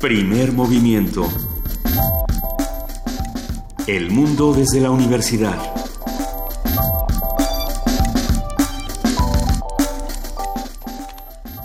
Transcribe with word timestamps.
Primer 0.00 0.52
movimiento. 0.52 1.28
El 3.88 4.12
mundo 4.12 4.54
desde 4.54 4.80
la 4.80 4.92
universidad. 4.92 5.58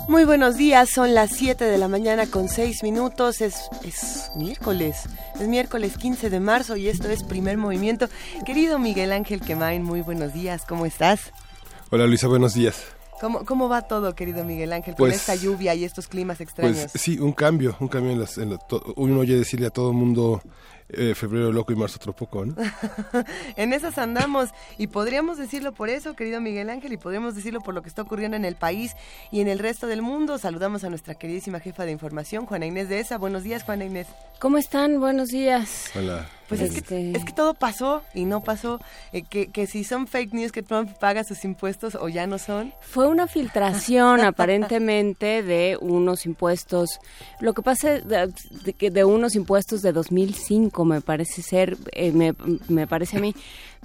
Muy 0.08 0.24
buenos 0.24 0.56
días, 0.56 0.90
son 0.90 1.14
las 1.14 1.30
7 1.30 1.64
de 1.64 1.78
la 1.78 1.86
mañana 1.86 2.26
con 2.26 2.48
6 2.48 2.82
minutos, 2.82 3.40
es, 3.40 3.68
es 3.84 4.32
miércoles, 4.34 5.02
es 5.38 5.46
miércoles 5.46 5.96
15 5.96 6.28
de 6.28 6.40
marzo 6.40 6.76
y 6.76 6.88
esto 6.88 7.08
es 7.10 7.22
Primer 7.22 7.56
Movimiento. 7.56 8.08
Querido 8.44 8.80
Miguel 8.80 9.12
Ángel 9.12 9.42
Quemain, 9.42 9.84
muy 9.84 10.00
buenos 10.00 10.32
días, 10.32 10.64
¿cómo 10.68 10.86
estás? 10.86 11.30
Hola 11.90 12.08
Luisa, 12.08 12.26
buenos 12.26 12.54
días. 12.54 12.93
¿Cómo, 13.20 13.44
¿Cómo 13.44 13.68
va 13.68 13.82
todo, 13.82 14.14
querido 14.14 14.44
Miguel 14.44 14.72
Ángel, 14.72 14.94
con 14.94 15.06
Pues- 15.06 15.16
esta 15.16 15.34
lluvia 15.34 15.74
y 15.74 15.84
estos 15.84 16.08
climas 16.08 16.40
extraños? 16.40 16.86
Pues 16.92 17.02
sí, 17.02 17.18
un 17.18 17.32
cambio, 17.32 17.76
un 17.80 17.88
cambio 17.88 18.12
en 18.12 18.20
las... 18.20 18.38
En 18.38 18.50
la- 18.50 18.58
to- 18.58 18.92
uno 18.96 19.20
oye 19.20 19.36
decirle 19.36 19.66
a 19.66 19.70
todo 19.70 19.90
el 19.90 19.96
mundo 19.96 20.42
eh, 20.88 21.14
febrero 21.14 21.50
loco 21.52 21.72
y 21.72 21.76
marzo 21.76 21.96
otro 21.96 22.14
poco, 22.14 22.44
¿no? 22.44 22.54
En 23.56 23.72
esas 23.72 23.98
andamos 23.98 24.50
y 24.78 24.88
podríamos 24.88 25.38
decirlo 25.38 25.72
por 25.72 25.88
eso, 25.88 26.14
querido 26.14 26.40
Miguel 26.40 26.70
Ángel, 26.70 26.92
y 26.92 26.96
podríamos 26.96 27.34
decirlo 27.34 27.60
por 27.60 27.74
lo 27.74 27.82
que 27.82 27.88
está 27.88 28.02
ocurriendo 28.02 28.36
en 28.36 28.44
el 28.44 28.56
país 28.56 28.92
y 29.30 29.40
en 29.40 29.48
el 29.48 29.58
resto 29.58 29.86
del 29.86 30.02
mundo. 30.02 30.38
Saludamos 30.38 30.84
a 30.84 30.90
nuestra 30.90 31.14
queridísima 31.14 31.60
jefa 31.60 31.84
de 31.84 31.92
información, 31.92 32.46
Juana 32.46 32.66
Inés 32.66 32.88
de 32.88 33.00
ESA. 33.00 33.18
Buenos 33.18 33.42
días, 33.44 33.62
Juana 33.64 33.84
Inés. 33.84 34.06
¿Cómo 34.40 34.58
están? 34.58 35.00
Buenos 35.00 35.28
días. 35.28 35.90
Hola. 35.94 36.28
Pues 36.48 36.60
es 36.60 36.72
que, 36.72 36.78
Este- 36.78 37.16
es 37.16 37.24
que 37.24 37.32
todo 37.32 37.54
pasó 37.54 38.02
y 38.12 38.26
no 38.26 38.42
pasó. 38.42 38.78
Eh, 39.12 39.22
que, 39.22 39.50
que 39.50 39.66
si 39.66 39.82
son 39.82 40.06
fake 40.06 40.34
news 40.34 40.52
que 40.52 40.62
Trump 40.62 40.90
paga 40.98 41.24
sus 41.24 41.42
impuestos 41.46 41.94
o 41.94 42.10
ya 42.10 42.26
no 42.26 42.38
son. 42.38 42.74
Fue 42.82 43.08
una 43.08 43.26
filtración 43.26 44.20
aparentemente 44.24 45.42
de 45.42 45.78
unos 45.80 46.26
impuestos. 46.26 46.98
Lo 47.40 47.54
que 47.54 47.62
pasa 47.62 47.94
es 47.94 48.06
de, 48.06 48.30
de 48.62 48.72
que 48.74 48.90
de 48.90 49.04
unos 49.04 49.36
impuestos 49.36 49.80
de 49.80 49.92
2005 49.92 50.73
me 50.82 51.00
parece 51.00 51.42
ser, 51.42 51.76
eh, 51.92 52.10
me, 52.10 52.34
me 52.68 52.86
parece 52.86 53.18
a 53.18 53.20
mí. 53.20 53.34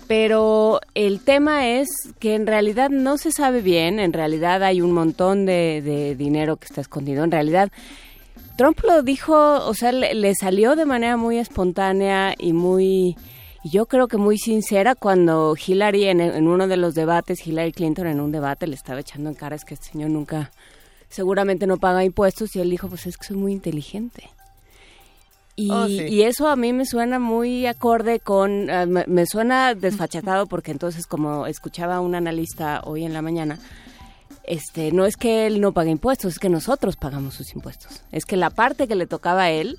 Pero 0.07 0.79
el 0.95 1.19
tema 1.19 1.67
es 1.67 1.89
que 2.19 2.33
en 2.35 2.47
realidad 2.47 2.89
no 2.89 3.17
se 3.17 3.31
sabe 3.31 3.61
bien, 3.61 3.99
en 3.99 4.13
realidad 4.13 4.63
hay 4.63 4.81
un 4.81 4.93
montón 4.93 5.45
de, 5.45 5.81
de 5.83 6.15
dinero 6.15 6.55
que 6.55 6.65
está 6.65 6.81
escondido. 6.81 7.23
En 7.23 7.31
realidad 7.31 7.69
Trump 8.59 8.81
lo 8.83 9.03
dijo, 9.03 9.33
o 9.65 9.73
sea, 9.73 9.93
le, 9.93 10.35
salió 10.35 10.75
de 10.75 10.83
manera 10.83 11.15
muy 11.15 11.37
espontánea 11.37 12.33
y 12.37 12.51
muy, 12.51 13.15
yo 13.63 13.85
creo 13.85 14.09
que 14.09 14.17
muy 14.17 14.37
sincera 14.37 14.95
cuando 14.95 15.55
Hillary 15.55 16.07
en 16.07 16.45
uno 16.45 16.67
de 16.67 16.75
los 16.75 16.93
debates, 16.93 17.47
Hillary 17.47 17.71
Clinton 17.71 18.07
en 18.07 18.19
un 18.19 18.33
debate 18.33 18.67
le 18.67 18.75
estaba 18.75 18.99
echando 18.99 19.29
en 19.29 19.35
cara 19.35 19.55
es 19.55 19.63
que 19.63 19.75
este 19.75 19.91
señor 19.93 20.09
nunca, 20.09 20.51
seguramente 21.07 21.67
no 21.67 21.77
paga 21.77 22.03
impuestos 22.03 22.53
y 22.57 22.59
él 22.59 22.69
dijo, 22.69 22.89
pues 22.89 23.07
es 23.07 23.15
que 23.15 23.27
soy 23.27 23.37
muy 23.37 23.53
inteligente. 23.53 24.29
Y, 25.59 25.69
Oh, 25.71 25.88
sí. 25.88 26.07
y 26.07 26.21
eso 26.21 26.47
a 26.47 26.55
mí 26.55 26.71
me 26.71 26.85
suena 26.85 27.19
muy 27.19 27.65
acorde 27.65 28.21
con, 28.21 28.69
eh, 28.69 28.85
me, 28.85 29.03
me 29.07 29.25
suena 29.25 29.75
desfachatado 29.75 30.47
porque 30.47 30.71
entonces 30.71 31.05
como 31.05 31.47
escuchaba 31.47 31.95
a 31.97 32.01
un 32.01 32.16
analista 32.16 32.81
hoy 32.85 33.03
en 33.03 33.11
la 33.13 33.21
mañana, 33.21 33.59
este, 34.43 34.91
no 34.93 35.05
es 35.05 35.17
que 35.17 35.47
él 35.47 35.59
no 35.59 35.73
pague 35.73 35.91
impuestos, 35.91 36.33
es 36.33 36.39
que 36.39 36.47
nosotros 36.49 36.95
pagamos 36.95 37.33
sus 37.33 37.53
impuestos. 37.53 38.01
Es 38.11 38.23
que 38.25 38.38
la 38.38 38.49
parte 38.49 38.88
que 38.88 38.95
le 38.95 39.05
tocaba 39.05 39.43
a 39.43 39.51
él, 39.51 39.75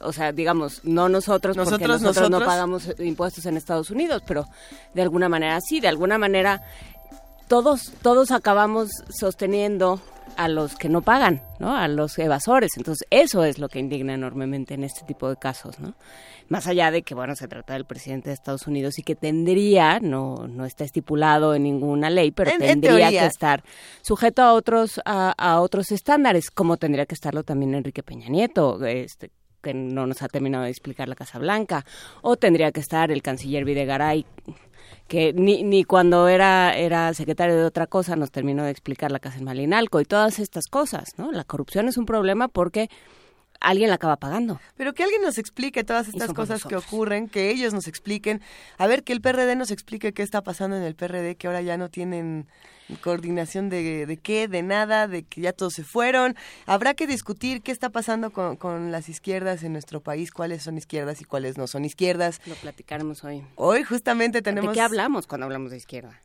o 0.00 0.12
sea, 0.12 0.32
digamos, 0.32 0.80
no 0.84 1.08
nosotros, 1.08 1.54
porque 1.56 1.70
Nosotros, 1.70 2.00
nosotros, 2.00 2.30
no 2.30 2.40
pagamos 2.40 2.88
impuestos 2.98 3.44
en 3.44 3.56
Estados 3.58 3.90
Unidos, 3.90 4.22
pero 4.26 4.46
de 4.94 5.02
alguna 5.02 5.28
manera 5.28 5.60
sí, 5.60 5.80
de 5.80 5.88
alguna 5.88 6.16
manera 6.16 6.62
todos, 7.46 7.92
todos 8.00 8.30
acabamos 8.30 8.88
sosteniendo 9.10 10.00
a 10.36 10.48
los 10.48 10.76
que 10.76 10.88
no 10.88 11.02
pagan, 11.02 11.42
¿no? 11.58 11.76
A 11.76 11.88
los 11.88 12.18
evasores. 12.18 12.72
Entonces, 12.76 13.06
eso 13.10 13.44
es 13.44 13.58
lo 13.58 13.68
que 13.68 13.78
indigna 13.78 14.14
enormemente 14.14 14.74
en 14.74 14.84
este 14.84 15.04
tipo 15.04 15.28
de 15.28 15.36
casos, 15.36 15.78
¿no? 15.80 15.94
Más 16.48 16.66
allá 16.66 16.90
de 16.90 17.02
que, 17.02 17.14
bueno, 17.14 17.36
se 17.36 17.46
trata 17.48 17.74
del 17.74 17.84
presidente 17.84 18.30
de 18.30 18.34
Estados 18.34 18.66
Unidos 18.66 18.98
y 18.98 19.02
que 19.02 19.14
tendría, 19.14 20.00
no, 20.00 20.48
no 20.48 20.64
está 20.64 20.84
estipulado 20.84 21.54
en 21.54 21.62
ninguna 21.64 22.10
ley, 22.10 22.30
pero 22.32 22.50
En- 22.50 22.62
en 22.62 22.80
tendría 22.80 23.10
que 23.10 23.26
estar 23.26 23.62
sujeto 24.02 24.42
a 24.42 24.54
otros, 24.54 25.00
a, 25.04 25.32
a 25.38 25.60
otros 25.60 25.92
estándares, 25.92 26.50
como 26.50 26.76
tendría 26.76 27.06
que 27.06 27.14
estarlo 27.14 27.42
también 27.44 27.74
Enrique 27.74 28.02
Peña 28.02 28.28
Nieto, 28.28 28.84
este 28.84 29.30
que 29.62 29.74
no 29.74 30.06
nos 30.06 30.22
ha 30.22 30.28
terminado 30.28 30.64
de 30.64 30.70
explicar 30.70 31.06
la 31.06 31.14
Casa 31.14 31.38
Blanca, 31.38 31.84
o 32.22 32.36
tendría 32.36 32.72
que 32.72 32.80
estar 32.80 33.10
el 33.12 33.20
canciller 33.20 33.66
Videgaray, 33.66 34.24
que 35.10 35.32
ni, 35.32 35.64
ni 35.64 35.82
cuando 35.82 36.28
era, 36.28 36.76
era 36.76 37.12
secretario 37.14 37.56
de 37.56 37.64
otra 37.64 37.88
cosa 37.88 38.14
nos 38.14 38.30
terminó 38.30 38.62
de 38.62 38.70
explicar 38.70 39.10
la 39.10 39.18
casa 39.18 39.38
en 39.38 39.44
Malinalco 39.44 40.00
y 40.00 40.04
todas 40.04 40.38
estas 40.38 40.68
cosas, 40.68 41.18
¿no? 41.18 41.32
La 41.32 41.42
corrupción 41.42 41.88
es 41.88 41.96
un 41.96 42.06
problema 42.06 42.46
porque 42.46 42.88
alguien 43.60 43.88
la 43.88 43.96
acaba 43.96 44.16
pagando. 44.16 44.60
Pero 44.76 44.94
que 44.94 45.02
alguien 45.02 45.22
nos 45.22 45.38
explique 45.38 45.84
todas 45.84 46.08
estas 46.08 46.32
cosas 46.32 46.64
que 46.64 46.76
ocurren, 46.76 47.28
que 47.28 47.50
ellos 47.50 47.72
nos 47.72 47.86
expliquen. 47.86 48.40
A 48.78 48.86
ver, 48.86 49.04
que 49.04 49.12
el 49.12 49.20
PRD 49.20 49.54
nos 49.56 49.70
explique 49.70 50.12
qué 50.12 50.22
está 50.22 50.42
pasando 50.42 50.76
en 50.76 50.82
el 50.82 50.94
PRD, 50.94 51.36
que 51.36 51.46
ahora 51.46 51.62
ya 51.62 51.76
no 51.76 51.88
tienen 51.88 52.48
coordinación 52.96 53.68
de, 53.68 54.06
de 54.06 54.16
qué, 54.16 54.48
de 54.48 54.62
nada, 54.62 55.06
de 55.06 55.22
que 55.22 55.40
ya 55.42 55.52
todos 55.52 55.74
se 55.74 55.84
fueron. 55.84 56.36
Habrá 56.66 56.94
que 56.94 57.06
discutir 57.06 57.62
qué 57.62 57.72
está 57.72 57.90
pasando 57.90 58.30
con, 58.30 58.56
con 58.56 58.90
las 58.90 59.08
izquierdas 59.08 59.62
en 59.62 59.72
nuestro 59.72 60.00
país, 60.00 60.32
cuáles 60.32 60.62
son 60.62 60.78
izquierdas 60.78 61.20
y 61.20 61.24
cuáles 61.24 61.56
no 61.56 61.66
son 61.66 61.84
izquierdas. 61.84 62.40
Lo 62.46 62.54
platicaremos 62.56 63.22
hoy. 63.24 63.44
Hoy 63.54 63.84
justamente 63.84 64.42
tenemos... 64.42 64.70
¿De 64.70 64.74
qué 64.74 64.80
hablamos 64.80 65.26
cuando 65.26 65.44
hablamos 65.44 65.70
de 65.70 65.76
izquierda? 65.76 66.20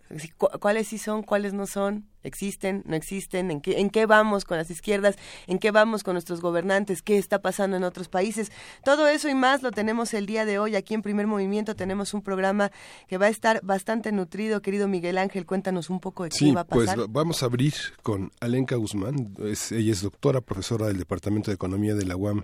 Cuáles 0.59 0.87
sí 0.87 0.97
son, 0.97 1.23
cuáles 1.23 1.53
no 1.53 1.67
son, 1.67 2.05
existen, 2.25 2.83
no 2.85 2.95
existen, 2.95 3.51
en 3.51 3.61
qué, 3.61 3.79
en 3.79 3.89
qué 3.89 4.05
vamos 4.05 4.43
con 4.45 4.57
las 4.57 4.69
izquierdas, 4.69 5.15
en 5.47 5.59
qué 5.59 5.71
vamos 5.71 6.03
con 6.03 6.13
nuestros 6.13 6.41
gobernantes, 6.41 7.01
qué 7.01 7.17
está 7.17 7.41
pasando 7.41 7.77
en 7.77 7.83
otros 7.83 8.07
países. 8.09 8.51
Todo 8.83 9.07
eso 9.07 9.29
y 9.29 9.35
más 9.35 9.63
lo 9.63 9.71
tenemos 9.71 10.13
el 10.13 10.25
día 10.25 10.45
de 10.45 10.59
hoy 10.59 10.75
aquí 10.75 10.93
en 10.93 11.01
Primer 11.01 11.27
Movimiento. 11.27 11.75
Tenemos 11.75 12.13
un 12.13 12.21
programa 12.21 12.71
que 13.07 13.17
va 13.17 13.27
a 13.27 13.29
estar 13.29 13.61
bastante 13.63 14.11
nutrido. 14.11 14.61
Querido 14.61 14.87
Miguel 14.87 15.17
Ángel, 15.17 15.45
cuéntanos 15.45 15.89
un 15.89 15.99
poco 15.99 16.23
de 16.23 16.29
qué 16.29 16.37
Sí, 16.37 16.51
va 16.51 16.61
a 16.61 16.65
pues 16.67 16.87
pasar. 16.87 17.01
va- 17.01 17.05
vamos 17.09 17.43
a 17.43 17.45
abrir 17.45 17.73
con 18.03 18.31
Alenka 18.39 18.75
Guzmán. 18.75 19.33
Es, 19.39 19.71
ella 19.71 19.91
es 19.91 20.01
doctora, 20.01 20.41
profesora 20.41 20.87
del 20.87 20.97
Departamento 20.97 21.51
de 21.51 21.55
Economía 21.55 21.95
de 21.95 22.05
la 22.05 22.15
UAM 22.15 22.43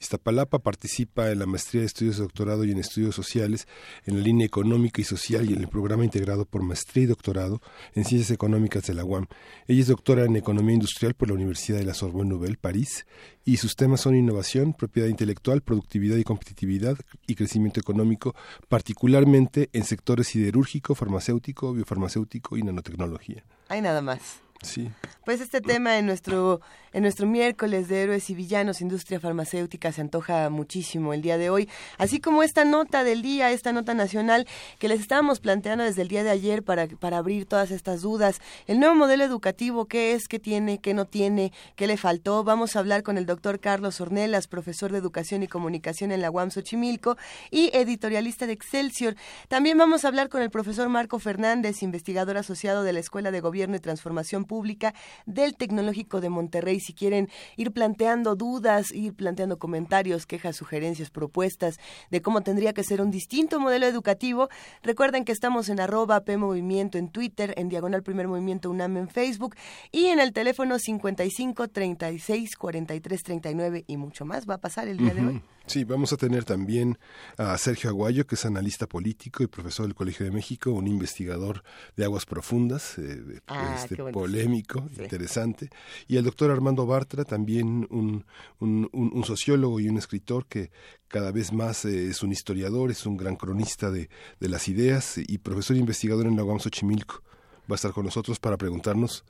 Iztapalapa. 0.00 0.58
Participa 0.60 1.30
en 1.30 1.38
la 1.38 1.46
maestría 1.46 1.80
de 1.80 1.86
estudios 1.86 2.16
de 2.16 2.22
doctorado 2.22 2.64
y 2.64 2.70
en 2.72 2.78
estudios 2.78 3.14
sociales 3.14 3.66
en 4.06 4.16
la 4.18 4.22
línea 4.22 4.46
económica 4.46 5.00
y 5.00 5.04
social 5.04 5.48
y 5.48 5.54
en 5.54 5.60
el 5.60 5.68
programa 5.68 6.04
integrado 6.04 6.44
por 6.44 6.62
maestría 6.62 7.04
y 7.04 7.06
doctorado 7.06 7.60
en 7.94 8.04
ciencias 8.04 8.30
económicas 8.30 8.84
de 8.86 8.94
la 8.94 9.04
UAM. 9.04 9.21
Ella 9.66 9.80
es 9.80 9.88
doctora 9.88 10.24
en 10.24 10.36
economía 10.36 10.74
industrial 10.74 11.14
por 11.14 11.28
la 11.28 11.34
Universidad 11.34 11.78
de 11.78 11.84
la 11.84 11.94
Sorbonne 11.94 12.30
Nouvelle, 12.30 12.56
París, 12.56 13.06
y 13.44 13.56
sus 13.56 13.76
temas 13.76 14.00
son 14.00 14.16
innovación, 14.16 14.72
propiedad 14.72 15.08
intelectual, 15.08 15.62
productividad 15.62 16.16
y 16.16 16.24
competitividad 16.24 16.96
y 17.26 17.34
crecimiento 17.34 17.80
económico, 17.80 18.34
particularmente 18.68 19.70
en 19.72 19.84
sectores 19.84 20.28
siderúrgico, 20.28 20.94
farmacéutico, 20.94 21.72
biofarmacéutico 21.72 22.56
y 22.56 22.62
nanotecnología. 22.62 23.44
Hay 23.68 23.80
nada 23.80 24.02
más. 24.02 24.40
Sí. 24.62 24.90
Pues 25.24 25.40
este 25.40 25.60
tema 25.60 25.98
en 25.98 26.06
nuestro 26.06 26.60
en 26.94 27.02
nuestro 27.02 27.26
miércoles 27.26 27.88
de 27.88 28.02
héroes 28.02 28.28
y 28.28 28.34
villanos 28.34 28.82
industria 28.82 29.18
farmacéutica 29.18 29.92
se 29.92 30.02
antoja 30.02 30.50
muchísimo 30.50 31.14
el 31.14 31.22
día 31.22 31.38
de 31.38 31.48
hoy, 31.48 31.68
así 31.96 32.20
como 32.20 32.42
esta 32.42 32.66
nota 32.66 33.02
del 33.02 33.22
día, 33.22 33.50
esta 33.50 33.72
nota 33.72 33.94
nacional 33.94 34.46
que 34.78 34.88
les 34.88 35.00
estábamos 35.00 35.40
planteando 35.40 35.84
desde 35.84 36.02
el 36.02 36.08
día 36.08 36.22
de 36.22 36.28
ayer 36.28 36.62
para 36.62 36.86
para 36.88 37.18
abrir 37.18 37.46
todas 37.46 37.70
estas 37.70 38.02
dudas, 38.02 38.40
el 38.66 38.78
nuevo 38.78 38.94
modelo 38.94 39.24
educativo, 39.24 39.86
qué 39.86 40.12
es, 40.12 40.28
qué 40.28 40.38
tiene, 40.38 40.80
qué 40.80 40.92
no 40.92 41.06
tiene, 41.06 41.52
qué 41.76 41.86
le 41.86 41.96
faltó. 41.96 42.44
Vamos 42.44 42.76
a 42.76 42.80
hablar 42.80 43.02
con 43.02 43.16
el 43.16 43.26
doctor 43.26 43.60
Carlos 43.60 44.00
Ornelas, 44.00 44.48
profesor 44.48 44.92
de 44.92 44.98
educación 44.98 45.42
y 45.42 45.48
comunicación 45.48 46.12
en 46.12 46.20
la 46.20 46.30
UAM 46.30 46.50
Xochimilco 46.50 47.16
y 47.50 47.70
editorialista 47.74 48.46
de 48.46 48.52
Excelsior. 48.52 49.14
También 49.48 49.78
vamos 49.78 50.04
a 50.04 50.08
hablar 50.08 50.28
con 50.28 50.42
el 50.42 50.50
profesor 50.50 50.88
Marco 50.88 51.18
Fernández, 51.18 51.82
investigador 51.82 52.36
asociado 52.36 52.82
de 52.82 52.92
la 52.92 53.00
Escuela 53.00 53.30
de 53.30 53.40
Gobierno 53.40 53.76
y 53.76 53.80
Transformación 53.80 54.44
Pública 54.52 54.92
del 55.24 55.56
Tecnológico 55.56 56.20
de 56.20 56.28
Monterrey. 56.28 56.78
Si 56.78 56.92
quieren 56.92 57.30
ir 57.56 57.72
planteando 57.72 58.36
dudas, 58.36 58.92
ir 58.92 59.14
planteando 59.14 59.58
comentarios, 59.58 60.26
quejas, 60.26 60.56
sugerencias, 60.56 61.08
propuestas 61.08 61.78
de 62.10 62.20
cómo 62.20 62.42
tendría 62.42 62.74
que 62.74 62.84
ser 62.84 63.00
un 63.00 63.10
distinto 63.10 63.58
modelo 63.58 63.86
educativo, 63.86 64.50
recuerden 64.82 65.24
que 65.24 65.32
estamos 65.32 65.70
en 65.70 65.80
arroba 65.80 66.20
P 66.20 66.36
Movimiento 66.36 66.98
en 66.98 67.08
Twitter, 67.08 67.54
en 67.56 67.70
Diagonal 67.70 68.02
Primer 68.02 68.28
Movimiento 68.28 68.68
UNAM 68.68 68.98
en 68.98 69.08
Facebook 69.08 69.56
y 69.90 70.08
en 70.08 70.20
el 70.20 70.34
teléfono 70.34 70.78
55 70.78 71.68
36 71.68 72.54
43 72.54 73.22
39 73.22 73.84
y 73.86 73.96
mucho 73.96 74.26
más 74.26 74.46
va 74.46 74.56
a 74.56 74.58
pasar 74.58 74.86
el 74.86 74.98
día 74.98 75.14
de 75.14 75.26
hoy. 75.26 75.42
Sí, 75.72 75.84
vamos 75.84 76.12
a 76.12 76.16
tener 76.16 76.44
también 76.44 76.98
a 77.38 77.56
Sergio 77.58 77.90
Aguayo, 77.90 78.26
que 78.26 78.34
es 78.34 78.44
analista 78.44 78.86
político 78.86 79.42
y 79.42 79.46
profesor 79.46 79.86
del 79.86 79.94
Colegio 79.94 80.24
de 80.26 80.32
México, 80.32 80.70
un 80.70 80.86
investigador 80.86 81.62
de 81.96 82.04
aguas 82.04 82.26
profundas, 82.26 82.98
eh, 82.98 83.40
Ah, 83.46 83.74
este, 83.76 83.96
polémico, 83.96 84.88
Sí. 84.94 85.02
interesante. 85.02 85.70
Y 86.08 86.16
el 86.16 86.24
doctor 86.24 86.50
Armando 86.50 86.86
Bartra, 86.86 87.24
también 87.24 87.86
un, 87.90 88.24
un- 88.60 88.88
un- 88.92 89.10
un 89.14 89.24
sociólogo 89.24 89.80
y 89.80 89.88
un 89.88 89.98
escritor 89.98 90.46
que 90.46 90.70
cada 91.08 91.30
vez 91.32 91.52
más 91.52 91.84
eh, 91.84 92.08
es 92.08 92.22
un 92.22 92.32
historiador, 92.32 92.90
es 92.90 93.04
un 93.06 93.16
gran 93.16 93.36
cronista 93.36 93.90
de, 93.90 94.08
de 94.40 94.48
las 94.48 94.68
ideas 94.68 95.18
y 95.18 95.38
profesor 95.38 95.76
investigador 95.76 96.26
en 96.26 96.36
la 96.36 96.44
UAM 96.44 96.58
Xochimilco. 96.60 97.22
va 97.70 97.74
a 97.74 97.76
estar 97.76 97.92
con 97.92 98.04
nosotros 98.04 98.40
para 98.40 98.56
preguntarnos 98.56 99.24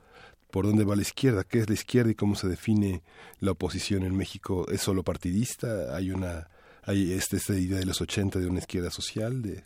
por 0.53 0.67
dónde 0.67 0.83
va 0.83 0.95
la 0.95 1.01
izquierda, 1.01 1.43
qué 1.43 1.57
es 1.57 1.67
la 1.67 1.73
izquierda 1.73 2.11
y 2.11 2.15
cómo 2.15 2.35
se 2.35 2.47
define 2.47 3.01
la 3.39 3.53
oposición 3.53 4.03
en 4.03 4.15
México. 4.15 4.67
¿Es 4.69 4.81
solo 4.81 5.01
partidista? 5.01 5.95
¿Hay 5.95 6.11
una 6.11 6.47
hay 6.83 7.11
este, 7.11 7.37
esta 7.37 7.55
idea 7.55 7.79
de 7.79 7.87
los 7.87 8.01
80 8.01 8.37
de 8.37 8.45
una 8.45 8.59
izquierda 8.59 8.91
social? 8.91 9.41
de 9.41 9.63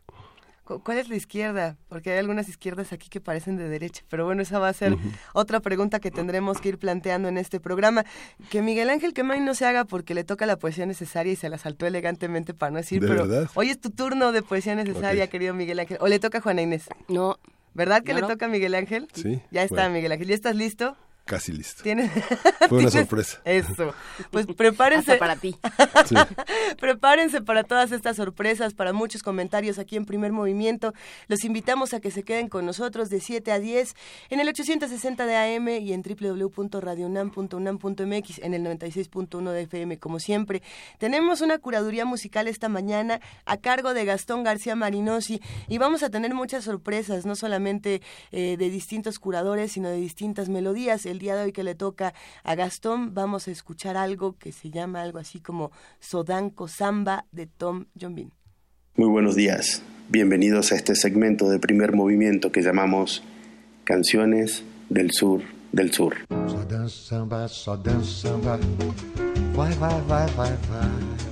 ¿Cuál 0.64 0.98
es 0.98 1.10
la 1.10 1.18
izquierda? 1.18 1.76
Porque 1.90 2.14
hay 2.14 2.20
algunas 2.20 2.48
izquierdas 2.48 2.94
aquí 2.94 3.10
que 3.10 3.20
parecen 3.20 3.58
de 3.58 3.68
derecha, 3.68 4.04
pero 4.10 4.24
bueno, 4.24 4.42
esa 4.42 4.60
va 4.60 4.70
a 4.70 4.74
ser 4.74 4.96
otra 5.34 5.60
pregunta 5.60 6.00
que 6.00 6.10
tendremos 6.10 6.62
que 6.62 6.70
ir 6.70 6.78
planteando 6.78 7.28
en 7.28 7.38
este 7.38 7.60
programa. 7.60 8.06
Que 8.50 8.62
Miguel 8.62 8.90
Ángel 8.90 9.14
Quemain 9.14 9.44
no 9.44 9.56
se 9.56 9.66
haga 9.66 9.84
porque 9.84 10.14
le 10.14 10.24
toca 10.24 10.46
la 10.46 10.56
poesía 10.56 10.86
necesaria 10.86 11.34
y 11.34 11.36
se 11.36 11.50
la 11.50 11.58
saltó 11.58 11.86
elegantemente 11.86 12.54
para 12.54 12.72
no 12.72 12.78
decir, 12.78 13.02
pero 13.02 13.28
hoy 13.56 13.72
es 13.72 13.82
tu 13.82 13.90
turno 13.90 14.32
de 14.32 14.42
poesía 14.42 14.74
necesaria, 14.76 15.28
querido 15.28 15.54
Miguel 15.54 15.80
Ángel. 15.80 15.98
¿O 16.00 16.08
le 16.08 16.20
toca 16.20 16.38
a 16.38 16.42
Juana 16.42 16.62
Inés? 16.62 16.88
No. 17.10 17.38
¿Verdad 17.78 18.02
que 18.04 18.16
le 18.16 18.24
toca 18.24 18.48
a 18.48 18.50
Miguel 18.50 18.74
Ángel? 18.74 19.08
Sí. 19.14 19.40
Ya 19.52 19.62
está, 19.62 19.88
Miguel 19.88 20.12
Ángel. 20.12 20.28
¿Ya 20.28 20.34
estás 20.34 20.56
listo? 20.56 20.98
Casi 21.28 21.52
listo. 21.52 21.84
¿Tienes? 21.84 22.10
Fue 22.70 22.78
una 22.78 22.90
sorpresa. 22.90 23.42
Eso. 23.44 23.94
Pues 24.32 24.48
prepárense. 24.48 25.18
para 25.18 25.36
ti. 25.36 25.58
prepárense 26.80 27.42
para 27.42 27.66
todas 27.66 27.92
estas 27.92 28.16
sorpresas, 28.16 28.74
para 28.74 28.94
muchos 28.94 29.24
comentarios 29.24 29.78
aquí 29.78 29.98
en 29.98 30.06
Primer 30.06 30.32
Movimiento. 30.32 30.94
Los 31.28 31.44
invitamos 31.44 31.94
a 31.94 32.00
que 32.00 32.12
se 32.12 32.24
queden 32.24 32.48
con 32.48 32.66
nosotros 32.66 33.10
de 33.10 33.20
7 33.20 33.52
a 33.52 33.60
10 33.60 33.94
en 34.30 34.40
el 34.40 34.48
860 34.48 35.26
de 35.26 35.36
AM 35.36 35.68
y 35.68 35.92
en 35.92 36.02
www.radionam.unam.mx 36.02 38.40
en 38.40 38.54
el 38.54 38.64
96.1 38.64 39.52
de 39.52 39.64
FM, 39.64 40.00
como 40.00 40.20
siempre. 40.20 40.62
Tenemos 40.98 41.42
una 41.42 41.58
curaduría 41.58 42.06
musical 42.06 42.48
esta 42.48 42.70
mañana 42.70 43.20
a 43.46 43.58
cargo 43.58 43.94
de 43.94 44.06
Gastón 44.06 44.44
García 44.44 44.78
Marinosi 44.78 45.42
y 45.68 45.78
vamos 45.78 46.04
a 46.04 46.10
tener 46.10 46.34
muchas 46.34 46.64
sorpresas, 46.64 47.26
no 47.26 47.36
solamente 47.36 48.02
eh, 48.32 48.56
de 48.58 48.70
distintos 48.70 49.20
curadores, 49.20 49.74
sino 49.74 49.90
de 49.90 49.98
distintas 49.98 50.48
melodías. 50.48 51.06
El 51.06 51.17
día 51.20 51.36
de 51.36 51.44
hoy 51.44 51.52
que 51.52 51.64
le 51.64 51.76
toca 51.76 52.14
a 52.44 52.56
Gastón 52.56 53.14
vamos 53.14 53.48
a 53.48 53.52
escuchar 53.52 53.98
algo 53.98 54.38
que 54.38 54.52
se 54.52 54.70
llama 54.70 55.02
algo 55.02 55.20
así 55.20 55.40
como 55.40 55.72
Sodanko 56.00 56.68
Samba 56.68 57.26
de 57.32 57.48
Tom 57.48 57.86
Jombin. 58.00 58.32
Muy 58.96 59.10
buenos 59.10 59.36
días, 59.36 59.82
bienvenidos 60.10 60.72
a 60.72 60.76
este 60.76 60.96
segmento 60.96 61.50
de 61.50 61.60
primer 61.60 61.94
movimiento 61.94 62.52
que 62.52 62.62
llamamos 62.62 63.24
Canciones 63.84 64.64
del 64.90 65.12
Sur 65.12 65.42
del 65.72 65.94
Sur. 65.94 66.16
samba, 66.90 67.48
samba, 67.48 68.60
vai, 69.54 69.74
vai, 69.76 70.02
vai, 70.08 70.28
vai, 70.36 70.58
vai. 70.70 71.28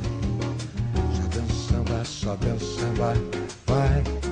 samba, 2.04 2.60
samba, 2.60 3.14
vai. 3.68 4.25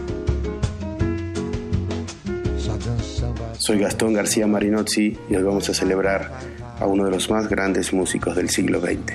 Soy 3.58 3.80
Gastón 3.80 4.14
García 4.14 4.48
Marinozzi 4.48 5.18
y 5.30 5.36
hoy 5.36 5.44
vamos 5.44 5.70
a 5.70 5.74
celebrar 5.74 6.32
a 6.80 6.86
uno 6.88 7.06
de 7.06 7.12
los 7.12 7.30
más 7.30 7.48
grandes 7.48 7.94
músicos 7.94 8.36
del 8.36 8.50
siglo 8.50 8.82
XX. 8.82 9.14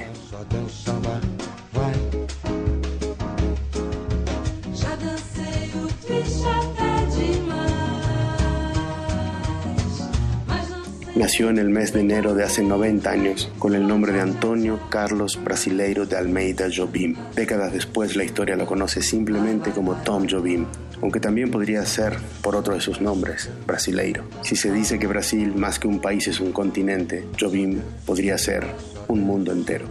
Nació 11.19 11.50
en 11.50 11.58
el 11.58 11.69
mes 11.69 11.93
de 11.93 12.00
enero 12.00 12.32
de 12.32 12.44
hace 12.44 12.62
90 12.62 13.11
años 13.11 13.50
con 13.58 13.75
el 13.75 13.88
nombre 13.88 14.12
de 14.12 14.20
Antonio 14.20 14.79
Carlos 14.88 15.37
Brasileiro 15.43 16.06
de 16.06 16.17
Almeida 16.17 16.69
Jobim. 16.73 17.17
Décadas 17.35 17.73
después 17.73 18.14
la 18.14 18.23
historia 18.23 18.55
lo 18.55 18.67
conoce 18.67 19.02
simplemente 19.02 19.73
como 19.73 19.96
Tom 19.96 20.29
Jobim, 20.31 20.67
aunque 21.00 21.21
también 21.21 21.50
podría 21.50 21.85
ser 21.87 22.17
por 22.43 22.56
otro 22.56 22.75
de 22.75 22.81
sus 22.81 23.00
nombres, 23.00 23.49
Brasileiro. 23.67 24.25
Si 24.43 24.56
se 24.56 24.73
dice 24.73 24.99
que 24.99 25.06
Brasil 25.06 25.55
más 25.55 25.79
que 25.79 25.89
un 25.89 26.00
país 26.00 26.27
es 26.29 26.41
un 26.41 26.53
continente, 26.53 27.27
Jobim 27.39 27.81
podría 28.05 28.39
ser 28.39 28.67
un 29.09 29.21
mundo 29.21 29.53
entero. 29.53 29.87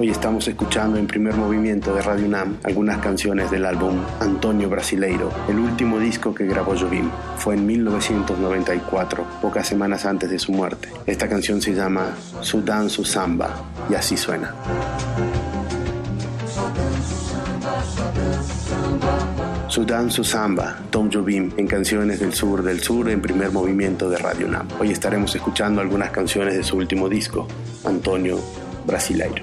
Hoy 0.00 0.10
estamos 0.10 0.46
escuchando 0.46 0.96
en 0.96 1.08
primer 1.08 1.34
movimiento 1.34 1.92
de 1.92 2.00
Radio 2.02 2.28
Nam 2.28 2.58
algunas 2.62 2.98
canciones 2.98 3.50
del 3.50 3.66
álbum 3.66 3.98
Antonio 4.20 4.70
Brasileiro, 4.70 5.28
el 5.48 5.58
último 5.58 5.98
disco 5.98 6.32
que 6.32 6.46
grabó 6.46 6.78
Jobim. 6.78 7.10
Fue 7.36 7.56
en 7.56 7.66
1994, 7.66 9.26
pocas 9.42 9.66
semanas 9.66 10.06
antes 10.06 10.30
de 10.30 10.38
su 10.38 10.52
muerte. 10.52 10.88
Esta 11.04 11.28
canción 11.28 11.60
se 11.60 11.74
llama 11.74 12.14
Su 12.42 13.04
Samba 13.04 13.60
y 13.90 13.94
así 13.94 14.16
suena. 14.16 14.54
Sudan 19.66 20.12
Su 20.12 20.22
Samba, 20.22 20.78
Tom 20.90 21.10
Jobim, 21.12 21.50
en 21.56 21.66
Canciones 21.66 22.20
del 22.20 22.32
Sur 22.32 22.62
del 22.62 22.80
Sur 22.80 23.10
en 23.10 23.20
primer 23.20 23.50
movimiento 23.50 24.08
de 24.08 24.18
Radio 24.18 24.46
Nam. 24.46 24.68
Hoy 24.78 24.92
estaremos 24.92 25.34
escuchando 25.34 25.80
algunas 25.80 26.10
canciones 26.10 26.56
de 26.56 26.62
su 26.62 26.76
último 26.76 27.08
disco, 27.08 27.48
Antonio 27.84 28.38
Brasileiro. 28.86 29.42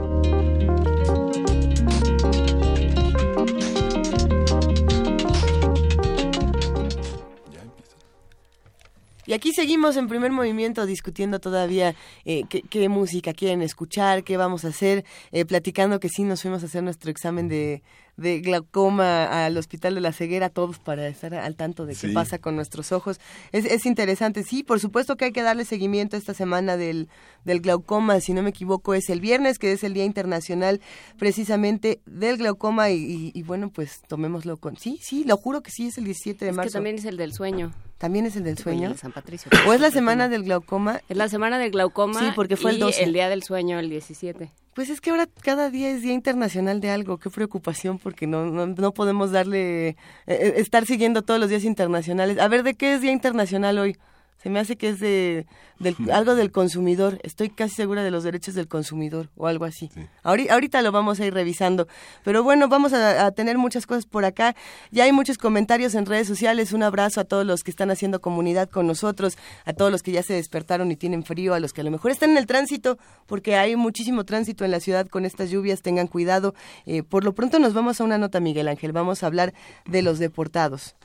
Y 9.31 9.33
aquí 9.33 9.53
seguimos 9.53 9.95
en 9.95 10.09
primer 10.09 10.33
movimiento 10.33 10.85
discutiendo 10.85 11.39
todavía 11.39 11.95
eh, 12.25 12.43
qué, 12.49 12.89
música 12.89 13.31
quieren 13.31 13.61
escuchar, 13.61 14.25
qué 14.25 14.35
vamos 14.35 14.65
a 14.65 14.67
hacer, 14.67 15.05
eh, 15.31 15.45
platicando 15.45 16.01
que 16.01 16.09
sí 16.09 16.23
nos 16.23 16.41
fuimos 16.41 16.63
a 16.63 16.65
hacer 16.65 16.83
nuestro 16.83 17.09
examen 17.09 17.47
de, 17.47 17.81
de 18.17 18.41
glaucoma 18.41 19.45
al 19.45 19.55
Hospital 19.55 19.95
de 19.95 20.01
la 20.01 20.11
Ceguera, 20.11 20.49
todos 20.49 20.79
para 20.79 21.07
estar 21.07 21.33
al 21.33 21.55
tanto 21.55 21.85
de 21.85 21.95
qué 21.95 22.09
pasa 22.09 22.39
con 22.39 22.57
nuestros 22.57 22.91
ojos. 22.91 23.21
Es, 23.53 23.63
es, 23.63 23.85
interesante, 23.85 24.43
sí, 24.43 24.63
por 24.63 24.81
supuesto 24.81 25.15
que 25.15 25.23
hay 25.23 25.31
que 25.31 25.43
darle 25.43 25.63
seguimiento 25.63 26.17
esta 26.17 26.33
semana 26.33 26.75
del, 26.75 27.07
del 27.45 27.61
glaucoma, 27.61 28.19
si 28.19 28.33
no 28.33 28.43
me 28.43 28.49
equivoco 28.49 28.95
es 28.95 29.09
el 29.09 29.21
viernes, 29.21 29.59
que 29.59 29.71
es 29.71 29.85
el 29.85 29.93
Día 29.93 30.03
Internacional 30.03 30.81
precisamente 31.17 32.01
del 32.05 32.35
glaucoma 32.35 32.89
y, 32.89 33.41
bueno, 33.43 33.71
pues 33.71 34.01
tomémoslo 34.09 34.57
con... 34.57 34.75
Sí, 34.75 34.99
sí, 35.01 35.23
lo 35.23 35.37
juro 35.37 35.63
que 35.63 35.71
sí, 35.71 35.87
es 35.87 35.97
el 35.97 36.03
17 36.03 36.43
de 36.43 36.51
marzo. 36.51 36.67
Que 36.67 36.73
también 36.73 36.97
es 36.97 37.05
el 37.05 37.15
del 37.15 37.31
sueño. 37.31 37.71
¿También 38.01 38.25
es 38.25 38.35
el 38.35 38.43
del 38.43 38.57
sueño? 38.57 38.89
El 38.89 38.97
San 38.97 39.11
Patricio. 39.11 39.51
¿O 39.67 39.73
es 39.73 39.79
la 39.79 39.91
semana 39.91 40.27
del 40.27 40.41
glaucoma? 40.41 41.01
Es 41.07 41.15
la 41.15 41.29
semana 41.29 41.59
del 41.59 41.69
glaucoma. 41.69 42.19
Sí, 42.19 42.25
porque 42.35 42.57
fue 42.57 42.71
el 42.71 42.79
12. 42.79 43.03
el 43.03 43.13
día 43.13 43.29
del 43.29 43.43
sueño, 43.43 43.77
el 43.77 43.91
17. 43.91 44.49
Pues 44.73 44.89
es 44.89 45.01
que 45.01 45.11
ahora 45.11 45.27
cada 45.43 45.69
día 45.69 45.91
es 45.91 46.01
Día 46.01 46.13
Internacional 46.13 46.81
de 46.81 46.89
algo. 46.89 47.19
Qué 47.19 47.29
preocupación 47.29 47.99
porque 47.99 48.25
no, 48.25 48.47
no, 48.47 48.65
no 48.65 48.91
podemos 48.91 49.29
darle, 49.29 49.89
eh, 49.89 49.95
eh, 50.25 50.53
estar 50.55 50.87
siguiendo 50.87 51.21
todos 51.21 51.39
los 51.39 51.51
días 51.51 51.63
internacionales. 51.63 52.39
A 52.39 52.47
ver, 52.47 52.63
¿de 52.63 52.73
qué 52.73 52.95
es 52.95 53.01
Día 53.01 53.11
Internacional 53.11 53.77
hoy? 53.77 53.95
Se 54.41 54.49
me 54.49 54.59
hace 54.59 54.75
que 54.75 54.89
es 54.89 54.99
de 54.99 55.45
algo 56.11 56.35
del 56.35 56.51
consumidor. 56.51 57.19
Estoy 57.23 57.49
casi 57.49 57.75
segura 57.75 58.03
de 58.03 58.11
los 58.11 58.23
derechos 58.23 58.55
del 58.55 58.67
consumidor 58.67 59.29
o 59.35 59.47
algo 59.47 59.65
así. 59.65 59.91
Ahorita, 60.23 60.81
lo 60.81 60.91
vamos 60.91 61.19
a 61.19 61.25
ir 61.25 61.33
revisando. 61.33 61.87
Pero 62.23 62.43
bueno, 62.43 62.67
vamos 62.67 62.93
a, 62.93 63.31
tener 63.31 63.57
muchas 63.57 63.85
cosas 63.85 64.05
por 64.05 64.25
acá. 64.25 64.55
Ya 64.91 65.03
hay 65.03 65.11
muchos 65.11 65.37
comentarios 65.37 65.93
en 65.93 66.05
redes 66.05 66.27
sociales. 66.27 66.73
Un 66.73 66.81
abrazo 66.81 67.21
a 67.21 67.23
todos 67.23 67.45
los 67.45 67.63
que 67.63 67.71
están 67.71 67.91
haciendo 67.91 68.19
comunidad 68.19 68.69
con 68.69 68.87
nosotros, 68.87 69.37
a 69.65 69.73
todos 69.73 69.91
los 69.91 70.01
que 70.01 70.11
ya 70.11 70.23
se 70.23 70.33
despertaron 70.33 70.91
y 70.91 70.95
tienen 70.95 71.23
frío, 71.23 71.53
a 71.53 71.59
los 71.59 71.71
que 71.71 71.81
a 71.81 71.83
lo 71.83 71.91
mejor 71.91 72.11
están 72.11 72.31
en 72.31 72.37
el 72.37 72.47
tránsito, 72.47 72.97
porque 73.27 73.55
hay 73.55 73.75
muchísimo 73.75 74.23
tránsito 74.23 74.65
en 74.65 74.71
la 74.71 74.79
ciudad 74.79 75.07
con 75.07 75.25
estas 75.25 75.51
lluvias. 75.51 75.81
Tengan 75.81 76.07
cuidado. 76.07 76.55
Eh, 76.85 77.03
por 77.03 77.23
lo 77.23 77.33
pronto 77.33 77.59
nos 77.59 77.73
vamos 77.73 78.01
a 78.01 78.03
una 78.03 78.17
nota, 78.17 78.39
Miguel 78.39 78.67
Ángel. 78.67 78.91
Vamos 78.91 79.21
a 79.21 79.27
hablar 79.27 79.53
de 79.85 80.01
los 80.01 80.17
deportados. 80.17 80.95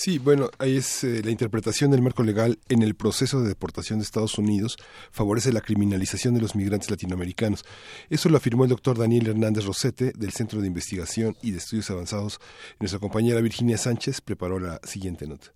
Sí, 0.00 0.18
bueno, 0.18 0.48
ahí 0.56 0.78
es 0.78 1.04
eh, 1.04 1.20
la 1.22 1.30
interpretación 1.30 1.90
del 1.90 2.00
marco 2.00 2.22
legal 2.22 2.58
en 2.70 2.82
el 2.82 2.94
proceso 2.94 3.42
de 3.42 3.48
deportación 3.48 3.98
de 3.98 4.04
Estados 4.04 4.38
Unidos 4.38 4.78
favorece 5.10 5.52
la 5.52 5.60
criminalización 5.60 6.32
de 6.32 6.40
los 6.40 6.56
migrantes 6.56 6.90
latinoamericanos. 6.90 7.66
Eso 8.08 8.30
lo 8.30 8.38
afirmó 8.38 8.64
el 8.64 8.70
doctor 8.70 8.96
Daniel 8.96 9.26
Hernández 9.26 9.66
Rosete 9.66 10.14
del 10.16 10.32
Centro 10.32 10.62
de 10.62 10.68
Investigación 10.68 11.36
y 11.42 11.50
de 11.50 11.58
Estudios 11.58 11.90
Avanzados. 11.90 12.40
Nuestra 12.78 12.98
compañera 12.98 13.42
Virginia 13.42 13.76
Sánchez 13.76 14.22
preparó 14.22 14.58
la 14.58 14.80
siguiente 14.84 15.26
nota. 15.26 15.52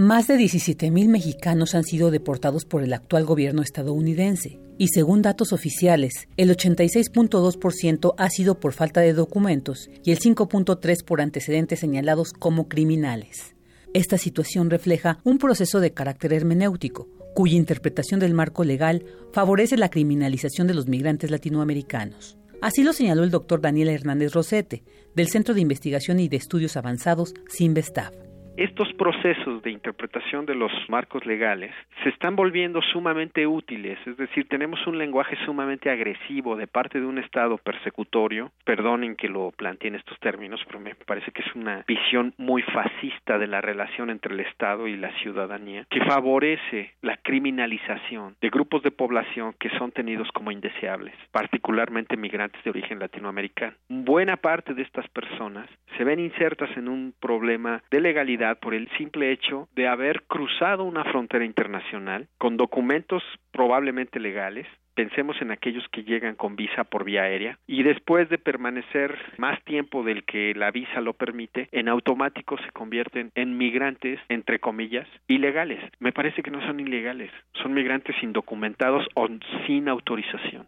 Más 0.00 0.26
de 0.26 0.38
17.000 0.38 1.08
mexicanos 1.08 1.74
han 1.74 1.84
sido 1.84 2.10
deportados 2.10 2.64
por 2.64 2.82
el 2.82 2.94
actual 2.94 3.26
gobierno 3.26 3.60
estadounidense 3.60 4.58
y 4.78 4.88
según 4.88 5.20
datos 5.20 5.52
oficiales, 5.52 6.26
el 6.38 6.48
86.2% 6.56 8.14
ha 8.16 8.30
sido 8.30 8.58
por 8.58 8.72
falta 8.72 9.02
de 9.02 9.12
documentos 9.12 9.90
y 10.02 10.12
el 10.12 10.18
5.3% 10.18 11.04
por 11.04 11.20
antecedentes 11.20 11.80
señalados 11.80 12.32
como 12.32 12.66
criminales. 12.66 13.54
Esta 13.92 14.16
situación 14.16 14.70
refleja 14.70 15.18
un 15.22 15.36
proceso 15.36 15.80
de 15.80 15.92
carácter 15.92 16.32
hermenéutico, 16.32 17.06
cuya 17.34 17.58
interpretación 17.58 18.20
del 18.20 18.32
marco 18.32 18.64
legal 18.64 19.04
favorece 19.34 19.76
la 19.76 19.90
criminalización 19.90 20.66
de 20.66 20.72
los 20.72 20.88
migrantes 20.88 21.30
latinoamericanos. 21.30 22.38
Así 22.62 22.84
lo 22.84 22.94
señaló 22.94 23.22
el 23.22 23.30
doctor 23.30 23.60
Daniel 23.60 23.90
Hernández 23.90 24.32
Rosete, 24.32 24.82
del 25.14 25.28
Centro 25.28 25.52
de 25.52 25.60
Investigación 25.60 26.20
y 26.20 26.28
de 26.30 26.38
Estudios 26.38 26.78
Avanzados, 26.78 27.34
CIMBESTAF. 27.54 28.29
Estos 28.60 28.92
procesos 28.92 29.62
de 29.62 29.70
interpretación 29.70 30.44
de 30.44 30.54
los 30.54 30.70
marcos 30.90 31.24
legales 31.24 31.72
se 32.02 32.10
están 32.10 32.36
volviendo 32.36 32.82
sumamente 32.82 33.46
útiles, 33.46 33.98
es 34.04 34.18
decir, 34.18 34.48
tenemos 34.48 34.86
un 34.86 34.98
lenguaje 34.98 35.34
sumamente 35.46 35.88
agresivo 35.88 36.56
de 36.56 36.66
parte 36.66 37.00
de 37.00 37.06
un 37.06 37.16
Estado 37.16 37.56
persecutorio, 37.56 38.52
perdonen 38.66 39.16
que 39.16 39.30
lo 39.30 39.50
plantee 39.52 39.88
en 39.88 39.94
estos 39.94 40.20
términos, 40.20 40.60
pero 40.66 40.78
me 40.78 40.94
parece 40.94 41.32
que 41.32 41.40
es 41.40 41.54
una 41.54 41.86
visión 41.88 42.34
muy 42.36 42.60
fascista 42.60 43.38
de 43.38 43.46
la 43.46 43.62
relación 43.62 44.10
entre 44.10 44.34
el 44.34 44.40
Estado 44.40 44.86
y 44.86 44.94
la 44.94 45.10
ciudadanía, 45.22 45.86
que 45.88 46.04
favorece 46.04 46.92
la 47.00 47.16
criminalización 47.16 48.36
de 48.42 48.50
grupos 48.50 48.82
de 48.82 48.90
población 48.90 49.54
que 49.58 49.70
son 49.78 49.90
tenidos 49.90 50.28
como 50.32 50.52
indeseables, 50.52 51.14
particularmente 51.32 52.14
migrantes 52.18 52.62
de 52.62 52.68
origen 52.68 52.98
latinoamericano. 52.98 53.72
Buena 53.88 54.36
parte 54.36 54.74
de 54.74 54.82
estas 54.82 55.08
personas 55.08 55.66
se 55.96 56.04
ven 56.04 56.20
insertas 56.20 56.68
en 56.76 56.90
un 56.90 57.14
problema 57.18 57.82
de 57.90 58.00
legalidad 58.02 58.49
por 58.56 58.74
el 58.74 58.88
simple 58.96 59.32
hecho 59.32 59.68
de 59.74 59.88
haber 59.88 60.22
cruzado 60.22 60.84
una 60.84 61.04
frontera 61.04 61.44
internacional 61.44 62.28
con 62.38 62.56
documentos 62.56 63.22
probablemente 63.52 64.20
legales, 64.20 64.66
pensemos 64.94 65.36
en 65.40 65.50
aquellos 65.50 65.84
que 65.92 66.02
llegan 66.02 66.34
con 66.34 66.56
visa 66.56 66.84
por 66.84 67.04
vía 67.04 67.22
aérea 67.22 67.58
y 67.66 67.82
después 67.82 68.28
de 68.28 68.38
permanecer 68.38 69.16
más 69.38 69.62
tiempo 69.64 70.02
del 70.02 70.24
que 70.24 70.52
la 70.54 70.70
visa 70.70 71.00
lo 71.00 71.14
permite, 71.14 71.68
en 71.72 71.88
automático 71.88 72.56
se 72.58 72.70
convierten 72.72 73.30
en 73.34 73.56
migrantes, 73.56 74.20
entre 74.28 74.58
comillas, 74.58 75.08
ilegales. 75.26 75.80
Me 76.00 76.12
parece 76.12 76.42
que 76.42 76.50
no 76.50 76.60
son 76.66 76.80
ilegales, 76.80 77.30
son 77.62 77.72
migrantes 77.72 78.14
indocumentados 78.22 79.06
o 79.14 79.26
sin 79.66 79.88
autorización. 79.88 80.66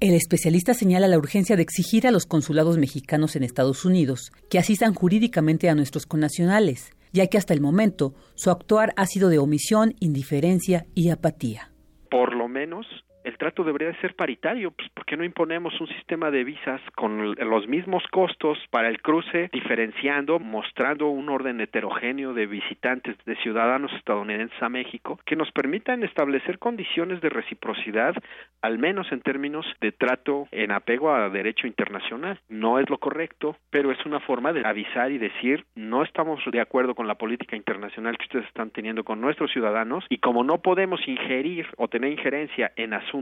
El 0.00 0.14
especialista 0.14 0.74
señala 0.74 1.08
la 1.08 1.16
urgencia 1.16 1.56
de 1.56 1.62
exigir 1.62 2.06
a 2.06 2.10
los 2.10 2.26
consulados 2.26 2.76
mexicanos 2.76 3.36
en 3.36 3.44
Estados 3.44 3.84
Unidos 3.84 4.32
que 4.50 4.58
asistan 4.58 4.92
jurídicamente 4.92 5.70
a 5.70 5.74
nuestros 5.74 6.04
connacionales, 6.04 6.90
ya 7.16 7.26
que 7.28 7.38
hasta 7.38 7.54
el 7.54 7.62
momento 7.62 8.12
su 8.34 8.50
actuar 8.50 8.92
ha 8.96 9.06
sido 9.06 9.30
de 9.30 9.38
omisión, 9.38 9.94
indiferencia 10.00 10.84
y 10.94 11.08
apatía. 11.08 11.72
Por 12.10 12.36
lo 12.36 12.46
menos 12.46 12.86
el 13.26 13.38
trato 13.38 13.64
debería 13.64 13.88
de 13.88 14.00
ser 14.00 14.14
paritario, 14.14 14.70
pues 14.70 14.88
¿por 14.90 15.04
qué 15.04 15.16
no 15.16 15.24
imponemos 15.24 15.78
un 15.80 15.88
sistema 15.88 16.30
de 16.30 16.44
visas 16.44 16.80
con 16.94 17.34
los 17.34 17.66
mismos 17.66 18.04
costos 18.12 18.56
para 18.70 18.88
el 18.88 19.02
cruce, 19.02 19.50
diferenciando, 19.52 20.38
mostrando 20.38 21.08
un 21.08 21.28
orden 21.28 21.60
heterogéneo 21.60 22.34
de 22.34 22.46
visitantes, 22.46 23.16
de 23.26 23.34
ciudadanos 23.38 23.92
estadounidenses 23.94 24.62
a 24.62 24.68
México, 24.68 25.18
que 25.26 25.34
nos 25.34 25.50
permitan 25.50 26.04
establecer 26.04 26.60
condiciones 26.60 27.20
de 27.20 27.30
reciprocidad, 27.30 28.14
al 28.62 28.78
menos 28.78 29.10
en 29.10 29.20
términos 29.22 29.66
de 29.80 29.90
trato 29.90 30.46
en 30.52 30.70
apego 30.70 31.12
a 31.12 31.28
derecho 31.28 31.66
internacional? 31.66 32.38
No 32.48 32.78
es 32.78 32.88
lo 32.88 32.98
correcto, 32.98 33.56
pero 33.70 33.90
es 33.90 34.06
una 34.06 34.20
forma 34.20 34.52
de 34.52 34.64
avisar 34.64 35.10
y 35.10 35.18
decir, 35.18 35.64
no 35.74 36.04
estamos 36.04 36.40
de 36.52 36.60
acuerdo 36.60 36.94
con 36.94 37.08
la 37.08 37.16
política 37.16 37.56
internacional 37.56 38.16
que 38.18 38.26
ustedes 38.26 38.46
están 38.46 38.70
teniendo 38.70 39.02
con 39.02 39.20
nuestros 39.20 39.50
ciudadanos 39.50 40.04
y 40.08 40.18
como 40.18 40.44
no 40.44 40.58
podemos 40.58 41.00
ingerir 41.08 41.66
o 41.76 41.88
tener 41.88 42.12
injerencia 42.12 42.70
en 42.76 42.94
asuntos 42.94 43.15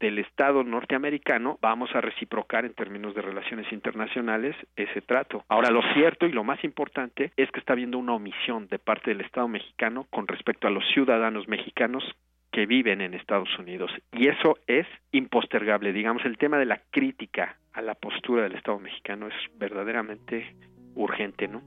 del 0.00 0.18
Estado 0.18 0.62
norteamericano, 0.62 1.58
vamos 1.60 1.90
a 1.94 2.00
reciprocar 2.00 2.64
en 2.64 2.74
términos 2.74 3.14
de 3.14 3.22
relaciones 3.22 3.72
internacionales 3.72 4.54
ese 4.76 5.00
trato. 5.00 5.44
Ahora, 5.48 5.70
lo 5.70 5.82
cierto 5.94 6.26
y 6.26 6.32
lo 6.32 6.44
más 6.44 6.62
importante 6.64 7.32
es 7.36 7.50
que 7.50 7.60
está 7.60 7.72
habiendo 7.72 7.98
una 7.98 8.14
omisión 8.14 8.68
de 8.68 8.78
parte 8.78 9.10
del 9.10 9.22
Estado 9.22 9.48
mexicano 9.48 10.06
con 10.10 10.28
respecto 10.28 10.66
a 10.66 10.70
los 10.70 10.84
ciudadanos 10.92 11.48
mexicanos 11.48 12.04
que 12.52 12.66
viven 12.66 13.00
en 13.00 13.14
Estados 13.14 13.48
Unidos. 13.58 13.90
Y 14.12 14.28
eso 14.28 14.58
es 14.66 14.86
impostergable. 15.12 15.92
Digamos, 15.92 16.24
el 16.24 16.36
tema 16.36 16.58
de 16.58 16.66
la 16.66 16.80
crítica 16.90 17.56
a 17.72 17.82
la 17.82 17.94
postura 17.94 18.42
del 18.42 18.56
Estado 18.56 18.78
mexicano 18.78 19.28
es 19.28 19.34
verdaderamente 19.58 20.54
urgente, 20.94 21.48
¿no? 21.48 21.62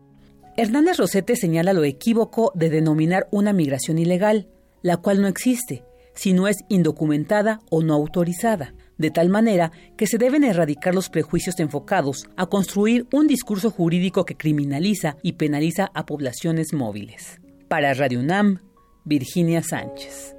Hernández 0.56 0.98
Rosete 0.98 1.36
señala 1.36 1.74
lo 1.74 1.84
equívoco 1.84 2.52
de 2.54 2.70
denominar 2.70 3.24
una 3.32 3.54
migración 3.54 3.98
ilegal, 3.98 4.48
la 4.84 4.98
cual 4.98 5.22
no 5.22 5.28
existe, 5.28 5.84
si 6.13 6.34
no 6.34 6.48
es 6.48 6.63
indocumentada 6.70 7.60
o 7.70 7.82
no 7.82 7.93
autorizada, 7.93 8.74
de 8.98 9.12
tal 9.12 9.29
manera 9.29 9.72
que 9.98 10.08
se 10.08 10.17
deben 10.17 10.43
erradicar 10.43 10.93
los 10.93 11.10
prejuicios 11.10 11.60
enfocados 11.60 12.29
a 12.38 12.46
construir 12.46 13.08
un 13.12 13.27
discurso 13.27 13.72
jurídico 13.72 14.25
que 14.25 14.36
criminaliza 14.36 15.17
y 15.22 15.34
penaliza 15.34 15.91
a 15.93 16.05
poblaciones 16.05 16.74
móviles. 16.74 17.39
Para 17.67 17.93
Radio 17.93 18.20
UNAM, 18.20 18.60
Virginia 19.03 19.63
Sánchez. 19.63 20.36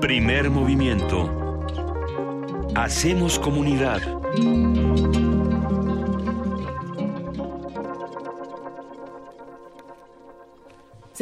Primer 0.00 0.50
movimiento 0.50 1.41
Hacemos 2.74 3.38
comunidad. 3.38 4.00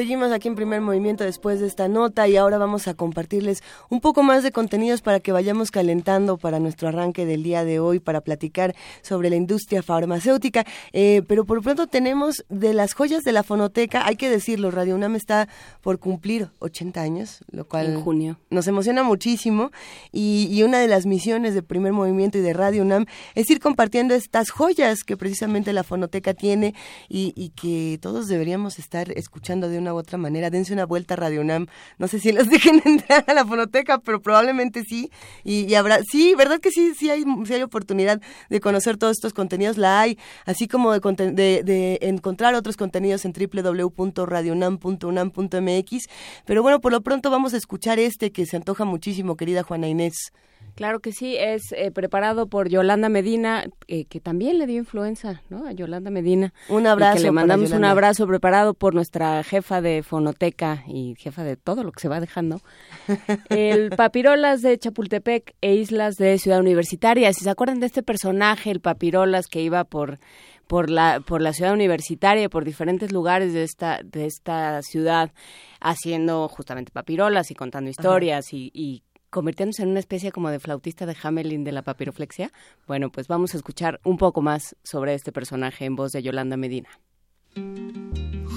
Seguimos 0.01 0.33
aquí 0.33 0.49
en 0.49 0.55
primer 0.55 0.81
movimiento 0.81 1.25
después 1.25 1.61
de 1.61 1.67
esta 1.67 1.87
nota 1.87 2.27
y 2.27 2.39
ahora 2.39 2.57
vamos 2.57 2.89
a 2.89 2.95
compartirles 2.95 3.63
un 3.91 4.01
poco 4.01 4.23
más 4.23 4.43
de 4.43 4.51
contenidos 4.51 5.03
para 5.03 5.21
que 5.21 5.31
vayamos 5.31 5.71
calentando 5.71 6.39
para 6.39 6.59
nuestro 6.59 6.89
arranque 6.89 7.27
del 7.27 7.43
día 7.43 7.67
de 7.67 7.81
hoy 7.81 8.01
para 8.01 8.23
platicar 8.23 8.75
sobre 9.03 9.29
la 9.29 9.37
industria 9.37 9.83
farmacéutica. 9.83 10.65
Eh, 10.95 11.21
pero 11.29 11.45
por 11.45 11.61
pronto 11.61 11.87
tenemos 11.87 12.47
de 12.49 12.73
las 12.73 12.95
joyas 12.95 13.25
de 13.25 13.33
la 13.33 13.43
fonoteca, 13.43 14.07
hay 14.07 14.17
que 14.17 14.31
decirlo, 14.31 14.71
Radio 14.71 14.95
UNAM 14.95 15.17
está 15.17 15.51
por 15.83 15.99
cumplir 15.99 16.49
80 16.61 17.03
años, 17.03 17.45
lo 17.51 17.69
cual 17.69 17.89
en 17.89 18.01
junio. 18.01 18.41
nos 18.49 18.67
emociona 18.69 19.03
muchísimo 19.03 19.71
y, 20.13 20.63
una 20.63 20.79
de 20.79 20.89
las 20.89 21.05
misiones 21.05 21.53
de 21.53 21.63
primer 21.63 21.93
movimiento 21.93 22.39
y 22.39 22.41
de 22.41 22.55
Radio 22.55 22.85
UNAM 22.85 23.05
es 23.35 23.51
ir 23.51 23.61
compartiendo 23.61 24.15
estas 24.15 24.49
joyas 24.49 25.05
que 25.05 25.19
precisamente 25.19 25.75
la 25.75 25.85
fonoteca 25.85 26.33
tiene 26.33 26.75
y, 27.11 27.35
y 27.37 27.51
que 27.51 27.99
todos 28.01 28.29
deberíamos 28.29 28.79
estar 28.79 29.13
escuchando 29.13 29.69
de 29.69 29.77
una 29.77 29.90
otra 29.95 30.19
manera. 30.19 30.51
Dense 30.51 30.73
una 30.73 30.87
vuelta 30.87 31.15
a 31.15 31.17
Radio 31.17 31.41
UNAM. 31.41 31.67
No 31.99 32.09
sé 32.09 32.19
si 32.19 32.33
los 32.33 32.51
dejen 32.51 32.83
entrar 32.85 33.25
a 33.27 33.35
la 33.35 33.45
fonoteca, 33.45 33.99
pero 33.99 34.21
probablemente 34.21 34.85
sí. 34.85 35.11
Y, 35.45 35.75
habrá, 35.75 36.03
sí, 36.03 36.35
¿verdad 36.37 36.61
que 36.61 36.71
sí? 36.71 36.95
Sí 36.95 37.11
hay, 37.11 37.25
sí 37.45 37.55
hay 37.55 37.63
oportunidad 37.63 38.21
de 38.49 38.61
conocer 38.61 38.97
todos 38.97 39.13
estos 39.13 39.33
contenidos. 39.33 39.79
La 39.79 40.01
hay, 40.01 40.19
así 40.47 40.69
como 40.69 40.93
de, 40.93 41.01
de, 41.33 41.63
de 41.65 41.99
encontrar 42.03 42.55
otros 42.55 42.77
contenidos 42.77 43.25
en 43.25 43.33
www.radionam.unam.mx. 43.33 46.09
Pero 46.45 46.63
bueno, 46.63 46.81
por 46.81 46.93
lo 46.93 47.01
pronto 47.01 47.31
vamos 47.31 47.55
a 47.55 47.57
escuchar 47.57 47.99
este 47.99 48.33
que 48.33 48.47
se 48.47 48.57
antoja 48.57 48.85
muchísimo, 48.85 49.37
querida 49.37 49.63
Juana 49.63 49.89
Inés. 49.89 50.33
Claro 50.75 51.01
que 51.01 51.13
sí, 51.13 51.37
es 51.37 51.73
eh, 51.73 51.91
preparado 51.91 52.47
por 52.47 52.69
Yolanda 52.69 53.09
Medina, 53.09 53.65
eh, 53.89 54.05
que 54.07 54.21
también 54.21 54.59
le 54.59 54.67
dio 54.67 54.79
influenza, 54.79 55.43
¿no? 55.49 55.67
A 55.67 55.73
Yolanda 55.73 56.11
Medina. 56.11 56.53
Un 56.69 56.87
abrazo. 56.87 57.17
que 57.17 57.23
le 57.23 57.31
mandamos 57.31 57.73
un 57.73 57.85
abrazo 57.85 58.27
preparado 58.27 58.75
por 58.75 58.95
nuestra 58.95 59.43
jefa 59.43 59.81
de 59.81 60.03
fonoteca 60.03 60.85
y 60.87 61.15
jefa 61.19 61.45
de 61.45 61.57
todo 61.57 61.85
lo 61.85 61.93
que 61.93 62.01
se 62.01 62.09
va 62.09 62.21
dejando. 62.21 62.61
el 63.49 63.91
Papirolas 63.91 64.63
de 64.63 64.79
Chapultepec 64.79 65.55
e 65.61 65.75
Islas 65.75 66.17
de 66.17 66.39
Ciudad 66.39 66.61
Universitaria. 66.61 67.33
Si 67.33 67.45
se 67.45 67.51
acuerdan 67.51 67.81
de 67.81 67.87
este 67.87 68.03
personaje, 68.03 68.71
el 68.71 68.81
Papirolas 68.81 69.47
que 69.47 69.63
iba 69.63 69.85
por 69.85 70.19
por 70.67 70.89
la 70.89 71.19
por 71.19 71.43
la 71.43 71.53
ciudad 71.53 71.73
universitaria 71.73 72.49
por 72.49 72.65
diferentes 72.65 73.11
lugares 73.11 73.53
de 73.53 73.65
esta 73.65 74.01
de 74.05 74.27
esta 74.27 74.83
ciudad 74.83 75.33
haciendo 75.81 76.47
justamente 76.49 76.93
papirolas 76.93 77.51
y 77.51 77.57
contando 77.57 77.91
historias 77.91 78.53
y, 78.53 78.71
y 78.73 79.03
convirtiéndose 79.31 79.83
en 79.83 79.91
una 79.91 80.01
especie 80.01 80.33
como 80.33 80.51
de 80.51 80.61
flautista 80.61 81.07
de 81.07 81.17
Hamelin 81.23 81.65
de 81.65 81.73
la 81.73 81.83
papiroflexia. 81.83 82.53
Bueno, 82.87 83.11
pues 83.11 83.29
vamos 83.29 83.55
a 83.55 83.57
escuchar 83.57 84.01
un 84.05 84.19
poco 84.19 84.43
más 84.43 84.77
sobre 84.83 85.15
este 85.15 85.33
personaje 85.33 85.85
en 85.85 85.97
voz 85.97 86.13
de 86.13 86.23
Yolanda 86.23 86.57
Medina. 86.57 86.89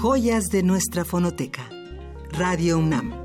Joyas 0.02 0.44
de 0.50 0.62
nuestra 0.62 1.04
fonoteca. 1.04 1.68
Radio 2.32 2.78
UNAM. 2.78 3.24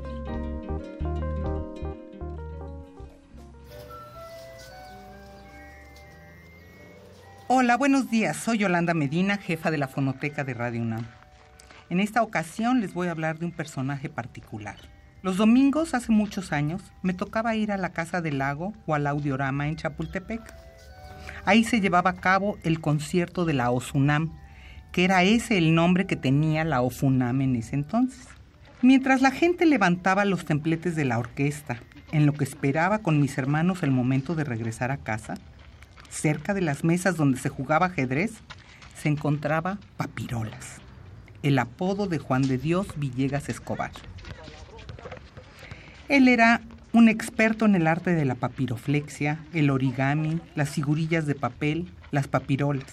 Hola, 7.48 7.76
buenos 7.76 8.08
días. 8.08 8.36
Soy 8.36 8.58
Yolanda 8.58 8.94
Medina, 8.94 9.36
jefa 9.36 9.72
de 9.72 9.78
la 9.78 9.88
fonoteca 9.88 10.44
de 10.44 10.54
Radio 10.54 10.82
UNAM. 10.82 11.06
En 11.88 11.98
esta 11.98 12.22
ocasión 12.22 12.80
les 12.80 12.94
voy 12.94 13.08
a 13.08 13.10
hablar 13.10 13.40
de 13.40 13.46
un 13.46 13.50
personaje 13.50 14.08
particular, 14.08 14.78
Los 15.22 15.36
domingos, 15.36 15.92
hace 15.92 16.12
muchos 16.12 16.50
años, 16.50 16.80
me 17.02 17.12
tocaba 17.12 17.54
ir 17.54 17.72
a 17.72 17.76
la 17.76 17.92
Casa 17.92 18.22
del 18.22 18.38
Lago 18.38 18.72
o 18.86 18.94
al 18.94 19.06
Audiorama 19.06 19.68
en 19.68 19.76
Chapultepec. 19.76 20.40
Ahí 21.44 21.62
se 21.62 21.82
llevaba 21.82 22.10
a 22.10 22.16
cabo 22.16 22.56
el 22.62 22.80
concierto 22.80 23.44
de 23.44 23.52
la 23.52 23.70
OSUNAM, 23.70 24.32
que 24.92 25.04
era 25.04 25.22
ese 25.22 25.58
el 25.58 25.74
nombre 25.74 26.06
que 26.06 26.16
tenía 26.16 26.64
la 26.64 26.80
OFUNAM 26.80 27.42
en 27.42 27.56
ese 27.56 27.74
entonces. 27.74 28.28
Mientras 28.80 29.20
la 29.20 29.30
gente 29.30 29.66
levantaba 29.66 30.24
los 30.24 30.46
templetes 30.46 30.96
de 30.96 31.04
la 31.04 31.18
orquesta, 31.18 31.80
en 32.12 32.24
lo 32.24 32.32
que 32.32 32.44
esperaba 32.44 33.00
con 33.00 33.20
mis 33.20 33.36
hermanos 33.36 33.82
el 33.82 33.90
momento 33.90 34.34
de 34.34 34.44
regresar 34.44 34.90
a 34.90 34.96
casa, 34.96 35.34
cerca 36.08 36.54
de 36.54 36.62
las 36.62 36.82
mesas 36.82 37.18
donde 37.18 37.38
se 37.38 37.50
jugaba 37.50 37.86
ajedrez, 37.86 38.32
se 38.96 39.10
encontraba 39.10 39.78
Papirolas, 39.98 40.80
el 41.42 41.58
apodo 41.58 42.06
de 42.06 42.18
Juan 42.18 42.40
de 42.40 42.56
Dios 42.56 42.86
Villegas 42.96 43.50
Escobar. 43.50 43.92
Él 46.10 46.26
era 46.26 46.60
un 46.92 47.08
experto 47.08 47.66
en 47.66 47.76
el 47.76 47.86
arte 47.86 48.16
de 48.16 48.24
la 48.24 48.34
papiroflexia, 48.34 49.38
el 49.52 49.70
origami, 49.70 50.40
las 50.56 50.70
figurillas 50.70 51.24
de 51.24 51.36
papel, 51.36 51.86
las 52.10 52.26
papirolas. 52.26 52.92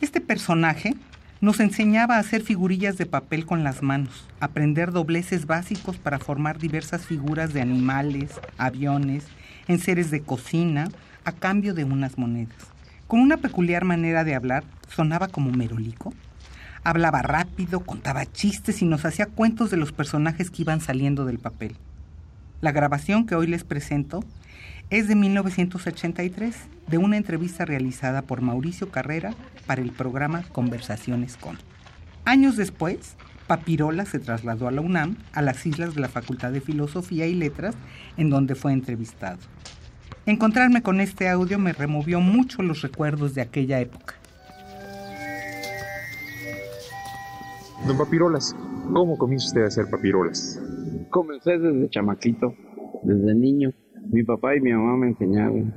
Este 0.00 0.20
personaje 0.20 0.94
nos 1.40 1.58
enseñaba 1.58 2.14
a 2.14 2.18
hacer 2.20 2.40
figurillas 2.42 2.98
de 2.98 3.06
papel 3.06 3.46
con 3.46 3.64
las 3.64 3.82
manos, 3.82 4.28
aprender 4.38 4.92
dobleces 4.92 5.46
básicos 5.46 5.96
para 5.96 6.20
formar 6.20 6.60
diversas 6.60 7.04
figuras 7.04 7.52
de 7.52 7.62
animales, 7.62 8.30
aviones, 8.58 9.26
enseres 9.66 10.12
de 10.12 10.20
cocina, 10.20 10.88
a 11.24 11.32
cambio 11.32 11.74
de 11.74 11.82
unas 11.82 12.16
monedas. 12.16 12.54
Con 13.08 13.18
una 13.18 13.38
peculiar 13.38 13.84
manera 13.84 14.22
de 14.22 14.36
hablar, 14.36 14.62
sonaba 14.88 15.26
como 15.26 15.50
merolico. 15.50 16.14
Hablaba 16.84 17.22
rápido, 17.22 17.80
contaba 17.80 18.24
chistes 18.24 18.82
y 18.82 18.84
nos 18.84 19.04
hacía 19.04 19.26
cuentos 19.26 19.72
de 19.72 19.78
los 19.78 19.90
personajes 19.90 20.48
que 20.48 20.62
iban 20.62 20.80
saliendo 20.80 21.24
del 21.24 21.40
papel. 21.40 21.76
La 22.62 22.70
grabación 22.70 23.26
que 23.26 23.34
hoy 23.34 23.48
les 23.48 23.64
presento 23.64 24.22
es 24.88 25.08
de 25.08 25.16
1983, 25.16 26.54
de 26.86 26.96
una 26.96 27.16
entrevista 27.16 27.64
realizada 27.64 28.22
por 28.22 28.40
Mauricio 28.40 28.88
Carrera 28.88 29.34
para 29.66 29.82
el 29.82 29.90
programa 29.90 30.44
Conversaciones 30.52 31.36
con. 31.36 31.58
Años 32.24 32.56
después, 32.56 33.16
Papirola 33.48 34.04
se 34.04 34.20
trasladó 34.20 34.68
a 34.68 34.70
la 34.70 34.80
UNAM, 34.80 35.16
a 35.32 35.42
las 35.42 35.66
islas 35.66 35.96
de 35.96 36.02
la 36.02 36.08
Facultad 36.08 36.52
de 36.52 36.60
Filosofía 36.60 37.26
y 37.26 37.34
Letras, 37.34 37.74
en 38.16 38.30
donde 38.30 38.54
fue 38.54 38.72
entrevistado. 38.72 39.40
Encontrarme 40.24 40.84
con 40.84 41.00
este 41.00 41.28
audio 41.28 41.58
me 41.58 41.72
removió 41.72 42.20
mucho 42.20 42.62
los 42.62 42.82
recuerdos 42.82 43.34
de 43.34 43.42
aquella 43.42 43.80
época. 43.80 44.14
Don 47.88 47.98
Papirolas, 47.98 48.54
¿cómo 48.92 49.16
comienza 49.16 49.46
usted 49.46 49.62
a 49.62 49.66
hacer 49.66 49.86
papirolas? 49.90 50.60
Comencé 51.10 51.58
desde 51.58 51.88
chamaquito, 51.88 52.54
desde 53.02 53.34
niño. 53.34 53.72
Mi 54.10 54.22
papá 54.24 54.56
y 54.56 54.60
mi 54.60 54.72
mamá 54.72 54.96
me 54.96 55.08
enseñaron. 55.08 55.72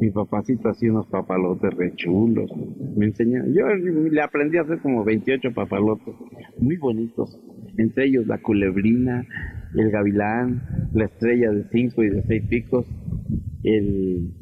Mi 0.00 0.10
papacito 0.10 0.68
hacía 0.68 0.90
unos 0.90 1.06
papalotes 1.06 1.72
re 1.74 1.94
chulos. 1.94 2.50
Me. 2.96 3.12
Yo 3.52 3.66
le 3.68 4.20
aprendí 4.20 4.58
a 4.58 4.62
hacer 4.62 4.80
como 4.80 5.04
28 5.04 5.52
papalotes, 5.54 6.14
muy 6.58 6.76
bonitos. 6.76 7.38
Entre 7.76 8.06
ellos 8.06 8.26
la 8.26 8.38
culebrina, 8.38 9.26
el 9.74 9.90
gavilán, 9.90 10.62
la 10.94 11.04
estrella 11.04 11.50
de 11.50 11.64
cinco 11.70 12.02
y 12.02 12.10
de 12.10 12.22
seis 12.22 12.44
picos, 12.48 12.86
el, 13.62 14.32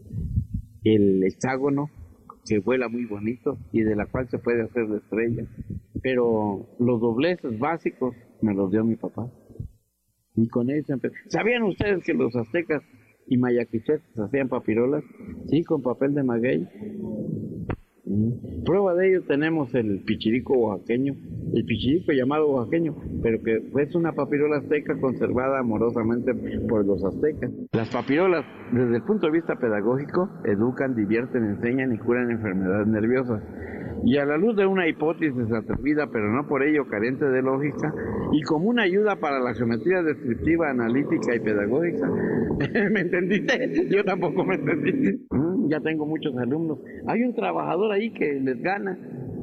el 0.85 1.25
hexágono, 1.25 1.91
que 2.47 2.61
vuela 2.61 2.89
muy 2.89 3.07
bonito 3.07 3.59
y 3.73 3.83
de 3.83 3.97
la 3.97 4.07
cual 4.07 4.29
se 4.29 4.39
puede 4.39 4.63
hacer 4.63 4.87
de 4.87 4.99
estrella. 4.99 5.45
Pero 6.05 6.69
los 6.79 7.01
dobleces 7.01 7.59
básicos 7.59 8.15
me 8.43 8.53
los 8.53 8.71
dio 8.71 8.85
mi 8.85 8.95
papá. 8.95 9.27
Y 10.37 10.49
con 10.49 10.69
eso 10.69 10.93
empezó. 10.93 11.15
¿Sabían 11.29 11.63
ustedes 11.63 12.05
que 12.05 12.13
los 12.13 12.37
aztecas 12.37 12.83
y 13.27 13.39
mayaquichetes 13.39 14.19
hacían 14.19 14.51
papirolas? 14.51 15.03
Sí, 15.49 15.65
con 15.65 15.81
papel 15.81 16.13
de 16.13 16.23
maguey. 16.23 16.69
Mm. 18.05 18.65
Prueba 18.67 18.95
de 18.95 19.09
ello 19.09 19.23
tenemos 19.23 19.75
el 19.75 20.03
pichirico 20.05 20.53
oaxaqueño, 20.53 21.15
el 21.55 21.65
pichirico 21.65 22.13
llamado 22.13 22.51
oaxaqueño, 22.51 22.95
pero 23.23 23.43
que 23.43 23.63
es 23.81 23.95
una 23.95 24.13
papirola 24.13 24.59
azteca 24.59 25.01
conservada 25.01 25.61
amorosamente 25.61 26.35
por 26.69 26.85
los 26.85 27.03
aztecas. 27.03 27.51
Las 27.73 27.89
papirolas, 27.89 28.45
desde 28.73 28.97
el 28.97 29.03
punto 29.05 29.27
de 29.27 29.33
vista 29.33 29.57
pedagógico, 29.57 30.29
educan, 30.45 30.95
divierten, 30.95 31.45
enseñan 31.45 31.95
y 31.95 31.99
curan 31.99 32.31
enfermedades 32.31 32.89
nerviosas 32.89 33.43
y 34.05 34.19
a 34.19 34.25
la 34.27 34.37
luz 34.37 34.55
de 34.57 34.67
una 34.67 34.87
hipótesis 34.87 35.51
atrevida, 35.51 36.09
pero 36.13 36.31
no 36.31 36.47
por 36.47 36.63
ello 36.63 36.87
carente 36.87 37.25
de 37.25 37.43
lógica, 37.43 37.95
y 38.33 38.43
como 38.43 38.69
una 38.69 38.83
ayuda 38.83 39.17
para 39.17 39.41
la 39.41 39.55
geometría 39.55 40.03
descriptiva, 40.03 40.71
analítica 40.71 41.35
y 41.35 41.41
pedagógica. 41.41 42.11
¿Me 42.93 43.01
entendiste? 43.01 43.89
Yo 43.89 44.05
tampoco 44.05 44.45
me 44.45 44.57
entendí. 44.57 45.25
Mm, 45.31 45.69
ya 45.69 45.81
tengo 45.81 46.07
muchos 46.07 46.37
alumnos. 46.37 46.79
Hay 47.07 47.23
un 47.23 47.35
trabajador 47.35 47.93
ahí 47.93 48.13
que 48.13 48.41
les 48.41 48.61
gana, 48.61 48.99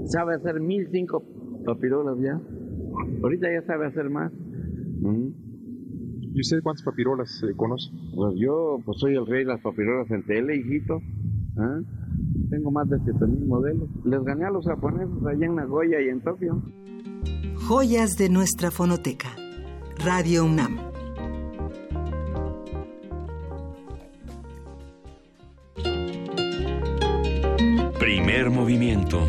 sabe 0.05 0.35
hacer 0.35 0.59
mil 0.59 0.87
cinco 0.91 1.23
papirolas 1.65 2.17
ya. 2.19 2.39
Ahorita 3.23 3.51
ya 3.51 3.63
sabe 3.63 3.87
hacer 3.87 4.09
más. 4.09 4.31
Mm. 5.01 5.29
¿Y 6.33 6.39
usted 6.39 6.61
cuántas 6.61 6.85
papirolas 6.85 7.43
eh, 7.43 7.53
conoce? 7.55 7.89
Pues 8.15 8.35
yo 8.37 8.79
pues 8.85 8.99
soy 8.99 9.15
el 9.15 9.25
rey 9.25 9.39
de 9.39 9.51
las 9.51 9.61
papirolas 9.61 10.09
en 10.11 10.23
tele, 10.23 10.55
hijito. 10.55 11.01
¿Ah? 11.57 11.79
Tengo 12.51 12.69
más 12.69 12.87
de 12.89 12.99
7000 12.99 13.45
modelos. 13.47 13.89
Les 14.03 14.21
gané 14.25 14.43
a 14.43 14.51
los 14.51 14.65
japoneses 14.65 15.25
allá 15.25 15.45
en 15.45 15.55
Nagoya 15.55 16.01
y 16.01 16.09
en 16.09 16.21
Tokio. 16.21 16.61
Joyas 17.67 18.17
de 18.17 18.27
nuestra 18.27 18.71
fonoteca. 18.71 19.29
Radio 20.03 20.43
UNAM. 20.43 20.77
Primer 27.97 28.49
movimiento. 28.49 29.19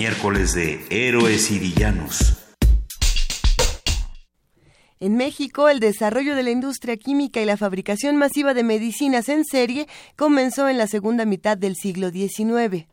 Miércoles 0.00 0.54
de 0.54 0.82
Héroes 0.88 1.50
y 1.50 1.58
Villanos. 1.58 2.38
En 4.98 5.18
México, 5.18 5.68
el 5.68 5.78
desarrollo 5.78 6.34
de 6.34 6.42
la 6.42 6.50
industria 6.50 6.96
química 6.96 7.42
y 7.42 7.44
la 7.44 7.58
fabricación 7.58 8.16
masiva 8.16 8.54
de 8.54 8.62
medicinas 8.62 9.28
en 9.28 9.44
serie 9.44 9.88
comenzó 10.16 10.70
en 10.70 10.78
la 10.78 10.86
segunda 10.86 11.26
mitad 11.26 11.58
del 11.58 11.76
siglo 11.76 12.08
XIX. 12.08 12.86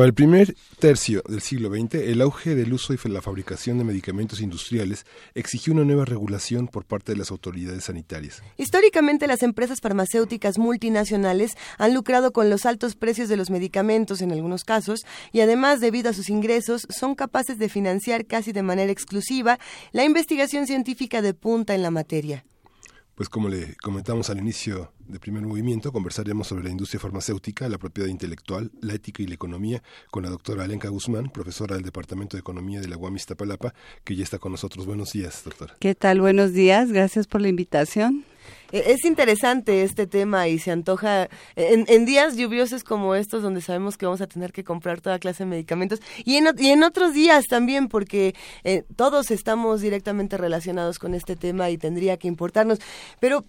Para 0.00 0.08
el 0.08 0.14
primer 0.14 0.56
tercio 0.78 1.22
del 1.28 1.42
siglo 1.42 1.68
XX, 1.68 1.96
el 1.96 2.22
auge 2.22 2.54
del 2.54 2.72
uso 2.72 2.94
y 2.94 3.08
la 3.10 3.20
fabricación 3.20 3.76
de 3.76 3.84
medicamentos 3.84 4.40
industriales 4.40 5.04
exigió 5.34 5.74
una 5.74 5.84
nueva 5.84 6.06
regulación 6.06 6.68
por 6.68 6.86
parte 6.86 7.12
de 7.12 7.18
las 7.18 7.30
autoridades 7.30 7.84
sanitarias. 7.84 8.42
Históricamente, 8.56 9.26
las 9.26 9.42
empresas 9.42 9.80
farmacéuticas 9.82 10.56
multinacionales 10.56 11.52
han 11.76 11.92
lucrado 11.92 12.32
con 12.32 12.48
los 12.48 12.64
altos 12.64 12.96
precios 12.96 13.28
de 13.28 13.36
los 13.36 13.50
medicamentos 13.50 14.22
en 14.22 14.32
algunos 14.32 14.64
casos 14.64 15.00
y 15.32 15.40
además, 15.40 15.80
debido 15.80 16.08
a 16.08 16.14
sus 16.14 16.30
ingresos, 16.30 16.86
son 16.88 17.14
capaces 17.14 17.58
de 17.58 17.68
financiar 17.68 18.24
casi 18.24 18.52
de 18.52 18.62
manera 18.62 18.90
exclusiva 18.90 19.58
la 19.92 20.06
investigación 20.06 20.66
científica 20.66 21.20
de 21.20 21.34
punta 21.34 21.74
en 21.74 21.82
la 21.82 21.90
materia. 21.90 22.46
Pues 23.20 23.28
como 23.28 23.50
le 23.50 23.76
comentamos 23.82 24.30
al 24.30 24.38
inicio 24.38 24.94
de 25.06 25.20
primer 25.20 25.42
movimiento, 25.42 25.92
conversaremos 25.92 26.46
sobre 26.46 26.64
la 26.64 26.70
industria 26.70 26.98
farmacéutica, 26.98 27.68
la 27.68 27.76
propiedad 27.76 28.08
intelectual, 28.08 28.70
la 28.80 28.94
ética 28.94 29.22
y 29.22 29.26
la 29.26 29.34
economía 29.34 29.82
con 30.10 30.22
la 30.22 30.30
doctora 30.30 30.64
Alenka 30.64 30.88
Guzmán, 30.88 31.28
profesora 31.28 31.74
del 31.74 31.84
Departamento 31.84 32.38
de 32.38 32.40
Economía 32.40 32.80
de 32.80 32.88
la 32.88 32.96
UAM 32.96 33.16
Iztapalapa, 33.16 33.74
que 34.04 34.16
ya 34.16 34.24
está 34.24 34.38
con 34.38 34.52
nosotros. 34.52 34.86
Buenos 34.86 35.12
días, 35.12 35.42
doctora. 35.44 35.76
¿Qué 35.80 35.94
tal? 35.94 36.22
Buenos 36.22 36.54
días. 36.54 36.92
Gracias 36.92 37.26
por 37.26 37.42
la 37.42 37.48
invitación. 37.48 38.24
E, 38.72 38.92
es 38.92 39.04
interesante 39.04 39.82
este 39.82 40.06
tema 40.06 40.48
y 40.48 40.58
se 40.58 40.70
antoja 40.70 41.28
en, 41.56 42.04
días 42.04 42.36
lluviosos 42.36 42.84
como 42.84 43.14
estos 43.14 43.42
donde 43.42 43.60
sabemos 43.60 43.96
que 43.96 44.06
vamos 44.06 44.20
a 44.20 44.26
tener 44.26 44.52
que 44.52 44.64
comprar 44.64 45.00
toda 45.00 45.18
clase 45.18 45.44
de 45.44 45.50
medicamentos 45.50 46.00
y 46.24 46.36
en, 46.36 46.48
y 46.58 46.70
en 46.70 46.82
otros 46.82 47.12
días 47.12 47.44
también 47.48 47.88
porque 47.88 48.34
eh, 48.64 48.84
todos 48.96 49.30
estamos 49.30 49.80
directamente 49.80 50.36
relacionados 50.36 50.98
con 50.98 51.14
este 51.14 51.36
tema 51.36 51.70
y 51.70 51.78
tendría 51.78 52.16
que 52.16 52.28
importarnos. 52.28 52.78
Pero 53.18 53.44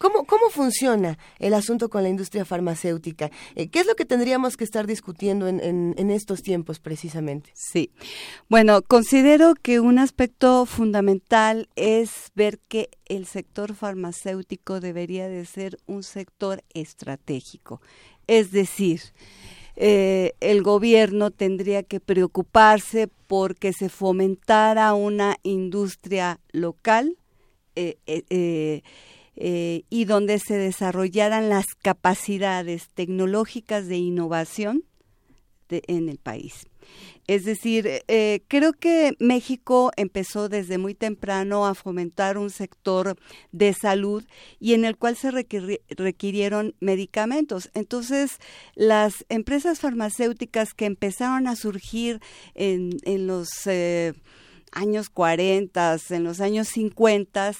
¿Cómo, 0.00 0.24
¿Cómo 0.24 0.48
funciona 0.48 1.18
el 1.38 1.52
asunto 1.52 1.90
con 1.90 2.02
la 2.02 2.08
industria 2.08 2.46
farmacéutica? 2.46 3.30
Eh, 3.54 3.68
¿Qué 3.68 3.80
es 3.80 3.86
lo 3.86 3.96
que 3.96 4.06
tendríamos 4.06 4.56
que 4.56 4.64
estar 4.64 4.86
discutiendo 4.86 5.46
en, 5.46 5.60
en, 5.60 6.10
estos 6.10 6.40
tiempos 6.40 6.80
precisamente? 6.80 7.50
Sí, 7.52 7.90
bueno, 8.48 8.80
considero 8.80 9.52
que 9.52 9.78
un 9.78 9.98
aspecto 9.98 10.64
fundamental 10.64 11.68
es 11.76 12.32
ver 12.34 12.58
que 12.60 12.88
el 13.04 13.26
sector 13.26 13.74
farmacéutico 13.74 14.80
debería 14.80 15.28
de 15.28 15.44
ser 15.44 15.76
un 15.84 16.02
sector 16.02 16.64
estratégico. 16.72 17.82
Es 18.26 18.52
decir, 18.52 19.02
eh, 19.76 20.32
el 20.40 20.62
gobierno 20.62 21.30
tendría 21.30 21.82
que 21.82 22.00
preocuparse 22.00 23.06
porque 23.26 23.74
se 23.74 23.90
fomentara 23.90 24.94
una 24.94 25.36
industria 25.42 26.40
local 26.52 27.18
eh, 27.76 28.82
y 29.36 30.04
donde 30.04 30.38
se 30.38 30.54
desarrollaran 30.54 31.48
las 31.48 31.66
capacidades 31.80 32.88
tecnológicas 32.94 33.86
de 33.86 33.96
innovación 33.96 34.84
en 35.70 36.08
el 36.08 36.18
país. 36.18 36.66
Es 37.26 37.44
decir, 37.44 37.88
eh, 38.08 38.42
creo 38.48 38.72
que 38.72 39.14
México 39.20 39.92
empezó 39.96 40.48
desde 40.48 40.78
muy 40.78 40.94
temprano 40.94 41.64
a 41.64 41.76
fomentar 41.76 42.36
un 42.38 42.50
sector 42.50 43.16
de 43.52 43.72
salud 43.72 44.24
y 44.58 44.74
en 44.74 44.84
el 44.84 44.96
cual 44.96 45.16
se 45.16 45.30
requirieron 45.30 46.74
medicamentos. 46.80 47.70
Entonces, 47.74 48.32
las 48.74 49.24
empresas 49.28 49.78
farmacéuticas 49.78 50.74
que 50.74 50.86
empezaron 50.86 51.46
a 51.46 51.54
surgir 51.54 52.20
en, 52.54 52.98
los... 53.26 53.48
Eh, 53.66 54.14
años 54.72 55.10
40, 55.10 55.96
en 56.10 56.24
los 56.24 56.40
años 56.40 56.68
50, 56.68 57.52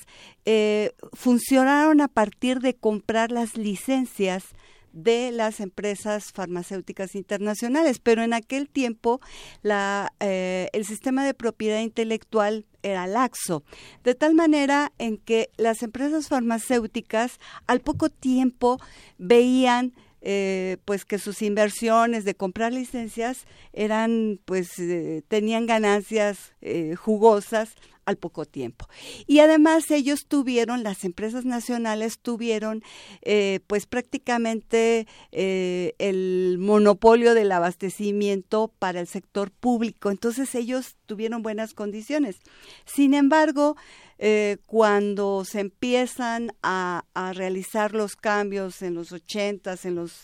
eh, 0.45 0.93
funcionaron 1.13 2.01
a 2.01 2.09
partir 2.09 2.61
de 2.61 2.75
comprar 2.75 3.31
las 3.33 3.57
licencias 3.57 4.45
de 4.93 5.31
las 5.31 5.61
empresas 5.61 6.33
farmacéuticas 6.33 7.15
internacionales, 7.15 8.01
pero 8.01 8.23
en 8.23 8.33
aquel 8.33 8.69
tiempo 8.69 9.21
eh, 9.63 10.69
el 10.73 10.85
sistema 10.85 11.25
de 11.25 11.35
propiedad 11.35 11.81
intelectual 11.81 12.67
era 12.83 13.07
laxo, 13.07 13.63
de 14.05 14.15
tal 14.15 14.35
manera 14.35 14.93
en 14.99 15.19
que 15.19 15.51
las 15.57 15.83
empresas 15.83 16.29
farmacéuticas 16.29 17.39
al 17.67 17.81
poco 17.81 18.09
tiempo 18.09 18.81
veían 19.19 19.93
eh, 20.23 20.77
pues 20.85 21.05
que 21.05 21.19
sus 21.19 21.43
inversiones 21.43 22.25
de 22.25 22.35
comprar 22.35 22.73
licencias 22.73 23.47
eran 23.73 24.41
pues 24.45 24.79
eh, 24.79 25.23
tenían 25.29 25.67
ganancias 25.67 26.53
jugosas 26.97 27.75
al 28.11 28.19
poco 28.19 28.45
tiempo. 28.45 28.87
Y 29.27 29.39
además 29.39 29.91
ellos 29.91 30.27
tuvieron, 30.27 30.83
las 30.83 31.05
empresas 31.05 31.45
nacionales 31.45 32.19
tuvieron 32.19 32.83
eh, 33.23 33.61
pues 33.67 33.87
prácticamente 33.87 35.07
eh, 35.33 35.95
el 35.99 36.59
monopolio 36.59 37.35
del 37.35 37.53
abastecimiento 37.53 38.73
para 38.79 39.01
el 39.01 39.07
sector 39.07 39.51
público. 39.51 40.11
Entonces 40.11 40.55
ellos 40.55 40.97
tuvieron 41.07 41.43
buenas 41.43 41.73
condiciones. 41.73 42.37
Sin 42.85 43.15
embargo, 43.15 43.77
eh, 44.19 44.59
cuando 44.67 45.45
se 45.47 45.61
empiezan 45.61 46.53
a, 46.63 47.05
realizar 47.35 47.95
los 47.95 48.17
cambios 48.17 48.83
en 48.83 48.95
los 48.95 49.13
ochentas, 49.13 49.85
en 49.85 49.95
los 49.95 50.23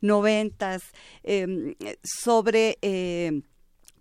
noventas, 0.00 0.82
em, 1.22 1.74
sobre 2.02 2.78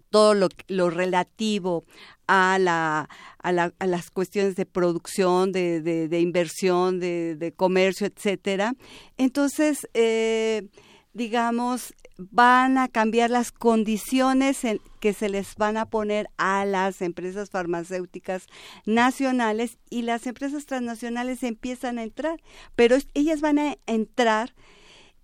todo 0.10 0.34
lo, 0.34 0.50
lo 0.68 0.90
relativo 0.90 1.86
a, 2.32 2.60
la, 2.60 3.10
a, 3.40 3.52
la, 3.52 3.74
a, 3.80 3.88
las 3.88 4.12
cuestiones 4.12 4.56
de 4.56 4.68
producción, 4.68 5.52
de, 5.52 6.20
inversión, 6.22 7.00
de, 7.00 7.54
comercio, 7.58 8.06
etcétera. 8.06 8.76
Entonces, 9.18 9.90
eh, 9.96 10.68
digamos, 11.12 11.96
van 12.20 12.78
a 12.78 12.88
cambiar 12.88 13.32
las 13.32 13.52
condiciones 13.52 14.60
que 15.00 15.14
se 15.14 15.28
les 15.28 15.56
van 15.56 15.76
a 15.76 15.88
poner 15.88 16.30
a 16.38 16.66
las 16.66 17.02
empresas 17.02 17.50
farmacéuticas 17.50 18.46
nacionales 18.86 19.80
y 19.90 20.04
las 20.04 20.28
empresas 20.28 20.68
transnacionales 20.68 21.42
empiezan 21.42 21.98
a 21.98 22.04
entrar, 22.04 22.40
pero 22.76 22.96
ellas 23.16 23.42
van 23.42 23.58
a 23.58 23.78
entrar 23.88 24.54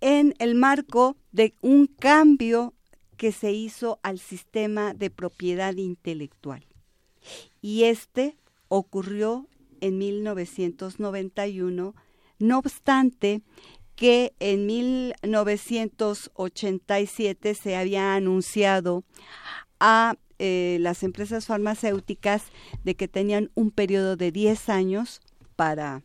en 0.01 0.33
el 0.39 0.55
marco 0.55 1.17
de 1.31 1.53
un 1.61 1.85
cambio 1.85 2.73
que 3.15 3.31
se 3.31 3.51
hizo 3.51 3.99
al 4.01 4.17
sistema 4.17 4.95
de 4.95 5.11
propiedad 5.11 5.75
intelectual. 5.75 6.65
Y 7.65 7.85
este 7.85 8.37
ocurrió 8.67 9.47
en 9.81 9.97
1991, 9.97 11.95
no 12.37 12.59
obstante 12.59 13.41
que 13.95 14.35
en 14.39 14.67
1987 14.67 17.55
se 17.55 17.75
había 17.75 18.13
anunciado 18.13 19.03
a 19.79 20.15
eh, 20.37 20.77
las 20.79 21.01
empresas 21.01 21.47
farmacéuticas 21.47 22.43
de 22.83 22.93
que 22.93 23.07
tenían 23.07 23.49
un 23.55 23.71
periodo 23.71 24.15
de 24.15 24.31
10 24.31 24.69
años 24.69 25.21
para 25.55 26.03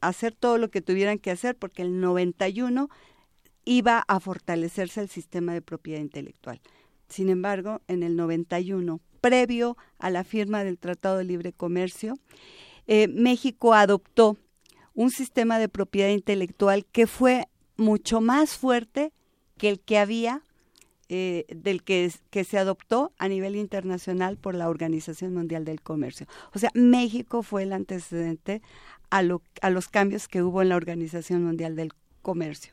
hacer 0.00 0.34
todo 0.34 0.56
lo 0.56 0.70
que 0.70 0.80
tuvieran 0.80 1.18
que 1.18 1.30
hacer, 1.30 1.54
porque 1.54 1.82
el 1.82 2.00
91 2.00 2.88
iba 3.66 4.06
a 4.08 4.20
fortalecerse 4.20 5.02
el 5.02 5.10
sistema 5.10 5.52
de 5.52 5.60
propiedad 5.60 6.00
intelectual. 6.00 6.62
Sin 7.10 7.28
embargo, 7.28 7.82
en 7.88 8.02
el 8.02 8.16
91, 8.16 9.02
previo 9.20 9.76
a 9.98 10.10
la 10.10 10.24
firma 10.24 10.64
del 10.64 10.78
Tratado 10.78 11.18
de 11.18 11.24
Libre 11.24 11.52
Comercio, 11.52 12.18
eh, 12.86 13.08
México 13.08 13.74
adoptó 13.74 14.36
un 14.94 15.10
sistema 15.10 15.58
de 15.58 15.68
propiedad 15.68 16.10
intelectual 16.10 16.84
que 16.86 17.06
fue 17.06 17.46
mucho 17.76 18.20
más 18.20 18.56
fuerte 18.56 19.12
que 19.56 19.68
el 19.68 19.80
que 19.80 19.98
había, 19.98 20.42
eh, 21.08 21.46
del 21.48 21.82
que, 21.82 22.10
que 22.30 22.44
se 22.44 22.58
adoptó 22.58 23.12
a 23.18 23.28
nivel 23.28 23.56
internacional 23.56 24.36
por 24.36 24.54
la 24.54 24.68
Organización 24.68 25.34
Mundial 25.34 25.64
del 25.64 25.80
Comercio. 25.80 26.26
O 26.52 26.58
sea, 26.58 26.70
México 26.74 27.42
fue 27.42 27.62
el 27.62 27.72
antecedente 27.72 28.60
a, 29.10 29.22
los 29.22 29.88
cambios 29.88 30.28
que 30.28 30.42
hubo 30.42 30.62
en 30.62 30.68
la 30.70 30.76
Organización 30.76 31.44
Mundial 31.44 31.76
del 31.76 31.92
Comercio. 32.22 32.72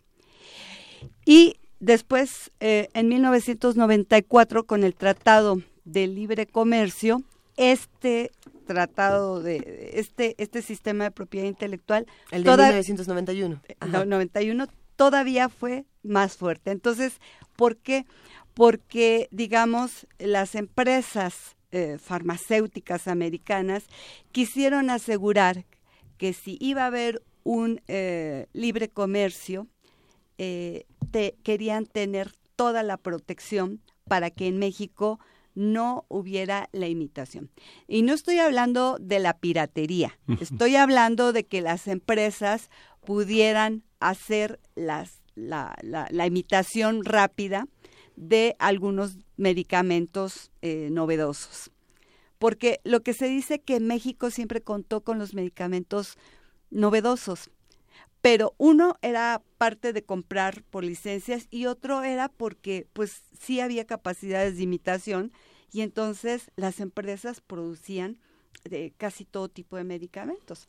Y 1.25 1.57
después, 1.79 2.51
eh, 2.59 2.89
en 2.93 3.07
1994, 3.09 4.65
con 4.65 4.83
el 4.83 4.95
Tratado 4.95 5.61
de 5.85 6.07
Libre 6.07 6.47
Comercio, 6.47 7.23
este 7.57 8.31
tratado 8.67 9.41
de 9.41 9.91
este 9.93 10.35
este 10.39 10.61
sistema 10.61 11.05
de 11.05 11.11
propiedad 11.11 11.47
intelectual 11.47 12.05
el 12.31 12.43
de 12.43 12.51
1991 12.51 13.61
91 14.05 14.67
todavía 14.95 15.49
fue 15.49 15.85
más 16.03 16.35
fuerte. 16.35 16.71
Entonces 16.71 17.19
por 17.55 17.77
qué 17.77 18.05
porque 18.53 19.27
digamos 19.31 20.07
las 20.17 20.55
empresas 20.55 21.55
eh, 21.71 21.97
farmacéuticas 21.99 23.07
americanas 23.07 23.83
quisieron 24.31 24.89
asegurar 24.89 25.65
que 26.17 26.33
si 26.33 26.57
iba 26.59 26.83
a 26.83 26.87
haber 26.87 27.21
un 27.43 27.81
eh, 27.87 28.47
libre 28.53 28.89
comercio 28.89 29.67
eh, 30.37 30.85
querían 31.43 31.85
tener 31.85 32.31
toda 32.55 32.83
la 32.83 32.97
protección 32.97 33.81
para 34.07 34.29
que 34.29 34.47
en 34.47 34.57
México 34.57 35.19
no 35.55 36.05
hubiera 36.09 36.69
la 36.71 36.87
imitación. 36.87 37.49
Y 37.87 38.03
no 38.03 38.13
estoy 38.13 38.39
hablando 38.39 38.97
de 38.99 39.19
la 39.19 39.37
piratería, 39.37 40.19
estoy 40.39 40.75
hablando 40.75 41.33
de 41.33 41.45
que 41.45 41.61
las 41.61 41.87
empresas 41.87 42.69
pudieran 43.05 43.83
hacer 43.99 44.59
las, 44.75 45.21
la, 45.35 45.75
la, 45.81 46.25
imitación 46.25 47.05
rápida 47.05 47.67
de 48.15 48.55
algunos 48.59 49.17
medicamentos 49.37 50.51
eh, 50.61 50.89
novedosos. 50.91 51.71
Porque 52.37 52.81
lo 52.83 53.01
que 53.01 53.13
se 53.13 53.27
dice 53.27 53.59
que 53.61 53.79
México 53.79 54.29
siempre 54.29 54.61
contó 54.61 55.01
con 55.01 55.17
los 55.17 55.33
medicamentos 55.33 56.17
novedosos, 56.69 57.49
pero 58.25 58.55
uno 58.57 58.97
era 59.03 59.43
parte 59.59 59.93
de 59.93 60.03
comprar 60.03 60.63
por 60.71 60.83
licencias 60.83 61.45
y 61.51 61.67
otro 61.67 62.01
era 62.01 62.27
porque 62.27 62.87
pues 62.91 63.21
sí 63.39 63.59
había 63.59 63.85
capacidades 63.85 64.57
de 64.57 64.63
imitación 64.63 65.31
y 65.71 65.81
entonces 65.81 66.49
las 66.55 66.79
empresas 66.79 67.41
producían 67.41 68.17
de 68.63 68.95
casi 68.97 69.25
todo 69.25 69.47
tipo 69.47 69.77
de 69.77 69.83
medicamentos. 69.83 70.67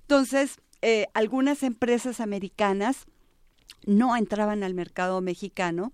Entonces, 0.00 0.58
eh, 0.82 1.06
algunas 1.14 1.62
empresas 1.62 2.18
americanas 2.18 3.06
no 3.86 4.16
entraban 4.16 4.64
al 4.64 4.74
mercado 4.74 5.20
mexicano 5.20 5.92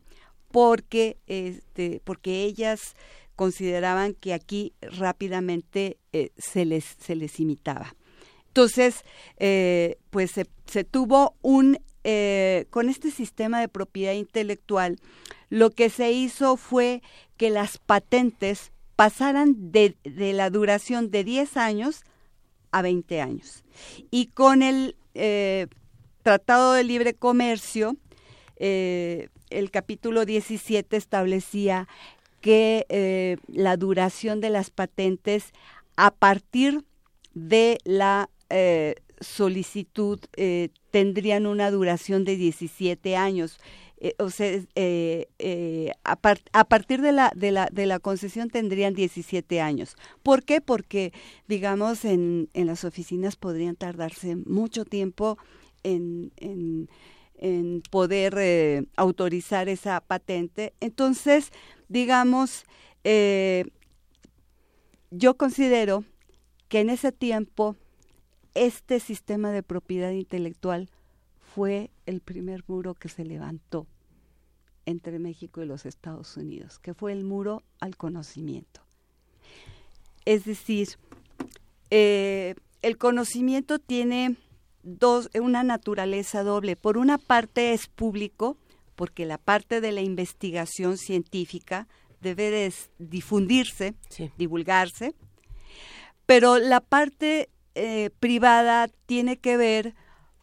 porque, 0.50 1.18
este, 1.26 2.00
porque 2.04 2.44
ellas 2.44 2.96
consideraban 3.36 4.14
que 4.14 4.32
aquí 4.32 4.72
rápidamente 4.80 5.98
eh, 6.14 6.30
se, 6.38 6.64
les, 6.64 6.86
se 6.86 7.16
les 7.16 7.38
imitaba. 7.38 7.94
Entonces, 8.52 9.02
eh, 9.38 9.96
pues 10.10 10.32
se, 10.32 10.84
tuvo 10.84 11.34
un, 11.40 11.78
eh, 12.04 12.66
con 12.68 12.90
este 12.90 13.10
sistema 13.10 13.58
de 13.62 13.68
propiedad 13.68 14.12
intelectual, 14.12 14.98
lo 15.48 15.70
que 15.70 15.88
se 15.88 16.12
hizo 16.12 16.58
fue 16.58 17.00
que 17.38 17.48
las 17.48 17.78
patentes 17.78 18.72
pasaran 18.94 19.72
de, 19.72 19.96
la 20.04 20.50
duración 20.50 21.10
de 21.10 21.24
10 21.24 21.56
años 21.56 22.02
a 22.72 22.82
20 22.82 23.22
años. 23.22 23.64
Y 24.10 24.26
con 24.26 24.60
el 24.60 24.96
eh, 25.14 25.66
Tratado 26.22 26.74
de 26.74 26.84
Libre 26.84 27.14
Comercio, 27.14 27.96
el 28.58 29.70
capítulo 29.70 30.26
17 30.26 30.94
establecía 30.94 31.88
que 32.42 33.38
la 33.48 33.76
duración 33.78 34.42
de 34.42 34.50
las 34.50 34.70
patentes 34.70 35.52
a 35.96 36.10
partir 36.12 36.84
de 37.34 37.78
la 37.84 38.28
eh, 38.52 38.96
solicitud 39.20 40.20
eh, 40.36 40.68
tendrían 40.90 41.46
una 41.46 41.70
duración 41.70 42.24
de 42.24 42.36
17 42.36 43.16
años. 43.16 43.58
eh, 43.98 44.14
o 44.18 44.30
sea, 44.30 44.60
a, 46.04 46.18
a, 46.52 46.64
partir 46.64 47.00
de 47.00 47.12
la, 47.12 47.32
de, 47.36 47.52
la, 47.52 47.68
de 47.72 47.86
la 47.86 47.98
concesión 48.00 48.50
tendrían 48.50 48.94
17 48.94 49.60
años. 49.60 49.96
¿Por 50.22 50.42
qué? 50.42 50.60
Porque, 50.60 51.12
digamos, 51.46 52.04
en, 52.04 52.48
en 52.52 52.66
las 52.66 52.84
oficinas 52.84 53.36
podrían 53.36 53.76
tardarse 53.76 54.36
mucho 54.36 54.84
tiempo 54.84 55.38
en, 55.84 56.32
en, 56.36 56.90
en 57.36 57.82
poder 57.90 58.86
autorizar 58.96 59.68
esa 59.68 60.00
patente. 60.00 60.74
Entonces, 60.80 61.52
digamos, 61.88 62.64
yo 65.12 65.36
considero 65.36 66.04
que 66.68 66.80
en 66.80 66.90
ese 66.90 67.12
tiempo 67.12 67.76
este 68.54 69.00
sistema 69.00 69.50
de 69.50 69.62
propiedad 69.62 70.10
intelectual 70.10 70.88
fue 71.54 71.90
el 72.06 72.20
primer 72.20 72.64
muro 72.66 72.94
que 72.94 73.08
se 73.08 73.24
levantó 73.24 73.86
entre 74.86 75.18
México 75.18 75.62
y 75.62 75.66
los 75.66 75.86
Estados 75.86 76.36
Unidos, 76.36 76.78
que 76.78 76.94
fue 76.94 77.12
el 77.12 77.24
muro 77.24 77.62
al 77.80 77.96
conocimiento. 77.96 78.80
Es 80.24 80.44
decir, 80.44 80.88
eh, 81.90 82.54
el 82.80 82.98
conocimiento 82.98 83.78
tiene 83.78 84.36
dos, 84.82 85.30
una 85.40 85.62
naturaleza 85.62 86.42
doble. 86.42 86.76
Por 86.76 86.98
una 86.98 87.18
parte 87.18 87.72
es 87.72 87.86
público, 87.86 88.56
porque 88.96 89.26
la 89.26 89.38
parte 89.38 89.80
de 89.80 89.92
la 89.92 90.00
investigación 90.00 90.98
científica 90.98 91.88
debe 92.20 92.72
difundirse, 92.98 93.94
divulgarse, 94.38 95.14
pero 96.26 96.58
la 96.58 96.80
parte 96.80 97.50
eh, 97.74 98.10
privada 98.20 98.88
tiene 99.06 99.38
que 99.38 99.56
ver 99.56 99.94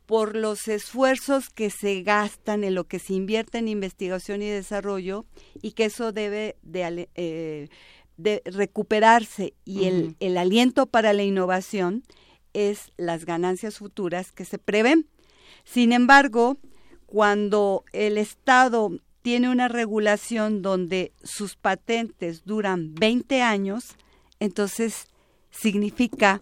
por 0.05 0.35
los 0.35 0.67
esfuerzos 0.67 1.49
que 1.49 1.69
se 1.69 2.01
gastan 2.01 2.63
en 2.63 2.73
lo 2.73 2.85
que 2.85 2.97
se 2.97 3.13
invierte 3.13 3.59
en 3.59 3.67
investigación 3.67 4.41
y 4.41 4.49
desarrollo 4.49 5.25
y 5.61 5.73
que 5.73 5.85
eso 5.85 6.11
debe 6.11 6.55
de, 6.63 7.09
eh, 7.13 7.69
recuperarse 8.45 9.53
y 9.65 9.85
el, 9.85 10.15
el 10.19 10.37
aliento 10.37 10.87
para 10.87 11.13
la 11.13 11.23
innovación 11.23 12.03
es 12.53 12.91
las 12.97 13.25
ganancias 13.25 13.77
futuras 13.77 14.31
que 14.31 14.45
se 14.45 14.57
prevén. 14.57 15.07
Sin 15.63 15.91
embargo, 15.91 16.57
cuando 17.05 17.83
el 17.93 18.17
Estado 18.17 18.91
tiene 19.21 19.49
una 19.49 19.67
regulación 19.67 20.61
donde 20.61 21.13
sus 21.23 21.55
patentes 21.55 22.45
duran 22.45 22.95
20 22.95 23.41
años, 23.41 23.95
entonces 24.39 25.07
significa 25.51 26.41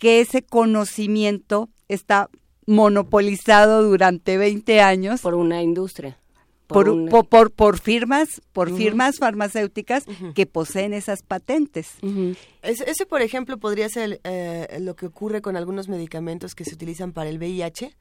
que 0.00 0.20
ese 0.20 0.42
conocimiento 0.42 1.68
está 1.86 2.30
monopolizado 2.66 3.82
durante 3.82 4.38
20 4.38 4.80
años 4.80 5.20
por 5.20 5.34
una 5.34 5.62
industria 5.62 6.16
por, 6.66 7.28
por, 7.28 7.50
por, 7.50 7.78
firmas 7.78 8.40
por 8.52 8.74
firmas 8.74 9.18
farmacéuticas 9.18 10.04
que 10.34 10.46
poseen 10.46 10.94
esas 10.94 11.22
patentes. 11.22 11.94
Ese, 12.62 13.06
por 13.06 13.22
ejemplo 13.22 13.58
podría 13.58 13.88
ser 13.88 14.20
eh, 14.24 14.78
lo 14.80 14.94
que 14.94 15.06
ocurre 15.06 15.42
con 15.42 15.56
algunos 15.56 15.88
medicamentos 15.88 16.54
que 16.54 16.64
se 16.64 16.74
utilizan 16.74 17.12
para 17.12 17.28
el 17.28 17.38
VIH 17.38 17.94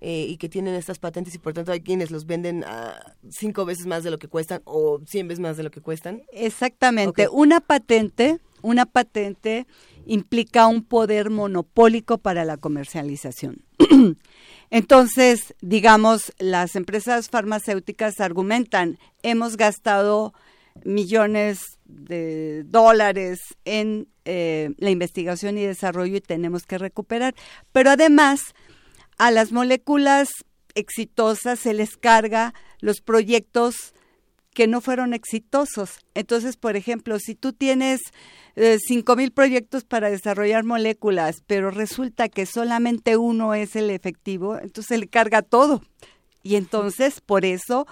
eh, 0.00 0.26
y 0.28 0.36
que 0.36 0.48
tienen 0.48 0.74
estas 0.74 0.98
patentes 0.98 1.34
y 1.34 1.38
por 1.38 1.54
tanto 1.54 1.72
hay 1.72 1.80
quienes 1.80 2.10
los 2.10 2.26
venden 2.26 2.64
a 2.64 3.14
cinco 3.30 3.64
veces 3.64 3.86
más 3.86 4.02
de 4.02 4.10
lo 4.10 4.18
que 4.18 4.28
cuestan 4.28 4.60
o 4.64 5.00
cien 5.06 5.28
veces 5.28 5.40
más 5.40 5.56
de 5.56 5.62
lo 5.62 5.70
que 5.70 5.80
cuestan. 5.80 6.22
Exactamente. 6.32 7.28
Una 7.30 7.60
patente 7.60 8.40
una 8.66 8.86
patente 8.86 9.66
implica 10.06 10.66
un 10.66 10.82
poder 10.84 11.30
monopólico 11.30 12.18
para 12.18 12.44
la 12.44 12.56
comercialización. 12.56 13.64
Entonces, 14.70 15.54
digamos, 15.60 16.32
las 16.38 16.76
empresas 16.76 17.28
farmacéuticas 17.28 18.20
argumentan, 18.20 18.98
hemos 19.22 19.56
gastado 19.56 20.32
millones 20.84 21.60
de 21.84 22.64
dólares 22.64 23.40
en 23.64 24.08
eh, 24.24 24.70
la 24.78 24.90
investigación 24.90 25.58
y 25.58 25.64
desarrollo 25.64 26.16
y 26.16 26.20
tenemos 26.20 26.64
que 26.64 26.78
recuperar. 26.78 27.34
Pero 27.72 27.90
además, 27.90 28.40
a 29.18 29.30
las 29.30 29.52
moléculas 29.52 30.28
exitosas 30.74 31.58
se 31.58 31.74
les 31.74 31.96
carga 31.96 32.54
los 32.80 33.00
proyectos 33.00 33.94
que 34.56 34.66
no 34.66 34.80
fueron 34.80 35.12
exitosos. 35.12 35.98
Entonces, 36.14 36.56
por 36.56 36.76
ejemplo, 36.76 37.18
si 37.18 37.34
tú 37.34 37.52
tienes 37.52 38.00
eh, 38.54 38.78
cinco 38.82 39.14
mil 39.14 39.30
proyectos 39.30 39.84
para 39.84 40.08
desarrollar 40.08 40.64
moléculas, 40.64 41.42
pero 41.46 41.70
resulta 41.70 42.30
que 42.30 42.46
solamente 42.46 43.18
uno 43.18 43.52
es 43.52 43.76
el 43.76 43.90
efectivo, 43.90 44.58
entonces 44.58 44.98
le 44.98 45.08
carga 45.08 45.42
todo. 45.42 45.82
Y 46.42 46.56
entonces, 46.56 47.20
por 47.20 47.44
eso, 47.44 47.86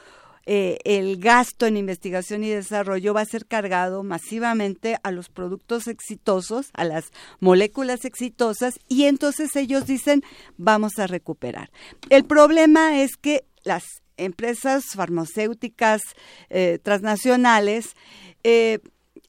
eh, 0.46 0.78
el 0.84 1.18
gasto 1.18 1.66
en 1.66 1.76
investigación 1.76 2.42
y 2.44 2.48
desarrollo 2.48 3.12
va 3.12 3.20
a 3.20 3.26
ser 3.26 3.44
cargado 3.44 4.02
masivamente 4.02 4.96
a 5.02 5.10
los 5.10 5.28
productos 5.28 5.86
exitosos, 5.86 6.70
a 6.72 6.84
las 6.84 7.12
moléculas 7.40 8.06
exitosas, 8.06 8.80
y 8.88 9.04
entonces 9.04 9.54
ellos 9.54 9.84
dicen, 9.84 10.22
vamos 10.56 10.98
a 10.98 11.06
recuperar. 11.06 11.70
El 12.08 12.24
problema 12.24 13.02
es 13.02 13.18
que 13.18 13.44
las 13.64 13.84
empresas 14.16 14.84
farmacéuticas 14.94 16.02
eh, 16.50 16.78
transnacionales, 16.82 17.96
eh, 18.42 18.80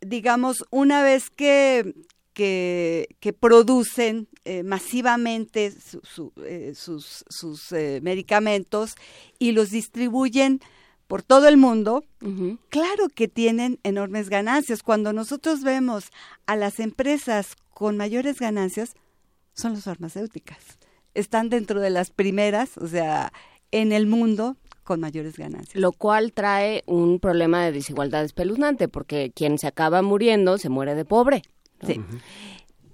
digamos, 0.01 0.65
una 0.69 1.03
vez 1.03 1.29
que, 1.29 1.93
que, 2.33 3.07
producen 3.39 4.27
eh, 4.43 4.63
masivamente 4.63 5.73
sus, 6.03 7.25
sus 7.29 7.71
medicamentos 8.01 8.95
y 9.39 9.53
los 9.53 9.69
distribuyen 9.69 10.59
por 11.07 11.21
todo 11.21 11.47
el 11.47 11.57
mundo, 11.57 12.03
claro 12.69 13.09
que 13.13 13.27
tienen 13.27 13.79
enormes 13.83 14.29
ganancias. 14.29 14.81
Cuando 14.81 15.13
nosotros 15.13 15.61
vemos 15.61 16.05
a 16.47 16.55
las 16.55 16.79
empresas 16.79 17.55
con 17.73 17.95
mayores 17.95 18.39
ganancias, 18.39 18.95
son 19.53 19.73
las 19.73 19.83
farmacéuticas. 19.83 20.79
Están 21.13 21.49
dentro 21.49 21.79
de 21.79 21.91
las 21.91 22.09
primeras, 22.09 22.77
o 22.77 22.87
sea, 22.87 23.31
en 23.71 23.91
el 23.91 24.07
mundo 24.07 24.57
con 24.85 25.01
mayores 25.01 25.35
ganancias. 25.35 25.75
Lo 25.75 25.91
cual 25.91 26.31
trae 26.31 26.83
un 26.85 27.19
problema 27.19 27.65
de 27.65 27.73
desigualdad 27.73 28.23
espeluznante, 28.23 28.87
porque 28.87 29.31
quien 29.35 29.57
se 29.57 29.67
acaba 29.67 30.01
muriendo 30.01 30.57
se 30.57 30.69
muere 30.69 30.95
de 30.95 31.03
pobre. 31.03 31.41
Sí. 31.85 31.99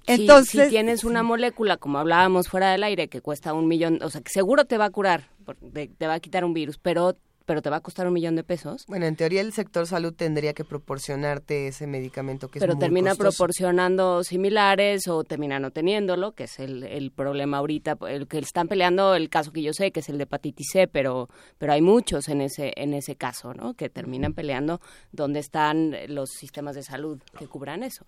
Entonces, 0.08 0.66
si, 0.66 0.70
tienes 0.70 1.04
una 1.04 1.22
molécula, 1.22 1.78
como 1.78 2.00
hablábamos 2.00 2.48
fuera 2.48 2.72
del 2.72 2.84
aire, 2.84 3.08
que 3.08 3.22
cuesta 3.22 3.54
un 3.54 3.68
millón, 3.68 4.00
o 4.02 4.10
sea, 4.10 4.22
que 4.22 4.32
seguro 4.32 4.66
te 4.66 4.78
va 4.78 4.86
a 4.86 4.90
curar, 4.90 5.30
te 5.64 6.08
va 6.08 6.16
a 6.16 6.20
quitar 6.20 6.44
un 6.44 6.54
virus, 6.54 6.80
pero 6.80 7.16
pero 7.46 7.62
te 7.62 7.70
va 7.70 7.78
a 7.78 7.80
costar 7.82 8.08
un 8.08 8.14
millón 8.14 8.36
de 8.36 8.44
pesos. 8.44 8.86
Bueno, 8.88 9.06
en 9.06 9.16
teoría 9.16 9.42
el 9.42 9.54
sector 9.54 9.88
salud 9.88 10.14
tendría 10.14 10.54
que 10.54 10.64
proporcionarte 10.64 11.68
ese 11.68 11.88
medicamento 11.88 12.50
que 12.50 12.60
pero 12.60 12.74
es 12.74 12.76
muy 12.78 12.82
termina 12.82 13.16
proporcionando 13.16 14.24
similares 14.24 15.08
o 15.08 15.24
termina 15.24 15.60
no 15.60 15.72
teniéndolo, 15.72 16.34
que 16.34 16.46
es 16.46 16.60
el, 16.60 16.84
el 16.84 17.12
problema 17.12 17.58
ahorita, 17.58 17.98
el 18.10 18.28
que 18.28 18.40
están 18.40 18.68
peleando 18.68 19.16
el 19.16 19.30
caso 19.30 19.52
que 19.52 19.62
yo 19.62 19.74
sé, 19.74 19.92
que 19.92 20.02
es 20.02 20.10
el 20.10 20.18
de 20.18 20.24
hepatitis 20.24 20.68
C, 20.72 20.88
pero, 20.88 21.30
pero 21.58 21.74
hay 21.74 21.82
muchos 21.82 22.28
en 22.30 22.42
ese, 22.42 22.74
en 22.76 22.94
ese 22.94 23.16
caso, 23.16 23.54
¿no? 23.54 23.74
Que 23.74 23.90
terminan 23.90 24.34
peleando 24.34 24.82
dónde 25.12 25.40
están 25.40 25.96
los 26.08 26.30
sistemas 26.32 26.76
de 26.76 26.84
salud 26.84 27.20
que 27.38 27.48
cubran 27.48 27.84
eso. 27.84 28.06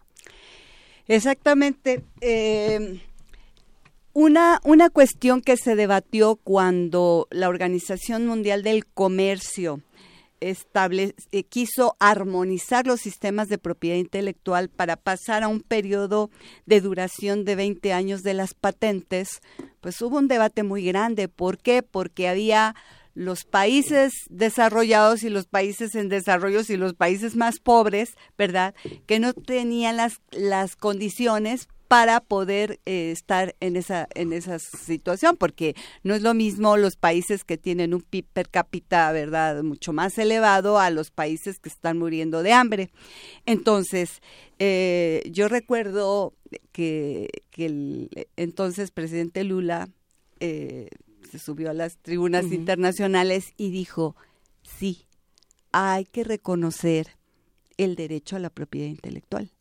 Exactamente. 1.07 2.03
Eh, 2.21 3.01
una, 4.13 4.61
una 4.63 4.89
cuestión 4.89 5.41
que 5.41 5.57
se 5.57 5.75
debatió 5.75 6.35
cuando 6.35 7.27
la 7.31 7.49
Organización 7.49 8.27
Mundial 8.27 8.63
del 8.63 8.85
Comercio 8.85 9.81
estable, 10.49 11.15
eh, 11.31 11.43
quiso 11.43 11.95
armonizar 11.99 12.85
los 12.85 12.99
sistemas 12.99 13.47
de 13.49 13.57
propiedad 13.57 13.97
intelectual 13.97 14.69
para 14.69 14.97
pasar 14.97 15.43
a 15.43 15.47
un 15.47 15.61
periodo 15.61 16.29
de 16.65 16.81
duración 16.81 17.45
de 17.45 17.55
20 17.55 17.93
años 17.93 18.23
de 18.23 18.33
las 18.33 18.53
patentes, 18.53 19.41
pues 19.81 20.01
hubo 20.01 20.17
un 20.17 20.27
debate 20.27 20.63
muy 20.63 20.83
grande. 20.83 21.27
¿Por 21.27 21.57
qué? 21.57 21.81
Porque 21.81 22.27
había 22.27 22.75
los 23.15 23.43
países 23.43 24.11
desarrollados 24.29 25.23
y 25.23 25.29
los 25.29 25.45
países 25.45 25.95
en 25.95 26.09
desarrollo 26.09 26.61
y 26.67 26.77
los 26.77 26.93
países 26.93 27.35
más 27.35 27.59
pobres, 27.59 28.15
¿verdad? 28.37 28.73
Que 29.05 29.19
no 29.19 29.33
tenían 29.33 29.97
las, 29.97 30.19
las 30.31 30.75
condiciones 30.75 31.67
para 31.93 32.21
poder 32.21 32.79
eh, 32.87 33.11
estar 33.11 33.55
en 33.59 33.75
esa 33.75 34.07
en 34.15 34.33
esa 34.33 34.57
situación 34.57 35.37
porque 35.37 35.75
no 36.01 36.15
es 36.15 36.23
lo 36.23 36.33
mismo 36.33 36.75
los 36.75 36.95
países 36.95 37.43
que 37.43 37.59
tienen 37.59 37.93
un 37.93 38.01
PIB 38.01 38.25
per 38.33 38.49
cápita 38.49 39.11
verdad 39.11 39.61
mucho 39.61 39.93
más 39.93 40.17
elevado 40.17 40.79
a 40.79 40.89
los 40.89 41.11
países 41.11 41.59
que 41.59 41.69
están 41.69 41.99
muriendo 41.99 42.41
de 42.41 42.51
hambre. 42.51 42.89
Entonces 43.45 44.23
eh, 44.57 45.21
yo 45.29 45.49
recuerdo 45.49 46.33
que, 46.71 47.29
el 47.57 48.09
entonces 48.37 48.89
presidente 48.89 49.43
Lula 49.43 49.87
eh, 50.39 50.89
se 51.29 51.37
subió 51.37 51.69
a 51.69 51.73
las 51.73 51.97
tribunas 51.97 52.45
internacionales 52.45 53.53
y 53.55 53.69
dijo 53.69 54.15
sí 54.63 55.05
hay 55.71 56.05
que 56.05 56.23
reconocer 56.23 57.19
el 57.77 57.95
derecho 57.95 58.35
a 58.35 58.39
la 58.39 58.49
propiedad 58.49 58.87
intelectual 58.87 59.51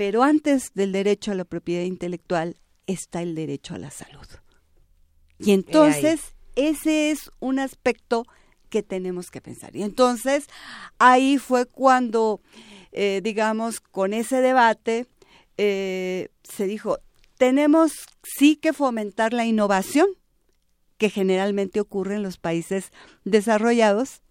pero 0.00 0.22
antes 0.22 0.72
del 0.72 0.92
derecho 0.92 1.30
a 1.30 1.34
la 1.34 1.44
propiedad 1.44 1.84
intelectual 1.84 2.56
está 2.86 3.20
el 3.20 3.34
derecho 3.34 3.74
a 3.74 3.78
la 3.78 3.90
salud. 3.90 4.26
Y 5.38 5.50
entonces 5.50 6.32
ese 6.56 7.10
es 7.10 7.30
un 7.38 7.58
aspecto 7.58 8.24
qué 8.70 8.82
tenemos 8.82 9.30
que 9.30 9.42
pensar. 9.42 9.76
Y 9.76 9.82
entonces 9.82 10.46
ahí 10.98 11.36
fue 11.36 11.66
cuando, 11.66 12.40
eh, 12.92 13.20
digamos, 13.22 13.80
con 13.80 14.14
ese 14.14 14.40
debate 14.40 15.06
eh, 15.58 16.30
se 16.44 16.64
dijo, 16.64 16.96
tenemos 17.36 17.92
sí 18.22 18.56
que 18.56 18.72
fomentar 18.72 19.34
la 19.34 19.44
innovación, 19.44 20.08
que 20.96 21.10
generalmente 21.10 21.78
ocurre 21.78 22.14
en 22.14 22.22
los 22.22 22.38
países 22.38 22.90
desarrollados, 23.26 24.22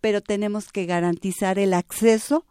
pero 0.00 0.20
tenemos 0.20 0.70
que 0.70 0.86
garantizar 0.86 1.58
el 1.58 1.74
acceso 1.74 2.46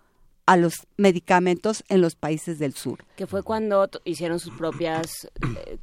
a 0.49 0.57
los 0.57 0.87
medicamentos 0.97 1.83
en 1.89 2.01
los 2.01 2.15
países 2.15 2.57
del 2.57 2.73
sur. 2.73 3.05
Que 3.15 3.27
fue 3.27 3.43
cuando 3.43 3.87
hicieron 4.03 4.39
sus 4.39 4.51
propias 4.57 5.29
eh, 5.59 5.77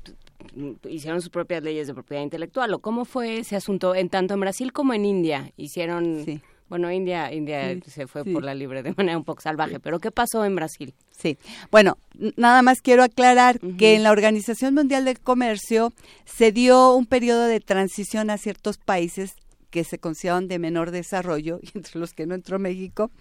hicieron 0.89 1.23
sus 1.23 1.31
propias 1.31 1.63
leyes 1.63 1.87
de 1.87 1.95
propiedad 1.95 2.25
intelectual. 2.25 2.75
O 2.75 2.81
cómo 2.81 3.05
fue 3.05 3.39
ese 3.39 3.55
asunto 3.55 3.95
en 3.95 4.09
tanto 4.09 4.35
en 4.35 4.41
Brasil 4.41 4.73
como 4.73 4.93
en 4.93 5.05
India 5.05 5.53
hicieron 5.57 6.43
bueno 6.69 6.91
India 6.91 7.33
India 7.33 7.79
se 7.87 8.09
fue 8.09 8.25
por 8.25 8.43
la 8.43 8.57
libre 8.57 8.83
de 8.83 8.93
manera 8.97 9.17
un 9.17 9.23
poco 9.23 9.41
salvaje 9.41 9.79
pero 9.79 10.01
qué 10.01 10.11
pasó 10.11 10.45
en 10.45 10.57
Brasil 10.57 10.95
sí. 11.13 11.39
Bueno 11.71 11.97
nada 12.37 12.61
más 12.63 12.81
quiero 12.83 13.05
aclarar 13.05 13.61
que 13.79 13.95
en 13.95 14.03
la 14.03 14.11
Organización 14.11 14.75
Mundial 14.75 15.05
del 15.05 15.21
Comercio 15.21 15.93
se 16.25 16.51
dio 16.51 16.93
un 16.97 17.07
periodo 17.07 17.45
de 17.45 17.61
transición 17.61 18.31
a 18.31 18.37
ciertos 18.37 18.79
países 18.79 19.37
que 19.71 19.85
se 19.85 19.99
consideraban 19.99 20.49
de 20.49 20.59
menor 20.59 20.91
desarrollo 20.91 21.61
y 21.63 21.71
entre 21.79 22.01
los 22.01 22.15
que 22.15 22.27
no 22.27 22.35
entró 22.35 22.59
México 22.59 23.13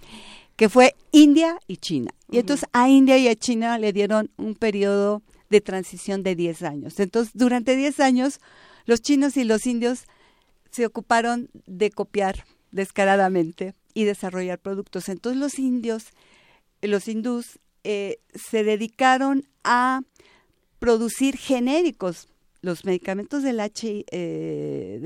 que 0.56 0.70
fue 0.70 0.96
India 1.12 1.60
y 1.68 1.78
China. 1.78 2.12
Y 2.30 2.40
entonces 2.40 2.68
a 2.74 2.90
India 2.90 3.18
y 3.18 3.28
a 3.28 3.36
China 3.36 3.78
le 3.78 3.94
dieron 3.94 4.32
un 4.38 4.56
periodo 4.56 5.22
de 5.50 5.62
transición 5.62 6.24
de 6.24 6.36
10 6.36 6.64
años. 6.64 7.00
Entonces, 7.00 7.32
durante 7.36 7.76
10 7.76 8.00
años, 8.00 8.40
los 8.86 9.02
chinos 9.02 9.38
y 9.38 9.44
los 9.44 9.66
indios 9.66 10.06
se 10.72 10.86
ocuparon 10.86 11.50
de 11.66 11.92
copiar 11.92 12.46
descaradamente 12.72 13.74
y 13.94 14.04
desarrollar 14.04 14.60
productos. 14.60 15.08
Entonces, 15.10 15.40
los 15.40 15.60
indios, 15.60 16.08
los 16.82 17.08
hindús, 17.08 17.60
eh, 17.84 18.18
se 18.34 18.64
dedicaron 18.64 19.48
a 19.64 20.02
producir 20.80 21.38
genéricos 21.38 22.28
los 22.66 22.84
medicamentos 22.84 23.44
del, 23.44 23.60
H, 23.60 24.06
eh, 24.12 25.00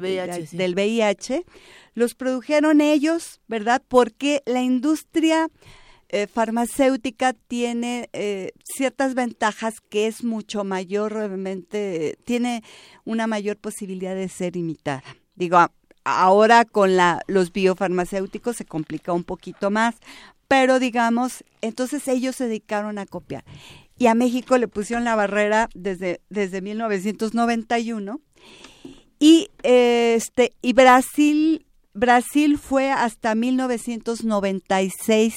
VIH, 0.00 0.56
del 0.56 0.74
VIH, 0.74 1.44
los 1.94 2.14
produjeron 2.14 2.80
ellos, 2.80 3.40
¿verdad? 3.46 3.80
Porque 3.86 4.42
la 4.44 4.62
industria 4.62 5.48
eh, 6.08 6.26
farmacéutica 6.26 7.32
tiene 7.32 8.10
eh, 8.12 8.50
ciertas 8.64 9.14
ventajas 9.14 9.80
que 9.80 10.08
es 10.08 10.24
mucho 10.24 10.64
mayor, 10.64 11.12
realmente, 11.12 12.18
tiene 12.24 12.62
una 13.04 13.26
mayor 13.26 13.56
posibilidad 13.56 14.14
de 14.14 14.28
ser 14.28 14.56
imitada. 14.56 15.02
Digo, 15.36 15.58
ahora 16.04 16.64
con 16.64 16.96
la, 16.96 17.22
los 17.28 17.52
biofarmacéuticos 17.52 18.56
se 18.56 18.64
complica 18.64 19.12
un 19.12 19.24
poquito 19.24 19.70
más, 19.70 19.94
pero 20.48 20.78
digamos, 20.78 21.44
entonces 21.60 22.06
ellos 22.08 22.36
se 22.36 22.46
dedicaron 22.46 22.98
a 22.98 23.06
copiar 23.06 23.44
y 23.98 24.06
a 24.06 24.14
México 24.14 24.58
le 24.58 24.68
pusieron 24.68 25.04
la 25.04 25.16
barrera 25.16 25.68
desde, 25.74 26.20
desde 26.28 26.60
1991 26.60 28.20
y 29.18 29.48
este 29.62 30.52
y 30.62 30.72
Brasil 30.72 31.66
Brasil 31.94 32.58
fue 32.58 32.90
hasta 32.90 33.34
1996 33.34 35.34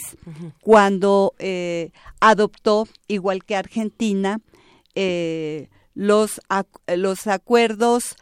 cuando 0.62 1.34
eh, 1.39 1.91
adoptó 2.19 2.88
igual 3.08 3.45
que 3.45 3.56
Argentina 3.56 4.41
eh, 4.95 5.69
los 5.93 6.41
los 6.88 7.28
acuerdos 7.28 8.17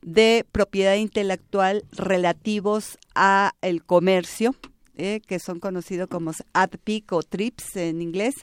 de 0.00 0.46
propiedad 0.50 0.94
intelectual 0.94 1.84
relativos 1.92 2.98
a 3.14 3.52
el 3.60 3.84
comercio 3.84 4.54
eh, 4.96 5.20
que 5.26 5.38
son 5.38 5.60
conocidos 5.60 6.08
como 6.08 6.32
ADPIC 6.54 7.12
o 7.12 7.22
TRIPS 7.22 7.76
en 7.76 8.00
inglés 8.00 8.34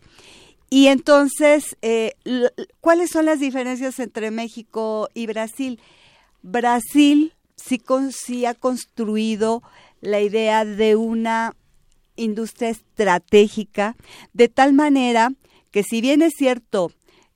y 0.69 0.87
entonces, 0.87 1.77
eh, 1.81 2.13
¿cuáles 2.79 3.09
son 3.11 3.25
las 3.25 3.39
diferencias 3.39 3.99
entre 3.99 4.31
México 4.31 5.09
y 5.13 5.25
Brasil? 5.25 5.79
Brasil 6.41 7.33
sí, 7.55 7.81
sí 8.11 8.45
ha 8.45 8.53
construido 8.53 9.63
la 10.01 10.21
idea 10.21 10.65
de 10.65 10.95
una 10.95 11.55
industria 12.15 12.69
estratégica, 12.69 13.95
de 14.33 14.47
tal 14.47 14.73
manera 14.73 15.31
que 15.71 15.83
si 15.83 16.01
bien 16.01 16.21
es 16.21 16.33
cierto, 16.37 16.91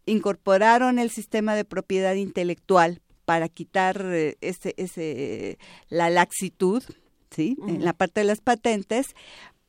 incorporaron 0.06 1.00
el 1.00 1.10
sistema 1.10 1.56
de 1.56 1.66
propiedad 1.66 2.16
intelectual 2.16 3.02
para 3.26 3.48
quitar 3.50 4.06
eh, 4.06 4.38
ese, 4.42 4.74
ese, 4.78 5.58
la 5.90 6.10
laxitud, 6.10 6.84
¿sí? 7.32 7.58
En 7.68 7.84
la 7.84 7.94
parte 7.94 8.22
de 8.22 8.26
las 8.26 8.42
patentes, 8.42 9.16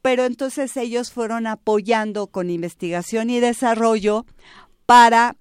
pero 0.04 0.26
entonces 0.26 0.76
ellos 0.76 1.10
fueron 1.10 1.46
apoyando 1.46 2.26
con 2.26 2.50
investigación 2.50 3.30
y 3.30 3.40
desarrollo 3.40 4.26
para, 4.84 5.34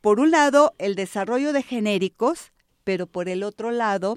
por 0.00 0.20
un 0.20 0.30
lado, 0.30 0.72
el 0.78 0.94
desarrollo 0.94 1.52
de 1.52 1.64
genéricos, 1.64 2.52
pero 2.84 3.08
por 3.08 3.28
el 3.28 3.42
otro 3.42 3.72
lado, 3.72 4.16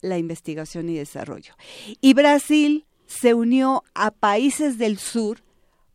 la 0.00 0.18
investigación 0.18 0.88
y 0.88 0.96
desarrollo. 0.96 1.54
Y 2.00 2.14
Brasil 2.14 2.86
se 3.06 3.32
unió 3.34 3.84
a 3.94 4.10
países 4.10 4.78
del 4.78 4.98
sur 4.98 5.44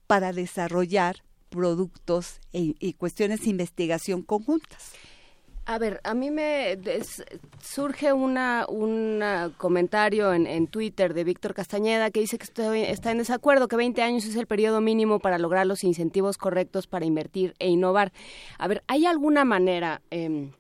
para 0.07 0.31
desarrollar 0.31 1.21
productos 1.49 2.39
e, 2.53 2.75
y 2.79 2.93
cuestiones 2.93 3.41
de 3.41 3.49
investigación 3.49 4.21
conjuntas. 4.21 4.93
A 5.67 5.79
ver, 5.79 5.99
a 6.03 6.13
mí 6.13 6.29
me 6.29 6.77
surge 7.59 8.13
una, 8.13 8.67
un 8.69 9.23
comentario 9.57 10.31
en, 10.31 10.67
Twitter 10.67 11.15
de 11.15 11.23
Víctor 11.23 11.55
Castañeda 11.55 12.11
que 12.11 12.19
dice 12.19 12.37
que 12.37 12.91
está 12.91 13.11
en 13.11 13.17
desacuerdo, 13.17 13.67
que 13.67 13.75
20 13.75 14.03
años 14.03 14.25
es 14.25 14.35
el 14.35 14.45
periodo 14.45 14.79
mínimo 14.79 15.17
para 15.17 15.39
lograr 15.39 15.65
los 15.65 15.83
incentivos 15.83 16.37
correctos 16.37 16.85
para 16.85 17.05
invertir 17.05 17.55
e 17.57 17.67
innovar. 17.69 18.13
A 18.59 18.67
ver, 18.67 18.83
¿hay 18.85 19.07
alguna 19.07 19.43
manera, 19.43 20.03
eh, 20.11 20.51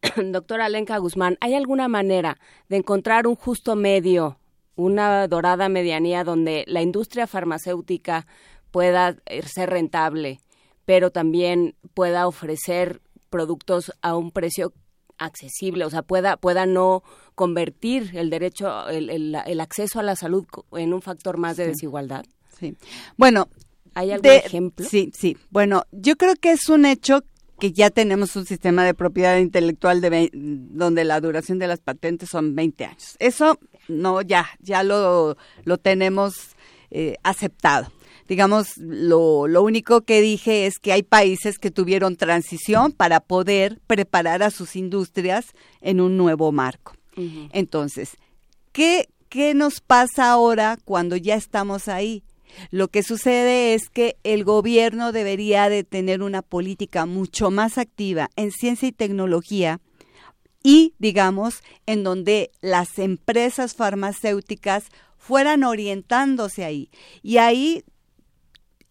doctora 0.24 0.64
Alenka 0.64 0.96
Guzmán, 0.96 1.36
¿hay 1.42 1.52
alguna 1.52 1.86
manera 1.86 2.38
de 2.70 2.78
encontrar 2.78 3.26
un 3.26 3.36
justo 3.36 3.76
medio, 3.76 4.38
una 4.74 5.28
dorada 5.28 5.68
medianía 5.68 6.24
donde 6.24 6.64
la 6.66 6.80
industria 6.80 7.26
farmacéutica 7.26 8.26
pueda 8.70 9.16
eh, 9.26 9.42
ser 9.42 9.68
rentable, 9.68 10.40
pero 10.86 11.10
también 11.10 11.74
pueda 11.92 12.26
ofrecer 12.26 13.02
productos 13.30 13.92
a 14.02 14.16
un 14.16 14.30
precio 14.30 14.72
accesible, 15.18 15.84
o 15.84 15.90
sea, 15.90 16.02
pueda, 16.02 16.36
pueda 16.36 16.66
no 16.66 17.02
convertir 17.34 18.12
el 18.14 18.30
derecho, 18.30 18.88
el, 18.88 19.10
el, 19.10 19.60
acceso 19.60 20.00
a 20.00 20.02
la 20.02 20.16
salud 20.16 20.46
en 20.72 20.92
un 20.92 21.02
factor 21.02 21.38
más 21.38 21.56
de 21.56 21.68
desigualdad. 21.68 22.24
Sí. 22.58 22.76
Bueno, 23.16 23.48
¿hay 23.94 24.12
algún 24.12 24.30
ejemplo? 24.30 24.86
Sí, 24.88 25.10
sí. 25.14 25.36
Bueno, 25.50 25.84
yo 25.92 26.16
creo 26.16 26.34
que 26.36 26.52
es 26.52 26.68
un 26.68 26.84
hecho 26.86 27.22
que 27.58 27.72
ya 27.72 27.90
tenemos 27.90 28.36
un 28.36 28.44
sistema 28.44 28.84
de 28.84 28.94
propiedad 28.94 29.38
intelectual 29.38 30.00
de 30.00 30.30
donde 30.32 31.04
la 31.04 31.20
duración 31.20 31.58
de 31.58 31.66
las 31.66 31.80
patentes 31.80 32.28
son 32.28 32.54
20 32.54 32.84
años. 32.84 33.16
Eso 33.18 33.58
no, 33.88 34.20
ya, 34.20 34.46
ya 34.60 34.82
lo, 34.82 35.36
lo 35.64 35.78
tenemos 35.78 36.56
eh, 36.90 37.16
aceptado 37.22 37.90
digamos, 38.28 38.76
lo, 38.78 39.46
lo 39.46 39.62
único 39.62 40.02
que 40.02 40.20
dije 40.20 40.66
es 40.66 40.78
que 40.78 40.92
hay 40.92 41.02
países 41.02 41.58
que 41.58 41.70
tuvieron 41.70 42.16
transición 42.16 42.92
para 42.92 43.20
poder 43.20 43.80
preparar 43.86 44.42
a 44.42 44.50
sus 44.50 44.76
industrias 44.76 45.46
en 45.80 46.00
un 46.00 46.16
nuevo 46.16 46.52
marco. 46.52 46.94
Entonces, 47.52 48.18
¿qué, 48.72 49.08
¿qué 49.30 49.54
nos 49.54 49.80
pasa 49.80 50.30
ahora 50.30 50.76
cuando 50.84 51.16
ya 51.16 51.34
estamos 51.34 51.88
ahí? 51.88 52.24
Lo 52.70 52.88
que 52.88 53.02
sucede 53.02 53.74
es 53.74 53.88
que 53.88 54.16
el 54.22 54.44
gobierno 54.44 55.12
debería 55.12 55.68
de 55.68 55.82
tener 55.82 56.22
una 56.22 56.42
política 56.42 57.06
mucho 57.06 57.50
más 57.50 57.78
activa 57.78 58.30
en 58.36 58.52
ciencia 58.52 58.88
y 58.88 58.92
tecnología 58.92 59.80
y, 60.62 60.94
digamos, 60.98 61.62
en 61.86 62.02
donde 62.02 62.50
las 62.60 62.98
empresas 62.98 63.74
farmacéuticas 63.74 64.84
fueran 65.16 65.64
orientándose 65.64 66.64
ahí. 66.64 66.90
Y 67.22 67.38
ahí 67.38 67.84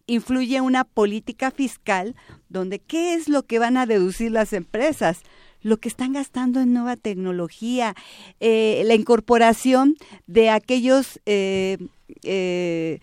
influye 0.06 0.60
una 0.60 0.84
política 0.84 1.50
fiscal 1.50 2.14
donde 2.48 2.78
qué 2.78 3.14
es 3.14 3.28
lo 3.28 3.44
que 3.44 3.58
van 3.58 3.76
a 3.76 3.86
deducir 3.86 4.30
las 4.30 4.52
empresas 4.52 5.22
lo 5.66 5.78
que 5.78 5.88
están 5.88 6.12
gastando 6.12 6.60
en 6.60 6.72
nueva 6.72 6.94
tecnología, 6.94 7.96
eh, 8.38 8.82
la 8.84 8.94
incorporación 8.94 9.96
de 10.28 10.48
aquellos 10.48 11.20
eh, 11.26 11.78
eh, 12.22 13.00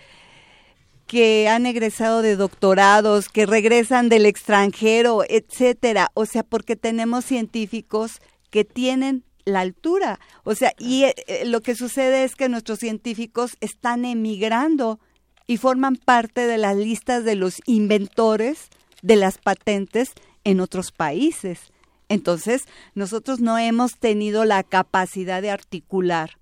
que 1.06 1.50
han 1.50 1.66
egresado 1.66 2.22
de 2.22 2.38
doctorados, 2.38 3.28
que 3.28 3.46
regresan 3.46 4.08
del 4.08 4.26
extranjero, 4.26 5.24
etcétera. 5.28 6.10
O 6.14 6.26
sea, 6.26 6.44
porque 6.44 6.78
tenemos 6.78 7.26
científicos 7.26 8.22
que 8.50 8.64
tienen 8.64 9.26
la 9.44 9.60
altura. 9.60 10.22
O 10.46 10.56
sea, 10.56 10.72
y 10.80 11.04
lo 11.46 11.60
que 11.60 11.76
sucede 11.76 12.24
es 12.24 12.38
que 12.38 12.48
nuestros 12.48 12.80
científicos 12.80 13.58
están 13.60 14.06
emigrando 14.06 15.02
y 15.48 15.58
forman 15.58 15.96
parte 15.96 16.48
de 16.48 16.58
las 16.58 16.76
listas 16.76 17.24
de 17.24 17.36
los 17.36 17.62
inventores 17.66 18.70
de 19.02 19.16
las 19.16 19.38
patentes 19.38 20.14
en 20.44 20.60
otros 20.60 20.92
países. 20.92 21.72
Entonces, 22.10 22.66
nosotros 22.96 23.40
no 23.40 23.58
hemos 23.58 23.98
tenido 23.98 24.46
la 24.46 24.64
capacidad 24.64 25.42
de 25.42 25.52
articular 25.52 26.38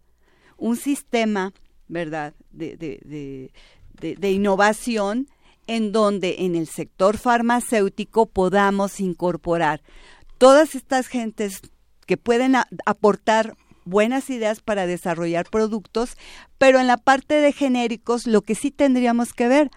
un 0.57 0.77
sistema, 0.77 1.53
¿verdad?, 1.87 2.33
de, 2.51 2.77
de, 2.77 3.51
de, 3.93 4.31
innovación 4.31 5.27
en 5.67 5.91
donde 5.91 6.37
en 6.39 6.55
el 6.55 6.67
sector 6.67 7.17
farmacéutico 7.17 8.25
podamos 8.25 8.99
incorporar 8.99 9.81
todas 10.37 10.75
estas 10.75 11.07
gentes 11.07 11.61
que 12.05 12.17
pueden 12.17 12.55
aportar 12.85 13.55
buenas 13.85 14.29
ideas 14.29 14.61
para 14.61 14.87
desarrollar 14.87 15.49
productos, 15.49 16.17
pero 16.57 16.79
en 16.79 16.87
la 16.87 16.97
parte 16.97 17.35
de 17.35 17.51
genéricos 17.51 18.27
lo 18.27 18.41
que 18.41 18.55
sí 18.55 18.71
tendríamos 18.71 19.33
que 19.33 19.47
ver, 19.47 19.71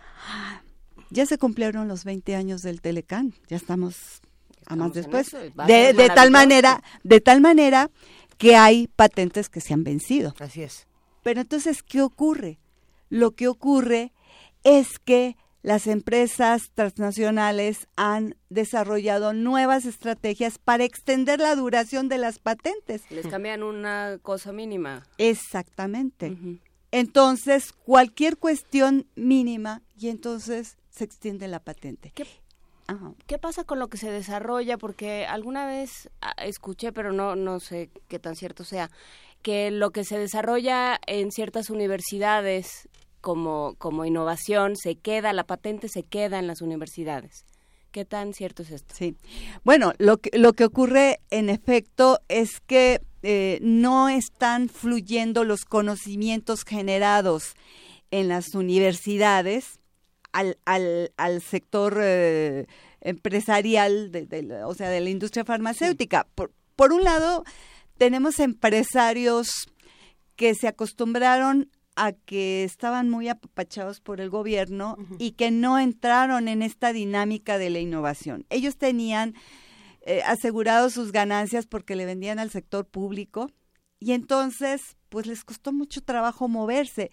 ya 1.10 1.26
se 1.26 1.38
cumplieron 1.38 1.88
los 1.88 2.04
20 2.04 2.34
años 2.34 2.62
del 2.62 2.80
Telecán, 2.80 3.34
ya 3.48 3.56
estamos 3.56 4.20
a 4.66 4.76
más 4.76 4.92
después, 4.92 5.30
de, 5.66 5.92
de 5.92 6.08
tal 6.14 6.30
manera, 6.30 6.82
de 7.02 7.20
tal 7.20 7.40
manera 7.40 7.90
que 8.38 8.56
hay 8.56 8.88
patentes 8.88 9.48
que 9.48 9.60
se 9.60 9.74
han 9.74 9.84
vencido. 9.84 10.34
Así 10.38 10.62
es. 10.62 10.86
Pero 11.22 11.40
entonces, 11.40 11.82
¿qué 11.82 12.02
ocurre? 12.02 12.58
Lo 13.08 13.32
que 13.32 13.48
ocurre 13.48 14.12
es 14.64 14.98
que 14.98 15.36
las 15.64 15.86
empresas 15.86 16.70
transnacionales 16.74 17.88
han 17.96 18.36
desarrollado 18.50 19.32
nuevas 19.32 19.86
estrategias 19.86 20.58
para 20.58 20.84
extender 20.84 21.40
la 21.40 21.56
duración 21.56 22.10
de 22.10 22.18
las 22.18 22.38
patentes. 22.38 23.10
Les 23.10 23.26
cambian 23.26 23.62
una 23.62 24.18
cosa 24.20 24.52
mínima. 24.52 25.04
Exactamente. 25.16 26.36
Entonces, 26.90 27.72
cualquier 27.72 28.36
cuestión 28.36 29.06
mínima 29.16 29.80
y 29.96 30.10
entonces 30.10 30.76
se 30.90 31.04
extiende 31.04 31.48
la 31.48 31.60
patente. 31.60 32.12
¿Qué, 32.14 32.26
¿Qué 33.26 33.38
pasa 33.38 33.64
con 33.64 33.78
lo 33.78 33.88
que 33.88 33.96
se 33.96 34.10
desarrolla? 34.10 34.76
Porque 34.76 35.24
alguna 35.24 35.66
vez 35.66 36.10
ah, 36.20 36.34
escuché, 36.44 36.92
pero 36.92 37.14
no, 37.14 37.36
no 37.36 37.58
sé 37.58 37.88
qué 38.08 38.18
tan 38.18 38.36
cierto 38.36 38.64
sea, 38.64 38.90
que 39.40 39.70
lo 39.70 39.92
que 39.92 40.04
se 40.04 40.18
desarrolla 40.18 41.00
en 41.06 41.32
ciertas 41.32 41.70
universidades 41.70 42.86
como, 43.24 43.74
como 43.78 44.04
innovación 44.04 44.76
se 44.76 44.96
queda, 44.96 45.32
la 45.32 45.44
patente 45.44 45.88
se 45.88 46.02
queda 46.02 46.38
en 46.38 46.46
las 46.46 46.60
universidades. 46.60 47.46
¿Qué 47.90 48.04
tan 48.04 48.34
cierto 48.34 48.62
es 48.62 48.70
esto? 48.70 48.94
Sí. 48.94 49.16
Bueno, 49.64 49.94
lo 49.96 50.18
que, 50.18 50.28
lo 50.36 50.52
que 50.52 50.66
ocurre 50.66 51.20
en 51.30 51.48
efecto 51.48 52.20
es 52.28 52.60
que 52.60 53.00
eh, 53.22 53.60
no 53.62 54.10
están 54.10 54.68
fluyendo 54.68 55.42
los 55.42 55.64
conocimientos 55.64 56.64
generados 56.64 57.54
en 58.10 58.28
las 58.28 58.54
universidades 58.54 59.80
al, 60.32 60.58
al, 60.66 61.10
al 61.16 61.40
sector 61.40 61.98
eh, 62.02 62.66
empresarial, 63.00 64.12
de, 64.12 64.62
o 64.66 64.74
sea, 64.74 64.90
de 64.90 65.00
la 65.00 65.08
industria 65.08 65.46
farmacéutica. 65.46 66.26
Por, 66.34 66.52
por 66.76 66.92
un 66.92 67.04
lado, 67.04 67.44
tenemos 67.96 68.38
empresarios 68.38 69.48
que 70.36 70.54
se 70.54 70.68
acostumbraron 70.68 71.70
a 71.96 72.12
que 72.12 72.64
estaban 72.64 73.08
muy 73.08 73.28
apapachados 73.28 74.00
por 74.00 74.20
el 74.20 74.30
gobierno 74.30 74.96
y 75.18 75.32
que 75.32 75.50
no 75.50 75.78
entraron 75.78 76.48
en 76.48 76.62
esta 76.62 76.92
dinámica 76.92 77.58
de 77.58 77.70
la 77.70 77.78
innovación. 77.78 78.46
Ellos 78.50 78.76
tenían 78.76 79.34
eh, 80.02 80.22
asegurado 80.24 80.90
sus 80.90 81.12
ganancias 81.12 81.66
porque 81.66 81.96
le 81.96 82.06
vendían 82.06 82.38
al 82.38 82.50
sector 82.50 82.86
público 82.86 83.50
y 84.00 84.12
entonces 84.12 84.96
pues 85.08 85.26
les 85.26 85.44
costó 85.44 85.72
mucho 85.72 86.02
trabajo 86.02 86.48
moverse. 86.48 87.10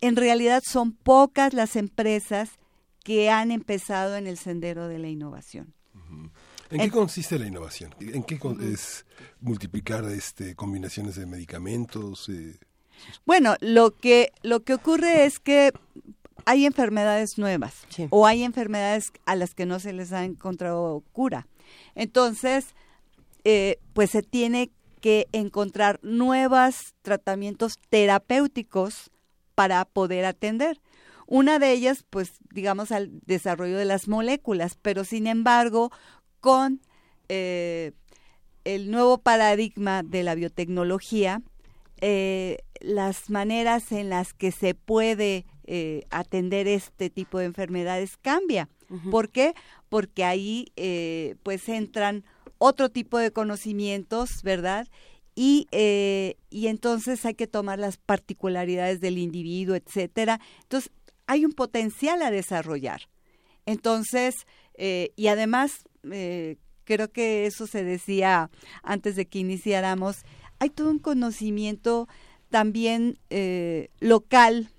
En 0.00 0.16
realidad 0.16 0.62
son 0.64 0.92
pocas 0.92 1.52
las 1.52 1.76
empresas 1.76 2.50
que 3.04 3.30
han 3.30 3.50
empezado 3.50 4.16
en 4.16 4.26
el 4.26 4.38
sendero 4.38 4.88
de 4.88 4.98
la 4.98 5.08
innovación. 5.08 5.74
¿En 6.70 6.80
qué 6.80 6.90
consiste 6.90 7.38
la 7.38 7.46
innovación? 7.46 7.94
¿En 8.00 8.22
qué 8.22 8.38
es 8.72 9.04
multiplicar 9.40 10.04
este 10.04 10.54
combinaciones 10.54 11.16
de 11.16 11.26
medicamentos? 11.26 12.28
Eh, 12.28 12.58
bueno, 13.26 13.56
lo 13.60 13.92
que, 13.96 14.32
lo 14.42 14.60
que 14.60 14.74
ocurre 14.74 15.24
es 15.24 15.38
que 15.38 15.72
hay 16.44 16.66
enfermedades 16.66 17.38
nuevas 17.38 17.86
o 18.10 18.26
hay 18.26 18.42
enfermedades 18.42 19.12
a 19.26 19.36
las 19.36 19.54
que 19.54 19.66
no 19.66 19.78
se 19.78 19.92
les 19.92 20.12
ha 20.12 20.24
encontrado 20.24 21.02
cura. 21.12 21.46
Entonces, 21.94 22.74
eh, 23.44 23.78
pues 23.92 24.10
se 24.10 24.22
tiene 24.22 24.70
que 25.00 25.28
encontrar 25.32 25.98
nuevos 26.02 26.94
tratamientos 27.02 27.74
terapéuticos 27.88 29.10
para 29.54 29.84
poder 29.84 30.24
atender. 30.24 30.80
Una 31.26 31.58
de 31.58 31.72
ellas, 31.72 32.04
pues, 32.10 32.32
digamos, 32.50 32.92
al 32.92 33.20
desarrollo 33.24 33.78
de 33.78 33.84
las 33.84 34.08
moléculas, 34.08 34.76
pero 34.82 35.04
sin 35.04 35.26
embargo, 35.26 35.90
con 36.40 36.80
eh, 37.28 37.92
el 38.64 38.90
nuevo 38.90 39.18
paradigma 39.18 40.02
de 40.02 40.22
la 40.22 40.34
biotecnología, 40.34 41.42
eh, 42.00 42.58
las 42.80 43.30
maneras 43.30 43.92
en 43.92 44.08
las 44.08 44.32
que 44.32 44.52
se 44.52 44.74
puede 44.74 45.44
eh, 45.64 46.04
atender 46.10 46.66
este 46.66 47.10
tipo 47.10 47.38
de 47.38 47.46
enfermedades 47.46 48.16
cambia. 48.16 48.68
¿Por 49.10 49.28
qué? 49.28 49.54
Porque 49.88 50.24
ahí 50.24 50.72
eh, 50.74 51.36
pues 51.44 51.68
entran 51.68 52.24
otro 52.58 52.88
tipo 52.88 53.18
de 53.18 53.30
conocimientos, 53.30 54.42
¿verdad? 54.42 54.88
Y, 55.36 55.68
y 56.50 56.66
entonces 56.66 57.24
hay 57.24 57.34
que 57.34 57.46
tomar 57.46 57.78
las 57.78 57.98
particularidades 57.98 59.00
del 59.00 59.16
individuo, 59.16 59.76
etcétera. 59.76 60.40
Entonces, 60.62 60.90
hay 61.28 61.44
un 61.44 61.52
potencial 61.52 62.20
a 62.22 62.32
desarrollar. 62.32 63.02
Entonces, 63.64 64.34
y 64.76 65.26
además, 65.28 65.84
creo 66.84 67.12
que 67.12 67.46
eso 67.46 67.68
se 67.68 67.84
decía 67.84 68.50
antes 68.82 69.14
de 69.14 69.26
que 69.26 69.38
iniciáramos, 69.38 70.24
hay 70.60 70.70
todo 70.70 70.90
un 70.90 70.98
conocimiento 70.98 72.06
también 72.50 73.18
eh, 73.30 73.88
local, 73.98 74.70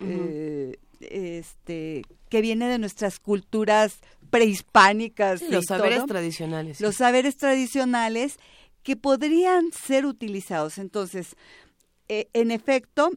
eh, 0.00 0.76
este, 1.00 2.02
que 2.28 2.40
viene 2.40 2.68
de 2.68 2.78
nuestras 2.78 3.20
culturas 3.20 4.00
prehispánicas. 4.28 5.40
los 5.42 5.66
saberes 5.66 6.04
tradicionales. 6.06 6.80
Los 6.80 6.96
saberes 6.96 7.36
tradicionales 7.36 8.38
que 8.82 8.96
podrían 8.96 9.72
ser 9.72 10.04
utilizados. 10.04 10.78
Entonces, 10.78 11.36
eh, 12.08 12.28
en 12.32 12.50
efecto, 12.50 13.10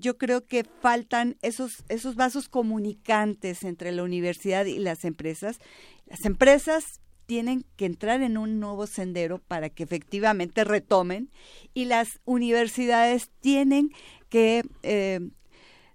yo 0.00 0.18
creo 0.18 0.46
que 0.46 0.64
faltan 0.64 1.36
esos, 1.42 1.84
esos 1.88 2.16
vasos 2.16 2.48
comunicantes 2.48 3.62
entre 3.62 3.92
la 3.92 4.02
universidad 4.02 4.64
y 4.64 4.78
las 4.78 5.04
empresas. 5.04 5.58
Las 6.06 6.24
empresas 6.24 7.00
tienen 7.32 7.64
que 7.76 7.86
entrar 7.86 8.20
en 8.20 8.36
un 8.36 8.60
nuevo 8.60 8.86
sendero 8.86 9.38
para 9.38 9.70
que 9.70 9.84
efectivamente 9.84 10.64
retomen 10.64 11.30
y 11.72 11.86
las 11.86 12.20
universidades 12.26 13.30
tienen 13.40 13.90
que, 14.28 14.66
eh, 14.82 15.30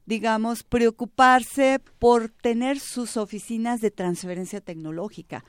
digamos, 0.08 0.64
preocuparse 0.64 1.80
por 2.00 2.30
tener 2.30 2.80
sus 2.80 3.18
oficinas 3.18 3.82
de 3.82 3.92
transferencia 3.92 4.62
tecnológica, 4.62 5.46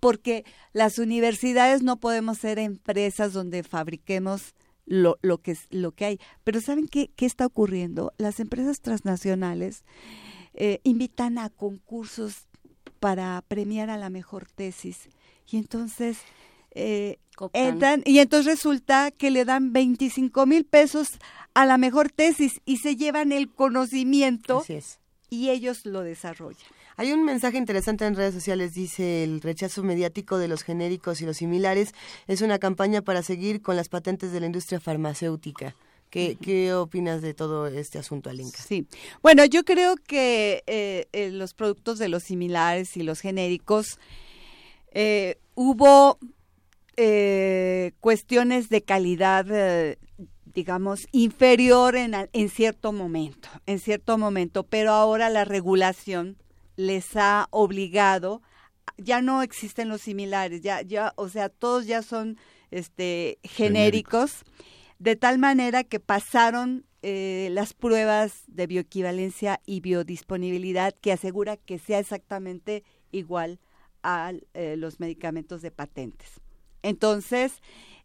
porque 0.00 0.44
las 0.72 0.98
universidades 0.98 1.84
no 1.84 2.00
podemos 2.00 2.38
ser 2.38 2.58
empresas 2.58 3.32
donde 3.32 3.62
fabriquemos 3.62 4.56
lo, 4.84 5.16
lo, 5.22 5.38
que, 5.38 5.56
lo 5.70 5.92
que 5.92 6.06
hay. 6.06 6.20
Pero 6.42 6.60
¿saben 6.60 6.88
qué, 6.88 7.12
qué 7.14 7.24
está 7.24 7.46
ocurriendo? 7.46 8.12
Las 8.18 8.40
empresas 8.40 8.80
transnacionales 8.80 9.84
eh, 10.54 10.80
invitan 10.82 11.38
a 11.38 11.50
concursos 11.50 12.48
para 12.98 13.42
premiar 13.48 13.90
a 13.90 13.96
la 13.96 14.10
mejor 14.10 14.46
tesis 14.46 15.08
y 15.50 15.56
entonces 15.56 16.18
eh, 16.72 17.18
entran 17.52 18.02
y 18.04 18.18
entonces 18.18 18.54
resulta 18.54 19.10
que 19.10 19.30
le 19.30 19.44
dan 19.44 19.72
25 19.72 20.46
mil 20.46 20.64
pesos 20.64 21.18
a 21.54 21.66
la 21.66 21.78
mejor 21.78 22.10
tesis 22.10 22.60
y 22.64 22.78
se 22.78 22.96
llevan 22.96 23.32
el 23.32 23.50
conocimiento 23.50 24.64
y 25.30 25.50
ellos 25.50 25.86
lo 25.86 26.02
desarrollan. 26.02 26.68
Hay 26.96 27.12
un 27.12 27.24
mensaje 27.24 27.56
interesante 27.56 28.04
en 28.04 28.14
redes 28.14 28.34
sociales, 28.34 28.74
dice 28.74 29.24
el 29.24 29.40
rechazo 29.40 29.82
mediático 29.82 30.38
de 30.38 30.48
los 30.48 30.62
genéricos 30.62 31.22
y 31.22 31.26
los 31.26 31.38
similares 31.38 31.94
es 32.26 32.42
una 32.42 32.58
campaña 32.58 33.00
para 33.00 33.22
seguir 33.22 33.62
con 33.62 33.76
las 33.76 33.88
patentes 33.88 34.32
de 34.32 34.40
la 34.40 34.46
industria 34.46 34.80
farmacéutica. 34.80 35.76
¿Qué, 36.10 36.36
¿Qué, 36.40 36.74
opinas 36.74 37.22
de 37.22 37.34
todo 37.34 37.68
este 37.68 37.98
asunto, 37.98 38.30
Alinka? 38.30 38.58
Sí, 38.60 38.84
bueno, 39.22 39.44
yo 39.44 39.64
creo 39.64 39.94
que 39.94 40.64
eh, 40.66 41.06
eh, 41.12 41.30
los 41.30 41.54
productos 41.54 42.00
de 42.00 42.08
los 42.08 42.24
similares 42.24 42.96
y 42.96 43.04
los 43.04 43.20
genéricos 43.20 44.00
eh, 44.90 45.38
hubo 45.54 46.18
eh, 46.96 47.92
cuestiones 48.00 48.68
de 48.68 48.82
calidad, 48.82 49.46
eh, 49.50 49.98
digamos, 50.52 51.06
inferior 51.12 51.96
en, 51.96 52.14
en 52.32 52.48
cierto 52.48 52.92
momento, 52.92 53.48
en 53.66 53.78
cierto 53.78 54.18
momento, 54.18 54.64
pero 54.64 54.92
ahora 54.92 55.30
la 55.30 55.44
regulación 55.44 56.36
les 56.76 57.16
ha 57.16 57.46
obligado, 57.50 58.42
ya 58.98 59.22
no 59.22 59.42
existen 59.42 59.88
los 59.88 60.02
similares, 60.02 60.60
ya, 60.62 60.82
ya, 60.82 61.12
o 61.16 61.28
sea, 61.28 61.48
todos 61.48 61.86
ya 61.86 62.02
son 62.02 62.36
este 62.70 63.38
genéricos, 63.44 64.44
de 64.98 65.16
tal 65.16 65.38
manera 65.38 65.84
que 65.84 66.00
pasaron 66.00 66.84
eh, 67.02 67.48
las 67.52 67.72
pruebas 67.72 68.42
de 68.46 68.66
bioequivalencia 68.66 69.60
y 69.64 69.80
biodisponibilidad 69.80 70.94
que 71.00 71.12
asegura 71.12 71.56
que 71.56 71.78
sea 71.78 71.98
exactamente 71.98 72.84
igual 73.10 73.58
a 74.02 74.32
eh, 74.54 74.76
los 74.76 75.00
medicamentos 75.00 75.62
de 75.62 75.70
patentes. 75.70 76.40
Entonces, 76.82 77.60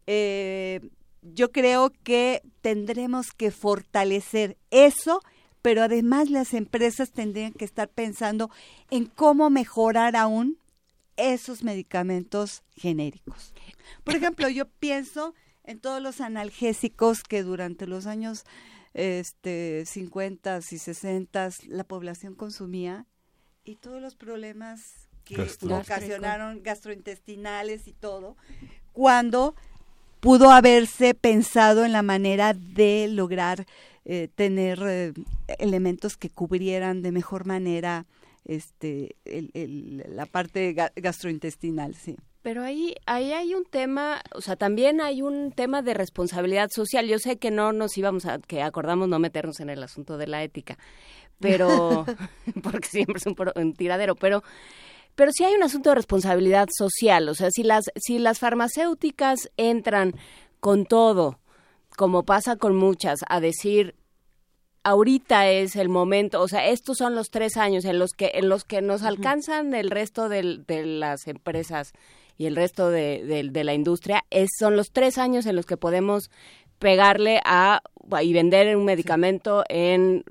eh, 0.08 0.82
yo 1.22 1.52
creo 1.52 1.92
que 2.04 2.42
tendremos 2.62 3.32
que 3.32 3.52
fortalecer 3.52 4.58
eso, 4.70 5.22
pero 5.62 5.84
además 5.84 6.30
las 6.30 6.54
empresas 6.54 7.12
tendrían 7.12 7.54
que 7.54 7.66
estar 7.66 7.90
pensando 7.90 8.52
en 8.92 9.06
cómo 9.06 9.50
mejorar 9.50 10.16
aún 10.16 10.58
esos 11.18 11.64
medicamentos 11.64 12.64
genéricos. 12.76 13.54
Por 14.04 14.16
ejemplo, 14.16 14.50
yo 14.50 14.68
pienso 14.68 15.34
en 15.64 15.80
todos 15.80 16.02
los 16.02 16.22
analgésicos 16.22 17.24
que 17.24 17.44
durante 17.44 17.88
los 17.88 18.06
años 18.06 18.46
este, 18.94 19.86
50 19.86 20.60
y 20.72 20.78
60 20.78 21.50
la 21.68 21.84
población 21.84 22.36
consumía 22.36 23.06
y 23.64 23.76
todos 23.76 24.02
los 24.02 24.16
problemas 24.16 25.05
que 25.26 25.42
ocasionaron 25.74 26.64
gastrointestinales 26.64 27.88
y 27.88 27.94
todo, 27.94 28.38
cuando 28.94 29.56
pudo 30.20 30.52
haberse 30.52 31.14
pensado 31.14 31.84
en 31.84 31.92
la 31.92 32.02
manera 32.02 32.54
de 32.54 33.08
lograr 33.10 33.66
eh, 34.06 34.30
tener 34.36 34.80
eh, 34.86 35.14
elementos 35.60 36.16
que 36.16 36.30
cubrieran 36.30 37.02
de 37.02 37.12
mejor 37.12 37.46
manera 37.46 38.06
este 38.46 39.16
la 39.26 40.28
parte 40.28 40.74
gastrointestinal, 40.96 41.96
sí. 41.96 42.16
Pero 42.46 42.62
ahí, 42.62 42.94
ahí 43.08 43.34
hay 43.34 43.56
un 43.56 43.66
tema, 43.66 44.22
o 44.36 44.40
sea, 44.40 44.56
también 44.56 45.02
hay 45.02 45.24
un 45.24 45.52
tema 45.52 45.82
de 45.82 45.96
responsabilidad 45.96 46.70
social. 46.70 47.08
Yo 47.08 47.18
sé 47.18 47.38
que 47.38 47.50
no 47.50 47.74
nos 47.74 47.98
íbamos 47.98 48.28
a, 48.28 48.38
que 48.38 48.62
acordamos 48.62 49.10
no 49.10 49.18
meternos 49.18 49.60
en 49.62 49.72
el 49.72 49.82
asunto 49.82 50.20
de 50.20 50.28
la 50.28 50.44
ética, 50.44 50.78
pero, 51.40 52.06
porque 52.64 52.88
siempre 52.88 53.18
es 53.18 53.26
un, 53.26 53.74
tiradero, 53.74 54.14
pero, 54.14 54.44
pero 55.16 55.32
sí 55.32 55.44
hay 55.44 55.56
un 55.56 55.64
asunto 55.64 55.90
de 55.90 55.96
responsabilidad 55.96 56.68
social. 56.78 57.28
O 57.30 57.36
sea, 57.36 57.50
si 57.52 57.64
las, 57.64 57.86
si 57.96 58.20
las 58.20 58.40
farmacéuticas 58.40 59.50
entran 59.58 60.14
con 60.60 60.86
todo, 60.86 61.40
como 61.96 62.24
pasa 62.24 62.58
con 62.58 62.76
muchas, 62.76 63.20
a 63.28 63.40
decir, 63.40 63.96
ahorita 64.84 65.50
es 65.50 65.76
el 65.76 65.90
momento, 65.90 66.42
o 66.42 66.48
sea, 66.48 66.68
estos 66.68 66.98
son 66.98 67.16
los 67.16 67.32
tres 67.32 67.58
años 67.58 67.86
en 67.86 67.98
los 67.98 68.12
que, 68.12 68.32
en 68.36 68.50
los 68.50 68.66
que 68.66 68.82
nos 68.82 69.04
alcanzan 69.04 69.74
el 69.74 69.90
resto 69.90 70.30
de 70.30 70.44
las 70.86 71.28
empresas 71.28 71.94
y 72.38 72.46
el 72.46 72.56
resto 72.56 72.90
de, 72.90 73.50
de, 73.52 73.64
la 73.64 73.74
industria, 73.74 74.26
es, 74.30 74.50
son 74.60 74.76
los 74.76 74.92
tres 74.92 75.18
años 75.18 75.46
en 75.46 75.56
los 75.56 75.66
que 75.66 75.78
podemos 75.78 76.30
pegarle 76.80 77.40
a 77.46 77.82
y 78.22 78.34
vender 78.34 78.76
un 78.76 78.86
medicamento 78.86 79.64
en 79.70 80.24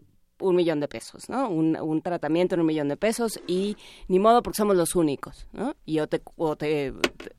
un 0.49 0.57
millón 0.57 0.81
de 0.81 0.89
pesos, 0.89 1.29
¿no? 1.29 1.49
Un, 1.49 2.03
tratamiento 2.03 2.55
en 2.55 2.61
un 2.61 2.67
millón 2.67 2.89
de 2.89 2.97
pesos 2.97 3.41
y 3.47 3.77
ni 4.09 4.19
modo 4.19 4.43
porque 4.43 4.57
somos 4.57 4.77
los 4.77 4.95
únicos, 4.95 5.47
¿no? 5.53 5.75
Y 5.87 6.01
o 6.01 6.07
te, 6.07 6.21
o 6.37 6.57
te 6.57 6.93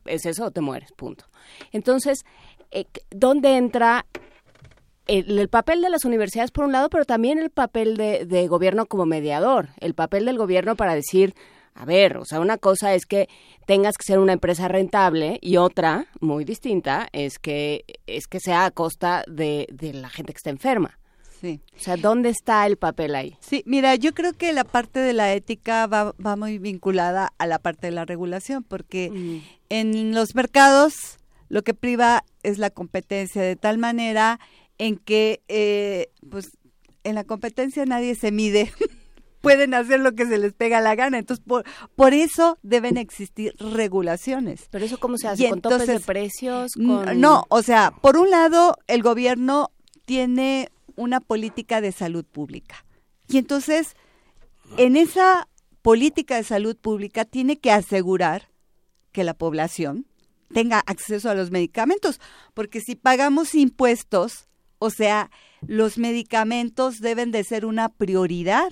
es 0.06 0.26
eso 0.26 0.45
o 0.45 0.51
te 0.51 0.62
mueres, 0.62 0.91
punto. 0.93 1.26
Entonces, 1.72 2.26
eh, 2.72 2.86
¿dónde 3.12 3.58
entra 3.58 4.06
el, 5.08 5.38
el, 5.38 5.49
papel 5.49 5.82
de 5.82 5.89
las 5.89 6.03
universidades 6.03 6.51
por 6.51 6.66
un 6.66 6.72
lado, 6.72 6.89
pero 6.89 7.06
también 7.06 7.38
el 7.38 7.51
papel 7.51 7.95
de, 7.95 8.26
de 8.26 8.47
gobierno 8.47 8.88
como 8.88 9.06
mediador, 9.06 9.70
el 9.80 9.93
papel 9.93 10.26
del 10.26 10.38
gobierno 10.38 10.76
para 10.76 10.95
decir, 10.95 11.36
a 11.76 11.86
ver, 11.86 12.18
o 12.18 12.26
sea, 12.26 12.39
una 12.39 12.58
cosa 12.58 12.95
es 12.95 13.06
que 13.06 13.28
tengas 13.68 13.97
que 13.97 14.06
ser 14.06 14.18
una 14.18 14.34
empresa 14.34 14.68
rentable 14.68 15.38
y 15.41 15.58
otra, 15.58 16.08
muy 16.22 16.43
distinta, 16.43 17.08
es 17.12 17.38
que, 17.38 17.86
es 18.08 18.26
que 18.28 18.39
sea 18.39 18.66
a 18.66 18.72
costa 18.72 19.24
de, 19.28 19.68
de 19.72 19.93
la 19.93 20.10
gente 20.10 20.34
que 20.34 20.38
está 20.38 20.49
enferma. 20.49 20.97
Sí. 21.42 21.62
O 21.78 21.80
sea, 21.80 21.98
¿dónde 21.98 22.30
está 22.30 22.66
el 22.66 22.78
papel 22.78 23.16
ahí? 23.16 23.38
Sí, 23.40 23.64
mira, 23.66 23.96
yo 23.96 24.14
creo 24.14 24.34
que 24.34 24.54
la 24.54 24.64
parte 24.64 25.00
de 25.00 25.14
la 25.14 25.34
ética 25.34 25.88
va, 25.88 26.14
va 26.14 26.36
muy 26.36 26.58
vinculada 26.58 27.34
a 27.38 27.48
la 27.48 27.60
parte 27.60 27.88
de 27.88 27.92
la 27.92 28.06
regulación, 28.06 28.64
porque 28.64 29.10
mm. 29.12 29.38
en 29.70 30.14
los 30.14 30.36
mercados 30.36 31.18
lo 31.50 31.64
que 31.64 31.74
priva 31.74 32.24
es 32.44 32.58
la 32.58 32.70
competencia, 32.70 33.42
de 33.42 33.56
tal 33.56 33.78
manera 33.78 34.40
en 34.78 34.98
que, 34.98 35.42
eh, 35.48 36.10
pues, 36.30 36.58
en 37.04 37.16
la 37.16 37.24
competencia 37.24 37.86
nadie 37.86 38.16
se 38.16 38.32
mide 38.32 38.72
pueden 39.46 39.76
hacer 39.76 40.00
lo 40.00 40.16
que 40.16 40.26
se 40.26 40.40
les 40.40 40.54
pega 40.54 40.82
la 40.82 40.96
gana. 40.96 41.20
Entonces, 41.20 41.46
por, 41.46 41.66
por 41.96 42.16
eso 42.16 42.58
deben 42.64 42.98
existir 42.98 43.54
regulaciones. 43.60 44.68
¿Pero 44.72 44.86
eso 44.86 44.98
cómo 45.00 45.20
se 45.20 45.28
hace? 45.28 45.50
¿Con 45.50 45.62
topes 45.62 45.86
de 45.86 46.00
precios? 46.00 46.72
No, 46.78 47.46
o 47.50 47.62
sea, 47.62 47.92
por 48.02 48.18
un 48.18 48.32
lado, 48.32 48.76
el 48.88 49.04
gobierno 49.04 49.70
tiene 50.06 50.70
una 50.96 51.20
política 51.20 51.82
de 51.82 51.91
salud 51.91 52.26
pública. 52.26 52.86
Y 53.28 53.38
entonces, 53.38 53.96
en 54.78 54.96
esa 54.96 55.48
política 55.82 56.36
de 56.36 56.43
salud 56.43 56.76
pública 56.76 57.26
tiene 57.26 57.58
que 57.58 57.72
asegurar 57.72 58.50
que 59.12 59.24
la 59.24 59.34
población 59.34 60.06
tenga 60.54 60.80
acceso 60.80 61.30
a 61.30 61.36
los 61.36 61.52
medicamentos, 61.52 62.20
porque 62.54 62.82
si 62.82 62.96
pagamos 62.96 63.56
impuestos, 63.56 64.48
o 64.80 64.89
sea, 64.89 65.32
los 65.66 65.98
medicamentos 65.98 67.00
deben 67.00 67.32
de 67.32 67.43
ser 67.43 67.66
una 67.66 67.89
prioridad 67.89 68.72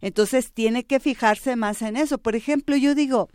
entonces 0.00 0.52
tiene 0.52 0.84
que 0.84 1.00
fijarse 1.00 1.56
más 1.56 1.82
en 1.82 1.96
eso. 1.96 2.18
Por 2.18 2.36
ejemplo, 2.36 2.76
yo 2.76 2.94
digo, 2.94 3.28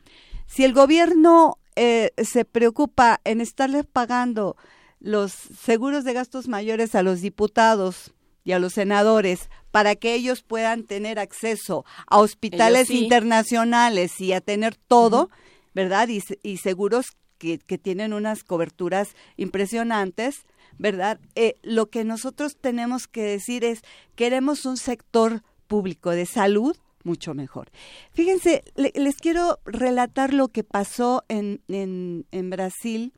si 0.47 0.63
el 0.63 0.73
gobierno 0.73 1.57
eh, 1.75 2.11
se 2.17 2.45
preocupa 2.45 3.21
en 3.23 3.41
estarles 3.41 3.85
pagando 3.85 4.55
los 4.99 5.31
seguros 5.31 6.03
de 6.03 6.13
gastos 6.13 6.47
mayores 6.47 6.95
a 6.95 7.03
los 7.03 7.21
diputados 7.21 8.13
y 8.43 8.51
a 8.51 8.59
los 8.59 8.73
senadores 8.73 9.49
para 9.71 9.95
que 9.95 10.13
ellos 10.13 10.41
puedan 10.41 10.83
tener 10.83 11.19
acceso 11.19 11.85
a 12.07 12.19
hospitales 12.19 12.89
internacionales 12.89 14.19
y 14.19 14.33
a 14.33 14.41
tener 14.41 14.75
todo, 14.75 15.29
¿verdad? 15.73 16.09
Y, 16.09 16.57
seguros 16.57 17.11
que, 17.37 17.59
que, 17.59 17.77
tienen 17.77 18.13
unas 18.13 18.43
coberturas 18.43 19.09
impresionantes, 19.37 20.45
¿verdad? 20.77 21.19
Eh, 21.35 21.55
lo 21.61 21.89
que 21.89 22.03
nosotros 22.03 22.57
tenemos 22.59 23.07
que 23.07 23.21
decir 23.21 23.63
es, 23.63 23.81
queremos 24.15 24.65
un 24.65 24.77
sector 24.77 25.43
público 25.67 26.09
de 26.09 26.25
salud 26.25 26.75
mucho 27.03 27.33
mejor. 27.33 27.69
Fíjense, 28.11 28.63
les 28.75 29.15
quiero 29.17 29.59
relatar 29.65 30.33
lo 30.33 30.49
que 30.49 30.63
pasó 30.63 31.23
en, 31.29 31.61
en, 31.67 32.25
en 32.31 32.49
Brasil 32.49 33.13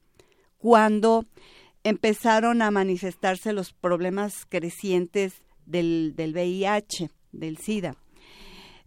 cuando 0.57 1.25
empezaron 1.83 2.61
a 2.61 2.71
manifestarse 2.71 3.53
los 3.53 3.73
problemas 3.73 4.45
crecientes 4.47 5.41
del, 5.65 6.13
del 6.15 6.33
VIH, 6.33 7.09
del 7.31 7.57
SIDA. 7.57 7.95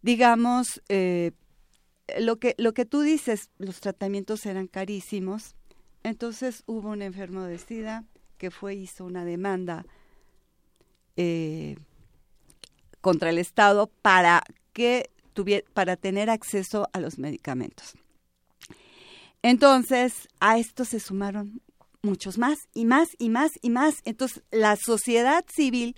Digamos, 0.03 0.82
eh, 0.88 1.32
lo, 2.18 2.36
que, 2.36 2.55
lo 2.59 2.74
que 2.74 2.84
tú 2.84 3.01
dices, 3.01 3.51
los 3.59 3.80
tratamientos 3.80 4.47
eran 4.47 4.66
carísimos, 4.66 5.57
entonces 6.03 6.62
hubo 6.66 6.90
un 6.90 7.03
enfermo 7.03 7.42
de 7.42 7.59
SIDA 7.59 8.05
que 8.36 8.51
fue, 8.51 8.74
hizo 8.74 9.05
una 9.05 9.24
demanda 9.24 9.86
eh, 11.16 11.76
contra 13.01 13.30
el 13.30 13.38
Estado 13.38 13.86
para 14.03 14.42
que 14.72 15.11
tuviera, 15.32 15.66
para 15.72 15.97
tener 15.97 16.28
acceso 16.30 16.88
a 16.92 17.01
los 17.01 17.18
medicamentos. 17.18 17.95
Entonces, 19.42 20.28
a 20.40 20.59
esto 20.59 20.84
se 20.84 21.01
sumaron 21.01 21.61
muchos 22.05 22.38
más 22.38 22.68
y 22.74 22.84
más 22.84 23.09
y 23.18 23.30
más 23.30 23.52
y 23.62 23.70
más. 23.70 23.96
Entonces, 24.05 24.42
la 24.50 24.76
sociedad 24.76 25.44
civil 25.52 25.96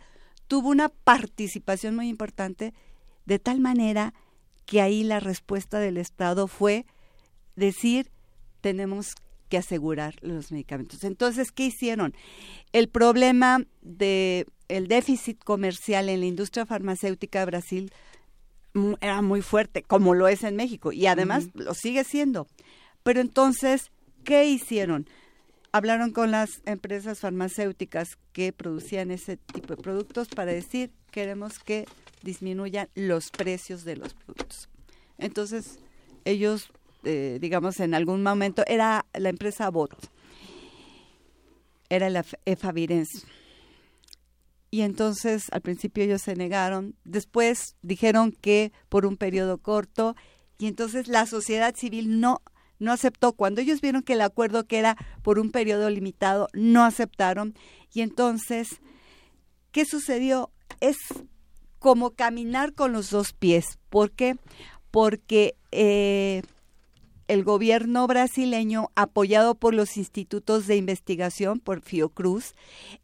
tuvo 0.48 0.68
una 0.70 0.88
participación 0.88 1.96
muy 1.96 2.08
importante 2.08 2.72
de 3.24 3.38
tal 3.38 3.60
manera 3.60 4.14
que 4.64 4.80
ahí 4.80 5.04
la 5.04 5.20
respuesta 5.20 5.78
del 5.78 5.96
Estado 5.96 6.48
fue 6.48 6.86
decir, 7.54 8.10
tenemos 8.60 9.14
que 9.48 9.58
asegurar 9.58 10.16
los 10.22 10.50
medicamentos. 10.50 11.04
Entonces, 11.04 11.52
¿qué 11.52 11.66
hicieron? 11.66 12.14
El 12.72 12.88
problema 12.88 13.64
de 13.82 14.46
el 14.68 14.88
déficit 14.88 15.42
comercial 15.42 16.08
en 16.08 16.20
la 16.20 16.26
industria 16.26 16.66
farmacéutica 16.66 17.40
de 17.40 17.46
Brasil 17.46 17.92
era 19.00 19.22
muy 19.22 19.42
fuerte, 19.42 19.82
como 19.82 20.14
lo 20.14 20.28
es 20.28 20.42
en 20.42 20.56
México, 20.56 20.92
y 20.92 21.06
además 21.06 21.48
lo 21.54 21.72
sigue 21.74 22.04
siendo. 22.04 22.46
Pero 23.02 23.20
entonces, 23.20 23.90
¿qué 24.24 24.44
hicieron? 24.44 25.08
Hablaron 25.76 26.10
con 26.10 26.30
las 26.30 26.62
empresas 26.64 27.18
farmacéuticas 27.18 28.16
que 28.32 28.50
producían 28.50 29.10
ese 29.10 29.36
tipo 29.36 29.76
de 29.76 29.82
productos 29.82 30.26
para 30.28 30.50
decir, 30.50 30.90
queremos 31.10 31.58
que 31.58 31.84
disminuyan 32.22 32.88
los 32.94 33.28
precios 33.28 33.84
de 33.84 33.96
los 33.96 34.14
productos. 34.14 34.70
Entonces, 35.18 35.78
ellos, 36.24 36.70
eh, 37.04 37.36
digamos, 37.42 37.78
en 37.80 37.92
algún 37.92 38.22
momento, 38.22 38.62
era 38.66 39.04
la 39.12 39.28
empresa 39.28 39.68
BOT, 39.68 39.92
era 41.90 42.08
la 42.08 42.24
Efavirenz 42.46 43.26
y 44.70 44.80
entonces 44.80 45.44
al 45.52 45.60
principio 45.60 46.04
ellos 46.04 46.22
se 46.22 46.36
negaron, 46.36 46.94
después 47.04 47.76
dijeron 47.82 48.32
que 48.32 48.72
por 48.88 49.04
un 49.04 49.18
periodo 49.18 49.58
corto. 49.58 50.16
Y 50.58 50.68
entonces 50.68 51.06
la 51.06 51.26
sociedad 51.26 51.74
civil 51.76 52.18
no 52.18 52.40
no 52.78 52.92
aceptó. 52.92 53.32
Cuando 53.32 53.60
ellos 53.60 53.80
vieron 53.80 54.02
que 54.02 54.14
el 54.14 54.20
acuerdo 54.20 54.66
que 54.66 54.78
era 54.78 54.96
por 55.22 55.38
un 55.38 55.50
periodo 55.50 55.90
limitado, 55.90 56.48
no 56.52 56.84
aceptaron. 56.84 57.54
Y 57.92 58.02
entonces, 58.02 58.68
¿qué 59.72 59.84
sucedió? 59.84 60.50
Es 60.80 60.96
como 61.78 62.10
caminar 62.10 62.74
con 62.74 62.92
los 62.92 63.10
dos 63.10 63.32
pies. 63.32 63.78
¿Por 63.90 64.10
qué? 64.10 64.36
Porque 64.90 65.54
eh, 65.72 66.42
el 67.28 67.44
gobierno 67.44 68.06
brasileño, 68.06 68.90
apoyado 68.94 69.54
por 69.54 69.74
los 69.74 69.96
institutos 69.96 70.66
de 70.66 70.76
investigación, 70.76 71.60
por 71.60 71.80
Fiocruz, 71.80 72.54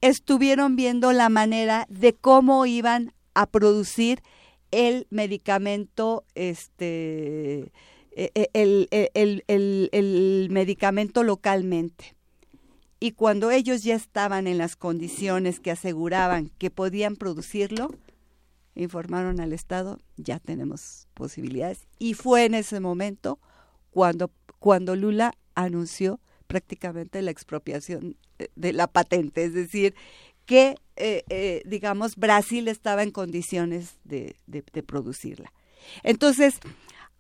estuvieron 0.01 0.77
viendo 0.77 1.13
la 1.13 1.29
manera 1.29 1.87
de 1.89 2.15
cómo 2.15 2.67
iban 2.67 3.13
a 3.35 3.47
producir 3.47 4.23
el 4.71 5.07
medicamento, 5.11 6.25
este, 6.35 7.73
el, 8.17 8.89
el, 8.93 9.45
el, 9.47 9.89
el 9.93 10.49
medicamento 10.51 11.23
localmente. 11.23 12.15
Y 13.01 13.13
cuando 13.13 13.51
ellos 13.51 13.83
ya 13.83 13.97
estaban 13.97 14.47
en 14.47 14.59
las 14.59 14.77
condiciones 14.77 15.59
que 15.59 15.73
aseguraban 15.73 16.51
que 16.59 16.71
podían 16.71 17.17
producirlo, 17.17 17.91
informaron 18.75 19.41
al 19.41 19.53
Estado, 19.53 19.99
ya 20.17 20.39
tenemos 20.39 21.09
posibilidades. 21.15 21.89
Y 21.99 22.15
fue 22.15 22.45
en 22.45 22.55
ese 22.55 22.81
momento 22.81 23.39
cuando, 23.91 24.31
cuando 24.59 24.95
Lula 24.97 25.35
anunció 25.55 26.21
prácticamente 26.47 27.23
la 27.23 27.31
expropiación 27.31 28.17
de 28.57 28.73
la 28.73 28.87
patente, 28.87 29.45
es 29.45 29.55
decir, 29.55 29.95
que, 30.47 30.77
eh, 30.97 31.25
eh, 31.29 31.63
digamos, 31.65 32.17
Brasil 32.17 32.69
estaba 32.69 33.03
en 33.03 33.11
condiciones 33.11 33.97
de, 34.05 34.37
de, 34.47 34.63
producirla. 34.83 35.53
Entonces, 36.03 36.59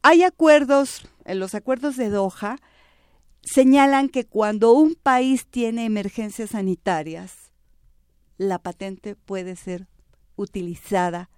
hay 0.02 0.22
acuerdos, 0.22 1.08
en 1.24 1.38
los 1.38 1.54
acuerdos 1.54 1.96
de 1.96 2.10
Doha, 2.10 2.58
señalan 3.42 4.08
que 4.08 4.24
cuando 4.26 4.72
un 4.72 4.94
país 4.94 5.46
tiene 5.46 5.84
emergencias 5.84 6.50
sanitarias, 6.50 7.52
la 8.36 8.58
patente 8.58 9.14
puede 9.14 9.56
ser 9.56 9.86
utilizada 10.36 11.30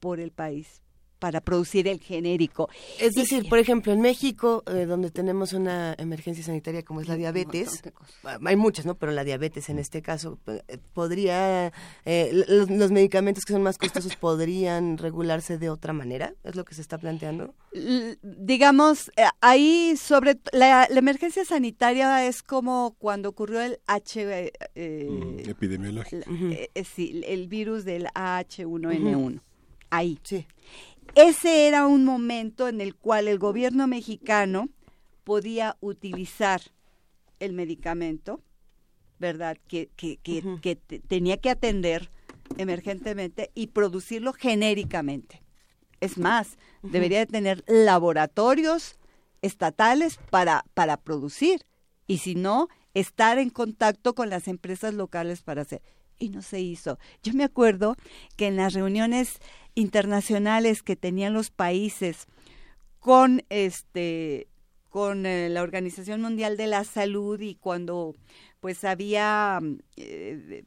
por 0.00 0.20
el 0.20 0.30
país 0.32 0.82
para 1.20 1.40
producir 1.40 1.86
el 1.86 2.00
genérico. 2.00 2.68
Es 2.98 3.12
decir, 3.12 3.48
por 3.48 3.58
ejemplo, 3.58 3.92
en 3.92 4.00
México, 4.00 4.64
eh, 4.66 4.86
donde 4.86 5.10
tenemos 5.10 5.52
una 5.52 5.94
emergencia 5.98 6.42
sanitaria 6.42 6.82
como 6.82 7.02
es 7.02 7.08
la 7.08 7.14
diabetes, 7.14 7.82
hay 8.24 8.56
muchas, 8.56 8.86
¿no? 8.86 8.96
Pero 8.96 9.12
la 9.12 9.22
diabetes 9.22 9.68
en 9.68 9.78
este 9.78 10.02
caso, 10.02 10.38
eh, 10.46 10.78
podría, 10.94 11.72
eh, 12.04 12.44
los, 12.48 12.70
los, 12.70 12.90
medicamentos 12.90 13.44
que 13.44 13.52
son 13.52 13.62
más 13.62 13.78
costosos 13.78 14.16
podrían 14.16 14.98
regularse 14.98 15.58
de 15.58 15.70
otra 15.70 15.92
manera, 15.92 16.34
¿es 16.42 16.56
lo 16.56 16.64
que 16.64 16.74
se 16.74 16.80
está 16.80 16.98
planteando? 16.98 17.54
L 17.72 18.18
digamos, 18.22 19.10
eh, 19.16 19.24
ahí 19.40 19.94
sobre 19.96 20.40
la, 20.52 20.88
la, 20.90 20.98
emergencia 20.98 21.44
sanitaria 21.44 22.26
es 22.26 22.42
como 22.42 22.96
cuando 22.98 23.28
ocurrió 23.28 23.60
el 23.60 23.78
H... 23.86 24.52
Mm, 24.74 25.48
epidemiológico. 25.48 26.24
sí, 26.94 27.22
el 27.26 27.48
virus 27.48 27.84
del 27.84 28.06
H1N1. 28.14 29.14
Uh 29.16 29.30
-huh. 29.30 29.40
Ahí. 29.90 30.18
Sí 30.22 30.46
ese 31.14 31.66
era 31.66 31.86
un 31.86 32.04
momento 32.04 32.68
en 32.68 32.80
el 32.80 32.94
cual 32.94 33.28
el 33.28 33.38
gobierno 33.38 33.86
mexicano 33.86 34.68
podía 35.24 35.76
utilizar 35.80 36.60
el 37.38 37.52
medicamento, 37.52 38.42
¿verdad? 39.18 39.56
Que, 39.66 39.90
que, 39.96 40.18
que, 40.18 40.38
uh 40.38 40.42
-huh. 40.42 40.60
que 40.60 40.76
tenía 40.76 41.36
que 41.38 41.50
atender 41.50 42.10
emergentemente 42.58 43.50
y 43.54 43.68
producirlo 43.68 44.32
genéricamente. 44.32 45.42
Es 46.00 46.18
más, 46.18 46.56
uh 46.82 46.86
-huh. 46.86 46.90
debería 46.90 47.18
de 47.20 47.26
tener 47.26 47.64
laboratorios 47.66 48.98
estatales 49.42 50.18
para, 50.30 50.64
para 50.74 50.96
producir 50.96 51.66
y 52.06 52.18
si 52.18 52.34
no, 52.34 52.68
estar 52.94 53.38
en 53.38 53.50
contacto 53.50 54.14
con 54.14 54.30
las 54.30 54.48
empresas 54.48 54.94
locales 54.94 55.42
para 55.42 55.62
hacer. 55.62 55.82
Y 56.18 56.28
no 56.30 56.42
se 56.42 56.60
hizo. 56.60 56.98
Yo 57.22 57.32
me 57.34 57.44
acuerdo 57.44 57.96
que 58.36 58.48
en 58.48 58.56
las 58.56 58.74
reuniones 58.74 59.38
internacionales 59.74 60.82
que 60.82 60.96
tenían 60.96 61.34
los 61.34 61.50
países 61.50 62.26
con 62.98 63.42
este 63.48 64.48
con 64.90 65.24
eh, 65.24 65.48
la 65.48 65.62
Organización 65.62 66.20
Mundial 66.20 66.56
de 66.56 66.66
la 66.66 66.84
Salud 66.84 67.40
y 67.40 67.54
cuando 67.54 68.14
pues 68.60 68.84
había 68.84 69.60
eh, 69.96 70.64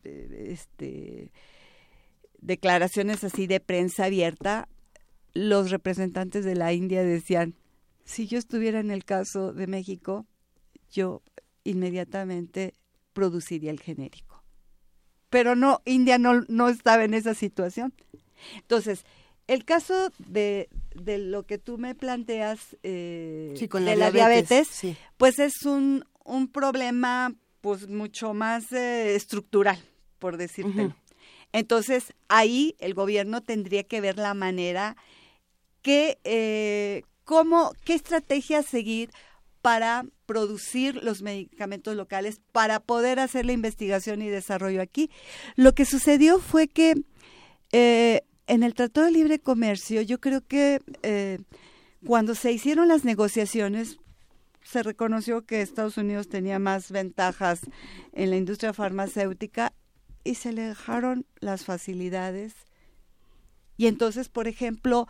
este 0.47 1.31
declaraciones 2.39 3.23
así 3.23 3.47
de 3.47 3.59
prensa 3.59 4.05
abierta 4.05 4.67
los 5.33 5.71
representantes 5.71 6.45
de 6.45 6.55
la 6.55 6.73
India 6.73 7.03
decían 7.03 7.55
si 8.05 8.27
yo 8.27 8.37
estuviera 8.37 8.79
en 8.79 8.91
el 8.91 9.05
caso 9.05 9.53
de 9.53 9.67
México 9.67 10.25
yo 10.89 11.21
inmediatamente 11.63 12.73
produciría 13.13 13.71
el 13.71 13.79
genérico 13.79 14.43
pero 15.29 15.55
no 15.55 15.81
India 15.85 16.17
no 16.17 16.41
no 16.47 16.69
estaba 16.69 17.03
en 17.03 17.13
esa 17.13 17.33
situación 17.33 17.93
entonces, 18.55 19.05
el 19.47 19.65
caso 19.65 20.11
de, 20.19 20.69
de 20.95 21.17
lo 21.17 21.43
que 21.43 21.57
tú 21.57 21.77
me 21.77 21.95
planteas 21.95 22.77
eh, 22.83 23.53
sí, 23.57 23.67
con 23.67 23.85
de 23.85 23.95
la, 23.95 24.05
la 24.05 24.11
diabetes, 24.11 24.49
diabetes, 24.49 24.67
sí. 24.69 24.95
pues 25.17 25.39
es 25.39 25.63
un, 25.65 26.05
un 26.23 26.47
problema 26.47 27.33
pues 27.61 27.87
mucho 27.87 28.33
más 28.33 28.71
eh, 28.71 29.15
estructural, 29.15 29.79
por 30.19 30.37
decírtelo. 30.37 30.89
Uh 30.89 30.91
-huh. 30.91 30.95
Entonces, 31.53 32.13
ahí 32.29 32.75
el 32.79 32.93
gobierno 32.93 33.41
tendría 33.41 33.83
que 33.83 34.01
ver 34.01 34.17
la 34.17 34.33
manera 34.33 34.95
que, 35.81 36.17
eh, 36.23 37.03
cómo, 37.25 37.73
qué 37.85 37.93
estrategia 37.93 38.63
seguir 38.63 39.11
para 39.61 40.03
producir 40.25 41.01
los 41.03 41.21
medicamentos 41.21 41.95
locales, 41.95 42.41
para 42.51 42.79
poder 42.79 43.19
hacer 43.19 43.45
la 43.45 43.53
investigación 43.53 44.21
y 44.21 44.29
desarrollo 44.29 44.81
aquí. 44.81 45.09
Lo 45.55 45.73
que 45.73 45.85
sucedió 45.85 46.39
fue 46.39 46.67
que 46.67 46.95
eh, 47.71 48.23
en 48.47 48.63
el 48.63 48.73
Tratado 48.73 49.05
de 49.05 49.11
Libre 49.13 49.39
Comercio, 49.39 50.01
yo 50.01 50.19
creo 50.19 50.45
que 50.45 50.81
eh, 51.01 51.39
cuando 52.05 52.35
se 52.35 52.51
hicieron 52.51 52.87
las 52.87 53.05
negociaciones, 53.05 53.99
se 54.63 54.83
reconoció 54.83 55.45
que 55.45 55.61
Estados 55.61 55.97
Unidos 55.97 56.29
tenía 56.29 56.59
más 56.59 56.91
ventajas 56.91 57.61
en 58.13 58.29
la 58.29 58.37
industria 58.37 58.73
farmacéutica 58.73 59.73
y 60.23 60.35
se 60.35 60.53
le 60.53 60.63
dejaron 60.63 61.25
las 61.39 61.65
facilidades. 61.65 62.53
Y 63.77 63.87
entonces, 63.87 64.29
por 64.29 64.47
ejemplo, 64.47 65.07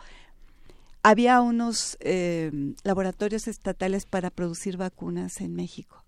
había 1.02 1.40
unos 1.40 1.96
eh, 2.00 2.50
laboratorios 2.82 3.46
estatales 3.46 4.06
para 4.06 4.30
producir 4.30 4.76
vacunas 4.76 5.40
en 5.40 5.54
México. 5.54 6.04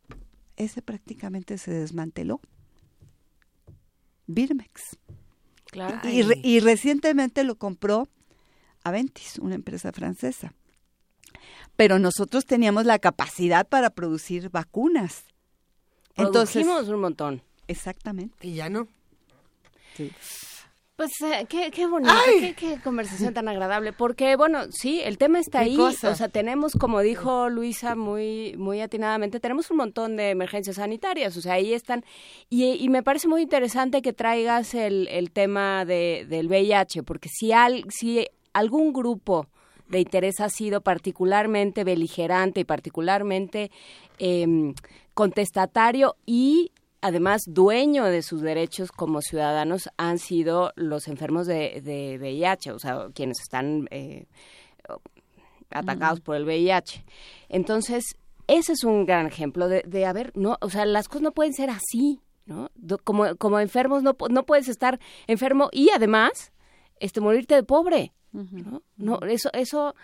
Ese 0.56 0.82
prácticamente 0.82 1.58
se 1.58 1.70
desmanteló. 1.70 2.40
Birmex. 4.26 4.98
Claro. 5.76 6.08
Y, 6.08 6.22
re, 6.22 6.40
y, 6.42 6.60
recientemente 6.60 7.44
lo 7.44 7.56
compró 7.56 8.08
Aventis, 8.82 9.38
una 9.38 9.56
empresa 9.56 9.92
francesa. 9.92 10.54
Pero 11.76 11.98
nosotros 11.98 12.46
teníamos 12.46 12.86
la 12.86 12.98
capacidad 12.98 13.68
para 13.68 13.90
producir 13.90 14.48
vacunas. 14.48 15.24
Entonces, 16.14 16.66
un 16.66 17.00
montón. 17.00 17.42
Exactamente. 17.68 18.46
Y 18.46 18.54
ya 18.54 18.70
no. 18.70 18.88
Sí. 19.98 20.10
Pues 20.96 21.12
eh, 21.20 21.44
qué, 21.46 21.70
qué 21.70 21.86
bonito, 21.86 22.14
qué, 22.40 22.54
qué, 22.54 22.80
conversación 22.82 23.34
tan 23.34 23.48
agradable, 23.48 23.92
porque 23.92 24.34
bueno, 24.34 24.60
sí, 24.70 25.02
el 25.04 25.18
tema 25.18 25.38
está 25.38 25.58
ahí, 25.58 25.76
cosa? 25.76 26.08
o 26.08 26.14
sea, 26.14 26.30
tenemos, 26.30 26.72
como 26.72 27.00
dijo 27.00 27.50
Luisa 27.50 27.94
muy, 27.94 28.54
muy 28.56 28.80
atinadamente, 28.80 29.38
tenemos 29.38 29.70
un 29.70 29.76
montón 29.76 30.16
de 30.16 30.30
emergencias 30.30 30.76
sanitarias, 30.76 31.36
o 31.36 31.42
sea, 31.42 31.52
ahí 31.52 31.74
están, 31.74 32.02
y, 32.48 32.82
y 32.82 32.88
me 32.88 33.02
parece 33.02 33.28
muy 33.28 33.42
interesante 33.42 34.00
que 34.00 34.14
traigas 34.14 34.72
el, 34.72 35.06
el 35.08 35.32
tema 35.32 35.84
de, 35.84 36.24
del 36.30 36.48
VIH, 36.48 37.02
porque 37.02 37.28
si, 37.28 37.52
al, 37.52 37.84
si 37.90 38.26
algún 38.54 38.94
grupo 38.94 39.48
de 39.88 40.00
interés 40.00 40.40
ha 40.40 40.48
sido 40.48 40.80
particularmente 40.80 41.84
beligerante 41.84 42.60
y 42.60 42.64
particularmente 42.64 43.70
eh, 44.18 44.72
contestatario 45.12 46.16
y 46.24 46.72
además 47.00 47.42
dueño 47.46 48.04
de 48.04 48.22
sus 48.22 48.40
derechos 48.42 48.92
como 48.92 49.20
ciudadanos 49.22 49.88
han 49.96 50.18
sido 50.18 50.72
los 50.76 51.08
enfermos 51.08 51.46
de, 51.46 51.80
de 51.82 52.18
VIH, 52.18 52.72
o 52.72 52.78
sea, 52.78 53.08
quienes 53.14 53.40
están 53.40 53.88
eh, 53.90 54.26
atacados 55.70 56.20
por 56.20 56.36
el 56.36 56.44
VIH. 56.44 57.04
Entonces, 57.48 58.16
ese 58.46 58.72
es 58.72 58.84
un 58.84 59.06
gran 59.06 59.26
ejemplo 59.26 59.68
de, 59.68 59.82
de, 59.86 60.06
a 60.06 60.12
ver, 60.12 60.32
no, 60.34 60.56
o 60.60 60.70
sea, 60.70 60.86
las 60.86 61.08
cosas 61.08 61.22
no 61.22 61.32
pueden 61.32 61.52
ser 61.52 61.70
así, 61.70 62.20
¿no? 62.44 62.70
Como, 63.04 63.36
como 63.36 63.58
enfermos 63.60 64.02
no, 64.02 64.16
no 64.30 64.46
puedes 64.46 64.68
estar 64.68 65.00
enfermo 65.26 65.68
y 65.72 65.90
además 65.90 66.52
este 67.00 67.20
morirte 67.20 67.54
de 67.54 67.62
pobre, 67.62 68.12
¿no? 68.32 68.82
No, 68.96 69.18
eso, 69.22 69.50
eso 69.52 69.94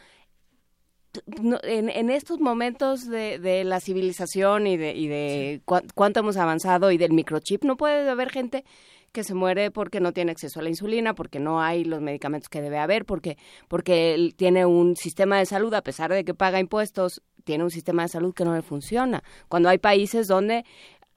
en, 1.63 1.89
en, 1.89 2.11
estos 2.11 2.41
momentos 2.41 3.07
de, 3.09 3.39
de, 3.39 3.65
la 3.65 3.81
civilización 3.81 4.67
y 4.67 4.77
de, 4.77 4.95
y 4.95 5.09
de 5.09 5.57
sí. 5.59 5.63
cu 5.65 5.77
cuánto 5.95 6.21
hemos 6.21 6.37
avanzado 6.37 6.91
y 6.91 6.99
del 6.99 7.13
microchip, 7.13 7.65
no 7.65 7.77
puede 7.77 8.09
haber 8.09 8.31
gente 8.31 8.65
que 9.13 9.25
se 9.25 9.35
muere 9.35 9.71
porque 9.71 10.01
no 10.01 10.13
tiene 10.13 10.33
acceso 10.33 10.61
a 10.61 10.63
la 10.63 10.71
insulina, 10.71 11.15
porque 11.15 11.39
no 11.39 11.61
hay 11.61 11.85
los 11.85 12.01
medicamentos 12.01 12.49
que 12.49 12.63
debe 12.63 12.79
haber, 12.79 13.05
porque, 13.05 13.37
porque 13.69 14.15
él 14.15 14.35
tiene 14.35 14.65
un 14.65 14.97
sistema 14.97 15.39
de 15.39 15.47
salud, 15.47 15.73
a 15.75 15.83
pesar 15.83 16.11
de 16.11 16.25
que 16.25 16.35
paga 16.35 16.59
impuestos, 16.59 17.23
tiene 17.45 17.65
un 17.65 17.71
sistema 17.71 18.03
de 18.03 18.09
salud 18.09 18.35
que 18.35 18.45
no 18.45 18.55
le 18.55 18.63
funciona. 18.63 19.23
Cuando 19.49 19.69
hay 19.69 19.79
países 19.79 20.29
donde 20.29 20.65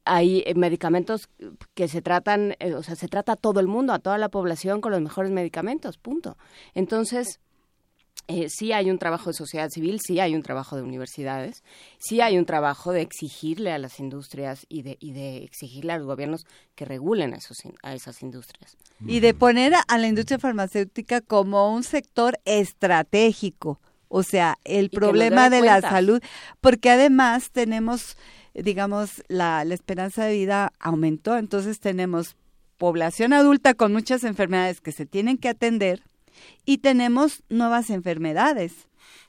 hay 0.03 0.43
medicamentos 0.55 1.29
que 1.73 1.87
se 1.87 2.01
tratan, 2.01 2.55
eh, 2.59 2.73
o 2.73 2.83
sea, 2.83 2.95
se 2.95 3.07
trata 3.07 3.33
a 3.33 3.35
todo 3.37 3.59
el 3.59 3.67
mundo, 3.67 3.93
a 3.93 3.99
toda 3.99 4.17
la 4.17 4.29
población 4.29 4.81
con 4.81 4.91
los 4.91 5.01
mejores 5.01 5.31
medicamentos, 5.31 5.97
punto. 5.97 6.37
Entonces, 6.73 7.39
eh, 8.27 8.47
sí 8.49 8.71
hay 8.71 8.89
un 8.89 8.97
trabajo 8.97 9.29
de 9.29 9.35
sociedad 9.35 9.69
civil, 9.69 9.99
sí 10.03 10.19
hay 10.19 10.35
un 10.35 10.41
trabajo 10.41 10.75
de 10.75 10.81
universidades, 10.81 11.63
sí 11.99 12.21
hay 12.21 12.39
un 12.39 12.45
trabajo 12.45 12.91
de 12.91 13.01
exigirle 13.01 13.71
a 13.71 13.77
las 13.77 13.99
industrias 13.99 14.65
y 14.67 14.81
de, 14.81 14.97
y 14.99 15.11
de 15.13 15.43
exigirle 15.43 15.93
a 15.93 15.97
los 15.97 16.07
gobiernos 16.07 16.47
que 16.73 16.85
regulen 16.85 17.33
a, 17.33 17.37
esos, 17.37 17.57
a 17.83 17.93
esas 17.93 18.23
industrias. 18.23 18.77
Y 19.05 19.19
de 19.19 19.35
poner 19.35 19.73
a 19.87 19.97
la 19.99 20.07
industria 20.07 20.39
farmacéutica 20.39 21.21
como 21.21 21.71
un 21.73 21.83
sector 21.83 22.39
estratégico, 22.45 23.79
o 24.07 24.23
sea, 24.23 24.57
el 24.63 24.89
problema 24.89 25.51
de 25.51 25.61
la 25.61 25.81
salud, 25.81 26.19
porque 26.61 26.89
además 26.89 27.51
tenemos, 27.51 28.17
digamos, 28.55 29.23
la, 29.27 29.63
la 29.65 29.73
esperanza 29.75 30.25
de 30.25 30.33
vida 30.33 30.73
aumentó, 30.79 31.37
entonces 31.37 31.79
tenemos 31.79 32.35
población 32.77 33.33
adulta 33.33 33.75
con 33.75 33.93
muchas 33.93 34.23
enfermedades 34.23 34.81
que 34.81 34.91
se 34.91 35.05
tienen 35.05 35.37
que 35.37 35.49
atender, 35.49 36.01
y 36.65 36.79
tenemos 36.79 37.43
nuevas 37.49 37.89
enfermedades. 37.89 38.73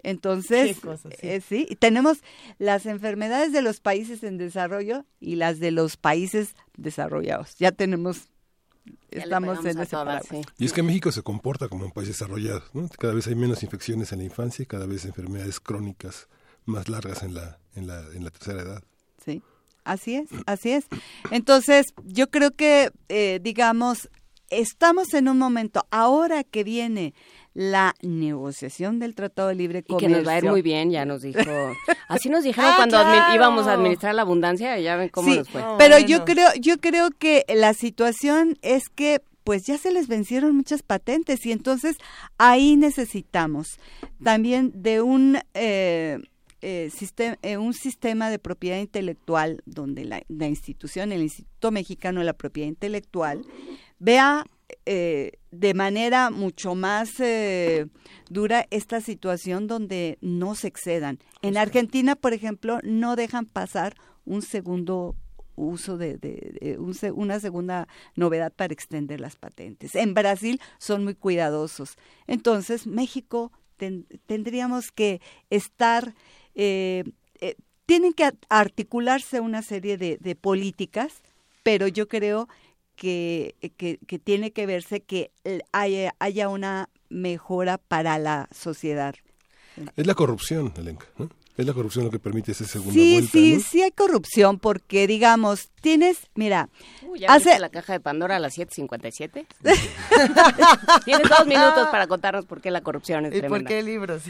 Entonces, 0.03 0.79
eh, 1.21 1.41
sí. 1.41 1.77
tenemos 1.79 2.19
las 2.59 2.87
enfermedades 2.87 3.53
de 3.53 3.63
los 3.63 3.81
países 3.81 4.23
en 4.23 4.39
desarrollo 4.39 5.05
y 5.21 5.37
las 5.37 5.59
de 5.59 5.73
los 5.73 5.97
países 5.97 6.55
desarrollados. 6.77 7.57
Ya 7.57 7.73
tenemos 7.73 8.29
estamos 9.11 9.65
en 9.65 9.81
ese 9.81 9.97
Y 10.59 10.65
es 10.65 10.73
que 10.73 10.83
México 10.83 11.11
se 11.13 11.23
comporta 11.23 11.69
como 11.69 11.87
un 11.87 11.93
país 11.93 12.09
desarrollado, 12.09 12.63
¿no? 12.73 12.89
Cada 12.99 13.15
vez 13.15 13.27
hay 13.27 13.35
menos 13.35 13.63
infecciones 13.63 14.13
en 14.13 14.19
la 14.19 14.25
infancia 14.25 14.63
y 14.63 14.67
cada 14.67 14.87
vez 14.87 15.05
enfermedades 15.05 15.61
crónicas 15.61 16.29
más 16.65 16.89
largas 16.89 17.23
en 17.23 17.35
la 17.35 17.59
en 17.75 17.87
la 17.87 18.01
en 18.15 18.25
la 18.25 18.31
tercera 18.31 18.63
edad. 18.63 18.83
Sí. 19.25 19.43
Así 19.85 20.17
es, 20.17 20.29
así 20.47 20.73
es. 20.73 20.87
Entonces, 21.31 21.87
yo 22.05 22.29
creo 22.29 22.51
que 22.51 22.91
eh, 23.09 23.39
digamos 23.41 24.11
estamos 24.51 25.15
en 25.15 25.29
un 25.29 25.39
momento, 25.39 25.87
ahora 25.91 26.45
que 26.45 26.65
viene 26.65 27.15
la 27.55 27.95
negociación 28.03 28.99
del 28.99 29.15
Tratado 29.15 29.49
de 29.49 29.55
Libre 29.55 29.83
Comercio. 29.83 30.09
Y 30.09 30.13
que 30.13 30.19
nos 30.19 30.29
va 30.29 30.33
a 30.35 30.39
ir 30.39 30.45
muy 30.45 30.63
bien, 30.63 30.91
ya 30.91 31.05
nos 31.05 31.23
dijo. 31.23 31.41
Así 32.09 32.29
nos 32.29 32.45
dijeron 32.45 32.71
ah, 32.73 32.77
cuando 32.77 32.99
íbamos 33.35 33.67
a 33.67 33.73
administrar 33.73 34.15
la 34.15 34.23
abundancia, 34.23 34.79
ya 34.79 34.97
ven 34.97 35.09
cómo 35.09 35.35
nos 35.35 35.49
fue. 35.49 35.63
pero 35.79 35.99
yo 35.99 36.25
creo, 36.25 36.49
yo 36.61 36.79
creo 36.79 37.11
que 37.11 37.45
la 37.49 37.73
situación 37.73 38.59
es 38.63 38.89
que 38.89 39.23
pues 39.43 39.63
ya 39.65 39.79
se 39.79 39.93
les 39.93 40.09
vencieron 40.09 40.57
muchas 40.57 40.83
patentes 40.83 41.47
y 41.47 41.53
entonces 41.53 41.97
ahí 42.37 42.75
necesitamos 42.77 43.79
también 44.23 44.73
de 44.75 45.03
un 45.03 45.39
eh, 45.55 46.19
eh, 46.63 46.91
sistema, 46.93 47.39
eh, 47.43 47.57
un 47.57 47.73
sistema 47.73 48.29
de 48.29 48.41
propiedad 48.41 48.79
intelectual 48.79 49.63
donde 49.65 50.05
la, 50.05 50.23
la, 50.27 50.49
institución, 50.49 51.13
el 51.13 51.23
Instituto 51.23 51.71
Mexicano 51.71 52.19
de 52.19 52.27
la 52.27 52.33
Propiedad 52.33 52.69
Intelectual, 52.69 53.45
vea 53.99 54.45
eh, 54.85 55.33
de 55.51 55.75
manera 55.75 56.31
mucho 56.31 56.75
más 56.75 57.19
eh, 57.21 57.87
dura 58.29 58.67
esta 58.71 59.01
situación 59.01 59.67
donde 59.67 60.19
no 60.21 60.55
se 60.55 60.69
excedan. 60.69 61.19
En 61.43 61.57
Argentina, 61.57 62.17
por 62.17 62.33
ejemplo, 62.33 62.81
no 62.83 63.17
dejan 63.17 63.47
pasar 63.47 63.95
un 64.25 64.43
segundo 64.43 65.17
uso 65.57 65.97
de, 65.97 66.77
una 67.15 67.41
segunda 67.41 67.89
novedad 68.15 68.53
para 68.53 68.73
extender 68.73 69.21
las 69.21 69.37
patentes. 69.37 69.95
En 69.95 70.15
Brasil 70.15 70.61
son 70.79 71.05
muy 71.05 71.15
cuidadosos. 71.15 71.97
Entonces, 72.27 72.87
México 72.87 73.53
tendríamos 74.27 74.93
que 74.93 75.21
estar, 75.51 76.15
eh, 76.55 77.05
tienen 77.87 78.13
que 78.13 78.31
articularse 78.49 79.41
una 79.41 79.63
serie 79.63 79.97
de, 79.97 80.37
políticas, 80.37 81.23
pero 81.63 81.89
yo 81.89 82.07
creo 82.09 82.49
que, 82.49 82.55
que, 82.97 83.55
tiene 84.25 84.51
que 84.51 84.67
verse 84.67 85.01
que 85.01 85.31
haya, 85.73 86.15
haya 86.19 86.49
una 86.49 86.89
mejora 87.09 87.79
para 87.79 88.19
la 88.19 88.49
sociedad. 88.53 89.15
Es 89.97 90.07
la 90.07 90.15
corrupción, 90.15 90.73
Elenca. 90.77 91.07
Es 91.57 91.65
la 91.65 91.73
corrupción 91.73 92.05
lo 92.05 92.11
que 92.11 92.19
permite 92.19 92.53
ese 92.53 92.67
segundo 92.67 92.93
sí, 92.93 93.27
Sí, 93.33 93.61
sí, 93.61 93.83
hay 93.83 93.91
corrupción 93.91 94.59
porque, 94.59 95.07
digamos, 95.07 95.71
tienes, 95.81 96.29
mira... 96.35 96.69
hace... 97.29 97.59
la 97.59 97.71
caja 97.71 97.95
de 97.95 98.01
Pandora 98.01 98.37
a 98.37 98.39
las 98.39 98.59
7.57? 98.59 99.47
tienes 101.07 101.29
dos 101.29 101.47
minutos 101.47 101.89
para 101.91 102.07
contarnos 102.09 102.45
por 102.45 102.61
qué 102.61 102.71
la 102.71 102.83
corrupción 102.83 103.25
es 103.25 103.35
¿Y 103.35 103.41
por 103.43 103.65
qué 103.65 103.83
libros? 103.83 104.25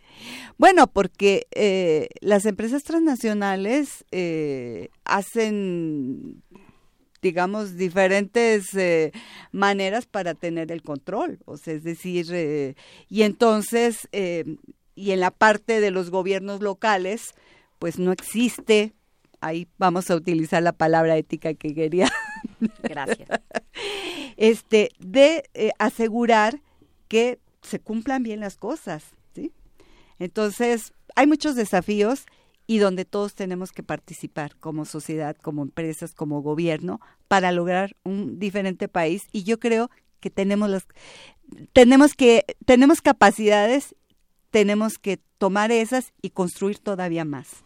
bueno, 0.58 0.86
porque 0.86 1.48
eh, 1.50 2.10
las 2.20 2.46
empresas 2.46 2.84
transnacionales 2.84 4.04
eh, 4.12 4.90
hacen 5.04 6.44
digamos, 7.22 7.76
diferentes 7.76 8.74
eh, 8.74 9.12
maneras 9.52 10.06
para 10.06 10.34
tener 10.34 10.70
el 10.72 10.82
control. 10.82 11.38
O 11.44 11.56
sea, 11.56 11.74
es 11.74 11.84
decir, 11.84 12.26
eh, 12.32 12.74
y 13.08 13.22
entonces, 13.22 14.08
eh, 14.12 14.56
y 14.94 15.12
en 15.12 15.20
la 15.20 15.30
parte 15.30 15.80
de 15.80 15.90
los 15.90 16.10
gobiernos 16.10 16.60
locales, 16.60 17.34
pues 17.78 17.98
no 17.98 18.12
existe, 18.12 18.94
ahí 19.40 19.68
vamos 19.78 20.10
a 20.10 20.16
utilizar 20.16 20.62
la 20.62 20.72
palabra 20.72 21.16
ética 21.16 21.54
que 21.54 21.74
quería. 21.74 22.10
Gracias. 22.82 23.28
este, 24.36 24.90
de 24.98 25.44
asegurar 25.78 26.60
que 27.08 27.38
se 27.62 27.80
cumplan 27.80 28.22
bien 28.22 28.40
las 28.40 28.56
cosas, 28.56 29.04
¿sí? 29.34 29.52
Entonces, 30.18 30.92
hay 31.14 31.26
muchos 31.26 31.54
desafíos 31.54 32.26
y 32.68 32.78
donde 32.78 33.06
todos 33.06 33.34
tenemos 33.34 33.72
que 33.72 33.82
participar 33.82 34.54
como 34.56 34.84
sociedad, 34.84 35.34
como 35.36 35.62
empresas, 35.62 36.12
como 36.12 36.42
gobierno, 36.42 37.00
para 37.26 37.50
lograr 37.50 37.96
un 38.04 38.38
diferente 38.38 38.88
país. 38.88 39.26
Y 39.32 39.42
yo 39.42 39.58
creo 39.58 39.90
que 40.20 40.28
tenemos 40.28 40.68
las, 40.68 40.86
tenemos 41.72 42.14
que, 42.14 42.44
tenemos 42.66 43.00
capacidades, 43.00 43.96
tenemos 44.50 44.98
que 44.98 45.18
tomar 45.38 45.72
esas 45.72 46.12
y 46.20 46.30
construir 46.30 46.78
todavía 46.78 47.24
más. 47.24 47.64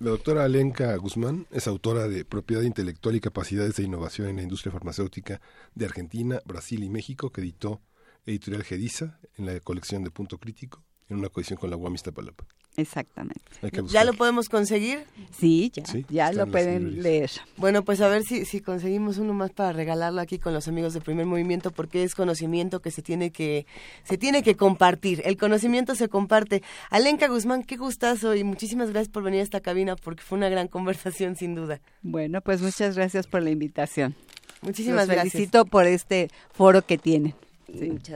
La 0.00 0.10
doctora 0.10 0.44
Alenka 0.44 0.94
Guzmán 0.96 1.46
es 1.50 1.66
autora 1.66 2.06
de 2.06 2.26
Propiedad 2.26 2.62
Intelectual 2.62 3.16
y 3.16 3.20
Capacidades 3.20 3.76
de 3.76 3.84
Innovación 3.84 4.28
en 4.28 4.36
la 4.36 4.42
Industria 4.42 4.70
Farmacéutica 4.70 5.40
de 5.74 5.86
Argentina, 5.86 6.42
Brasil 6.44 6.84
y 6.84 6.90
México, 6.90 7.30
que 7.30 7.40
editó 7.40 7.80
Editorial 8.26 8.64
Gediza 8.64 9.18
en 9.38 9.46
la 9.46 9.58
colección 9.60 10.04
de 10.04 10.10
Punto 10.10 10.36
Crítico, 10.36 10.84
en 11.08 11.20
una 11.20 11.30
colección 11.30 11.58
con 11.58 11.70
la 11.70 11.76
UAM 11.78 11.94
Iztapalapa. 11.94 12.44
Exactamente. 12.76 13.42
¿Ya 13.88 14.04
lo 14.04 14.14
podemos 14.14 14.48
conseguir? 14.48 15.04
Sí, 15.30 15.70
ya, 15.74 15.84
ya 16.08 16.32
lo 16.32 16.46
pueden 16.46 17.02
leer. 17.02 17.30
Bueno, 17.58 17.84
pues 17.84 18.00
a 18.00 18.08
ver 18.08 18.24
si, 18.24 18.46
si 18.46 18.60
conseguimos 18.60 19.18
uno 19.18 19.34
más 19.34 19.50
para 19.50 19.72
regalarlo 19.72 20.20
aquí 20.22 20.38
con 20.38 20.54
los 20.54 20.68
amigos 20.68 20.94
de 20.94 21.02
Primer 21.02 21.26
Movimiento, 21.26 21.70
porque 21.70 22.02
es 22.02 22.14
conocimiento 22.14 22.80
que 22.80 22.90
se 22.90 23.02
tiene 23.02 23.30
que, 23.30 23.66
se 24.04 24.16
tiene 24.16 24.42
que 24.42 24.56
compartir. 24.56 25.20
El 25.26 25.36
conocimiento 25.36 25.94
se 25.94 26.08
comparte. 26.08 26.62
Alenka 26.88 27.28
Guzmán, 27.28 27.62
qué 27.62 27.76
gustazo 27.76 28.34
y 28.34 28.42
muchísimas 28.42 28.90
gracias 28.90 29.12
por 29.12 29.22
venir 29.22 29.40
a 29.40 29.44
esta 29.44 29.60
cabina, 29.60 29.94
porque 29.96 30.22
fue 30.22 30.38
una 30.38 30.48
gran 30.48 30.68
conversación, 30.68 31.36
sin 31.36 31.54
duda. 31.54 31.80
Bueno, 32.00 32.40
pues 32.40 32.62
muchas 32.62 32.96
gracias 32.96 33.26
por 33.26 33.42
la 33.42 33.50
invitación. 33.50 34.14
Muchísimas 34.62 35.08
Los 35.08 35.14
gracias. 35.16 35.32
felicito 35.32 35.66
por 35.66 35.86
este 35.86 36.30
foro 36.52 36.82
que 36.82 36.96
tienen. 36.96 37.34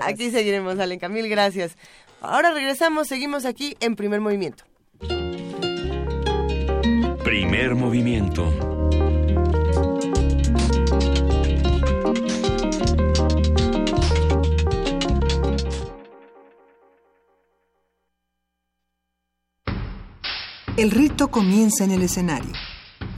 Aquí 0.02 0.30
seguiremos, 0.30 0.78
Alenka. 0.78 1.08
Mil 1.08 1.28
gracias. 1.28 1.76
Ahora 2.20 2.50
regresamos, 2.52 3.08
seguimos 3.08 3.44
aquí 3.44 3.76
en 3.80 3.96
primer 3.96 4.20
movimiento. 4.20 4.64
Primer 7.22 7.74
movimiento. 7.74 8.52
El 20.76 20.90
rito 20.90 21.28
comienza 21.28 21.84
en 21.84 21.90
el 21.90 22.02
escenario. 22.02 22.52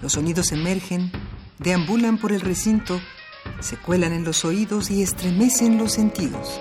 Los 0.00 0.12
sonidos 0.12 0.52
emergen, 0.52 1.10
deambulan 1.58 2.16
por 2.16 2.30
el 2.32 2.40
recinto, 2.40 3.00
se 3.58 3.76
cuelan 3.76 4.12
en 4.12 4.22
los 4.22 4.44
oídos 4.44 4.92
y 4.92 5.02
estremecen 5.02 5.76
los 5.76 5.92
sentidos. 5.92 6.60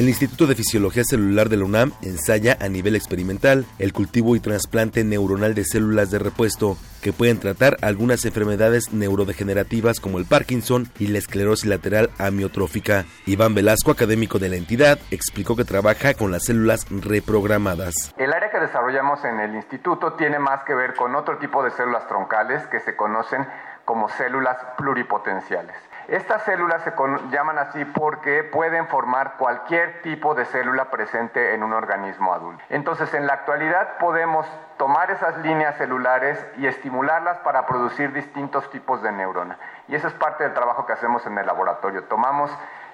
El 0.00 0.08
Instituto 0.08 0.46
de 0.46 0.54
Fisiología 0.54 1.04
Celular 1.04 1.50
de 1.50 1.58
la 1.58 1.66
UNAM 1.66 1.92
ensaya 2.00 2.56
a 2.58 2.68
nivel 2.70 2.96
experimental 2.96 3.66
el 3.78 3.92
cultivo 3.92 4.34
y 4.34 4.40
trasplante 4.40 5.04
neuronal 5.04 5.54
de 5.54 5.62
células 5.62 6.10
de 6.10 6.18
repuesto 6.18 6.78
que 7.02 7.12
pueden 7.12 7.38
tratar 7.38 7.76
algunas 7.82 8.24
enfermedades 8.24 8.94
neurodegenerativas 8.94 10.00
como 10.00 10.16
el 10.16 10.24
Parkinson 10.24 10.88
y 10.98 11.08
la 11.08 11.18
esclerosis 11.18 11.66
lateral 11.66 12.08
amiotrófica. 12.18 13.04
Iván 13.26 13.54
Velasco, 13.54 13.90
académico 13.90 14.38
de 14.38 14.48
la 14.48 14.56
entidad, 14.56 14.98
explicó 15.10 15.54
que 15.54 15.66
trabaja 15.66 16.14
con 16.14 16.32
las 16.32 16.46
células 16.46 16.86
reprogramadas. 16.88 18.14
El 18.16 18.32
área 18.32 18.50
que 18.50 18.58
desarrollamos 18.58 19.22
en 19.26 19.38
el 19.38 19.54
instituto 19.54 20.14
tiene 20.14 20.38
más 20.38 20.64
que 20.64 20.74
ver 20.74 20.94
con 20.94 21.14
otro 21.14 21.36
tipo 21.36 21.62
de 21.62 21.72
células 21.72 22.08
troncales 22.08 22.66
que 22.68 22.80
se 22.80 22.96
conocen 22.96 23.46
como 23.84 24.08
células 24.08 24.56
pluripotenciales. 24.78 25.76
Estas 26.10 26.42
células 26.42 26.82
se 26.82 26.92
llaman 27.30 27.56
así 27.58 27.84
porque 27.84 28.42
pueden 28.42 28.88
formar 28.88 29.34
cualquier 29.38 30.02
tipo 30.02 30.34
de 30.34 30.44
célula 30.44 30.90
presente 30.90 31.54
en 31.54 31.62
un 31.62 31.72
organismo 31.72 32.34
adulto. 32.34 32.64
Entonces, 32.68 33.14
en 33.14 33.28
la 33.28 33.34
actualidad 33.34 33.96
podemos 33.98 34.44
tomar 34.76 35.12
esas 35.12 35.38
líneas 35.38 35.76
celulares 35.76 36.44
y 36.56 36.66
estimularlas 36.66 37.38
para 37.38 37.64
producir 37.64 38.12
distintos 38.12 38.68
tipos 38.70 39.00
de 39.02 39.12
neurona. 39.12 39.56
Y 39.86 39.94
eso 39.94 40.08
es 40.08 40.14
parte 40.14 40.42
del 40.42 40.52
trabajo 40.52 40.84
que 40.84 40.94
hacemos 40.94 41.24
en 41.26 41.38
el 41.38 41.46
laboratorio. 41.46 42.02
Tomamos 42.02 42.50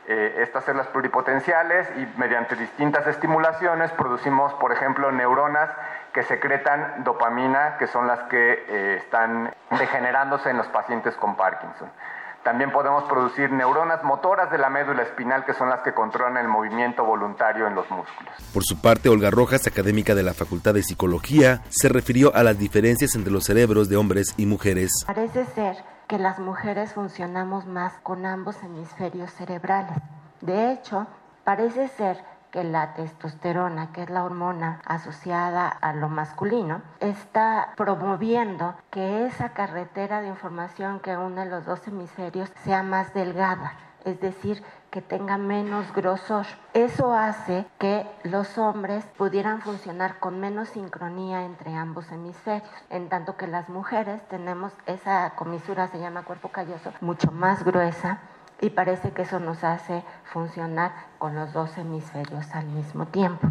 eh, 0.08 0.34
estas 0.42 0.64
células 0.64 0.88
pluripotenciales 0.88 1.88
y 1.96 2.06
mediante 2.18 2.54
distintas 2.54 3.06
estimulaciones 3.06 3.92
producimos, 3.92 4.52
por 4.54 4.72
ejemplo, 4.72 5.10
neuronas 5.10 5.70
que 6.12 6.22
secretan 6.22 7.02
dopamina, 7.02 7.78
que 7.78 7.86
son 7.86 8.06
las 8.06 8.20
que 8.24 8.62
eh, 8.68 8.96
están 8.98 9.54
degenerándose 9.70 10.50
en 10.50 10.58
los 10.58 10.68
pacientes 10.68 11.16
con 11.16 11.34
Parkinson. 11.34 11.90
También 12.46 12.70
podemos 12.70 13.02
producir 13.08 13.50
neuronas 13.50 14.04
motoras 14.04 14.52
de 14.52 14.58
la 14.58 14.70
médula 14.70 15.02
espinal 15.02 15.44
que 15.44 15.52
son 15.52 15.68
las 15.68 15.80
que 15.80 15.92
controlan 15.92 16.36
el 16.36 16.46
movimiento 16.46 17.04
voluntario 17.04 17.66
en 17.66 17.74
los 17.74 17.90
músculos. 17.90 18.32
Por 18.54 18.62
su 18.62 18.80
parte, 18.80 19.08
Olga 19.08 19.32
Rojas, 19.32 19.66
académica 19.66 20.14
de 20.14 20.22
la 20.22 20.32
Facultad 20.32 20.72
de 20.72 20.84
Psicología, 20.84 21.62
se 21.70 21.88
refirió 21.88 22.32
a 22.36 22.44
las 22.44 22.56
diferencias 22.56 23.16
entre 23.16 23.32
los 23.32 23.42
cerebros 23.42 23.88
de 23.88 23.96
hombres 23.96 24.32
y 24.36 24.46
mujeres. 24.46 24.92
Parece 25.08 25.44
ser 25.56 25.74
que 26.06 26.20
las 26.20 26.38
mujeres 26.38 26.92
funcionamos 26.92 27.66
más 27.66 27.94
con 28.04 28.24
ambos 28.24 28.62
hemisferios 28.62 29.32
cerebrales. 29.32 29.98
De 30.40 30.70
hecho, 30.70 31.08
parece 31.42 31.88
ser 31.88 32.22
que 32.56 32.64
la 32.64 32.94
testosterona, 32.94 33.92
que 33.92 34.04
es 34.04 34.08
la 34.08 34.24
hormona 34.24 34.80
asociada 34.86 35.68
a 35.68 35.92
lo 35.92 36.08
masculino, 36.08 36.80
está 37.00 37.74
promoviendo 37.76 38.74
que 38.90 39.26
esa 39.26 39.50
carretera 39.50 40.22
de 40.22 40.28
información 40.28 41.00
que 41.00 41.18
une 41.18 41.44
los 41.44 41.66
dos 41.66 41.86
hemisferios 41.86 42.50
sea 42.64 42.82
más 42.82 43.12
delgada, 43.12 43.74
es 44.06 44.18
decir, 44.20 44.62
que 44.90 45.02
tenga 45.02 45.36
menos 45.36 45.92
grosor. 45.92 46.46
Eso 46.72 47.12
hace 47.12 47.66
que 47.78 48.06
los 48.22 48.56
hombres 48.56 49.04
pudieran 49.18 49.60
funcionar 49.60 50.18
con 50.18 50.40
menos 50.40 50.70
sincronía 50.70 51.42
entre 51.42 51.74
ambos 51.74 52.10
hemisferios, 52.10 52.66
en 52.88 53.10
tanto 53.10 53.36
que 53.36 53.48
las 53.48 53.68
mujeres 53.68 54.26
tenemos 54.28 54.72
esa 54.86 55.28
comisura, 55.36 55.88
se 55.88 55.98
llama 55.98 56.24
cuerpo 56.24 56.48
calloso, 56.48 56.90
mucho 57.02 57.30
más 57.32 57.62
gruesa 57.64 58.18
y 58.60 58.70
parece 58.70 59.10
que 59.12 59.22
eso 59.22 59.38
nos 59.40 59.62
hace 59.64 60.02
funcionar 60.32 60.92
con 61.18 61.34
los 61.34 61.52
dos 61.52 61.70
hemisferios 61.76 62.46
al 62.52 62.66
mismo 62.66 63.06
tiempo. 63.06 63.50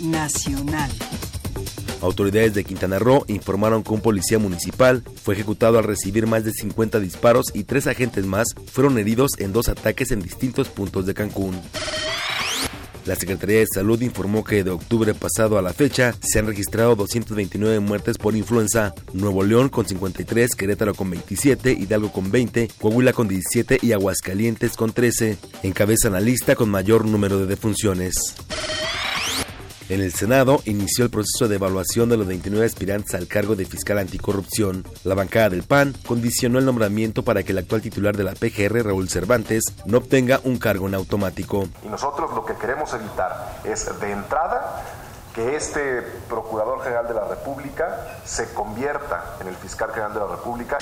Nacional. 0.00 0.90
Autoridades 2.02 2.52
de 2.54 2.64
Quintana 2.64 2.98
Roo 2.98 3.24
informaron 3.28 3.82
que 3.82 3.92
un 3.92 4.00
policía 4.00 4.38
municipal 4.38 5.02
fue 5.22 5.34
ejecutado 5.34 5.78
al 5.78 5.84
recibir 5.84 6.26
más 6.26 6.44
de 6.44 6.52
50 6.52 7.00
disparos 7.00 7.46
y 7.54 7.64
tres 7.64 7.86
agentes 7.86 8.26
más 8.26 8.48
fueron 8.70 8.98
heridos 8.98 9.32
en 9.38 9.52
dos 9.52 9.68
ataques 9.68 10.10
en 10.10 10.20
distintos 10.20 10.68
puntos 10.68 11.06
de 11.06 11.14
Cancún. 11.14 11.58
La 13.06 13.14
Secretaría 13.14 13.60
de 13.60 13.66
Salud 13.72 14.00
informó 14.02 14.42
que 14.42 14.64
de 14.64 14.70
octubre 14.70 15.14
pasado 15.14 15.58
a 15.58 15.62
la 15.62 15.72
fecha 15.72 16.12
se 16.20 16.40
han 16.40 16.46
registrado 16.46 16.96
229 16.96 17.78
muertes 17.78 18.18
por 18.18 18.34
influenza, 18.34 18.92
Nuevo 19.12 19.44
León 19.44 19.68
con 19.68 19.86
53, 19.86 20.56
Querétaro 20.56 20.92
con 20.92 21.10
27, 21.10 21.70
Hidalgo 21.70 22.10
con 22.10 22.32
20, 22.32 22.68
Coahuila 22.80 23.12
con 23.12 23.28
17 23.28 23.78
y 23.80 23.92
Aguascalientes 23.92 24.76
con 24.76 24.92
13. 24.92 25.38
Encabezan 25.62 26.14
la 26.14 26.20
lista 26.20 26.56
con 26.56 26.68
mayor 26.68 27.06
número 27.06 27.38
de 27.38 27.46
defunciones. 27.46 28.34
En 29.88 30.00
el 30.00 30.12
Senado 30.12 30.60
inició 30.64 31.04
el 31.04 31.10
proceso 31.10 31.46
de 31.46 31.54
evaluación 31.54 32.08
de 32.08 32.16
los 32.16 32.26
29 32.26 32.66
aspirantes 32.66 33.14
al 33.14 33.28
cargo 33.28 33.54
de 33.54 33.66
fiscal 33.66 33.98
anticorrupción. 33.98 34.84
La 35.04 35.14
bancada 35.14 35.50
del 35.50 35.62
PAN 35.62 35.94
condicionó 36.04 36.58
el 36.58 36.64
nombramiento 36.64 37.22
para 37.22 37.44
que 37.44 37.52
el 37.52 37.58
actual 37.58 37.82
titular 37.82 38.16
de 38.16 38.24
la 38.24 38.32
PGR, 38.32 38.84
Raúl 38.84 39.08
Cervantes, 39.08 39.62
no 39.84 39.98
obtenga 39.98 40.40
un 40.42 40.58
cargo 40.58 40.88
en 40.88 40.96
automático. 40.96 41.68
Y 41.84 41.88
nosotros 41.88 42.32
lo 42.34 42.44
que 42.44 42.54
queremos 42.54 42.92
evitar 42.94 43.60
es, 43.62 43.88
de 44.00 44.10
entrada, 44.10 44.82
que 45.32 45.54
este 45.54 46.02
Procurador 46.28 46.82
General 46.82 47.06
de 47.06 47.14
la 47.14 47.28
República 47.28 48.18
se 48.24 48.52
convierta 48.54 49.36
en 49.40 49.46
el 49.46 49.54
fiscal 49.54 49.90
general 49.90 50.14
de 50.14 50.18
la 50.20 50.26
República. 50.26 50.78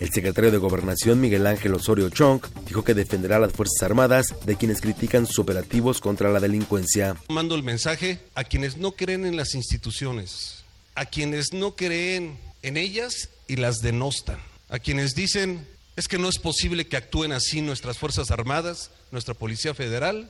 El 0.00 0.10
secretario 0.12 0.50
de 0.50 0.58
Gobernación, 0.58 1.20
Miguel 1.20 1.46
Ángel 1.46 1.74
Osorio 1.74 2.10
Chong, 2.10 2.42
dijo 2.66 2.84
que 2.84 2.94
defenderá 2.94 3.36
a 3.36 3.40
las 3.40 3.52
Fuerzas 3.52 3.82
Armadas 3.82 4.34
de 4.44 4.56
quienes 4.56 4.80
critican 4.80 5.26
sus 5.26 5.38
operativos 5.38 6.00
contra 6.00 6.30
la 6.30 6.40
delincuencia. 6.40 7.16
Mando 7.28 7.54
el 7.54 7.62
mensaje 7.62 8.20
a 8.34 8.44
quienes 8.44 8.76
no 8.76 8.92
creen 8.92 9.24
en 9.24 9.36
las 9.36 9.54
instituciones, 9.54 10.64
a 10.94 11.06
quienes 11.06 11.52
no 11.52 11.76
creen 11.76 12.38
en 12.62 12.76
ellas 12.76 13.30
y 13.46 13.56
las 13.56 13.80
denostan, 13.80 14.38
a 14.68 14.78
quienes 14.78 15.14
dicen 15.14 15.66
es 15.96 16.08
que 16.08 16.18
no 16.18 16.28
es 16.28 16.38
posible 16.38 16.86
que 16.86 16.96
actúen 16.96 17.32
así 17.32 17.60
nuestras 17.60 17.98
Fuerzas 17.98 18.30
Armadas, 18.30 18.90
nuestra 19.12 19.34
Policía 19.34 19.74
Federal. 19.74 20.28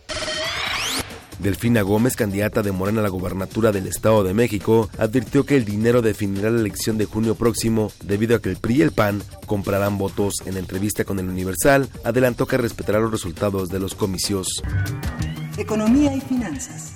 Delfina 1.39 1.83
Gómez, 1.83 2.17
candidata 2.17 2.63
de 2.63 2.73
Morena 2.73 3.01
a 3.01 3.03
la 3.03 3.09
gobernatura 3.09 3.73
del 3.73 3.87
Estado 3.87 4.23
de 4.25 4.35
México, 4.35 4.89
advirtió 4.99 5.45
que 5.45 5.57
el 5.57 5.65
dinero 5.65 6.03
definirá 6.03 6.51
la 6.51 6.61
elección 6.61 6.99
de 6.99 7.07
junio 7.07 7.35
próximo 7.35 7.91
debido 8.03 8.37
a 8.37 8.41
que 8.41 8.51
el 8.51 8.57
PRI 8.57 8.75
y 8.77 8.83
el 8.83 8.93
PAN 8.93 9.23
comprarán 9.47 9.99
votos. 9.99 10.35
En 10.47 10.57
entrevista 10.57 11.05
con 11.05 11.19
el 11.19 11.29
Universal, 11.29 11.89
adelantó 12.05 12.47
que 12.47 12.57
respetará 12.57 12.99
los 12.99 13.11
resultados 13.11 13.69
de 13.69 13.79
los 13.79 13.95
comicios. 13.95 14.63
Economía 15.57 16.15
y 16.15 16.21
finanzas. 16.21 16.93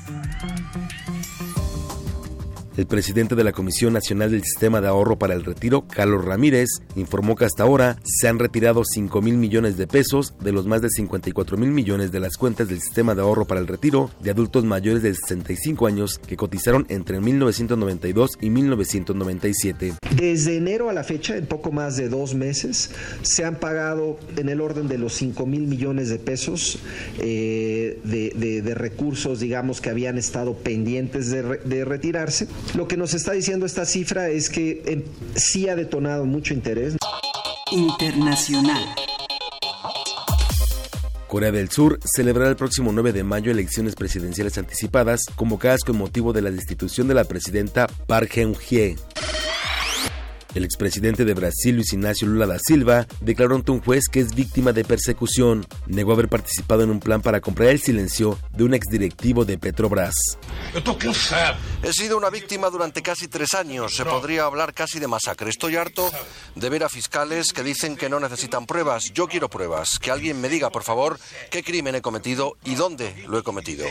El 2.78 2.86
presidente 2.86 3.34
de 3.34 3.42
la 3.42 3.50
Comisión 3.50 3.92
Nacional 3.92 4.30
del 4.30 4.44
Sistema 4.44 4.80
de 4.80 4.86
Ahorro 4.86 5.18
para 5.18 5.34
el 5.34 5.44
Retiro, 5.44 5.84
Carlos 5.88 6.24
Ramírez, 6.24 6.68
informó 6.94 7.34
que 7.34 7.44
hasta 7.44 7.64
ahora 7.64 7.96
se 8.04 8.28
han 8.28 8.38
retirado 8.38 8.84
5 8.84 9.20
mil 9.20 9.36
millones 9.36 9.76
de 9.76 9.88
pesos 9.88 10.34
de 10.38 10.52
los 10.52 10.64
más 10.64 10.80
de 10.80 10.88
54 10.88 11.56
mil 11.56 11.72
millones 11.72 12.12
de 12.12 12.20
las 12.20 12.36
cuentas 12.36 12.68
del 12.68 12.80
Sistema 12.80 13.16
de 13.16 13.22
Ahorro 13.22 13.46
para 13.46 13.58
el 13.58 13.66
Retiro 13.66 14.12
de 14.20 14.30
adultos 14.30 14.64
mayores 14.64 15.02
de 15.02 15.12
65 15.12 15.88
años 15.88 16.20
que 16.24 16.36
cotizaron 16.36 16.86
entre 16.88 17.18
1992 17.18 18.38
y 18.40 18.48
1997. 18.48 19.94
Desde 20.14 20.56
enero 20.56 20.88
a 20.88 20.92
la 20.92 21.02
fecha, 21.02 21.36
en 21.36 21.46
poco 21.46 21.72
más 21.72 21.96
de 21.96 22.08
dos 22.08 22.36
meses, 22.36 22.92
se 23.22 23.44
han 23.44 23.56
pagado 23.56 24.20
en 24.36 24.48
el 24.50 24.60
orden 24.60 24.86
de 24.86 24.98
los 24.98 25.14
5 25.14 25.46
mil 25.46 25.66
millones 25.66 26.10
de 26.10 26.20
pesos 26.20 26.78
eh, 27.18 27.98
de, 28.04 28.74
recursos, 28.76 29.40
digamos, 29.40 29.80
que 29.80 29.90
habían 29.90 30.16
estado 30.16 30.54
pendientes 30.54 31.30
de 31.30 31.84
retirarse. 31.84 32.46
Lo 32.74 32.86
que 32.86 32.96
nos 32.96 33.14
está 33.14 33.32
diciendo 33.32 33.66
esta 33.66 33.84
cifra 33.84 34.28
es 34.28 34.50
que 34.50 34.82
eh, 34.84 35.04
sí 35.34 35.68
ha 35.68 35.76
detonado 35.76 36.24
mucho 36.24 36.54
interés. 36.54 36.96
Internacional. 37.70 38.82
Corea 41.28 41.52
del 41.52 41.70
Sur 41.70 41.98
celebrará 42.04 42.48
el 42.48 42.56
próximo 42.56 42.90
9 42.90 43.12
de 43.12 43.22
mayo 43.22 43.52
elecciones 43.52 43.94
presidenciales 43.94 44.56
anticipadas 44.56 45.26
convocadas 45.36 45.80
con 45.84 45.98
motivo 45.98 46.32
de 46.32 46.40
la 46.40 46.50
destitución 46.50 47.06
de 47.06 47.14
la 47.14 47.24
presidenta 47.24 47.86
Park 48.06 48.30
Geun-hye. 48.32 48.96
El 50.58 50.64
expresidente 50.64 51.24
de 51.24 51.34
Brasil, 51.34 51.76
Luis 51.76 51.92
Ignacio 51.92 52.26
Lula 52.26 52.44
da 52.44 52.58
Silva, 52.58 53.06
declaró 53.20 53.54
ante 53.54 53.70
un 53.70 53.80
juez 53.80 54.08
que 54.10 54.18
es 54.18 54.34
víctima 54.34 54.72
de 54.72 54.82
persecución. 54.82 55.64
Negó 55.86 56.14
haber 56.14 56.28
participado 56.28 56.82
en 56.82 56.90
un 56.90 56.98
plan 56.98 57.22
para 57.22 57.40
comprar 57.40 57.68
el 57.68 57.80
silencio 57.80 58.36
de 58.50 58.64
un 58.64 58.74
exdirectivo 58.74 59.44
de 59.44 59.56
Petrobras. 59.56 60.16
He 61.84 61.92
sido 61.92 62.16
una 62.16 62.28
víctima 62.28 62.70
durante 62.70 63.02
casi 63.02 63.28
tres 63.28 63.54
años. 63.54 63.94
Se 63.94 64.04
podría 64.04 64.46
hablar 64.46 64.74
casi 64.74 64.98
de 64.98 65.06
masacre. 65.06 65.48
Estoy 65.48 65.76
harto 65.76 66.10
de 66.56 66.68
ver 66.68 66.82
a 66.82 66.88
fiscales 66.88 67.52
que 67.52 67.62
dicen 67.62 67.96
que 67.96 68.08
no 68.08 68.18
necesitan 68.18 68.66
pruebas. 68.66 69.12
Yo 69.14 69.28
quiero 69.28 69.48
pruebas. 69.48 70.00
Que 70.00 70.10
alguien 70.10 70.40
me 70.40 70.48
diga, 70.48 70.70
por 70.70 70.82
favor, 70.82 71.20
qué 71.52 71.62
crimen 71.62 71.94
he 71.94 72.02
cometido 72.02 72.56
y 72.64 72.74
dónde 72.74 73.14
lo 73.28 73.38
he 73.38 73.44
cometido. 73.44 73.86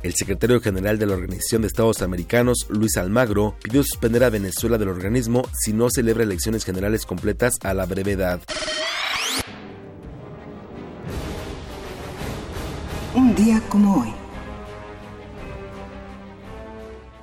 El 0.00 0.14
secretario 0.14 0.60
general 0.60 0.96
de 0.98 1.06
la 1.06 1.14
Organización 1.14 1.62
de 1.62 1.68
Estados 1.68 2.02
Americanos, 2.02 2.66
Luis 2.70 2.96
Almagro, 2.96 3.56
pidió 3.60 3.82
suspender 3.82 4.22
a 4.22 4.30
Venezuela 4.30 4.78
del 4.78 4.88
organismo 4.88 5.42
si 5.52 5.72
no 5.72 5.90
celebra 5.90 6.22
elecciones 6.22 6.64
generales 6.64 7.04
completas 7.04 7.54
a 7.64 7.74
la 7.74 7.84
brevedad. 7.84 8.40
Un 13.16 13.34
día 13.34 13.60
como 13.68 14.02
hoy. 14.02 14.12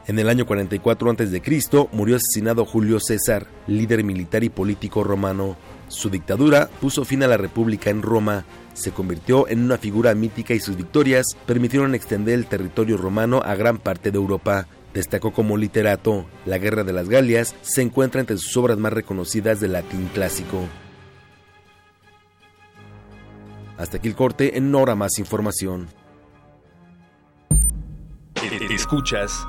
En 0.08 0.20
el 0.20 0.28
año 0.28 0.46
44 0.46 1.12
a.C. 1.12 1.88
murió 1.94 2.18
asesinado 2.18 2.66
Julio 2.66 3.00
César, 3.00 3.48
líder 3.68 4.04
militar 4.04 4.44
y 4.44 4.50
político 4.50 5.04
romano. 5.04 5.56
Su 5.88 6.10
dictadura 6.10 6.70
puso 6.82 7.06
fin 7.06 7.24
a 7.24 7.28
la 7.28 7.38
República 7.38 7.90
en 7.90 8.02
Roma, 8.02 8.46
se 8.76 8.92
convirtió 8.92 9.48
en 9.48 9.64
una 9.64 9.78
figura 9.78 10.14
mítica 10.14 10.54
y 10.54 10.60
sus 10.60 10.76
victorias 10.76 11.26
permitieron 11.46 11.96
extender 11.96 12.36
el 12.36 12.46
territorio 12.46 12.98
romano 12.98 13.42
a 13.44 13.56
gran 13.56 13.78
parte 13.80 14.12
de 14.12 14.18
Europa. 14.18 14.68
Destacó 14.94 15.32
como 15.32 15.58
literato. 15.58 16.26
La 16.46 16.58
Guerra 16.58 16.84
de 16.84 16.94
las 16.94 17.10
Galias 17.10 17.56
se 17.62 17.82
encuentra 17.82 18.22
entre 18.22 18.38
sus 18.38 18.56
obras 18.58 18.78
más 18.78 18.94
reconocidas 18.94 19.60
del 19.60 19.74
latín 19.74 20.10
clásico. 20.14 20.68
Hasta 23.78 23.98
aquí 23.98 24.08
el 24.08 24.16
corte, 24.16 24.58
en 24.58 24.74
hora 24.76 24.96
más 24.96 25.20
información. 25.20 25.88
Escuchas 28.70 29.46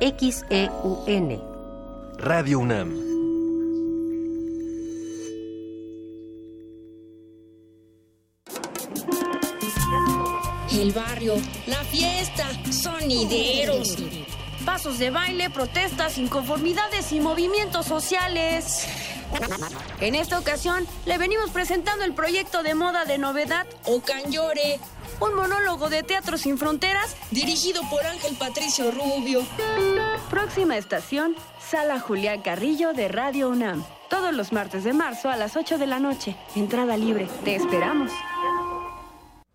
XEUN 0.00 1.42
Radio 2.18 2.58
UNAM 2.58 3.05
El 10.76 10.92
barrio, 10.92 11.36
la 11.66 11.82
fiesta, 11.84 12.46
sonideros, 12.70 13.96
pasos 14.66 14.98
de 14.98 15.08
baile, 15.08 15.48
protestas, 15.48 16.18
inconformidades 16.18 17.12
y 17.12 17.20
movimientos 17.20 17.86
sociales. 17.86 18.86
En 20.00 20.14
esta 20.14 20.38
ocasión 20.38 20.86
le 21.06 21.16
venimos 21.16 21.50
presentando 21.50 22.04
el 22.04 22.12
proyecto 22.12 22.62
de 22.62 22.74
moda 22.74 23.06
de 23.06 23.16
novedad 23.16 23.66
Ocanyore, 23.84 24.78
un 25.20 25.34
monólogo 25.34 25.88
de 25.88 26.02
Teatro 26.02 26.36
Sin 26.36 26.58
Fronteras 26.58 27.16
dirigido 27.30 27.80
por 27.88 28.04
Ángel 28.04 28.36
Patricio 28.36 28.90
Rubio. 28.90 29.46
Próxima 30.28 30.76
estación, 30.76 31.36
Sala 31.58 32.00
Julián 32.00 32.42
Carrillo 32.42 32.92
de 32.92 33.08
Radio 33.08 33.48
UNAM. 33.48 33.82
Todos 34.10 34.34
los 34.34 34.52
martes 34.52 34.84
de 34.84 34.92
marzo 34.92 35.30
a 35.30 35.36
las 35.36 35.56
8 35.56 35.78
de 35.78 35.86
la 35.86 36.00
noche. 36.00 36.36
Entrada 36.54 36.98
libre. 36.98 37.28
Te 37.44 37.56
esperamos. 37.56 38.12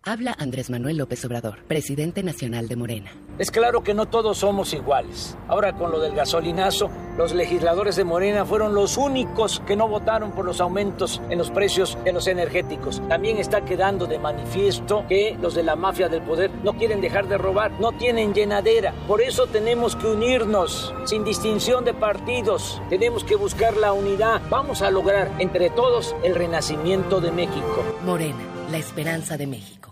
Habla 0.04 0.34
Andrés 0.36 0.68
Manuel 0.68 0.96
López 0.96 1.24
Obrador, 1.24 1.60
presidente 1.68 2.24
nacional 2.24 2.66
de 2.66 2.74
Morena. 2.74 3.12
Es 3.38 3.52
claro 3.52 3.84
que 3.84 3.94
no 3.94 4.06
todos 4.06 4.38
somos 4.38 4.74
iguales. 4.74 5.38
Ahora 5.46 5.74
con 5.74 5.92
lo 5.92 6.00
del 6.00 6.16
gasolinazo, 6.16 6.90
los 7.16 7.32
legisladores 7.32 7.94
de 7.94 8.02
Morena 8.02 8.44
fueron 8.44 8.74
los 8.74 8.96
únicos 8.96 9.62
que 9.64 9.76
no 9.76 9.86
votaron 9.86 10.32
por 10.32 10.44
los 10.44 10.60
aumentos 10.60 11.22
en 11.30 11.38
los 11.38 11.52
precios 11.52 11.96
de 12.04 12.12
los 12.12 12.26
energéticos. 12.26 13.00
También 13.08 13.38
está 13.38 13.64
quedando 13.64 14.06
de 14.06 14.18
manifiesto 14.18 15.04
que 15.08 15.38
los 15.40 15.54
de 15.54 15.62
la 15.62 15.76
mafia 15.76 16.08
del 16.08 16.22
poder 16.22 16.50
no 16.64 16.72
quieren 16.72 17.00
dejar 17.00 17.28
de 17.28 17.38
robar, 17.38 17.70
no 17.78 17.92
tienen 17.92 18.34
llenadera. 18.34 18.92
Por 19.06 19.20
eso 19.20 19.46
tenemos 19.46 19.94
que 19.94 20.08
unirnos, 20.08 20.92
sin 21.04 21.22
distinción 21.22 21.84
de 21.84 21.94
partidos. 21.94 22.82
Tenemos 22.90 23.22
que 23.22 23.36
buscar 23.36 23.76
la 23.76 23.92
unidad. 23.92 24.42
Vamos 24.50 24.82
a 24.82 24.90
lograr 24.90 25.30
entre 25.38 25.70
todos 25.70 26.16
el 26.24 26.34
renacimiento 26.34 27.20
de 27.20 27.30
México. 27.30 27.84
Morena, 28.04 28.42
la 28.68 28.78
esperanza 28.78 29.36
de 29.36 29.46
México. 29.46 29.91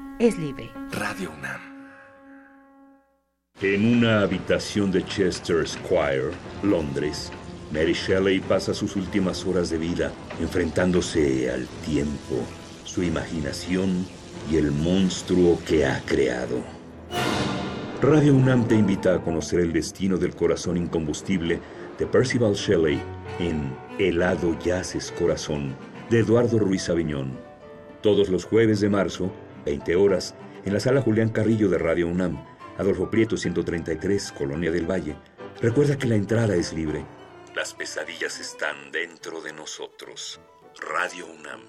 es 0.27 0.37
libre. 0.37 0.69
Radio 0.91 1.31
UNAM. 1.31 1.59
En 3.59 3.97
una 3.97 4.21
habitación 4.21 4.91
de 4.91 5.03
Chester 5.03 5.67
Square, 5.67 6.31
Londres, 6.61 7.31
Mary 7.71 7.93
Shelley 7.93 8.39
pasa 8.39 8.73
sus 8.73 8.95
últimas 8.95 9.43
horas 9.45 9.71
de 9.71 9.79
vida 9.79 10.11
enfrentándose 10.39 11.49
al 11.49 11.65
tiempo, 11.85 12.35
su 12.83 13.01
imaginación 13.01 14.05
y 14.51 14.57
el 14.57 14.71
monstruo 14.71 15.59
que 15.67 15.85
ha 15.85 15.99
creado. 16.01 16.61
Radio 18.01 18.35
UNAM 18.35 18.67
te 18.67 18.75
invita 18.75 19.15
a 19.15 19.23
conocer 19.23 19.59
el 19.59 19.73
destino 19.73 20.17
del 20.17 20.35
corazón 20.35 20.77
incombustible 20.77 21.59
de 21.97 22.05
Percival 22.05 22.53
Shelley 22.53 23.01
en 23.39 23.75
Helado 23.97 24.57
Yaces 24.59 25.11
Corazón 25.17 25.75
de 26.11 26.19
Eduardo 26.19 26.59
Ruiz 26.59 26.89
Aviñón. 26.89 27.39
Todos 28.01 28.29
los 28.29 28.45
jueves 28.45 28.81
de 28.81 28.89
marzo 28.89 29.31
20 29.65 29.95
horas, 29.95 30.35
en 30.65 30.73
la 30.73 30.79
sala 30.79 31.01
Julián 31.01 31.29
Carrillo 31.29 31.69
de 31.69 31.77
Radio 31.77 32.07
UNAM, 32.07 32.43
Adolfo 32.77 33.09
Prieto 33.09 33.37
133, 33.37 34.31
Colonia 34.31 34.71
del 34.71 34.89
Valle. 34.89 35.15
Recuerda 35.61 35.97
que 35.97 36.07
la 36.07 36.15
entrada 36.15 36.55
es 36.55 36.73
libre. 36.73 37.05
Las 37.55 37.73
pesadillas 37.73 38.39
están 38.39 38.91
dentro 38.91 39.41
de 39.41 39.53
nosotros. 39.53 40.39
Radio 40.79 41.27
UNAM. 41.27 41.61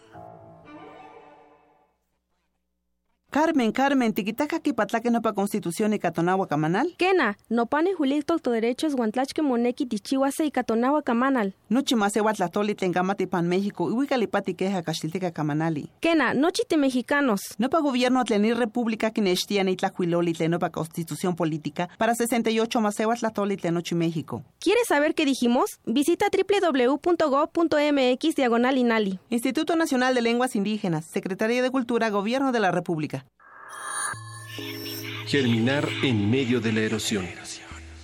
Carmen, 3.32 3.72
Carmen, 3.72 4.12
tiquitaca 4.12 4.60
que 4.60 4.74
patlaque 4.74 5.10
no 5.10 5.22
pa 5.22 5.32
constitución 5.32 5.94
y 5.94 5.98
catonagua 5.98 6.48
camanal. 6.48 6.94
Kena, 6.98 7.38
no 7.48 7.64
pane 7.64 7.94
julito 7.94 8.38
to 8.38 8.50
derechos 8.50 8.94
guantlachque 8.94 9.40
moneki 9.40 9.86
tichihuase 9.86 10.44
y 10.44 10.50
catonagua 10.50 11.02
camanal. 11.02 11.54
Nochi 11.70 11.94
más 11.94 12.14
ewa 12.14 12.34
tlatoli 12.34 12.74
tengamati 12.74 13.26
pan 13.26 13.48
México 13.48 13.88
y 13.88 13.94
huicalipati 13.94 14.52
queja 14.52 14.82
caxtilteca 14.82 15.30
camanali. 15.30 15.88
Kena, 16.00 16.34
nochi 16.34 16.64
te 16.68 16.76
mexicanos. 16.76 17.54
No 17.56 17.70
pa 17.70 17.80
gobierno 17.80 18.22
tlenir 18.24 18.58
república 18.58 19.12
que 19.12 19.22
nechtia 19.22 19.64
ni 19.64 19.76
tlajuiloli 19.76 20.34
tleno 20.34 20.58
pa 20.58 20.68
constitución 20.68 21.34
política 21.34 21.88
para 21.96 22.14
68 22.14 22.80
más 22.82 23.00
ewa 23.00 23.16
tlatoli 23.16 23.56
tlenochi 23.56 23.94
México. 23.94 24.42
¿Quieres 24.60 24.88
saber 24.88 25.14
qué 25.14 25.24
dijimos? 25.24 25.80
Visita 25.86 26.26
www.go.mx 26.30 28.34
diagonal 28.36 28.76
inali. 28.76 29.20
Instituto 29.30 29.74
Nacional 29.74 30.14
de 30.14 30.20
Lenguas 30.20 30.54
Indígenas, 30.54 31.06
Secretaría 31.06 31.62
de 31.62 31.70
Cultura, 31.70 32.10
Gobierno 32.10 32.52
de 32.52 32.60
la 32.60 32.70
República. 32.70 33.21
Germinar 35.26 35.88
en 36.03 36.30
medio 36.30 36.61
de 36.61 36.72
la 36.72 36.80
erosión. 36.80 37.28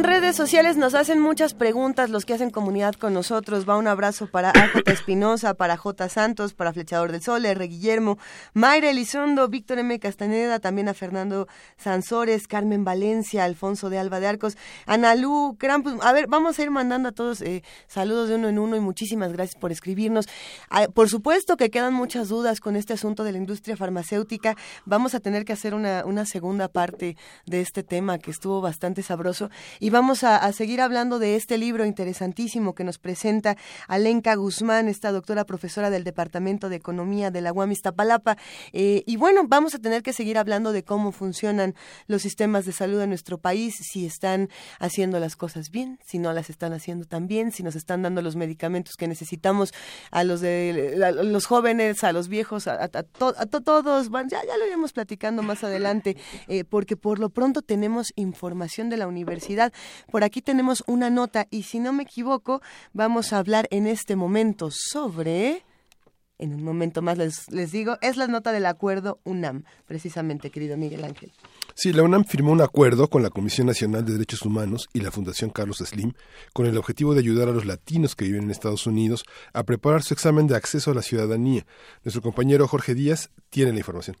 En 0.00 0.04
redes 0.04 0.34
sociales 0.34 0.78
nos 0.78 0.94
hacen 0.94 1.20
muchas 1.20 1.52
preguntas 1.52 2.08
los 2.08 2.24
que 2.24 2.32
hacen 2.32 2.48
comunidad 2.48 2.94
con 2.94 3.12
nosotros. 3.12 3.68
Va 3.68 3.76
un 3.76 3.86
abrazo 3.86 4.28
para 4.28 4.48
AJ 4.54 4.80
Espinosa, 4.86 5.52
para 5.52 5.76
J. 5.76 6.08
Santos, 6.08 6.54
para 6.54 6.72
Flechador 6.72 7.12
del 7.12 7.20
Sol, 7.20 7.44
R. 7.44 7.66
Guillermo, 7.66 8.16
Mayra 8.54 8.88
Elizondo, 8.88 9.46
Víctor 9.48 9.78
M. 9.78 9.98
Castañeda, 9.98 10.58
también 10.58 10.88
a 10.88 10.94
Fernando 10.94 11.48
Sansores, 11.76 12.46
Carmen 12.46 12.82
Valencia, 12.82 13.44
Alfonso 13.44 13.90
de 13.90 13.98
Alba 13.98 14.20
de 14.20 14.28
Arcos, 14.28 14.56
Analú, 14.86 15.56
Krampus. 15.58 15.92
A 16.00 16.14
ver, 16.14 16.28
vamos 16.28 16.58
a 16.58 16.62
ir 16.62 16.70
mandando 16.70 17.10
a 17.10 17.12
todos 17.12 17.42
eh, 17.42 17.62
saludos 17.86 18.30
de 18.30 18.36
uno 18.36 18.48
en 18.48 18.58
uno 18.58 18.76
y 18.76 18.80
muchísimas 18.80 19.34
gracias 19.34 19.60
por 19.60 19.70
escribirnos. 19.70 20.30
Ah, 20.70 20.86
por 20.94 21.10
supuesto 21.10 21.58
que 21.58 21.68
quedan 21.68 21.92
muchas 21.92 22.30
dudas 22.30 22.60
con 22.60 22.74
este 22.74 22.94
asunto 22.94 23.22
de 23.22 23.32
la 23.32 23.38
industria 23.38 23.76
farmacéutica. 23.76 24.56
Vamos 24.86 25.14
a 25.14 25.20
tener 25.20 25.44
que 25.44 25.52
hacer 25.52 25.74
una, 25.74 26.06
una 26.06 26.24
segunda 26.24 26.68
parte 26.68 27.18
de 27.44 27.60
este 27.60 27.82
tema 27.82 28.18
que 28.18 28.30
estuvo 28.30 28.62
bastante 28.62 29.02
sabroso 29.02 29.50
y 29.78 29.89
vamos 29.90 30.24
a, 30.24 30.50
seguir 30.52 30.80
hablando 30.80 31.18
de 31.18 31.36
este 31.36 31.58
libro 31.58 31.84
interesantísimo 31.84 32.74
que 32.74 32.84
nos 32.84 32.98
presenta 32.98 33.56
Alenka 33.88 34.34
Guzmán, 34.34 34.88
esta 34.88 35.12
doctora 35.12 35.44
profesora 35.44 35.90
del 35.90 36.04
Departamento 36.04 36.68
de 36.68 36.76
Economía 36.76 37.30
de 37.30 37.40
la 37.40 37.52
UAM 37.52 37.72
Iztapalapa. 37.72 38.36
Eh, 38.72 39.02
y 39.06 39.16
bueno, 39.16 39.42
vamos 39.46 39.74
a 39.74 39.78
tener 39.78 40.02
que 40.02 40.12
seguir 40.12 40.38
hablando 40.38 40.72
de 40.72 40.84
cómo 40.84 41.12
funcionan 41.12 41.74
los 42.06 42.22
sistemas 42.22 42.64
de 42.64 42.72
salud 42.72 43.00
en 43.00 43.10
nuestro 43.10 43.38
país, 43.38 43.74
si 43.76 44.06
están 44.06 44.48
haciendo 44.78 45.18
las 45.18 45.36
cosas 45.36 45.70
bien, 45.70 45.98
si 46.04 46.18
no 46.18 46.32
las 46.32 46.50
están 46.50 46.72
haciendo 46.72 47.04
tan 47.04 47.26
bien, 47.26 47.52
si 47.52 47.62
nos 47.62 47.76
están 47.76 48.02
dando 48.02 48.22
los 48.22 48.36
medicamentos 48.36 48.96
que 48.96 49.08
necesitamos 49.08 49.72
a 50.10 50.24
los 50.24 50.40
de 50.40 50.96
los 51.24 51.46
jóvenes, 51.46 52.04
a 52.04 52.12
los 52.12 52.28
viejos, 52.28 52.66
a, 52.66 52.88
todos. 52.88 53.36
ya, 54.30 54.40
ya 54.46 54.56
lo 54.58 54.66
iremos 54.66 54.92
platicando 54.92 55.42
más 55.42 55.64
adelante, 55.64 56.16
eh, 56.48 56.64
porque 56.64 56.96
por 56.96 57.18
lo 57.18 57.30
pronto 57.30 57.62
tenemos 57.62 58.12
información 58.16 58.88
de 58.90 58.96
la 58.96 59.06
universidad 59.06 59.72
por 60.10 60.24
aquí 60.24 60.42
tenemos 60.42 60.82
una 60.86 61.10
nota 61.10 61.46
y 61.50 61.64
si 61.64 61.80
no 61.80 61.92
me 61.92 62.04
equivoco, 62.04 62.62
vamos 62.92 63.32
a 63.32 63.38
hablar 63.38 63.68
en 63.70 63.86
este 63.86 64.16
momento 64.16 64.70
sobre... 64.70 65.64
En 66.38 66.54
un 66.54 66.62
momento 66.62 67.02
más 67.02 67.18
les, 67.18 67.50
les 67.50 67.70
digo, 67.70 67.98
es 68.00 68.16
la 68.16 68.26
nota 68.26 68.50
del 68.50 68.64
acuerdo 68.64 69.20
UNAM, 69.24 69.64
precisamente, 69.84 70.48
querido 70.48 70.78
Miguel 70.78 71.04
Ángel. 71.04 71.30
Sí, 71.74 71.92
la 71.92 72.02
UNAM 72.02 72.24
firmó 72.24 72.52
un 72.52 72.60
acuerdo 72.60 73.08
con 73.08 73.22
la 73.22 73.30
Comisión 73.30 73.66
Nacional 73.66 74.04
de 74.04 74.12
Derechos 74.12 74.42
Humanos 74.42 74.88
y 74.92 75.00
la 75.00 75.10
Fundación 75.10 75.50
Carlos 75.50 75.78
Slim 75.78 76.12
con 76.52 76.66
el 76.66 76.76
objetivo 76.76 77.14
de 77.14 77.20
ayudar 77.20 77.48
a 77.48 77.52
los 77.52 77.64
latinos 77.64 78.16
que 78.16 78.24
viven 78.24 78.44
en 78.44 78.50
Estados 78.50 78.86
Unidos 78.86 79.24
a 79.52 79.64
preparar 79.64 80.02
su 80.02 80.14
examen 80.14 80.46
de 80.46 80.56
acceso 80.56 80.90
a 80.90 80.94
la 80.94 81.02
ciudadanía. 81.02 81.66
Nuestro 82.04 82.22
compañero 82.22 82.66
Jorge 82.68 82.94
Díaz 82.94 83.30
tiene 83.50 83.72
la 83.72 83.78
información. 83.78 84.16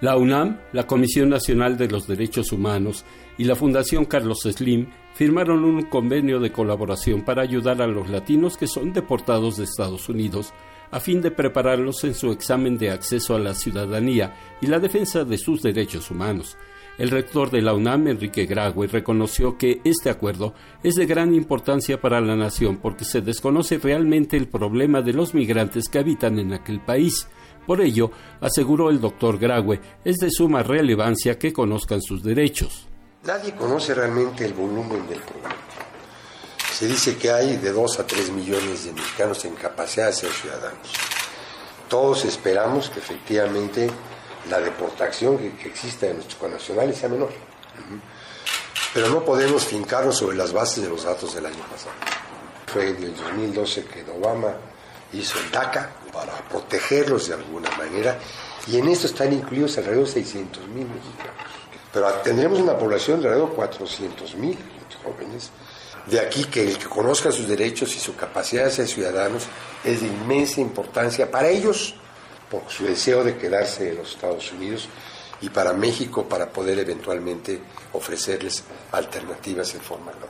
La 0.00 0.16
UNAM, 0.16 0.58
la 0.72 0.86
Comisión 0.86 1.28
Nacional 1.28 1.76
de 1.76 1.86
los 1.86 2.06
Derechos 2.06 2.52
Humanos 2.52 3.04
y 3.36 3.44
la 3.44 3.54
Fundación 3.54 4.06
Carlos 4.06 4.40
Slim 4.44 4.86
firmaron 5.12 5.62
un 5.62 5.82
convenio 5.82 6.40
de 6.40 6.50
colaboración 6.50 7.22
para 7.22 7.42
ayudar 7.42 7.82
a 7.82 7.86
los 7.86 8.08
latinos 8.08 8.56
que 8.56 8.66
son 8.66 8.94
deportados 8.94 9.58
de 9.58 9.64
Estados 9.64 10.08
Unidos 10.08 10.54
a 10.90 11.00
fin 11.00 11.20
de 11.20 11.30
prepararlos 11.30 12.02
en 12.04 12.14
su 12.14 12.32
examen 12.32 12.78
de 12.78 12.90
acceso 12.90 13.36
a 13.36 13.38
la 13.38 13.54
ciudadanía 13.54 14.34
y 14.62 14.68
la 14.68 14.78
defensa 14.78 15.24
de 15.24 15.36
sus 15.36 15.60
derechos 15.60 16.10
humanos. 16.10 16.56
El 16.96 17.10
rector 17.10 17.50
de 17.50 17.60
la 17.60 17.74
UNAM, 17.74 18.08
Enrique 18.08 18.46
Graue, 18.46 18.86
reconoció 18.86 19.58
que 19.58 19.82
este 19.84 20.08
acuerdo 20.08 20.54
es 20.82 20.94
de 20.94 21.04
gran 21.04 21.34
importancia 21.34 22.00
para 22.00 22.22
la 22.22 22.36
nación 22.36 22.78
porque 22.78 23.04
se 23.04 23.20
desconoce 23.20 23.78
realmente 23.78 24.38
el 24.38 24.48
problema 24.48 25.02
de 25.02 25.12
los 25.12 25.34
migrantes 25.34 25.90
que 25.90 25.98
habitan 25.98 26.38
en 26.38 26.54
aquel 26.54 26.80
país 26.80 27.28
por 27.66 27.80
ello, 27.80 28.10
aseguró 28.40 28.90
el 28.90 29.00
doctor 29.00 29.38
Graue, 29.38 29.80
es 30.04 30.16
de 30.16 30.30
suma 30.30 30.62
relevancia 30.62 31.38
que 31.38 31.52
conozcan 31.52 32.00
sus 32.02 32.22
derechos. 32.22 32.86
Nadie 33.24 33.54
conoce 33.54 33.94
realmente 33.94 34.44
el 34.44 34.54
volumen 34.54 35.06
del 35.08 35.20
problema. 35.20 35.54
Se 36.72 36.86
dice 36.86 37.16
que 37.16 37.30
hay 37.30 37.56
de 37.58 37.72
2 37.72 38.00
a 38.00 38.06
3 38.06 38.30
millones 38.30 38.86
de 38.86 38.92
mexicanos 38.92 39.44
en 39.44 39.54
capacidad 39.54 40.06
de 40.06 40.14
ser 40.14 40.30
ciudadanos. 40.30 40.88
Todos 41.88 42.24
esperamos 42.24 42.88
que 42.88 43.00
efectivamente 43.00 43.90
la 44.48 44.60
deportación 44.60 45.36
que 45.36 45.68
exista 45.68 46.06
de 46.06 46.14
nuestros 46.14 46.38
connacionales 46.40 46.96
sea 46.96 47.08
menor. 47.08 47.30
Pero 48.94 49.08
no 49.10 49.24
podemos 49.24 49.64
fincarnos 49.64 50.16
sobre 50.16 50.36
las 50.36 50.52
bases 50.52 50.82
de 50.84 50.88
los 50.88 51.04
datos 51.04 51.34
del 51.34 51.46
año 51.46 51.62
pasado. 51.70 51.94
Fue 52.66 52.88
en 52.88 53.02
el 53.02 53.14
2012 53.14 53.84
que 53.84 54.04
Obama 54.10 54.54
hizo 55.12 55.38
el 55.38 55.50
DACA, 55.50 55.90
para 56.12 56.36
protegerlos 56.48 57.28
de 57.28 57.34
alguna 57.34 57.70
manera, 57.76 58.18
y 58.66 58.78
en 58.78 58.88
esto 58.88 59.06
están 59.06 59.32
incluidos 59.32 59.78
alrededor 59.78 60.06
de 60.06 60.12
600 60.12 60.68
mil 60.68 60.86
mexicanos. 60.86 61.50
Pero 61.92 62.12
tendremos 62.22 62.60
una 62.60 62.78
población 62.78 63.20
de 63.20 63.28
alrededor 63.28 63.50
de 63.50 63.56
400 63.56 64.34
mil 64.36 64.58
jóvenes. 65.02 65.50
De 66.06 66.20
aquí 66.20 66.44
que 66.44 66.62
el 66.68 66.78
que 66.78 66.86
conozca 66.86 67.30
sus 67.30 67.46
derechos 67.46 67.94
y 67.94 67.98
su 67.98 68.16
capacidad 68.16 68.64
de 68.64 68.70
ser 68.70 68.88
ciudadanos 68.88 69.44
es 69.84 70.00
de 70.00 70.06
inmensa 70.06 70.60
importancia 70.60 71.30
para 71.30 71.48
ellos, 71.48 71.94
por 72.50 72.62
su 72.68 72.84
deseo 72.84 73.22
de 73.22 73.36
quedarse 73.36 73.90
en 73.90 73.98
los 73.98 74.12
Estados 74.12 74.50
Unidos 74.52 74.88
y 75.40 75.48
para 75.50 75.72
México 75.72 76.28
para 76.28 76.50
poder 76.50 76.78
eventualmente 76.78 77.60
ofrecerles 77.92 78.64
alternativas 78.92 79.74
en 79.74 79.80
forma 79.80 80.12
global. 80.12 80.29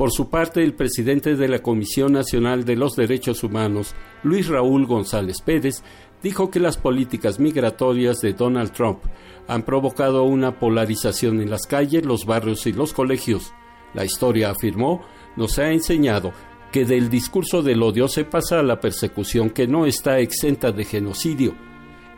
Por 0.00 0.12
su 0.12 0.30
parte, 0.30 0.62
el 0.62 0.72
presidente 0.72 1.36
de 1.36 1.46
la 1.46 1.58
Comisión 1.58 2.14
Nacional 2.14 2.64
de 2.64 2.74
los 2.74 2.96
Derechos 2.96 3.44
Humanos, 3.44 3.94
Luis 4.22 4.48
Raúl 4.48 4.86
González 4.86 5.42
Pérez, 5.42 5.82
dijo 6.22 6.50
que 6.50 6.58
las 6.58 6.78
políticas 6.78 7.38
migratorias 7.38 8.20
de 8.22 8.32
Donald 8.32 8.72
Trump 8.72 9.00
han 9.46 9.62
provocado 9.62 10.22
una 10.24 10.58
polarización 10.58 11.42
en 11.42 11.50
las 11.50 11.66
calles, 11.66 12.06
los 12.06 12.24
barrios 12.24 12.66
y 12.66 12.72
los 12.72 12.94
colegios. 12.94 13.52
La 13.92 14.06
historia, 14.06 14.48
afirmó, 14.48 15.02
nos 15.36 15.58
ha 15.58 15.70
enseñado 15.70 16.32
que 16.72 16.86
del 16.86 17.10
discurso 17.10 17.60
del 17.60 17.82
odio 17.82 18.08
se 18.08 18.24
pasa 18.24 18.60
a 18.60 18.62
la 18.62 18.80
persecución 18.80 19.50
que 19.50 19.66
no 19.66 19.84
está 19.84 20.18
exenta 20.18 20.72
de 20.72 20.86
genocidio. 20.86 21.54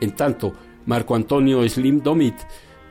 En 0.01 0.15
tanto, 0.15 0.53
Marco 0.87 1.17
Antonio 1.17 1.69
Slim 1.69 2.01
Domit 2.01 2.37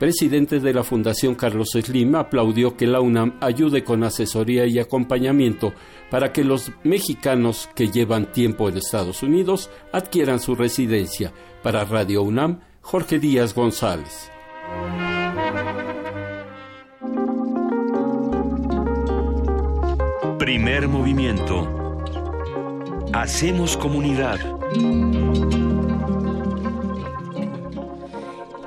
presidente 0.02 0.58
de 0.58 0.74
la 0.74 0.82
Fundación 0.82 1.36
Carlos 1.36 1.68
Slim, 1.80 2.16
aplaudió 2.16 2.76
que 2.76 2.88
la 2.88 3.00
UNAM 3.00 3.36
ayude 3.40 3.84
con 3.84 4.02
asesoría 4.02 4.66
y 4.66 4.80
acompañamiento 4.80 5.74
para 6.10 6.32
que 6.32 6.42
los 6.42 6.72
mexicanos 6.82 7.70
que 7.76 7.86
llevan 7.86 8.32
tiempo 8.32 8.68
en 8.68 8.78
Estados 8.78 9.22
Unidos 9.22 9.70
adquieran 9.92 10.40
su 10.40 10.56
residencia. 10.56 11.32
Para 11.62 11.84
Radio 11.84 12.24
UNAM, 12.24 12.62
Jorge 12.80 13.20
Díaz 13.20 13.54
González. 13.54 14.28
Primer 20.36 20.88
movimiento. 20.88 21.68
Hacemos 23.12 23.76
comunidad. 23.76 24.40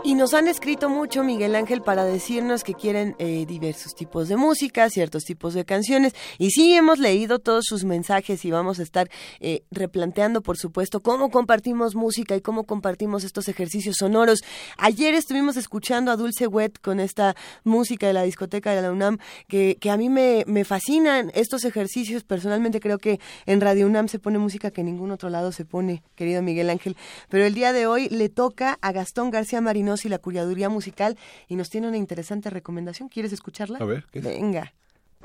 Y 0.06 0.14
nos 0.14 0.36
han 0.36 0.48
escrito 0.48 0.88
mucho, 0.88 1.24
Miguel 1.24 1.56
Ángel, 1.56 1.82
para 1.82 2.06
decirnos 2.06 2.64
que 2.64 2.76
quieren 2.76 3.16
eh, 3.18 3.48
diversos 3.48 3.96
tipos 3.96 4.28
de 4.28 4.38
música, 4.38 4.88
ciertos 4.92 5.24
tipos 5.24 5.56
de 5.56 5.66
canciones. 5.66 6.14
Y 6.38 6.52
sí, 6.52 6.76
hemos 6.76 7.00
leído 7.00 7.40
todos 7.40 7.66
sus 7.66 7.86
mensajes 7.86 8.46
y 8.46 8.52
vamos 8.52 8.78
a 8.78 8.84
estar 8.84 9.10
eh, 9.40 9.64
replanteando, 9.72 10.44
por 10.44 10.58
supuesto, 10.58 11.00
cómo 11.02 11.32
compartimos 11.32 11.96
música 11.96 12.36
y 12.36 12.42
cómo 12.42 12.66
compartimos 12.66 13.24
estos 13.24 13.48
ejercicios 13.48 13.96
sonoros. 13.98 14.44
Ayer 14.78 15.16
estuvimos 15.16 15.58
escuchando 15.58 16.12
a 16.12 16.18
Dulce 16.18 16.46
Wet 16.46 16.80
con 16.82 17.00
esta 17.00 17.36
música 17.64 18.06
de 18.06 18.14
la 18.14 18.22
discoteca 18.22 18.76
de 18.76 18.84
la 18.84 18.92
UNAM, 18.92 19.18
que, 19.48 19.80
a 19.90 19.98
mí 19.98 20.10
me, 20.10 20.44
me 20.46 20.66
fascinan 20.66 21.32
estos 21.34 21.66
ejercicios. 21.66 22.24
Personalmente 22.24 22.80
creo 22.80 23.00
que 23.00 23.20
en 23.48 23.60
Radio 23.60 23.88
UNAM 23.88 24.08
se 24.08 24.20
pone 24.20 24.38
música 24.38 24.70
que 24.70 24.82
en 24.82 24.86
ningún 24.86 25.10
otro 25.10 25.32
lado 25.32 25.52
se 25.52 25.66
pone, 25.66 26.04
querido 26.14 26.44
Miguel 26.44 26.70
Ángel. 26.70 26.96
Pero 27.28 27.44
el 27.44 27.56
día 27.56 27.74
de 27.74 27.88
hoy 27.88 28.08
le 28.10 28.30
toca 28.30 28.78
a 28.82 28.92
Gastón 28.92 29.32
García 29.32 29.62
Marino 29.62 29.95
y 30.04 30.10
la 30.10 30.18
curaduría 30.18 30.68
musical 30.68 31.18
y 31.48 31.56
nos 31.56 31.70
tiene 31.70 31.88
una 31.88 31.98
interesante 31.98 32.50
recomendación. 32.50 33.08
¿Quieres 33.08 33.32
escucharla? 33.32 33.78
A 33.80 33.86
ver, 33.86 34.06
¿qué 34.12 34.20
Venga. 34.20 34.74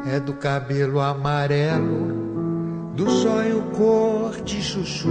É 0.06 0.18
do 0.18 0.34
cabelo 0.34 1.00
amarelo, 1.00 2.94
do 2.94 3.10
sonho 3.10 3.70
cor 3.76 4.40
de 4.42 4.62
chuchu. 4.62 5.10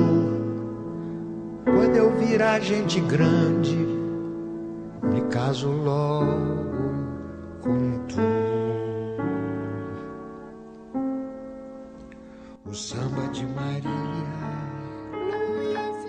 Quando 1.64 1.96
eu 1.96 2.18
virar 2.18 2.60
gente 2.62 3.00
grande, 3.02 3.78
me 5.04 5.22
caso 5.30 5.68
logo 5.68 6.66
com 7.62 8.00
tu. 8.08 8.22
O 12.66 12.74
samba 12.74 13.28
de 13.28 13.46
Maria. 13.46 14.10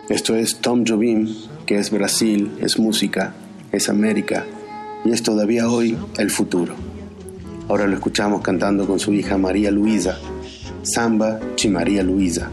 Esto 0.08 0.34
es 0.34 0.54
Tom 0.54 0.84
Jobim, 0.84 1.26
que 1.70 1.78
es 1.78 1.92
Brasil, 1.92 2.50
es 2.60 2.80
música, 2.80 3.32
es 3.70 3.88
América, 3.88 4.44
y 5.04 5.12
es 5.12 5.22
todavía 5.22 5.70
hoy 5.70 5.96
el 6.18 6.28
futuro. 6.28 6.74
Ahora 7.68 7.86
lo 7.86 7.94
escuchamos 7.94 8.40
cantando 8.40 8.88
con 8.88 8.98
su 8.98 9.12
hija 9.12 9.38
María 9.38 9.70
Luisa, 9.70 10.18
Samba 10.82 11.38
Chi 11.54 11.68
María 11.68 12.02
Luisa. 12.02 12.50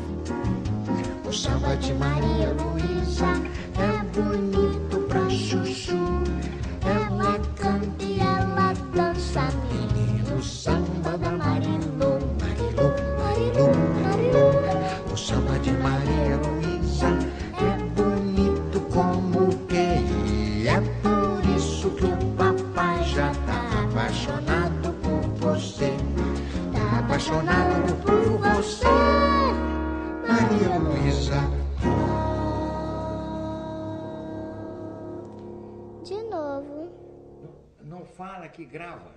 Fala 38.17 38.47
que 38.47 38.65
grava. 38.65 39.11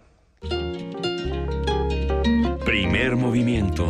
Primer 2.67 3.17
movimiento. 3.17 3.87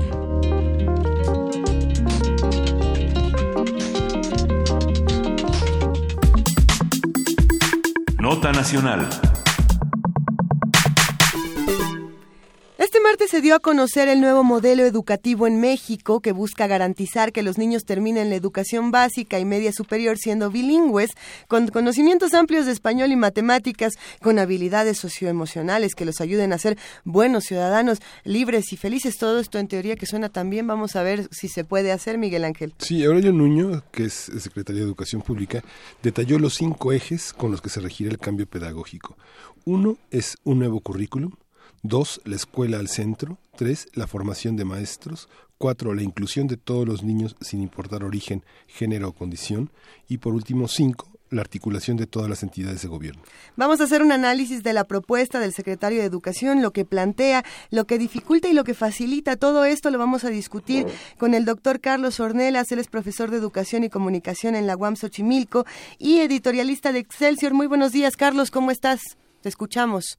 Nota 8.21 8.53
nacional. 8.53 9.01
Martes 13.21 13.33
se 13.33 13.43
dio 13.43 13.55
a 13.55 13.61
conocer 13.61 14.09
el 14.09 14.23
nuevo 14.23 14.43
modelo 14.45 14.83
educativo 14.83 15.47
en 15.47 15.61
México 15.61 16.21
que 16.21 16.33
busca 16.33 16.67
garantizar 16.67 17.33
que 17.33 17.43
los 17.43 17.59
niños 17.59 17.85
terminen 17.85 18.31
la 18.31 18.37
educación 18.37 18.91
básica 18.91 19.39
y 19.39 19.45
media 19.45 19.73
superior 19.73 20.17
siendo 20.17 20.51
bilingües, 20.51 21.11
con 21.47 21.69
conocimientos 21.69 22.33
amplios 22.33 22.65
de 22.65 22.73
español 22.73 23.13
y 23.13 23.17
matemáticas, 23.17 23.93
con 24.23 24.39
habilidades 24.39 24.97
socioemocionales 24.97 25.95
que 25.95 26.07
los 26.07 26.23
ayuden 26.23 26.55
a 26.55 26.59
ser 26.59 26.79
buenos 27.05 27.45
ciudadanos, 27.45 27.99
libres 28.25 28.73
y 28.73 28.79
felices. 28.79 29.19
Todo 29.19 29.39
esto 29.39 29.59
en 29.59 29.69
teoría 29.69 29.97
que 29.97 30.07
suena 30.07 30.31
tan 30.31 30.49
bien. 30.49 30.67
Vamos 30.67 30.97
a 30.97 31.03
ver 31.03 31.29
si 31.31 31.49
se 31.49 31.65
puede 31.65 31.93
hacer, 31.93 32.17
Miguel 32.17 32.45
Ángel. 32.45 32.73
Sí, 32.79 33.05
Aurelio 33.05 33.33
Nuño, 33.33 33.83
que 33.91 34.07
es 34.07 34.15
secretario 34.15 34.81
de 34.81 34.87
Educación 34.87 35.21
Pública, 35.21 35.63
detalló 36.03 36.39
los 36.39 36.55
cinco 36.55 36.91
ejes 36.91 37.35
con 37.35 37.51
los 37.51 37.61
que 37.61 37.69
se 37.69 37.81
regirá 37.81 38.09
el 38.09 38.19
cambio 38.19 38.47
pedagógico. 38.47 39.19
Uno 39.67 39.99
es 40.11 40.39
un 40.45 40.61
nuevo 40.61 40.81
currículum. 40.81 41.33
Dos, 41.83 42.21
la 42.25 42.37
escuela 42.37 42.79
al 42.79 42.89
centro. 42.89 43.39
Tres, 43.57 43.89
la 43.95 44.07
formación 44.07 44.57
de 44.57 44.65
maestros. 44.65 45.29
Cuatro, 45.59 45.95
la 45.95 46.03
inclusión 46.03 46.47
de 46.47 46.57
todos 46.57 46.87
los 46.87 47.03
niños 47.03 47.37
sin 47.41 47.63
importar 47.63 48.05
origen, 48.05 48.45
género 48.67 49.09
o 49.09 49.13
condición. 49.13 49.71
Y 50.09 50.19
por 50.19 50.35
último, 50.35 50.69
cinco, 50.69 51.09
la 51.31 51.41
articulación 51.41 51.97
de 51.97 52.07
todas 52.07 52.29
las 52.29 52.43
entidades 52.43 52.83
de 52.83 52.89
gobierno. 52.89 53.23
Vamos 53.57 53.81
a 53.81 53.85
hacer 53.85 54.03
un 54.03 54.13
análisis 54.13 54.63
de 54.63 54.73
la 54.73 54.85
propuesta 54.85 55.39
del 55.39 55.53
secretario 55.53 56.01
de 56.01 56.07
Educación, 56.07 56.61
lo 56.61 56.73
que 56.73 56.85
plantea, 56.85 57.45
lo 57.71 57.87
que 57.87 57.99
dificulta 57.99 58.49
y 58.49 58.53
lo 58.53 58.65
que 58.65 58.75
facilita. 58.75 59.37
Todo 59.37 59.65
esto 59.65 59.91
lo 59.91 59.99
vamos 59.99 60.25
a 60.25 60.31
discutir 60.31 60.87
con 61.19 61.35
el 61.35 61.45
doctor 61.45 61.81
Carlos 61.81 62.21
Ornelas. 62.21 62.73
Él 62.73 62.79
es 62.79 62.89
profesor 62.89 63.31
de 63.31 63.39
Educación 63.39 63.85
y 63.85 63.91
Comunicación 63.91 64.55
en 64.55 64.67
la 64.67 64.77
UAM 64.77 64.97
Xochimilco 64.97 65.65
y 65.99 66.19
editorialista 66.19 66.93
de 66.93 66.99
Excelsior. 66.99 67.55
Muy 67.55 67.67
buenos 67.67 67.93
días, 67.93 68.17
Carlos. 68.17 68.51
¿Cómo 68.51 68.71
estás? 68.71 69.01
Te 69.43 69.49
escuchamos. 69.49 70.19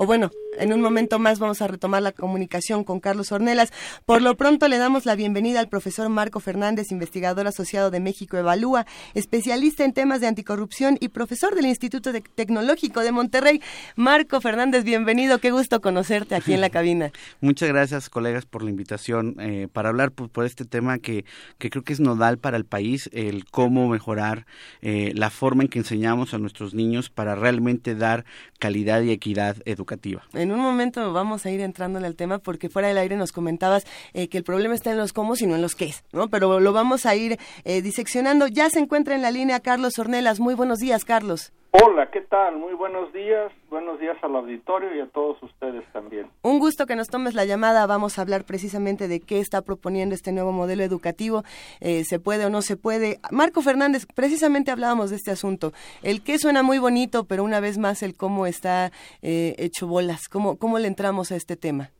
O 0.00 0.06
bueno, 0.06 0.30
en 0.58 0.72
un 0.72 0.80
momento 0.80 1.18
más 1.18 1.38
vamos 1.38 1.62
a 1.62 1.66
retomar 1.68 2.02
la 2.02 2.12
comunicación 2.12 2.84
con 2.84 3.00
Carlos 3.00 3.32
Ornelas. 3.32 3.72
Por 4.04 4.22
lo 4.22 4.36
pronto 4.36 4.68
le 4.68 4.78
damos 4.78 5.06
la 5.06 5.14
bienvenida 5.14 5.60
al 5.60 5.68
profesor 5.68 6.08
Marco 6.08 6.40
Fernández, 6.40 6.90
investigador 6.92 7.46
asociado 7.46 7.90
de 7.90 8.00
México 8.00 8.36
Evalúa, 8.36 8.86
especialista 9.14 9.84
en 9.84 9.92
temas 9.92 10.20
de 10.20 10.26
anticorrupción 10.26 10.96
y 11.00 11.08
profesor 11.08 11.54
del 11.54 11.66
Instituto 11.66 12.12
de- 12.12 12.20
Tecnológico 12.20 13.00
de 13.00 13.12
Monterrey. 13.12 13.60
Marco 13.96 14.40
Fernández, 14.40 14.84
bienvenido. 14.84 15.38
Qué 15.38 15.50
gusto 15.50 15.80
conocerte 15.80 16.34
aquí 16.34 16.52
en 16.52 16.60
la 16.60 16.70
cabina. 16.78 17.10
Muchas 17.40 17.68
gracias, 17.68 18.08
colegas, 18.10 18.46
por 18.46 18.62
la 18.62 18.70
invitación 18.70 19.36
eh, 19.40 19.68
para 19.72 19.88
hablar 19.88 20.10
por, 20.12 20.28
por 20.30 20.44
este 20.44 20.64
tema 20.64 20.98
que, 20.98 21.24
que 21.58 21.70
creo 21.70 21.82
que 21.84 21.92
es 21.92 22.00
nodal 22.00 22.38
para 22.38 22.56
el 22.56 22.64
país, 22.64 23.08
el 23.12 23.44
cómo 23.46 23.88
mejorar 23.88 24.46
eh, 24.82 25.12
la 25.14 25.30
forma 25.30 25.62
en 25.62 25.68
que 25.68 25.78
enseñamos 25.78 26.34
a 26.34 26.38
nuestros 26.38 26.74
niños 26.74 27.10
para 27.10 27.34
realmente 27.34 27.94
dar 27.94 28.24
calidad 28.58 29.02
y 29.02 29.10
equidad 29.10 29.56
educativa. 29.64 30.22
En 30.32 30.47
un 30.52 30.60
momento 30.60 31.12
vamos 31.12 31.46
a 31.46 31.50
ir 31.50 31.60
entrándole 31.60 32.06
al 32.06 32.16
tema 32.16 32.38
porque 32.38 32.68
fuera 32.68 32.88
del 32.88 32.98
aire 32.98 33.16
nos 33.16 33.32
comentabas 33.32 33.86
eh, 34.14 34.28
que 34.28 34.38
el 34.38 34.44
problema 34.44 34.74
está 34.74 34.90
en 34.90 34.98
los 34.98 35.12
cómo 35.12 35.34
y 35.38 35.46
no 35.46 35.56
en 35.56 35.62
los 35.62 35.74
qué, 35.74 35.94
¿no? 36.12 36.28
Pero 36.28 36.60
lo 36.60 36.72
vamos 36.72 37.06
a 37.06 37.14
ir 37.14 37.38
eh, 37.64 37.82
diseccionando. 37.82 38.46
Ya 38.46 38.70
se 38.70 38.78
encuentra 38.78 39.14
en 39.14 39.22
la 39.22 39.30
línea 39.30 39.60
Carlos 39.60 39.98
Ornelas. 39.98 40.40
Muy 40.40 40.54
buenos 40.54 40.78
días, 40.78 41.04
Carlos. 41.04 41.52
Hola, 41.70 42.10
¿qué 42.10 42.22
tal? 42.22 42.56
Muy 42.56 42.72
buenos 42.72 43.12
días. 43.12 43.52
Buenos 43.68 44.00
días 44.00 44.16
al 44.22 44.34
auditorio 44.36 44.94
y 44.94 45.00
a 45.00 45.06
todos 45.06 45.36
ustedes 45.42 45.84
también. 45.92 46.26
Un 46.40 46.58
gusto 46.58 46.86
que 46.86 46.96
nos 46.96 47.08
tomes 47.08 47.34
la 47.34 47.44
llamada. 47.44 47.86
Vamos 47.86 48.18
a 48.18 48.22
hablar 48.22 48.44
precisamente 48.44 49.06
de 49.06 49.20
qué 49.20 49.38
está 49.38 49.60
proponiendo 49.60 50.14
este 50.14 50.32
nuevo 50.32 50.50
modelo 50.50 50.82
educativo. 50.82 51.44
Eh, 51.80 52.04
¿Se 52.04 52.18
puede 52.18 52.46
o 52.46 52.50
no 52.50 52.62
se 52.62 52.78
puede? 52.78 53.20
Marco 53.30 53.60
Fernández, 53.60 54.06
precisamente 54.06 54.70
hablábamos 54.70 55.10
de 55.10 55.16
este 55.16 55.30
asunto. 55.30 55.74
El 56.02 56.22
qué 56.22 56.38
suena 56.38 56.62
muy 56.62 56.78
bonito, 56.78 57.24
pero 57.24 57.44
una 57.44 57.60
vez 57.60 57.76
más 57.76 58.02
el 58.02 58.16
cómo 58.16 58.46
está 58.46 58.90
eh, 59.20 59.54
hecho 59.58 59.86
bolas. 59.86 60.30
¿Cómo, 60.30 60.56
¿Cómo 60.56 60.78
le 60.78 60.88
entramos 60.88 61.32
a 61.32 61.36
este 61.36 61.56
tema? 61.56 61.90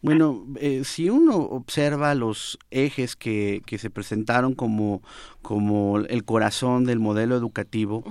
Bueno, 0.00 0.46
eh, 0.60 0.82
si 0.84 1.10
uno 1.10 1.36
observa 1.36 2.14
los 2.14 2.58
ejes 2.70 3.16
que, 3.16 3.62
que 3.66 3.78
se 3.78 3.90
presentaron 3.90 4.54
como, 4.54 5.02
como 5.42 5.98
el 5.98 6.24
corazón 6.24 6.84
del 6.84 7.00
modelo 7.00 7.36
educativo, 7.36 8.04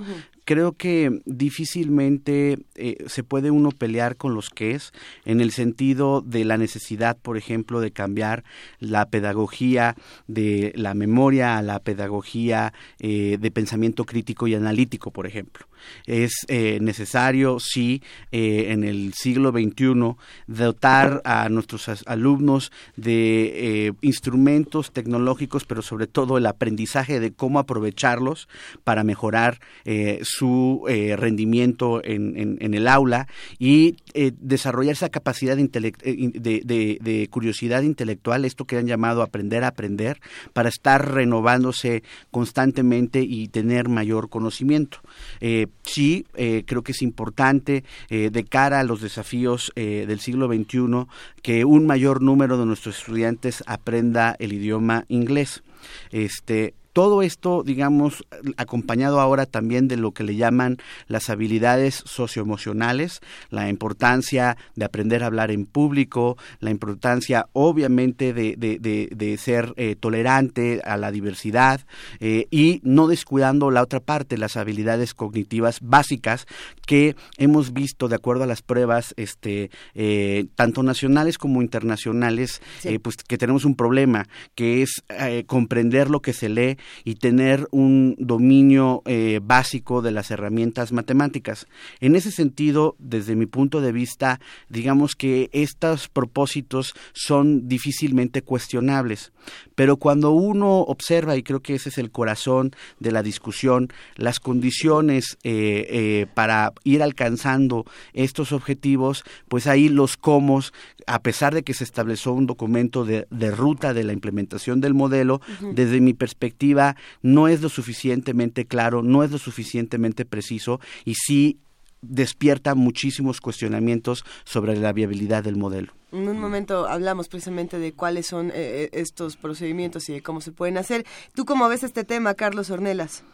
creo 0.48 0.72
que 0.72 1.20
difícilmente 1.26 2.60
eh, 2.74 3.04
se 3.06 3.22
puede 3.22 3.50
uno 3.50 3.70
pelear 3.70 4.16
con 4.16 4.34
los 4.34 4.48
que 4.48 4.70
es 4.70 4.94
en 5.26 5.42
el 5.42 5.50
sentido 5.50 6.22
de 6.22 6.46
la 6.46 6.56
necesidad, 6.56 7.18
por 7.18 7.36
ejemplo, 7.36 7.80
de 7.80 7.90
cambiar 7.90 8.44
la 8.80 9.10
pedagogía 9.10 9.94
de 10.26 10.72
la 10.74 10.94
memoria 10.94 11.58
a 11.58 11.62
la 11.62 11.80
pedagogía 11.80 12.72
eh, 12.98 13.36
de 13.38 13.50
pensamiento 13.50 14.06
crítico 14.06 14.46
y 14.46 14.54
analítico, 14.54 15.10
por 15.10 15.26
ejemplo. 15.26 15.66
Es 16.06 16.32
eh, 16.48 16.78
necesario, 16.80 17.58
sí, 17.60 18.02
eh, 18.32 18.66
en 18.70 18.84
el 18.84 19.12
siglo 19.14 19.50
XXI, 19.50 20.16
dotar 20.46 21.20
a 21.24 21.48
nuestros 21.48 21.88
alumnos 22.06 22.72
de 22.96 23.86
eh, 23.86 23.92
instrumentos 24.00 24.92
tecnológicos, 24.92 25.64
pero 25.64 25.82
sobre 25.82 26.06
todo 26.06 26.38
el 26.38 26.46
aprendizaje 26.46 27.20
de 27.20 27.32
cómo 27.32 27.58
aprovecharlos 27.58 28.48
para 28.84 29.04
mejorar 29.04 29.60
eh, 29.84 30.20
su 30.38 30.84
eh, 30.88 31.16
rendimiento 31.16 32.00
en, 32.04 32.36
en- 32.60 32.74
el 32.74 32.86
aula 32.86 33.26
y 33.58 33.96
eh, 34.14 34.32
desarrollar 34.40 34.92
esa 34.92 35.08
capacidad 35.08 35.58
eh, 35.58 36.30
de- 36.34 36.98
de- 37.00 37.28
curiosidad 37.28 37.82
intelectual, 37.82 38.44
esto 38.44 38.64
que 38.64 38.76
han 38.76 38.86
llamado 38.86 39.22
aprender 39.22 39.64
a 39.64 39.68
aprender, 39.68 40.20
para 40.52 40.68
estar 40.68 41.12
renovándose 41.12 42.02
constantemente 42.30 43.22
y 43.22 43.48
tener 43.48 43.88
mayor 43.88 44.28
conocimiento. 44.28 44.98
Eh, 45.40 45.66
sí, 45.82 46.26
creo 46.66 46.82
que 46.82 46.92
es 46.92 47.02
importante 47.02 47.84
de 48.10 48.44
cara 48.44 48.80
a 48.80 48.84
los 48.84 49.00
desafíos 49.00 49.72
del 49.74 50.20
siglo 50.20 50.46
XXI 50.46 51.06
que 51.42 51.64
un 51.64 51.86
mayor 51.86 52.22
número 52.22 52.58
de 52.58 52.66
nuestros 52.66 52.98
estudiantes 52.98 53.62
aprenda 53.66 54.36
el 54.38 54.52
idioma 54.52 55.04
inglés. 55.08 55.62
Este, 56.10 56.74
todo 56.98 57.22
esto, 57.22 57.62
digamos, 57.62 58.24
acompañado 58.56 59.20
ahora 59.20 59.46
también 59.46 59.86
de 59.86 59.96
lo 59.96 60.10
que 60.10 60.24
le 60.24 60.34
llaman 60.34 60.78
las 61.06 61.30
habilidades 61.30 62.02
socioemocionales, 62.04 63.20
la 63.50 63.68
importancia 63.68 64.56
de 64.74 64.84
aprender 64.84 65.22
a 65.22 65.26
hablar 65.26 65.52
en 65.52 65.64
público, 65.64 66.36
la 66.58 66.70
importancia 66.70 67.46
obviamente 67.52 68.32
de, 68.32 68.56
de- 68.56 68.80
de- 68.80 69.08
de 69.14 69.36
ser 69.36 69.74
eh, 69.76 69.94
tolerante 69.94 70.80
a 70.84 70.96
la 70.96 71.12
diversidad 71.12 71.82
eh, 72.18 72.46
y 72.50 72.80
no 72.82 73.06
descuidando 73.06 73.70
la 73.70 73.82
otra 73.82 74.00
parte, 74.00 74.36
las 74.36 74.56
habilidades 74.56 75.14
cognitivas 75.14 75.78
básicas 75.80 76.46
que 76.84 77.14
hemos 77.36 77.72
visto 77.72 78.08
de 78.08 78.16
acuerdo 78.16 78.42
a 78.42 78.46
las 78.48 78.62
pruebas, 78.62 79.14
este, 79.16 79.70
eh, 79.94 80.46
tanto 80.56 80.82
nacionales 80.82 81.38
como 81.38 81.62
internacionales, 81.62 82.60
Sí. 82.80 82.88
eh, 82.88 82.98
pues 82.98 83.16
que 83.18 83.38
tenemos 83.38 83.64
un 83.64 83.76
problema, 83.76 84.26
que 84.56 84.82
es 84.82 85.04
eh, 85.10 85.44
comprender 85.46 86.10
lo 86.10 86.20
que 86.22 86.32
se 86.32 86.48
lee 86.48 86.76
y 87.04 87.16
tener 87.16 87.66
un 87.70 88.14
dominio 88.18 89.02
eh, 89.06 89.40
básico 89.42 90.02
de 90.02 90.12
las 90.12 90.30
herramientas 90.30 90.92
matemáticas. 90.92 91.66
En 92.00 92.14
ese 92.14 92.30
sentido, 92.30 92.96
desde 92.98 93.36
mi 93.36 93.46
punto 93.46 93.80
de 93.80 93.92
vista, 93.92 94.40
digamos 94.68 95.14
que 95.14 95.50
estos 95.52 96.08
propósitos 96.08 96.94
son 97.12 97.68
difícilmente 97.68 98.42
cuestionables, 98.42 99.32
pero 99.74 99.96
cuando 99.96 100.32
uno 100.32 100.80
observa, 100.80 101.36
y 101.36 101.42
creo 101.42 101.60
que 101.60 101.74
ese 101.74 101.88
es 101.88 101.98
el 101.98 102.10
corazón 102.10 102.72
de 102.98 103.12
la 103.12 103.22
discusión, 103.22 103.88
las 104.16 104.40
condiciones 104.40 105.38
eh, 105.44 105.86
eh, 105.88 106.26
para 106.34 106.72
ir 106.84 107.02
alcanzando 107.02 107.84
estos 108.12 108.52
objetivos, 108.52 109.24
pues 109.48 109.66
ahí 109.66 109.88
los 109.88 110.16
comos, 110.16 110.72
a 111.06 111.22
pesar 111.22 111.54
de 111.54 111.62
que 111.62 111.74
se 111.74 111.84
estableció 111.84 112.32
un 112.32 112.46
documento 112.46 113.04
de, 113.04 113.26
ruta 113.50 113.94
de 113.94 114.04
la 114.04 114.12
implementación 114.12 114.80
del 114.80 114.94
modelo, 114.94 115.40
desde 115.74 116.00
mi 116.00 116.14
perspectiva 116.14 116.77
no 117.22 117.48
es 117.48 117.62
lo 117.62 117.68
suficientemente 117.68 118.66
claro, 118.66 119.02
no 119.02 119.22
es 119.22 119.30
lo 119.30 119.38
suficientemente 119.38 120.24
preciso 120.24 120.80
y 121.04 121.14
sí 121.14 121.58
despierta 122.00 122.74
muchísimos 122.74 123.40
cuestionamientos 123.40 124.24
sobre 124.44 124.76
la 124.76 124.92
viabilidad 124.92 125.42
del 125.42 125.56
modelo. 125.56 125.92
En 126.12 126.28
un 126.28 126.40
momento 126.40 126.86
hablamos 126.86 127.28
precisamente 127.28 127.78
de 127.78 127.92
cuáles 127.92 128.26
son 128.26 128.50
eh, 128.50 128.52
eh, 128.54 128.88
estos 128.92 129.36
procedimientos 129.36 130.08
y 130.08 130.14
de 130.14 130.22
cómo 130.22 130.40
se 130.40 130.52
pueden 130.52 130.78
hacer. 130.78 131.04
¿Tú 131.34 131.44
cómo 131.44 131.68
ves 131.68 131.82
este 131.82 132.04
tema, 132.04 132.34
Carlos 132.34 132.70
Ornelas? 132.70 133.24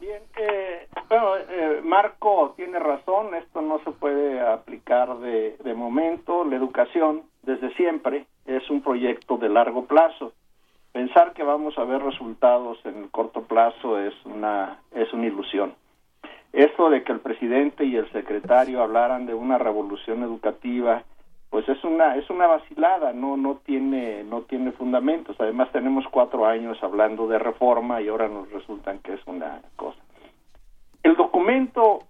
Bien, 0.00 0.22
eh, 0.36 0.88
bueno, 1.08 1.36
eh, 1.36 1.80
Marco 1.84 2.54
tiene 2.56 2.78
razón, 2.78 3.34
esto 3.34 3.62
no 3.62 3.80
se 3.84 3.92
puede 3.92 4.40
aplicar 4.40 5.18
de, 5.20 5.56
de 5.62 5.74
momento. 5.74 6.44
La 6.44 6.56
educación, 6.56 7.22
desde 7.42 7.72
siempre, 7.74 8.26
es 8.46 8.68
un 8.70 8.82
proyecto 8.82 9.36
de 9.36 9.48
largo 9.48 9.86
plazo. 9.86 10.32
Pensar 10.94 11.32
que 11.32 11.42
vamos 11.42 11.76
a 11.76 11.82
ver 11.82 12.00
resultados 12.00 12.78
en 12.84 13.08
corto 13.08 13.42
plazo 13.42 13.98
es 13.98 14.14
una, 14.24 14.78
es 14.92 15.12
una 15.12 15.26
ilusión. 15.26 15.74
Esto 16.52 16.88
de 16.88 17.02
que 17.02 17.10
el 17.10 17.18
presidente 17.18 17.84
y 17.84 17.96
el 17.96 18.08
secretario 18.12 18.80
hablaran 18.80 19.26
de 19.26 19.34
una 19.34 19.58
revolución 19.58 20.22
educativa, 20.22 21.02
pues 21.50 21.68
es 21.68 21.82
una 21.82 22.14
es 22.14 22.30
una 22.30 22.46
vacilada, 22.46 23.12
no 23.12 23.36
no 23.36 23.56
tiene 23.66 24.22
no 24.22 24.42
tiene 24.42 24.70
fundamentos. 24.70 25.34
Además 25.40 25.68
tenemos 25.72 26.04
cuatro 26.12 26.46
años 26.46 26.78
hablando 26.80 27.26
de 27.26 27.40
reforma 27.40 28.00
y 28.00 28.06
ahora 28.06 28.28
nos 28.28 28.48
resultan 28.52 29.00
que 29.00 29.14
es 29.14 29.26
una 29.26 29.62
cosa. 29.74 29.98
El 31.02 31.16
documento 31.16 32.04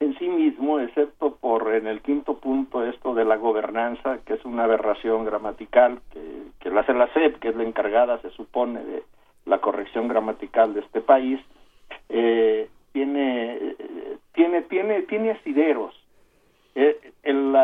en 0.00 0.16
sí 0.18 0.28
mismo, 0.28 0.78
excepto 0.78 1.36
por 1.36 1.74
en 1.74 1.86
el 1.86 2.00
quinto 2.02 2.38
punto 2.38 2.84
esto 2.84 3.14
de 3.14 3.24
la 3.24 3.36
gobernanza, 3.36 4.18
que 4.24 4.34
es 4.34 4.44
una 4.44 4.64
aberración 4.64 5.24
gramatical 5.24 6.00
que, 6.12 6.20
que 6.60 6.70
la 6.70 6.82
hace 6.82 6.94
la 6.94 7.12
SEP, 7.12 7.38
que 7.38 7.48
es 7.48 7.56
la 7.56 7.64
encargada, 7.64 8.20
se 8.20 8.30
supone, 8.30 8.82
de 8.84 9.02
la 9.46 9.58
corrección 9.58 10.08
gramatical 10.08 10.74
de 10.74 10.80
este 10.80 11.00
país, 11.00 11.40
eh, 12.08 12.68
tiene 12.92 13.76
tiene 14.32 14.62
tiene 14.62 15.02
tiene 15.02 15.30
asideros. 15.32 15.94
Eh, 16.74 17.12
el, 17.24 17.56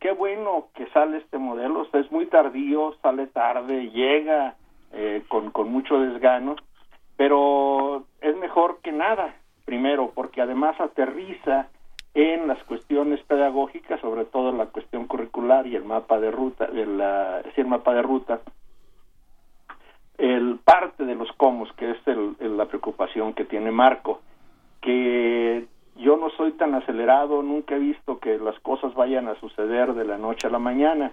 qué 0.00 0.12
bueno 0.12 0.68
que 0.74 0.86
sale 0.88 1.18
este 1.18 1.38
modelo 1.38 1.86
es 1.92 2.12
muy 2.12 2.26
tardío 2.26 2.94
sale 3.00 3.26
tarde 3.28 3.90
llega 3.90 4.56
eh, 4.92 5.22
con 5.28 5.50
con 5.50 5.72
mucho 5.72 5.98
desgano 5.98 6.56
pero 7.16 8.04
es 8.20 8.36
mejor 8.36 8.80
que 8.82 8.92
nada 8.92 9.34
primero 9.70 10.10
porque 10.12 10.42
además 10.42 10.80
aterriza 10.80 11.68
en 12.12 12.48
las 12.48 12.60
cuestiones 12.64 13.22
pedagógicas 13.22 14.00
sobre 14.00 14.24
todo 14.24 14.50
la 14.50 14.66
cuestión 14.66 15.06
curricular 15.06 15.64
y 15.68 15.76
el 15.76 15.84
mapa 15.84 16.18
de 16.18 16.32
ruta 16.32 16.64
el, 16.64 17.00
el 17.00 17.66
mapa 17.66 17.94
de 17.94 18.02
ruta 18.02 18.40
el 20.18 20.58
parte 20.64 21.04
de 21.04 21.14
los 21.14 21.30
comos 21.36 21.72
que 21.74 21.92
es 21.92 21.98
el, 22.06 22.34
la 22.56 22.66
preocupación 22.66 23.32
que 23.32 23.44
tiene 23.44 23.70
Marco 23.70 24.22
que 24.80 25.68
yo 25.96 26.16
no 26.16 26.30
soy 26.30 26.52
tan 26.52 26.74
acelerado, 26.74 27.42
nunca 27.42 27.76
he 27.76 27.78
visto 27.78 28.18
que 28.18 28.38
las 28.38 28.58
cosas 28.60 28.94
vayan 28.94 29.28
a 29.28 29.38
suceder 29.38 29.92
de 29.92 30.06
la 30.06 30.16
noche 30.16 30.46
a 30.46 30.50
la 30.50 30.58
mañana. 30.58 31.12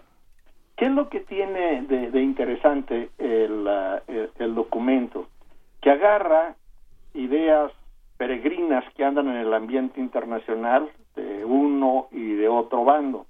¿Qué 0.78 0.86
es 0.86 0.92
lo 0.92 1.10
que 1.10 1.20
tiene 1.20 1.82
de, 1.82 2.22
interesante 2.22 3.10
el, 3.18 3.68
el, 4.40 4.56
documento? 4.56 5.28
Que 5.82 5.92
agarra 5.92 6.56
ideas 7.14 7.74
peregrinas 8.18 8.84
que 8.96 9.06
andan 9.06 9.28
en 9.30 9.38
el 9.38 9.54
ambiente 9.54 10.00
internacional 10.00 10.90
de 11.16 11.46
uno 11.46 12.08
y 12.12 12.34
de 12.34 12.50
otro 12.50 12.84
bando. 12.84 13.26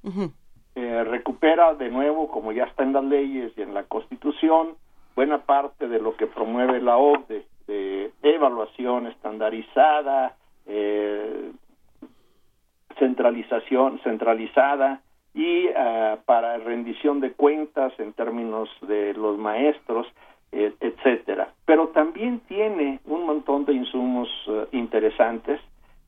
Eh, 0.76 1.04
recupera 1.04 1.74
de 1.74 1.90
nuevo, 1.90 2.30
como 2.30 2.52
ya 2.52 2.66
está 2.66 2.84
en 2.84 2.94
las 2.94 3.04
leyes 3.04 3.52
y 3.58 3.62
en 3.62 3.74
la 3.74 3.84
Constitución, 3.84 4.76
buena 5.16 5.40
parte 5.40 5.88
de 5.88 6.00
lo 6.00 6.16
que 6.16 6.28
promueve 6.28 6.80
la 6.82 6.98
OCDE, 6.98 7.46
de 7.68 8.12
evaluación 8.22 9.08
estandarizada, 9.08 10.36
eh, 10.66 11.52
centralización 12.98 14.00
centralizada 14.04 15.02
y 15.34 15.68
uh, 15.68 16.18
para 16.26 16.58
rendición 16.58 17.20
de 17.20 17.34
cuentas 17.34 17.94
en 18.00 18.14
términos 18.14 18.70
de 18.82 19.14
los 19.14 19.38
maestros, 19.38 20.08
etcétera. 20.52 21.54
Pero 21.66 21.90
también 21.90 22.40
tiene 22.48 23.00
un 23.06 23.26
montón 23.26 23.66
de 23.66 23.74
insumos 23.74 24.30
uh, 24.48 24.66
interesantes 24.72 25.60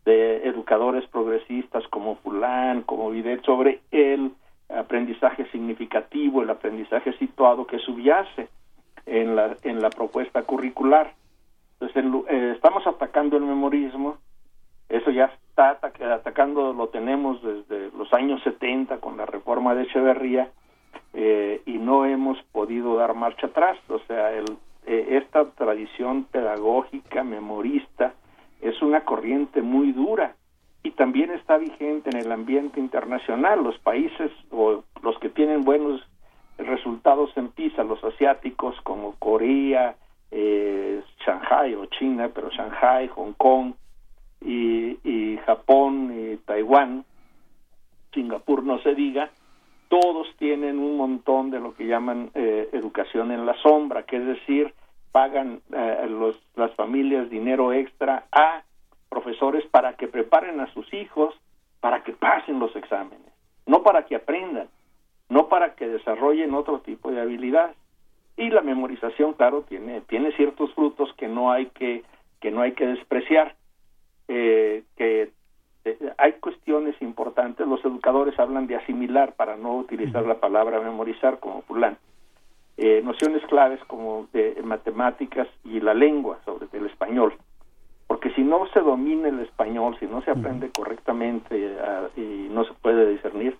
de 0.05 0.47
educadores 0.47 1.05
progresistas 1.07 1.87
como 1.89 2.15
Fulán, 2.17 2.83
como 2.83 3.11
Videt, 3.11 3.43
sobre 3.43 3.81
el 3.91 4.31
aprendizaje 4.69 5.45
significativo, 5.51 6.41
el 6.41 6.49
aprendizaje 6.49 7.13
situado 7.13 7.67
que 7.67 7.79
subyace 7.79 8.47
en 9.05 9.35
la, 9.35 9.55
en 9.63 9.81
la 9.81 9.89
propuesta 9.89 10.43
curricular. 10.43 11.13
Entonces, 11.79 12.03
eh, 12.29 12.53
estamos 12.55 12.85
atacando 12.85 13.37
el 13.37 13.43
memorismo, 13.43 14.17
eso 14.89 15.11
ya 15.11 15.25
está 15.25 15.79
atacando, 15.81 16.73
lo 16.73 16.89
tenemos 16.89 17.41
desde 17.43 17.91
los 17.97 18.11
años 18.13 18.41
70 18.43 18.99
con 18.99 19.17
la 19.17 19.25
reforma 19.25 19.75
de 19.75 19.83
Echeverría 19.83 20.49
eh, 21.13 21.61
y 21.65 21.77
no 21.77 22.05
hemos 22.05 22.41
podido 22.51 22.95
dar 22.95 23.13
marcha 23.13 23.47
atrás. 23.47 23.77
O 23.89 23.99
sea, 24.07 24.31
el, 24.31 24.45
eh, 24.85 25.17
esta 25.23 25.45
tradición 25.51 26.25
pedagógica, 26.25 27.23
memorista, 27.23 28.13
es 28.61 28.81
una 28.81 29.05
corriente 29.05 29.61
muy 29.61 29.91
dura 29.91 30.35
y 30.83 30.91
también 30.91 31.31
está 31.31 31.57
vigente 31.57 32.09
en 32.11 32.17
el 32.17 32.31
ambiente 32.31 32.79
internacional. 32.79 33.63
Los 33.63 33.77
países 33.79 34.31
o 34.51 34.83
los 35.01 35.19
que 35.19 35.29
tienen 35.29 35.63
buenos 35.63 36.01
resultados 36.57 37.31
en 37.35 37.49
PISA, 37.49 37.83
los 37.83 38.03
asiáticos 38.03 38.79
como 38.81 39.15
Corea, 39.19 39.95
eh, 40.31 41.01
Shanghai 41.25 41.73
o 41.75 41.85
China, 41.85 42.29
pero 42.33 42.49
Shanghai, 42.49 43.07
Hong 43.09 43.33
Kong 43.33 43.73
y, 44.41 45.37
Japón 45.45 46.13
y 46.15 46.37
Taiwán, 46.37 47.05
Singapur 48.13 48.63
no 48.63 48.79
se 48.81 48.93
diga, 48.93 49.31
todos 49.89 50.27
tienen 50.37 50.79
un 50.79 50.97
montón 50.97 51.49
de 51.49 51.59
lo 51.59 51.75
que 51.75 51.87
llaman 51.87 52.31
eh, 52.35 52.69
educación 52.73 53.31
en 53.31 53.45
la 53.45 53.55
sombra, 53.61 54.03
que 54.03 54.17
es 54.17 54.25
decir, 54.25 54.73
pagan 55.11 55.61
eh, 55.73 56.07
los, 56.07 56.39
las 56.55 56.73
familias 56.75 57.29
dinero 57.29 57.73
extra 57.73 58.25
a 58.31 58.63
profesores 59.09 59.65
para 59.71 59.93
que 59.93 60.07
preparen 60.07 60.59
a 60.59 60.71
sus 60.73 60.91
hijos 60.93 61.35
para 61.81 62.03
que 62.03 62.13
pasen 62.13 62.59
los 62.59 62.75
exámenes, 62.75 63.33
no 63.65 63.83
para 63.83 64.05
que 64.05 64.15
aprendan, 64.15 64.67
no 65.29 65.47
para 65.47 65.75
que 65.75 65.87
desarrollen 65.87 66.53
otro 66.53 66.79
tipo 66.81 67.11
de 67.11 67.21
habilidades. 67.21 67.75
Y 68.37 68.49
la 68.49 68.61
memorización 68.61 69.33
claro 69.33 69.63
tiene 69.67 70.01
tiene 70.01 70.31
ciertos 70.33 70.73
frutos 70.73 71.11
que 71.17 71.27
no 71.27 71.51
hay 71.51 71.67
que 71.67 72.03
que 72.39 72.51
no 72.51 72.61
hay 72.61 72.73
que 72.73 72.85
despreciar 72.85 73.55
eh, 74.27 74.83
que 74.95 75.31
hay 76.17 76.33
cuestiones 76.33 77.01
importantes 77.01 77.65
los 77.67 77.83
educadores 77.83 78.37
hablan 78.39 78.67
de 78.67 78.75
asimilar 78.75 79.33
para 79.33 79.55
no 79.55 79.77
utilizar 79.77 80.25
la 80.25 80.39
palabra 80.39 80.81
memorizar 80.81 81.39
como 81.39 81.61
fulán 81.63 81.97
eh, 82.77 83.01
nociones 83.03 83.43
claves 83.45 83.79
como 83.87 84.27
de 84.33 84.61
matemáticas 84.63 85.47
y 85.63 85.79
la 85.79 85.93
lengua 85.93 86.39
sobre 86.45 86.67
el 86.73 86.85
español 86.85 87.33
porque 88.07 88.31
si 88.31 88.41
no 88.41 88.67
se 88.73 88.81
domina 88.81 89.29
el 89.29 89.39
español 89.39 89.95
si 89.99 90.05
no 90.05 90.21
se 90.21 90.31
aprende 90.31 90.69
correctamente 90.69 91.77
y 92.17 92.49
no 92.51 92.65
se 92.65 92.73
puede 92.73 93.09
discernir 93.09 93.57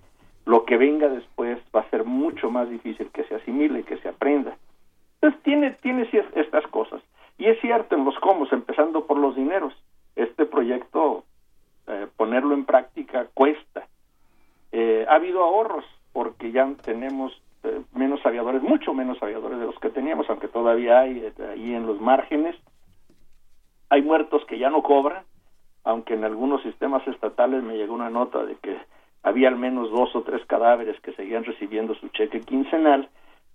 lo 0.50 0.66
que 0.66 0.78
venga 0.78 1.08
después 1.10 1.60
va 1.76 1.82
a 1.82 1.90
ser 1.92 2.06
mucho 2.06 2.50
más 2.50 2.68
difícil 2.72 3.12
que 3.14 3.24
se 3.26 3.36
asimile, 3.36 3.84
que 3.84 3.98
se 3.98 4.10
aprenda. 4.10 4.58
Entonces 5.22 5.44
tiene, 5.44 5.72
tiene 5.84 6.10
estas 6.36 6.66
cosas. 6.68 7.04
Y 7.38 7.46
es 7.46 7.62
cierto 7.62 7.96
en 7.96 8.04
los 8.04 8.18
cómo, 8.18 8.48
empezando 8.52 9.06
por 9.06 9.20
los 9.20 9.36
dineros. 9.36 9.74
Este 10.16 10.48
proyecto, 10.48 11.24
eh, 11.90 12.08
ponerlo 12.16 12.54
en 12.54 12.66
práctica 12.66 13.28
cuesta. 13.34 13.88
Eh, 14.72 15.06
ha 15.10 15.16
habido 15.16 15.44
ahorros 15.44 15.86
porque 16.14 16.52
ya 16.52 16.68
tenemos 16.84 17.34
eh, 17.64 17.82
menos 17.94 18.24
aviadores, 18.26 18.62
mucho 18.62 18.94
menos 18.94 19.22
aviadores 19.22 19.60
de 19.60 19.66
los 19.66 19.80
que 19.80 19.90
teníamos, 19.90 20.30
aunque 20.30 20.48
todavía 20.48 21.00
hay 21.00 21.34
ahí 21.52 21.74
en 21.74 21.88
los 21.88 22.00
márgenes. 22.00 22.56
Hay 23.90 24.04
muertos 24.04 24.46
que 24.46 24.60
ya 24.60 24.70
no 24.70 24.84
cobran, 24.84 25.24
aunque 25.84 26.14
en 26.14 26.24
algunos 26.24 26.62
sistemas 26.62 27.08
estatales 27.08 27.64
me 27.64 27.76
llegó 27.76 27.96
una 27.96 28.10
nota 28.10 28.46
de 28.46 28.56
que 28.58 28.78
había 29.24 29.48
al 29.48 29.58
menos 29.58 29.90
dos 29.92 30.16
o 30.16 30.22
tres 30.22 30.46
cadáveres 30.46 31.00
que 31.02 31.14
seguían 31.14 31.44
recibiendo 31.44 31.96
su 31.96 32.08
cheque 32.10 32.42
quincenal 32.42 33.10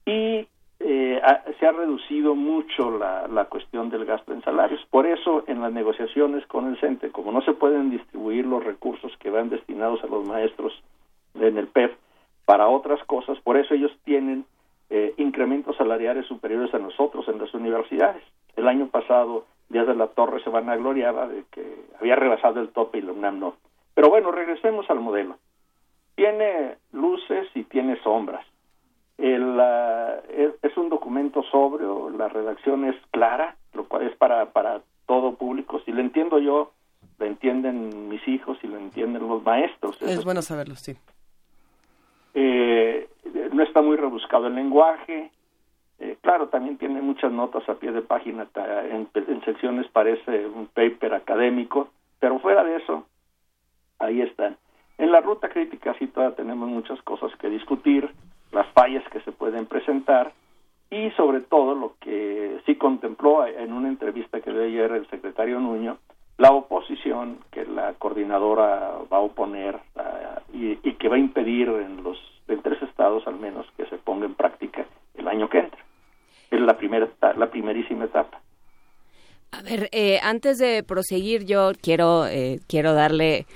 y 0.04 0.46
eh, 0.80 1.20
se 1.58 1.66
ha 1.66 1.72
reducido 1.72 2.34
mucho 2.34 2.96
la, 2.98 3.26
la 3.28 3.46
cuestión 3.46 3.90
del 3.90 4.04
gasto 4.04 4.32
en 4.32 4.42
salarios. 4.42 4.84
Por 4.90 5.06
eso, 5.06 5.44
en 5.46 5.60
las 5.60 5.72
negociaciones 5.72 6.46
con 6.46 6.68
el 6.68 6.78
CENTE, 6.78 7.10
como 7.10 7.32
no 7.32 7.42
se 7.42 7.52
pueden 7.52 7.90
distribuir 7.90 8.46
los 8.46 8.62
recursos 8.62 9.12
que 9.18 9.30
van 9.30 9.50
destinados 9.50 10.02
a 10.02 10.08
los 10.08 10.26
maestros 10.26 10.72
en 11.34 11.56
el 11.56 11.68
PEF 11.68 11.92
para 12.44 12.68
otras 12.68 13.02
cosas, 13.04 13.38
por 13.40 13.56
eso 13.56 13.74
ellos 13.74 13.92
tienen 14.04 14.44
eh, 14.90 15.14
incrementos 15.16 15.76
salariales 15.76 16.26
superiores 16.26 16.74
a 16.74 16.78
nosotros 16.78 17.26
en 17.28 17.38
las 17.38 17.52
universidades. 17.54 18.22
El 18.56 18.68
año 18.68 18.88
pasado, 18.88 19.46
Díaz 19.68 19.86
de 19.86 19.94
la 19.94 20.08
Torre 20.08 20.42
se 20.42 20.50
van 20.50 20.68
a 20.68 20.76
gloriaba 20.76 21.26
de 21.26 21.44
que 21.50 21.64
había 21.98 22.16
rebasado 22.16 22.60
el 22.60 22.68
tope 22.68 22.98
y 22.98 23.02
la 23.02 23.12
UNAM 23.12 23.40
no. 23.40 23.56
Pero 23.94 24.10
bueno, 24.10 24.30
regresemos 24.30 24.88
al 24.90 25.00
modelo. 25.00 25.36
Tiene 26.14 26.76
luces 26.92 27.48
y 27.54 27.64
tiene 27.64 27.96
sombras. 28.02 28.44
El, 29.16 29.60
es 30.62 30.76
un 30.76 30.88
documento 30.88 31.42
sobrio, 31.44 32.10
la 32.10 32.28
redacción 32.28 32.84
es 32.84 32.96
clara, 33.10 33.56
lo 33.72 33.84
cual 33.84 34.06
es 34.06 34.16
para, 34.16 34.46
para 34.46 34.82
todo 35.06 35.34
público. 35.36 35.80
Si 35.84 35.92
lo 35.92 36.00
entiendo 36.00 36.38
yo, 36.38 36.72
lo 37.18 37.26
entienden 37.26 38.08
mis 38.08 38.26
hijos 38.26 38.58
y 38.62 38.66
lo 38.66 38.78
entienden 38.78 39.28
los 39.28 39.42
maestros. 39.42 40.00
Es, 40.02 40.24
bueno 40.24 40.42
saberlo, 40.42 40.74
sí. 40.74 40.96
Eh, 42.34 43.08
no 43.52 43.62
está 43.62 43.82
muy 43.82 43.96
rebuscado 43.96 44.48
el 44.48 44.54
lenguaje. 44.56 45.30
Eh, 46.00 46.16
claro, 46.20 46.48
también 46.48 46.76
tiene 46.76 47.00
muchas 47.00 47.30
notas 47.30 47.68
a 47.68 47.74
pie 47.74 47.92
de 47.92 48.02
página, 48.02 48.48
en, 48.90 49.08
en 49.14 49.44
secciones 49.44 49.86
parece 49.92 50.46
un 50.46 50.66
paper 50.66 51.14
académico, 51.14 51.88
pero 52.18 52.40
fuera 52.40 52.64
de 52.64 52.76
eso, 52.76 53.06
ahí 54.00 54.20
están. 54.20 54.56
En 54.98 55.12
la 55.12 55.20
ruta 55.20 55.48
crítica 55.48 55.94
sí 55.98 56.08
todavía 56.08 56.36
tenemos 56.36 56.68
muchas 56.68 57.00
cosas 57.02 57.30
que 57.36 57.48
discutir 57.48 58.10
las 58.54 58.66
fallas 58.68 59.04
que 59.10 59.20
se 59.20 59.32
pueden 59.32 59.66
presentar 59.66 60.32
y 60.90 61.10
sobre 61.12 61.40
todo 61.40 61.74
lo 61.74 61.94
que 62.00 62.60
sí 62.66 62.76
contempló 62.76 63.46
en 63.46 63.72
una 63.72 63.88
entrevista 63.88 64.40
que 64.40 64.50
dio 64.50 64.62
ayer 64.62 64.92
el 64.92 65.08
secretario 65.10 65.58
Nuño, 65.58 65.98
la 66.38 66.50
oposición 66.50 67.38
que 67.50 67.64
la 67.64 67.94
coordinadora 67.94 68.98
va 69.12 69.16
a 69.16 69.20
oponer 69.20 69.78
y, 70.52 70.76
que 70.76 71.08
va 71.08 71.16
a 71.16 71.18
impedir 71.18 71.68
en 71.68 72.02
los 72.02 72.18
en 72.46 72.62
tres 72.62 72.80
estados 72.82 73.26
al 73.26 73.36
menos 73.36 73.66
que 73.76 73.86
se 73.86 73.96
ponga 73.98 74.26
en 74.26 74.34
práctica 74.34 74.86
el 75.14 75.26
año 75.28 75.48
que 75.48 75.58
entra. 75.58 75.80
Es 76.50 76.60
la 76.60 76.76
primera 76.76 77.08
la 77.36 77.50
primerísima 77.50 78.04
etapa. 78.04 78.40
A 79.52 79.62
ver, 79.62 79.88
eh, 79.92 80.18
antes 80.22 80.58
de 80.58 80.82
proseguir, 80.82 81.44
yo 81.44 81.72
quiero 81.80 82.26
eh, 82.26 82.60
quiero 82.68 82.92
darle 82.92 83.46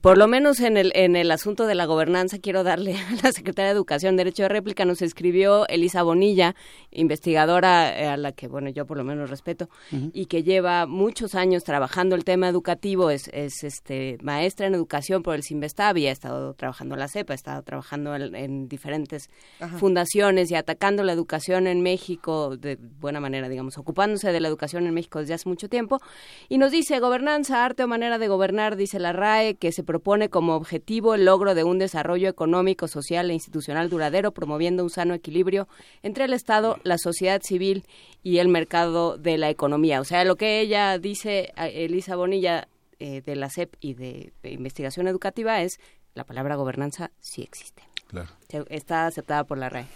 por 0.00 0.16
lo 0.16 0.28
menos 0.28 0.60
en 0.60 0.76
el, 0.76 0.92
en 0.94 1.16
el 1.16 1.30
asunto 1.30 1.66
de 1.66 1.74
la 1.74 1.86
gobernanza, 1.86 2.38
quiero 2.38 2.62
darle 2.62 2.94
a 3.10 3.22
la 3.22 3.32
Secretaria 3.32 3.70
de 3.70 3.76
Educación 3.76 4.16
Derecho 4.16 4.44
de 4.44 4.48
Réplica. 4.48 4.84
Nos 4.84 5.02
escribió 5.02 5.66
Elisa 5.68 6.02
Bonilla, 6.02 6.54
investigadora 6.90 7.98
eh, 7.98 8.06
a 8.06 8.16
la 8.16 8.32
que, 8.32 8.48
bueno, 8.48 8.70
yo 8.70 8.86
por 8.86 8.96
lo 8.96 9.04
menos 9.04 9.30
respeto, 9.30 9.68
y 10.12 10.26
que 10.26 10.42
lleva 10.42 10.86
muchos 10.86 11.34
años 11.34 11.64
trabajando 11.64 12.14
el 12.14 12.24
tema 12.24 12.48
educativo. 12.48 13.10
Es, 13.10 13.28
es 13.32 13.64
este, 13.64 14.18
maestra 14.22 14.66
en 14.66 14.74
educación 14.74 15.22
por 15.22 15.34
el 15.34 15.42
Sinvestab 15.42 15.96
y 15.96 16.06
ha 16.06 16.12
estado 16.12 16.54
trabajando 16.54 16.94
en 16.94 17.00
la 17.00 17.08
CEPA, 17.08 17.32
ha 17.32 17.36
estado 17.36 17.62
trabajando 17.62 18.14
en, 18.14 18.68
diferentes 18.68 19.30
fundaciones 19.78 20.50
y 20.50 20.54
atacando 20.54 21.02
la 21.02 21.12
educación 21.12 21.66
en 21.66 21.82
México 21.82 22.56
de 22.56 22.76
buena 22.76 23.20
manera, 23.20 23.48
digamos, 23.48 23.78
ocupándose 23.78 24.32
de 24.32 24.40
la 24.40 24.48
educación 24.48 24.86
en 24.86 24.94
México 24.94 25.18
desde 25.18 25.34
hace 25.34 25.48
mucho 25.48 25.68
tiempo. 25.68 26.00
Y 26.48 26.58
nos 26.58 26.70
dice, 26.70 27.00
gobernanza, 27.00 27.64
arte 27.64 27.84
o 27.84 27.88
manera 27.88 28.18
de 28.18 28.28
gobernar, 28.28 28.76
dice 28.76 28.98
la 28.98 29.12
RAE, 29.12 29.56
que 29.62 29.70
se 29.70 29.84
propone 29.84 30.28
como 30.28 30.56
objetivo 30.56 31.14
el 31.14 31.24
logro 31.24 31.54
de 31.54 31.62
un 31.62 31.78
desarrollo 31.78 32.28
económico, 32.28 32.88
social 32.88 33.30
e 33.30 33.34
institucional 33.34 33.88
duradero, 33.90 34.32
promoviendo 34.32 34.82
un 34.82 34.90
sano 34.90 35.14
equilibrio 35.14 35.68
entre 36.02 36.24
el 36.24 36.32
Estado, 36.32 36.80
la 36.82 36.98
sociedad 36.98 37.40
civil 37.44 37.84
y 38.24 38.38
el 38.38 38.48
mercado 38.48 39.18
de 39.18 39.38
la 39.38 39.50
economía. 39.50 40.00
O 40.00 40.04
sea, 40.04 40.24
lo 40.24 40.34
que 40.34 40.58
ella 40.58 40.98
dice, 40.98 41.52
Elisa 41.56 42.16
Bonilla, 42.16 42.66
eh, 42.98 43.22
de 43.24 43.36
la 43.36 43.50
CEP 43.50 43.76
y 43.78 43.94
de, 43.94 44.32
investigación 44.42 45.06
educativa 45.06 45.62
es 45.62 45.78
la 46.14 46.24
palabra 46.24 46.56
gobernanza 46.56 47.12
sí 47.20 47.42
existe. 47.42 47.84
Claro. 48.08 48.30
Está 48.68 49.06
aceptada 49.06 49.44
por 49.44 49.58
la 49.58 49.68
RAE. 49.68 49.86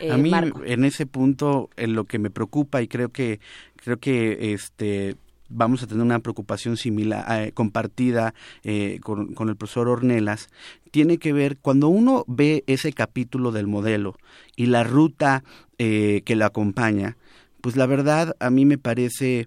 Eh, 0.00 0.12
a 0.12 0.16
mí 0.16 0.30
en 0.66 0.84
ese 0.84 1.04
punto 1.04 1.68
en 1.76 1.94
lo 1.94 2.04
que 2.04 2.20
me 2.20 2.30
preocupa 2.30 2.80
y 2.80 2.86
creo 2.86 3.08
que 3.08 3.40
creo 3.74 3.98
que 3.98 4.52
este 4.54 5.16
vamos 5.48 5.82
a 5.82 5.86
tener 5.86 6.02
una 6.02 6.20
preocupación 6.20 6.76
similar, 6.76 7.24
eh, 7.42 7.52
compartida 7.52 8.34
eh, 8.62 9.00
con, 9.02 9.34
el 9.48 9.56
profesor 9.56 9.88
Ornelas, 9.88 10.48
tiene 10.90 11.18
que 11.18 11.32
ver 11.32 11.58
cuando 11.58 11.88
uno 11.88 12.24
ve 12.26 12.64
ese 12.66 12.92
capítulo 12.92 13.52
del 13.52 13.66
modelo 13.66 14.16
y 14.56 14.66
la 14.66 14.84
ruta 14.84 15.44
eh, 15.78 16.22
que 16.24 16.36
lo 16.36 16.44
acompaña, 16.44 17.16
pues 17.60 17.76
la 17.76 17.86
verdad 17.86 18.36
a 18.40 18.50
mí 18.50 18.64
me 18.64 18.78
parece 18.78 19.46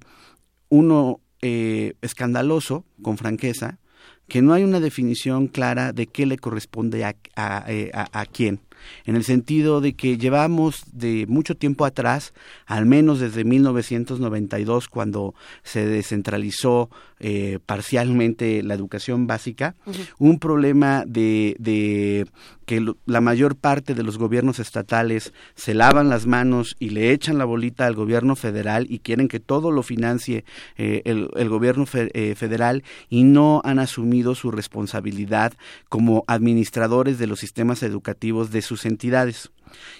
uno 0.70 1.20
escandaloso, 1.42 2.84
con 3.02 3.18
franqueza, 3.18 3.80
que 4.28 4.42
no 4.42 4.54
hay 4.54 4.66
una 4.66 4.82
definición 4.82 5.48
clara 5.48 5.94
de 5.94 6.06
qué 6.06 6.26
le 6.26 6.38
corresponde 6.38 7.06
a, 7.06 7.16
a, 7.38 7.66
a 8.12 8.26
quién 8.26 8.60
en 9.06 9.16
el 9.16 9.24
sentido 9.24 9.82
de 9.82 9.94
que 9.94 10.18
llevamos 10.18 10.84
de 10.92 11.26
mucho 11.28 11.56
tiempo 11.56 11.86
atrás, 11.86 12.34
al 12.66 12.86
menos 12.86 13.20
desde 13.20 13.44
1992, 13.44 14.88
cuando 14.88 15.36
se 15.64 15.86
descentralizó 15.86 16.90
eh, 17.20 17.60
parcialmente 17.66 18.64
la 18.64 18.74
educación 18.74 19.28
básica, 19.28 19.76
un 20.18 20.40
problema 20.40 21.04
de, 21.06 21.56
de 21.60 22.26
que 22.70 22.86
la 23.08 23.20
mayor 23.20 23.56
parte 23.56 23.96
de 23.96 24.04
los 24.04 24.20
gobiernos 24.20 24.60
estatales 24.60 25.34
se 25.56 25.74
lavan 25.74 26.08
las 26.08 26.28
manos 26.28 26.76
y 26.78 26.92
le 26.92 27.12
echan 27.12 27.40
la 27.40 27.46
bolita 27.46 27.88
al 27.88 27.96
gobierno 27.96 28.36
federal 28.36 28.86
y 28.88 29.00
quieren 29.00 29.28
que 29.28 29.40
todo 29.40 29.72
lo 29.72 29.82
financie 29.82 30.46
eh, 30.78 31.02
el, 31.06 31.50
gobierno 31.50 31.86
eh, 31.94 32.36
federal 32.36 32.84
y 33.10 33.24
no 33.24 33.62
han 33.66 33.80
asumido 33.80 34.36
su 34.36 34.52
responsabilidad 34.52 35.54
como 35.90 36.24
administradores 36.28 37.18
de 37.18 37.26
los 37.26 37.40
sistemas 37.40 37.82
educativos 37.82 38.52
de 38.52 38.62
sus 38.62 38.86
entidades. 38.86 39.50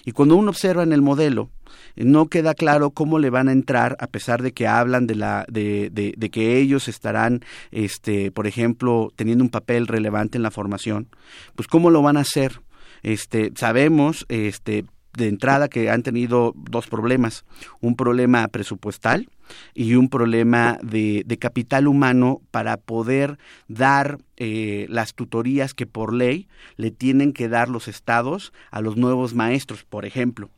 Y 0.04 0.12
cuando 0.12 0.36
uno 0.36 0.50
observa 0.50 0.82
en 0.82 0.92
el 0.92 1.02
modelo, 1.02 1.50
no 1.96 2.28
queda 2.28 2.54
claro 2.54 2.90
cómo 2.90 3.18
le 3.18 3.30
van 3.30 3.48
a 3.48 3.52
entrar, 3.52 3.96
a 4.00 4.06
pesar 4.06 4.42
de 4.42 4.52
que 4.52 4.66
hablan 4.66 5.06
de, 5.06 5.14
la, 5.14 5.44
de, 5.48 5.90
de, 5.90 6.30
que 6.30 6.58
ellos 6.58 6.88
estarán, 6.88 7.44
este, 7.70 8.30
por 8.30 8.46
ejemplo, 8.46 9.12
teniendo 9.16 9.44
un 9.44 9.50
papel 9.50 9.86
relevante 9.86 10.38
en 10.38 10.42
la 10.42 10.50
formación, 10.50 11.08
pues 11.54 11.68
cómo 11.68 11.90
lo 11.90 12.02
van 12.02 12.16
a 12.16 12.20
hacer. 12.20 12.60
Este, 13.02 13.52
sabemos, 13.56 14.26
este, 14.28 14.84
de 15.16 15.28
entrada 15.28 15.68
que 15.68 15.90
han 15.90 16.02
tenido 16.02 16.52
dos 16.56 16.86
problemas, 16.86 17.44
un 17.80 17.96
problema 17.96 18.46
presupuestal 18.48 19.28
y 19.74 19.94
un 19.94 20.08
problema 20.08 20.78
de, 20.82 21.22
de 21.26 21.38
capital 21.38 21.86
humano 21.88 22.42
para 22.50 22.76
poder 22.76 23.38
dar 23.68 24.18
eh, 24.36 24.86
las 24.88 25.14
tutorías 25.14 25.74
que 25.74 25.86
por 25.86 26.14
ley 26.14 26.48
le 26.76 26.90
tienen 26.90 27.32
que 27.32 27.48
dar 27.48 27.68
los 27.68 27.88
estados 27.88 28.52
a 28.70 28.80
los 28.80 28.96
nuevos 28.96 29.34
maestros, 29.34 29.84
por 29.84 30.04
ejemplo. 30.04 30.50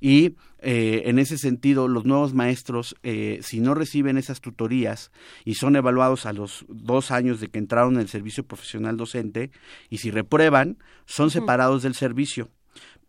Y 0.00 0.34
eh, 0.58 1.02
en 1.06 1.18
ese 1.18 1.38
sentido, 1.38 1.88
los 1.88 2.04
nuevos 2.04 2.34
maestros, 2.34 2.96
eh, 3.02 3.38
si 3.42 3.60
no 3.60 3.74
reciben 3.74 4.18
esas 4.18 4.40
tutorías 4.40 5.10
y 5.44 5.54
son 5.54 5.76
evaluados 5.76 6.26
a 6.26 6.32
los 6.32 6.66
dos 6.68 7.10
años 7.10 7.40
de 7.40 7.48
que 7.48 7.58
entraron 7.58 7.94
en 7.94 8.00
el 8.00 8.08
servicio 8.08 8.44
profesional 8.44 8.96
docente, 8.96 9.50
y 9.88 9.98
si 9.98 10.10
reprueban, 10.10 10.78
son 11.06 11.30
separados 11.30 11.82
del 11.82 11.94
servicio 11.94 12.50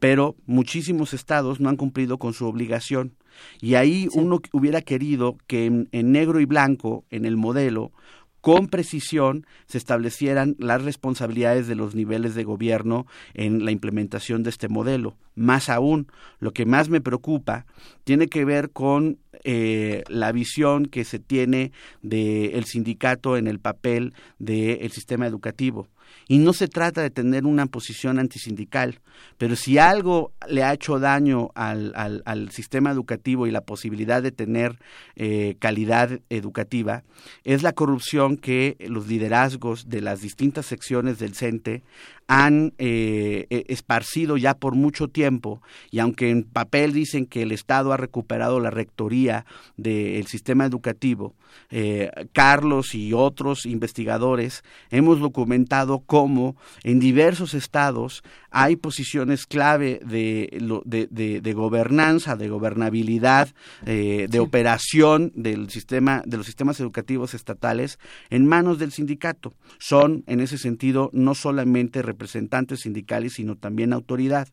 pero 0.02 0.36
muchísimos 0.48 1.14
estados 1.14 1.60
no 1.60 1.70
han 1.70 1.78
cumplido 1.78 2.18
con 2.18 2.34
su 2.34 2.48
obligación. 2.48 3.14
Y 3.62 3.76
ahí 3.76 4.08
uno 4.14 4.42
hubiera 4.52 4.82
querido 4.82 5.38
que 5.46 5.68
en, 5.68 6.12
negro 6.12 6.40
y 6.40 6.46
blanco, 6.46 7.06
en 7.12 7.24
el 7.24 7.38
modelo, 7.38 7.92
con 8.42 8.68
precisión 8.68 9.46
se 9.68 9.78
establecieran 9.78 10.56
las 10.58 10.82
responsabilidades 10.82 11.68
de 11.68 11.76
los 11.76 11.94
niveles 11.94 12.34
de 12.34 12.44
gobierno 12.44 13.06
en 13.36 13.64
la 13.64 13.70
implementación 13.70 14.42
de 14.42 14.50
este 14.50 14.70
modelo. 14.70 15.18
Más 15.36 15.70
aún, 15.70 16.08
lo 16.40 16.52
que 16.52 16.66
más 16.66 16.90
me 16.90 17.00
preocupa 17.00 17.68
tiene 18.04 18.26
que 18.26 18.44
ver 18.44 18.72
con 18.72 19.20
eh, 19.44 20.04
la 20.08 20.32
visión 20.32 20.88
que 20.88 21.04
se 21.04 21.20
tiene 21.20 21.74
del 22.02 22.66
sindicato 22.66 23.38
en 23.38 23.46
el 23.46 23.60
papel 23.60 24.16
del 24.40 24.92
sistema 24.92 25.28
educativo. 25.28 25.88
Y 26.32 26.38
no 26.38 26.54
se 26.54 26.70
trata 26.70 27.02
de 27.02 27.10
tener 27.10 27.46
una 27.46 27.66
posición 27.66 28.18
antisindical, 28.18 29.02
pero 29.38 29.58
si 29.58 29.78
algo 29.78 30.32
le 30.48 30.64
ha 30.64 30.72
hecho 30.72 30.98
daño 30.98 31.50
al, 31.56 31.92
al, 31.94 32.52
sistema 32.52 32.90
educativo 32.90 33.48
y 33.48 33.52
la 33.52 33.66
posibilidad 33.66 34.24
de 34.24 34.32
tener 34.32 34.80
eh, 35.18 35.58
calidad 35.60 36.22
educativa, 36.30 37.04
es 37.44 37.64
la 37.64 37.74
corrupción 37.74 38.38
que 38.38 38.78
los 38.80 39.08
liderazgos 39.08 39.90
de 39.90 40.00
las 40.00 40.22
distintas 40.22 40.68
secciones 40.68 41.20
del 41.20 41.36
CENTE 41.36 41.84
han 42.32 42.74
eh, 42.78 43.46
e, 43.50 43.66
esparcido 43.68 44.38
ya 44.38 44.54
por 44.54 44.74
mucho 44.74 45.10
tiempo 45.10 45.62
y 45.90 46.00
aunque 46.00 46.30
en 46.30 46.44
papel 46.44 46.94
dicen 46.94 47.26
que 47.26 47.42
el 47.42 47.52
Estado 47.52 47.92
ha 47.92 47.98
recuperado 47.98 48.62
la 48.62 48.70
rectoría 48.70 49.46
del 49.76 50.26
sistema 50.28 50.64
educativo, 50.64 51.36
eh, 51.72 52.10
Carlos 52.32 52.96
y 52.96 53.12
otros 53.12 53.66
investigadores 53.66 54.64
hemos 54.92 55.20
documentado 55.20 56.00
cómo 56.00 56.56
en 56.86 57.02
diversos 57.02 57.54
estados 57.54 58.24
hay 58.52 58.76
posiciones 58.76 59.48
clave 59.48 60.02
de, 60.06 60.50
de, 61.42 61.54
gobernanza, 61.54 62.36
de 62.36 62.50
gobernabilidad, 62.50 63.50
eh, 63.86 64.28
de 64.30 64.40
operación 64.40 65.32
del 65.36 65.70
sistema, 65.70 66.22
de 66.26 66.36
los 66.36 66.46
sistemas 66.46 66.80
educativos 66.82 67.34
estatales 67.34 67.98
en 68.30 68.46
manos 68.46 68.78
del 68.78 68.92
sindicato. 68.92 69.54
Son, 69.80 70.26
en 70.28 70.42
ese 70.42 70.58
sentido, 70.58 71.10
no 71.14 71.34
solamente 71.34 72.02
representantes 72.02 72.82
sindicales, 72.82 73.34
sino 73.34 73.56
también 73.56 73.94
autoridad. 73.94 74.50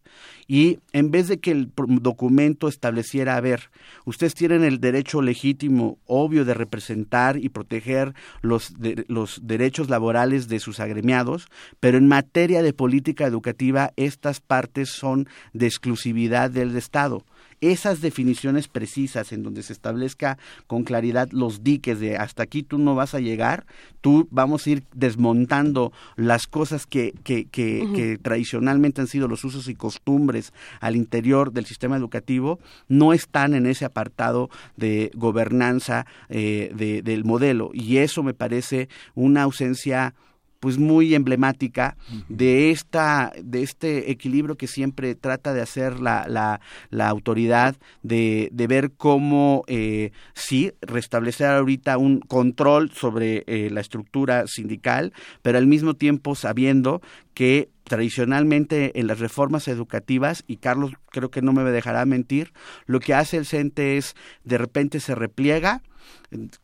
Y 0.46 0.78
en 0.92 1.10
vez 1.10 1.26
de 1.26 1.40
que 1.40 1.50
el 1.50 1.72
documento 1.76 2.68
estableciera, 2.68 3.36
a 3.36 3.40
ver, 3.40 3.70
ustedes 4.04 4.34
tienen 4.34 4.62
el 4.62 4.78
derecho 4.78 5.22
legítimo, 5.22 5.98
obvio, 6.06 6.44
de 6.44 6.54
representar 6.54 7.36
y 7.36 7.48
proteger 7.48 8.14
los, 8.42 8.74
los 9.08 9.40
derechos 9.42 9.90
laborales 9.90 10.46
de 10.46 10.60
sus 10.60 10.78
agremiados, 10.78 11.48
pero 11.80 11.98
en 11.98 12.06
materia 12.06 12.62
de 12.62 12.72
política 12.72 13.26
educativa 13.26 13.87
estas 13.96 14.40
partes 14.40 14.90
son 14.90 15.28
de 15.52 15.66
exclusividad 15.66 16.50
del 16.50 16.76
Estado. 16.76 17.24
Esas 17.60 18.00
definiciones 18.00 18.68
precisas 18.68 19.32
en 19.32 19.42
donde 19.42 19.64
se 19.64 19.72
establezca 19.72 20.38
con 20.68 20.84
claridad 20.84 21.28
los 21.32 21.64
diques 21.64 21.98
de 21.98 22.16
hasta 22.16 22.44
aquí 22.44 22.62
tú 22.62 22.78
no 22.78 22.94
vas 22.94 23.14
a 23.14 23.20
llegar, 23.20 23.66
tú 24.00 24.28
vamos 24.30 24.64
a 24.66 24.70
ir 24.70 24.84
desmontando 24.94 25.92
las 26.14 26.46
cosas 26.46 26.86
que, 26.86 27.14
que, 27.24 27.46
que, 27.46 28.18
tradicionalmente 28.22 29.00
han 29.00 29.08
sido 29.08 29.26
los 29.26 29.44
usos 29.44 29.66
y 29.66 29.74
costumbres 29.74 30.52
al 30.80 30.94
interior 30.94 31.52
del 31.52 31.66
sistema 31.66 31.96
educativo, 31.96 32.60
no 32.86 33.12
están 33.12 33.54
en 33.54 33.66
ese 33.66 33.84
apartado 33.84 34.50
de 34.76 35.10
gobernanza 35.14 36.06
eh, 36.28 37.00
del 37.02 37.24
modelo. 37.24 37.70
Y 37.72 37.96
eso 37.96 38.22
me 38.22 38.34
parece 38.34 38.88
una 39.16 39.42
ausencia 39.42 40.14
pues 40.60 40.78
muy 40.78 41.14
emblemática 41.14 41.96
de 42.28 42.70
esta 42.70 43.32
de 43.42 43.62
este 43.62 44.10
equilibrio 44.10 44.56
que 44.56 44.66
siempre 44.66 45.14
trata 45.14 45.52
de 45.52 45.60
hacer 45.60 46.00
la, 46.00 46.26
la, 46.28 46.60
la 46.90 47.08
autoridad 47.08 47.76
de, 48.02 48.48
de, 48.52 48.66
ver 48.66 48.92
cómo 48.96 49.64
eh, 49.66 50.12
sí 50.34 50.72
restablecer 50.80 51.48
ahorita 51.48 51.98
un 51.98 52.20
control 52.20 52.90
sobre 52.90 53.44
eh, 53.46 53.70
la 53.70 53.80
estructura 53.80 54.46
sindical 54.46 55.12
pero 55.42 55.58
al 55.58 55.66
mismo 55.66 55.94
tiempo 55.94 56.34
sabiendo 56.34 57.00
que 57.34 57.70
tradicionalmente 57.84 59.00
en 59.00 59.06
las 59.06 59.18
reformas 59.18 59.66
educativas, 59.66 60.44
y 60.46 60.58
Carlos 60.58 60.92
creo 61.10 61.30
que 61.30 61.42
no 61.42 61.52
me 61.52 61.62
dejará 61.64 62.04
mentir, 62.04 62.52
lo 62.86 63.00
que 63.00 63.14
hace 63.14 63.36
el 63.36 63.46
CENTE 63.46 63.96
es 63.96 64.14
de 64.44 64.58
repente 64.58 65.00
se 65.00 65.14
repliega, 65.14 65.82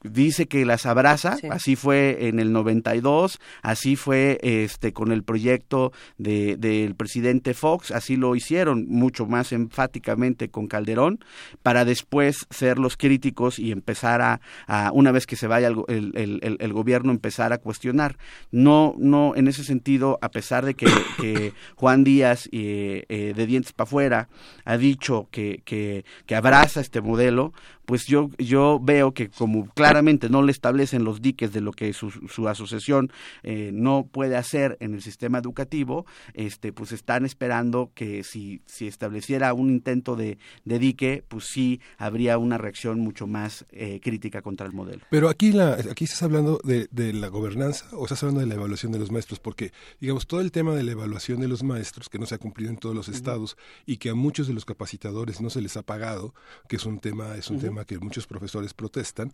dice 0.03 0.47
que 0.47 0.65
las 0.65 0.87
abraza, 0.87 1.37
así 1.51 1.77
fue 1.77 2.29
en 2.29 2.39
el 2.39 2.53
92, 2.53 3.41
así 3.63 3.97
fue 3.97 4.39
este 4.43 4.93
con 4.93 5.11
el 5.13 5.23
proyecto 5.23 5.93
de, 6.19 6.57
del 6.57 6.95
presidente 6.95 7.55
Fox, 7.55 7.91
así 7.91 8.17
lo 8.17 8.37
hicieron 8.37 8.87
mucho 8.89 9.27
más 9.27 9.53
enfáticamente 9.53 10.51
con 10.51 10.67
Calderón, 10.67 11.21
para 11.63 11.85
después 11.85 12.47
ser 12.51 12.79
los 12.79 12.97
críticos 12.97 13.59
y 13.59 13.73
empezar 13.73 14.21
a, 14.67 14.91
una 14.93 15.13
vez 15.13 15.27
que 15.27 15.37
se 15.37 15.47
vaya 15.47 15.69
el, 15.69 16.13
el, 16.15 16.57
el, 16.61 16.73
gobierno, 16.73 17.11
empezar 17.11 17.53
a 17.53 17.59
cuestionar. 17.59 18.17
No, 18.51 18.95
no, 18.99 19.35
en 19.37 19.49
ese 19.49 19.65
sentido, 19.65 20.19
a 20.21 20.31
pesar 20.31 20.65
de 20.65 20.75
que, 20.75 20.87
Juan 21.77 22.05
Díaz 22.05 22.49
eh, 22.53 23.05
eh, 23.09 23.33
de 23.35 23.47
dientes 23.47 23.73
para 23.73 23.85
afuera 23.89 24.29
ha 24.65 24.77
dicho 24.77 25.29
que, 25.31 25.63
que, 25.65 26.05
que 26.27 26.35
abraza 26.35 26.81
este 26.81 27.01
modelo, 27.01 27.53
pues 27.85 28.07
yo, 28.07 28.31
yo 28.39 28.81
veo 28.83 29.13
que 29.13 29.29
como 29.29 29.54
claramente 29.75 30.29
no 30.29 30.43
le 30.43 30.53
establecen 30.53 31.05
los 31.05 31.23
diques 31.23 31.53
de 31.53 31.61
lo 31.61 31.73
que 31.73 31.93
su, 31.93 32.11
su 32.11 32.49
asociación 32.49 33.13
eh, 33.43 33.71
no 33.73 34.07
puede 34.11 34.37
hacer 34.37 34.77
en 34.81 34.95
el 34.95 35.03
sistema 35.03 35.39
educativo, 35.39 36.07
este, 36.35 36.73
pues 36.73 36.93
están 36.93 37.25
esperando 37.25 37.91
que 37.95 38.25
si, 38.25 38.63
si 38.67 38.87
estableciera 38.87 39.55
un 39.55 39.71
intento 39.71 40.17
de, 40.17 40.39
de 40.65 40.79
dique, 40.79 41.25
pues 41.29 41.45
sí 41.45 41.81
habría 41.99 42.39
una 42.39 42.59
reacción 42.59 43.01
mucho 43.01 43.27
más 43.27 43.67
eh, 43.71 44.01
crítica 44.03 44.43
contra 44.43 44.67
el 44.67 44.73
modelo. 44.73 45.03
Pero 45.11 45.29
aquí, 45.29 45.53
la, 45.53 45.75
aquí 45.75 46.05
estás 46.05 46.23
hablando 46.23 46.61
de, 46.65 46.89
de 46.91 47.13
la 47.13 47.29
gobernanza 47.29 47.87
o 47.93 48.05
estás 48.05 48.23
hablando 48.23 48.41
de 48.41 48.47
la 48.47 48.55
evaluación 48.55 48.93
de 48.93 48.99
los 48.99 49.11
maestros, 49.11 49.41
porque 49.41 49.73
digamos 50.01 50.27
todo 50.27 50.41
el 50.41 50.53
tema 50.53 50.75
de 50.75 50.83
la 50.83 50.93
evaluación 50.93 51.41
de 51.41 51.49
los 51.49 51.63
maestros 51.63 52.09
que 52.09 52.19
no 52.19 52.27
se 52.27 52.35
ha 52.35 52.39
cumplido 52.39 52.71
en 52.71 52.77
todos 52.77 52.95
los 52.95 53.09
estados 53.09 53.57
y 53.87 53.99
que 53.99 54.11
a 54.11 54.15
muchos 54.15 54.47
de 54.47 54.55
los 54.55 54.65
capacitadores 54.65 55.41
no 55.41 55.51
se 55.51 55.61
les 55.61 55.77
ha 55.77 55.83
pagado, 55.83 56.35
que 56.69 56.77
es 56.77 56.87
un 56.87 56.99
tema, 56.99 57.37
es 57.37 57.51
un 57.51 57.59
tema 57.61 57.85
que 57.85 57.99
muchos 57.99 58.27
profesores 58.27 58.75
protestan, 58.75 59.33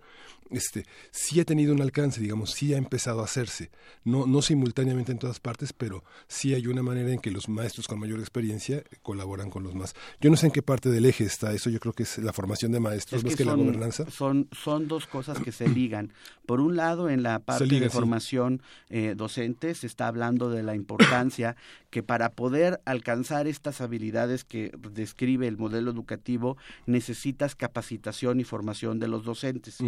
este, 0.51 0.85
sí 1.11 1.41
ha 1.41 1.45
tenido 1.45 1.73
un 1.73 1.81
alcance, 1.81 2.21
digamos, 2.21 2.51
sí 2.51 2.75
ha 2.75 2.79
empezado 2.79 3.21
a 3.21 3.25
hacerse, 3.25 3.71
no, 4.05 4.27
no 4.27 4.43
simultáneamente 4.43 5.13
en 5.13 5.19
todas 5.19 5.41
partes, 5.41 5.73
pero 5.73 6.05
sí 6.27 6.55
hay 6.55 6.67
una 6.67 6.83
manera 6.83 7.13
en 7.13 7.21
que 7.21 7.31
los 7.31 7.49
maestros 7.49 7.87
con 7.87 7.99
mayor 7.99 8.19
experiencia 8.21 8.83
colaboran 9.03 9.51
con 9.51 9.63
los 9.63 9.75
más. 9.75 9.95
Yo 10.21 10.31
no 10.31 10.37
sé 10.37 10.47
en 10.47 10.53
qué 10.53 10.63
parte 10.63 10.89
del 10.91 11.07
eje 11.07 11.25
está 11.25 11.53
eso, 11.53 11.71
yo 11.71 11.79
creo 11.79 11.93
que 11.93 12.03
es 12.03 12.19
la 12.19 12.33
formación 12.33 12.73
de 12.73 12.81
maestros 12.81 13.25
más 13.25 13.37
que, 13.37 13.45
la 13.45 13.55
gobernanza. 13.55 14.11
Son, 14.11 14.49
son 14.53 14.89
dos 14.89 15.07
cosas 15.07 15.39
que 15.39 15.53
se 15.53 15.69
ligan. 15.69 16.13
Por 16.51 16.61
un 16.61 16.75
lado, 16.75 17.09
en 17.09 17.23
la 17.23 17.39
parte 17.39 17.79
de 17.79 17.89
formación 17.91 18.61
eh, 18.89 19.15
docente 19.17 19.73
se 19.77 19.87
está 19.87 20.09
hablando 20.09 20.51
de 20.51 20.65
la 20.65 20.75
importancia 20.75 21.55
que 21.91 22.03
para 22.03 22.33
poder 22.33 22.81
alcanzar 22.87 23.47
estas 23.47 23.81
habilidades 23.81 24.43
que 24.43 24.73
describe 24.91 25.47
el 25.47 25.59
modelo 25.59 25.93
educativo 25.93 26.57
necesitas 26.87 27.55
capacitación 27.55 28.41
y 28.41 28.43
formación 28.43 28.99
de 28.99 29.07
los 29.07 29.23
docentes. 29.23 29.79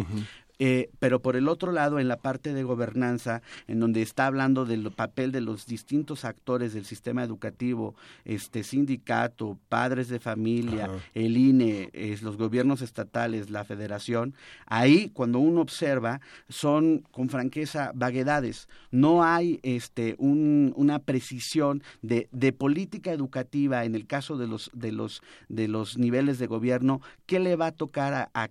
Eh, 0.65 0.91
pero 0.99 1.21
por 1.21 1.35
el 1.35 1.49
otro 1.49 1.73
lado, 1.73 1.99
en 1.99 2.07
la 2.07 2.15
parte 2.15 2.53
de 2.53 2.63
gobernanza, 2.63 3.41
en 3.67 3.81
donde 3.81 4.01
está 4.01 4.27
hablando 4.27 4.63
del 4.63 4.89
papel 4.91 5.33
de 5.33 5.41
los 5.41 5.65
distintos 5.65 6.23
actores 6.23 6.73
del 6.73 6.85
sistema 6.85 7.21
educativo, 7.21 7.95
este 8.23 8.63
sindicato, 8.63 9.57
padres 9.67 10.07
de 10.07 10.21
familia, 10.21 10.89
el 11.15 11.35
INE, 11.35 11.91
los 12.21 12.37
gobiernos 12.37 12.81
estatales, 12.81 13.49
la 13.49 13.65
federación, 13.65 14.35
ahí 14.65 15.09
cuando 15.09 15.39
uno 15.39 15.59
observa 15.59 16.21
son 16.47 16.99
con 17.11 17.27
franqueza 17.27 17.91
vaguedades. 17.93 18.69
No 18.89 19.21
hay 19.21 19.59
este 19.63 20.15
una 20.17 20.99
precisión 20.99 21.83
de, 22.01 22.29
de 22.31 22.53
política 22.53 23.11
educativa 23.11 23.83
en 23.83 23.95
el 23.95 24.07
caso 24.07 24.37
de 24.37 24.47
los 24.47 24.71
de 24.73 24.93
los 24.93 25.21
de 25.49 25.67
los 25.67 25.97
niveles 25.97 26.39
de 26.39 26.47
gobierno, 26.47 27.01
qué 27.25 27.41
le 27.41 27.57
va 27.57 27.67
a 27.67 27.71
tocar 27.73 28.13
a, 28.13 28.29
a, 28.33 28.49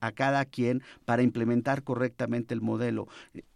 a 0.00 0.12
cada 0.12 0.44
quien 0.44 0.82
para 1.04 1.22
implementar 1.22 1.51
implementar 1.52 1.84
correctamente 1.84 2.54
el 2.54 2.60
modelo. 2.60 3.08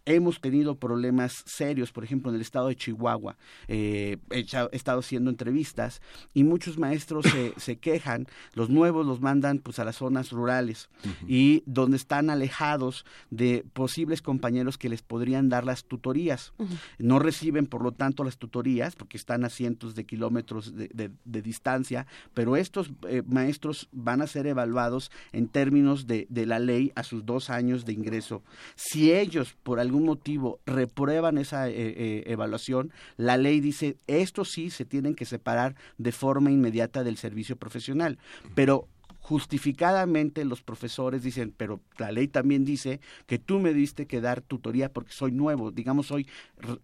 Hemos 0.07 0.39
tenido 0.39 0.75
problemas 0.75 1.43
serios, 1.45 1.91
por 1.91 2.05
ejemplo, 2.05 2.31
en 2.31 2.35
el 2.35 2.41
estado 2.41 2.69
de 2.69 2.77
Chihuahua. 2.77 3.35
Eh, 3.67 4.15
he, 4.31 4.45
estado 4.71 4.99
haciendo 4.99 5.29
entrevistas 5.29 6.01
y 6.33 6.45
muchos 6.45 6.77
maestros 6.77 7.25
se, 7.25 7.53
se, 7.57 7.75
quejan, 7.75 8.25
los 8.53 8.69
nuevos 8.69 9.05
los 9.05 9.19
mandan 9.19 9.59
pues 9.59 9.79
a 9.79 9.83
las 9.83 9.97
zonas 9.97 10.31
rurales 10.31 10.89
y 11.27 11.61
donde 11.65 11.97
están 11.97 12.29
alejados 12.29 13.05
de 13.31 13.65
posibles 13.73 14.21
compañeros 14.21 14.77
que 14.77 14.87
les 14.87 15.01
podrían 15.01 15.49
dar 15.49 15.65
las 15.65 15.83
tutorías. 15.83 16.53
No 16.99 17.19
reciben, 17.19 17.65
por 17.67 17.83
lo 17.83 17.91
tanto, 17.91 18.23
las 18.23 18.37
tutorías 18.37 18.95
porque 18.95 19.17
están 19.17 19.43
a 19.43 19.49
cientos 19.49 19.93
de 19.93 20.05
kilómetros 20.05 20.73
de, 20.73 21.11
distancia, 21.41 22.07
pero 22.33 22.55
estos 22.55 22.91
eh, 23.09 23.23
maestros 23.27 23.89
van 23.91 24.21
a 24.21 24.27
ser 24.27 24.47
evaluados 24.47 25.11
en 25.33 25.49
términos 25.49 26.07
de, 26.07 26.27
de 26.29 26.45
la 26.45 26.59
ley 26.59 26.93
a 26.95 27.03
sus 27.03 27.25
dos 27.25 27.49
años 27.49 27.83
de 27.83 27.91
ingreso. 27.91 28.41
Si 28.75 29.11
ellos 29.11 29.57
por 29.63 29.81
algún 29.81 29.96
motivo 30.03 30.59
reprueban 30.65 31.37
esa 31.37 31.69
eh, 31.69 31.73
eh, 31.75 32.23
evaluación, 32.27 32.91
la 33.15 33.37
ley 33.37 33.59
dice, 33.59 33.97
estos 34.07 34.51
sí 34.51 34.69
se 34.69 34.85
tienen 34.85 35.15
que 35.15 35.25
separar 35.25 35.75
de 35.97 36.11
forma 36.11 36.51
inmediata 36.51 37.03
del 37.03 37.17
servicio 37.17 37.55
profesional. 37.55 38.17
Pero 38.55 38.87
justificadamente 39.27 40.45
los 40.45 40.61
profesores 40.61 41.21
dicen, 41.21 41.53
pero 41.57 41.81
la 41.97 42.13
ley 42.13 42.29
también 42.29 42.63
dice 42.63 43.01
que 43.25 43.37
tú 43.37 43.59
me 43.59 43.73
diste 43.73 44.05
que 44.05 44.21
dar 44.21 44.39
tutoría 44.39 44.87
porque 44.87 45.11
soy 45.11 45.33
nuevo, 45.33 45.69
digamos 45.69 46.07
soy 46.07 46.25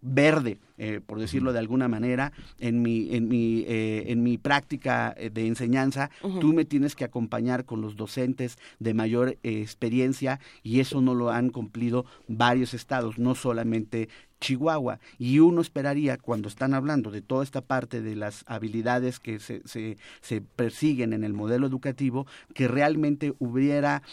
verde, 0.01 0.59
eh, 0.77 0.99
por 1.05 1.21
decirlo 1.21 1.53
de 1.53 1.59
alguna 1.59 1.87
manera, 1.87 2.33
en 2.59 2.81
mi, 2.81 3.15
en 3.15 3.29
mi, 3.29 3.63
eh, 3.65 4.03
en 4.07 4.23
mi 4.23 4.37
práctica 4.37 5.15
eh, 5.15 5.29
de 5.29 5.47
enseñanza, 5.47 6.09
tú 6.41 6.51
me 6.51 6.65
tienes 6.65 6.97
que 6.97 7.05
acompañar 7.05 7.63
con 7.63 7.79
los 7.79 7.95
docentes 7.95 8.57
de 8.77 8.93
mayor 8.93 9.37
experiencia 9.43 10.41
y 10.63 10.81
eso 10.81 10.99
no 10.99 11.15
lo 11.15 11.29
han 11.31 11.49
cumplido 11.49 12.05
varios 12.27 12.73
estados, 12.73 13.19
no 13.19 13.35
solamente 13.35 14.09
Chihuahua. 14.43 14.99
Y 15.17 15.39
uno 15.39 15.61
esperaría, 15.61 16.17
cuando 16.17 16.49
están 16.49 16.73
hablando 16.73 17.09
de 17.11 17.21
toda 17.21 17.43
esta 17.43 17.61
parte 17.61 18.01
de 18.01 18.15
las 18.15 18.43
habilidades 18.45 19.19
que 19.19 19.39
se, 19.39 19.61
se, 19.65 19.97
se 20.21 20.41
persiguen 20.41 21.13
en 21.13 21.23
el 21.23 21.33
modelo 21.33 21.65
educativo, 21.65 22.27
que 22.53 22.67
realmente 22.67 23.33
hubiera 23.39 24.03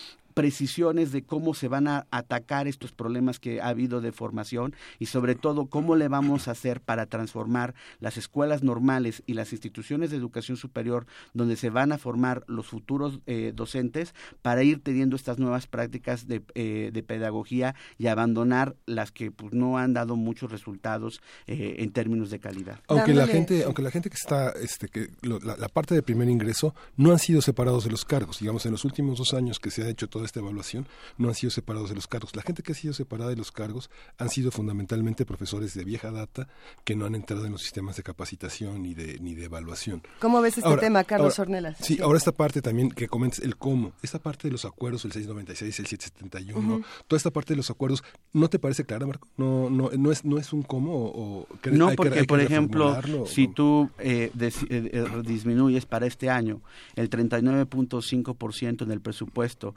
precisiones 0.41 1.13
de 1.13 1.23
cómo 1.23 1.53
se 1.53 1.69
van 1.69 1.87
a 1.87 2.07
atacar 2.11 2.67
estos 2.67 2.93
problemas 2.93 3.39
que 3.39 3.61
ha 3.61 3.69
habido 3.69 4.01
de 4.01 4.11
formación 4.11 4.75
y 4.99 5.05
sobre 5.05 5.35
todo 5.35 5.67
cómo 5.67 5.97
le 5.97 6.09
vamos 6.09 6.49
a 6.49 6.53
hacer 6.53 6.81
para 6.81 7.05
transformar 7.05 7.75
las 7.99 8.17
escuelas 8.17 8.63
normales 8.63 9.23
y 9.27 9.35
las 9.35 9.53
instituciones 9.53 10.11
de 10.11 10.17
educación 10.17 10.57
superior 10.57 11.05
donde 11.35 11.57
se 11.57 11.69
van 11.69 11.93
a 11.93 11.99
formar 11.99 12.43
los 12.47 12.69
futuros 12.69 13.21
eh, 13.27 13.53
docentes 13.55 14.15
para 14.41 14.63
ir 14.63 14.83
teniendo 14.83 15.15
estas 15.15 15.39
nuevas 15.39 15.67
prácticas 15.67 16.27
de, 16.27 16.41
eh, 16.55 16.89
de 16.91 17.03
pedagogía 17.03 17.75
y 17.99 18.07
abandonar 18.07 18.77
las 18.87 19.13
que 19.13 19.31
pues, 19.31 19.53
no 19.53 19.77
han 19.77 19.93
dado 19.93 20.17
muchos 20.17 20.51
resultados 20.51 21.21
eh, 21.49 21.77
en 21.81 21.93
términos 21.93 22.31
de 22.31 22.39
calidad. 22.39 22.81
Aunque 22.89 23.13
la 23.13 23.27
gente, 23.27 23.65
aunque 23.65 23.83
la 23.83 23.91
gente 23.91 24.09
que 24.09 24.17
está, 24.17 24.53
este, 24.53 24.89
que 24.89 25.11
la, 25.21 25.57
la, 25.59 25.69
parte 25.69 25.95
de 25.95 26.03
primer 26.03 26.31
ingreso 26.31 26.75
no 26.97 27.13
han 27.13 27.19
sido 27.19 27.43
separados 27.43 27.85
de 27.85 27.91
los 27.91 28.07
cargos. 28.07 28.39
Digamos, 28.39 28.65
en 28.65 28.73
los 28.73 28.87
últimos 28.87 29.19
dos 29.19 29.35
años 29.35 29.59
que 29.59 29.71
se 29.71 29.83
ha 29.83 29.89
hecho 29.91 30.09
toda 30.09 30.25
esta 30.31 30.41
evaluación, 30.41 30.89
no 31.19 31.29
han 31.29 31.35
sido 31.35 31.51
separados 31.51 31.91
de 31.91 31.97
los 31.97 32.07
cargos. 32.07 32.35
La 32.35 32.43
gente 32.43 32.63
que 32.63 32.73
ha 32.73 32.75
sido 32.75 32.95
separada 32.95 33.31
de 33.31 33.37
los 33.37 33.53
cargos 33.53 33.91
han 34.19 34.31
sido 34.31 34.51
fundamentalmente 34.51 35.27
profesores 35.27 35.75
de 35.75 35.85
vieja 35.85 36.11
data 36.11 36.49
que 36.85 36.97
no 36.97 37.07
han 37.07 37.15
entrado 37.15 37.45
en 37.47 37.53
los 37.53 37.63
sistemas 37.63 37.97
de 37.97 38.03
capacitación 38.03 38.83
ni 38.83 38.95
de 38.95 39.19
ni 39.21 39.35
de 39.35 39.45
evaluación. 39.45 40.03
¿Cómo 40.21 40.41
ves 40.41 40.59
este 40.59 40.77
tema, 40.77 41.05
Carlos 41.05 41.39
Ornelas? 41.39 41.77
Sí, 41.81 41.99
ahora 42.01 42.19
esta 42.19 42.33
parte 42.33 42.63
también 42.63 42.91
que 42.91 43.09
comentes 43.09 43.41
el 43.41 43.57
cómo, 43.57 43.93
esta 44.03 44.19
parte 44.19 44.49
de 44.49 44.53
los 44.53 44.65
acuerdos, 44.65 45.05
el 45.05 45.13
696, 45.13 45.81
el 45.81 45.87
771, 45.87 46.83
toda 47.07 47.17
esta 47.17 47.31
parte 47.31 47.53
de 47.53 47.57
los 47.57 47.71
acuerdos, 47.71 48.03
¿no 48.33 48.49
te 48.49 48.59
parece 48.59 48.85
clara, 48.85 49.07
Marco? 49.07 49.29
No, 49.37 49.69
no, 49.69 49.91
no 49.91 50.13
es, 50.13 50.25
no 50.25 50.39
es 50.39 50.53
un 50.53 50.63
cómo 50.63 50.93
o, 50.95 51.47
no, 51.71 51.91
porque 51.97 52.25
por 52.25 52.41
ejemplo, 52.41 53.27
si 53.27 53.49
tú 53.49 53.91
eh, 53.99 54.31
eh, 54.39 54.51
eh, 54.71 55.05
disminuyes 55.25 55.87
para 55.87 56.07
este 56.07 56.31
año 56.31 56.61
el 56.95 57.11
39.5% 57.11 58.83
en 58.83 58.93
el 58.93 59.01
presupuesto 59.01 59.75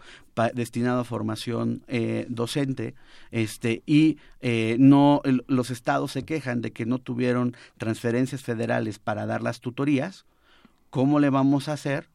destinado 0.54 1.02
a 1.02 1.04
formación 1.04 1.84
docente, 2.28 2.96
este 3.32 3.84
y 3.86 4.18
no 4.78 5.22
los 5.48 5.70
estados 5.70 6.12
se 6.12 6.24
quejan 6.24 6.62
de 6.62 6.72
que 6.72 6.86
no 6.86 7.00
tuvieron 7.00 7.56
transferencias 7.78 8.42
federales 8.42 9.00
para 9.00 9.26
dar 9.26 9.42
las 9.42 9.60
tutorías, 9.60 10.26
¿cómo 10.90 11.20
le 11.20 11.30
vamos 11.30 11.70
a 11.70 11.74
hacer 11.74 12.10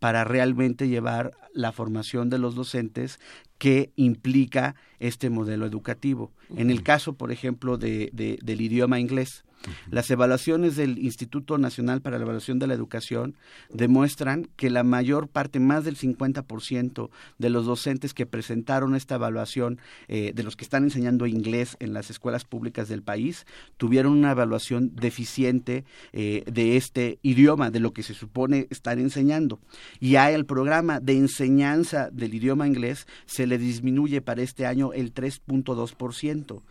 para 0.00 0.24
realmente 0.24 0.88
llevar 0.88 1.32
la 1.52 1.72
formación 1.72 2.30
de 2.30 2.38
los 2.38 2.54
docentes 2.54 3.20
que 3.58 3.92
implica 3.96 4.74
este 4.98 5.28
modelo 5.28 5.66
educativo. 5.66 6.32
En 6.56 6.70
el 6.70 6.82
caso, 6.82 7.12
por 7.12 7.30
ejemplo, 7.30 7.76
de, 7.76 8.10
del 8.42 8.60
idioma 8.62 8.98
inglés, 8.98 9.44
las 9.90 10.10
evaluaciones 10.10 10.76
del 10.76 10.98
Instituto 10.98 11.58
Nacional 11.58 12.00
para 12.00 12.18
la 12.18 12.24
Evaluación 12.24 12.58
de 12.58 12.66
la 12.66 12.74
Educación 12.74 13.36
demuestran 13.70 14.48
que 14.56 14.70
la 14.70 14.84
mayor 14.84 15.28
parte, 15.28 15.60
más 15.60 15.84
del 15.84 15.96
50% 15.96 17.10
de 17.38 17.50
los 17.50 17.66
docentes 17.66 18.14
que 18.14 18.26
presentaron 18.26 18.94
esta 18.94 19.16
evaluación, 19.16 19.78
eh, 20.08 20.32
de 20.34 20.42
los 20.42 20.56
que 20.56 20.64
están 20.64 20.84
enseñando 20.84 21.26
inglés 21.26 21.76
en 21.80 21.92
las 21.92 22.10
escuelas 22.10 22.44
públicas 22.44 22.88
del 22.88 23.02
país, 23.02 23.46
tuvieron 23.76 24.12
una 24.12 24.32
evaluación 24.32 24.94
deficiente 24.94 25.84
eh, 26.12 26.44
de 26.50 26.76
este 26.76 27.18
idioma, 27.22 27.70
de 27.70 27.80
lo 27.80 27.92
que 27.92 28.02
se 28.02 28.14
supone 28.14 28.66
estar 28.70 28.98
enseñando. 28.98 29.60
Y 29.98 30.16
hay 30.16 30.34
el 30.34 30.46
programa 30.46 31.00
de 31.00 31.16
enseñanza 31.16 32.10
del 32.10 32.34
idioma 32.34 32.66
inglés 32.66 33.06
se 33.26 33.46
le 33.46 33.58
disminuye 33.58 34.20
para 34.20 34.42
este 34.42 34.66
año 34.66 34.92
el 34.92 35.12
3.2%. 35.12 36.62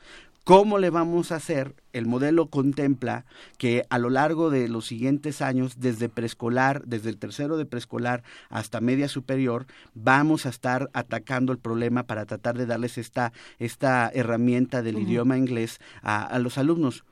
¿Cómo 0.50 0.80
le 0.80 0.90
vamos 0.90 1.32
a 1.32 1.36
hacer? 1.36 1.76
El 1.94 2.08
modelo 2.08 2.48
contempla 2.48 3.24
que 3.60 3.86
a 3.92 4.00
lo 4.00 4.10
largo 4.10 4.50
de 4.50 4.68
los 4.68 4.88
siguientes 4.88 5.44
años, 5.44 5.80
desde 5.80 6.10
preescolar, 6.10 6.82
desde 6.88 7.12
el 7.12 7.20
tercero 7.20 7.56
de 7.56 7.68
preescolar 7.68 8.24
hasta 8.50 8.82
media 8.82 9.08
superior, 9.10 9.68
vamos 9.94 10.48
a 10.48 10.50
estar 10.50 10.90
atacando 10.94 11.52
el 11.52 11.60
problema 11.60 12.08
para 12.08 12.26
tratar 12.26 12.58
de 12.58 12.66
darles 12.66 12.98
esta, 12.98 13.32
esta 13.60 14.10
herramienta 14.12 14.82
del 14.82 14.98
idioma 14.98 15.38
inglés 15.38 15.80
a, 16.02 16.24
a 16.24 16.40
los 16.40 16.58
alumnos. 16.58 17.04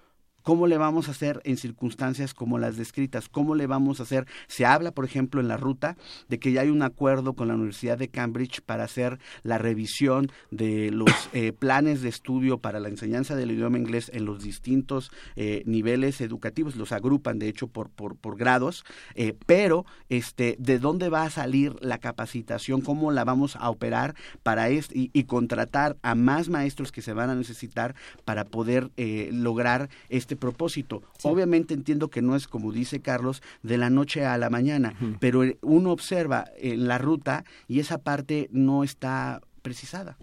¿Cómo 0.48 0.66
le 0.68 0.78
vamos 0.78 1.10
a 1.10 1.12
hacer 1.12 1.42
en 1.44 1.58
circunstancias 1.58 2.34
como 2.34 2.58
las 2.58 2.78
descritas? 2.78 3.28
¿Cómo 3.28 3.54
le 3.54 3.68
vamos 3.68 4.00
a 4.00 4.04
hacer? 4.04 4.26
Se 4.48 4.66
habla, 4.66 4.94
por 4.94 5.04
ejemplo, 5.04 5.42
en 5.42 5.50
la 5.50 5.58
ruta 5.58 5.98
de 6.30 6.40
que 6.40 6.54
ya 6.54 6.62
hay 6.62 6.70
un 6.70 6.84
acuerdo 6.84 7.34
con 7.34 7.50
la 7.50 7.56
Universidad 7.56 7.98
de 7.98 8.08
Cambridge 8.08 8.62
para 8.62 8.86
hacer 8.86 9.20
la 9.44 9.58
revisión 9.58 10.32
de 10.50 10.90
los 10.90 11.12
eh, 11.34 11.52
planes 11.52 12.02
de 12.02 12.08
estudio 12.08 12.60
para 12.60 12.80
la 12.80 12.88
enseñanza 12.88 13.36
del 13.36 13.52
idioma 13.52 13.78
inglés 13.78 14.10
en 14.14 14.24
los 14.24 14.42
distintos 14.42 15.12
eh, 15.36 15.64
niveles 15.66 16.22
educativos. 16.22 16.78
Los 16.78 16.94
agrupan, 16.94 17.40
de 17.40 17.50
hecho, 17.50 17.68
por, 17.68 17.90
por, 17.90 18.16
por 18.16 18.38
grados. 18.38 18.86
Eh, 19.16 19.36
pero, 19.48 19.86
este, 20.08 20.56
¿de 20.60 20.80
dónde 20.80 21.10
va 21.10 21.24
a 21.24 21.30
salir 21.30 21.76
la 21.82 21.98
capacitación? 21.98 22.80
¿Cómo 22.80 23.12
la 23.12 23.26
vamos 23.26 23.58
a 23.58 23.70
operar 23.70 24.16
para 24.44 24.70
esto? 24.70 24.94
Y, 24.96 25.10
y 25.12 25.26
contratar 25.26 25.98
a 26.04 26.16
más 26.16 26.48
maestros 26.48 26.94
que 26.94 27.02
se 27.02 27.12
van 27.12 27.30
a 27.32 27.36
necesitar 27.36 27.96
para 28.24 28.46
poder 28.46 28.92
lograr 28.96 29.90
este 30.08 30.37
propósito. 30.38 31.04
Obviamente 31.24 31.74
entiendo 31.74 32.10
que 32.10 32.22
no 32.22 32.36
es 32.36 32.48
como 32.48 32.72
dice 32.72 33.02
Carlos 33.02 33.42
de 33.64 33.78
la 33.78 33.90
noche 33.90 34.26
a 34.26 34.38
la 34.38 34.50
mañana, 34.50 34.94
pero 35.20 35.42
uno 35.62 35.92
observa 35.92 36.46
en 36.58 36.88
la 36.88 36.98
ruta 36.98 37.44
y 37.68 37.80
esa 37.80 37.98
parte 38.00 38.50
no 38.52 38.84
está 38.84 39.42
precisada. 39.62 40.18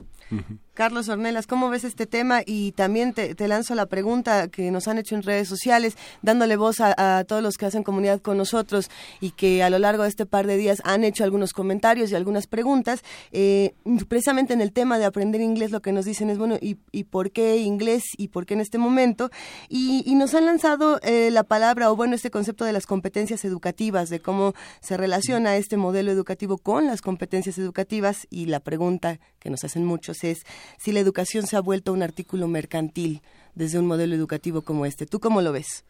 Carlos 0.74 1.08
Ornelas, 1.08 1.46
¿cómo 1.46 1.70
ves 1.70 1.84
este 1.84 2.04
tema? 2.04 2.40
Y 2.44 2.72
también 2.72 3.12
te, 3.12 3.36
lanzo 3.46 3.76
la 3.76 3.86
pregunta 3.86 4.48
que 4.48 4.72
nos 4.72 4.88
han 4.88 4.98
hecho 4.98 5.14
en 5.14 5.22
redes 5.22 5.46
sociales, 5.46 5.96
dándole 6.22 6.56
voz 6.56 6.80
a, 6.80 7.22
todos 7.28 7.44
los 7.44 7.56
que 7.56 7.66
hacen 7.66 7.84
comunidad 7.84 8.20
con 8.20 8.36
nosotros 8.36 8.90
y 9.20 9.30
que 9.30 9.62
a 9.62 9.70
lo 9.70 9.78
largo 9.78 10.02
de 10.02 10.08
este 10.08 10.26
par 10.26 10.48
de 10.48 10.56
días 10.56 10.82
han 10.84 11.04
hecho 11.04 11.22
algunos 11.22 11.52
comentarios 11.52 12.10
y 12.10 12.16
algunas 12.16 12.48
preguntas. 12.48 13.02
Eh, 13.30 13.74
precisamente 14.08 14.52
en 14.52 14.60
el 14.60 14.72
tema 14.72 14.98
de 14.98 15.04
aprender 15.04 15.40
inglés, 15.40 15.70
lo 15.70 15.80
que 15.80 15.92
nos 15.92 16.06
dicen 16.06 16.28
es, 16.28 16.38
bueno, 16.38 16.56
¿y, 16.60 16.74
por 17.04 17.30
qué 17.30 17.58
inglés 17.58 18.02
y 18.16 18.28
por 18.28 18.44
qué 18.44 18.54
en 18.54 18.60
este 18.60 18.78
momento? 18.78 19.30
Y, 19.68 20.12
nos 20.14 20.34
han 20.34 20.46
lanzado 20.46 21.00
eh, 21.02 21.30
la 21.32 21.42
palabra, 21.42 21.90
o 21.90 21.96
bueno, 21.96 22.14
este 22.14 22.30
concepto 22.30 22.64
de 22.64 22.72
las 22.72 22.86
competencias 22.86 23.44
educativas, 23.44 24.08
de 24.08 24.20
cómo 24.20 24.54
se 24.80 24.96
relaciona 24.96 25.56
este 25.56 25.76
modelo 25.76 26.12
educativo 26.12 26.56
con 26.56 26.86
las 26.86 27.02
competencias 27.02 27.58
educativas. 27.58 28.26
Y 28.30 28.46
la 28.46 28.60
pregunta 28.60 29.18
que 29.40 29.50
nos 29.50 29.64
hacen 29.64 29.84
muchos 29.84 30.13
es, 30.22 30.44
si 30.78 30.92
la 30.92 31.00
educación 31.00 31.46
se 31.46 31.56
ha 31.56 31.60
vuelto 31.60 31.92
un 31.92 32.02
artículo 32.02 32.46
mercantil 32.46 33.22
desde 33.54 33.78
un 33.78 33.86
modelo 33.86 34.14
educativo 34.14 34.62
como 34.62 34.86
este. 34.86 35.06
¿Tú 35.06 35.18
cómo 35.18 35.40
lo 35.40 35.52
ves? 35.52 35.84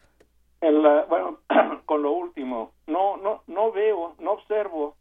bueno, 1.08 1.38
con 1.86 2.02
lo 2.02 2.12
último, 2.12 2.72
no, 2.86 3.16
no, 3.18 3.42
no 3.46 3.72
veo, 3.72 4.14
no 4.18 4.32
observo 4.32 4.96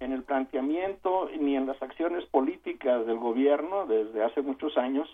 en 0.00 0.12
el 0.12 0.22
planteamiento 0.22 1.28
ni 1.38 1.56
en 1.56 1.66
las 1.66 1.80
acciones 1.82 2.24
políticas 2.26 3.06
del 3.06 3.18
gobierno 3.18 3.86
desde 3.86 4.24
hace 4.24 4.42
muchos 4.42 4.76
años 4.76 5.08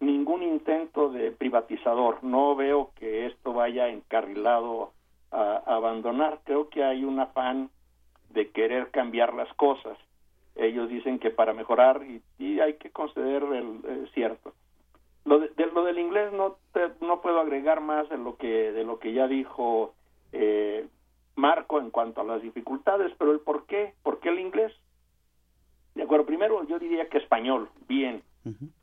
ningún 0.00 0.42
intento 0.42 1.10
de 1.10 1.30
privatizador. 1.30 2.22
No 2.22 2.56
veo 2.56 2.90
que 2.96 3.26
esto 3.26 3.52
vaya 3.52 3.88
encarrilado 3.88 4.92
a, 5.30 5.62
abandonar. 5.66 6.40
Creo 6.44 6.68
que 6.68 6.82
hay 6.82 7.04
un 7.04 7.20
afán 7.20 7.70
de 8.30 8.50
querer 8.50 8.90
cambiar 8.90 9.34
las 9.34 9.52
cosas 9.54 9.96
ellos 10.56 10.88
dicen 10.88 11.18
que 11.18 11.30
para 11.30 11.52
mejorar 11.52 12.02
y, 12.38 12.60
hay 12.60 12.74
que 12.74 12.90
conceder 12.90 13.42
el 13.42 13.80
eh, 13.84 14.06
cierto. 14.14 14.52
Lo 15.24 15.38
de, 15.38 15.50
lo 15.72 15.84
del 15.84 15.98
inglés 15.98 16.32
no 16.32 16.56
no 17.00 17.20
puedo 17.20 17.40
agregar 17.40 17.80
más 17.80 18.08
de 18.08 18.18
lo 18.18 18.36
que 18.36 18.72
de 18.72 18.84
lo 18.84 18.98
que 18.98 19.12
ya 19.12 19.28
dijo 19.28 19.94
eh, 20.32 20.86
Marco 21.36 21.80
en 21.80 21.90
cuanto 21.90 22.20
a 22.20 22.24
las 22.24 22.42
dificultades 22.42 23.12
pero 23.18 23.32
el 23.32 23.40
por 23.40 23.66
qué 23.66 23.94
por 24.02 24.20
qué 24.20 24.30
el 24.30 24.40
inglés. 24.40 24.72
De 25.94 26.02
acuerdo 26.02 26.26
primero 26.26 26.66
yo 26.66 26.78
diría 26.78 27.08
que 27.08 27.18
español 27.18 27.68
bien 27.88 28.22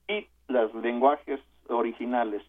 y 0.08 0.28
los 0.48 0.74
lenguajes 0.76 1.40
originales. 1.68 2.42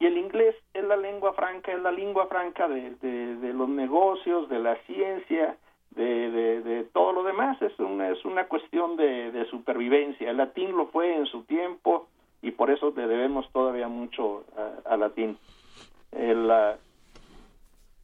Y 0.00 0.06
el 0.06 0.16
inglés 0.16 0.54
es 0.74 0.84
la 0.84 0.96
lengua 0.96 1.32
franca 1.32 1.72
es 1.72 1.82
la 1.82 1.90
lengua 1.90 2.26
franca 2.26 2.68
de, 2.68 2.94
de 3.00 3.52
los 3.52 3.68
negocios 3.68 4.48
de 4.48 4.58
la 4.60 4.76
ciencia 4.86 5.56
de, 6.04 6.60
de, 6.62 6.84
todo 6.84 7.12
lo 7.12 7.22
demás. 7.22 7.60
Es 7.62 7.78
una 7.78 8.10
es 8.10 8.24
una 8.24 8.46
cuestión 8.46 8.96
de, 8.96 9.32
de, 9.32 9.44
supervivencia. 9.46 10.30
El 10.30 10.36
latín 10.36 10.76
lo 10.76 10.86
fue 10.86 11.14
en 11.14 11.26
su 11.26 11.44
tiempo 11.44 12.08
y 12.42 12.52
por 12.52 12.70
eso 12.70 12.92
le 12.96 13.06
debemos 13.06 13.50
todavía 13.52 13.88
mucho 13.88 14.44
a, 14.84 14.96
latín. 14.96 15.38
El 16.12 16.50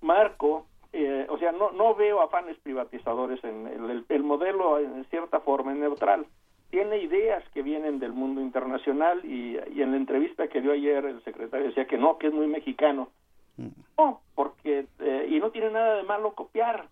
marco 0.00 0.66
eh, 0.92 1.26
o 1.28 1.38
sea 1.38 1.52
no 1.52 1.72
no 1.72 1.94
veo 1.94 2.20
afanes 2.20 2.58
privatizadores 2.58 3.42
en 3.42 3.66
el, 3.66 4.04
el, 4.08 4.22
modelo 4.22 4.78
en 4.78 5.04
cierta 5.06 5.40
forma 5.40 5.72
es 5.72 5.78
neutral. 5.78 6.26
Tiene 6.70 6.98
ideas 6.98 7.44
que 7.50 7.62
vienen 7.62 8.00
del 8.00 8.12
mundo 8.12 8.40
internacional 8.40 9.24
y, 9.24 9.56
y 9.72 9.82
en 9.82 9.92
la 9.92 9.96
entrevista 9.96 10.48
que 10.48 10.60
dio 10.60 10.72
ayer 10.72 11.04
el 11.04 11.22
secretario 11.22 11.68
decía 11.68 11.86
que 11.86 11.98
no 11.98 12.18
que 12.18 12.26
es 12.26 12.32
muy 12.32 12.48
mexicano. 12.48 13.08
Mm. 13.56 13.68
no 13.96 14.20
porque 14.34 14.86
eh, 14.98 15.28
y 15.30 15.38
no 15.38 15.50
tiene 15.50 15.70
nada 15.70 15.94
de 15.94 16.02
malo 16.02 16.34
copiar 16.34 16.88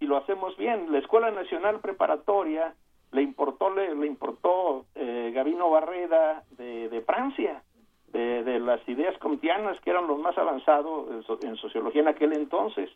y 0.00 0.06
lo 0.06 0.16
hacemos 0.16 0.56
bien. 0.56 0.92
La 0.92 0.98
Escuela 0.98 1.30
Nacional 1.30 1.80
Preparatoria 1.80 2.74
le 3.12 3.22
importó 3.22 3.70
le, 3.70 3.94
le 3.94 4.06
importó 4.06 4.84
eh, 4.94 5.32
Gabino 5.34 5.70
Barreda 5.70 6.44
de, 6.58 6.88
de 6.88 7.00
Francia, 7.02 7.62
de, 8.08 8.42
de, 8.44 8.58
las 8.60 8.86
ideas 8.88 9.16
comtianas 9.18 9.80
que 9.80 9.90
eran 9.90 10.06
los 10.06 10.18
más 10.18 10.36
avanzados 10.38 11.26
en, 11.42 11.56
sociología 11.56 12.02
en 12.02 12.08
aquel 12.08 12.32
entonces 12.32 12.90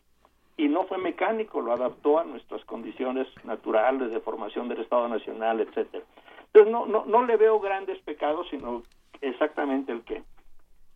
y 0.57 0.67
no 0.67 0.83
fue 0.83 0.97
mecánico, 0.97 1.61
lo 1.61 1.73
adaptó 1.73 2.19
a 2.19 2.23
nuestras 2.23 2.63
condiciones 2.65 3.27
naturales 3.43 4.11
de 4.11 4.19
formación 4.19 4.67
del 4.67 4.81
Estado 4.81 5.07
Nacional, 5.07 5.59
etcétera. 5.61 6.03
Entonces 6.47 6.71
no, 6.71 6.85
no, 6.85 7.05
no 7.05 7.25
le 7.25 7.37
veo 7.37 7.59
grandes 7.59 7.97
pecados, 7.99 8.47
sino 8.49 8.83
exactamente 9.21 9.91
el 9.91 10.01
que. 10.03 10.23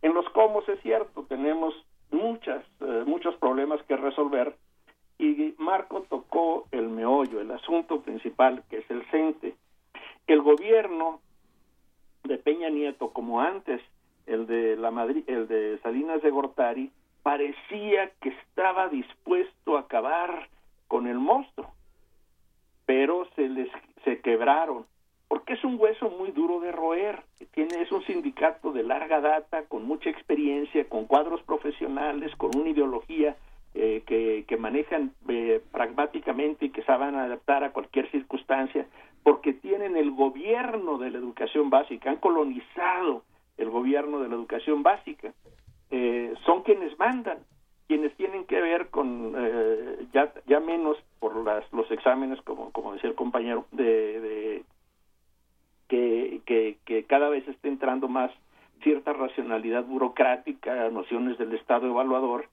En 0.02 0.14
los 0.14 0.28
cómo 0.30 0.60
es 0.60 0.80
cierto, 0.82 1.24
tenemos 1.28 1.74
muchas, 2.10 2.64
eh, 2.80 3.04
muchos 3.06 3.34
problemas 3.36 3.82
que 3.84 3.96
resolver 3.96 4.54
y 5.18 5.54
Marco 5.58 6.02
tocó 6.02 6.66
el 6.72 6.88
meollo, 6.88 7.40
el 7.40 7.50
asunto 7.50 8.02
principal, 8.02 8.62
que 8.68 8.78
es 8.78 8.90
el 8.90 9.04
CENTE. 9.10 9.54
El 10.26 10.42
gobierno 10.42 11.20
de 12.24 12.36
Peña 12.38 12.68
Nieto, 12.68 13.10
como 13.10 13.40
antes 13.40 13.80
el 14.26 14.46
de 14.46 14.76
la 14.76 14.90
Madrid, 14.90 15.24
el 15.26 15.46
de 15.48 15.78
Salinas 15.82 16.22
de 16.22 16.30
Gortari, 16.30 16.90
parecía 17.22 18.10
que 18.20 18.30
estaba 18.30 18.88
dispuesto 18.88 19.76
a 19.76 19.80
acabar 19.80 20.48
con 20.88 21.06
el 21.06 21.18
monstruo, 21.18 21.72
pero 22.84 23.28
se 23.34 23.48
les 23.48 23.68
se 24.04 24.20
quebraron 24.20 24.86
porque 25.28 25.54
es 25.54 25.64
un 25.64 25.78
hueso 25.78 26.10
muy 26.10 26.30
duro 26.30 26.60
de 26.60 26.72
roer. 26.72 27.24
Tiene, 27.52 27.82
es 27.82 27.90
un 27.90 28.04
sindicato 28.04 28.72
de 28.72 28.82
larga 28.82 29.20
data, 29.20 29.64
con 29.64 29.84
mucha 29.84 30.10
experiencia, 30.10 30.88
con 30.88 31.06
cuadros 31.06 31.42
profesionales, 31.42 32.34
con 32.36 32.56
una 32.56 32.70
ideología 32.70 33.36
eh, 33.78 34.44
que, 34.48 34.56
manejan 34.56 35.12
eh, 35.28 35.60
pragmáticamente 35.70 36.64
y 36.64 36.70
que 36.70 36.82
saben 36.84 37.14
adaptar 37.14 37.62
a 37.62 37.72
cualquier 37.72 38.10
circunstancia, 38.10 38.86
porque 39.22 39.52
tienen 39.52 39.98
el 39.98 40.12
gobierno 40.12 40.96
de 40.96 41.10
la 41.10 41.18
educación 41.18 41.68
básica, 41.68 42.08
han 42.08 42.16
colonizado 42.16 43.22
el 43.58 43.68
gobierno 43.68 44.20
de 44.20 44.28
la 44.28 44.34
educación 44.34 44.82
básica. 44.82 45.34
Eh, 45.90 46.32
son 46.46 46.62
quienes 46.62 46.98
mandan, 46.98 47.40
quienes 47.86 48.16
tienen 48.16 48.46
que 48.46 48.62
ver 48.62 48.88
con 48.88 49.34
ya, 50.14 50.32
ya 50.46 50.60
menos 50.60 50.96
por 51.20 51.36
las, 51.44 51.70
los 51.70 51.90
exámenes, 51.90 52.40
como, 52.42 52.72
como 52.72 52.94
decía 52.94 53.10
el 53.10 53.16
compañero, 53.16 53.66
de, 53.72 54.20
de 54.20 54.64
que, 55.88 56.78
que 56.86 57.04
cada 57.04 57.28
vez 57.28 57.46
está 57.46 57.68
entrando 57.68 58.08
más 58.08 58.30
cierta 58.82 59.12
racionalidad 59.12 59.84
burocrática, 59.84 60.88
nociones 60.88 61.36
del 61.36 61.54
Estado 61.54 61.88
evaluador 61.88 62.46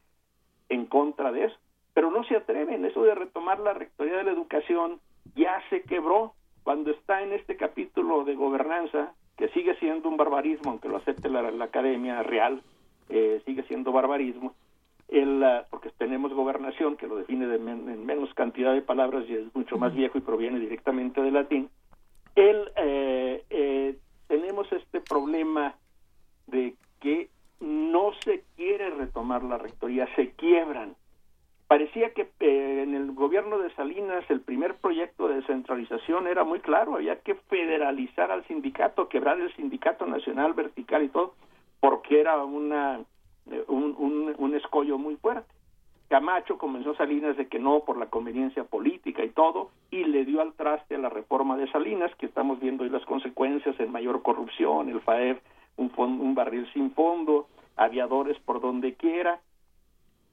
en 0.69 0.85
contra 0.85 1.31
de 1.31 1.45
eso. 1.45 1.56
Pero 1.94 2.11
no 2.11 2.23
se 2.23 2.35
atreven, 2.35 2.85
eso 2.85 3.03
de 3.03 3.15
retomar 3.15 3.60
la 3.60 3.73
Rectoría 3.73 4.18
de 4.18 4.23
la 4.23 4.31
Educación 4.31 4.99
ya 5.35 5.61
se 5.69 5.84
quebró 5.84 6.34
cuando 6.64 6.91
está 6.91 7.22
en 7.22 7.34
este 7.34 7.56
capítulo 7.57 8.23
de 8.23 8.35
gobernanza, 8.35 9.14
que 9.38 9.49
sigue 9.49 9.76
siendo 9.76 10.10
un 10.10 10.18
barbarismo, 10.18 10.72
aunque 10.72 10.90
lo 10.90 10.98
acepte 10.98 11.30
la, 11.30 11.41
Academia 11.64 12.23
Real, 12.23 12.61
eh, 13.10 13.41
sigue 13.45 13.64
siendo 13.64 13.91
barbarismo, 13.91 14.53
el, 15.10 15.44
porque 15.69 15.90
tenemos 15.98 16.34
gobernación, 16.34 16.95
que 16.95 17.07
lo 17.07 17.18
define 17.18 17.48
de 17.48 17.56
en 17.56 18.06
menos 18.06 18.34
cantidad 18.34 18.73
de 18.73 18.81
palabras 18.81 19.26
y 19.27 19.35
es 19.35 19.56
mucho 19.56 19.77
más 19.77 19.94
viejo 19.94 20.18
y 20.18 20.22
proviene 20.22 20.60
directamente 20.60 21.22
del 21.22 21.34
latín, 21.34 21.69
el, 22.35 22.72
eh, 22.77 23.44
eh, 23.49 23.98
tenemos 24.27 24.72
este 24.72 25.02
problema 25.02 25.76
de 26.48 26.76
que 26.99 27.30
no 27.59 28.11
se 28.23 28.43
quiere 28.55 28.89
retomar 28.89 29.43
la 29.43 29.57
rectoría, 29.57 30.07
se 30.15 30.31
quiebran. 30.31 30.95
Parecía 31.67 32.13
que 32.13 32.30
eh, 32.39 32.84
en 32.84 32.93
el 32.93 33.13
gobierno 33.13 33.57
de 33.57 33.73
Salinas 33.73 34.23
el 34.30 34.41
primer 34.41 34.75
proyecto 34.75 35.27
de 35.27 35.35
descentralización 35.35 36.27
era 36.27 36.43
muy 36.43 36.59
claro, 36.59 36.95
había 36.95 37.21
que 37.21 37.35
federalizar 37.35 38.31
al 38.31 38.45
sindicato, 38.45 39.09
quebrar 39.09 39.39
el 39.39 39.53
sindicato 39.55 40.05
nacional 40.05 40.53
vertical 40.53 41.03
y 41.03 41.09
todo, 41.09 41.34
porque 41.80 42.19
era 42.19 42.43
una, 42.43 43.01
un, 43.67 43.95
un, 43.97 44.35
un 44.38 44.55
escollo 44.55 44.97
muy 44.97 45.15
fuerte. 45.15 45.51
Camacho 46.09 46.59
comenzó 46.59 46.93
Salinas 46.93 47.38
de 47.38 47.47
que 47.47 47.57
no 47.57 47.80
por 47.80 47.97
la 47.97 48.05
conveniencia 48.05 48.65
política 48.65 49.23
y 49.23 49.30
todo, 49.30 49.71
y 49.89 50.03
le 50.03 50.25
dio 50.25 50.41
al 50.41 50.53
traste 50.53 50.93
a 50.93 50.99
la 50.99 51.09
reforma 51.09 51.57
de 51.57 51.71
Salinas, 51.71 52.13
que 52.17 52.27
estamos 52.27 52.59
viendo 52.59 52.84
hoy 52.84 52.91
las 52.91 53.05
consecuencias 53.05 53.80
en 53.80 53.91
mayor 53.91 54.21
corrupción, 54.21 54.89
el 54.89 55.01
FAEF, 55.01 55.39
un, 55.78 55.91
un 55.98 56.36
barril 56.36 56.72
sin 56.74 56.91
fondo, 56.91 57.48
aviadores 57.76 58.38
por 58.40 58.62
donde 58.62 58.95
quiera. 58.95 59.41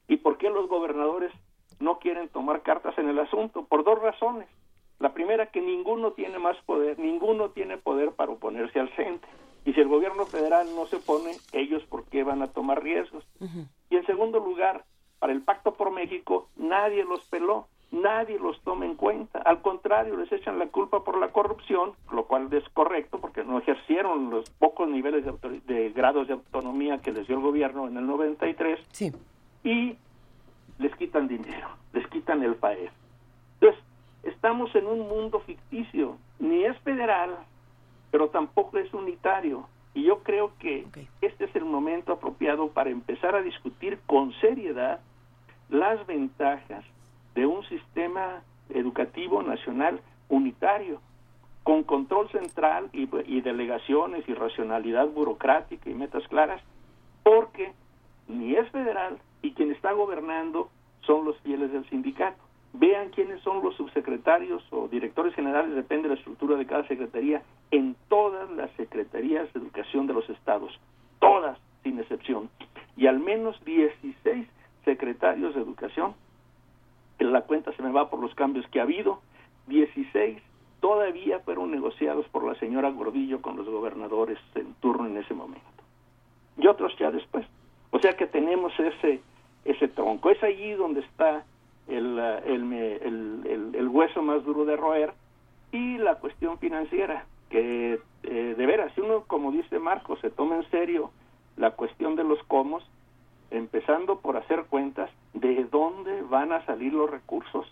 ¿Y 0.08 0.16
por 0.16 0.38
qué 0.38 0.50
los 0.50 0.68
gobernadores 0.68 1.32
no 1.78 1.98
quieren 1.98 2.28
tomar 2.28 2.62
cartas 2.62 2.98
en 2.98 3.08
el 3.08 3.18
asunto? 3.18 3.64
Por 3.64 3.84
dos 3.84 4.00
razones. 4.00 4.48
La 4.98 5.14
primera, 5.14 5.46
que 5.46 5.60
ninguno 5.60 6.12
tiene 6.12 6.38
más 6.38 6.56
poder, 6.66 6.98
ninguno 6.98 7.50
tiene 7.50 7.78
poder 7.78 8.12
para 8.12 8.32
oponerse 8.32 8.80
al 8.80 8.90
CENTE. 8.96 9.26
Y 9.64 9.72
si 9.72 9.80
el 9.80 9.88
gobierno 9.88 10.26
federal 10.26 10.66
no 10.74 10.86
se 10.86 10.96
opone, 10.96 11.32
ellos 11.52 11.82
por 11.84 12.04
qué 12.04 12.22
van 12.22 12.42
a 12.42 12.48
tomar 12.48 12.82
riesgos. 12.82 13.24
Y 13.88 13.96
en 13.96 14.06
segundo 14.06 14.38
lugar, 14.40 14.84
para 15.18 15.32
el 15.32 15.42
Pacto 15.42 15.74
por 15.74 15.90
México 15.90 16.48
nadie 16.56 17.04
los 17.04 17.24
peló, 17.26 17.66
nadie 17.90 18.38
los 18.38 18.60
toma 18.62 18.84
en 18.84 18.94
cuenta. 18.94 19.40
Al 19.40 19.62
contrario, 19.62 20.16
les 20.16 20.30
echan 20.32 20.58
la 20.58 20.66
culpa 20.66 21.02
por 21.04 21.18
la 21.18 21.28
corrupción, 21.28 21.92
lo 22.12 22.24
cual 22.24 22.52
es 22.52 22.68
correcto 22.70 23.18
porque 23.20 23.44
no 23.44 23.58
ejercieron 23.58 24.30
los 24.30 24.48
pocos 24.50 24.88
niveles 24.88 25.24
de, 25.66 25.90
grados 25.90 26.28
de 26.28 26.34
autonomía 26.34 26.98
que 26.98 27.12
les 27.12 27.26
dio 27.26 27.36
el 27.36 27.42
gobierno 27.42 27.88
en 27.88 27.96
el 27.96 28.06
93. 28.06 28.78
Sí. 28.92 29.12
Y 29.64 29.96
les 30.78 30.94
quitan 30.96 31.28
dinero, 31.28 31.68
les 31.92 32.06
quitan 32.08 32.42
el 32.42 32.54
país. 32.54 32.90
Entonces, 33.60 33.82
estamos 34.22 34.74
en 34.74 34.86
un 34.86 35.08
mundo 35.08 35.40
ficticio, 35.40 36.16
ni 36.38 36.64
es 36.64 36.78
federal, 36.78 37.36
pero 38.10 38.28
tampoco 38.28 38.78
es 38.78 38.92
unitario. 38.94 39.66
Y 39.92 40.04
yo 40.04 40.22
creo 40.22 40.52
que 40.60 40.86
este 41.20 41.44
es 41.44 41.56
el 41.56 41.64
momento 41.64 42.12
apropiado 42.12 42.68
para 42.68 42.90
empezar 42.90 43.34
a 43.34 43.42
discutir 43.42 43.98
con 44.06 44.32
seriedad 44.34 45.00
las 45.68 46.06
ventajas 46.06 46.84
de 47.34 47.46
un 47.46 47.64
sistema 47.64 48.42
educativo 48.70 49.42
nacional 49.42 50.00
unitario, 50.28 51.00
con 51.62 51.84
control 51.84 52.28
central 52.30 52.88
y, 52.92 53.40
delegaciones 53.40 54.28
y 54.28 54.34
racionalidad 54.34 55.08
burocrática 55.08 55.90
y 55.90 55.94
metas 55.94 56.26
claras, 56.28 56.62
porque 57.22 57.72
ni 58.28 58.54
es 58.54 58.68
federal 58.70 59.18
y 59.42 59.52
quien 59.52 59.70
está 59.70 59.92
gobernando 59.92 60.70
son 61.02 61.24
los 61.24 61.38
fieles 61.40 61.72
del 61.72 61.88
sindicato. 61.88 62.42
Vean 62.72 63.10
quiénes 63.10 63.40
son 63.42 63.62
los 63.62 63.74
subsecretarios 63.76 64.62
o 64.70 64.88
directores 64.88 65.34
generales, 65.34 65.74
depende 65.74 66.08
de 66.08 66.14
la 66.14 66.18
estructura 66.20 66.56
de 66.56 66.66
cada 66.66 66.86
secretaría, 66.86 67.42
en 67.70 67.96
todas 68.08 68.48
las 68.52 68.70
secretarías 68.72 69.52
de 69.52 69.60
educación 69.60 70.06
de 70.06 70.14
los 70.14 70.28
estados, 70.30 70.78
todas 71.18 71.58
sin 71.82 71.98
excepción, 71.98 72.48
y 72.96 73.06
al 73.06 73.18
menos 73.18 73.62
16 73.64 74.46
secretarios 74.84 75.54
de 75.54 75.62
educación, 75.62 76.14
la 77.24 77.42
cuenta 77.42 77.72
se 77.72 77.82
me 77.82 77.92
va 77.92 78.10
por 78.10 78.20
los 78.20 78.34
cambios 78.34 78.66
que 78.68 78.80
ha 78.80 78.84
habido, 78.84 79.20
16 79.66 80.38
todavía 80.80 81.40
fueron 81.40 81.70
negociados 81.70 82.26
por 82.28 82.44
la 82.44 82.54
señora 82.54 82.90
Gordillo 82.90 83.42
con 83.42 83.56
los 83.56 83.68
gobernadores 83.68 84.38
en 84.54 84.74
turno 84.74 85.06
en 85.06 85.16
ese 85.18 85.34
momento, 85.34 85.60
y 86.56 86.66
otros 86.66 86.96
ya 86.98 87.10
después. 87.10 87.46
O 87.90 87.98
sea 87.98 88.16
que 88.16 88.26
tenemos 88.26 88.72
ese, 88.78 89.20
ese 89.64 89.88
tronco, 89.88 90.30
es 90.30 90.42
allí 90.42 90.72
donde 90.72 91.00
está 91.00 91.44
el, 91.88 92.18
el, 92.18 93.72
el, 93.74 93.88
hueso 93.88 94.22
más 94.22 94.44
duro 94.44 94.64
de 94.64 94.76
roer 94.76 95.12
y 95.72 95.98
la 95.98 96.16
cuestión 96.16 96.58
financiera, 96.58 97.26
que 97.48 97.98
eh, 98.22 98.54
de 98.56 98.66
veras, 98.66 98.92
si 98.94 99.00
uno, 99.00 99.24
como 99.26 99.50
dice 99.50 99.78
Marco, 99.78 100.16
se 100.18 100.30
toma 100.30 100.56
en 100.56 100.70
serio 100.70 101.10
la 101.56 101.72
cuestión 101.72 102.14
de 102.14 102.24
los 102.24 102.42
comos, 102.44 102.84
empezando 103.50 104.20
por 104.20 104.36
hacer 104.36 104.64
cuentas 104.66 105.10
de 105.34 105.64
dónde 105.64 106.22
van 106.22 106.52
a 106.52 106.64
salir 106.66 106.92
los 106.92 107.10
recursos. 107.10 107.66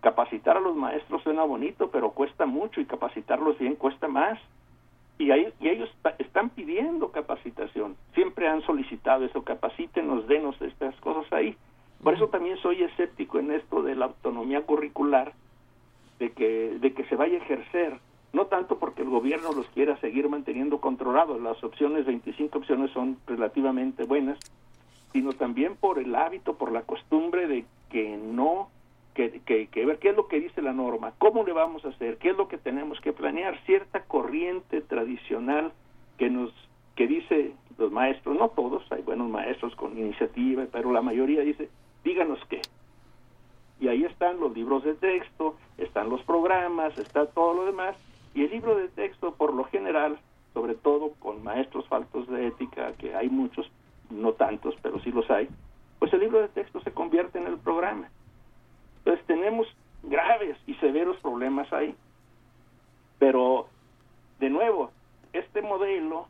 Capacitar 0.00 0.56
a 0.56 0.60
los 0.60 0.76
maestros 0.76 1.22
suena 1.22 1.44
bonito, 1.44 1.90
pero 1.90 2.12
cuesta 2.12 2.46
mucho 2.46 2.80
y 2.80 2.86
capacitarlos 2.86 3.58
bien 3.58 3.76
cuesta 3.76 4.08
más. 4.08 4.38
Y, 5.18 5.30
y 5.30 5.68
ellos 5.68 5.90
están 6.18 6.48
pidiendo 6.50 7.12
capacitación, 7.12 7.94
siempre 8.14 8.48
han 8.48 8.62
solicitado 8.62 9.26
eso, 9.26 9.44
capacítenos, 9.44 10.26
denos 10.26 10.60
estas 10.62 10.94
cosas 11.00 11.30
ahí. 11.32 11.56
Por 12.02 12.14
eso 12.14 12.28
también 12.28 12.56
soy 12.58 12.82
escéptico 12.82 13.38
en 13.38 13.50
esto 13.50 13.82
de 13.82 13.94
la 13.94 14.06
autonomía 14.06 14.62
curricular, 14.62 15.34
de 16.18 16.30
que, 16.32 16.78
de 16.80 16.94
que 16.94 17.04
se 17.04 17.16
vaya 17.16 17.34
a 17.34 17.42
ejercer, 17.42 17.98
no 18.32 18.46
tanto 18.46 18.78
porque 18.78 19.02
el 19.02 19.10
gobierno 19.10 19.52
los 19.52 19.66
quiera 19.68 19.98
seguir 20.00 20.28
manteniendo 20.28 20.80
controlados, 20.80 21.40
las 21.42 21.62
opciones, 21.62 22.06
25 22.06 22.58
opciones 22.58 22.90
son 22.92 23.18
relativamente 23.26 24.04
buenas, 24.04 24.38
sino 25.12 25.32
también 25.32 25.76
por 25.76 25.98
el 25.98 26.14
hábito, 26.14 26.54
por 26.56 26.72
la 26.72 26.82
costumbre 26.82 27.46
de 27.46 27.64
que 27.90 28.16
no, 28.16 28.68
que, 29.14 29.40
que, 29.44 29.84
ver 29.84 29.98
qué 29.98 30.10
es 30.10 30.16
lo 30.16 30.28
que 30.28 30.40
dice 30.40 30.62
la 30.62 30.72
norma, 30.72 31.12
cómo 31.18 31.44
le 31.44 31.52
vamos 31.52 31.84
a 31.84 31.88
hacer, 31.88 32.18
qué 32.18 32.30
es 32.30 32.36
lo 32.36 32.48
que 32.48 32.58
tenemos 32.58 33.00
que 33.00 33.12
planear, 33.12 33.58
cierta 33.66 34.04
corriente 34.04 34.80
tradicional 34.80 35.72
que 36.16 36.30
nos 36.30 36.52
que 36.96 37.06
dice 37.06 37.54
los 37.78 37.90
maestros, 37.90 38.36
no 38.36 38.50
todos, 38.50 38.82
hay 38.92 39.00
buenos 39.00 39.30
maestros 39.30 39.74
con 39.74 39.96
iniciativa, 39.96 40.66
pero 40.70 40.92
la 40.92 41.00
mayoría 41.00 41.40
dice, 41.40 41.70
díganos 42.04 42.38
qué. 42.50 42.60
Y 43.80 43.88
ahí 43.88 44.04
están 44.04 44.38
los 44.38 44.54
libros 44.54 44.84
de 44.84 44.94
texto, 44.94 45.56
están 45.78 46.10
los 46.10 46.22
programas, 46.24 46.98
está 46.98 47.24
todo 47.24 47.54
lo 47.54 47.64
demás, 47.64 47.96
y 48.34 48.44
el 48.44 48.50
libro 48.50 48.76
de 48.76 48.88
texto 48.88 49.34
por 49.34 49.54
lo 49.54 49.64
general, 49.64 50.18
sobre 50.52 50.74
todo 50.74 51.12
con 51.18 51.42
maestros 51.42 51.88
faltos 51.88 52.28
de 52.28 52.48
ética, 52.48 52.92
que 52.98 53.14
hay 53.14 53.30
muchos, 53.30 53.70
no 54.10 54.32
tantos, 54.32 54.74
pero 54.82 55.00
sí 55.00 55.10
los 55.10 55.30
hay, 55.30 55.48
pues 55.98 56.12
el 56.12 56.20
libro 56.20 56.40
de 56.40 56.48
texto 56.48 56.80
se 56.80 56.92
convierte 56.92 57.38
en 57.38 57.46
el 57.46 57.58
programa. 57.58 58.08
Entonces 58.98 59.24
tenemos 59.26 59.66
graves 60.02 60.56
y 60.66 60.74
severos 60.74 61.16
problemas 61.18 61.72
ahí. 61.72 61.94
Pero 63.18 63.68
de 64.38 64.50
nuevo, 64.50 64.90
este 65.32 65.62
modelo 65.62 66.26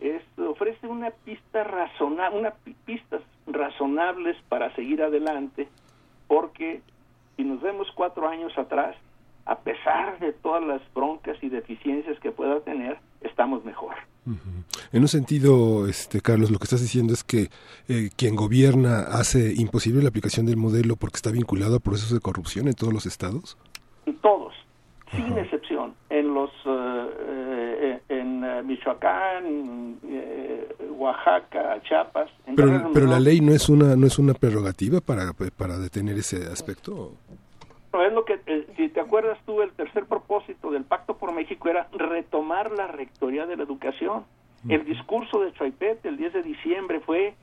es, 0.00 0.22
ofrece 0.38 0.86
una 0.86 1.10
pista 1.10 1.64
razona, 1.64 2.30
una 2.30 2.52
pistas 2.84 3.22
razonables 3.46 4.36
para 4.48 4.74
seguir 4.74 5.02
adelante, 5.02 5.68
porque 6.26 6.82
si 7.36 7.44
nos 7.44 7.60
vemos 7.62 7.88
cuatro 7.94 8.28
años 8.28 8.56
atrás, 8.58 8.96
a 9.46 9.58
pesar 9.60 10.18
de 10.18 10.32
todas 10.34 10.62
las 10.62 10.82
broncas 10.92 11.42
y 11.42 11.48
deficiencias 11.48 12.20
que 12.20 12.30
pueda 12.30 12.60
tener, 12.60 12.98
estamos 13.22 13.64
mejor. 13.64 13.94
En 14.92 15.02
un 15.02 15.08
sentido, 15.08 15.86
este 15.88 16.20
Carlos, 16.20 16.50
lo 16.50 16.58
que 16.58 16.64
estás 16.64 16.80
diciendo 16.80 17.12
es 17.12 17.24
que 17.24 17.48
eh, 17.88 18.10
quien 18.16 18.36
gobierna 18.36 19.00
hace 19.00 19.54
imposible 19.54 20.02
la 20.02 20.08
aplicación 20.08 20.46
del 20.46 20.56
modelo 20.56 20.96
porque 20.96 21.16
está 21.16 21.30
vinculado 21.30 21.76
a 21.76 21.80
procesos 21.80 22.12
de 22.12 22.20
corrupción 22.20 22.68
en 22.68 22.74
todos 22.74 22.92
los 22.92 23.06
estados. 23.06 23.56
Todos, 24.22 24.54
sin 25.10 25.36
excepción. 25.38 25.94
En 26.10 26.32
los, 26.34 26.50
eh, 26.64 27.06
eh, 27.20 28.00
en 28.08 28.66
Michoacán, 28.66 29.98
Oaxaca, 30.90 31.80
Chiapas. 31.82 32.30
pero, 32.56 32.90
pero 32.92 33.06
la 33.06 33.20
ley 33.20 33.40
no 33.40 33.52
es 33.52 33.68
una 33.68 33.94
no 33.94 34.06
es 34.06 34.18
una 34.18 34.34
prerrogativa 34.34 35.00
para 35.00 35.32
para 35.32 35.78
detener 35.78 36.18
ese 36.18 36.46
aspecto. 36.46 37.12
No, 37.92 38.04
es 38.04 38.12
lo 38.12 38.24
que, 38.24 38.34
eh, 38.46 38.66
si 38.78 38.88
te 38.88 39.00
acuerdas 39.00 39.36
tú, 39.44 39.60
el 39.60 39.72
tercer 39.72 40.06
propósito 40.06 40.70
del 40.70 40.84
Pacto 40.84 41.18
por 41.18 41.32
México 41.32 41.68
era 41.68 41.88
retomar 41.90 42.70
la 42.70 42.86
rectoría 42.86 43.44
de 43.44 43.56
la 43.56 43.64
educación. 43.64 44.24
El 44.68 44.84
discurso 44.84 45.40
de 45.40 45.52
Chaipete 45.52 46.08
el 46.08 46.16
10 46.16 46.32
de 46.34 46.42
diciembre 46.44 47.00
fue 47.00 47.34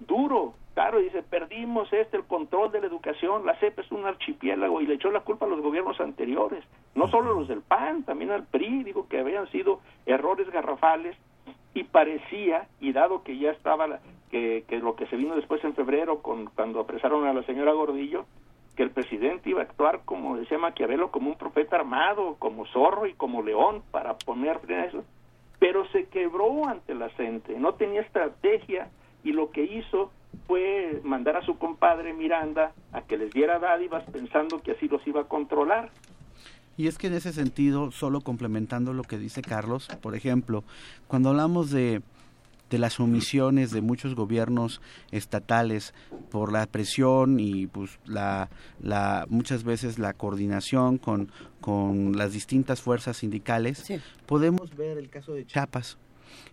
duro, 0.00 0.52
claro, 0.74 0.98
dice, 0.98 1.22
perdimos 1.22 1.90
este, 1.90 2.18
el 2.18 2.24
control 2.24 2.70
de 2.70 2.82
la 2.82 2.86
educación, 2.86 3.46
la 3.46 3.58
CEP 3.60 3.78
es 3.78 3.90
un 3.92 4.04
archipiélago 4.04 4.82
y 4.82 4.86
le 4.86 4.94
echó 4.94 5.10
la 5.10 5.20
culpa 5.20 5.46
a 5.46 5.48
los 5.48 5.62
gobiernos 5.62 5.98
anteriores, 6.00 6.62
no 6.94 7.08
solo 7.08 7.32
los 7.32 7.48
del 7.48 7.62
PAN, 7.62 8.02
también 8.02 8.30
al 8.30 8.44
PRI, 8.44 8.84
digo 8.84 9.08
que 9.08 9.20
habían 9.20 9.50
sido 9.50 9.80
errores 10.04 10.50
garrafales 10.50 11.16
y 11.72 11.84
parecía, 11.84 12.68
y 12.78 12.92
dado 12.92 13.22
que 13.22 13.38
ya 13.38 13.52
estaba 13.52 13.86
la, 13.86 14.00
que, 14.30 14.64
que 14.68 14.78
lo 14.80 14.96
que 14.96 15.06
se 15.06 15.16
vino 15.16 15.34
después 15.34 15.64
en 15.64 15.74
febrero 15.74 16.20
con 16.20 16.46
cuando 16.46 16.80
apresaron 16.80 17.26
a 17.26 17.32
la 17.32 17.42
señora 17.44 17.72
Gordillo, 17.72 18.26
que 18.76 18.82
el 18.82 18.90
presidente 18.90 19.50
iba 19.50 19.60
a 19.60 19.64
actuar, 19.64 20.02
como 20.04 20.36
decía 20.36 20.58
Maquiavelo, 20.58 21.10
como 21.10 21.30
un 21.30 21.38
profeta 21.38 21.76
armado, 21.76 22.36
como 22.38 22.66
zorro 22.66 23.06
y 23.06 23.14
como 23.14 23.42
león, 23.42 23.82
para 23.90 24.16
poner 24.18 24.60
eso. 24.68 25.04
Pero 25.58 25.86
se 25.90 26.06
quebró 26.06 26.66
ante 26.66 26.94
la 26.94 27.08
gente, 27.10 27.58
no 27.58 27.74
tenía 27.74 28.00
estrategia 28.00 28.88
y 29.22 29.32
lo 29.32 29.50
que 29.50 29.64
hizo 29.64 30.10
fue 30.46 31.00
mandar 31.04 31.36
a 31.36 31.42
su 31.42 31.56
compadre 31.58 32.12
Miranda 32.12 32.72
a 32.92 33.02
que 33.02 33.16
les 33.16 33.32
diera 33.32 33.58
dádivas 33.58 34.04
pensando 34.10 34.60
que 34.60 34.72
así 34.72 34.88
los 34.88 35.06
iba 35.06 35.22
a 35.22 35.24
controlar. 35.24 35.90
Y 36.76 36.88
es 36.88 36.98
que 36.98 37.06
en 37.06 37.14
ese 37.14 37.32
sentido, 37.32 37.92
solo 37.92 38.20
complementando 38.20 38.92
lo 38.92 39.04
que 39.04 39.16
dice 39.16 39.42
Carlos, 39.42 39.88
por 40.02 40.16
ejemplo, 40.16 40.64
cuando 41.06 41.30
hablamos 41.30 41.70
de 41.70 42.02
de 42.70 42.78
las 42.78 43.00
omisiones 43.00 43.70
de 43.70 43.80
muchos 43.80 44.14
gobiernos 44.14 44.80
estatales 45.10 45.94
por 46.30 46.52
la 46.52 46.66
presión 46.66 47.38
y 47.40 47.66
pues 47.66 47.98
la, 48.04 48.48
la 48.80 49.26
muchas 49.28 49.64
veces 49.64 49.98
la 49.98 50.12
coordinación 50.12 50.98
con, 50.98 51.30
con 51.60 52.16
las 52.16 52.32
distintas 52.32 52.80
fuerzas 52.80 53.18
sindicales 53.18 53.84
podemos 54.26 54.74
ver 54.76 54.98
el 54.98 55.10
caso 55.10 55.34
de 55.34 55.46
Chiapas 55.46 55.98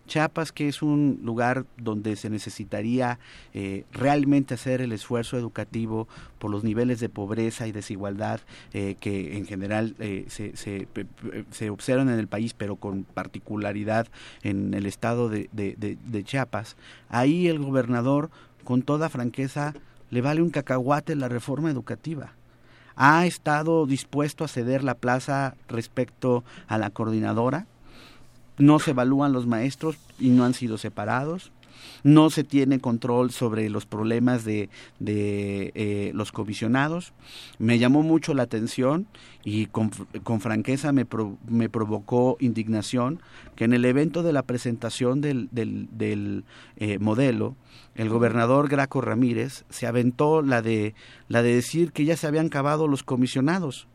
Chiapas, 0.07 0.51
que 0.51 0.67
es 0.67 0.81
un 0.81 1.21
lugar 1.23 1.65
donde 1.77 2.15
se 2.15 2.29
necesitaría 2.29 3.19
eh, 3.53 3.85
realmente 3.91 4.55
hacer 4.55 4.81
el 4.81 4.91
esfuerzo 4.91 5.37
educativo 5.37 6.07
por 6.37 6.51
los 6.51 6.63
niveles 6.63 6.99
de 6.99 7.07
pobreza 7.07 7.67
y 7.67 7.71
desigualdad 7.71 8.41
eh, 8.73 8.95
que 8.99 9.37
en 9.37 9.45
general 9.45 9.95
eh, 9.99 10.25
se, 10.27 10.55
se, 10.57 11.69
observan 11.69 12.09
en 12.09 12.19
el 12.19 12.27
país, 12.27 12.53
pero 12.53 12.75
con 12.75 13.03
particularidad 13.03 14.07
en 14.43 14.73
el 14.73 14.85
estado 14.85 15.29
de, 15.29 15.49
de 15.53 16.23
Chiapas, 16.23 16.75
ahí 17.09 17.47
el 17.47 17.59
gobernador, 17.59 18.29
con 18.63 18.81
toda 18.81 19.09
franqueza, 19.09 19.73
le 20.09 20.21
vale 20.21 20.41
un 20.41 20.49
cacahuate 20.49 21.15
la 21.15 21.29
reforma 21.29 21.71
educativa. 21.71 22.33
Ha 22.95 23.25
estado 23.25 23.85
dispuesto 23.85 24.43
a 24.43 24.49
ceder 24.49 24.83
la 24.83 24.95
plaza 24.95 25.55
respecto 25.69 26.43
a 26.67 26.77
la 26.77 26.89
coordinadora, 26.89 27.65
no 28.57 28.79
se 28.79 28.91
evalúan 28.91 29.33
los 29.33 29.47
maestros 29.47 29.97
y 30.19 30.29
no 30.29 30.45
han 30.45 30.53
sido 30.53 30.77
separados, 30.77 31.51
no 32.03 32.29
se 32.29 32.43
tiene 32.43 32.79
control 32.79 33.31
sobre 33.31 33.69
los 33.69 33.85
problemas 33.85 34.43
de, 34.43 34.69
de 34.99 35.71
eh, 35.75 36.11
los 36.13 36.31
comisionados. 36.31 37.13
Me 37.59 37.79
llamó 37.79 38.01
mucho 38.03 38.33
la 38.33 38.43
atención 38.43 39.07
y 39.43 39.67
con, 39.67 39.91
franqueza 40.39 40.91
me, 40.91 41.05
me, 41.47 41.69
provocó 41.69 42.37
indignación 42.39 43.21
que 43.55 43.65
en 43.65 43.73
el 43.73 43.85
evento 43.85 44.23
de 44.23 44.33
la 44.33 44.43
presentación 44.43 45.21
del, 45.21 45.49
del, 45.51 46.43
eh, 46.77 46.99
modelo, 46.99 47.55
el 47.95 48.09
gobernador 48.09 48.69
Graco 48.69 49.01
Ramírez 49.01 49.65
se 49.69 49.87
aventó 49.87 50.41
la 50.41 50.61
de, 50.61 50.95
la 51.27 51.41
de 51.41 51.55
decir 51.55 51.91
que 51.91 52.05
ya 52.05 52.17
se 52.17 52.27
habían 52.27 52.47
acabado 52.47 52.87
los 52.87 53.03
comisionados 53.03 53.87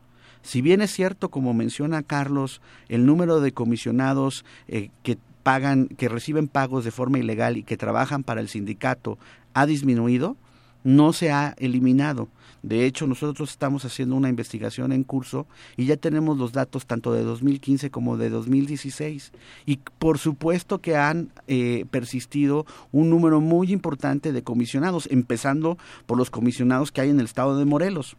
si 0.47 0.61
bien 0.61 0.81
es 0.81 0.91
cierto, 0.91 1.27
como 1.27 1.53
menciona 1.53 2.03
Carlos, 2.03 2.61
el 2.87 3.05
número 3.05 3.41
de 3.41 3.51
comisionados 3.51 4.45
eh, 4.69 4.91
que 5.03 5.17
pagan, 5.43 5.89
que 5.89 6.07
reciben 6.07 6.47
pagos 6.47 6.85
de 6.85 6.91
forma 6.91 7.19
ilegal 7.19 7.57
y 7.57 7.63
que 7.63 7.75
trabajan 7.75 8.23
para 8.23 8.39
el 8.39 8.47
sindicato 8.47 9.17
ha 9.53 9.65
disminuido, 9.65 10.37
no 10.85 11.11
se 11.11 11.33
ha 11.33 11.53
eliminado. 11.57 12.29
De 12.63 12.85
hecho, 12.85 13.07
nosotros 13.07 13.49
estamos 13.49 13.83
haciendo 13.83 14.15
una 14.15 14.29
investigación 14.29 14.93
en 14.93 15.03
curso 15.03 15.47
y 15.75 15.85
ya 15.85 15.97
tenemos 15.97 16.37
los 16.37 16.53
datos 16.53 16.85
tanto 16.85 17.11
de 17.11 17.23
2015 17.23 17.91
como 17.91 18.15
de 18.15 18.29
2016. 18.29 19.33
Y 19.65 19.81
por 19.99 20.17
supuesto 20.17 20.79
que 20.79 20.95
han 20.95 21.29
eh, 21.47 21.83
persistido 21.91 22.65
un 22.93 23.09
número 23.09 23.41
muy 23.41 23.73
importante 23.73 24.31
de 24.31 24.43
comisionados, 24.43 25.09
empezando 25.11 25.77
por 26.05 26.17
los 26.17 26.29
comisionados 26.29 26.93
que 26.93 27.01
hay 27.01 27.09
en 27.09 27.19
el 27.19 27.25
estado 27.25 27.59
de 27.59 27.65
Morelos. 27.65 28.15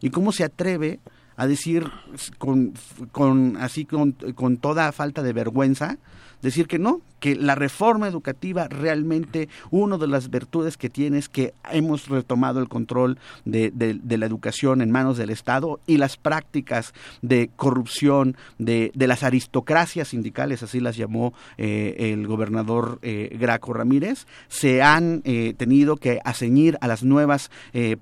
¿Y 0.00 0.10
cómo 0.10 0.32
se 0.32 0.42
atreve 0.42 0.98
a 1.38 1.46
decir 1.46 1.88
con, 2.36 2.74
con 3.12 3.56
así 3.56 3.84
con, 3.84 4.12
con 4.34 4.58
toda 4.58 4.90
falta 4.90 5.22
de 5.22 5.32
vergüenza 5.32 5.96
decir 6.42 6.66
que 6.66 6.80
no, 6.80 7.00
que 7.20 7.36
la 7.36 7.54
reforma 7.54 8.08
educativa 8.08 8.68
realmente, 8.68 9.48
una 9.70 9.98
de 9.98 10.06
las 10.06 10.30
virtudes 10.30 10.76
que 10.76 10.90
tiene 10.90 11.18
es 11.18 11.28
que 11.28 11.54
hemos 11.70 12.08
retomado 12.08 12.60
el 12.60 12.68
control 12.68 13.18
de, 13.44 13.72
la 14.06 14.26
educación 14.26 14.80
en 14.82 14.90
manos 14.90 15.16
del 15.16 15.30
Estado 15.30 15.80
y 15.86 15.96
las 15.96 16.16
prácticas 16.16 16.92
de 17.22 17.50
corrupción 17.56 18.36
de, 18.58 18.92
las 18.94 19.22
aristocracias 19.22 20.08
sindicales, 20.08 20.62
así 20.62 20.80
las 20.80 20.96
llamó 20.96 21.32
eh, 21.56 22.12
el 22.12 22.26
gobernador 22.26 22.98
eh, 23.02 23.36
Graco 23.38 23.72
Ramírez, 23.72 24.26
se 24.48 24.82
han 24.82 25.22
eh, 25.24 25.54
tenido 25.56 25.96
que 25.96 26.20
aseñir 26.24 26.76
a 26.80 26.88
las 26.88 27.02
nuevas 27.02 27.50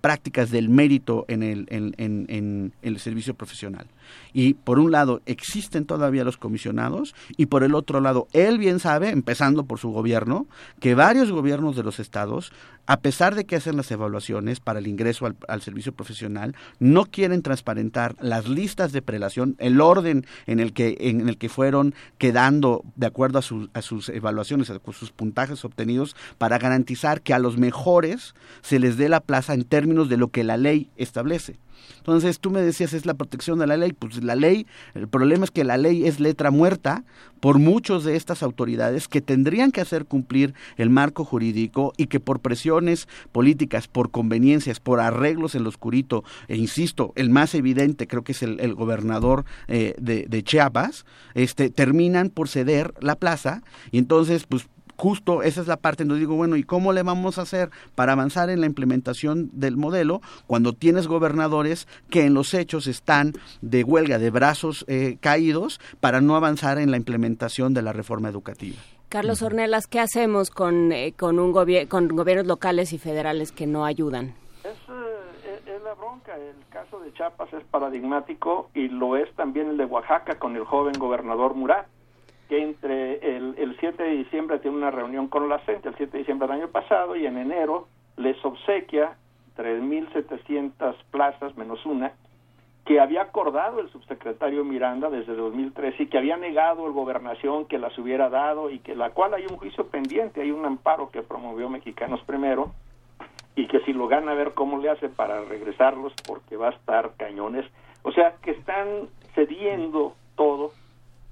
prácticas 0.01 0.51
del 0.51 0.69
mérito 0.69 1.25
en 1.29 1.43
el, 1.43 1.67
en, 1.71 1.95
en 1.99 2.73
el 2.83 2.99
servicio 2.99 3.35
profesional. 3.35 3.87
Y 4.33 4.55
por 4.55 4.79
un 4.79 4.93
lado 4.93 5.21
existen 5.27 5.87
todavía 5.87 6.25
los 6.25 6.37
comisionados 6.37 7.15
y 7.37 7.47
por 7.47 7.63
el 7.63 7.75
otro 7.75 8.01
lado 8.01 8.29
él 8.33 8.59
bien 8.59 8.81
sabe, 8.81 9.06
empezando 9.11 9.66
por 9.66 9.78
su 9.78 9.91
gobierno, 9.91 10.47
que 10.81 10.95
varios 10.95 11.31
gobiernos 11.31 11.77
de 11.77 11.83
los 11.83 11.99
estados, 11.99 12.53
a 12.87 12.99
pesar 12.99 13.35
de 13.35 13.45
que 13.45 13.57
hacen 13.57 13.77
las 13.77 13.91
evaluaciones 13.91 14.61
para 14.61 14.79
el 14.79 14.87
ingreso 14.87 15.27
al, 15.49 15.63
servicio 15.63 15.93
profesional, 15.93 16.55
no 16.79 17.07
quieren 17.07 17.43
transparentar 17.43 18.15
las 18.21 18.49
listas 18.49 18.93
de 18.93 19.03
prelación, 19.03 19.57
el 19.59 19.81
orden 19.81 20.27
en 20.47 20.61
el 20.61 20.73
que, 20.73 20.97
en 21.01 21.29
el 21.29 21.39
que 21.39 21.49
fueron 21.49 21.95
quedando 22.19 22.85
de 22.95 23.07
acuerdo 23.07 23.39
a, 23.39 23.79
a 23.79 23.83
sus 23.83 24.09
evaluaciones, 24.09 24.71
a 24.71 24.81
sus 24.93 25.11
puntajes 25.11 25.65
obtenidos, 25.65 26.17
para 26.39 26.59
garantizar 26.59 27.21
que 27.23 27.35
a 27.35 27.39
los 27.39 27.57
mejores 27.59 28.35
se 28.63 28.79
les 28.79 28.97
dé 28.97 29.09
la 29.09 29.21
plaza 29.21 29.55
en 29.55 29.65
términos 29.65 30.09
de 30.09 30.17
lo 30.17 30.29
que 30.29 30.45
la 30.45 30.57
ley 30.57 30.91
establece. 30.97 31.59
Entonces 31.99 32.41
tú 32.41 32.51
me 32.51 32.61
decías, 32.61 32.93
es 32.93 33.07
la 33.07 33.15
protección 33.15 33.59
de 33.59 33.67
la 33.67 33.77
ley. 33.77 33.93
Pues 33.93 34.23
la 34.23 34.37
ley, 34.37 34.67
el 34.95 35.09
problema 35.09 35.45
es 35.45 35.51
que 35.51 35.65
la 35.65 35.77
ley 35.77 36.07
es 36.07 36.21
letra 36.21 36.51
muerta 36.51 37.05
por 37.41 37.59
muchos 37.59 38.05
de 38.05 38.17
estas 38.17 38.43
autoridades 38.43 39.09
que 39.09 39.21
tendrían 39.21 39.73
que 39.73 39.81
hacer 39.81 40.07
cumplir 40.07 40.55
el 40.77 40.91
marco 40.91 41.25
jurídico 41.25 41.93
y 41.97 42.07
que 42.07 42.21
por 42.21 42.41
políticas, 43.32 43.89
por 43.89 44.11
conveniencias, 44.11 44.81
por 44.81 45.01
arreglos 45.01 45.55
en 45.55 45.62
lo 45.62 45.69
oscurito, 45.69 46.24
e 46.48 46.57
insisto, 46.57 47.12
el 47.16 47.31
más 47.31 47.55
evidente 47.55 48.07
creo 48.07 48.24
que 48.24 48.32
es 48.32 48.43
el, 48.43 48.74
gobernador 48.74 49.44
eh, 49.69 49.94
de, 49.98 50.27
de 50.28 50.43
Chiapas, 50.43 51.07
este, 51.35 51.70
terminan 51.70 52.31
por 52.31 52.48
ceder 52.48 52.94
la 53.01 53.16
plaza 53.16 53.62
y 53.90 53.98
entonces 53.98 54.44
pues 54.47 54.69
justo 54.97 55.43
esa 55.43 55.61
es 55.61 55.66
la 55.66 55.77
parte 55.77 56.05
donde 56.05 56.20
digo, 56.20 56.35
bueno, 56.35 56.57
¿y 56.57 56.65
cómo 56.65 56.93
le 56.93 57.03
vamos 57.03 57.39
a 57.39 57.43
hacer 57.43 57.70
para 57.94 58.12
avanzar 58.12 58.51
en 58.51 58.61
la 58.61 58.66
implementación 58.66 59.51
del 59.53 59.77
modelo 59.77 60.20
cuando 60.47 60.73
tienes 60.73 61.07
gobernadores 61.07 61.86
que 62.11 62.24
en 62.24 62.35
los 62.35 62.55
hechos 62.55 62.86
están 62.86 63.35
de 63.61 63.85
huelga, 63.85 64.19
de 64.19 64.31
brazos 64.31 64.85
eh, 64.89 65.19
caídos, 65.20 65.81
para 66.01 66.20
no 66.20 66.36
avanzar 66.36 66.78
en 66.78 66.90
la 66.90 66.97
implementación 66.97 67.74
de 67.74 67.82
la 67.82 67.93
reforma 67.93 68.28
educativa? 68.28 68.77
Carlos 69.09 69.41
Ornelas, 69.43 69.87
¿qué 69.87 70.01
hacemos 70.01 70.51
con, 70.51 70.91
eh, 70.91 71.12
con, 71.16 71.39
un 71.39 71.53
con 71.89 72.09
gobiernos 72.09 72.47
locales 72.47 72.93
y 72.93 72.99
federales 72.99 73.53
que 73.53 73.66
no 73.66 73.85
ayudan? 73.85 74.35
Es, 74.65 74.77
eh, 74.89 75.61
es 75.65 75.83
la 75.83 75.95
bronca. 75.95 76.37
El 76.37 76.57
caso 76.70 76.99
de 76.99 77.12
Chiapas 77.12 77.53
es 77.53 77.62
paradigmático 77.65 78.69
y 78.74 78.89
lo 78.89 79.16
es 79.16 79.33
también 79.37 79.69
el 79.69 79.77
de 79.77 79.85
Oaxaca 79.85 80.41
con 80.41 80.57
el 80.57 80.65
joven 80.65 80.95
gobernador 80.99 81.55
Murat 81.55 81.87
que 82.49 82.62
entre 82.62 83.37
el, 83.37 83.55
el 83.59 83.77
7 83.78 84.03
de 84.03 84.11
diciembre 84.11 84.59
tiene 84.59 84.77
una 84.77 84.91
reunión 84.91 85.28
con 85.28 85.49
la 85.49 85.59
CENTE, 85.61 85.89
el 85.89 85.97
7 85.97 86.12
de 86.12 86.19
diciembre 86.19 86.47
del 86.49 86.61
año 86.62 86.69
pasado, 86.69 87.16
y 87.16 87.27
en 87.27 87.39
enero 87.39 87.89
les 88.16 88.37
obsequia 88.45 89.16
3.700 89.57 90.95
plazas 91.11 91.57
menos 91.57 91.85
una, 91.87 92.12
que 92.87 93.01
había 93.01 93.23
acordado 93.23 93.81
el 93.81 93.91
subsecretario 93.91 94.65
Miranda 94.65 95.11
desde 95.11 95.35
2013 95.35 96.05
y 96.05 96.07
que 96.07 96.19
había 96.19 96.37
negado 96.37 96.87
el 96.87 96.93
gobernación 96.93 97.67
que 97.67 97.79
las 97.79 97.99
hubiera 97.99 98.31
dado 98.31 98.71
y 98.71 98.79
que 98.79 98.95
la 98.95 99.11
cual 99.11 99.35
hay 99.35 99.45
un 99.51 99.57
juicio 99.57 99.89
pendiente, 99.89 100.41
hay 100.41 100.53
un 100.53 100.65
amparo 100.65 101.11
que 101.11 101.23
promovió 101.23 101.69
Mexicanos 101.69 102.21
Primero 102.25 102.71
y 103.57 103.67
que 103.67 103.81
si 103.81 103.93
lo 103.93 104.07
gana 104.07 104.31
a 104.31 104.35
ver 104.37 104.55
cómo 104.55 104.79
le 104.79 104.89
hace 104.89 105.09
para 105.09 105.43
regresarlos 105.43 106.13
porque 106.29 106.57
va 106.57 106.69
a 106.69 106.73
estar 106.73 107.15
cañones. 107.17 107.67
O 108.05 108.13
sea, 108.13 108.37
que 108.41 108.53
están 108.53 109.09
cediendo 109.35 110.15
todo, 110.37 110.71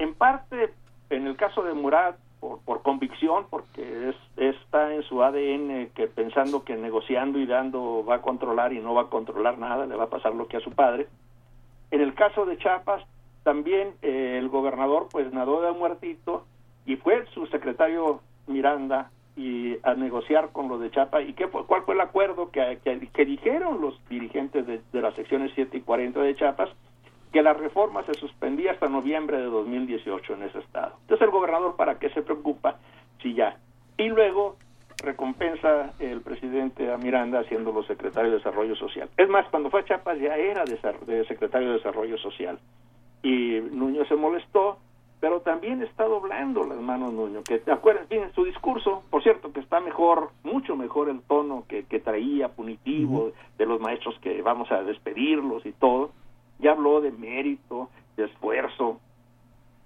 en 0.01 0.13
parte 0.15 0.73
en 1.11 1.29
el 1.29 1.37
caso 1.37 1.63
de 1.63 1.73
Murat 1.73 2.17
por, 2.41 2.59
por 2.63 2.83
convicción, 2.83 3.47
porque 3.49 4.09
es, 4.09 4.17
está 4.37 4.93
en 4.93 5.05
su 5.05 5.23
ADN 5.23 5.91
que 5.95 6.09
pensando 6.09 6.65
que 6.65 6.75
negociando 6.75 7.39
y 7.39 7.47
dando 7.47 8.05
va 8.05 8.17
a 8.17 8.23
controlar 8.23 8.73
y 8.73 8.81
no 8.81 8.93
va 8.93 9.03
a 9.03 9.09
controlar 9.09 9.57
nada, 9.57 9.87
le 9.87 9.95
va 9.95 10.05
a 10.05 10.11
pasar 10.11 10.35
lo 10.35 10.49
que 10.49 10.57
a 10.57 10.61
su 10.61 10.73
padre. 10.73 11.07
En 11.95 12.01
el 12.01 12.13
caso 12.15 12.45
de 12.45 12.59
Chiapas, 12.59 13.05
también 13.45 13.95
eh, 14.03 14.37
el 14.41 14.49
gobernador 14.49 15.07
pues 15.13 15.33
nadó 15.33 15.63
de 15.63 15.71
muertito 15.71 16.45
y 16.87 16.97
fue 16.97 17.25
su 17.27 17.47
secretario 17.47 18.21
Miranda 18.49 19.13
y 19.37 19.77
a 19.85 19.95
negociar 19.95 20.51
con 20.51 20.69
los 20.69 20.81
de 20.81 20.91
Chapa 20.91 21.23
y 21.23 21.35
qué 21.35 21.47
cuál 21.47 21.83
fue 21.83 21.95
el 21.95 22.01
acuerdo 22.01 22.51
que, 22.51 22.81
que, 22.83 23.25
dijeron 23.25 23.81
los 23.81 23.97
dirigentes 24.09 24.67
de, 24.67 24.81
de, 24.93 25.01
las 25.01 25.15
secciones 25.15 25.53
7 25.55 25.77
y 25.77 25.81
40 25.83 26.21
de 26.21 26.35
Chiapas 26.35 26.71
que 27.33 27.43
la 27.43 27.53
reforma 27.53 28.03
se 28.07 28.15
suspendía 28.15 28.73
hasta 28.73 28.89
noviembre 28.89 29.37
de 29.37 29.45
2018 29.45 30.35
en 30.35 30.43
ese 30.43 30.59
estado. 30.59 30.97
Entonces 31.03 31.25
el 31.25 31.31
gobernador 31.31 31.77
para 31.77 32.01
qué 32.01 32.09
se 32.09 32.23
preocupa 32.23 32.77
si 33.23 33.35
ya 33.35 33.57
y 33.99 34.09
luego 34.09 34.57
recompensa 35.05 35.93
el 35.99 36.21
presidente 36.21 36.93
a 36.93 36.97
Miranda 36.97 37.41
haciéndolo 37.41 37.83
secretario 37.85 38.31
de 38.31 38.39
Desarrollo 38.39 38.75
Social. 38.77 39.09
Es 39.17 39.29
más, 39.29 39.47
cuando 39.51 39.71
fue 39.71 39.81
a 39.81 39.85
Chiapas 39.85 40.19
ya 40.19 40.37
era 40.37 40.65
de, 40.65 40.79
de 41.07 41.27
secretario 41.27 41.69
de 41.69 41.75
Desarrollo 41.75 42.19
Social. 42.19 42.59
Y 43.23 43.61
Nuño 43.73 44.05
se 44.07 44.17
molestó 44.17 44.79
pero 45.25 45.41
también 45.41 45.83
está 45.83 46.05
doblando 46.05 46.65
las 46.65 46.79
manos 46.79 47.15
Nuño, 47.15 47.43
que 47.45 47.59
te 47.59 47.73
acuerdas 47.73 48.07
bien 48.11 48.31
su 48.35 48.45
discurso, 48.45 49.05
por 49.09 49.23
cierto, 49.23 49.55
que 49.55 49.61
está 49.61 49.81
mejor, 49.81 50.33
mucho 50.43 50.77
mejor 50.77 51.09
el 51.09 51.23
tono 51.23 51.65
que, 51.67 51.85
que 51.85 51.99
traía 51.99 52.49
punitivo 52.51 53.33
de 53.57 53.65
los 53.65 53.81
maestros 53.81 54.19
que 54.21 54.43
vamos 54.43 54.71
a 54.71 54.83
despedirlos 54.83 55.65
y 55.65 55.73
todo, 55.73 56.11
ya 56.59 56.73
habló 56.73 57.01
de 57.01 57.11
mérito, 57.11 57.89
de 58.19 58.27
esfuerzo, 58.27 59.01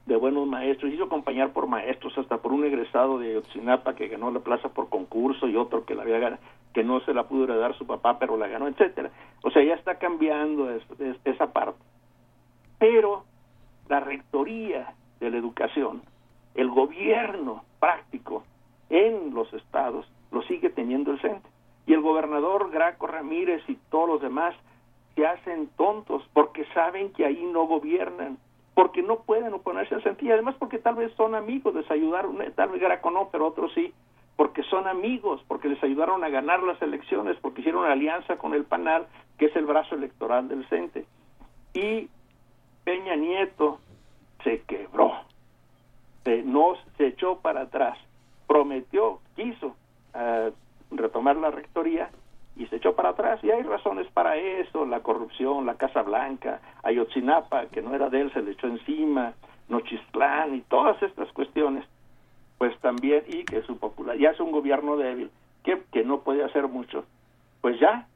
de 0.08 0.16
buenos 0.16 0.46
maestros, 0.46 0.90
hizo 0.90 1.04
acompañar 1.04 1.52
por 1.52 1.66
maestros, 1.66 2.16
hasta 2.16 2.38
por 2.38 2.52
un 2.52 2.64
egresado 2.64 3.18
de 3.18 3.36
Otsinapa 3.36 3.94
que 3.94 4.08
ganó 4.08 4.30
la 4.30 4.40
plaza 4.40 4.70
por 4.70 4.88
concurso 4.88 5.46
y 5.46 5.54
otro 5.54 5.84
que 5.84 5.94
la 5.94 6.02
había 6.02 6.18
ganado, 6.18 6.42
que 6.72 6.82
no 6.82 7.00
se 7.00 7.12
la 7.12 7.28
pudo 7.28 7.44
heredar 7.44 7.76
su 7.76 7.86
papá, 7.86 8.18
pero 8.18 8.38
la 8.38 8.48
ganó, 8.48 8.68
etcétera. 8.68 9.10
O 9.42 9.50
sea, 9.50 9.62
ya 9.62 9.74
está 9.74 9.98
cambiando 9.98 10.70
esa 11.24 11.52
parte. 11.52 11.78
Pero 12.78 13.24
la 13.88 14.00
rectoría 14.00 14.94
de 15.20 15.30
la 15.30 15.36
educación, 15.36 16.00
el 16.54 16.70
gobierno 16.70 17.64
práctico 17.78 18.44
en 18.88 19.34
los 19.34 19.52
estados 19.52 20.10
lo 20.32 20.40
sigue 20.42 20.70
teniendo 20.70 21.12
el 21.12 21.20
CENTE. 21.20 21.48
Y 21.86 21.92
el 21.92 22.00
gobernador 22.00 22.70
Graco 22.70 23.06
Ramírez 23.06 23.62
y 23.68 23.76
todos 23.90 24.08
los 24.08 24.22
demás 24.22 24.54
se 25.14 25.26
hacen 25.26 25.68
tontos 25.76 26.22
porque 26.32 26.64
saben 26.72 27.12
que 27.12 27.26
ahí 27.26 27.44
no 27.52 27.66
gobiernan, 27.66 28.38
porque 28.78 29.02
no 29.02 29.24
pueden 29.24 29.52
oponerse 29.54 29.96
al 29.96 30.04
CENTE 30.04 30.26
y 30.26 30.30
además 30.30 30.54
porque 30.56 30.78
tal 30.78 30.94
vez 30.94 31.12
son 31.16 31.34
amigos, 31.34 31.74
les 31.74 31.90
ayudaron, 31.90 32.40
eh, 32.42 32.52
tal 32.54 32.68
vez 32.68 32.80
Graco 32.80 33.10
no, 33.10 33.28
pero 33.28 33.48
otros 33.48 33.72
sí, 33.74 33.92
porque 34.36 34.62
son 34.62 34.86
amigos, 34.86 35.44
porque 35.48 35.68
les 35.68 35.82
ayudaron 35.82 36.22
a 36.22 36.28
ganar 36.28 36.62
las 36.62 36.80
elecciones, 36.80 37.36
porque 37.40 37.60
hicieron 37.60 37.82
una 37.82 37.94
alianza 37.94 38.36
con 38.36 38.54
el 38.54 38.62
PANAL, 38.62 39.08
que 39.36 39.46
es 39.46 39.56
el 39.56 39.66
brazo 39.66 39.96
electoral 39.96 40.46
del 40.46 40.64
CENTE. 40.68 41.06
Y 41.74 42.08
Peña 42.84 43.16
Nieto 43.16 43.80
se 44.44 44.60
quebró, 44.60 45.10
se, 46.22 46.44
no 46.44 46.74
se 46.98 47.08
echó 47.08 47.40
para 47.40 47.62
atrás, 47.62 47.98
prometió, 48.46 49.18
quiso 49.34 49.74
uh, 50.14 50.52
retomar 50.92 51.34
la 51.34 51.50
rectoría 51.50 52.10
y 52.58 52.66
se 52.66 52.76
echó 52.76 52.94
para 52.94 53.10
atrás. 53.10 53.42
Y 53.42 53.50
hay 53.50 53.62
razones 53.62 54.06
para 54.12 54.36
eso, 54.36 54.84
la 54.84 55.00
corrupción, 55.00 55.64
la 55.64 55.76
Casa 55.76 56.02
Blanca, 56.02 56.60
Ayotzinapa, 56.82 57.66
que 57.66 57.80
no 57.80 57.94
era 57.94 58.10
de 58.10 58.20
él, 58.20 58.32
se 58.32 58.42
le 58.42 58.50
echó 58.50 58.66
encima, 58.66 59.32
Nochistlán 59.68 60.54
y 60.56 60.60
todas 60.62 61.00
estas 61.02 61.30
cuestiones, 61.32 61.84
pues 62.58 62.76
también, 62.80 63.22
y 63.28 63.44
que 63.44 63.62
su 63.62 63.78
popular, 63.78 64.18
ya 64.18 64.30
es 64.30 64.40
un 64.40 64.50
gobierno 64.50 64.96
débil, 64.96 65.30
que, 65.62 65.82
que 65.92 66.04
no 66.04 66.20
puede 66.20 66.44
hacer 66.44 66.66
mucho, 66.68 67.04
pues 67.60 67.78
ya, 67.78 68.06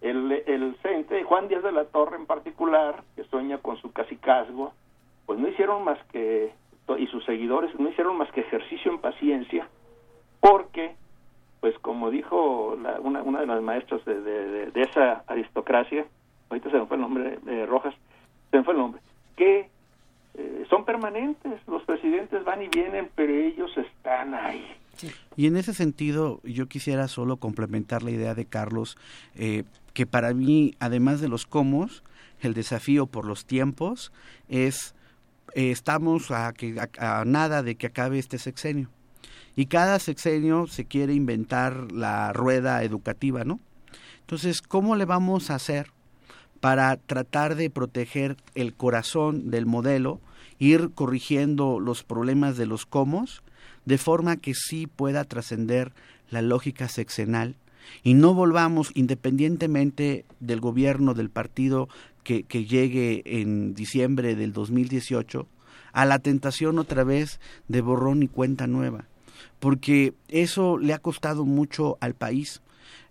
el, 0.00 0.32
el 0.46 0.76
CENTE, 0.82 1.24
Juan 1.24 1.48
Díaz 1.48 1.62
de 1.62 1.72
la 1.72 1.84
Torre 1.84 2.16
en 2.16 2.26
particular, 2.26 3.02
que 3.16 3.24
sueña 3.24 3.58
con 3.58 3.76
su 3.78 3.92
casicazgo, 3.92 4.72
pues 5.26 5.38
no 5.38 5.48
hicieron 5.48 5.84
más 5.84 5.98
que, 6.12 6.52
y 6.98 7.06
sus 7.08 7.24
seguidores 7.24 7.78
no 7.78 7.88
hicieron 7.88 8.16
más 8.16 8.30
que 8.32 8.40
ejercicio 8.40 8.90
en 8.90 8.98
paciencia, 8.98 9.68
porque, 10.40 10.94
pues 11.60 11.78
como 11.80 12.10
dijo 12.10 12.74
una, 12.74 12.98
una 13.00 13.40
de 13.40 13.46
las 13.46 13.62
maestras 13.62 14.04
de, 14.04 14.20
de, 14.20 14.80
esa 14.80 15.24
aristocracia, 15.26 16.06
ahorita 16.48 16.70
se 16.70 16.78
me 16.78 16.86
fue 16.86 16.96
el 16.96 17.02
nombre 17.02 17.38
de 17.42 17.66
Rojas, 17.66 17.94
se 18.50 18.56
me 18.56 18.64
fue 18.64 18.74
el 18.74 18.80
nombre, 18.80 19.00
que 19.36 19.68
eh, 20.34 20.66
son 20.70 20.84
permanentes, 20.84 21.60
los 21.66 21.82
presidentes 21.84 22.44
van 22.44 22.62
y 22.62 22.68
vienen, 22.68 23.10
pero 23.14 23.32
ellos 23.32 23.70
están 23.76 24.34
ahí. 24.34 24.66
Y 25.36 25.46
en 25.46 25.56
ese 25.56 25.72
sentido, 25.72 26.40
yo 26.44 26.66
quisiera 26.66 27.08
solo 27.08 27.36
complementar 27.36 28.02
la 28.02 28.10
idea 28.10 28.34
de 28.34 28.44
Carlos, 28.44 28.96
eh, 29.34 29.64
que 29.94 30.06
para 30.06 30.34
mí, 30.34 30.74
además 30.78 31.20
de 31.20 31.28
los 31.28 31.46
cómo, 31.46 31.88
el 32.40 32.54
desafío 32.54 33.06
por 33.06 33.26
los 33.26 33.44
tiempos 33.44 34.12
es 34.48 34.94
eh, 35.54 35.70
estamos 35.70 36.30
a, 36.30 36.52
que, 36.52 36.76
a, 36.98 37.24
nada 37.24 37.62
de 37.62 37.74
que 37.74 37.88
acabe 37.88 38.18
este 38.18 38.38
sexenio. 38.38 38.88
Y 39.56 39.66
cada 39.66 39.98
sexenio 39.98 40.66
se 40.66 40.84
quiere 40.84 41.14
inventar 41.14 41.92
la 41.92 42.32
rueda 42.32 42.82
educativa, 42.82 43.44
¿no? 43.44 43.60
Entonces, 44.20 44.62
¿cómo 44.62 44.96
le 44.96 45.04
vamos 45.04 45.50
a 45.50 45.56
hacer 45.56 45.90
para 46.60 46.96
tratar 46.96 47.56
de 47.56 47.70
proteger 47.70 48.36
el 48.54 48.74
corazón 48.74 49.50
del 49.50 49.66
modelo, 49.66 50.20
ir 50.58 50.90
corrigiendo 50.94 51.80
los 51.80 52.04
problemas 52.04 52.56
de 52.56 52.66
los 52.66 52.86
comos, 52.86 53.42
de 53.86 53.98
forma 53.98 54.36
que 54.36 54.54
sí 54.54 54.86
pueda 54.86 55.24
trascender 55.24 55.92
la 56.30 56.42
lógica 56.42 56.88
sexenal 56.88 57.56
y 58.02 58.14
no 58.14 58.34
volvamos, 58.34 58.92
independientemente 58.94 60.24
del 60.38 60.60
gobierno, 60.60 61.14
del 61.14 61.30
partido 61.30 61.88
que, 62.22 62.44
que 62.44 62.66
llegue 62.66 63.22
en 63.24 63.74
diciembre 63.74 64.36
del 64.36 64.52
2018 64.52 65.48
a 65.92 66.04
la 66.04 66.18
tentación 66.18 66.78
otra 66.78 67.04
vez 67.04 67.40
de 67.68 67.80
borrón 67.80 68.22
y 68.22 68.28
cuenta 68.28 68.66
nueva, 68.66 69.06
porque 69.58 70.14
eso 70.28 70.78
le 70.78 70.94
ha 70.94 70.98
costado 70.98 71.44
mucho 71.44 71.98
al 72.00 72.14
país. 72.14 72.62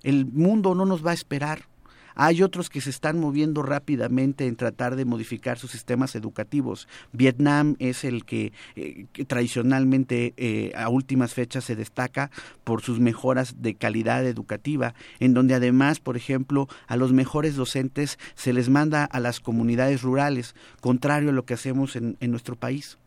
El 0.04 0.26
mundo 0.26 0.76
no 0.76 0.86
nos 0.86 1.06
va 1.06 1.12
a 1.12 1.16
esperar. 1.16 1.70
Hay 2.22 2.44
otros 2.44 2.70
que 2.70 2.82
se 2.82 2.90
están 2.90 3.18
moviendo 3.18 3.64
rápidamente 3.64 4.46
en 4.46 4.58
tratar 4.58 4.98
de 4.98 5.06
modificar 5.06 5.58
sus 5.58 5.72
sistemas 5.72 6.16
educativos. 6.16 6.86
Vietnam 7.14 7.78
es 7.80 8.04
el 8.04 8.26
que, 8.26 8.52
eh, 8.76 9.06
tradicionalmente 9.26 10.34
eh, 10.36 10.74
a 10.76 10.90
últimas 10.90 11.34
fechas 11.34 11.64
se 11.64 11.78
destaca 11.78 12.30
por 12.66 12.82
sus 12.82 13.00
mejoras 13.00 13.62
de 13.62 13.74
calidad 13.74 14.26
educativa, 14.26 14.94
en 15.22 15.34
donde 15.34 15.56
además, 15.56 16.02
por 16.02 16.18
ejemplo, 16.18 16.68
a 16.88 16.98
los 16.98 17.14
mejores 17.14 17.56
docentes 17.56 18.20
se 18.36 18.52
les 18.52 18.68
manda 18.68 19.06
a 19.06 19.22
las 19.22 19.40
comunidades 19.40 20.02
rurales, 20.02 20.56
contrario 20.82 21.30
a 21.30 21.34
lo 21.34 21.46
que 21.46 21.54
hacemos 21.54 21.96
en, 21.96 22.18
en 22.20 22.32
nuestro 22.32 22.58
país. 22.58 22.98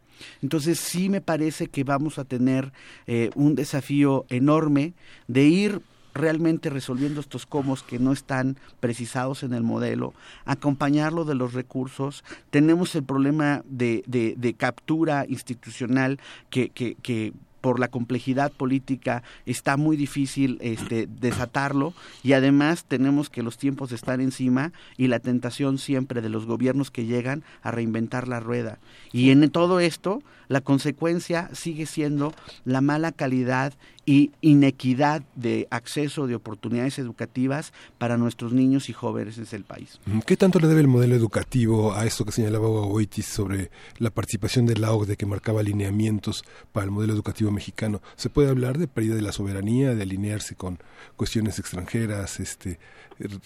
Entonces 0.42 0.78
sí 0.78 1.08
me 1.08 1.20
parece 1.20 1.68
que 1.68 1.84
vamos 1.84 2.18
a 2.18 2.24
tener 2.24 2.72
eh, 3.06 3.30
un 3.34 3.54
desafío 3.54 4.26
enorme 4.28 4.94
de 5.28 5.44
ir 5.44 5.82
realmente 6.14 6.70
resolviendo 6.70 7.20
estos 7.20 7.46
comos 7.46 7.82
que 7.82 7.98
no 7.98 8.12
están 8.12 8.58
precisados 8.80 9.42
en 9.42 9.54
el 9.54 9.62
modelo, 9.62 10.14
acompañarlo 10.44 11.24
de 11.24 11.34
los 11.34 11.54
recursos. 11.54 12.24
Tenemos 12.50 12.94
el 12.94 13.04
problema 13.04 13.62
de, 13.64 14.02
de, 14.06 14.34
de 14.36 14.54
captura 14.54 15.24
institucional 15.28 16.20
que, 16.50 16.68
que, 16.68 16.96
que 16.96 17.32
por 17.62 17.80
la 17.80 17.88
complejidad 17.88 18.52
política 18.52 19.22
está 19.46 19.78
muy 19.78 19.96
difícil 19.96 20.58
este, 20.60 21.06
desatarlo 21.06 21.94
y 22.22 22.34
además 22.34 22.84
tenemos 22.84 23.30
que 23.30 23.42
los 23.42 23.56
tiempos 23.56 23.92
están 23.92 24.20
encima 24.20 24.72
y 24.98 25.06
la 25.06 25.20
tentación 25.20 25.78
siempre 25.78 26.20
de 26.20 26.28
los 26.28 26.44
gobiernos 26.44 26.90
que 26.90 27.06
llegan 27.06 27.44
a 27.62 27.70
reinventar 27.70 28.28
la 28.28 28.40
rueda. 28.40 28.78
Y 29.12 29.30
en 29.30 29.48
todo 29.50 29.80
esto 29.80 30.22
la 30.48 30.60
consecuencia 30.60 31.48
sigue 31.54 31.86
siendo 31.86 32.34
la 32.64 32.82
mala 32.82 33.12
calidad 33.12 33.72
y 34.04 34.32
inequidad 34.40 35.22
de 35.36 35.68
acceso 35.70 36.26
de 36.26 36.34
oportunidades 36.34 36.98
educativas 36.98 37.72
para 37.98 38.16
nuestros 38.16 38.52
niños 38.52 38.88
y 38.88 38.92
jóvenes 38.92 39.38
en 39.38 39.46
el 39.52 39.64
país. 39.64 40.00
¿Qué 40.26 40.36
tanto 40.36 40.58
le 40.58 40.66
debe 40.66 40.80
el 40.80 40.88
modelo 40.88 41.14
educativo 41.14 41.94
a 41.94 42.04
esto 42.04 42.24
que 42.24 42.32
señalaba 42.32 42.68
Oitis 42.68 43.26
sobre 43.26 43.70
la 43.98 44.10
participación 44.10 44.66
de 44.66 44.76
la 44.76 44.92
OCDE 44.92 45.16
que 45.16 45.26
marcaba 45.26 45.62
lineamientos 45.62 46.44
para 46.72 46.84
el 46.84 46.90
modelo 46.90 47.12
educativo 47.12 47.50
mexicano? 47.50 48.02
¿Se 48.16 48.30
puede 48.30 48.50
hablar 48.50 48.78
de 48.78 48.88
pérdida 48.88 49.14
de 49.14 49.22
la 49.22 49.32
soberanía, 49.32 49.94
de 49.94 50.02
alinearse 50.02 50.56
con 50.56 50.78
cuestiones 51.16 51.58
extranjeras, 51.58 52.40
este 52.40 52.78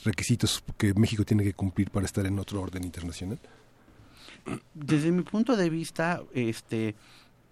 requisitos 0.05 0.65
que 0.79 0.95
México 0.95 1.25
tiene 1.25 1.45
que 1.45 1.53
cumplir 1.53 1.91
para 1.91 2.07
estar 2.07 2.25
en 2.25 2.39
otro 2.39 2.63
orden 2.63 2.85
internacional? 2.85 3.39
Desde 4.75 5.11
mi 5.11 5.23
punto 5.23 5.57
de 5.57 5.69
vista, 5.71 6.23
este 6.33 6.95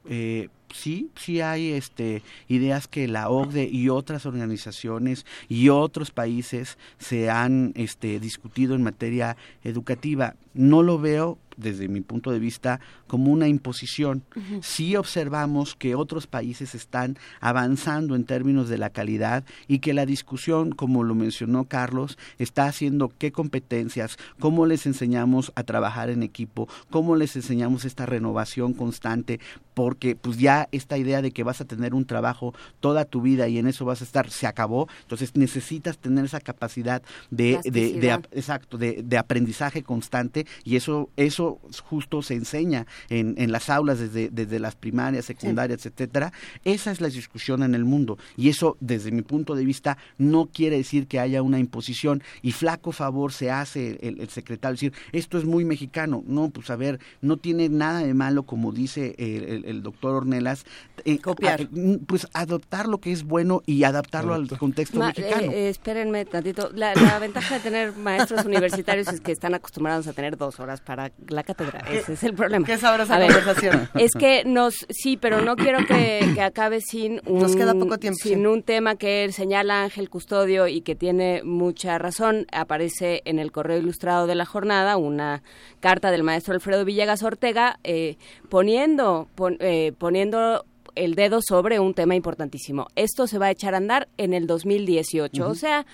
eh, 0.09 0.48
sí, 0.72 1.10
sí 1.16 1.40
hay 1.40 1.72
este, 1.72 2.22
ideas 2.48 2.89
que 2.89 3.09
la 3.09 3.28
OCDE 3.31 3.68
y 3.70 3.89
otras 3.89 4.26
organizaciones 4.26 5.24
y 5.48 5.68
otros 5.68 6.10
países 6.10 6.78
se 6.98 7.31
han 7.31 7.72
este, 7.76 8.20
discutido 8.20 8.74
en 8.74 8.82
materia 8.82 9.36
educativa. 9.62 10.35
No 10.52 10.82
lo 10.82 10.98
veo 10.98 11.39
desde 11.56 11.89
mi 11.89 12.01
punto 12.01 12.31
de 12.31 12.39
vista, 12.39 12.81
como 13.06 13.31
una 13.32 13.48
imposición. 13.48 14.22
Sí 14.62 14.97
observamos 14.97 15.74
que 15.74 15.94
otros 15.94 16.26
países 16.26 16.74
están 16.74 17.16
avanzando 17.40 18.14
en 18.16 18.24
términos 18.24 18.68
de 18.68 18.78
la 18.78 18.90
calidad 18.90 19.44
y 19.68 19.78
que 19.78 19.94
la 19.94 20.06
discusión, 20.06 20.72
como 20.72 21.02
lo 21.05 21.14
mencionó 21.14 21.64
Carlos, 21.64 22.18
está 22.39 22.66
haciendo 22.66 23.12
qué 23.18 23.32
competencias, 23.32 24.16
cómo 24.39 24.66
les 24.66 24.86
enseñamos 24.86 25.52
a 25.55 25.62
trabajar 25.62 26.10
en 26.10 26.22
equipo, 26.22 26.68
cómo 26.90 27.16
les 27.16 27.36
enseñamos 27.36 27.85
esta 27.85 28.06
renovación 28.06 28.72
constante, 28.72 29.40
porque 29.74 30.16
pues 30.16 30.39
ya 30.39 30.68
esta 30.72 30.98
idea 30.98 31.22
de 31.22 31.32
que 31.32 31.43
vas 31.43 31.60
a 31.60 31.64
tener 31.64 31.94
un 31.94 32.05
trabajo 32.05 32.55
toda 32.81 33.05
tu 33.05 33.22
vida 33.22 33.48
y 33.48 33.59
en 33.59 33.66
eso 33.66 33.85
vas 33.85 34.01
a 34.01 34.05
estar, 34.05 34.31
se 34.31 34.47
acabó, 34.47 34.89
entonces 35.02 35.36
necesitas 35.36 35.98
tener 35.98 36.24
esa 36.24 36.40
capacidad 36.40 37.02
de, 37.31 37.59
de, 37.64 38.10
exacto, 38.32 38.78
de, 38.78 39.02
de 39.02 39.18
aprendizaje 39.18 39.82
constante 39.82 40.47
y 40.64 40.76
eso, 40.76 41.10
eso 41.16 41.43
justo 41.84 42.22
se 42.22 42.34
enseña 42.34 42.86
en, 43.08 43.34
en 43.38 43.52
las 43.52 43.70
aulas 43.70 43.98
desde, 43.98 44.30
desde 44.30 44.58
las 44.58 44.74
primarias, 44.76 45.24
secundarias, 45.24 45.86
etcétera. 45.86 46.32
Esa 46.64 46.90
es 46.90 47.00
la 47.00 47.08
discusión 47.08 47.62
en 47.62 47.74
el 47.74 47.84
mundo 47.84 48.18
y 48.36 48.48
eso, 48.48 48.76
desde 48.80 49.10
mi 49.10 49.22
punto 49.22 49.54
de 49.54 49.64
vista, 49.64 49.98
no 50.18 50.46
quiere 50.46 50.76
decir 50.76 51.06
que 51.06 51.20
haya 51.20 51.42
una 51.42 51.58
imposición 51.58 52.22
y 52.42 52.52
flaco 52.52 52.92
favor 52.92 53.32
se 53.32 53.50
hace 53.50 53.98
el, 54.02 54.28
secretario 54.28 54.74
decir 54.74 54.92
esto 55.12 55.38
es 55.38 55.44
muy 55.44 55.64
mexicano. 55.64 56.22
No, 56.26 56.50
pues 56.50 56.70
a 56.70 56.76
ver, 56.76 57.00
no 57.20 57.36
tiene 57.36 57.68
nada 57.68 58.00
de 58.00 58.14
malo, 58.14 58.44
como 58.44 58.72
dice 58.72 59.14
el, 59.18 59.82
doctor 59.82 60.14
Ornelas, 60.14 60.64
eh, 61.04 61.18
copiar, 61.18 61.68
pues 62.06 62.26
adoptar 62.32 62.88
lo 62.88 62.98
que 62.98 63.12
es 63.12 63.24
bueno 63.24 63.62
y 63.66 63.84
adaptarlo 63.84 64.34
al 64.34 64.48
contexto 64.48 64.98
mexicano. 64.98 65.52
Eh, 65.52 65.68
espérenme 65.68 66.24
tantito. 66.24 66.70
La, 66.74 66.94
la 66.94 67.18
ventaja 67.18 67.56
de 67.56 67.60
tener 67.60 67.96
maestros 67.96 68.44
universitarios 68.44 69.08
es 69.08 69.20
que 69.20 69.32
están 69.32 69.54
acostumbrados 69.54 70.06
a 70.06 70.12
tener 70.12 70.36
dos 70.36 70.60
horas 70.60 70.80
para 70.80 71.10
la 71.35 71.43
cátedra. 71.43 71.81
Ese 71.90 72.15
es 72.15 72.23
el 72.23 72.35
problema. 72.35 72.66
Qué 72.66 72.78
sabrosa 72.78 73.19
conversación. 73.19 73.89
Es 73.94 74.12
que 74.12 74.44
nos, 74.44 74.86
sí, 74.89 75.16
pero 75.16 75.40
no 75.43 75.56
quiero 75.56 75.85
que, 75.86 76.40
acabe 76.40 76.81
sin 76.81 77.20
un, 77.27 77.40
nos 77.40 77.56
queda 77.56 77.74
poco 77.74 77.98
tiempo, 77.98 78.19
sin 78.23 78.47
un 78.47 78.62
tema 78.62 78.97
que 78.97 79.31
señala 79.32 79.82
Ángel 79.82 80.11
Custodio 80.11 80.69
y 80.69 80.81
que 80.81 80.94
tiene 80.94 81.43
mucha 81.44 81.98
razón. 81.98 82.47
Aparece 82.52 83.23
en 83.24 83.39
el 83.39 83.52
correo 83.52 83.78
ilustrado 83.78 84.27
de 84.27 84.35
la 84.35 84.47
jornada 84.47 84.97
una 84.97 85.43
carta 85.81 86.11
del 86.11 86.23
maestro 86.23 86.55
Alfredo 86.55 86.85
Villegas 86.85 87.23
Ortega 87.23 87.78
eh, 87.85 88.16
poniendo, 88.48 89.28
eh, 89.61 89.93
poniendo 89.98 90.65
el 90.94 91.15
dedo 91.15 91.40
sobre 91.43 91.81
un 91.81 91.94
tema 91.94 92.15
importantísimo. 92.15 92.86
Esto 92.97 93.27
se 93.27 93.39
va 93.39 93.47
a 93.47 93.51
echar 93.51 93.74
a 93.74 93.78
andar 93.78 94.09
en 94.16 94.32
el 94.32 94.47
2018. 94.47 95.47
O 95.47 95.55
sea, 95.55 95.86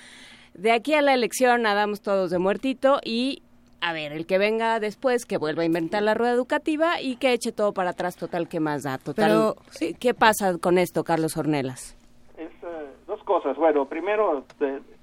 de 0.54 0.72
aquí 0.72 0.94
a 0.94 1.02
la 1.02 1.14
elección 1.14 1.62
nadamos 1.62 2.00
todos 2.00 2.30
de 2.30 2.38
muertito 2.38 3.00
y 3.04 3.42
a 3.80 3.92
ver, 3.92 4.12
el 4.12 4.26
que 4.26 4.38
venga 4.38 4.78
después, 4.80 5.24
que 5.24 5.38
vuelva 5.38 5.62
a 5.62 5.66
inventar 5.66 6.02
la 6.02 6.14
rueda 6.14 6.32
educativa 6.32 7.00
y 7.00 7.16
que 7.16 7.32
eche 7.32 7.52
todo 7.52 7.72
para 7.72 7.90
atrás, 7.90 8.16
total, 8.16 8.48
¿qué 8.48 8.60
más 8.60 8.82
da? 8.82 8.98
Total, 8.98 9.54
Pero, 9.78 9.94
¿qué 9.98 10.14
pasa 10.14 10.58
con 10.58 10.78
esto, 10.78 11.02
Carlos 11.04 11.36
Ornelas? 11.36 11.96
Es, 12.36 12.50
eh, 12.62 12.86
dos 13.06 13.22
cosas. 13.24 13.56
Bueno, 13.56 13.86
primero, 13.86 14.44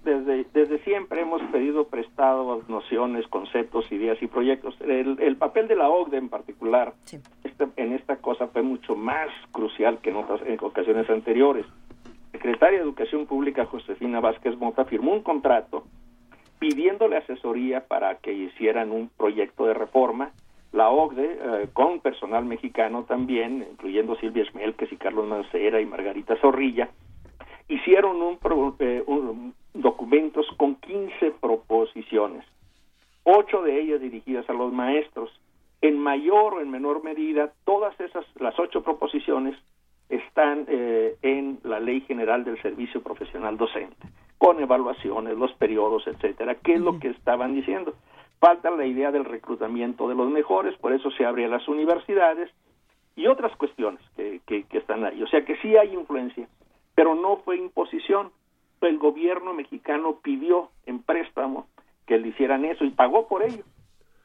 desde, 0.04 0.46
desde 0.54 0.80
siempre 0.84 1.22
hemos 1.22 1.42
pedido 1.52 1.88
prestado 1.88 2.64
nociones, 2.68 3.28
conceptos, 3.28 3.92
ideas 3.92 4.22
y 4.22 4.28
proyectos. 4.28 4.76
El, 4.82 5.36
papel 5.38 5.68
de 5.68 5.76
la 5.76 5.90
OCDE 5.90 6.18
en 6.18 6.30
particular 6.30 6.94
este, 7.44 7.68
en 7.76 7.94
esta 7.94 8.18
cosa 8.18 8.48
fue 8.48 8.62
mucho 8.62 8.96
más 8.96 9.30
crucial 9.52 10.00
que 10.00 10.10
en 10.12 10.18
otras 10.18 10.42
en 10.46 10.58
ocasiones 10.62 11.10
anteriores. 11.10 11.66
La 12.06 12.40
secretaria 12.40 12.80
de 12.80 12.84
Educación 12.84 13.26
Pública, 13.26 13.66
Josefina 13.66 14.20
Vázquez 14.20 14.56
Mota, 14.58 14.86
firmó 14.86 15.14
un 15.14 15.24
contrato 15.24 15.84
pidiéndole 16.60 17.18
asesoría 17.18 17.88
para 17.88 18.16
que 18.16 18.34
hicieran 18.34 18.92
un 18.92 19.10
proyecto 19.10 19.66
de 19.66 19.74
reforma. 19.74 20.32
La 20.72 20.90
OCDE, 20.90 21.40
eh, 21.42 21.68
con 21.74 22.02
personal 22.02 22.46
mexicano 22.46 23.04
también, 23.04 23.66
incluyendo 23.72 24.16
Silvia 24.18 24.46
Schmelkes 24.46 24.92
y 24.92 24.98
Carlos 24.98 25.28
Mancera 25.28 25.80
y 25.80 25.86
Margarita 25.86 26.36
Zorrilla, 26.38 26.90
hicieron 27.68 28.22
un, 28.22 28.38
eh, 28.80 29.04
documentos 29.74 30.46
con 30.58 30.76
15 30.76 31.32
proposiciones, 31.40 32.46
ocho 33.24 33.62
de 33.62 33.80
ellas 33.80 34.02
dirigidas 34.02 34.50
a 34.50 34.54
los 34.54 34.74
maestros. 34.74 35.32
En 35.82 36.00
mayor 36.00 36.56
o 36.56 36.62
en 36.62 36.72
menor 36.72 37.04
medida, 37.04 37.54
todas 37.64 37.98
esas, 38.00 38.26
las 38.40 38.58
ocho 38.60 38.82
proposiciones, 38.82 39.56
están 40.10 40.66
eh, 40.68 41.18
en 41.22 41.60
la 41.64 41.80
Ley 41.80 42.02
General 42.02 42.44
del 42.44 42.62
Servicio 42.62 43.02
Profesional 43.02 43.58
Docente 43.58 44.08
con 44.38 44.62
evaluaciones, 44.62 45.38
los 45.38 45.52
periodos, 45.54 46.06
etcétera. 46.08 46.56
¿Qué 46.56 46.76
es 46.76 46.82
lo 46.82 47.00
que 47.00 47.10
estaban 47.10 47.54
diciendo? 47.54 47.94
Falta 48.40 48.70
la 48.70 48.86
idea 48.86 49.12
del 49.12 49.26
reclutamiento 49.26 50.08
de 50.08 50.16
los 50.16 50.30
mejores, 50.30 50.78
por 50.78 50.94
eso 50.94 51.10
se 51.12 51.26
abre 51.26 51.48
las 51.48 51.68
universidades 51.68 52.52
y 53.16 53.26
otras 53.26 53.56
cuestiones 53.58 54.02
que, 54.16 54.42
que, 54.46 54.78
están 54.78 55.04
ahí. 55.04 55.22
O 55.24 55.28
sea 55.28 55.44
que 55.44 55.58
sí 55.58 55.76
hay 55.76 55.94
influencia, 55.94 56.48
pero 56.94 57.16
no 57.16 57.38
fue 57.38 57.58
imposición. 57.58 58.32
El 58.82 59.00
gobierno 59.00 59.54
mexicano 59.54 60.20
pidió 60.22 60.70
en 60.86 61.02
préstamo 61.02 61.68
que 62.06 62.20
le 62.20 62.28
hicieran 62.28 62.64
eso 62.64 62.86
y 62.86 62.92
pagó 62.92 63.28
por 63.28 63.42
ello, 63.42 63.64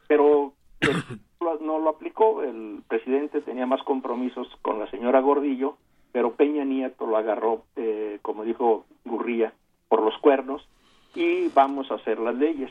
pero 0.08 0.52
no 1.62 1.78
lo 1.78 1.88
aplicó. 1.88 2.42
El 2.42 2.82
presidente 2.86 3.40
tenía 3.40 3.64
más 3.64 3.82
compromisos 3.82 4.46
con 4.60 4.78
la 4.78 4.90
señora 4.90 5.20
Gordillo, 5.20 5.78
pero 6.12 6.34
Peña 6.34 6.64
Nieto 6.64 7.06
lo 7.06 7.16
agarró, 7.16 7.64
eh, 7.76 8.18
como 8.20 8.44
dijo 8.44 8.84
Gurría, 9.06 9.54
por 9.92 10.00
los 10.00 10.16
cuernos 10.20 10.66
y 11.14 11.48
vamos 11.48 11.90
a 11.90 11.96
hacer 11.96 12.18
las 12.18 12.34
leyes. 12.34 12.70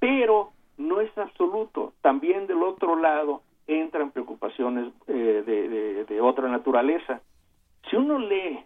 Pero 0.00 0.50
no 0.78 1.00
es 1.00 1.16
absoluto. 1.16 1.92
También 2.02 2.48
del 2.48 2.64
otro 2.64 2.96
lado 2.96 3.42
entran 3.68 4.10
preocupaciones 4.10 4.92
eh, 5.06 6.04
de, 6.08 6.20
otra 6.20 6.48
naturaleza. 6.48 7.20
Si 7.88 7.94
uno 7.94 8.18
lee 8.18 8.64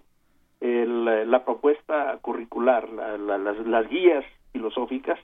la 0.62 1.44
propuesta 1.44 2.16
curricular, 2.22 2.88
las, 2.88 3.88
guías 3.90 4.24
filosóficas, 4.52 5.18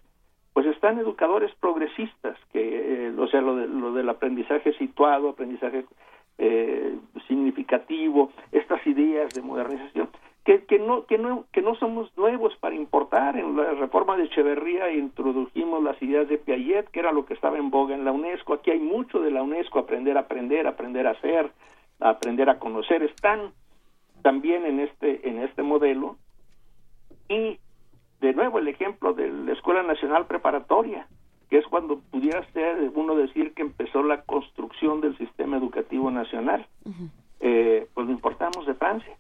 pues 0.53 0.67
están 0.67 0.99
educadores 0.99 1.55
progresistas, 1.61 2.37
que, 2.53 3.07
eh, 3.07 3.15
o 3.17 3.27
sea, 3.29 3.41
lo, 3.41 3.55
lo, 3.55 3.95
del 3.95 4.11
aprendizaje 4.11 4.75
situado, 4.75 5.31
aprendizaje 5.31 5.87
eh, 6.37 6.95
significativo, 7.27 8.33
estas 8.53 8.87
ideas 8.87 9.33
de 9.33 9.41
modernización, 9.41 10.11
que, 10.45 10.65
que, 10.65 10.79
no, 10.79 11.05
que, 11.05 11.19
no, 11.19 11.45
que 11.53 11.61
no 11.61 11.75
somos 11.77 12.11
nuevos 12.17 12.57
para 12.57 12.75
importar. 12.75 13.37
En 13.37 13.57
la 13.57 13.73
reforma 13.73 14.17
de 14.17 14.25
Echeverría 14.25 14.91
introdujimos 14.93 15.83
las 15.83 16.01
ideas 16.03 16.29
de 16.29 16.39
Piaget, 16.39 16.89
que 16.91 17.01
era 17.01 17.13
lo 17.13 17.27
que 17.27 17.35
estaba 17.35 17.59
en 17.59 17.71
boga 17.71 17.95
en 17.95 18.05
la 18.05 18.13
UNESCO. 18.13 18.55
Aquí 18.55 18.71
hay 18.71 18.79
mucho 18.79 19.21
de 19.21 19.31
la 19.31 19.43
UNESCO, 19.43 19.79
aprender 19.79 20.17
a 20.17 20.21
aprender, 20.21 20.67
aprender 20.67 21.07
a 21.07 21.11
hacer, 21.11 21.51
aprender 22.01 22.49
a 22.49 22.59
conocer. 22.59 23.03
Están 23.03 23.53
también 24.23 24.65
en 24.65 24.81
este, 24.81 25.29
en 25.29 25.41
este 25.41 25.63
modelo. 25.63 26.17
Y 27.29 27.59
de 28.21 28.33
nuevo 28.33 28.59
el 28.59 28.69
ejemplo 28.69 29.13
de 29.13 29.31
la 29.31 29.53
Escuela 29.53 29.83
Nacional 29.83 30.27
Preparatoria, 30.27 31.07
que 31.51 31.59
es 31.59 31.67
cuando 31.67 31.99
pudiera 31.99 32.45
ser 32.53 32.91
uno 32.95 33.15
decir 33.15 33.53
que 33.53 33.63
empezó 33.63 34.03
la 34.03 34.23
construcción 34.23 35.01
del 35.01 35.17
sistema 35.19 35.59
educativo 35.59 36.11
nacional. 36.11 36.67
eh, 37.41 37.87
pues 37.95 38.07
lo 38.07 38.13
importamos 38.13 38.67
de 38.67 38.75
Francia 38.75 39.17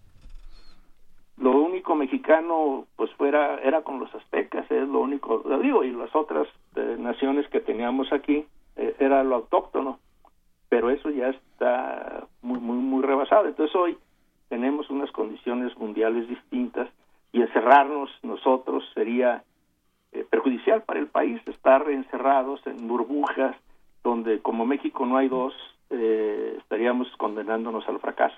lo 1.41 1.53
único 1.53 1.95
mexicano 1.95 2.87
pues 2.97 3.11
fuera 3.13 3.59
era 3.63 3.83
con 3.83 3.99
los 3.99 4.15
aztecas 4.15 4.71
es 4.71 4.87
lo 4.87 5.01
único 5.01 5.43
lo 5.45 5.59
digo 5.59 5.83
y 5.83 5.91
las 5.91 6.15
otras 6.15 6.47
eh, 6.77 6.97
naciones 6.99 7.49
que 7.49 7.61
teníamos 7.61 8.13
aquí 8.13 8.47
eh, 8.77 8.95
era 8.99 9.25
lo 9.25 9.37
autóctono. 9.37 9.99
Pero 10.69 10.91
eso 10.91 11.11
ya 11.11 11.29
está 11.29 12.27
muy 12.43 12.61
muy 12.61 12.77
muy 12.77 13.03
rebasado. 13.03 13.47
Entonces 13.47 13.75
hoy 13.75 13.99
tenemos 14.49 14.91
unas 14.91 15.11
condiciones 15.13 15.77
mundiales 15.79 16.29
distintas 16.29 16.89
y 17.33 17.41
encerrarnos 17.41 18.11
nosotros 18.23 18.85
sería 18.93 19.43
eh, 20.13 20.27
perjudicial 20.29 20.83
para 20.83 21.01
el 21.01 21.07
país 21.07 21.41
estar 21.47 21.89
encerrados 21.91 22.61
en 22.67 22.87
burbujas 22.87 23.57
donde 24.05 24.41
como 24.41 24.67
México 24.67 25.07
no 25.07 25.17
hay 25.17 25.29
dos 25.29 25.55
estaríamos 25.91 27.09
condenándonos 27.17 27.87
al 27.89 27.99
fracaso 27.99 28.37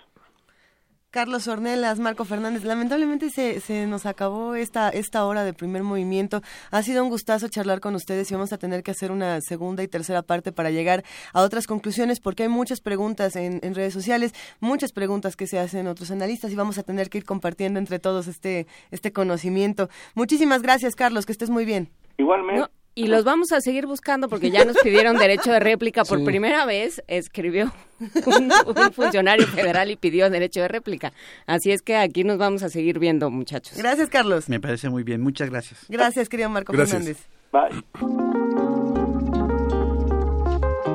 Carlos 1.12 1.46
Ornelas, 1.46 1.98
Marco 1.98 2.24
Fernández, 2.24 2.64
lamentablemente 2.64 3.28
se, 3.28 3.60
se 3.60 3.86
nos 3.86 4.06
acabó 4.06 4.54
esta, 4.54 4.88
esta 4.88 5.26
hora 5.26 5.44
de 5.44 5.52
primer 5.52 5.82
movimiento. 5.82 6.40
Ha 6.70 6.82
sido 6.82 7.04
un 7.04 7.10
gustazo 7.10 7.48
charlar 7.48 7.80
con 7.80 7.94
ustedes 7.94 8.30
y 8.30 8.34
vamos 8.34 8.54
a 8.54 8.56
tener 8.56 8.82
que 8.82 8.92
hacer 8.92 9.12
una 9.12 9.38
segunda 9.42 9.82
y 9.82 9.88
tercera 9.88 10.22
parte 10.22 10.52
para 10.52 10.70
llegar 10.70 11.04
a 11.34 11.42
otras 11.42 11.66
conclusiones 11.66 12.18
porque 12.18 12.44
hay 12.44 12.48
muchas 12.48 12.80
preguntas 12.80 13.36
en, 13.36 13.60
en 13.62 13.74
redes 13.74 13.92
sociales, 13.92 14.32
muchas 14.58 14.92
preguntas 14.92 15.36
que 15.36 15.46
se 15.46 15.58
hacen 15.58 15.86
otros 15.86 16.10
analistas 16.10 16.50
y 16.50 16.56
vamos 16.56 16.78
a 16.78 16.82
tener 16.82 17.10
que 17.10 17.18
ir 17.18 17.26
compartiendo 17.26 17.78
entre 17.78 17.98
todos 17.98 18.26
este, 18.26 18.66
este 18.90 19.12
conocimiento. 19.12 19.90
Muchísimas 20.14 20.62
gracias, 20.62 20.96
Carlos, 20.96 21.26
que 21.26 21.32
estés 21.32 21.50
muy 21.50 21.66
bien. 21.66 21.90
Igualmente. 22.16 22.70
Y 22.94 23.06
los 23.06 23.24
vamos 23.24 23.52
a 23.52 23.60
seguir 23.62 23.86
buscando 23.86 24.28
porque 24.28 24.50
ya 24.50 24.66
nos 24.66 24.76
pidieron 24.78 25.16
derecho 25.16 25.50
de 25.50 25.60
réplica. 25.60 26.04
Por 26.04 26.18
Sí. 26.18 26.24
primera 26.26 26.66
vez 26.66 27.02
escribió 27.06 27.72
un, 28.26 28.52
un 28.66 28.92
funcionario 28.92 29.46
federal 29.46 29.90
y 29.90 29.96
pidió 29.96 30.28
derecho 30.28 30.60
de 30.60 30.68
réplica. 30.68 31.12
Así 31.46 31.72
es 31.72 31.80
que 31.80 31.96
aquí 31.96 32.22
nos 32.22 32.36
vamos 32.36 32.62
a 32.62 32.68
seguir 32.68 32.98
viendo, 32.98 33.30
muchachos. 33.30 33.78
Gracias, 33.78 34.10
Carlos. 34.10 34.48
Me 34.50 34.60
parece 34.60 34.90
muy 34.90 35.04
bien, 35.04 35.22
muchas 35.22 35.48
gracias. 35.48 35.86
Gracias, 35.88 36.28
querido 36.28 36.50
Marco 36.50 36.72
Gracias. 36.72 37.16
Fernández. 37.50 37.82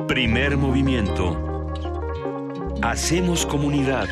Primer 0.06 0.56
movimiento. 0.56 1.36
Hacemos 2.82 3.44
comunidad. 3.44 4.08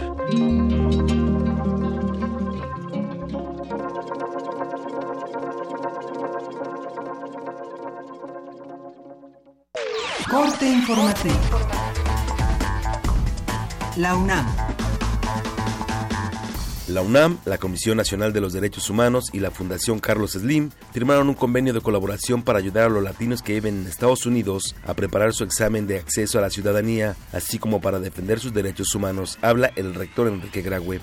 Corte 10.30 10.66
informativo. 10.66 11.34
La 13.96 14.14
UNAM. 14.14 14.46
La 16.88 17.02
UNAM, 17.02 17.38
la 17.44 17.58
Comisión 17.58 17.96
Nacional 17.96 18.32
de 18.32 18.40
los 18.40 18.52
Derechos 18.52 18.90
Humanos 18.90 19.26
y 19.32 19.40
la 19.40 19.50
Fundación 19.50 19.98
Carlos 19.98 20.32
Slim 20.32 20.70
firmaron 20.92 21.28
un 21.28 21.34
convenio 21.34 21.72
de 21.72 21.80
colaboración 21.80 22.42
para 22.42 22.60
ayudar 22.60 22.84
a 22.84 22.88
los 22.88 23.02
latinos 23.02 23.42
que 23.42 23.54
viven 23.54 23.80
en 23.80 23.86
Estados 23.88 24.24
Unidos 24.24 24.76
a 24.86 24.94
preparar 24.94 25.32
su 25.32 25.42
examen 25.42 25.86
de 25.86 25.98
acceso 25.98 26.38
a 26.38 26.42
la 26.42 26.50
ciudadanía, 26.50 27.16
así 27.32 27.58
como 27.58 27.80
para 27.80 27.98
defender 27.98 28.38
sus 28.38 28.54
derechos 28.54 28.94
humanos. 28.94 29.38
Habla 29.42 29.72
el 29.74 29.94
rector 29.94 30.28
Enrique 30.28 30.62
Graue. 30.62 31.00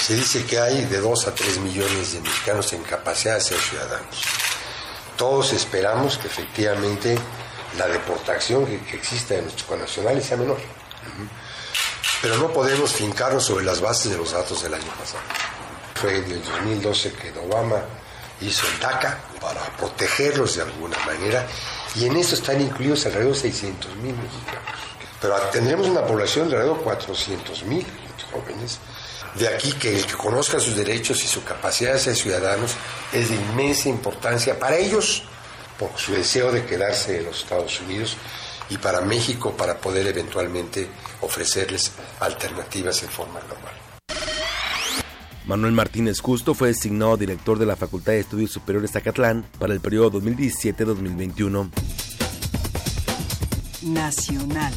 Se 0.00 0.14
dice 0.14 0.44
que 0.44 0.58
hay 0.58 0.86
de 0.86 0.98
2 0.98 1.28
a 1.28 1.34
3 1.34 1.58
millones 1.60 2.14
de 2.14 2.20
mexicanos 2.22 2.72
en 2.72 2.82
capacidad 2.82 3.34
de 3.34 3.40
ser 3.42 3.58
ciudadanos. 3.58 4.24
Todos 5.18 5.52
esperamos 5.52 6.16
que 6.16 6.28
efectivamente 6.28 7.18
la 7.78 7.86
deportación 7.86 8.66
que, 8.66 8.80
que 8.80 8.96
exista 8.96 9.34
de 9.34 9.42
nuestros 9.42 9.66
connacionales 9.66 10.26
sea 10.26 10.36
menor. 10.36 10.58
Pero 12.22 12.36
no 12.36 12.52
podemos 12.52 12.92
fincarnos 12.92 13.44
sobre 13.44 13.64
las 13.64 13.80
bases 13.80 14.12
de 14.12 14.18
los 14.18 14.32
datos 14.32 14.62
del 14.62 14.74
año 14.74 14.92
pasado. 14.98 15.22
Fue 15.94 16.18
en 16.18 16.24
el 16.24 16.42
2012 16.44 17.12
que 17.12 17.32
Obama 17.38 17.82
hizo 18.40 18.66
el 18.66 18.80
DACA 18.80 19.18
para 19.40 19.60
protegerlos 19.76 20.56
de 20.56 20.62
alguna 20.62 20.98
manera 21.04 21.46
y 21.94 22.06
en 22.06 22.16
eso 22.16 22.34
están 22.34 22.60
incluidos 22.60 23.06
alrededor 23.06 23.34
de 23.34 23.40
600 23.40 23.96
mil 23.96 24.14
mexicanos. 24.14 24.80
Pero 25.20 25.36
tendremos 25.52 25.86
una 25.88 26.04
población 26.04 26.48
de 26.48 26.56
alrededor 26.56 26.78
de 26.78 26.84
400 26.84 27.62
mil 27.64 27.86
jóvenes. 28.32 28.78
De 29.34 29.48
aquí 29.48 29.72
que 29.74 29.96
el 29.96 30.06
que 30.06 30.14
conozca 30.14 30.58
sus 30.58 30.74
derechos 30.74 31.22
y 31.22 31.28
su 31.28 31.44
capacidad 31.44 31.92
de 31.92 32.00
ser 32.00 32.16
ciudadanos 32.16 32.72
es 33.12 33.28
de 33.28 33.36
inmensa 33.36 33.88
importancia 33.88 34.58
para 34.58 34.76
ellos 34.76 35.24
por 35.80 35.98
su 35.98 36.12
deseo 36.12 36.52
de 36.52 36.66
quedarse 36.66 37.18
en 37.18 37.24
los 37.24 37.42
Estados 37.42 37.80
Unidos 37.80 38.18
y 38.68 38.76
para 38.76 39.00
México 39.00 39.56
para 39.56 39.80
poder 39.80 40.06
eventualmente 40.06 40.86
ofrecerles 41.22 41.92
alternativas 42.20 43.02
en 43.02 43.08
forma 43.08 43.40
global. 43.40 43.72
Manuel 45.46 45.72
Martínez 45.72 46.20
Justo 46.20 46.52
fue 46.54 46.68
designado 46.68 47.16
director 47.16 47.58
de 47.58 47.64
la 47.64 47.76
Facultad 47.76 48.12
de 48.12 48.20
Estudios 48.20 48.52
Superiores 48.52 48.92
Zacatlán 48.92 49.46
para 49.58 49.72
el 49.72 49.80
periodo 49.80 50.20
2017-2021. 50.20 51.70
Nacional. 53.82 54.74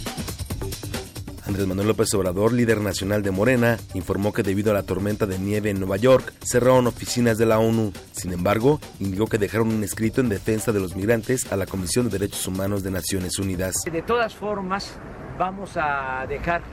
Andrés 1.53 1.67
Manuel 1.67 1.89
López 1.89 2.11
Obrador, 2.15 2.51
líder 2.51 2.81
nacional 2.81 3.21
de 3.21 3.29
Morena, 3.29 3.77
informó 3.93 4.33
que 4.33 4.41
debido 4.41 4.71
a 4.71 4.73
la 4.73 4.81
tormenta 4.81 5.27
de 5.27 5.37
nieve 5.37 5.69
en 5.69 5.79
Nueva 5.79 5.97
York, 5.97 6.33
cerraron 6.41 6.87
oficinas 6.87 7.37
de 7.37 7.45
la 7.45 7.59
ONU. 7.59 7.93
Sin 8.11 8.33
embargo, 8.33 8.79
indicó 8.99 9.27
que 9.27 9.37
dejaron 9.37 9.67
un 9.67 9.83
escrito 9.83 10.19
en 10.19 10.29
defensa 10.29 10.71
de 10.71 10.79
los 10.79 10.95
migrantes 10.95 11.51
a 11.51 11.55
la 11.55 11.67
Comisión 11.67 12.09
de 12.09 12.17
Derechos 12.17 12.47
Humanos 12.47 12.81
de 12.81 12.89
Naciones 12.89 13.37
Unidas. 13.37 13.75
De 13.85 14.01
todas 14.01 14.33
formas, 14.33 14.95
vamos 15.37 15.77
a 15.77 16.25
dejar 16.27 16.63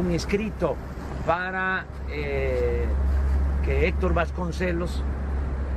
un 0.00 0.10
escrito 0.10 0.74
para 1.26 1.84
eh, 2.10 2.86
que 3.62 3.88
Héctor 3.88 4.14
Vasconcelos 4.14 5.02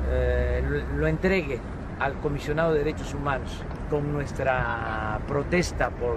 eh, 0.10 0.64
lo, 0.66 1.00
lo 1.00 1.08
entregue 1.08 1.60
al 2.00 2.14
comisionado 2.22 2.72
de 2.72 2.80
derechos 2.80 3.14
humanos 3.14 3.62
con 3.90 4.14
nuestra 4.14 5.20
protesta 5.28 5.90
por 5.90 6.16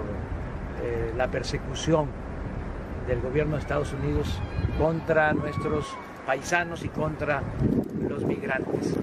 eh, 0.81 1.13
la 1.15 1.29
persecución 1.29 2.07
del 3.07 3.21
gobierno 3.21 3.55
de 3.55 3.61
Estados 3.61 3.93
Unidos 3.93 4.27
contra 4.77 5.33
nuestros 5.33 5.85
paisanos 6.25 6.83
y 6.83 6.89
contra 6.89 7.41
los 8.07 8.23
migrantes. 8.23 8.95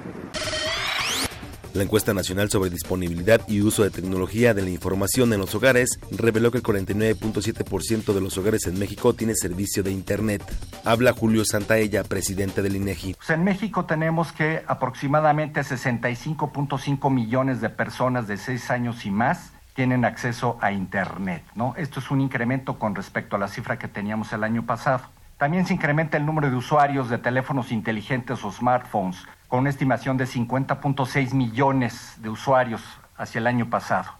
La 1.74 1.84
encuesta 1.84 2.14
nacional 2.14 2.50
sobre 2.50 2.70
disponibilidad 2.70 3.40
y 3.46 3.60
uso 3.60 3.84
de 3.84 3.90
tecnología 3.90 4.54
de 4.54 4.62
la 4.62 4.70
información 4.70 5.32
en 5.32 5.38
los 5.38 5.54
hogares 5.54 6.00
reveló 6.10 6.50
que 6.50 6.58
el 6.58 6.64
49.7% 6.64 8.14
de 8.14 8.20
los 8.20 8.36
hogares 8.38 8.66
en 8.66 8.78
México 8.78 9.14
tiene 9.14 9.34
servicio 9.36 9.82
de 9.82 9.92
Internet. 9.92 10.42
Habla 10.84 11.12
Julio 11.12 11.44
Santaella, 11.44 12.02
presidente 12.04 12.62
del 12.62 12.74
INEGI. 12.74 13.14
Pues 13.14 13.30
en 13.30 13.44
México 13.44 13.84
tenemos 13.84 14.32
que 14.32 14.64
aproximadamente 14.66 15.60
65.5 15.60 17.12
millones 17.12 17.60
de 17.60 17.68
personas 17.68 18.26
de 18.26 18.38
6 18.38 18.70
años 18.70 19.04
y 19.04 19.10
más 19.10 19.52
tienen 19.78 20.04
acceso 20.04 20.58
a 20.60 20.72
Internet. 20.72 21.44
¿no? 21.54 21.72
Esto 21.76 22.00
es 22.00 22.10
un 22.10 22.20
incremento 22.20 22.80
con 22.80 22.96
respecto 22.96 23.36
a 23.36 23.38
la 23.38 23.46
cifra 23.46 23.78
que 23.78 23.86
teníamos 23.86 24.32
el 24.32 24.42
año 24.42 24.66
pasado. 24.66 25.02
También 25.36 25.66
se 25.66 25.74
incrementa 25.74 26.16
el 26.16 26.26
número 26.26 26.50
de 26.50 26.56
usuarios 26.56 27.08
de 27.08 27.18
teléfonos 27.18 27.70
inteligentes 27.70 28.42
o 28.42 28.50
smartphones, 28.50 29.24
con 29.46 29.60
una 29.60 29.70
estimación 29.70 30.16
de 30.16 30.24
50.6 30.24 31.32
millones 31.32 32.14
de 32.16 32.28
usuarios 32.28 32.82
hacia 33.16 33.38
el 33.38 33.46
año 33.46 33.70
pasado. 33.70 34.10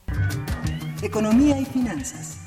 Economía 1.03 1.59
y 1.59 1.65
finanzas. 1.65 2.47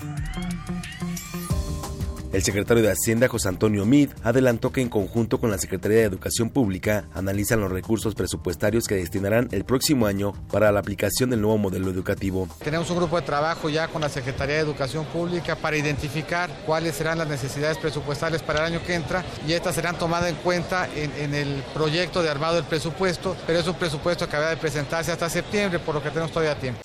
El 2.34 2.44
secretario 2.44 2.82
de 2.82 2.90
Hacienda, 2.90 3.28
José 3.28 3.50
Antonio 3.50 3.86
Mid, 3.86 4.10
adelantó 4.24 4.72
que 4.72 4.80
en 4.80 4.88
conjunto 4.88 5.38
con 5.42 5.52
la 5.52 5.58
Secretaría 5.58 5.98
de 5.98 6.04
Educación 6.06 6.50
Pública 6.50 7.04
analizan 7.14 7.60
los 7.60 7.70
recursos 7.70 8.16
presupuestarios 8.16 8.86
que 8.86 8.96
destinarán 8.96 9.50
el 9.52 9.66
próximo 9.66 10.06
año 10.06 10.32
para 10.50 10.72
la 10.72 10.80
aplicación 10.80 11.30
del 11.30 11.42
nuevo 11.42 11.58
modelo 11.58 11.92
educativo. 11.92 12.48
Tenemos 12.64 12.90
un 12.90 12.98
grupo 12.98 13.18
de 13.18 13.24
trabajo 13.24 13.70
ya 13.70 13.90
con 13.90 14.00
la 14.00 14.08
Secretaría 14.08 14.56
de 14.56 14.62
Educación 14.62 15.04
Pública 15.08 15.58
para 15.58 15.76
identificar 15.76 16.50
cuáles 16.66 16.96
serán 16.96 17.18
las 17.18 17.28
necesidades 17.28 17.78
presupuestales 17.78 18.42
para 18.42 18.60
el 18.60 18.76
año 18.76 18.86
que 18.86 18.96
entra 18.96 19.26
y 19.46 19.52
estas 19.52 19.76
serán 19.76 19.98
tomadas 19.98 20.30
en 20.30 20.36
cuenta 20.36 20.88
en, 20.96 21.12
en 21.18 21.36
el 21.36 21.62
proyecto 21.74 22.24
de 22.24 22.30
armado 22.30 22.56
del 22.56 22.64
presupuesto, 22.64 23.36
pero 23.46 23.60
es 23.60 23.68
un 23.68 23.76
presupuesto 23.76 24.30
que 24.30 24.38
habrá 24.38 24.52
de 24.52 24.58
presentarse 24.58 25.12
hasta 25.12 25.30
septiembre, 25.30 25.80
por 25.80 25.96
lo 25.96 26.02
que 26.02 26.10
tenemos 26.10 26.32
todavía 26.32 26.58
tiempo. 26.58 26.80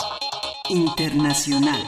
Internacional. 0.70 1.84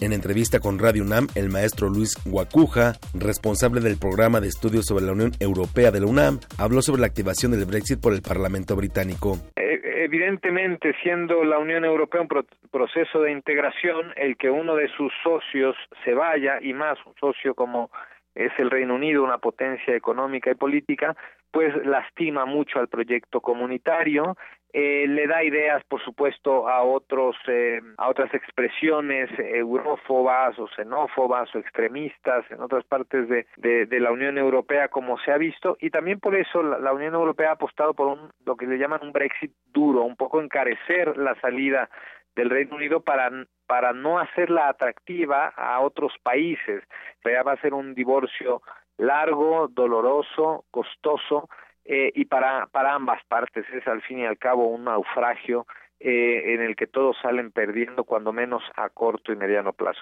En 0.00 0.12
entrevista 0.14 0.60
con 0.60 0.78
Radio 0.78 1.02
UNAM, 1.02 1.26
el 1.34 1.50
maestro 1.50 1.88
Luis 1.90 2.16
Guacuja, 2.24 2.94
responsable 3.12 3.80
del 3.80 3.98
programa 3.98 4.40
de 4.40 4.48
estudios 4.48 4.86
sobre 4.86 5.04
la 5.04 5.12
Unión 5.12 5.32
Europea 5.40 5.90
de 5.90 6.00
la 6.00 6.06
UNAM, 6.06 6.40
habló 6.58 6.80
sobre 6.80 7.02
la 7.02 7.06
activación 7.06 7.52
del 7.52 7.66
Brexit 7.66 8.00
por 8.00 8.14
el 8.14 8.22
Parlamento 8.22 8.74
británico. 8.76 9.36
Eh, 9.56 9.66
Evidentemente, 10.02 10.92
siendo 11.02 11.44
la 11.44 11.58
Unión 11.58 11.84
Europea 11.84 12.22
un 12.22 12.26
pro- 12.28 12.44
proceso 12.72 13.20
de 13.20 13.30
integración, 13.30 14.12
el 14.16 14.36
que 14.36 14.50
uno 14.50 14.74
de 14.74 14.88
sus 14.96 15.12
socios 15.22 15.76
se 16.04 16.14
vaya, 16.14 16.58
y 16.60 16.72
más 16.72 16.98
un 17.06 17.14
socio 17.20 17.54
como 17.54 17.90
es 18.34 18.50
el 18.58 18.70
Reino 18.70 18.94
Unido, 18.96 19.22
una 19.22 19.38
potencia 19.38 19.94
económica 19.94 20.50
y 20.50 20.54
política, 20.54 21.14
pues 21.52 21.72
lastima 21.84 22.44
mucho 22.44 22.80
al 22.80 22.88
proyecto 22.88 23.40
comunitario, 23.40 24.36
eh, 24.72 25.06
le 25.08 25.26
da 25.26 25.42
ideas, 25.42 25.82
por 25.84 26.02
supuesto, 26.02 26.68
a 26.68 26.82
otros, 26.82 27.36
eh, 27.48 27.80
a 27.98 28.08
otras 28.08 28.32
expresiones 28.34 29.30
eurófobas 29.38 30.58
o 30.58 30.68
xenófobas 30.68 31.54
o 31.54 31.58
extremistas 31.58 32.44
en 32.50 32.60
otras 32.60 32.84
partes 32.84 33.28
de, 33.28 34.00
la 34.00 34.12
Unión 34.12 34.38
Europea, 34.38 34.88
como 34.88 35.18
se 35.18 35.32
ha 35.32 35.38
visto, 35.38 35.76
y 35.80 35.90
también 35.90 36.20
por 36.20 36.34
eso 36.36 36.62
la, 36.62 36.78
la 36.78 36.92
Unión 36.92 37.14
Europea 37.14 37.50
ha 37.50 37.54
apostado 37.54 37.94
por 37.94 38.06
un, 38.06 38.30
lo 38.46 38.56
que 38.56 38.66
le 38.66 38.78
llaman 38.78 39.00
un 39.02 39.12
Brexit 39.12 39.52
duro, 39.66 40.02
un 40.02 40.16
poco 40.16 40.40
encarecer 40.40 41.16
la 41.16 41.38
salida 41.40 41.90
del 42.34 42.50
Reino 42.50 42.76
Unido 42.76 43.00
para 43.00 43.30
para 43.70 43.92
no 43.92 44.18
hacerla 44.18 44.68
atractiva 44.68 45.46
a 45.56 45.78
otros 45.78 46.12
países. 46.24 46.82
Ya 47.24 47.44
va 47.44 47.52
a 47.52 47.60
ser 47.60 47.72
un 47.72 47.94
divorcio 47.94 48.62
largo, 48.98 49.68
doloroso, 49.68 50.64
costoso 50.72 51.48
eh, 51.92 52.12
y 52.14 52.24
para 52.26 52.68
para 52.68 52.94
ambas 52.94 53.18
partes 53.26 53.64
es 53.74 53.84
al 53.88 54.00
fin 54.02 54.20
y 54.20 54.24
al 54.24 54.38
cabo 54.38 54.68
un 54.68 54.84
naufragio 54.84 55.66
eh, 55.98 56.54
en 56.54 56.62
el 56.62 56.76
que 56.76 56.86
todos 56.86 57.16
salen 57.20 57.50
perdiendo 57.50 58.04
cuando 58.04 58.32
menos 58.32 58.62
a 58.76 58.88
corto 58.90 59.32
y 59.32 59.36
mediano 59.36 59.72
plazo. 59.72 60.00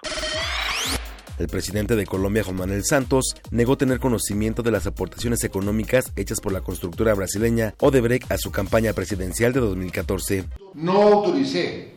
El 1.39 1.47
presidente 1.49 1.97
de 1.97 2.05
Colombia, 2.05 2.45
Juan 2.45 2.57
Manuel 2.57 2.85
Santos, 2.85 3.35
negó 3.53 3.79
tener 3.79 4.01
conocimiento 4.01 4.63
de 4.63 4.71
las 4.71 4.87
aportaciones 4.87 5.43
económicas 5.45 6.13
hechas 6.15 6.43
por 6.43 6.53
la 6.53 6.61
constructora 6.61 7.15
brasileña 7.15 7.73
Odebrecht 7.81 8.31
a 8.31 8.37
su 8.37 8.53
campaña 8.53 8.93
presidencial 8.93 9.55
de 9.55 9.61
2014. 9.61 10.45
No 10.75 11.01
autoricé 11.01 11.95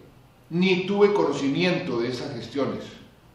ni 0.51 0.85
tuve 0.85 1.11
conocimiento 1.11 1.99
de 1.99 2.09
esas 2.09 2.33
gestiones, 2.33 2.83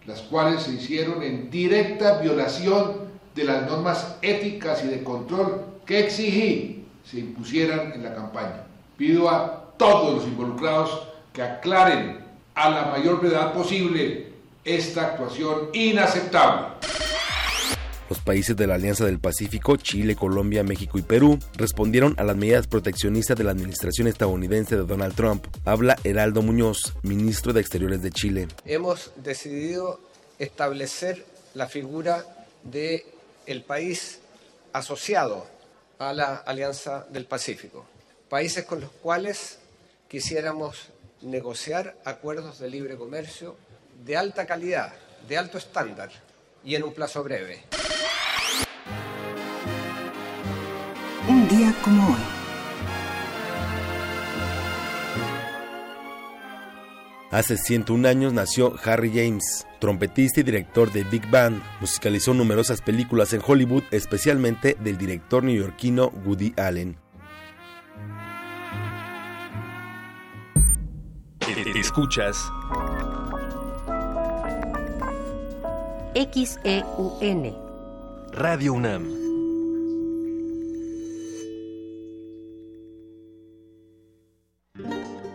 las 0.07 0.23
cuales 0.23 0.63
se 0.63 0.73
hicieron 0.73 1.23
en 1.23 1.51
directa 1.51 2.19
violación 2.19 3.11
de 3.35 3.45
las 3.45 3.69
normas 3.69 4.19
éticas 4.23 4.83
y 4.85 4.89
de 4.89 5.05
control 5.05 5.76
que 5.87 6.01
exigí 6.01 6.85
se 7.09 7.21
impusieran 7.21 7.93
en 7.93 8.03
la 8.03 8.15
campaña. 8.15 8.65
Pido 8.97 9.31
a 9.31 9.73
todos 9.79 10.17
los 10.17 10.25
involucrados 10.25 11.07
que 11.33 11.43
aclaren 11.43 12.19
a 12.55 12.71
la 12.71 12.87
mayor 12.87 13.21
brevedad 13.21 13.53
posible 13.53 14.33
esta 14.65 15.07
actuación 15.07 15.69
inaceptable. 15.73 16.75
Los 18.09 18.21
países 18.21 18.57
de 18.57 18.67
la 18.67 18.77
Alianza 18.77 19.05
del 19.05 19.19
Pacífico, 19.19 19.77
Chile, 19.77 20.15
Colombia, 20.15 20.63
México 20.63 20.99
y 20.99 21.03
Perú, 21.03 21.39
respondieron 21.57 22.15
a 22.19 22.25
las 22.25 22.37
medidas 22.37 22.67
proteccionistas 22.67 23.37
de 23.37 23.45
la 23.45 23.51
administración 23.51 24.07
estadounidense 24.07 24.77
de 24.77 24.85
Donald 24.85 25.15
Trump. 25.15 25.47
Habla 25.65 25.97
Heraldo 26.05 26.43
Muñoz, 26.43 26.95
ministro 27.03 27.53
de 27.53 27.61
Exteriores 27.61 28.03
de 28.03 28.11
Chile. 28.11 28.49
Hemos 28.65 29.13
decidido 29.17 30.01
establecer 30.39 31.25
la 31.55 31.67
figura 31.67 32.25
de 32.63 33.05
el 33.47 33.63
país 33.63 34.21
asociado 34.73 35.56
a 35.99 36.13
la 36.13 36.37
Alianza 36.37 37.07
del 37.11 37.27
Pacífico, 37.27 37.87
países 38.29 38.65
con 38.65 38.81
los 38.81 38.91
cuales 38.91 39.59
quisiéramos 40.09 40.89
negociar 41.23 41.97
acuerdos 42.05 42.59
de 42.59 42.71
libre 42.71 42.97
comercio 42.97 43.57
de 44.05 44.17
alta 44.17 44.47
calidad, 44.47 44.93
de 45.27 45.39
alto 45.39 45.59
estándar 45.59 46.11
y 46.65 46.75
en 46.75 46.85
un 46.85 46.93
plazo 46.93 47.23
breve. 47.23 47.65
Un 51.29 51.49
día 51.49 51.75
como 51.83 52.15
hoy. 52.15 52.36
Hace 57.37 57.59
101 57.59 58.09
años 58.09 58.33
nació 58.33 58.75
Harry 58.83 59.13
James, 59.15 59.67
trompetista 59.79 60.41
y 60.41 60.43
director 60.43 60.91
de 60.91 61.05
Big 61.05 61.31
Band. 61.31 61.63
Musicalizó 61.83 62.33
numerosas 62.33 62.81
películas 62.81 63.35
en 63.35 63.43
Hollywood, 63.47 63.83
especialmente 63.91 64.75
del 64.81 64.97
director 64.97 65.45
neoyorquino 65.45 66.15
Woody 66.25 66.55
Allen. 66.57 66.97
Escuchas 71.79 72.39
XEUN 76.15 77.55
Radio 78.33 78.73
UNAM. 78.73 79.27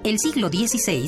El 0.03 0.17
siglo 0.17 0.49
XVI, 0.49 1.07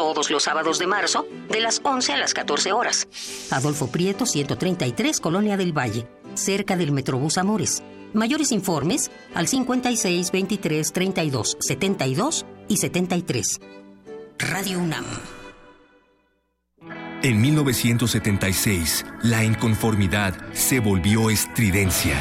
todos 0.00 0.30
los 0.30 0.44
sábados 0.44 0.78
de 0.78 0.86
marzo, 0.86 1.26
de 1.50 1.60
las 1.60 1.82
11 1.84 2.14
a 2.14 2.16
las 2.16 2.32
14 2.32 2.72
horas. 2.72 3.06
Adolfo 3.50 3.88
Prieto, 3.88 4.24
133, 4.24 5.20
Colonia 5.20 5.58
del 5.58 5.76
Valle, 5.76 6.08
cerca 6.32 6.74
del 6.74 6.90
Metrobús 6.90 7.36
Amores. 7.36 7.82
Mayores 8.14 8.50
informes 8.50 9.10
al 9.34 9.46
56 9.46 10.30
23 10.32 10.92
32 10.94 11.58
72 11.60 12.46
y 12.66 12.78
73. 12.78 13.60
Radio 14.38 14.78
UNAM. 14.78 15.04
En 17.22 17.38
1976, 17.42 19.04
la 19.22 19.44
inconformidad 19.44 20.34
se 20.54 20.80
volvió 20.80 21.28
estridencia. 21.28 22.18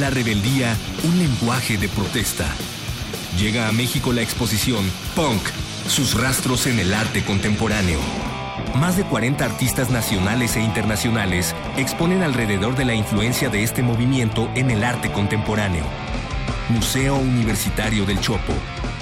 La 0.00 0.10
rebeldía, 0.10 0.76
un 1.04 1.20
lenguaje 1.20 1.78
de 1.78 1.86
protesta. 1.86 2.52
Llega 3.38 3.68
a 3.68 3.72
México 3.72 4.12
la 4.12 4.22
exposición 4.22 4.84
Punk 5.14 5.40
sus 5.86 6.20
rastros 6.20 6.66
en 6.66 6.78
el 6.78 6.94
arte 6.94 7.24
contemporáneo. 7.24 7.98
Más 8.74 8.96
de 8.96 9.04
40 9.04 9.44
artistas 9.44 9.90
nacionales 9.90 10.56
e 10.56 10.60
internacionales 10.60 11.54
exponen 11.76 12.22
alrededor 12.22 12.76
de 12.76 12.84
la 12.84 12.94
influencia 12.94 13.50
de 13.50 13.62
este 13.62 13.82
movimiento 13.82 14.48
en 14.54 14.70
el 14.70 14.84
arte 14.84 15.10
contemporáneo. 15.10 15.84
Museo 16.68 17.16
Universitario 17.16 18.06
del 18.06 18.20
Chopo. 18.20 18.52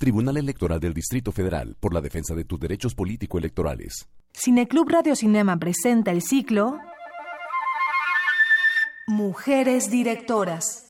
Tribunal 0.00 0.38
Electoral 0.38 0.80
del 0.80 0.94
Distrito 0.94 1.30
Federal 1.30 1.76
por 1.78 1.92
la 1.92 2.00
defensa 2.00 2.34
de 2.34 2.46
tus 2.46 2.58
derechos 2.58 2.94
político-electorales. 2.94 4.08
Cineclub 4.32 4.88
Radio 4.88 5.14
Cinema 5.14 5.58
presenta 5.58 6.10
el 6.10 6.22
ciclo 6.22 6.78
Mujeres 9.06 9.90
Directoras. 9.90 10.86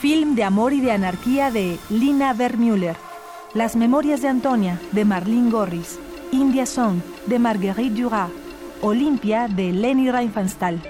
Film 0.00 0.34
de 0.34 0.42
amor 0.42 0.72
y 0.72 0.80
de 0.80 0.90
anarquía 0.90 1.52
de 1.52 1.78
Lina 1.88 2.32
Vermüller. 2.34 2.96
Las 3.54 3.76
Memorias 3.76 4.22
de 4.22 4.26
Antonia 4.26 4.80
de 4.90 5.04
Marlene 5.04 5.52
Gorris. 5.52 6.00
India 6.32 6.66
Song 6.66 6.98
de 7.26 7.38
Marguerite 7.38 8.02
Duras. 8.02 8.28
Olimpia 8.82 9.46
de 9.46 9.70
Leni 9.70 10.10
Riefenstahl. 10.10 10.82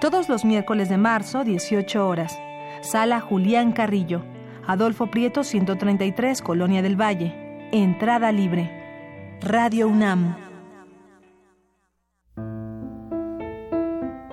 Todos 0.00 0.28
los 0.28 0.44
miércoles 0.44 0.88
de 0.88 0.98
marzo, 0.98 1.42
18 1.42 2.06
horas. 2.06 2.38
Sala 2.80 3.20
Julián 3.20 3.72
Carrillo. 3.72 4.22
Adolfo 4.66 5.08
Prieto, 5.08 5.44
133, 5.44 6.42
Colonia 6.42 6.82
del 6.82 7.00
Valle. 7.00 7.68
Entrada 7.72 8.32
libre. 8.32 9.38
Radio 9.40 9.88
UNAM. 9.88 10.36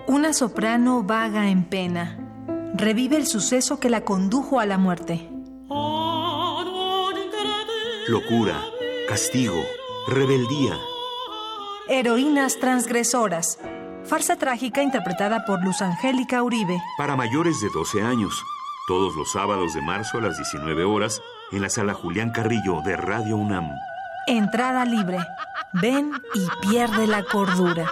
Una 0.07 0.33
soprano 0.33 1.03
vaga 1.03 1.49
en 1.49 1.63
pena. 1.63 2.17
Revive 2.73 3.17
el 3.17 3.27
suceso 3.27 3.79
que 3.79 3.89
la 3.89 4.01
condujo 4.01 4.59
a 4.59 4.65
la 4.65 4.77
muerte. 4.77 5.29
Locura, 8.07 8.63
castigo, 9.09 9.61
rebeldía. 10.07 10.77
Heroínas 11.89 12.57
transgresoras. 12.59 13.59
Farsa 14.05 14.37
trágica 14.37 14.81
interpretada 14.81 15.43
por 15.45 15.63
Luz 15.63 15.81
Angélica 15.81 16.41
Uribe. 16.41 16.81
Para 16.97 17.15
mayores 17.15 17.59
de 17.61 17.69
12 17.69 18.01
años. 18.01 18.41
Todos 18.87 19.17
los 19.17 19.33
sábados 19.33 19.73
de 19.73 19.81
marzo 19.81 20.17
a 20.17 20.21
las 20.21 20.37
19 20.37 20.85
horas 20.85 21.21
en 21.51 21.61
la 21.61 21.69
sala 21.69 21.93
Julián 21.93 22.29
Carrillo 22.31 22.79
de 22.85 22.95
Radio 22.95 23.35
UNAM. 23.35 23.69
Entrada 24.27 24.85
libre. 24.85 25.17
Ven 25.73 26.13
y 26.33 26.47
pierde 26.65 27.05
la 27.05 27.23
cordura. 27.23 27.91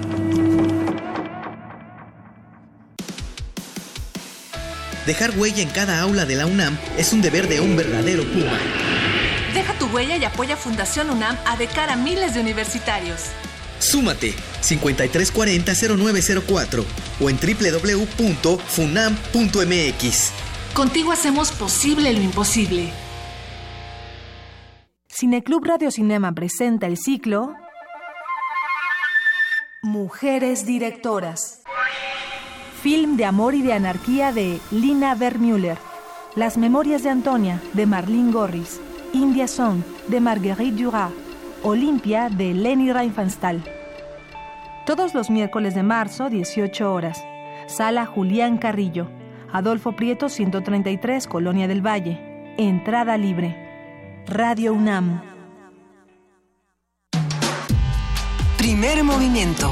Dejar 5.11 5.37
huella 5.37 5.61
en 5.61 5.67
cada 5.67 5.99
aula 5.99 6.25
de 6.25 6.37
la 6.37 6.45
UNAM 6.45 6.77
es 6.97 7.11
un 7.11 7.21
deber 7.21 7.49
de 7.49 7.59
un 7.59 7.75
verdadero 7.75 8.23
Puma. 8.23 8.57
Deja 9.53 9.73
tu 9.73 9.87
huella 9.87 10.15
y 10.15 10.23
apoya 10.23 10.55
Fundación 10.55 11.09
UNAM 11.09 11.37
a 11.45 11.57
de 11.57 11.67
cara 11.67 11.91
a 11.93 11.95
miles 11.97 12.33
de 12.33 12.39
universitarios. 12.39 13.23
Súmate 13.79 14.33
5340-0904 14.61 16.85
o 17.19 17.29
en 17.29 17.35
www.funam.mx. 17.35 20.31
Contigo 20.73 21.11
hacemos 21.11 21.51
posible 21.51 22.13
lo 22.13 22.21
imposible. 22.21 22.93
Cineclub 25.09 25.65
Radio 25.65 25.91
Cinema 25.91 26.31
presenta 26.31 26.87
el 26.87 26.97
ciclo 26.97 27.53
Mujeres 29.83 30.65
Directoras. 30.65 31.60
Film 32.81 33.15
de 33.15 33.25
amor 33.25 33.53
y 33.53 33.61
de 33.61 33.73
anarquía 33.73 34.31
de 34.31 34.59
Lina 34.71 35.13
Vermüller. 35.13 35.77
Las 36.35 36.57
Memorias 36.57 37.03
de 37.03 37.11
Antonia 37.11 37.61
de 37.73 37.85
Marlene 37.85 38.31
Gorris. 38.31 38.81
India 39.13 39.47
Song 39.47 39.83
de 40.07 40.19
Marguerite 40.19 40.81
Duras. 40.81 41.11
Olimpia 41.61 42.29
de 42.29 42.55
Leni 42.55 42.91
Riefenstahl. 42.91 43.63
Todos 44.87 45.13
los 45.13 45.29
miércoles 45.29 45.75
de 45.75 45.83
marzo, 45.83 46.31
18 46.31 46.91
horas. 46.91 47.23
Sala 47.67 48.07
Julián 48.07 48.57
Carrillo. 48.57 49.07
Adolfo 49.53 49.91
Prieto 49.91 50.27
133, 50.27 51.27
Colonia 51.27 51.67
del 51.67 51.85
Valle. 51.85 52.55
Entrada 52.57 53.15
libre. 53.15 54.23
Radio 54.25 54.73
UNAM. 54.73 55.21
Primer 58.57 59.03
movimiento. 59.03 59.71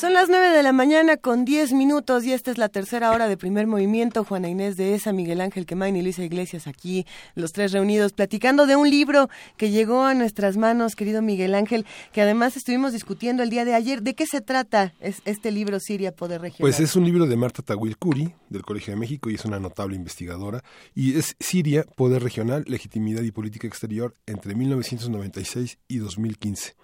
Son 0.00 0.14
las 0.14 0.30
9 0.30 0.56
de 0.56 0.62
la 0.62 0.72
mañana 0.72 1.18
con 1.18 1.44
10 1.44 1.74
minutos 1.74 2.24
y 2.24 2.32
esta 2.32 2.50
es 2.50 2.56
la 2.56 2.70
tercera 2.70 3.10
hora 3.10 3.28
de 3.28 3.36
primer 3.36 3.66
movimiento. 3.66 4.24
Juana 4.24 4.48
Inés 4.48 4.78
de 4.78 4.94
Esa, 4.94 5.12
Miguel 5.12 5.42
Ángel 5.42 5.66
Quemain 5.66 5.94
y 5.94 6.00
Luisa 6.00 6.24
Iglesias 6.24 6.66
aquí, 6.66 7.04
los 7.34 7.52
tres 7.52 7.72
reunidos, 7.72 8.14
platicando 8.14 8.66
de 8.66 8.76
un 8.76 8.88
libro 8.88 9.28
que 9.58 9.68
llegó 9.68 10.04
a 10.04 10.14
nuestras 10.14 10.56
manos, 10.56 10.96
querido 10.96 11.20
Miguel 11.20 11.54
Ángel, 11.54 11.84
que 12.14 12.22
además 12.22 12.56
estuvimos 12.56 12.94
discutiendo 12.94 13.42
el 13.42 13.50
día 13.50 13.66
de 13.66 13.74
ayer. 13.74 14.00
¿De 14.00 14.14
qué 14.14 14.24
se 14.24 14.40
trata 14.40 14.94
es 15.00 15.20
este 15.26 15.50
libro 15.50 15.78
Siria 15.80 16.12
Poder 16.12 16.40
Regional? 16.40 16.60
Pues 16.60 16.80
es 16.80 16.96
un 16.96 17.04
libro 17.04 17.26
de 17.26 17.36
Marta 17.36 17.60
Tawil 17.60 17.98
Curi, 17.98 18.32
del 18.48 18.62
Colegio 18.62 18.94
de 18.94 19.00
México, 19.00 19.28
y 19.28 19.34
es 19.34 19.44
una 19.44 19.60
notable 19.60 19.96
investigadora. 19.96 20.64
Y 20.94 21.18
es 21.18 21.36
Siria, 21.38 21.84
Poder 21.94 22.22
Regional, 22.22 22.64
Legitimidad 22.66 23.20
y 23.20 23.32
Política 23.32 23.66
Exterior 23.66 24.14
entre 24.24 24.54
1996 24.54 25.76
y 25.88 25.98
2015. 25.98 26.74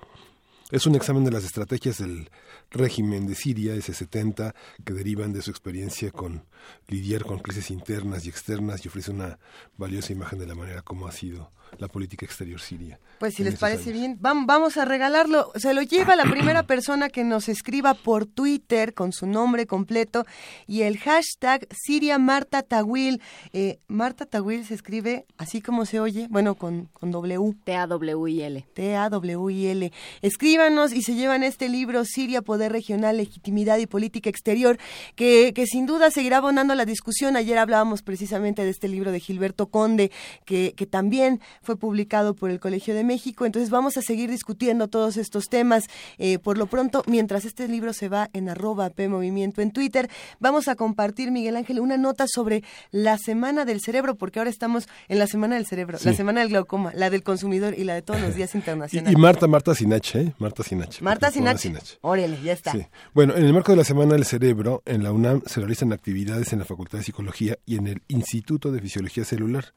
Es 0.71 0.85
un 0.85 0.97
examen 0.97 1.25
de 1.25 1.31
las 1.31 1.45
estrategias 1.45 1.99
del 1.99 2.29
régimen 2.71 3.27
de 3.27 3.35
Siria, 3.35 3.75
S-70, 3.75 4.55
que 4.85 4.93
derivan 4.93 5.33
de 5.33 5.43
su 5.43 5.51
experiencia 5.51 6.11
con 6.11 6.45
lidiar 6.89 7.25
con 7.25 7.39
crisis 7.39 7.71
internas 7.71 8.27
y 8.27 8.29
externas 8.29 8.85
y 8.85 8.89
ofrece 8.89 9.11
una 9.11 9.39
valiosa 9.77 10.13
imagen 10.13 10.39
de 10.39 10.47
la 10.47 10.55
manera 10.55 10.83
como 10.83 11.07
ha 11.07 11.13
sido 11.13 11.51
la 11.79 11.89
política 11.89 12.25
exterior 12.25 12.61
siria. 12.61 12.99
Pues 13.19 13.35
si 13.35 13.45
les 13.45 13.59
parece 13.59 13.91
años. 13.91 14.01
bien, 14.01 14.19
vam- 14.21 14.45
vamos 14.47 14.77
a 14.77 14.85
regalarlo. 14.85 15.51
Se 15.57 15.73
lo 15.75 15.83
lleva 15.83 16.17
la 16.17 16.25
primera 16.25 16.63
persona 16.67 17.09
que 17.09 17.25
nos 17.25 17.49
escriba 17.49 17.95
por 17.95 18.27
Twitter 18.27 18.93
con 18.95 19.13
su 19.13 19.27
nombre 19.27 19.67
completo 19.67 20.25
y 20.67 20.83
el 20.83 20.99
hashtag 20.99 21.67
Siria 21.71 22.19
Marta 22.19 22.63
Tawil. 22.63 23.21
Eh, 23.53 23.79
Marta 23.89 24.27
Tawil 24.27 24.65
se 24.67 24.75
escribe 24.75 25.25
así 25.39 25.63
como 25.63 25.87
se 25.87 26.01
oye, 26.01 26.27
bueno, 26.31 26.55
con, 26.57 26.87
con 26.93 27.11
W. 27.11 27.55
T-A-W-I-L. 27.65 28.67
T-A-W-I-L. 28.75 29.93
Escríbanos 30.23 30.93
y 30.93 31.03
se 31.03 31.15
llevan 31.15 31.43
este 31.43 31.69
libro 31.69 32.05
Siria, 32.05 32.43
Poder 32.43 32.73
Regional, 32.73 33.17
Legitimidad 33.17 33.79
y 33.79 33.87
Política 33.87 34.29
Exterior, 34.31 34.79
que, 35.15 35.53
que 35.55 35.67
sin 35.67 35.87
duda 35.87 36.11
seguirá 36.11 36.39
abonando 36.39 36.75
la 36.75 36.85
discusión. 36.85 37.37
Ayer 37.37 37.59
hablábamos 37.59 38.03
precisamente 38.03 38.63
de 38.65 38.71
este 38.71 38.89
libro 38.89 39.13
de 39.13 39.21
Gilberto 39.21 39.69
Conde, 39.69 40.11
que, 40.45 40.75
que 40.77 40.87
también 40.87 41.41
fue 41.63 41.77
publicado 41.77 42.35
por 42.35 42.51
el 42.51 42.61
Colegio 42.61 42.95
de 42.95 43.05
México. 43.07 43.47
Entonces 43.47 43.71
vamos 43.71 43.97
a 43.97 44.03
seguir 44.03 44.31
discutiendo 44.31 44.89
todos 44.89 45.17
estos 45.17 45.49
temas. 45.49 45.85
Eh, 46.19 46.39
por 46.39 46.59
lo 46.59 46.67
pronto, 46.67 47.03
mientras 47.07 47.45
este 47.45 47.69
libro 47.69 47.93
se 47.93 48.09
va 48.09 48.29
en 48.33 48.49
arroba 48.49 48.91
P 48.91 49.09
Movimiento 49.09 49.63
en 49.63 49.71
Twitter, 49.71 50.11
vamos 50.41 50.69
a 50.69 50.75
compartir, 50.77 51.31
Miguel 51.31 51.57
Ángel, 51.57 51.81
una 51.81 51.97
nota 51.97 52.27
sobre 52.29 52.63
la 52.91 53.19
Semana 53.19 53.65
del 53.65 53.81
Cerebro, 53.81 54.17
porque 54.17 54.39
ahora 54.41 54.51
estamos 54.51 54.89
en 55.09 55.19
la 55.19 55.27
Semana 55.27 55.57
del 55.57 55.67
Cerebro, 55.67 55.99
Sí. 55.99 56.07
la 56.07 56.15
Semana 56.15 56.41
del 56.41 56.51
Glaucoma, 56.51 56.93
la 56.95 57.11
del 57.11 57.23
consumidor 57.23 57.75
y 57.79 57.85
la 57.85 57.95
de 57.95 58.03
todos 58.03 58.21
los 58.21 58.35
días 58.35 58.51
Y, 58.55 58.59
internacionales. 58.59 59.13
y 59.13 59.21
Marta, 59.21 59.47
Marta 59.47 59.75
Sinache, 59.75 60.21
¿eh? 60.21 60.35
Marta 60.39 60.63
Sinache. 60.63 61.03
Marta 61.03 61.31
Juana 61.31 61.57
Sinach. 61.59 61.99
Órale, 62.01 62.39
ya 62.43 62.53
está. 62.53 62.73
Sí. 62.73 62.87
Bueno, 63.15 63.35
en 63.37 63.45
el 63.45 63.53
marco 63.53 63.73
de 63.73 63.77
la 63.79 63.85
Semana 63.85 64.15
del 64.15 64.25
Cerebro, 64.25 64.83
en 64.87 65.03
la 65.03 65.13
UNAM 65.13 65.43
se 65.47 65.61
realizan 65.61 65.93
actividades 65.93 66.53
en 66.53 66.59
la 66.59 66.65
Facultad 66.65 66.99
de 66.99 67.05
Psicología 67.05 67.59
y 67.67 67.77
en 67.77 67.87
el 67.87 68.03
Instituto 68.09 68.73
de 68.73 68.81
Fisiología 68.81 69.25
Celular. 69.25 69.73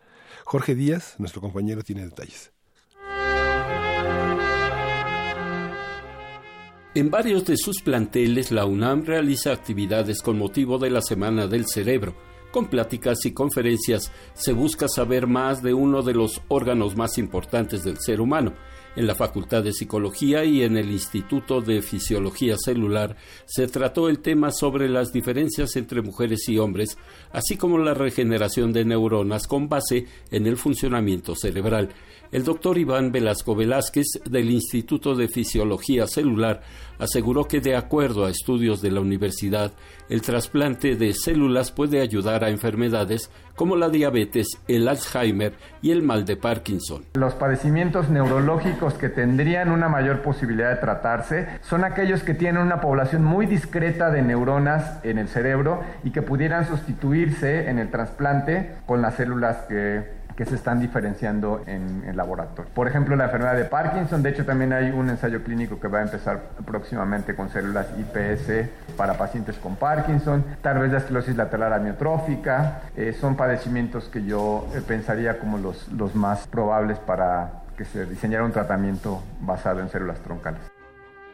Jorge 0.46 0.76
Díaz, 0.76 1.16
nuestro 1.18 1.42
compañero, 1.42 1.84
tiene 1.84 2.04
detalles. 2.06 2.52
En 6.96 7.12
varios 7.12 7.46
de 7.46 7.56
sus 7.56 7.84
planteles, 7.84 8.52
la 8.52 8.66
UNAM 8.66 9.06
realiza 9.06 9.52
actividades 9.52 10.24
con 10.24 10.40
motivo 10.40 10.80
de 10.80 10.90
la 10.90 11.04
Semana 11.04 11.46
del 11.46 11.68
Cerebro. 11.68 12.16
Con 12.52 12.66
pláticas 12.66 13.24
y 13.26 13.32
conferencias 13.32 14.12
se 14.34 14.54
busca 14.54 14.88
saber 14.88 15.28
más 15.28 15.62
de 15.62 15.76
uno 15.76 16.02
de 16.02 16.16
los 16.16 16.42
órganos 16.48 16.98
más 16.98 17.20
importantes 17.20 17.84
del 17.84 18.00
ser 18.00 18.20
humano. 18.20 18.56
En 18.96 19.06
la 19.06 19.14
Facultad 19.14 19.64
de 19.64 19.72
Psicología 19.72 20.44
y 20.44 20.64
en 20.64 20.78
el 20.78 20.90
Instituto 20.90 21.62
de 21.62 21.84
Fisiología 21.84 22.58
Celular 22.58 23.16
se 23.46 23.68
trató 23.68 24.10
el 24.10 24.18
tema 24.18 24.52
sobre 24.52 24.90
las 24.90 25.14
diferencias 25.14 25.76
entre 25.76 26.02
mujeres 26.02 26.50
y 26.50 26.58
hombres, 26.58 26.98
así 27.32 27.56
como 27.56 27.78
la 27.78 27.94
regeneración 27.94 28.74
de 28.74 28.84
neuronas 28.84 29.46
con 29.46 29.70
base 29.70 30.08
en 30.32 30.48
el 30.48 30.58
funcionamiento 30.58 31.36
cerebral. 31.36 31.90
El 32.32 32.44
doctor 32.44 32.78
Iván 32.78 33.12
Velasco 33.12 33.56
Velázquez 33.56 34.06
del 34.30 34.52
Instituto 34.52 35.16
de 35.16 35.28
Fisiología 35.28 36.06
Celular 36.06 36.62
aseguró 37.00 37.46
que 37.46 37.60
de 37.60 37.76
acuerdo 37.76 38.24
a 38.24 38.30
estudios 38.30 38.84
de 38.84 38.92
la 38.92 39.02
universidad, 39.02 39.72
el 40.10 40.22
trasplante 40.22 40.96
de 40.96 41.14
células 41.14 41.72
puede 41.72 42.02
ayudar 42.02 42.44
a 42.44 42.50
enfermedades 42.50 43.32
como 43.56 43.76
la 43.76 43.90
diabetes, 43.90 44.48
el 44.68 44.88
Alzheimer 44.88 45.54
y 45.82 45.90
el 45.90 46.04
mal 46.04 46.24
de 46.26 46.38
Parkinson. 46.38 47.04
Los 47.16 47.34
padecimientos 47.34 48.10
neurológicos 48.10 48.94
que 48.94 49.10
tendrían 49.10 49.72
una 49.72 49.90
mayor 49.90 50.22
posibilidad 50.22 50.70
de 50.70 50.82
tratarse 50.82 51.48
son 51.62 51.84
aquellos 51.84 52.22
que 52.22 52.36
tienen 52.36 52.62
una 52.62 52.80
población 52.80 53.24
muy 53.24 53.48
discreta 53.48 54.12
de 54.12 54.22
neuronas 54.22 55.04
en 55.04 55.18
el 55.18 55.30
cerebro 55.30 55.82
y 56.04 56.12
que 56.12 56.22
pudieran 56.22 56.68
sustituirse 56.68 57.70
en 57.72 57.80
el 57.80 57.90
trasplante 57.90 58.76
con 58.86 59.02
las 59.02 59.16
células 59.16 59.66
que, 59.68 60.19
que 60.40 60.46
se 60.46 60.56
están 60.56 60.80
diferenciando 60.80 61.64
en 61.68 62.06
el 62.08 62.16
laboratorio. 62.16 62.72
Por 62.74 62.88
ejemplo, 62.88 63.14
la 63.18 63.26
enfermedad 63.26 63.58
de 63.58 63.66
Parkinson, 63.66 64.24
de 64.24 64.30
hecho 64.30 64.46
también 64.46 64.72
hay 64.72 64.90
un 64.90 65.10
ensayo 65.10 65.44
clínico 65.44 65.82
que 65.82 65.90
va 65.90 66.00
a 66.00 66.04
empezar 66.04 66.52
próximamente 66.66 67.36
con 67.36 67.50
células 67.50 67.88
IPS 68.00 68.70
para 68.96 69.18
pacientes 69.18 69.58
con 69.58 69.76
Parkinson, 69.76 70.46
tal 70.62 70.80
vez 70.80 70.94
la 70.94 71.00
esclerosis 71.00 71.36
lateral 71.36 71.74
amiotrófica, 71.74 72.84
eh, 72.96 73.12
son 73.12 73.36
padecimientos 73.36 74.06
que 74.06 74.24
yo 74.24 74.66
eh, 74.74 74.80
pensaría 74.80 75.40
como 75.40 75.58
los, 75.58 75.90
los 75.90 76.16
más 76.16 76.48
probables 76.48 77.00
para 77.00 77.64
que 77.76 77.84
se 77.84 78.06
diseñara 78.06 78.46
un 78.46 78.54
tratamiento 78.54 79.22
basado 79.42 79.82
en 79.82 79.90
células 79.90 80.22
troncales. 80.22 80.62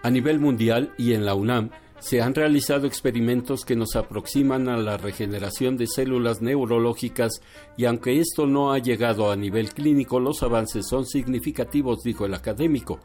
A 0.02 0.10
nivel 0.10 0.40
mundial 0.40 0.94
y 0.98 1.14
en 1.14 1.28
la 1.28 1.36
UNAM 1.36 1.70
se 2.00 2.22
han 2.22 2.36
realizado 2.36 2.88
experimentos 2.88 3.66
que 3.66 3.76
nos 3.76 3.96
aproximan 3.96 4.68
a 4.70 4.78
la 4.78 4.98
regeneración 4.98 5.78
de 5.78 5.88
células 5.88 6.42
neurológicas 6.42 7.42
y 7.78 7.86
aunque 7.86 8.20
esto 8.20 8.46
no 8.46 8.74
ha 8.74 8.80
llegado 8.80 9.32
a 9.32 9.36
nivel 9.36 9.74
clínico, 9.74 10.20
los 10.20 10.44
avances 10.44 10.88
son 10.88 11.06
significativos, 11.06 12.04
dijo 12.04 12.26
el 12.26 12.34
académico. 12.34 13.00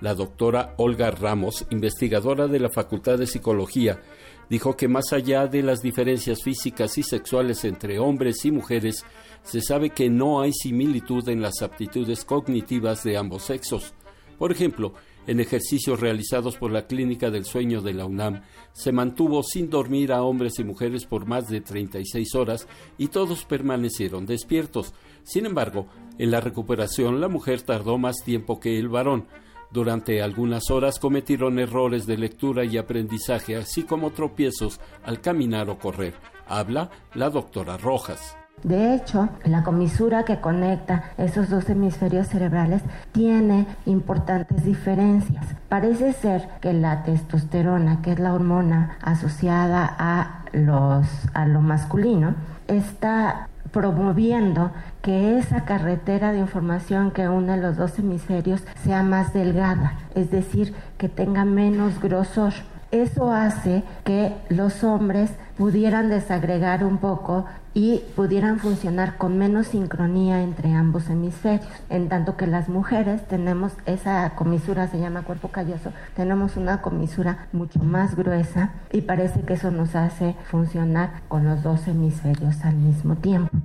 La 0.00 0.14
doctora 0.14 0.74
Olga 0.78 1.12
Ramos, 1.12 1.64
investigadora 1.70 2.48
de 2.48 2.58
la 2.58 2.68
Facultad 2.68 3.18
de 3.18 3.26
Psicología, 3.28 4.02
dijo 4.50 4.76
que 4.76 4.88
más 4.88 5.12
allá 5.12 5.46
de 5.46 5.62
las 5.62 5.80
diferencias 5.80 6.42
físicas 6.42 6.98
y 6.98 7.04
sexuales 7.04 7.64
entre 7.64 8.00
hombres 8.00 8.44
y 8.44 8.50
mujeres, 8.50 9.04
se 9.44 9.60
sabe 9.60 9.90
que 9.90 10.10
no 10.10 10.40
hay 10.40 10.52
similitud 10.52 11.28
en 11.28 11.40
las 11.40 11.62
aptitudes 11.62 12.24
cognitivas 12.24 13.04
de 13.04 13.16
ambos 13.16 13.44
sexos. 13.44 13.94
Por 14.38 14.50
ejemplo, 14.50 14.94
en 15.26 15.40
ejercicios 15.40 16.00
realizados 16.00 16.56
por 16.56 16.70
la 16.70 16.86
Clínica 16.86 17.30
del 17.30 17.44
Sueño 17.44 17.80
de 17.80 17.94
la 17.94 18.06
UNAM, 18.06 18.42
se 18.72 18.92
mantuvo 18.92 19.42
sin 19.42 19.70
dormir 19.70 20.12
a 20.12 20.22
hombres 20.22 20.58
y 20.58 20.64
mujeres 20.64 21.04
por 21.04 21.26
más 21.26 21.48
de 21.48 21.60
36 21.60 22.34
horas 22.34 22.68
y 22.98 23.08
todos 23.08 23.44
permanecieron 23.44 24.26
despiertos. 24.26 24.94
Sin 25.22 25.46
embargo, 25.46 25.86
en 26.18 26.30
la 26.30 26.40
recuperación 26.40 27.20
la 27.20 27.28
mujer 27.28 27.62
tardó 27.62 27.98
más 27.98 28.16
tiempo 28.24 28.60
que 28.60 28.78
el 28.78 28.88
varón. 28.88 29.26
Durante 29.70 30.20
algunas 30.20 30.70
horas 30.70 30.98
cometieron 30.98 31.58
errores 31.58 32.06
de 32.06 32.18
lectura 32.18 32.64
y 32.64 32.76
aprendizaje, 32.76 33.56
así 33.56 33.84
como 33.84 34.10
tropiezos 34.10 34.80
al 35.02 35.20
caminar 35.20 35.70
o 35.70 35.78
correr. 35.78 36.14
Habla 36.46 36.90
la 37.14 37.30
doctora 37.30 37.78
Rojas. 37.78 38.36
De 38.62 38.94
hecho, 38.94 39.28
la 39.44 39.64
comisura 39.64 40.24
que 40.24 40.40
conecta 40.40 41.04
esos 41.18 41.50
dos 41.50 41.68
hemisferios 41.68 42.28
cerebrales 42.28 42.82
tiene 43.10 43.66
importantes 43.86 44.64
diferencias. 44.64 45.44
Parece 45.68 46.12
ser 46.12 46.48
que 46.60 46.72
la 46.72 47.02
testosterona, 47.02 48.02
que 48.02 48.12
es 48.12 48.20
la 48.20 48.32
hormona 48.32 48.98
asociada 49.02 49.92
a, 49.98 50.44
los, 50.52 51.06
a 51.34 51.46
lo 51.46 51.60
masculino, 51.60 52.34
está 52.68 53.48
promoviendo 53.72 54.70
que 55.00 55.38
esa 55.38 55.64
carretera 55.64 56.30
de 56.30 56.38
información 56.38 57.10
que 57.10 57.28
une 57.28 57.56
los 57.56 57.76
dos 57.76 57.98
hemisferios 57.98 58.62
sea 58.84 59.02
más 59.02 59.32
delgada, 59.32 59.94
es 60.14 60.30
decir, 60.30 60.74
que 60.98 61.08
tenga 61.08 61.44
menos 61.44 62.00
grosor. 62.00 62.52
Eso 62.92 63.32
hace 63.32 63.84
que 64.04 64.34
los 64.50 64.84
hombres 64.84 65.30
pudieran 65.56 66.10
desagregar 66.10 66.84
un 66.84 66.98
poco 66.98 67.46
y 67.72 68.02
pudieran 68.14 68.58
funcionar 68.58 69.16
con 69.16 69.38
menos 69.38 69.68
sincronía 69.68 70.42
entre 70.42 70.74
ambos 70.74 71.08
hemisferios. 71.08 71.66
En 71.88 72.10
tanto 72.10 72.36
que 72.36 72.46
las 72.46 72.68
mujeres 72.68 73.26
tenemos 73.26 73.72
esa 73.86 74.34
comisura, 74.34 74.88
se 74.88 75.00
llama 75.00 75.22
cuerpo 75.22 75.48
calloso, 75.48 75.90
tenemos 76.14 76.58
una 76.58 76.82
comisura 76.82 77.48
mucho 77.52 77.78
más 77.78 78.14
gruesa 78.14 78.74
y 78.92 79.00
parece 79.00 79.40
que 79.40 79.54
eso 79.54 79.70
nos 79.70 79.94
hace 79.94 80.36
funcionar 80.50 81.22
con 81.28 81.46
los 81.46 81.62
dos 81.62 81.88
hemisferios 81.88 82.62
al 82.62 82.76
mismo 82.76 83.16
tiempo. 83.16 83.56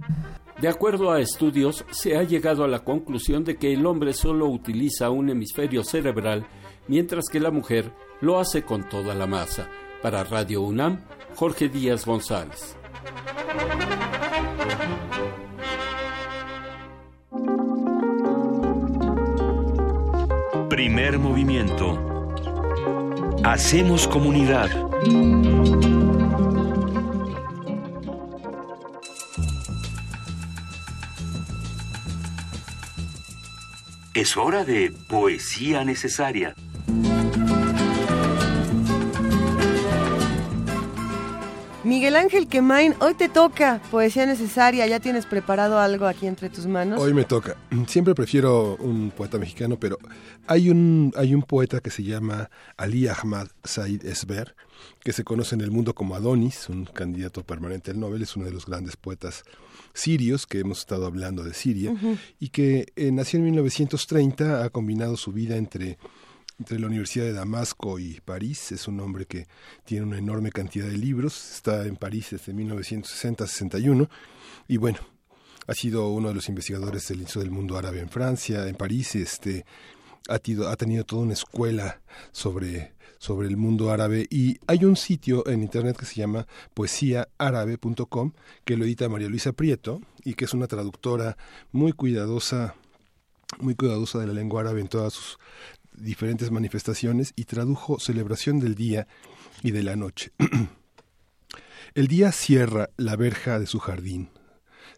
De 0.62 0.70
acuerdo 0.70 1.12
a 1.12 1.20
estudios, 1.20 1.86
se 1.92 2.18
ha 2.18 2.24
llegado 2.24 2.64
a 2.64 2.68
la 2.68 2.80
conclusión 2.80 3.44
de 3.44 3.58
que 3.58 3.74
el 3.74 3.86
hombre 3.86 4.14
solo 4.14 4.48
utiliza 4.48 5.10
un 5.10 5.30
hemisferio 5.30 5.84
cerebral, 5.84 6.48
mientras 6.88 7.26
que 7.32 7.40
la 7.40 7.52
mujer 7.52 7.92
lo 8.22 8.40
hace 8.40 8.64
con 8.64 8.88
toda 8.88 9.14
la 9.14 9.28
masa. 9.28 9.68
Para 10.02 10.24
Radio 10.24 10.62
UNAM, 10.62 11.02
Jorge 11.36 11.70
Díaz 11.70 12.06
González. 12.06 12.76
Primer 20.70 21.20
movimiento. 21.20 22.24
Hacemos 23.44 24.08
comunidad. 24.08 24.70
Es 34.14 34.36
hora 34.36 34.66
de 34.66 34.92
poesía 35.08 35.84
necesaria. 35.84 36.56
Miguel 41.88 42.18
Ángel 42.18 42.50
Quemain, 42.50 42.96
hoy 43.00 43.14
te 43.14 43.30
toca 43.30 43.82
poesía 43.90 44.26
necesaria. 44.26 44.86
¿Ya 44.88 45.00
tienes 45.00 45.26
preparado 45.26 45.80
algo 45.80 46.06
aquí 46.06 46.28
entre 46.28 46.50
tus 46.50 46.66
manos? 46.66 47.00
Hoy 47.00 47.14
me 47.14 47.24
toca. 47.24 47.56
Siempre 47.88 48.14
prefiero 48.14 48.76
un 48.76 49.10
poeta 49.10 49.38
mexicano, 49.38 49.80
pero 49.80 49.98
hay 50.48 50.70
un, 50.70 51.14
hay 51.16 51.34
un 51.34 51.44
poeta 51.44 51.80
que 51.80 51.90
se 51.90 52.04
llama 52.04 52.50
Ali 52.76 53.08
Ahmad 53.08 53.48
Said 53.64 54.06
Esber, 54.06 54.54
que 55.00 55.14
se 55.14 55.24
conoce 55.24 55.56
en 55.56 55.62
el 55.62 55.72
mundo 55.72 55.96
como 55.96 56.16
Adonis, 56.16 56.68
un 56.68 56.84
candidato 56.84 57.44
permanente 57.44 57.92
al 57.92 58.02
Nobel, 58.02 58.22
es 58.22 58.36
uno 58.36 58.48
de 58.48 58.52
los 58.52 58.66
grandes 58.66 58.98
poetas 58.98 59.46
sirios 59.94 60.46
que 60.46 60.60
hemos 60.60 60.80
estado 60.80 61.06
hablando 61.06 61.42
de 61.42 61.54
Siria, 61.54 61.94
y 62.38 62.50
que 62.50 62.88
eh, 62.98 63.14
nació 63.14 63.40
en 63.40 63.46
1930, 63.46 64.66
ha 64.66 64.70
combinado 64.72 65.16
su 65.16 65.32
vida 65.32 65.56
entre 65.56 65.98
entre 66.60 66.80
la 66.80 66.88
Universidad 66.88 67.26
de 67.26 67.34
Damasco 67.34 68.00
y 68.00 68.20
París. 68.22 68.72
Es 68.72 68.88
un 68.88 69.00
hombre 69.00 69.26
que 69.26 69.48
tiene 69.86 70.06
una 70.06 70.18
enorme 70.18 70.52
cantidad 70.52 70.88
de 70.88 70.98
libros. 70.98 71.56
Está 71.56 71.86
en 71.86 71.96
París 71.96 72.30
desde 72.32 72.54
1960-61 72.54 74.10
y 74.68 74.78
bueno, 74.78 75.00
ha 75.68 75.74
sido 75.74 76.10
uno 76.10 76.30
de 76.30 76.36
los 76.36 76.50
investigadores 76.50 77.08
del 77.08 77.20
Instituto 77.20 77.44
del 77.44 77.52
Mundo 77.52 77.78
Árabe 77.78 78.00
en 78.00 78.10
Francia, 78.10 78.68
en 78.68 78.76
París. 78.76 79.16
Este, 79.16 79.66
ha, 80.30 80.36
ha 80.36 80.76
tenido 80.76 81.04
toda 81.04 81.24
una 81.24 81.34
escuela 81.34 82.02
sobre 82.32 82.98
sobre 83.20 83.48
el 83.48 83.58
mundo 83.58 83.92
árabe 83.92 84.28
y 84.30 84.60
hay 84.68 84.86
un 84.86 84.96
sitio 84.96 85.48
en 85.48 85.64
internet 85.64 85.98
que 85.98 86.06
se 86.06 86.16
llama 86.16 86.48
poesíaárabe.com 86.74 88.34
que 88.64 88.78
lo 88.78 88.86
edita 88.86 89.10
María 89.10 89.30
Luisa 89.30 89.54
Prieto 89.54 90.02
y 90.24 90.36
que 90.36 90.46
es 90.46 90.54
una 90.54 90.68
traductora 90.68 91.38
muy 91.72 91.94
cuidadosa 91.94 92.76
muy 93.60 93.76
cuidadosa 93.76 94.20
de 94.20 94.28
la 94.28 94.34
lengua 94.34 94.62
árabe 94.62 94.82
en 94.82 94.88
todas 94.88 95.14
sus 95.14 95.40
diferentes 95.98 96.52
manifestaciones 96.52 97.34
y 97.36 97.46
tradujo 97.46 98.00
celebración 98.00 98.60
del 98.60 98.76
día 98.76 99.08
y 99.64 99.72
de 99.72 99.84
la 99.84 99.96
noche. 99.96 100.32
el 101.96 102.08
día 102.08 102.32
cierra 102.32 102.90
la 102.98 103.16
verja 103.16 103.60
de 103.60 103.68
su 103.68 103.80
jardín, 103.80 104.30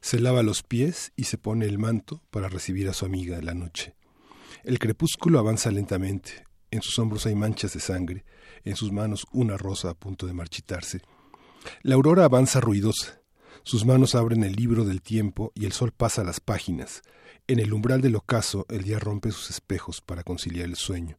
se 0.01 0.19
lava 0.19 0.43
los 0.43 0.63
pies 0.63 1.11
y 1.15 1.25
se 1.25 1.37
pone 1.37 1.65
el 1.65 1.77
manto 1.77 2.21
para 2.29 2.49
recibir 2.49 2.87
a 2.89 2.93
su 2.93 3.05
amiga 3.05 3.41
la 3.41 3.53
noche. 3.53 3.95
El 4.63 4.79
crepúsculo 4.79 5.39
avanza 5.39 5.71
lentamente, 5.71 6.43
en 6.71 6.81
sus 6.81 6.99
hombros 6.99 7.25
hay 7.25 7.35
manchas 7.35 7.73
de 7.73 7.79
sangre, 7.79 8.25
en 8.63 8.75
sus 8.75 8.91
manos 8.91 9.25
una 9.31 9.57
rosa 9.57 9.89
a 9.89 9.93
punto 9.93 10.27
de 10.27 10.33
marchitarse. 10.33 11.01
La 11.81 11.95
aurora 11.95 12.25
avanza 12.25 12.59
ruidosa, 12.59 13.21
sus 13.63 13.85
manos 13.85 14.15
abren 14.15 14.43
el 14.43 14.53
libro 14.53 14.85
del 14.85 15.01
tiempo 15.01 15.51
y 15.55 15.65
el 15.65 15.73
sol 15.73 15.91
pasa 15.91 16.23
las 16.23 16.39
páginas, 16.39 17.01
en 17.49 17.57
el 17.57 17.73
umbral 17.73 17.99
del 17.99 18.15
ocaso 18.15 18.67
el 18.69 18.83
día 18.83 18.99
rompe 18.99 19.31
sus 19.31 19.49
espejos 19.49 20.01
para 20.01 20.23
conciliar 20.23 20.67
el 20.67 20.75
sueño. 20.75 21.17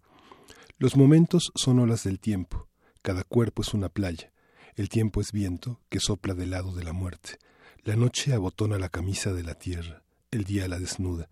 Los 0.79 0.97
momentos 0.97 1.51
son 1.57 1.81
olas 1.81 2.05
del 2.05 2.21
tiempo, 2.21 2.69
cada 3.03 3.25
cuerpo 3.25 3.63
es 3.63 3.75
una 3.75 3.89
playa, 3.89 4.33
el 4.77 4.89
tiempo 4.89 5.21
es 5.21 5.33
viento 5.33 5.81
que 5.89 5.99
sopla 5.99 6.35
del 6.35 6.51
lado 6.51 6.73
de 6.73 6.85
la 6.85 6.93
muerte, 6.93 7.39
la 7.83 7.97
noche 7.97 8.33
abotona 8.33 8.79
la 8.79 8.91
camisa 8.91 9.33
de 9.33 9.43
la 9.43 9.55
tierra, 9.55 10.05
el 10.31 10.45
día 10.45 10.69
la 10.69 10.79
desnuda. 10.79 11.29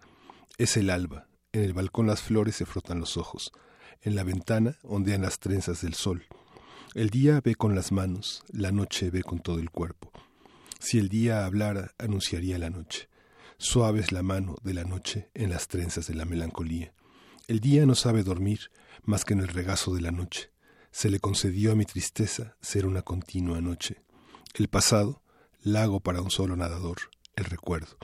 Es 0.59 0.77
el 0.77 0.91
alba, 0.91 1.29
en 1.53 1.63
el 1.63 1.75
balcón 1.75 2.09
las 2.09 2.21
flores 2.21 2.57
se 2.57 2.67
frotan 2.67 2.99
los 2.99 3.17
ojos, 3.17 3.53
en 4.03 4.17
la 4.17 4.25
ventana 4.25 4.79
ondean 4.83 5.23
las 5.23 5.39
trenzas 5.39 5.81
del 5.81 5.95
sol. 5.95 6.27
El 6.97 7.11
día 7.11 7.41
ve 7.41 7.55
con 7.55 7.77
las 7.77 7.93
manos, 7.93 8.43
la 8.49 8.73
noche 8.73 9.11
ve 9.11 9.23
con 9.23 9.39
todo 9.39 9.61
el 9.61 9.71
cuerpo. 9.71 10.11
Si 10.81 10.99
el 10.99 11.09
día 11.09 11.47
hablara, 11.47 11.93
anunciaría 11.99 12.59
la 12.59 12.71
noche. 12.71 13.09
Suave 13.61 13.99
es 13.99 14.13
la 14.13 14.23
mano 14.23 14.55
de 14.63 14.73
la 14.73 14.85
noche 14.85 15.31
en 15.35 15.51
las 15.51 15.67
trenzas 15.67 16.07
de 16.07 16.15
la 16.15 16.25
melancolía. 16.25 16.95
El 17.49 17.59
día 17.59 17.87
no 17.87 17.97
sabe 17.97 18.23
dormir 18.23 18.71
más 19.03 19.25
que 19.25 19.35
en 19.35 19.41
el 19.41 19.49
regazo 19.49 19.93
de 19.97 20.01
la 20.01 20.13
noche. 20.13 20.53
Se 20.93 21.11
le 21.11 21.19
concedió 21.19 21.73
a 21.73 21.75
mi 21.75 21.85
tristeza 21.85 22.57
ser 22.61 22.87
una 22.87 23.03
continua 23.03 23.61
noche. 23.61 23.97
El 24.55 24.69
pasado, 24.69 25.23
lago 25.61 25.99
para 25.99 26.23
un 26.23 26.31
solo 26.31 26.55
nadador, 26.55 26.99
el 27.35 27.47
recuerdo. 27.47 27.97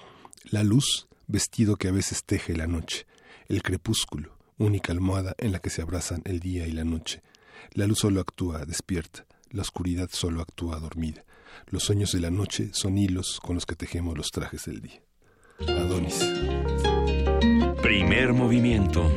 La 0.43 0.64
luz, 0.64 1.06
vestido 1.28 1.76
que 1.76 1.86
a 1.86 1.93
veces 1.93 2.24
teje 2.24 2.56
la 2.56 2.66
noche. 2.66 3.06
El 3.47 3.62
crepúsculo, 3.62 4.36
única 4.59 4.90
almohada 4.90 5.36
en 5.39 5.52
la 5.52 5.60
que 5.60 5.70
se 5.70 5.82
abrazan 5.82 6.22
el 6.24 6.40
día 6.40 6.66
y 6.66 6.72
la 6.72 6.85
noche. 6.85 7.22
La 7.74 7.86
luz 7.86 8.01
solo 8.01 8.20
actúa 8.20 8.64
despierta, 8.64 9.24
la 9.51 9.62
oscuridad 9.62 10.10
solo 10.12 10.43
actúa 10.43 10.81
dormida. 10.81 11.24
Los 11.66 11.85
sueños 11.85 12.10
de 12.10 12.18
la 12.18 12.32
noche 12.32 12.70
son 12.72 12.98
hilos 12.98 13.39
con 13.40 13.55
los 13.55 13.66
que 13.66 13.76
tejemos 13.76 14.18
los 14.18 14.32
trajes 14.32 14.64
del 14.64 14.81
día. 14.81 15.01
Adonis. 15.60 16.18
Primer 17.81 18.32
movimiento. 18.32 19.09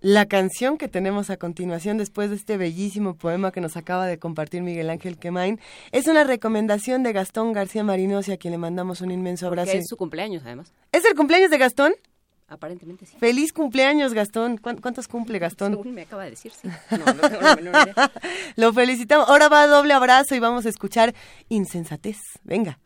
La 0.00 0.26
canción 0.26 0.78
que 0.78 0.88
tenemos 0.88 1.28
a 1.28 1.36
continuación, 1.36 1.98
después 1.98 2.30
de 2.30 2.36
este 2.36 2.56
bellísimo 2.56 3.16
poema 3.16 3.52
que 3.52 3.60
nos 3.60 3.76
acaba 3.76 4.06
de 4.06 4.18
compartir 4.18 4.62
Miguel 4.62 4.88
Ángel 4.88 5.18
Quemain, 5.18 5.60
es 5.92 6.06
una 6.06 6.24
recomendación 6.24 7.02
de 7.02 7.12
Gastón 7.12 7.52
García 7.52 7.84
Marinosi, 7.84 8.32
a 8.32 8.38
quien 8.38 8.52
le 8.52 8.58
mandamos 8.58 9.02
un 9.02 9.10
inmenso 9.10 9.48
abrazo. 9.48 9.72
es 9.72 9.86
su 9.86 9.96
cumpleaños, 9.96 10.44
además. 10.46 10.72
¿Es 10.92 11.04
el 11.04 11.14
cumpleaños 11.14 11.50
de 11.50 11.58
Gastón? 11.58 11.92
Aparentemente 12.48 13.04
sí. 13.04 13.16
Feliz 13.18 13.52
cumpleaños, 13.52 14.14
Gastón. 14.14 14.56
¿Cuántos 14.56 15.06
cumple 15.06 15.38
Gastón? 15.44 15.72
Según 15.72 15.92
me 15.94 16.02
acaba 16.02 16.24
de 16.24 16.30
decir, 16.30 16.50
sí. 16.52 16.68
No, 16.90 17.04
no 17.04 17.14
tengo 17.28 17.40
la 17.42 17.56
menor 17.56 17.88
idea. 17.88 18.12
Lo 18.56 18.72
felicitamos. 18.72 19.28
Ahora 19.28 19.48
va 19.48 19.66
doble 19.66 19.92
abrazo 19.92 20.34
y 20.34 20.38
vamos 20.38 20.64
a 20.64 20.70
escuchar 20.70 21.14
Insensatez. 21.48 22.16
Venga. 22.44 22.78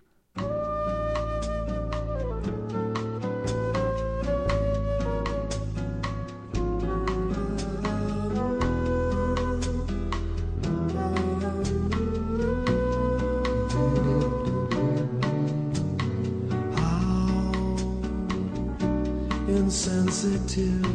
Sensitive. 19.72 20.86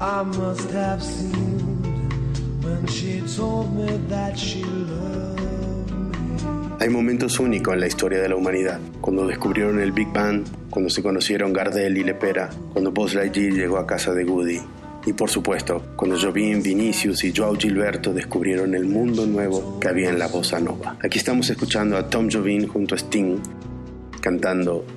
I 0.00 0.22
must 0.22 0.70
have 0.70 1.02
seemed 1.02 1.86
when 2.64 2.86
she 2.86 3.20
told 3.36 3.74
me 3.76 3.98
that 4.08 4.36
she 4.36 4.64
loved 4.64 5.90
me. 5.92 6.76
Hay 6.80 6.88
momentos 6.88 7.38
únicos 7.38 7.74
en 7.74 7.80
la 7.80 7.86
historia 7.86 8.20
de 8.20 8.28
la 8.28 8.36
humanidad, 8.36 8.80
cuando 9.00 9.26
descubrieron 9.26 9.80
el 9.80 9.92
Big 9.92 10.12
Bang, 10.12 10.44
cuando 10.70 10.90
se 10.90 11.02
conocieron 11.02 11.52
Gardel 11.52 11.98
y 11.98 12.04
Lepera, 12.04 12.50
cuando 12.72 12.92
Buzz 12.92 13.14
Lightyear 13.14 13.52
llegó 13.52 13.78
a 13.78 13.86
casa 13.86 14.12
de 14.12 14.24
Woody. 14.24 14.60
Y 15.04 15.12
por 15.12 15.30
supuesto, 15.30 15.82
cuando 15.96 16.18
Jobim, 16.18 16.62
Vinicius 16.62 17.24
y 17.24 17.32
Joao 17.34 17.56
Gilberto 17.56 18.12
descubrieron 18.12 18.74
el 18.74 18.86
mundo 18.86 19.26
nuevo 19.26 19.78
que 19.78 19.88
había 19.88 20.08
en 20.08 20.18
la 20.18 20.28
bossa 20.28 20.60
nova. 20.60 20.96
Aquí 21.02 21.18
estamos 21.18 21.48
escuchando 21.50 21.96
a 21.96 22.08
Tom 22.08 22.28
Jobim 22.30 22.66
junto 22.66 22.94
a 22.94 22.98
Sting 22.98 23.38
cantando 24.26 24.84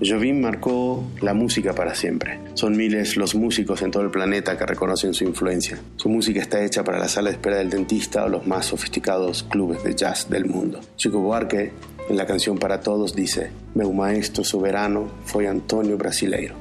Jobim 0.00 0.40
marcó 0.40 1.04
la 1.20 1.34
música 1.34 1.74
para 1.74 1.94
siempre. 1.94 2.38
Son 2.54 2.76
miles 2.76 3.16
los 3.16 3.34
músicos 3.34 3.82
en 3.82 3.90
todo 3.90 4.04
el 4.04 4.10
planeta 4.10 4.56
que 4.56 4.64
reconocen 4.64 5.12
su 5.12 5.24
influencia. 5.24 5.78
Su 5.96 6.08
música 6.08 6.40
está 6.40 6.64
hecha 6.64 6.84
para 6.84 6.98
la 6.98 7.08
sala 7.08 7.30
de 7.30 7.36
espera 7.36 7.58
del 7.58 7.68
dentista 7.68 8.24
o 8.24 8.28
los 8.28 8.46
más 8.46 8.66
sofisticados 8.66 9.42
clubes 9.42 9.82
de 9.82 9.94
jazz 9.94 10.30
del 10.30 10.46
mundo. 10.46 10.80
Chico 10.96 11.18
Buarque, 11.18 11.72
en 12.08 12.16
la 12.16 12.26
canción 12.26 12.58
Para 12.58 12.80
Todos, 12.80 13.14
dice: 13.14 13.50
Meu 13.74 13.92
maestro 13.92 14.44
soberano 14.44 15.10
fue 15.24 15.48
Antonio 15.48 15.98
Brasileiro. 15.98 16.54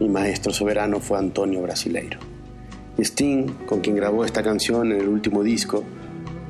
Mi 0.00 0.08
maestro 0.08 0.52
soberano 0.52 0.98
fue 0.98 1.18
Antonio 1.18 1.62
Brasileiro. 1.62 2.18
Y 2.98 3.02
Sting, 3.02 3.46
con 3.64 3.80
quien 3.80 3.96
grabó 3.96 4.24
esta 4.24 4.42
canción 4.42 4.90
en 4.90 5.00
el 5.00 5.08
último 5.08 5.42
disco, 5.42 5.84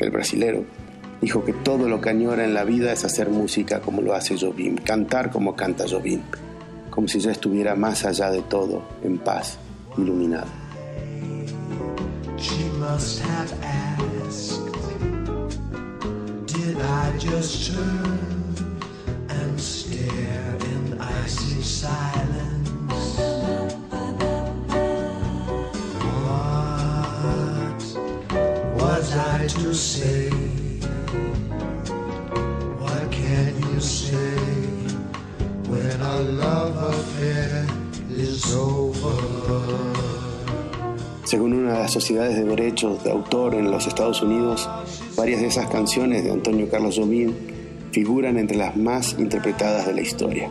El 0.01 0.11
Brasilero, 0.11 0.65
dijo 1.23 1.45
que 1.45 1.53
todo 1.53 1.89
lo 1.89 2.01
que 2.01 2.11
añora 2.11 2.45
en 2.45 2.53
la 2.53 2.65
vida 2.65 2.93
es 2.93 3.05
hacer 3.05 3.31
música 3.31 3.81
como 3.81 4.03
lo 4.03 4.15
hace 4.15 4.37
Jobim, 4.37 4.77
cantar 4.77 5.31
como 5.31 5.55
canta 5.55 5.85
Jobim, 5.89 6.21
como 6.91 7.07
si 7.07 7.21
ya 7.21 7.31
estuviera 7.31 7.77
más 7.77 8.05
allá 8.05 8.31
de 8.31 8.43
todo, 8.43 8.83
en 9.03 9.19
paz, 9.19 9.57
iluminado. 9.97 10.49
She 12.37 12.65
must 12.81 13.23
have 13.23 13.53
asked, 13.63 14.61
Did 16.47 16.77
I 16.81 17.13
just 17.19 17.73
turn 17.73 18.19
and 19.29 19.61
stare 19.61 20.57
in 20.75 20.99
icy 21.01 21.63
silence? 21.63 22.71
What 28.75 28.83
was 28.83 29.17
I 29.17 29.47
to 29.47 29.73
say? 29.73 30.32
Say 33.83 34.39
when 35.69 36.01
our 36.01 36.23
love 36.23 36.77
affair 36.95 37.67
is 38.11 38.55
over? 38.55 39.43
Según 41.25 41.55
una 41.55 41.73
de 41.73 41.79
las 41.81 41.93
sociedades 41.93 42.37
de 42.37 42.45
derechos 42.45 43.03
de 43.03 43.11
autor 43.11 43.55
en 43.55 43.71
los 43.71 43.87
Estados 43.87 44.23
Unidos, 44.23 44.69
varias 45.17 45.41
de 45.41 45.47
esas 45.49 45.67
canciones 45.69 46.25
de 46.25 46.31
Antonio 46.31 46.69
Carlos 46.71 46.97
Jobim 46.97 47.33
figuran 47.91 48.39
entre 48.39 48.57
las 48.57 48.77
más 48.77 49.17
interpretadas 49.19 49.87
de 49.87 49.95
la 49.95 50.03
historia. 50.03 50.51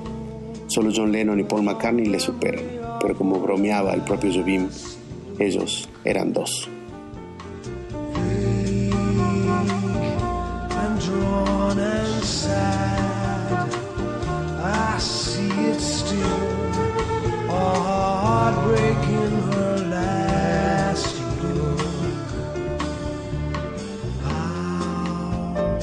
Solo 0.68 0.92
John 0.94 1.12
Lennon 1.12 1.40
y 1.40 1.44
Paul 1.44 1.64
McCartney 1.64 2.06
le 2.06 2.20
superan, 2.20 2.66
pero 3.00 3.16
como 3.16 3.40
bromeaba 3.40 3.94
el 3.94 4.02
propio 4.02 4.34
Jobim, 4.34 4.70
ellos 5.40 5.88
eran 6.04 6.34
dos. 6.34 6.68
See 15.62 15.70
it 15.70 15.80
still, 15.82 16.42
a 17.50 17.52
heartbreak 17.52 18.98
in 19.10 19.32
her 19.52 19.78
last 19.90 21.16
look. 21.44 21.80
How 24.24 25.80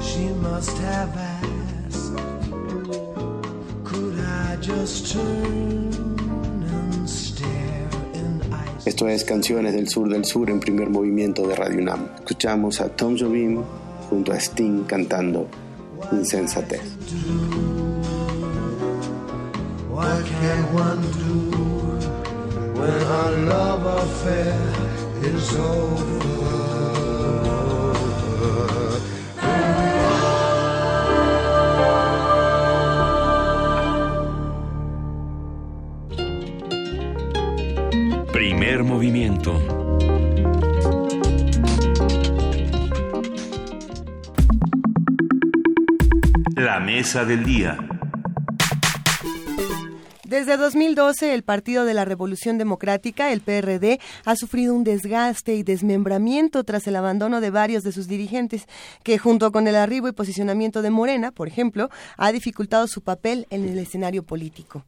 she 0.00 0.28
must 0.40 0.76
have 0.78 1.16
asked, 1.16 2.16
could 3.84 4.18
I 4.20 4.56
just 4.60 5.12
turn 5.12 5.92
and 6.64 7.08
stare 7.08 7.88
in 8.14 8.40
ice? 8.52 8.86
Esto 8.86 9.08
es 9.08 9.24
Canciones 9.24 9.74
del 9.74 9.88
Sur 9.88 10.08
del 10.08 10.24
Sur 10.24 10.50
en 10.50 10.60
primer 10.60 10.90
movimiento 10.90 11.46
de 11.46 11.54
Radio 11.54 11.78
UNAM. 11.78 12.08
Escuchamos 12.16 12.80
a 12.80 12.88
Tom 12.88 13.16
Jobim 13.18 13.62
junto 14.08 14.32
a 14.32 14.36
Sting 14.40 14.84
cantando 14.86 15.48
Insensatez. 16.12 16.82
What 20.02 20.26
can 20.26 20.60
one 20.74 21.02
do 21.12 21.38
when 22.74 23.02
our 23.04 23.30
love 23.52 23.84
affair 24.02 24.58
is 25.22 25.54
over? 25.54 26.22
Primer 38.32 38.82
movimiento. 38.82 39.52
La 46.56 46.80
mesa 46.80 47.24
del 47.24 47.44
día. 47.44 47.91
Desde 50.32 50.56
2012, 50.56 51.34
el 51.34 51.42
Partido 51.42 51.84
de 51.84 51.92
la 51.92 52.06
Revolución 52.06 52.56
Democrática, 52.56 53.34
el 53.34 53.42
PRD, 53.42 54.00
ha 54.24 54.34
sufrido 54.34 54.74
un 54.74 54.82
desgaste 54.82 55.56
y 55.56 55.62
desmembramiento 55.62 56.64
tras 56.64 56.86
el 56.86 56.96
abandono 56.96 57.42
de 57.42 57.50
varios 57.50 57.82
de 57.82 57.92
sus 57.92 58.08
dirigentes, 58.08 58.66
que 59.02 59.18
junto 59.18 59.52
con 59.52 59.68
el 59.68 59.76
arribo 59.76 60.08
y 60.08 60.12
posicionamiento 60.12 60.80
de 60.80 60.88
Morena, 60.88 61.32
por 61.32 61.48
ejemplo, 61.48 61.90
ha 62.16 62.32
dificultado 62.32 62.86
su 62.86 63.02
papel 63.02 63.46
en 63.50 63.68
el 63.68 63.78
escenario 63.78 64.22
político. 64.22 64.86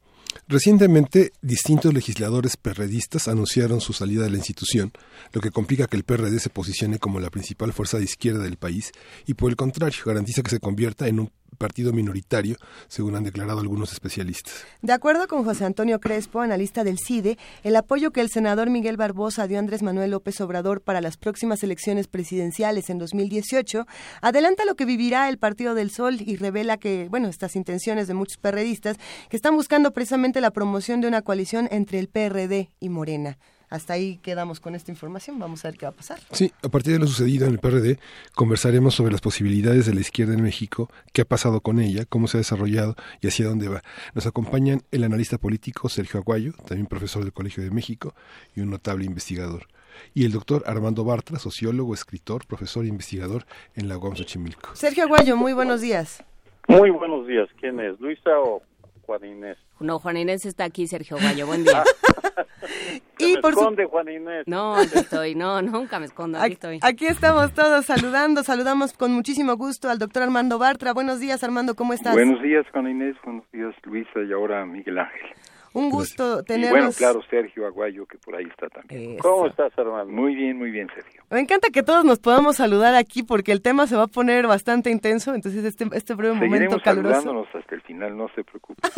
Recientemente, 0.48 1.32
distintos 1.42 1.92
legisladores 1.92 2.56
perredistas 2.56 3.28
anunciaron 3.28 3.82
su 3.82 3.92
salida 3.92 4.24
de 4.24 4.30
la 4.30 4.38
institución, 4.38 4.92
lo 5.32 5.42
que 5.42 5.50
complica 5.50 5.86
que 5.86 5.98
el 5.98 6.04
PRD 6.04 6.38
se 6.38 6.48
posicione 6.48 6.98
como 6.98 7.20
la 7.20 7.28
principal 7.28 7.74
fuerza 7.74 7.98
de 7.98 8.04
izquierda 8.04 8.42
del 8.42 8.56
país 8.56 8.92
y, 9.26 9.34
por 9.34 9.50
el 9.50 9.56
contrario, 9.56 10.04
garantiza 10.06 10.42
que 10.42 10.50
se 10.50 10.60
convierta 10.60 11.06
en 11.06 11.20
un 11.20 11.30
partido 11.54 11.92
minoritario, 11.92 12.56
según 12.88 13.16
han 13.16 13.24
declarado 13.24 13.60
algunos 13.60 13.92
especialistas. 13.92 14.64
De 14.82 14.92
acuerdo 14.92 15.28
con 15.28 15.44
José 15.44 15.64
Antonio 15.64 16.00
Crespo, 16.00 16.40
analista 16.40 16.84
del 16.84 16.98
CIDE, 16.98 17.38
el 17.62 17.76
apoyo 17.76 18.10
que 18.10 18.20
el 18.20 18.30
senador 18.30 18.70
Miguel 18.70 18.96
Barbosa 18.96 19.46
dio 19.46 19.58
a 19.58 19.60
Andrés 19.60 19.82
Manuel 19.82 20.10
López 20.10 20.40
Obrador 20.40 20.82
para 20.82 21.00
las 21.00 21.16
próximas 21.16 21.62
elecciones 21.62 22.08
presidenciales 22.08 22.90
en 22.90 22.98
2018 22.98 23.86
adelanta 24.20 24.64
lo 24.64 24.74
que 24.74 24.84
vivirá 24.84 25.28
el 25.28 25.38
Partido 25.38 25.74
del 25.74 25.90
Sol 25.90 26.18
y 26.20 26.36
revela 26.36 26.76
que, 26.76 27.08
bueno, 27.10 27.28
estas 27.28 27.56
intenciones 27.56 28.08
de 28.08 28.14
muchos 28.14 28.38
perredistas 28.38 28.96
que 29.28 29.36
están 29.36 29.56
buscando 29.56 29.92
precisamente 29.92 30.40
la 30.40 30.50
promoción 30.50 31.00
de 31.00 31.08
una 31.08 31.22
coalición 31.22 31.68
entre 31.70 31.98
el 31.98 32.08
PRD 32.08 32.70
y 32.80 32.88
Morena. 32.88 33.38
Hasta 33.70 33.94
ahí 33.94 34.18
quedamos 34.22 34.60
con 34.60 34.74
esta 34.74 34.90
información. 34.90 35.38
Vamos 35.38 35.64
a 35.64 35.68
ver 35.68 35.78
qué 35.78 35.86
va 35.86 35.90
a 35.90 35.94
pasar. 35.94 36.18
Sí, 36.32 36.52
a 36.62 36.68
partir 36.68 36.92
de 36.94 36.98
lo 36.98 37.06
sucedido 37.06 37.46
en 37.46 37.52
el 37.52 37.58
PRD, 37.58 37.98
conversaremos 38.34 38.94
sobre 38.94 39.12
las 39.12 39.20
posibilidades 39.20 39.86
de 39.86 39.94
la 39.94 40.00
izquierda 40.00 40.34
en 40.34 40.42
México, 40.42 40.90
qué 41.12 41.22
ha 41.22 41.24
pasado 41.24 41.60
con 41.60 41.80
ella, 41.80 42.04
cómo 42.04 42.28
se 42.28 42.36
ha 42.36 42.40
desarrollado 42.40 42.96
y 43.20 43.28
hacia 43.28 43.46
dónde 43.46 43.68
va. 43.68 43.82
Nos 44.14 44.26
acompañan 44.26 44.82
el 44.90 45.04
analista 45.04 45.38
político 45.38 45.88
Sergio 45.88 46.20
Aguayo, 46.20 46.52
también 46.66 46.86
profesor 46.86 47.22
del 47.22 47.32
Colegio 47.32 47.62
de 47.62 47.70
México 47.70 48.14
y 48.54 48.60
un 48.60 48.70
notable 48.70 49.04
investigador. 49.04 49.66
Y 50.12 50.24
el 50.24 50.32
doctor 50.32 50.64
Armando 50.66 51.04
Bartra, 51.04 51.38
sociólogo, 51.38 51.94
escritor, 51.94 52.46
profesor 52.46 52.84
e 52.84 52.88
investigador 52.88 53.44
en 53.74 53.88
la 53.88 53.96
UAM 53.96 54.16
Xochimilco. 54.16 54.74
Sergio 54.74 55.04
Aguayo, 55.04 55.36
muy 55.36 55.52
buenos 55.52 55.80
días. 55.80 56.24
Muy 56.68 56.90
buenos 56.90 57.26
días. 57.26 57.48
¿Quién 57.60 57.78
es? 57.80 57.98
¿Luisa 58.00 58.30
o 58.40 58.62
Juan 59.04 59.24
Inés? 59.24 59.58
No, 59.80 59.98
Juan 59.98 60.16
Inés 60.16 60.46
está 60.46 60.64
aquí, 60.64 60.86
Sergio 60.86 61.16
Aguayo. 61.16 61.46
Buen 61.46 61.64
día. 61.64 61.82
aquí, 63.14 63.34
me 63.34 63.40
por 63.40 63.54
su... 63.54 63.60
esconde, 63.60 63.84
Juan 63.86 64.08
Inés. 64.08 64.44
No, 64.46 64.74
aquí 64.74 64.98
estoy, 64.98 65.34
no, 65.34 65.62
nunca 65.62 65.98
me 65.98 66.06
escondo, 66.06 66.38
aquí 66.38 66.54
estoy. 66.54 66.78
Aquí 66.82 67.06
estamos 67.06 67.52
todos 67.54 67.86
saludando, 67.86 68.42
saludamos 68.42 68.92
con 68.92 69.12
muchísimo 69.12 69.56
gusto 69.56 69.88
al 69.88 69.98
doctor 69.98 70.22
Armando 70.22 70.58
Bartra. 70.58 70.92
Buenos 70.92 71.20
días, 71.20 71.44
Armando, 71.44 71.74
¿cómo 71.74 71.92
estás? 71.92 72.14
Buenos 72.14 72.42
días, 72.42 72.66
Juan 72.72 72.88
Inés, 72.88 73.16
buenos 73.24 73.44
días, 73.52 73.74
Luisa, 73.84 74.20
y 74.28 74.32
ahora 74.32 74.64
Miguel 74.66 74.98
Ángel. 74.98 75.30
Un 75.74 75.90
gusto 75.90 76.40
Y 76.40 76.44
tenerlos. 76.44 76.70
bueno, 76.70 76.90
claro, 76.96 77.20
Sergio 77.28 77.66
Aguayo, 77.66 78.06
que 78.06 78.16
por 78.18 78.34
ahí 78.36 78.46
está 78.46 78.68
también. 78.68 79.18
¿Cómo 79.18 79.46
estás, 79.48 79.72
hermano? 79.76 80.10
Muy 80.10 80.34
bien, 80.34 80.56
muy 80.56 80.70
bien, 80.70 80.88
Sergio. 80.94 81.22
Me 81.30 81.40
encanta 81.40 81.68
que 81.70 81.82
todos 81.82 82.04
nos 82.04 82.20
podamos 82.20 82.56
saludar 82.56 82.94
aquí 82.94 83.22
porque 83.22 83.52
el 83.52 83.60
tema 83.60 83.86
se 83.86 83.96
va 83.96 84.04
a 84.04 84.06
poner 84.06 84.46
bastante 84.46 84.90
intenso, 84.90 85.34
entonces 85.34 85.64
este, 85.64 85.86
este 85.92 86.14
breve 86.14 86.34
momento 86.34 86.78
caluroso. 86.82 87.14
saludándonos 87.22 87.54
hasta 87.54 87.74
el 87.74 87.82
final, 87.82 88.16
no 88.16 88.28
se 88.34 88.42
preocupe. 88.44 88.80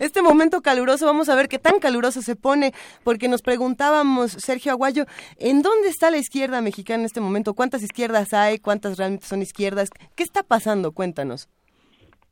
Este 0.00 0.20
momento 0.20 0.60
caluroso, 0.60 1.06
vamos 1.06 1.28
a 1.28 1.34
ver 1.36 1.48
qué 1.48 1.58
tan 1.58 1.78
caluroso 1.78 2.20
se 2.20 2.36
pone, 2.36 2.72
porque 3.04 3.28
nos 3.28 3.40
preguntábamos, 3.40 4.32
Sergio 4.32 4.72
Aguayo, 4.72 5.04
¿en 5.38 5.62
dónde 5.62 5.88
está 5.88 6.10
la 6.10 6.18
izquierda 6.18 6.60
mexicana 6.60 7.00
en 7.00 7.06
este 7.06 7.20
momento? 7.20 7.54
¿Cuántas 7.54 7.82
izquierdas 7.82 8.34
hay? 8.34 8.58
¿Cuántas 8.58 8.98
realmente 8.98 9.26
son 9.26 9.40
izquierdas? 9.40 9.88
¿Qué 10.16 10.22
está 10.22 10.42
pasando? 10.42 10.92
Cuéntanos. 10.92 11.48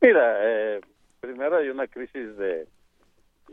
Mira, 0.01 0.21
eh, 0.41 0.81
primero 1.21 1.57
hay 1.57 1.69
una 1.69 1.87
crisis 1.87 2.35
de 2.37 2.67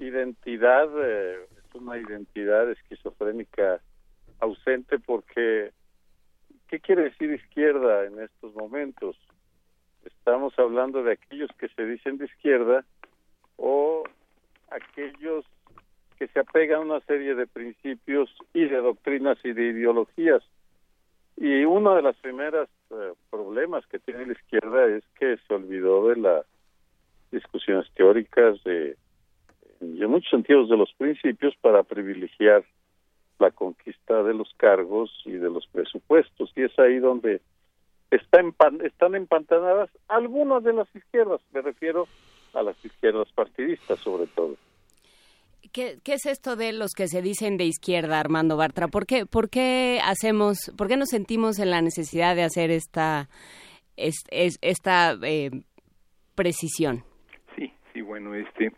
identidad, 0.01 0.89
eh, 0.97 1.47
es 1.57 1.75
una 1.75 1.99
identidad 1.99 2.71
esquizofrénica 2.71 3.81
ausente 4.41 4.99
porque, 4.99 5.73
¿qué 6.69 6.81
quiere 6.81 7.05
decir 7.05 7.31
izquierda 7.31 8.07
en 8.07 8.21
estos 8.21 8.55
momentos? 8.55 9.17
Estamos 10.05 10.59
hablando 10.59 11.03
de 11.03 11.13
aquellos 11.13 11.51
que 11.59 11.69
se 11.69 11.85
dicen 11.85 12.17
de 12.17 12.25
izquierda 12.25 12.85
o 13.57 14.05
aquellos 14.71 15.45
que 16.19 16.29
se 16.29 16.41
apegan 16.41 16.81
a 16.81 16.95
una 16.95 17.01
serie 17.01 17.35
de 17.35 17.47
principios 17.47 18.31
y 18.55 18.67
de 18.67 18.77
doctrinas 18.77 19.39
y 19.45 19.53
de 19.53 19.69
ideologías. 19.69 20.43
Y 21.37 21.65
uno 21.65 21.95
de 21.95 22.03
los 22.03 22.17
primeros 22.17 22.69
eh, 22.91 23.13
problemas 23.31 23.87
que 23.87 23.99
tiene 23.99 24.27
la 24.27 24.33
izquierda 24.33 24.87
es 24.87 25.05
que 25.19 25.39
se 25.47 25.55
olvidó 25.55 26.09
de 26.09 26.17
las 26.17 26.47
discusiones 27.31 27.91
teóricas 27.95 28.63
de, 28.65 28.97
y 29.81 30.03
en 30.03 30.11
muchos 30.11 30.31
sentidos 30.31 30.69
de 30.69 30.77
los 30.77 30.93
principios 30.95 31.55
para 31.61 31.83
privilegiar 31.83 32.65
la 33.39 33.51
conquista 33.51 34.23
de 34.23 34.35
los 34.35 34.53
cargos 34.57 35.11
y 35.25 35.33
de 35.33 35.49
los 35.51 35.67
presupuestos. 35.69 36.53
Y 36.57 36.63
es 36.63 36.79
ahí 36.79 36.99
donde 36.99 37.41
está 38.11 38.41
empan- 38.43 38.85
están 38.85 39.15
empantanadas 39.15 39.89
algunas 40.09 40.63
de 40.65 40.73
las 40.75 40.95
izquierdas, 40.95 41.41
me 41.53 41.63
refiero 41.63 42.07
a 42.53 42.63
las 42.63 42.83
izquierdas 42.85 43.29
partidistas 43.33 43.99
sobre 44.01 44.27
todo. 44.27 44.57
¿Qué, 45.73 45.99
qué 46.03 46.15
es 46.15 46.27
esto 46.27 46.57
de 46.57 46.73
los 46.73 46.93
que 46.93 47.07
se 47.07 47.23
dicen 47.23 47.57
de 47.57 47.65
izquierda, 47.65 48.19
Armando 48.19 48.57
Bartra? 48.57 48.89
¿Por 48.89 49.07
qué, 49.07 49.25
por 49.25 49.49
qué 49.51 50.01
hacemos, 50.03 50.73
por 50.77 50.89
qué 50.89 50.97
nos 50.97 51.11
sentimos 51.11 51.59
en 51.61 51.71
la 51.71 51.81
necesidad 51.81 52.35
de 52.35 52.43
hacer 52.43 52.71
esta, 52.73 53.29
es- 53.97 54.25
es- 54.31 54.59
esta 54.63 55.17
eh, 55.23 55.51
precisión? 56.35 57.05
Sí, 57.57 57.73
sí, 57.93 58.01
bueno, 58.01 58.35
este, 58.35 58.73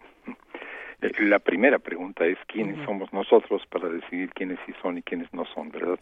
la 1.19 1.39
primera 1.41 1.79
pregunta 1.79 2.25
es 2.25 2.39
quiénes 2.47 2.85
somos 2.85 3.13
nosotros 3.13 3.63
para 3.67 3.89
decidir 3.89 4.31
quiénes 4.31 4.59
sí 4.67 4.73
son 4.81 4.99
y 4.99 5.03
quiénes 5.03 5.33
no 5.33 5.45
son, 5.47 5.71
¿verdad? 5.71 5.99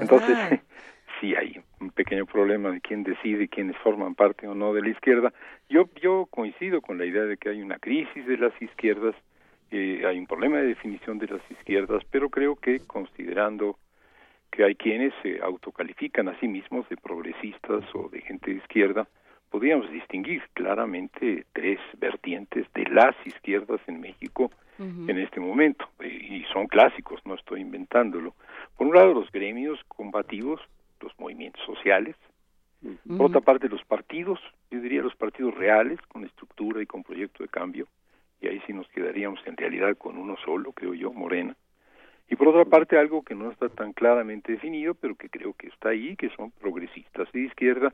Entonces, 0.00 0.36
sí 1.20 1.34
hay 1.36 1.60
un 1.80 1.90
pequeño 1.90 2.26
problema 2.26 2.70
de 2.70 2.80
quién 2.80 3.04
decide, 3.04 3.48
quiénes 3.48 3.76
forman 3.78 4.14
parte 4.14 4.48
o 4.48 4.54
no 4.54 4.72
de 4.72 4.82
la 4.82 4.88
izquierda. 4.88 5.32
Yo, 5.68 5.88
yo 6.02 6.26
coincido 6.30 6.80
con 6.80 6.98
la 6.98 7.06
idea 7.06 7.22
de 7.22 7.36
que 7.36 7.50
hay 7.50 7.62
una 7.62 7.78
crisis 7.78 8.26
de 8.26 8.38
las 8.38 8.52
izquierdas, 8.60 9.14
eh, 9.70 10.02
hay 10.04 10.18
un 10.18 10.26
problema 10.26 10.58
de 10.58 10.66
definición 10.66 11.18
de 11.18 11.28
las 11.28 11.50
izquierdas, 11.50 12.02
pero 12.10 12.28
creo 12.28 12.56
que 12.56 12.80
considerando 12.86 13.78
que 14.50 14.64
hay 14.64 14.74
quienes 14.74 15.12
se 15.22 15.40
autocalifican 15.40 16.28
a 16.28 16.38
sí 16.40 16.48
mismos 16.48 16.88
de 16.88 16.96
progresistas 16.96 17.84
o 17.94 18.08
de 18.08 18.20
gente 18.22 18.50
de 18.50 18.56
izquierda, 18.56 19.06
podríamos 19.50 19.90
distinguir 19.90 20.42
claramente 20.54 21.44
tres 21.52 21.78
vertientes 21.98 22.66
de 22.72 22.84
las 22.84 23.14
izquierdas 23.26 23.80
en 23.86 24.00
México 24.00 24.50
en 24.78 25.18
este 25.18 25.40
momento, 25.40 25.86
eh, 25.98 26.08
y 26.08 26.44
son 26.54 26.66
clásicos, 26.66 27.20
no 27.26 27.34
estoy 27.34 27.60
inventándolo. 27.60 28.34
Por 28.78 28.86
un 28.86 28.94
lado, 28.94 29.12
los 29.12 29.30
gremios 29.30 29.78
combativos, 29.88 30.58
los 31.00 31.12
movimientos 31.18 31.62
sociales, 31.66 32.16
por 33.06 33.26
otra 33.26 33.42
parte, 33.42 33.68
los 33.68 33.84
partidos, 33.84 34.40
yo 34.70 34.80
diría 34.80 35.02
los 35.02 35.14
partidos 35.14 35.54
reales, 35.54 36.00
con 36.08 36.24
estructura 36.24 36.80
y 36.80 36.86
con 36.86 37.02
proyecto 37.02 37.42
de 37.42 37.50
cambio, 37.50 37.88
y 38.40 38.48
ahí 38.48 38.62
sí 38.66 38.72
nos 38.72 38.88
quedaríamos 38.88 39.40
en 39.44 39.58
realidad 39.58 39.98
con 39.98 40.16
uno 40.16 40.36
solo, 40.42 40.72
creo 40.72 40.94
yo, 40.94 41.12
Morena. 41.12 41.54
Y 42.30 42.36
por 42.36 42.48
otra 42.48 42.64
parte, 42.64 42.96
algo 42.96 43.22
que 43.22 43.34
no 43.34 43.50
está 43.50 43.68
tan 43.68 43.92
claramente 43.92 44.52
definido, 44.52 44.94
pero 44.94 45.14
que 45.14 45.28
creo 45.28 45.52
que 45.52 45.66
está 45.66 45.90
ahí, 45.90 46.16
que 46.16 46.30
son 46.30 46.52
progresistas 46.52 47.30
de 47.32 47.40
izquierda, 47.40 47.92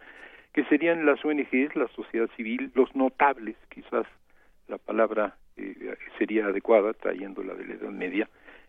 que 0.57 0.65
serían 0.65 1.05
las 1.05 1.23
ONGs, 1.23 1.77
la 1.77 1.87
sociedad 1.89 2.31
civil, 2.35 2.73
los 2.75 2.97
notables, 2.97 3.57
quizás 3.69 4.07
la 4.69 4.79
palabra 4.79 5.37
eh, 5.59 5.95
sería 6.17 6.47
adecuada, 6.47 6.95
trayéndola 6.95 7.53
de 7.53 7.67
la 7.67 7.75
Edad 7.75 7.91
Media, 7.91 8.27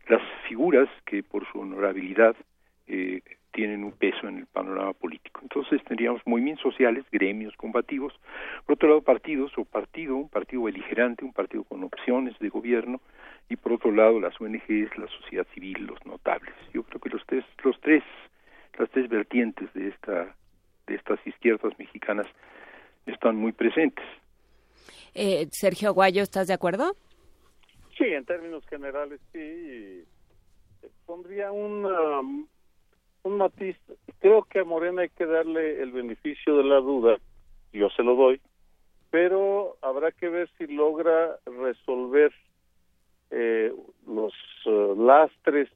las 0.09 0.21
figuras 0.49 0.89
que 1.05 1.23
por 1.23 1.49
su 1.49 1.61
honorabilidad 1.61 2.35
eh, 2.87 3.21
tienen 3.53 3.85
un 3.85 3.93
peso 3.93 4.27
en 4.27 4.39
el 4.39 4.47
panorama 4.47 4.91
político. 4.91 5.39
Entonces 5.41 5.81
tendríamos 5.85 6.21
movimientos 6.25 6.63
sociales, 6.63 7.05
gremios 7.09 7.55
combativos, 7.55 8.13
por 8.65 8.73
otro 8.73 8.89
lado 8.89 9.01
partidos 9.01 9.57
o 9.57 9.63
partido, 9.63 10.17
un 10.17 10.27
partido 10.27 10.63
beligerante, 10.63 11.23
un 11.23 11.31
partido 11.31 11.63
con 11.63 11.85
opciones 11.85 12.37
de 12.39 12.49
gobierno, 12.49 12.99
y 13.47 13.55
por 13.55 13.71
otro 13.71 13.93
lado 13.93 14.19
las 14.19 14.39
ONGs, 14.41 14.97
la 14.97 15.07
sociedad 15.07 15.47
civil, 15.53 15.87
los 15.87 16.05
notables. 16.05 16.53
Yo 16.73 16.83
creo 16.83 16.99
que 16.99 17.09
los 17.11 17.25
tres, 17.25 17.45
los 17.63 17.79
tres, 17.79 18.03
las 18.77 18.89
tres 18.89 19.07
vertientes 19.07 19.73
de 19.73 19.87
esta, 19.87 20.35
de 20.87 20.95
estas 20.95 21.19
izquierdas 21.25 21.77
mexicanas 21.77 22.27
están 23.05 23.35
muy 23.35 23.51
presentes. 23.51 24.05
Eh, 25.13 25.47
Sergio 25.51 25.89
Aguayo, 25.89 26.23
¿estás 26.23 26.47
de 26.47 26.53
acuerdo? 26.53 26.93
Sí, 27.97 28.05
en 28.05 28.25
términos 28.25 28.65
generales 28.67 29.19
sí. 29.31 29.39
y 29.39 30.03
Pondría 31.05 31.51
un, 31.51 31.85
um, 31.85 32.47
un 33.23 33.37
matiz. 33.37 33.77
Creo 34.19 34.43
que 34.43 34.59
a 34.59 34.63
Morena 34.63 35.03
hay 35.03 35.09
que 35.09 35.25
darle 35.25 35.81
el 35.81 35.91
beneficio 35.91 36.57
de 36.57 36.63
la 36.63 36.77
duda. 36.77 37.17
Yo 37.73 37.89
se 37.89 38.03
lo 38.03 38.15
doy. 38.15 38.41
Pero 39.09 39.77
habrá 39.81 40.11
que 40.11 40.27
ver 40.27 40.49
si 40.57 40.67
logra 40.67 41.39
resolver 41.45 42.33
eh, 43.31 43.73
los 44.05 44.33
eh, 44.65 44.93
lastres 44.97 45.69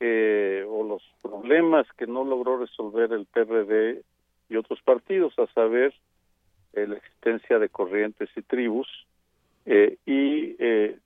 que 0.00 0.66
o 0.66 0.82
los 0.82 1.02
problemas 1.20 1.86
que 1.98 2.06
no 2.06 2.24
logró 2.24 2.56
resolver 2.56 3.12
el 3.12 3.26
PRD 3.26 4.02
y 4.48 4.56
otros 4.56 4.80
partidos, 4.82 5.38
a 5.38 5.46
saber 5.48 5.94
eh, 6.72 6.86
la 6.86 6.96
existencia 6.96 7.58
de 7.58 7.68
corrientes 7.68 8.30
y 8.34 8.42
tribus 8.42 8.88
eh, 9.66 9.98
y 10.06 10.56
eh, 10.58 10.96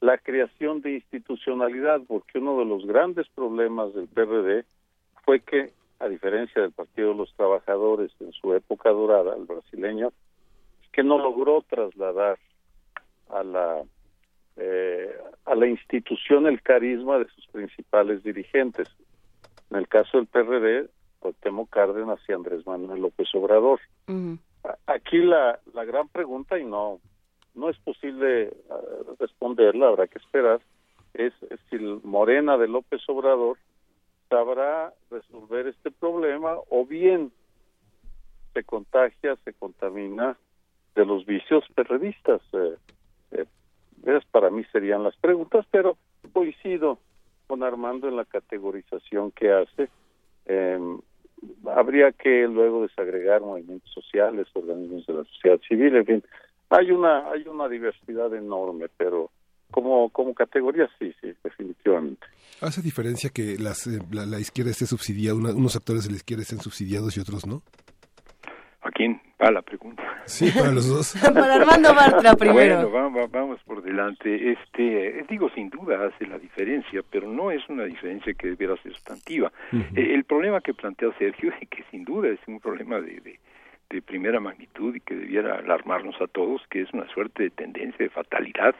la 0.00 0.18
creación 0.18 0.82
de 0.82 0.94
institucionalidad, 0.94 2.00
porque 2.06 2.38
uno 2.38 2.58
de 2.60 2.64
los 2.64 2.86
grandes 2.86 3.26
problemas 3.34 3.92
del 3.92 4.06
PRD 4.06 4.64
fue 5.24 5.40
que, 5.40 5.72
a 5.98 6.08
diferencia 6.08 6.62
del 6.62 6.72
Partido 6.72 7.08
de 7.08 7.16
los 7.16 7.34
Trabajadores 7.34 8.12
en 8.20 8.32
su 8.32 8.54
época 8.54 8.90
dorada, 8.90 9.34
el 9.34 9.46
brasileño, 9.46 10.12
que 10.92 11.02
no 11.02 11.18
logró 11.18 11.62
trasladar 11.68 12.38
a 13.30 13.42
la 13.42 13.82
eh, 14.56 15.14
a 15.44 15.54
la 15.54 15.66
institución 15.66 16.46
el 16.46 16.62
carisma 16.62 17.18
de 17.18 17.26
sus 17.28 17.46
principales 17.48 18.22
dirigentes. 18.22 18.88
En 19.70 19.78
el 19.78 19.88
caso 19.88 20.18
del 20.18 20.26
PRD, 20.26 20.88
Cuauhtémoc 21.20 21.70
Cárdenas 21.70 22.20
y 22.28 22.32
Andrés 22.32 22.66
Manuel 22.66 23.02
López 23.02 23.28
Obrador. 23.34 23.80
Aquí 24.86 25.18
la, 25.18 25.58
la 25.72 25.84
gran 25.84 26.08
pregunta, 26.08 26.58
y 26.58 26.64
no, 26.64 27.00
no 27.54 27.70
es 27.70 27.78
posible 27.78 28.44
eh, 28.44 28.52
responderla, 29.18 29.88
habrá 29.88 30.06
que 30.06 30.18
esperar, 30.18 30.60
es 31.14 31.32
si 31.70 31.76
el 31.76 32.00
Morena 32.02 32.56
de 32.56 32.68
López 32.68 33.00
Obrador 33.08 33.58
sabrá 34.28 34.92
resolver 35.10 35.68
este 35.68 35.90
problema 35.90 36.56
o 36.70 36.84
bien 36.84 37.32
se 38.52 38.64
contagia, 38.64 39.36
se 39.44 39.52
contamina 39.52 40.36
de 40.94 41.04
los 41.04 41.26
vicios 41.26 41.64
perredistas. 41.74 42.40
Eh, 42.52 42.76
eh, 43.32 43.44
esas 44.06 44.24
para 44.26 44.50
mí 44.50 44.64
serían 44.72 45.02
las 45.02 45.16
preguntas, 45.16 45.66
pero 45.70 45.96
coincido 46.32 46.98
con 47.46 47.62
Armando 47.62 48.08
en 48.08 48.16
la 48.16 48.24
categorización 48.24 49.30
que 49.32 49.52
hace. 49.52 49.88
Eh, 50.46 50.78
habría 51.74 52.12
que 52.12 52.46
luego 52.48 52.82
desagregar 52.82 53.40
movimientos 53.42 53.90
sociales, 53.92 54.46
organismos 54.54 55.06
de 55.06 55.12
la 55.14 55.24
sociedad 55.24 55.60
civil, 55.68 55.96
en 55.96 56.06
fin, 56.06 56.24
hay 56.70 56.90
una 56.90 57.30
hay 57.30 57.46
una 57.46 57.68
diversidad 57.68 58.32
enorme, 58.34 58.86
pero 58.96 59.30
como 59.70 60.08
como 60.10 60.34
categoría 60.34 60.88
sí, 60.98 61.14
sí, 61.20 61.32
definitivamente. 61.42 62.26
¿Hace 62.60 62.80
diferencia 62.82 63.30
que 63.30 63.56
las, 63.58 63.86
eh, 63.86 63.98
la, 64.10 64.24
la 64.24 64.38
izquierda 64.40 64.70
esté 64.70 64.86
subsidiada, 64.86 65.36
una- 65.36 65.52
unos 65.54 65.76
actores 65.76 66.04
de 66.04 66.10
la 66.10 66.16
izquierda 66.16 66.42
estén 66.42 66.60
subsidiados 66.60 67.16
y 67.16 67.20
otros 67.20 67.46
no? 67.46 67.62
¿A 68.80 68.90
va 69.40 69.50
la 69.50 69.62
pregunta? 69.62 70.02
Sí, 70.26 70.50
para 70.50 70.72
los 70.72 70.88
dos. 70.88 71.14
para 71.34 71.54
Armando 71.54 71.94
Bartra 71.94 72.34
primero. 72.34 72.88
Bueno, 72.88 73.28
vamos, 73.28 73.60
por 73.64 73.82
delante. 73.82 74.52
Este, 74.52 75.20
eh, 75.20 75.24
digo, 75.28 75.50
sin 75.54 75.70
duda 75.70 76.06
hace 76.06 76.26
la 76.26 76.38
diferencia, 76.38 77.02
pero 77.10 77.28
no 77.28 77.50
es 77.50 77.62
una 77.68 77.84
diferencia 77.84 78.32
que 78.34 78.48
debiera 78.48 78.76
ser 78.82 78.92
sustantiva. 78.92 79.52
Eh, 79.72 80.14
el 80.14 80.24
problema 80.24 80.60
que 80.60 80.74
plantea 80.74 81.10
Sergio, 81.18 81.52
y 81.60 81.66
que 81.66 81.84
sin 81.90 82.04
duda 82.04 82.28
es 82.28 82.40
un 82.46 82.60
problema 82.60 83.00
de, 83.00 83.38
de, 83.90 84.02
primera 84.02 84.40
magnitud 84.40 84.94
y 84.94 85.00
que 85.00 85.14
debiera 85.14 85.56
alarmarnos 85.58 86.20
a 86.20 86.26
todos, 86.26 86.62
que 86.68 86.82
es 86.82 86.92
una 86.92 87.06
suerte 87.14 87.44
de 87.44 87.50
tendencia, 87.50 88.04
de 88.04 88.10
fatalidad, 88.10 88.74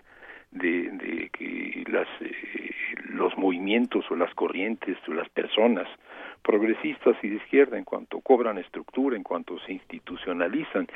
de, 0.55 0.91
de 0.91 1.31
que 1.31 1.85
las, 1.91 2.09
eh, 2.21 2.71
los 3.11 3.37
movimientos 3.37 4.05
o 4.11 4.17
las 4.17 4.33
corrientes 4.35 4.97
o 5.09 5.13
las 5.13 5.29
personas 5.29 5.89
progresistas 6.43 7.17
y 7.23 7.29
de 7.31 7.37
izquierda 7.37 7.79
en 7.79 7.85
cuanto 7.85 8.21
cobran 8.21 8.59
estructura, 8.59 9.17
en 9.17 9.23
cuanto 9.23 9.59
se 9.61 9.73
institucionalizan 9.73 10.87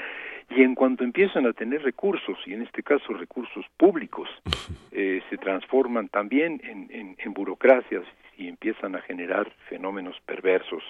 y 0.51 0.63
en 0.63 0.75
cuanto 0.75 1.05
empiezan 1.05 1.47
a 1.47 1.53
tener 1.53 1.83
recursos, 1.83 2.39
y 2.47 2.55
en 2.55 2.63
este 2.63 2.83
caso 2.83 3.13
recursos 3.15 3.65
públicos, 3.77 4.29
eh, 4.93 5.23
se 5.29 5.39
transforman 5.39 6.09
también 6.09 6.61
en, 6.65 7.17
en, 7.19 7.33
burocracias 7.33 8.05
y 8.37 8.49
empiezan 8.49 8.95
a 8.95 9.01
generar 9.03 9.51
fenómenos 9.69 10.17
perversos 10.27 10.83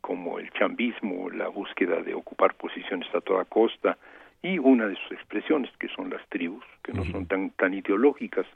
como 0.00 0.38
el 0.38 0.50
chambismo, 0.50 1.30
la 1.30 1.48
búsqueda 1.48 2.02
de 2.02 2.14
ocupar 2.14 2.54
posiciones 2.54 3.12
a 3.14 3.20
toda 3.20 3.44
costa 3.44 3.98
y 4.42 4.58
una 4.58 4.86
de 4.86 4.96
sus 4.96 5.12
expresiones 5.12 5.70
que 5.78 5.88
son 5.88 6.10
las 6.10 6.26
tribus, 6.28 6.64
que 6.82 6.92
no 6.92 7.04
son 7.04 7.26
tan, 7.26 7.50
tan 7.50 7.74
ideológicas 7.74 8.46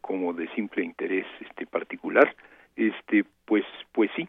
como 0.00 0.32
de 0.32 0.48
simple 0.54 0.84
interés 0.84 1.26
este 1.40 1.66
particular, 1.66 2.34
este 2.76 3.24
pues 3.44 3.64
pues 3.92 4.10
sí, 4.16 4.28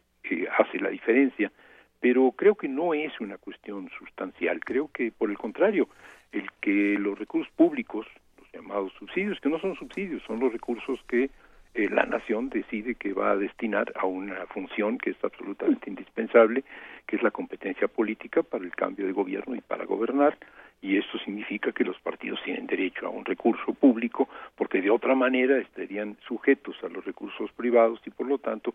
hace 0.58 0.80
la 0.80 0.90
diferencia, 0.90 1.52
pero 2.00 2.32
creo 2.32 2.56
que 2.56 2.68
no 2.68 2.94
es 2.94 3.20
una 3.20 3.38
cuestión 3.38 3.90
sustancial. 3.98 4.60
Creo 4.60 4.90
que, 4.92 5.12
por 5.12 5.30
el 5.30 5.38
contrario, 5.38 5.88
el 6.32 6.50
que 6.62 6.98
los 7.00 7.18
recursos 7.18 7.52
públicos, 7.56 8.06
los 8.38 8.52
llamados 8.52 8.94
subsidios, 9.00 9.40
que 9.40 9.50
no 9.50 9.60
son 9.60 9.76
subsidios, 9.76 10.22
son 10.24 10.40
los 10.40 10.52
recursos 10.52 11.00
que 11.08 11.30
eh, 11.78 11.90
la 11.92 12.06
nación 12.06 12.50
decide 12.50 12.96
que 12.96 13.14
va 13.14 13.32
a 13.32 13.36
destinar 13.36 13.94
a 13.96 14.08
una 14.08 14.48
función 14.48 14.98
que 14.98 15.12
es 15.12 15.24
absolutamente 15.24 15.90
indispensable, 15.92 16.64
que 17.06 17.18
es 17.18 17.22
la 17.24 17.30
competencia 17.30 17.88
política 17.88 18.42
para 18.42 18.66
el 18.66 18.72
cambio 18.72 19.06
de 19.06 19.12
gobierno 19.12 19.56
y 19.56 19.62
para 19.62 19.86
gobernar, 19.86 20.36
y 20.82 20.98
esto 20.98 21.20
significa 21.20 21.72
que 21.72 21.84
los 21.84 22.00
partidos 22.00 22.40
tienen 22.44 22.66
derecho 22.66 23.06
a 23.06 23.10
un 23.10 23.26
recurso 23.26 23.74
público, 23.74 24.28
porque 24.56 24.82
de 24.82 24.90
otra 24.90 25.14
manera 25.14 25.60
estarían 25.60 26.18
sujetos 26.28 26.76
a 26.84 26.90
los 26.90 27.06
recursos 27.06 27.52
privados 27.52 28.02
y 28.06 28.10
por 28.10 28.28
lo 28.28 28.40
tanto 28.40 28.74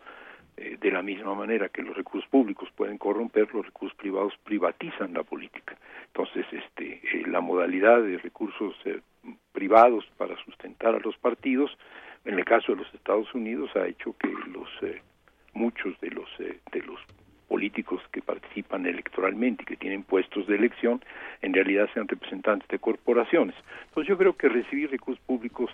eh, 0.57 0.77
de 0.81 0.91
la 0.93 1.03
misma 1.03 1.35
manera 1.35 1.71
que 1.71 1.83
los 1.83 1.97
recursos 1.97 2.29
públicos 2.31 2.69
pueden 2.77 2.99
corromper, 2.99 3.53
los 3.53 3.67
recursos 3.67 3.97
privados 3.99 4.35
privatizan 4.45 5.15
la 5.15 5.25
política. 5.25 5.77
Entonces, 6.07 6.47
este, 6.53 7.01
eh, 7.03 7.25
la 7.27 7.41
modalidad 7.41 8.01
de 8.01 8.19
recursos 8.19 8.75
eh, 8.85 9.01
privados 9.53 10.05
para 10.17 10.37
sustentar 10.45 10.95
a 10.95 11.01
los 11.01 11.17
partidos, 11.17 11.77
en 12.25 12.39
el 12.39 12.45
caso 12.45 12.73
de 12.73 12.79
los 12.79 12.95
Estados 12.95 13.33
Unidos, 13.35 13.71
ha 13.77 13.87
hecho 13.87 14.15
que 14.19 14.29
los 14.29 14.69
muchos 15.55 15.99
de 16.01 16.11
los 16.11 16.29
de 16.39 16.83
los 16.83 17.01
políticos 17.49 18.01
que 18.13 18.23
participan 18.23 18.87
electoralmente 18.87 19.65
y 19.65 19.67
que 19.67 19.77
tienen 19.77 20.05
puestos 20.05 20.47
de 20.47 20.57
elección, 20.57 21.05
en 21.43 21.53
realidad 21.53 21.87
sean 21.93 22.09
representantes 22.09 22.67
de 22.69 22.79
corporaciones. 22.79 23.55
Entonces, 23.89 24.09
yo 24.09 24.17
creo 24.17 24.35
que 24.35 24.49
recibir 24.49 24.91
recursos 24.91 25.23
públicos 25.27 25.71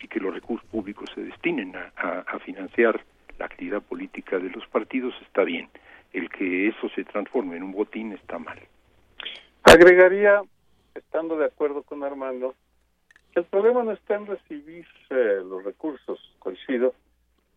y 0.00 0.08
que 0.08 0.18
los 0.18 0.34
recursos 0.34 0.68
públicos 0.70 1.08
se 1.14 1.22
destinen 1.22 1.72
a 1.76 2.38
financiar 2.40 3.00
la 3.38 3.46
actividad 3.46 3.80
política 3.80 4.38
de 4.38 4.50
los 4.50 4.66
partidos 4.66 5.14
está 5.22 5.44
bien. 5.44 5.68
El 6.12 6.28
que 6.28 6.68
eso 6.68 6.88
se 6.90 7.04
transforme 7.04 7.56
en 7.56 7.62
un 7.62 7.72
botín 7.72 8.12
está 8.12 8.38
mal. 8.38 8.58
Agregaría, 9.62 10.42
estando 10.94 11.36
de 11.36 11.46
acuerdo 11.46 11.82
con 11.82 12.02
Armando, 12.02 12.54
el 13.34 13.44
problema 13.44 13.82
no 13.82 13.92
está 13.92 14.16
en 14.16 14.26
recibir 14.26 14.86
eh, 15.10 15.40
los 15.44 15.64
recursos, 15.64 16.18
coincido. 16.38 16.94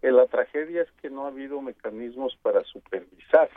Eh, 0.02 0.12
la 0.12 0.28
tragedia 0.28 0.84
es 0.84 0.92
que 1.02 1.10
no 1.10 1.26
ha 1.26 1.30
habido 1.30 1.62
mecanismos 1.62 2.38
para 2.42 2.64
supervisar 2.64 3.50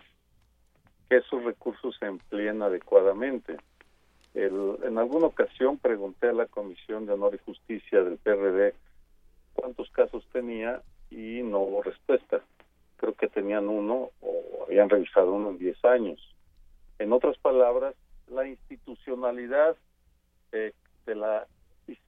que 1.09 1.17
esos 1.17 1.45
recursos 1.45 1.97
se 1.99 2.07
empleen 2.07 2.62
adecuadamente. 2.62 3.57
en 4.35 4.99
alguna 4.99 5.27
ocasión 5.27 5.78
pregunté 5.78 6.28
a 6.28 6.33
la 6.33 6.47
Comisión 6.47 7.07
de 7.07 7.12
Honor 7.12 7.35
y 7.35 7.45
Justicia 7.45 8.03
del 8.03 8.19
PRD 8.19 8.75
cuántos 9.55 9.91
casos 9.91 10.25
tenía 10.33 10.83
y 11.11 11.43
no 11.43 11.61
hubo 11.61 11.83
respuesta. 11.83 12.41
Creo 12.97 13.15
que 13.15 13.28
tenían 13.28 13.69
uno 13.69 14.11
o 14.20 14.65
habían 14.67 14.89
revisado 14.89 15.33
uno 15.33 15.51
en 15.51 15.59
10 15.59 15.85
años. 15.85 16.35
En 16.99 17.12
otras 17.12 17.36
palabras, 17.39 17.95
la 18.28 18.47
institucionalidad 18.47 19.77
de, 20.53 20.73
la, 21.15 21.47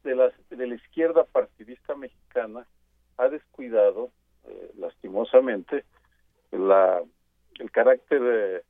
de, 0.03 0.15
la, 0.15 0.33
de 0.51 0.67
la 0.67 0.75
izquierda 0.75 1.25
partidista 1.25 1.95
mexicana 1.95 2.67
ha 3.17 3.29
descuidado, 3.29 4.11
eh, 4.47 4.73
lastimosamente, 4.79 5.85
la, 6.53 7.03
el 7.59 7.71
carácter 7.71 8.21
eh, 8.23 8.63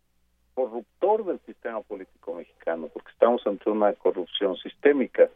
corruptor 0.54 1.24
del 1.24 1.38
sistema 1.46 1.80
político 1.82 2.34
mexicano, 2.34 2.88
porque 2.92 3.10
estamos 3.12 3.46
ante 3.46 3.70
una 3.70 3.92
corrupción 3.92 4.56
sistémica. 4.56 5.28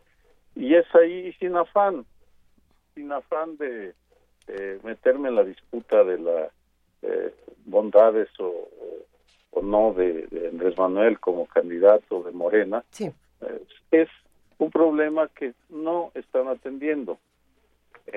Y 0.57 0.75
es 0.75 0.87
ahí 0.95 1.33
sin 1.35 1.57
afán, 1.57 2.05
sin 2.95 3.13
afán 3.13 3.57
de 3.57 3.95
eh, 4.49 4.81
meterme 4.83 5.29
en 5.29 5.37
la 5.37 5.45
disputa 5.45 6.03
de 6.03 6.19
las 6.19 6.51
eh, 7.03 7.35
bondades 7.65 8.29
o, 8.41 8.69
o, 9.53 9.63
no 9.63 9.93
de, 9.95 10.27
Andrés 10.51 10.77
Manuel 10.77 11.21
como 11.21 11.47
candidato 11.47 12.23
de 12.25 12.33
Morena, 12.33 12.85
eh, 13.01 13.63
es 13.93 14.09
un 14.65 14.71
problema 14.71 15.29
que 15.29 15.55
no 15.69 16.13
están 16.15 16.49
atendiendo, 16.49 17.19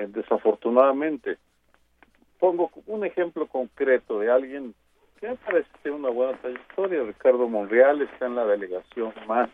desafortunadamente. 0.08 1.38
Pongo 2.38 2.70
un 2.86 3.04
ejemplo 3.04 3.46
concreto 3.46 4.20
de 4.20 4.30
alguien 4.30 4.74
que 5.20 5.28
me 5.28 5.36
parece 5.36 5.90
una 5.90 6.10
buena 6.10 6.38
trayectoria. 6.38 7.02
Ricardo 7.02 7.48
Monreal 7.48 8.02
está 8.02 8.26
en 8.26 8.36
la 8.36 8.44
delegación 8.44 9.12
más 9.26 9.48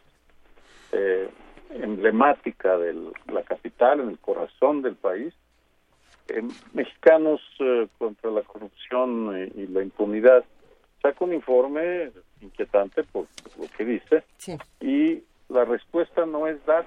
emblemática 1.70 2.76
de 2.76 3.12
la 3.32 3.42
capital, 3.42 4.00
en 4.00 4.10
el 4.10 4.18
corazón 4.18 4.82
del 4.82 4.96
país, 4.96 5.32
Mexicanos 6.72 7.40
eh, 7.58 7.88
contra 7.98 8.30
la 8.30 8.42
Corrupción 8.42 9.50
y, 9.54 9.66
la 9.66 9.82
Impunidad 9.82 10.44
saca 11.00 11.24
un 11.24 11.34
informe 11.34 12.12
inquietante 12.40 13.02
por, 13.04 13.26
lo 13.58 13.66
que 13.76 13.84
dice 13.84 14.22
y 14.80 15.22
la 15.52 15.64
respuesta 15.64 16.26
no 16.26 16.46
es 16.46 16.64
dar, 16.64 16.84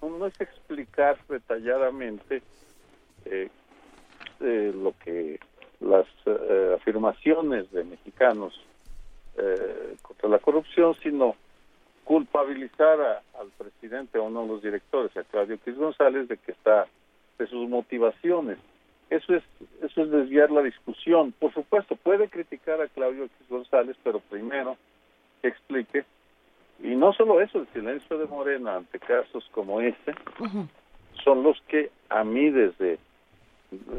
no, 0.00 0.26
es 0.26 0.40
explicar 0.40 1.18
detalladamente 1.28 2.42
eh, 3.24 3.48
eh, 4.40 4.72
lo 4.74 4.94
que 5.04 5.40
las 5.80 6.06
afirmaciones 6.74 7.70
de 7.70 7.84
mexicanos 7.84 8.60
contra 10.02 10.28
la 10.28 10.40
corrupción, 10.40 10.96
sino 11.00 11.36
culpabilizar 12.08 13.22
al 13.38 13.48
presidente 13.58 14.18
o 14.18 14.24
uno 14.24 14.42
de 14.42 14.48
los 14.48 14.62
directores, 14.62 15.14
a 15.14 15.24
Claudio 15.24 15.56
X 15.56 15.76
González, 15.76 16.26
de 16.26 16.38
que 16.38 16.52
está 16.52 16.86
de 17.38 17.46
sus 17.46 17.68
motivaciones. 17.68 18.56
Eso 19.10 19.34
es, 19.34 19.44
eso 19.82 20.02
es 20.02 20.10
desviar 20.10 20.50
la 20.50 20.62
discusión. 20.62 21.32
Por 21.32 21.52
supuesto, 21.52 21.96
puede 21.96 22.28
criticar 22.28 22.80
a 22.80 22.88
Claudio 22.88 23.24
X 23.24 23.36
González, 23.50 23.96
pero 24.02 24.20
primero 24.20 24.78
que 25.42 25.48
explique. 25.48 26.06
Y 26.82 26.94
no 26.94 27.12
solo 27.12 27.40
eso, 27.40 27.58
el 27.58 27.68
silencio 27.72 28.18
de 28.18 28.26
Morena 28.26 28.76
ante 28.76 28.98
casos 28.98 29.48
como 29.52 29.80
este 29.80 30.14
son 31.24 31.42
los 31.42 31.60
que 31.68 31.90
a 32.08 32.24
mí 32.24 32.50
desde 32.50 32.98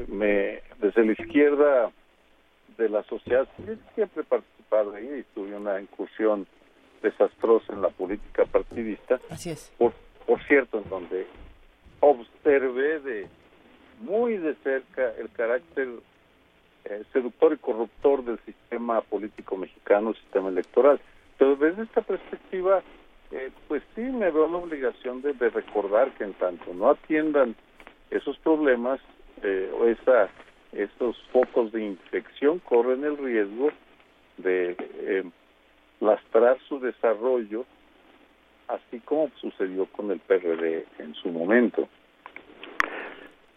me 0.07 0.61
desde 0.79 1.05
la 1.05 1.11
izquierda 1.11 1.91
de 2.77 2.89
la 2.89 3.03
sociedad 3.03 3.47
siempre 3.93 4.21
he 4.21 4.25
participado 4.25 4.95
ahí 4.95 5.19
y 5.19 5.23
tuve 5.35 5.55
una 5.55 5.79
incursión 5.79 6.47
desastrosa 7.01 7.73
en 7.73 7.81
la 7.81 7.89
política 7.89 8.45
partidista. 8.45 9.19
Así 9.29 9.51
es. 9.51 9.71
Por, 9.77 9.93
por 10.25 10.41
cierto, 10.45 10.79
en 10.79 10.89
donde 10.89 11.27
observé 11.99 12.99
de 12.99 13.27
muy 14.01 14.37
de 14.37 14.55
cerca 14.55 15.13
el 15.17 15.29
carácter 15.31 15.89
eh, 16.85 17.03
seductor 17.11 17.53
y 17.53 17.57
corruptor 17.57 18.23
del 18.23 18.39
sistema 18.45 19.01
político 19.01 19.57
mexicano, 19.57 20.13
sistema 20.13 20.49
electoral. 20.49 20.99
Pero 21.39 21.55
desde 21.55 21.83
esta 21.83 22.01
perspectiva, 22.01 22.83
eh, 23.31 23.49
pues 23.67 23.81
sí 23.95 24.01
me 24.01 24.29
veo 24.29 24.47
la 24.47 24.57
obligación 24.57 25.23
de, 25.23 25.33
recordar 25.49 26.11
que 26.11 26.25
en 26.25 26.33
tanto 26.33 26.71
no 26.75 26.91
atiendan 26.91 27.55
esos 28.11 28.37
problemas 28.39 28.99
eh, 29.41 29.71
o 29.73 29.85
esa, 29.85 30.29
esos 30.73 31.17
focos 31.31 31.71
de 31.71 31.83
infección, 31.83 32.59
corren 32.59 33.03
el 33.03 33.17
riesgo 33.17 33.71
de 34.37 34.75
lastrar 35.99 36.57
su 36.67 36.79
desarrollo 36.79 37.65
así 38.69 38.99
como 38.99 39.29
sucedió 39.41 39.87
con 39.87 40.11
el 40.11 40.19
PRD 40.19 40.85
en 40.99 41.13
su 41.15 41.29
momento. 41.29 41.89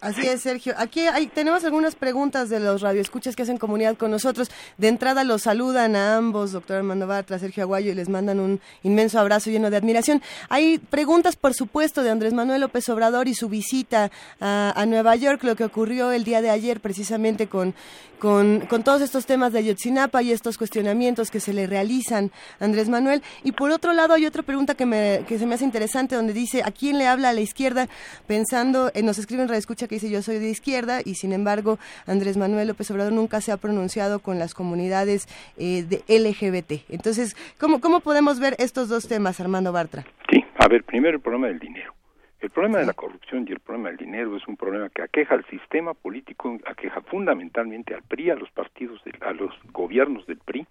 Así 0.03 0.27
es, 0.27 0.41
Sergio. 0.43 0.75
Aquí 0.79 1.03
hay, 1.03 1.29
tenemos 1.29 1.65
algunas 1.65 1.95
preguntas 1.95 2.49
de 2.49 2.59
los 2.59 2.81
radioescuchas 2.81 3.37
que 3.37 3.45
hacen 3.45 3.57
comunidad 3.57 3.97
con 3.97 4.11
nosotros. 4.11 4.51
De 4.77 4.89
entrada 4.89 5.23
los 5.23 5.43
saludan 5.43 5.95
a 5.95 6.17
ambos, 6.17 6.51
doctor 6.51 6.79
Armando 6.79 7.07
Bartra, 7.07 7.39
Sergio 7.39 7.63
Aguayo, 7.63 7.93
y 7.93 7.95
les 7.95 8.09
mandan 8.09 8.41
un 8.41 8.61
inmenso 8.83 9.21
abrazo 9.21 9.49
lleno 9.51 9.71
de 9.71 9.77
admiración. 9.77 10.21
Hay 10.49 10.79
preguntas, 10.79 11.37
por 11.37 11.55
supuesto, 11.55 12.03
de 12.03 12.11
Andrés 12.11 12.33
Manuel 12.33 12.63
López 12.63 12.89
Obrador 12.89 13.29
y 13.29 13.35
su 13.35 13.49
visita 13.49 14.11
a, 14.41 14.85
Nueva 14.89 15.15
York, 15.15 15.45
lo 15.45 15.55
que 15.55 15.63
ocurrió 15.63 16.11
el 16.11 16.25
día 16.25 16.43
de 16.43 16.51
ayer 16.51 16.81
precisamente 16.81 17.47
con, 17.47 17.73
con, 18.19 18.67
con, 18.69 18.83
todos 18.83 19.03
estos 19.03 19.25
temas 19.25 19.53
de 19.53 19.61
Ayotzinapa 19.61 20.21
y 20.21 20.33
estos 20.33 20.59
cuestionamientos 20.59 21.31
que 21.31 21.39
se 21.39 21.53
le 21.53 21.69
realizan 21.69 22.33
a 22.59 22.65
Andrés 22.65 22.89
Manuel. 22.89 23.23
Y 23.45 23.53
por 23.53 23.71
otro 23.71 23.93
lado 23.93 24.15
hay 24.15 24.27
otra 24.27 24.43
pregunta 24.43 24.75
que, 24.75 24.85
me, 24.85 25.25
que 25.29 25.39
se 25.39 25.47
me 25.47 25.55
hace 25.55 25.65
interesante 25.65 26.17
donde 26.17 26.33
dice, 26.33 26.65
¿a 26.65 26.73
quién 26.73 26.99
le 26.99 27.07
habla 27.07 27.29
a 27.29 27.33
la 27.33 27.41
izquierda? 27.41 27.89
Pensando, 28.27 28.91
eh, 28.95 29.05
nos 29.05 29.19
escriben 29.19 29.47
radioescucha 29.47 29.87
que 29.93 29.97
dice 29.97 30.11
yo 30.11 30.23
soy 30.23 30.39
de 30.39 30.49
izquierda 30.49 31.01
y 31.05 31.17
sin 31.17 31.35
embargo 31.35 31.79
Andrés 32.07 32.39
Manuel 32.39 32.69
López 32.69 32.91
Obrador 32.91 33.13
nunca 33.13 33.43
se 33.43 33.53
ha 33.53 33.59
pronunciado 33.59 34.21
con 34.21 34.39
las 34.39 34.55
comunidades 34.55 35.29
eh, 35.59 35.83
de 35.83 35.99
LGBT. 36.09 36.89
Entonces, 36.89 37.37
¿cómo, 37.61 37.83
¿cómo 37.83 38.01
podemos 38.01 38.41
ver 38.41 38.57
estos 38.59 38.89
dos 38.89 39.07
temas, 39.07 39.39
Armando 39.39 39.71
Bartra? 39.71 40.05
Sí, 40.31 40.43
a 40.57 40.67
ver, 40.67 40.83
primero 40.85 41.17
el 41.17 41.21
problema 41.21 41.49
del 41.49 41.59
dinero. 41.59 41.93
El 42.41 42.49
problema 42.49 42.79
de 42.79 42.87
la 42.87 42.95
corrupción 42.95 43.45
y 43.47 43.53
el 43.53 43.61
problema 43.61 43.91
del 43.91 43.99
dinero 43.99 44.35
es 44.35 44.49
un 44.49 44.57
problema 44.57 44.89
que 44.89 45.03
aqueja 45.03 45.35
al 45.35 45.45
sistema 45.45 45.93
político, 45.93 46.59
aqueja 46.65 47.03
fundamentalmente 47.03 47.95
al 47.95 48.03
PRI, 48.03 48.31
a 48.31 48.35
los 48.35 48.51
partidos, 48.51 48.99
a 49.21 49.33
los 49.35 49.55
gobiernos 49.73 50.27
del 50.27 50.39
PRI, 50.39 50.67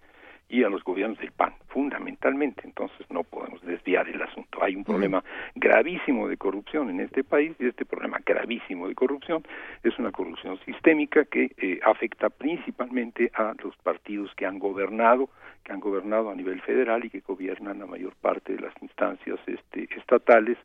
y 0.51 0.65
a 0.65 0.69
los 0.69 0.83
gobiernos 0.83 1.17
del 1.19 1.31
PAN, 1.31 1.53
fundamentalmente. 1.69 2.63
Entonces 2.65 3.09
no 3.09 3.23
podemos 3.23 3.61
desviar 3.61 4.09
el 4.09 4.21
asunto. 4.21 4.61
Hay 4.61 4.75
un 4.75 4.83
problema 4.83 5.23
gravísimo 5.55 6.27
de 6.27 6.35
corrupción 6.35 6.89
en 6.89 6.99
este 6.99 7.23
país 7.23 7.55
y 7.57 7.67
este 7.67 7.85
problema 7.85 8.19
gravísimo 8.25 8.89
de 8.89 8.93
corrupción 8.93 9.43
es 9.81 9.97
una 9.97 10.11
corrupción 10.11 10.59
sistémica 10.65 11.23
que 11.23 11.53
eh, 11.57 11.79
afecta 11.83 12.29
principalmente 12.29 13.31
a 13.33 13.53
los 13.63 13.77
partidos 13.77 14.29
que 14.35 14.45
han 14.45 14.59
gobernado, 14.59 15.29
que 15.63 15.71
han 15.71 15.79
gobernado 15.79 16.29
a 16.29 16.35
nivel 16.35 16.61
federal 16.61 17.05
y 17.05 17.09
que 17.09 17.21
gobiernan 17.21 17.79
la 17.79 17.85
mayor 17.85 18.13
parte 18.15 18.53
de 18.53 18.61
las 18.61 18.73
instancias 18.81 19.39
este, 19.47 19.87
estatales 19.95 20.57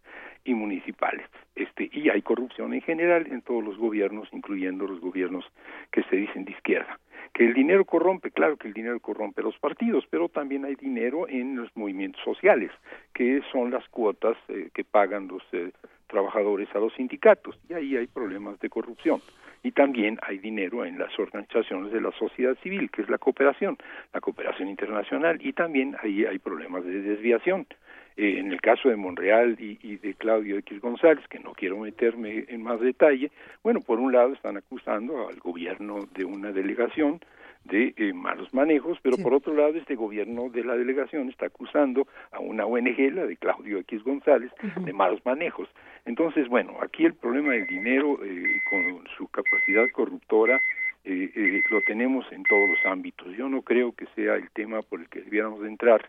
y 0.46 0.54
municipales. 0.54 1.26
Este, 1.54 1.90
y 1.92 2.08
hay 2.08 2.22
corrupción 2.22 2.72
en 2.72 2.82
general 2.82 3.26
en 3.26 3.42
todos 3.42 3.62
los 3.62 3.76
gobiernos, 3.76 4.28
incluyendo 4.32 4.86
los 4.86 5.00
gobiernos 5.00 5.44
que 5.90 6.02
se 6.04 6.16
dicen 6.16 6.44
de 6.44 6.52
izquierda. 6.52 6.98
Que 7.32 7.44
el 7.44 7.54
dinero 7.54 7.84
corrompe, 7.84 8.30
claro 8.30 8.56
que 8.56 8.68
el 8.68 8.74
dinero 8.74 8.98
corrompe 9.00 9.42
los 9.42 9.58
partidos, 9.58 10.04
pero 10.08 10.28
también 10.28 10.64
hay 10.64 10.74
dinero 10.74 11.28
en 11.28 11.56
los 11.56 11.74
movimientos 11.76 12.22
sociales, 12.24 12.70
que 13.12 13.42
son 13.52 13.70
las 13.70 13.86
cuotas 13.88 14.36
eh, 14.48 14.70
que 14.72 14.84
pagan 14.84 15.28
los 15.28 15.42
eh, 15.52 15.72
trabajadores 16.06 16.68
a 16.74 16.78
los 16.78 16.94
sindicatos, 16.94 17.58
y 17.68 17.74
ahí 17.74 17.96
hay 17.96 18.06
problemas 18.06 18.58
de 18.60 18.70
corrupción. 18.70 19.20
Y 19.62 19.72
también 19.72 20.18
hay 20.22 20.38
dinero 20.38 20.84
en 20.84 20.98
las 20.98 21.18
organizaciones 21.18 21.92
de 21.92 22.00
la 22.00 22.12
sociedad 22.12 22.56
civil, 22.62 22.90
que 22.90 23.02
es 23.02 23.08
la 23.08 23.18
cooperación, 23.18 23.76
la 24.14 24.20
cooperación 24.20 24.68
internacional, 24.68 25.38
y 25.44 25.52
también 25.52 25.96
ahí 26.02 26.24
hay 26.24 26.38
problemas 26.38 26.84
de 26.84 27.00
desviación. 27.00 27.66
Eh, 28.16 28.38
en 28.38 28.52
el 28.52 28.60
caso 28.60 28.88
de 28.88 28.96
Monreal 28.96 29.56
y, 29.58 29.78
y, 29.82 29.96
de 29.96 30.14
Claudio 30.14 30.56
X 30.58 30.80
González, 30.80 31.26
que 31.28 31.38
no 31.38 31.52
quiero 31.52 31.78
meterme 31.78 32.44
en 32.48 32.62
más 32.62 32.80
detalle, 32.80 33.30
bueno, 33.62 33.80
por 33.80 33.98
un 33.98 34.12
lado 34.12 34.32
están 34.32 34.56
acusando 34.56 35.28
al 35.28 35.38
gobierno 35.38 36.08
de 36.14 36.24
una 36.24 36.52
delegación 36.52 37.20
de 37.64 37.94
eh, 37.96 38.12
malos 38.12 38.52
manejos, 38.54 38.98
pero 39.02 39.16
por 39.16 39.34
otro 39.34 39.54
lado 39.54 39.74
este 39.74 39.96
gobierno 39.96 40.48
de 40.50 40.64
la 40.64 40.76
delegación 40.76 41.28
está 41.28 41.46
acusando 41.46 42.06
a 42.30 42.38
una 42.38 42.64
ONG, 42.64 43.12
la 43.12 43.26
de 43.26 43.36
Claudio 43.36 43.78
X 43.78 44.02
González, 44.04 44.52
de 44.76 44.92
malos 44.92 45.20
manejos. 45.24 45.68
Entonces, 46.04 46.48
bueno, 46.48 46.76
aquí 46.80 47.04
el 47.04 47.14
problema 47.14 47.52
del 47.52 47.66
dinero 47.66 48.18
eh, 48.24 48.60
con 48.70 49.04
su 49.16 49.26
capacidad 49.28 49.84
corruptora 49.92 50.60
eh, 51.04 51.30
eh, 51.36 51.62
lo 51.70 51.80
tenemos 51.82 52.26
en 52.32 52.42
todos 52.42 52.68
los 52.68 52.78
ámbitos. 52.84 53.28
Yo 53.36 53.48
no 53.48 53.62
creo 53.62 53.92
que 53.92 54.06
sea 54.16 54.34
el 54.34 54.50
tema 54.50 54.82
por 54.82 55.00
el 55.00 55.08
que 55.08 55.20
debiéramos 55.20 55.60
de 55.60 55.68
entrar 55.68 56.08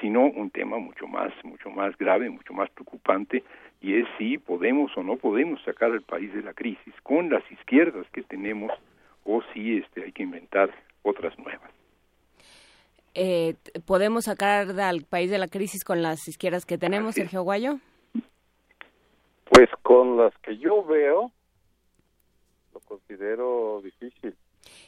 sino 0.00 0.26
un 0.26 0.50
tema 0.50 0.78
mucho 0.78 1.06
más, 1.06 1.32
mucho 1.44 1.70
más 1.70 1.96
grave, 1.98 2.30
mucho 2.30 2.52
más 2.52 2.70
preocupante, 2.70 3.42
y 3.80 3.94
es 4.00 4.06
si 4.18 4.38
podemos 4.38 4.96
o 4.96 5.02
no 5.02 5.16
podemos 5.16 5.62
sacar 5.62 5.90
al 5.92 6.02
país 6.02 6.32
de 6.32 6.42
la 6.42 6.54
crisis 6.54 6.94
con 7.02 7.28
las 7.28 7.42
izquierdas 7.50 8.06
que 8.12 8.22
tenemos 8.22 8.72
o 9.24 9.42
si 9.52 9.78
este, 9.78 10.04
hay 10.04 10.12
que 10.12 10.22
inventar 10.22 10.70
otras 11.02 11.38
nuevas. 11.38 11.70
Eh, 13.14 13.54
¿Podemos 13.86 14.24
sacar 14.24 14.68
al 14.80 15.04
país 15.04 15.30
de 15.30 15.38
la 15.38 15.48
crisis 15.48 15.84
con 15.84 16.02
las 16.02 16.26
izquierdas 16.26 16.66
que 16.66 16.78
tenemos, 16.78 17.14
Sergio 17.14 17.42
Guayo? 17.42 17.78
Pues 19.50 19.68
con 19.82 20.16
las 20.16 20.36
que 20.38 20.56
yo 20.58 20.84
veo, 20.84 21.30
lo 22.72 22.80
considero 22.80 23.80
difícil. 23.82 24.34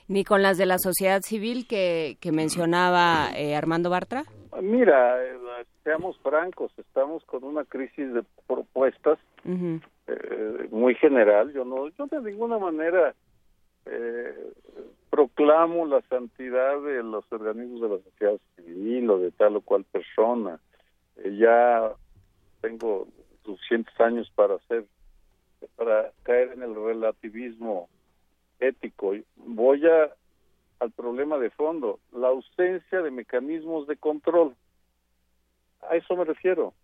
¿Ni 0.09 0.25
con 0.25 0.43
las 0.43 0.57
de 0.57 0.67
la 0.67 0.79
sociedad 0.79 1.21
civil 1.23 1.67
que, 1.67 2.17
que 2.21 2.33
mencionaba 2.33 3.31
eh, 3.37 3.57
Armando 3.57 3.91
Bartra? 3.91 4.25
Mira, 4.63 5.23
eh, 5.25 5.37
seamos 5.87 6.19
francos, 6.19 6.73
estamos 6.79 7.25
con 7.25 7.45
una 7.45 7.65
crisis 7.65 8.13
de 8.13 8.25
propuestas 8.47 9.19
eh, 9.45 10.69
muy 10.71 10.95
general. 10.97 11.53
Yo 11.53 11.65
no, 11.65 11.89
yo 11.89 12.07
de 12.07 12.21
ninguna 12.21 12.59
manera 12.59 13.15
eh, 13.87 14.53
proclamo 15.11 15.87
la 15.87 16.01
santidad 16.09 16.81
de 16.83 17.03
los 17.03 17.25
organismos 17.31 17.81
de 17.81 17.89
la 17.89 18.03
sociedad 18.03 18.41
civil 18.57 19.11
o 19.11 19.19
de 19.19 19.31
tal 19.31 19.57
o 19.57 19.61
cual 19.61 19.85
persona. 19.85 20.59
Eh, 21.19 21.37
ya 21.37 21.93
tengo 22.61 23.07
suficientes 23.45 23.99
años 24.01 24.31
para 24.35 24.57
hacer, 24.57 24.87
para 25.77 26.11
caer 26.25 26.53
en 26.53 26.63
el 26.63 26.75
relativismo 26.75 27.89
ético. 28.61 29.15
Voy 29.37 29.87
a 29.87 30.11
al 30.79 30.91
problema 30.93 31.39
de 31.39 31.51
fondo, 31.51 32.01
la 32.13 32.29
ausencia 32.29 33.01
de 33.01 33.11
mecanismos 33.11 33.87
de 33.87 33.97
control. 33.97 34.55
A 35.89 35.97
eso 35.97 36.17
me 36.17 36.25
refiero. 36.25 36.75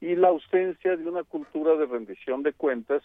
Y 0.00 0.16
la 0.16 0.28
ausencia 0.28 0.96
de 0.96 1.08
una 1.08 1.22
cultura 1.22 1.76
de 1.76 1.86
rendición 1.86 2.42
de 2.42 2.52
cuentas 2.52 3.02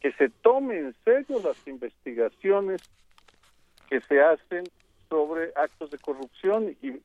que 0.00 0.12
se 0.14 0.28
tome 0.28 0.78
en 0.78 0.94
serio 1.04 1.40
las 1.44 1.66
investigaciones 1.66 2.82
que 3.88 4.00
se 4.00 4.20
hacen 4.20 4.64
sobre 5.08 5.52
actos 5.54 5.90
de 5.90 5.98
corrupción 5.98 6.76
y, 6.82 7.00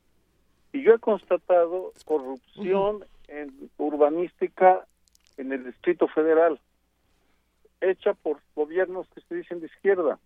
y 0.73 0.81
yo 0.81 0.95
he 0.95 0.99
constatado 0.99 1.93
corrupción 2.05 3.05
en 3.27 3.69
urbanística 3.77 4.87
en 5.37 5.51
el 5.53 5.65
Distrito 5.65 6.07
Federal 6.07 6.59
hecha 7.81 8.13
por 8.15 8.39
gobiernos 8.55 9.07
que 9.13 9.21
se 9.21 9.35
dicen 9.35 9.59
de 9.59 9.67
izquierda. 9.67 10.19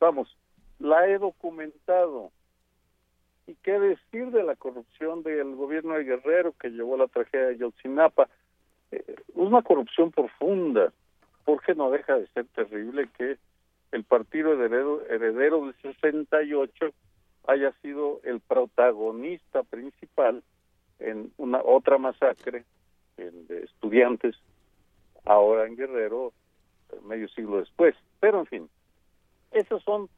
Vamos, 0.00 0.34
la 0.78 1.06
he 1.06 1.18
documentado. 1.18 2.32
¿Y 3.46 3.54
qué 3.56 3.78
decir 3.78 4.30
de 4.30 4.42
la 4.42 4.56
corrupción 4.56 5.22
del 5.22 5.54
gobierno 5.54 5.94
de 5.94 6.04
Guerrero 6.04 6.54
que 6.58 6.70
llevó 6.70 6.96
la 6.96 7.06
tragedia 7.06 7.48
de 7.48 7.58
Yotzinapa? 7.58 8.28
Eh, 8.90 9.16
una 9.34 9.62
corrupción 9.62 10.10
profunda, 10.10 10.92
porque 11.44 11.74
no 11.74 11.90
deja 11.90 12.16
de 12.16 12.26
ser 12.28 12.46
terrible 12.46 13.08
que 13.18 13.36
el 13.92 14.04
partido 14.04 14.54
heredero, 14.54 15.04
heredero 15.06 15.66
del 15.66 15.74
68 15.82 16.90
haya 17.46 17.72
sido 17.82 18.20
el 18.24 18.40
protagonista 18.40 19.62
principal 19.64 20.42
en 20.98 21.32
una 21.36 21.60
otra 21.62 21.98
masacre 21.98 22.64
de 23.16 23.64
estudiantes 23.64 24.36
ahora 25.24 25.66
en 25.66 25.76
Guerrero 25.76 26.32
medio 27.02 27.28
siglo 27.28 27.58
después. 27.58 27.94
Pero 28.20 28.40
en 28.40 28.46
fin, 28.46 28.70
esos 29.52 29.82
son 29.82 30.08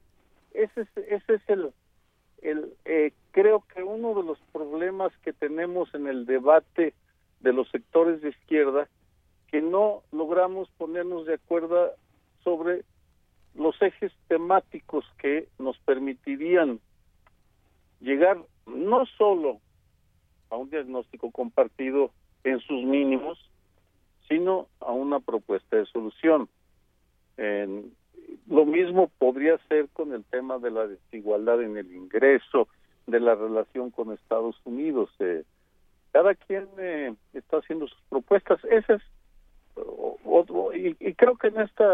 ese 0.52 0.82
es, 0.82 0.88
ese 0.96 1.34
es 1.34 1.42
el, 1.48 1.72
el 2.42 2.72
eh, 2.84 3.12
creo 3.30 3.64
que 3.74 3.82
uno 3.82 4.14
de 4.14 4.22
los 4.22 4.38
problemas 4.52 5.12
que 5.22 5.32
tenemos 5.32 5.94
en 5.94 6.06
el 6.06 6.26
debate 6.26 6.94
de 7.40 7.52
los 7.52 7.68
sectores 7.70 8.20
de 8.20 8.30
izquierda 8.30 8.88
que 9.48 9.62
no 9.62 10.02
logramos 10.12 10.68
ponernos 10.78 11.26
de 11.26 11.34
acuerdo 11.34 11.92
sobre 12.42 12.84
los 13.54 13.80
ejes 13.82 14.12
temáticos 14.28 15.04
que 15.18 15.48
nos 15.58 15.78
permitirían 15.80 16.80
llegar 18.00 18.38
no 18.66 19.06
solo 19.18 19.60
a 20.50 20.56
un 20.56 20.70
diagnóstico 20.70 21.30
compartido 21.30 22.10
en 22.44 22.60
sus 22.60 22.82
mínimos, 22.82 23.38
sino 24.28 24.68
a 24.80 24.92
una 24.92 25.20
propuesta 25.20 25.76
de 25.76 25.86
solución. 25.86 26.48
En, 27.36 27.94
lo 28.48 28.64
mismo 28.64 29.10
podría 29.18 29.58
ser 29.68 29.88
con 29.92 30.12
el 30.12 30.24
tema 30.24 30.58
de 30.58 30.70
la 30.70 30.86
desigualdad 30.86 31.62
en 31.62 31.76
el 31.76 31.92
ingreso, 31.94 32.68
de 33.06 33.20
la 33.20 33.34
relación 33.34 33.90
con 33.90 34.12
Estados 34.12 34.56
Unidos. 34.64 35.10
Eh, 35.18 35.44
cada 36.12 36.34
quien 36.34 36.68
eh, 36.78 37.14
está 37.32 37.58
haciendo 37.58 37.88
sus 37.88 38.00
propuestas. 38.08 38.62
Ese 38.64 38.94
es 38.94 39.02
y, 40.74 40.96
y, 41.00 41.14
creo 41.14 41.36
que 41.36 41.48
en 41.48 41.60
esta 41.60 41.84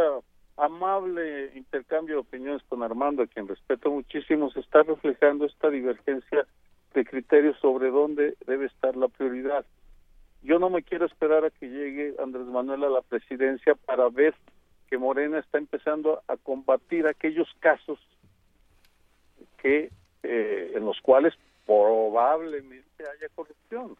amable 0.57 1.53
intercambio 1.55 2.17
de 2.17 2.21
opiniones 2.21 2.63
con 2.69 2.83
Armando, 2.83 3.23
a 3.23 3.27
quien 3.27 3.47
respeto 3.47 3.91
muchísimo, 3.91 4.51
se 4.51 4.61
está 4.61 4.83
reflejando 4.83 5.47
esta 5.47 5.71
divergencia 5.71 6.47
de 6.95 7.05
criterios 7.05 7.57
sobre 7.61 7.91
dónde 7.91 8.37
debe 8.47 8.67
estar 8.67 8.97
la 8.97 9.09
prioridad. 9.09 9.65
Yo 10.43 10.59
no 10.59 10.71
me 10.71 10.83
quiero 10.83 11.07
esperar 11.07 11.45
a 11.45 11.51
que 11.51 11.69
llegue 11.69 12.15
Andrés 12.21 12.47
Manuel 12.47 12.85
a 12.85 12.91
la 12.91 13.03
presidencia 13.03 13.75
para 13.75 14.09
ver 14.09 14.35
que 14.89 14.99
Morena 14.99 15.39
está 15.39 15.59
empezando 15.59 16.23
a 16.29 16.37
combatir 16.37 17.07
aquellos 17.07 17.49
casos 17.61 17.99
que 19.59 19.91
eh, 20.23 20.73
en 20.75 20.85
los 20.85 21.01
cuales 21.01 21.35
probablemente 21.67 23.03
haya 23.03 23.29
corrupción. 23.35 23.97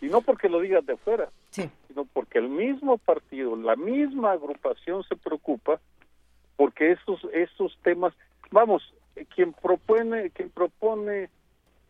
Y 0.00 0.06
no 0.06 0.20
porque 0.20 0.48
lo 0.48 0.60
digas 0.60 0.84
de 0.86 0.96
fuera, 0.96 1.30
sino 1.50 2.04
porque 2.12 2.38
el 2.38 2.48
mismo 2.48 2.98
partido, 2.98 3.56
la 3.56 3.76
misma 3.76 4.32
agrupación 4.32 5.02
se 5.04 5.16
preocupa 5.16 5.80
porque 6.56 6.92
esos 6.92 7.20
esos 7.32 7.76
temas, 7.82 8.14
vamos, 8.50 8.94
quien 9.34 9.52
propone 9.52 10.30
quien 10.30 10.50
propone 10.50 11.30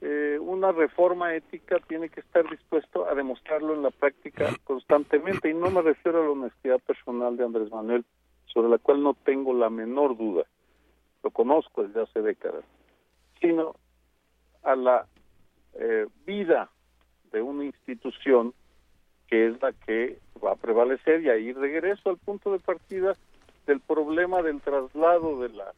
eh, 0.02 0.38
una 0.40 0.72
reforma 0.72 1.34
ética 1.34 1.78
tiene 1.88 2.08
que 2.10 2.20
estar 2.20 2.48
dispuesto 2.48 3.08
a 3.08 3.14
demostrarlo 3.14 3.74
en 3.74 3.82
la 3.82 3.90
práctica 3.90 4.54
constantemente. 4.64 5.48
Y 5.48 5.54
no 5.54 5.70
me 5.70 5.82
refiero 5.82 6.20
a 6.20 6.24
la 6.24 6.30
honestidad 6.30 6.80
personal 6.80 7.36
de 7.36 7.44
Andrés 7.44 7.70
Manuel 7.70 8.04
sobre 8.46 8.68
la 8.68 8.78
cual 8.78 9.02
no 9.02 9.14
tengo 9.14 9.54
la 9.54 9.70
menor 9.70 10.16
duda. 10.16 10.44
Lo 11.22 11.30
conozco 11.30 11.82
desde 11.82 12.02
hace 12.02 12.22
décadas. 12.22 12.64
Sino 13.40 13.74
a 14.62 14.76
la 14.76 15.06
eh, 15.74 16.06
vida 16.26 16.70
de 17.32 17.42
una 17.42 17.64
institución 17.64 18.52
que 19.28 19.48
es 19.48 19.60
la 19.60 19.72
que 19.72 20.18
va 20.42 20.52
a 20.52 20.56
prevalecer 20.56 21.22
y 21.22 21.30
ahí 21.30 21.52
regreso 21.52 22.10
al 22.10 22.18
punto 22.18 22.52
de 22.52 22.60
partida 22.60 23.16
del 23.66 23.80
problema 23.80 24.42
del 24.42 24.60
traslado 24.60 25.40
de 25.40 25.48
la 25.48 25.72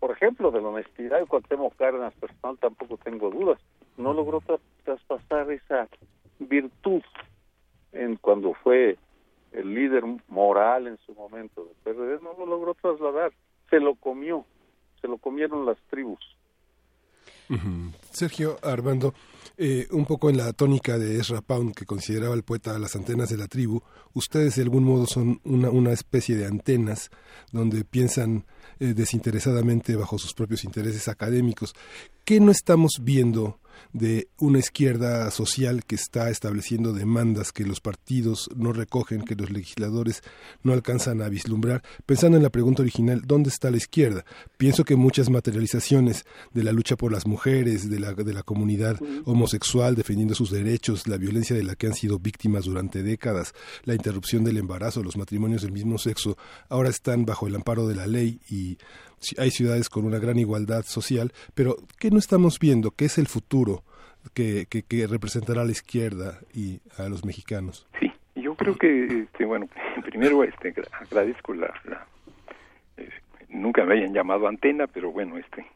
por 0.00 0.10
ejemplo, 0.10 0.50
de 0.50 0.62
la 0.62 0.68
honestidad 0.68 1.20
de 1.20 1.26
Cuauhtémoc 1.26 1.76
Cárdenas 1.76 2.14
personal 2.14 2.58
tampoco 2.58 2.96
tengo 2.96 3.30
dudas. 3.30 3.60
No 3.98 4.14
logró 4.14 4.42
traspasar 4.82 5.52
esa 5.52 5.88
virtud 6.38 7.02
en 7.92 8.16
cuando 8.16 8.54
fue 8.54 8.96
el 9.52 9.74
líder 9.74 10.04
moral 10.28 10.86
en 10.86 10.96
su 11.04 11.12
momento 11.14 11.64
de 11.64 11.92
PRD, 11.92 12.22
no 12.22 12.34
lo 12.38 12.46
logró 12.46 12.74
trasladar, 12.74 13.32
se 13.68 13.78
lo 13.78 13.94
comió, 13.94 14.46
se 15.00 15.08
lo 15.08 15.18
comieron 15.18 15.66
las 15.66 15.76
tribus. 15.90 16.20
Sergio 18.12 18.58
Armando, 18.62 19.14
eh, 19.56 19.86
un 19.90 20.06
poco 20.06 20.30
en 20.30 20.36
la 20.36 20.52
tónica 20.52 20.98
de 20.98 21.18
Ezra 21.18 21.42
Pound, 21.42 21.74
que 21.74 21.86
consideraba 21.86 22.34
el 22.34 22.42
poeta 22.42 22.78
las 22.78 22.96
antenas 22.96 23.28
de 23.28 23.36
la 23.36 23.46
tribu, 23.46 23.82
ustedes 24.14 24.56
de 24.56 24.62
algún 24.62 24.84
modo 24.84 25.06
son 25.06 25.40
una, 25.44 25.92
especie 25.92 26.36
de 26.36 26.46
antenas 26.46 27.10
donde 27.52 27.84
piensan 27.84 28.46
eh, 28.78 28.94
desinteresadamente 28.94 29.96
bajo 29.96 30.18
sus 30.18 30.34
propios 30.34 30.64
intereses 30.64 31.08
académicos. 31.08 31.74
¿Qué 32.24 32.40
no 32.40 32.50
estamos 32.50 33.00
viendo 33.02 33.60
de 33.92 34.28
una 34.38 34.58
izquierda 34.58 35.30
social 35.30 35.84
que 35.84 35.94
está 35.94 36.30
estableciendo 36.30 36.92
demandas 36.92 37.52
que 37.52 37.64
los 37.64 37.80
partidos 37.80 38.48
no 38.54 38.72
recogen, 38.72 39.22
que 39.22 39.34
los 39.34 39.50
legisladores 39.50 40.22
no 40.62 40.72
alcanzan 40.72 41.22
a 41.22 41.28
vislumbrar. 41.28 41.82
Pensando 42.06 42.36
en 42.36 42.42
la 42.42 42.50
pregunta 42.50 42.82
original, 42.82 43.22
¿dónde 43.26 43.50
está 43.50 43.70
la 43.70 43.76
izquierda? 43.76 44.24
Pienso 44.56 44.84
que 44.84 44.96
muchas 44.96 45.30
materializaciones 45.30 46.24
de 46.52 46.62
la 46.62 46.72
lucha 46.72 46.96
por 46.96 47.12
las 47.12 47.26
mujeres, 47.26 47.90
de 47.90 47.99
la, 48.00 48.14
de 48.14 48.32
la 48.32 48.42
comunidad 48.42 48.98
homosexual 49.24 49.94
defendiendo 49.94 50.34
sus 50.34 50.50
derechos, 50.50 51.06
la 51.06 51.16
violencia 51.16 51.54
de 51.54 51.62
la 51.62 51.74
que 51.74 51.86
han 51.86 51.94
sido 51.94 52.18
víctimas 52.18 52.64
durante 52.64 53.02
décadas, 53.02 53.54
la 53.84 53.94
interrupción 53.94 54.44
del 54.44 54.56
embarazo, 54.56 55.02
los 55.02 55.16
matrimonios 55.16 55.62
del 55.62 55.72
mismo 55.72 55.98
sexo, 55.98 56.36
ahora 56.68 56.88
están 56.88 57.24
bajo 57.24 57.46
el 57.46 57.54
amparo 57.54 57.86
de 57.86 57.94
la 57.94 58.06
ley 58.06 58.40
y 58.50 58.78
hay 59.38 59.50
ciudades 59.50 59.88
con 59.88 60.04
una 60.04 60.18
gran 60.18 60.38
igualdad 60.38 60.84
social, 60.84 61.32
pero 61.54 61.76
¿qué 61.98 62.10
no 62.10 62.18
estamos 62.18 62.58
viendo? 62.58 62.90
¿Qué 62.90 63.06
es 63.06 63.18
el 63.18 63.26
futuro 63.26 63.84
que, 64.34 64.66
que, 64.66 65.06
representará 65.06 65.62
a 65.62 65.64
la 65.64 65.72
izquierda 65.72 66.38
y 66.54 66.80
a 66.96 67.08
los 67.08 67.24
mexicanos? 67.24 67.86
Sí, 68.00 68.10
yo 68.36 68.54
creo 68.54 68.76
que, 68.76 69.22
este, 69.22 69.44
bueno, 69.44 69.68
primero 70.04 70.42
este, 70.44 70.74
agradezco 70.92 71.54
la... 71.54 71.72
Eh, 72.96 73.08
nunca 73.48 73.84
me 73.84 73.94
hayan 73.94 74.14
llamado 74.14 74.46
antena, 74.48 74.86
pero 74.86 75.10
bueno, 75.10 75.36
este... 75.38 75.66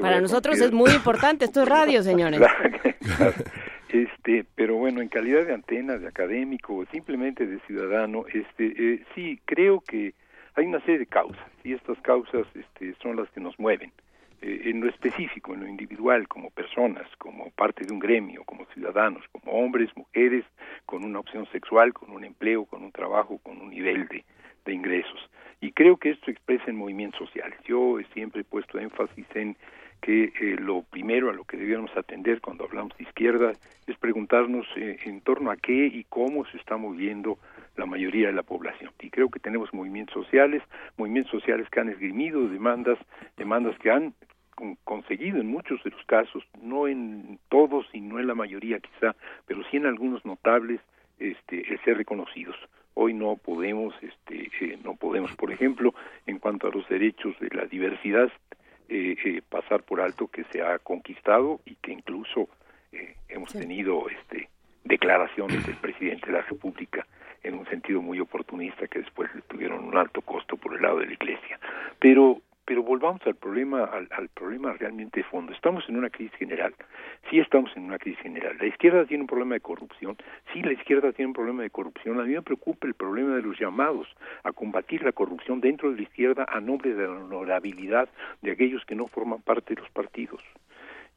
Para 0.00 0.20
nosotros 0.20 0.60
es 0.60 0.72
muy 0.72 0.90
importante, 0.90 1.44
esto 1.44 1.62
es 1.62 1.68
radio, 1.68 2.02
señores. 2.02 2.40
Este, 3.88 4.44
pero 4.54 4.76
bueno, 4.76 5.00
en 5.02 5.08
calidad 5.08 5.46
de 5.46 5.54
antena, 5.54 5.98
de 5.98 6.08
académico, 6.08 6.74
o 6.74 6.86
simplemente 6.86 7.46
de 7.46 7.60
ciudadano, 7.60 8.24
este, 8.32 8.72
eh, 8.76 9.04
sí 9.14 9.40
creo 9.44 9.80
que 9.80 10.14
hay 10.56 10.66
una 10.66 10.80
serie 10.80 10.98
de 10.98 11.06
causas 11.06 11.46
y 11.62 11.72
estas 11.72 11.98
causas 12.00 12.46
este, 12.54 12.94
son 13.02 13.16
las 13.16 13.28
que 13.30 13.40
nos 13.40 13.58
mueven 13.58 13.92
eh, 14.42 14.62
en 14.64 14.80
lo 14.80 14.88
específico, 14.88 15.54
en 15.54 15.60
lo 15.60 15.68
individual, 15.68 16.26
como 16.28 16.50
personas, 16.50 17.06
como 17.18 17.50
parte 17.50 17.84
de 17.84 17.92
un 17.92 17.98
gremio, 17.98 18.44
como 18.44 18.66
ciudadanos, 18.74 19.22
como 19.32 19.52
hombres, 19.52 19.90
mujeres, 19.96 20.44
con 20.86 21.04
una 21.04 21.20
opción 21.20 21.46
sexual, 21.52 21.92
con 21.92 22.10
un 22.10 22.24
empleo, 22.24 22.64
con 22.64 22.82
un 22.82 22.92
trabajo, 22.92 23.38
con 23.38 23.60
un 23.60 23.70
nivel 23.70 24.08
de, 24.08 24.24
de 24.64 24.74
ingresos. 24.74 25.30
Y 25.60 25.72
creo 25.72 25.96
que 25.96 26.10
esto 26.10 26.30
expresa 26.30 26.64
en 26.68 26.76
movimientos 26.76 27.18
sociales. 27.18 27.58
Yo 27.64 27.98
siempre 28.12 28.42
he 28.42 28.44
puesto 28.44 28.78
énfasis 28.78 29.26
en 29.34 29.56
que 30.00 30.24
eh, 30.24 30.56
lo 30.58 30.82
primero 30.82 31.30
a 31.30 31.32
lo 31.32 31.44
que 31.44 31.56
debíamos 31.56 31.90
atender 31.96 32.42
cuando 32.42 32.64
hablamos 32.64 32.94
de 32.98 33.04
izquierda 33.04 33.52
es 33.86 33.96
preguntarnos 33.96 34.66
eh, 34.76 34.98
en 35.04 35.22
torno 35.22 35.50
a 35.50 35.56
qué 35.56 35.86
y 35.86 36.04
cómo 36.04 36.44
se 36.46 36.58
está 36.58 36.76
moviendo 36.76 37.38
la 37.76 37.86
mayoría 37.86 38.26
de 38.26 38.34
la 38.34 38.42
población. 38.42 38.92
Y 39.00 39.08
creo 39.08 39.30
que 39.30 39.40
tenemos 39.40 39.72
movimientos 39.72 40.12
sociales, 40.12 40.62
movimientos 40.98 41.32
sociales 41.32 41.68
que 41.70 41.80
han 41.80 41.88
esgrimido 41.88 42.46
demandas, 42.48 42.98
demandas 43.38 43.78
que 43.78 43.90
han 43.90 44.12
conseguido 44.84 45.40
en 45.40 45.48
muchos 45.48 45.82
de 45.82 45.90
los 45.90 46.04
casos, 46.04 46.44
no 46.60 46.86
en 46.86 47.38
todos 47.48 47.86
y 47.92 48.00
no 48.00 48.20
en 48.20 48.26
la 48.26 48.34
mayoría 48.34 48.78
quizá, 48.78 49.16
pero 49.46 49.62
sí 49.70 49.78
en 49.78 49.86
algunos 49.86 50.24
notables, 50.24 50.80
este, 51.18 51.72
el 51.72 51.80
ser 51.82 51.96
reconocidos. 51.96 52.56
Hoy 52.94 53.12
no 53.12 53.36
podemos, 53.36 53.94
este, 54.02 54.50
eh, 54.60 54.78
no 54.84 54.94
podemos, 54.94 55.34
por 55.36 55.52
ejemplo, 55.52 55.94
en 56.26 56.38
cuanto 56.38 56.68
a 56.68 56.70
los 56.70 56.88
derechos 56.88 57.38
de 57.40 57.48
la 57.54 57.66
diversidad, 57.66 58.30
eh, 58.88 59.16
eh, 59.24 59.42
pasar 59.48 59.82
por 59.82 60.00
alto 60.00 60.28
que 60.28 60.44
se 60.52 60.62
ha 60.62 60.78
conquistado 60.78 61.60
y 61.64 61.74
que 61.76 61.92
incluso 61.92 62.48
hemos 63.28 63.52
tenido, 63.52 64.08
este, 64.08 64.48
declaraciones 64.84 65.66
del 65.66 65.74
presidente 65.76 66.26
de 66.26 66.32
la 66.34 66.42
República 66.42 67.04
en 67.42 67.54
un 67.54 67.66
sentido 67.66 68.00
muy 68.00 68.20
oportunista 68.20 68.86
que 68.86 69.00
después 69.00 69.34
le 69.34 69.42
tuvieron 69.42 69.84
un 69.84 69.96
alto 69.96 70.20
costo 70.20 70.56
por 70.56 70.76
el 70.76 70.82
lado 70.82 70.98
de 70.98 71.06
la 71.06 71.14
Iglesia. 71.14 71.58
Pero 71.98 72.40
pero 72.64 72.82
volvamos 72.82 73.20
al 73.26 73.34
problema 73.34 73.84
al, 73.84 74.28
problema 74.28 74.72
realmente 74.72 75.20
de 75.20 75.24
fondo. 75.24 75.52
Estamos 75.52 75.88
en 75.88 75.96
una 75.96 76.10
crisis 76.10 76.34
general. 76.38 76.74
Sí 77.30 77.38
estamos 77.38 77.70
en 77.76 77.84
una 77.84 77.98
crisis 77.98 78.20
general. 78.20 78.56
La 78.58 78.66
izquierda 78.66 79.04
tiene 79.04 79.22
un 79.22 79.26
problema 79.26 79.54
de 79.54 79.60
corrupción. 79.60 80.16
Sí, 80.52 80.62
la 80.62 80.72
izquierda 80.72 81.12
tiene 81.12 81.28
un 81.28 81.34
problema 81.34 81.62
de 81.62 81.70
corrupción. 81.70 82.20
A 82.20 82.24
mí 82.24 82.32
me 82.32 82.42
preocupa 82.42 82.86
el 82.86 82.94
problema 82.94 83.36
de 83.36 83.42
los 83.42 83.58
llamados 83.58 84.08
a 84.42 84.52
combatir 84.52 85.02
la 85.02 85.12
corrupción 85.12 85.60
dentro 85.60 85.90
de 85.90 85.96
la 85.96 86.02
izquierda 86.02 86.46
a 86.48 86.60
nombre 86.60 86.94
de 86.94 87.06
la 87.06 87.12
honorabilidad 87.12 88.08
de 88.42 88.52
aquellos 88.52 88.84
que 88.84 88.94
no 88.94 89.06
forman 89.06 89.42
parte 89.42 89.74
de 89.74 89.82
los 89.82 89.90
partidos. 89.90 90.42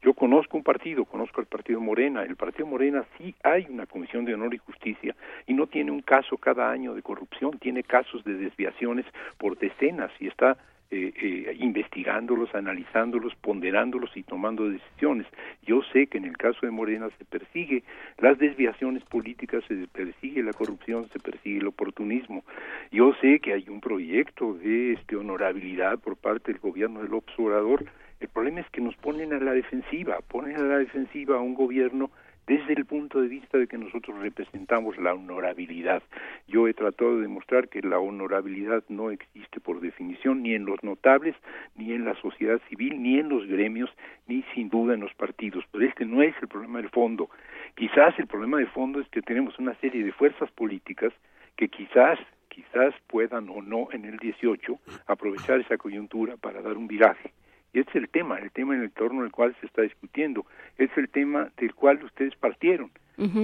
Yo 0.00 0.14
conozco 0.14 0.56
un 0.56 0.62
partido, 0.62 1.04
conozco 1.04 1.40
el 1.40 1.48
partido 1.48 1.80
Morena. 1.80 2.22
El 2.22 2.36
partido 2.36 2.66
Morena 2.66 3.04
sí 3.16 3.34
hay 3.42 3.66
una 3.68 3.86
comisión 3.86 4.24
de 4.24 4.34
honor 4.34 4.54
y 4.54 4.58
justicia 4.58 5.16
y 5.46 5.54
no 5.54 5.66
tiene 5.66 5.90
un 5.90 6.02
caso 6.02 6.36
cada 6.36 6.70
año 6.70 6.94
de 6.94 7.02
corrupción, 7.02 7.58
tiene 7.58 7.82
casos 7.82 8.22
de 8.22 8.34
desviaciones 8.34 9.06
por 9.38 9.58
decenas 9.58 10.12
y 10.20 10.28
está 10.28 10.56
eh, 10.90 11.12
eh, 11.20 11.56
investigándolos, 11.60 12.54
analizándolos, 12.54 13.34
ponderándolos 13.36 14.16
y 14.16 14.22
tomando 14.22 14.70
decisiones. 14.70 15.26
Yo 15.66 15.82
sé 15.92 16.06
que 16.06 16.18
en 16.18 16.24
el 16.24 16.36
caso 16.36 16.60
de 16.62 16.70
Morena 16.70 17.08
se 17.18 17.24
persigue 17.24 17.82
las 18.18 18.38
desviaciones 18.38 19.02
políticas, 19.04 19.64
se 19.68 19.86
persigue 19.88 20.42
la 20.42 20.52
corrupción, 20.52 21.08
se 21.10 21.18
persigue 21.18 21.58
el 21.58 21.66
oportunismo. 21.66 22.44
Yo 22.90 23.12
sé 23.20 23.40
que 23.40 23.52
hay 23.52 23.66
un 23.68 23.80
proyecto 23.80 24.54
de 24.54 24.94
este 24.94 25.16
honorabilidad 25.16 25.98
por 25.98 26.16
parte 26.16 26.52
del 26.52 26.60
gobierno 26.60 27.02
del 27.02 27.14
observador 27.14 27.84
el 28.20 28.28
problema 28.28 28.60
es 28.60 28.70
que 28.70 28.80
nos 28.80 28.96
ponen 28.96 29.32
a 29.32 29.38
la 29.38 29.52
defensiva, 29.52 30.18
ponen 30.26 30.56
a 30.56 30.62
la 30.62 30.78
defensiva 30.78 31.36
a 31.36 31.40
un 31.40 31.54
gobierno 31.54 32.10
desde 32.48 32.72
el 32.72 32.86
punto 32.86 33.20
de 33.20 33.28
vista 33.28 33.58
de 33.58 33.66
que 33.66 33.76
nosotros 33.76 34.18
representamos 34.18 34.96
la 34.96 35.12
honorabilidad. 35.12 36.02
Yo 36.46 36.66
he 36.66 36.72
tratado 36.72 37.16
de 37.16 37.22
demostrar 37.22 37.68
que 37.68 37.82
la 37.82 37.98
honorabilidad 37.98 38.82
no 38.88 39.10
existe 39.10 39.60
por 39.60 39.80
definición 39.80 40.42
ni 40.42 40.54
en 40.54 40.64
los 40.64 40.82
notables, 40.82 41.36
ni 41.76 41.92
en 41.92 42.06
la 42.06 42.14
sociedad 42.14 42.58
civil, 42.70 43.02
ni 43.02 43.18
en 43.18 43.28
los 43.28 43.46
gremios, 43.46 43.90
ni 44.26 44.42
sin 44.54 44.70
duda 44.70 44.94
en 44.94 45.00
los 45.00 45.12
partidos. 45.12 45.62
Pero 45.70 45.84
este 45.84 46.06
no 46.06 46.22
es 46.22 46.34
el 46.40 46.48
problema 46.48 46.80
del 46.80 46.88
fondo. 46.88 47.28
Quizás 47.74 48.18
el 48.18 48.26
problema 48.26 48.56
de 48.56 48.66
fondo 48.66 48.98
es 48.98 49.08
que 49.08 49.20
tenemos 49.20 49.58
una 49.58 49.74
serie 49.74 50.02
de 50.02 50.12
fuerzas 50.12 50.50
políticas 50.52 51.12
que 51.54 51.68
quizás 51.68 52.18
quizás 52.48 52.94
puedan 53.06 53.50
o 53.50 53.60
no 53.60 53.88
en 53.92 54.04
el 54.04 54.16
18 54.16 54.78
aprovechar 55.06 55.60
esa 55.60 55.76
coyuntura 55.76 56.36
para 56.36 56.62
dar 56.62 56.76
un 56.76 56.88
viraje 56.88 57.30
y 57.72 57.80
este 57.80 57.90
es 57.90 57.96
el 57.96 58.08
tema, 58.08 58.38
el 58.38 58.50
tema 58.50 58.74
en 58.74 58.82
el 58.82 58.90
torno 58.90 59.22
del 59.22 59.30
cual 59.30 59.54
se 59.60 59.66
está 59.66 59.82
discutiendo. 59.82 60.46
Es 60.78 60.90
el 60.96 61.08
tema 61.08 61.50
del 61.56 61.74
cual 61.74 62.02
ustedes 62.02 62.34
partieron. 62.36 62.90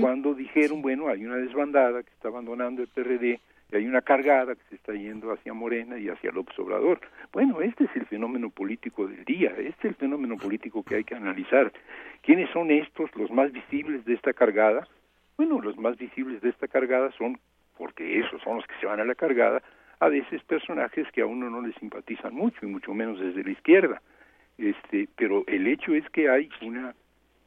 Cuando 0.00 0.34
dijeron, 0.34 0.82
bueno, 0.82 1.08
hay 1.08 1.24
una 1.26 1.34
desbandada 1.34 2.04
que 2.04 2.10
está 2.10 2.28
abandonando 2.28 2.82
el 2.82 2.88
PRD 2.88 3.40
y 3.72 3.76
hay 3.76 3.86
una 3.86 4.02
cargada 4.02 4.54
que 4.54 4.62
se 4.68 4.76
está 4.76 4.92
yendo 4.92 5.32
hacia 5.32 5.52
Morena 5.52 5.98
y 5.98 6.08
hacia 6.08 6.30
López 6.30 6.56
Obrador. 6.60 7.00
Bueno, 7.32 7.60
este 7.60 7.84
es 7.84 7.90
el 7.96 8.06
fenómeno 8.06 8.50
político 8.50 9.08
del 9.08 9.24
día, 9.24 9.50
este 9.58 9.68
es 9.68 9.84
el 9.86 9.94
fenómeno 9.96 10.36
político 10.36 10.84
que 10.84 10.94
hay 10.94 11.04
que 11.04 11.16
analizar. 11.16 11.72
¿Quiénes 12.22 12.50
son 12.50 12.70
estos, 12.70 13.10
los 13.16 13.32
más 13.32 13.50
visibles 13.50 14.04
de 14.04 14.14
esta 14.14 14.32
cargada? 14.32 14.86
Bueno, 15.36 15.60
los 15.60 15.76
más 15.76 15.96
visibles 15.96 16.40
de 16.40 16.50
esta 16.50 16.68
cargada 16.68 17.10
son, 17.18 17.40
porque 17.76 18.20
esos 18.20 18.40
son 18.42 18.58
los 18.58 18.66
que 18.68 18.76
se 18.80 18.86
van 18.86 19.00
a 19.00 19.04
la 19.04 19.16
cargada, 19.16 19.60
a 19.98 20.08
veces 20.08 20.40
personajes 20.44 21.10
que 21.10 21.22
a 21.22 21.26
uno 21.26 21.50
no 21.50 21.60
le 21.62 21.72
simpatizan 21.74 22.32
mucho 22.32 22.58
y 22.62 22.68
mucho 22.68 22.94
menos 22.94 23.18
desde 23.18 23.42
la 23.42 23.50
izquierda. 23.50 24.02
Este, 24.58 25.08
pero 25.16 25.44
el 25.46 25.66
hecho 25.66 25.94
es 25.94 26.08
que 26.10 26.28
hay 26.28 26.48
una 26.62 26.94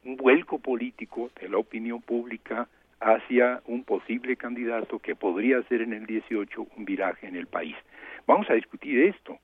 un 0.04 0.16
vuelco 0.16 0.58
político 0.58 1.30
de 1.40 1.48
la 1.48 1.58
opinión 1.58 2.00
pública 2.00 2.68
hacia 3.00 3.62
un 3.66 3.84
posible 3.84 4.36
candidato 4.36 4.98
que 4.98 5.14
podría 5.14 5.62
ser 5.64 5.82
en 5.82 5.92
el 5.92 6.06
18 6.06 6.66
un 6.76 6.84
viraje 6.84 7.26
en 7.26 7.36
el 7.36 7.46
país. 7.46 7.76
Vamos 8.26 8.48
a 8.50 8.54
discutir 8.54 8.98
esto. 9.00 9.38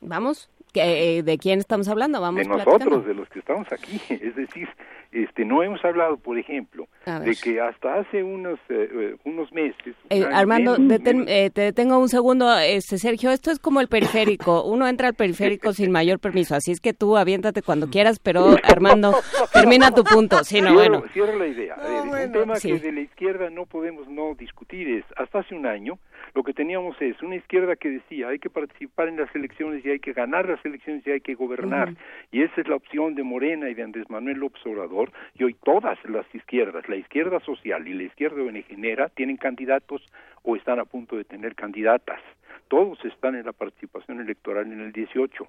Vamos, 0.00 0.50
¿de 0.74 1.38
quién 1.40 1.58
estamos 1.58 1.88
hablando? 1.88 2.20
Vamos 2.20 2.42
de 2.42 2.48
nosotros, 2.48 3.06
de 3.06 3.14
los 3.14 3.28
que 3.28 3.38
estamos 3.38 3.66
aquí. 3.72 4.00
Es 4.10 4.34
decir, 4.36 4.68
este, 5.10 5.44
no 5.44 5.62
hemos 5.62 5.82
hablado, 5.84 6.18
por 6.18 6.38
ejemplo, 6.38 6.86
de 7.06 7.34
que 7.34 7.60
hasta 7.60 7.94
hace 7.94 8.22
unos 8.22 8.58
eh, 8.68 8.88
eh, 8.92 9.16
unos 9.24 9.50
meses. 9.52 9.94
Eh, 10.10 10.24
Armando, 10.30 10.76
te 10.76 11.50
detengo 11.50 11.98
un 11.98 12.08
segundo, 12.08 12.56
este 12.58 12.98
Sergio. 12.98 13.30
Esto 13.30 13.50
es 13.50 13.58
como 13.58 13.80
el 13.80 13.88
periférico. 13.88 14.64
Uno 14.64 14.86
entra 14.86 15.08
al 15.08 15.14
periférico 15.14 15.72
sin 15.72 15.90
mayor 15.90 16.18
permiso, 16.18 16.54
así 16.54 16.72
es 16.72 16.80
que 16.80 16.92
tú 16.92 17.16
aviéntate 17.16 17.62
cuando 17.62 17.88
quieras, 17.88 18.18
pero 18.18 18.56
Armando, 18.64 19.14
termina 19.52 19.92
tu 19.92 20.04
punto. 20.04 20.44
Sí, 20.44 20.60
no, 20.60 20.74
bueno. 20.74 21.02
Cierro 21.12 21.38
la 21.38 21.46
idea. 21.46 21.76
un 22.02 22.32
tema 22.32 22.58
que 22.60 22.78
de 22.78 22.92
la 22.92 23.00
izquierda 23.00 23.48
no 23.50 23.64
podemos 23.66 24.08
no 24.08 24.34
discutir 24.34 24.88
es 24.88 25.04
hasta 25.16 25.40
hace 25.40 25.54
un 25.54 25.66
año 25.66 25.98
lo 26.34 26.42
que 26.42 26.52
teníamos 26.52 27.00
es 27.00 27.20
una 27.22 27.36
izquierda 27.36 27.76
que 27.76 27.90
decía 27.90 28.28
hay 28.28 28.38
que 28.38 28.50
participar 28.50 29.08
en 29.08 29.16
las 29.16 29.34
elecciones 29.34 29.84
y 29.84 29.90
hay 29.90 29.98
que 29.98 30.12
ganar 30.12 30.48
las 30.48 30.64
elecciones 30.64 31.06
y 31.06 31.10
hay 31.10 31.20
que 31.20 31.34
gobernar. 31.34 31.94
Y 32.30 32.42
esa 32.42 32.60
es 32.60 32.68
la 32.68 32.76
opción 32.76 33.14
de 33.14 33.22
Morena 33.22 33.68
y 33.68 33.74
de 33.74 33.82
Andrés 33.82 34.08
Manuel 34.10 34.38
López 34.38 34.64
Obrador. 34.66 35.12
Y 35.34 35.44
hoy 35.44 35.54
todas 35.54 35.98
las 36.04 36.26
izquierdas, 36.34 36.88
la 36.88 36.96
izquierda 36.96 37.40
social 37.40 37.86
y 37.86 37.94
la 37.94 38.04
izquierda 38.04 38.42
benegenera, 38.42 39.08
tienen 39.08 39.36
candidatos 39.36 40.02
o 40.42 40.56
están 40.56 40.78
a 40.78 40.84
punto 40.84 41.16
de 41.16 41.24
tener 41.24 41.54
candidatas. 41.54 42.20
Todos 42.68 43.02
están 43.04 43.34
en 43.34 43.46
la 43.46 43.52
participación 43.52 44.20
electoral 44.20 44.70
en 44.70 44.80
el 44.80 44.92
18. 44.92 45.46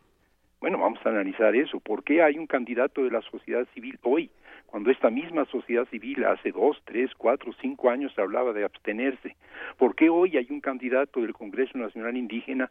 Bueno, 0.61 0.77
vamos 0.77 0.99
a 1.05 1.09
analizar 1.09 1.55
eso. 1.55 1.79
¿Por 1.79 2.03
qué 2.03 2.21
hay 2.21 2.38
un 2.38 2.47
candidato 2.47 3.03
de 3.03 3.11
la 3.11 3.21
sociedad 3.21 3.65
civil 3.73 3.97
hoy? 4.03 4.29
cuando 4.69 4.91
esta 4.91 5.09
misma 5.09 5.45
sociedad 5.45 5.88
civil 5.89 6.23
hace 6.25 6.51
dos, 6.51 6.79
tres, 6.85 7.09
cuatro, 7.17 7.51
cinco 7.59 7.89
años 7.89 8.13
hablaba 8.17 8.53
de 8.53 8.63
abstenerse. 8.63 9.35
¿Por 9.77 9.95
qué 9.95 10.09
hoy 10.09 10.38
hay 10.38 10.47
un 10.51 10.61
candidato 10.61 11.21
del 11.21 11.33
Congreso 11.33 11.77
Nacional 11.77 12.15
Indígena 12.15 12.69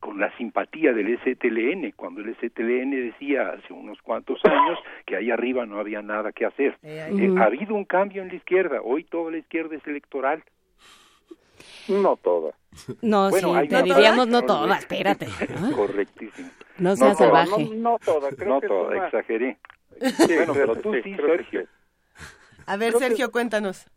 con 0.00 0.20
la 0.20 0.36
simpatía 0.36 0.92
del 0.92 1.18
STLN, 1.18 1.92
cuando 1.96 2.20
el 2.20 2.34
STLN 2.36 2.90
decía 2.90 3.48
hace 3.48 3.72
unos 3.72 4.00
cuantos 4.02 4.40
años 4.44 4.78
que 5.06 5.16
ahí 5.16 5.30
arriba 5.30 5.64
no 5.64 5.78
había 5.78 6.02
nada 6.02 6.32
que 6.32 6.44
hacer? 6.44 6.76
Eh, 6.82 7.08
eh, 7.10 7.34
ha 7.38 7.44
habido 7.44 7.74
un 7.74 7.86
cambio 7.86 8.22
en 8.22 8.28
la 8.28 8.34
izquierda, 8.34 8.80
hoy 8.82 9.04
toda 9.04 9.30
la 9.30 9.38
izquierda 9.38 9.76
es 9.76 9.86
electoral. 9.86 10.42
No 11.88 12.16
toda. 12.16 12.52
No, 13.02 13.30
sí, 13.30 13.46
te 13.68 13.82
diríamos 13.82 14.28
no 14.28 14.42
toda, 14.42 14.78
espérate. 14.78 15.26
Correctísimo. 15.74 16.50
No 16.78 16.96
seas 16.96 17.18
salvaje. 17.18 17.70
No, 17.74 17.98
toda, 17.98 18.30
creo 18.30 18.48
no 18.48 18.60
toda, 18.60 19.04
exageré 19.06 19.58
bueno, 20.00 20.54
pero 20.54 20.76
tú 20.76 20.94
sí, 21.02 21.14
Sergio. 21.14 21.66
A 22.66 22.76
ver, 22.76 22.92
Sergio, 22.94 23.30
cuéntanos. 23.30 23.90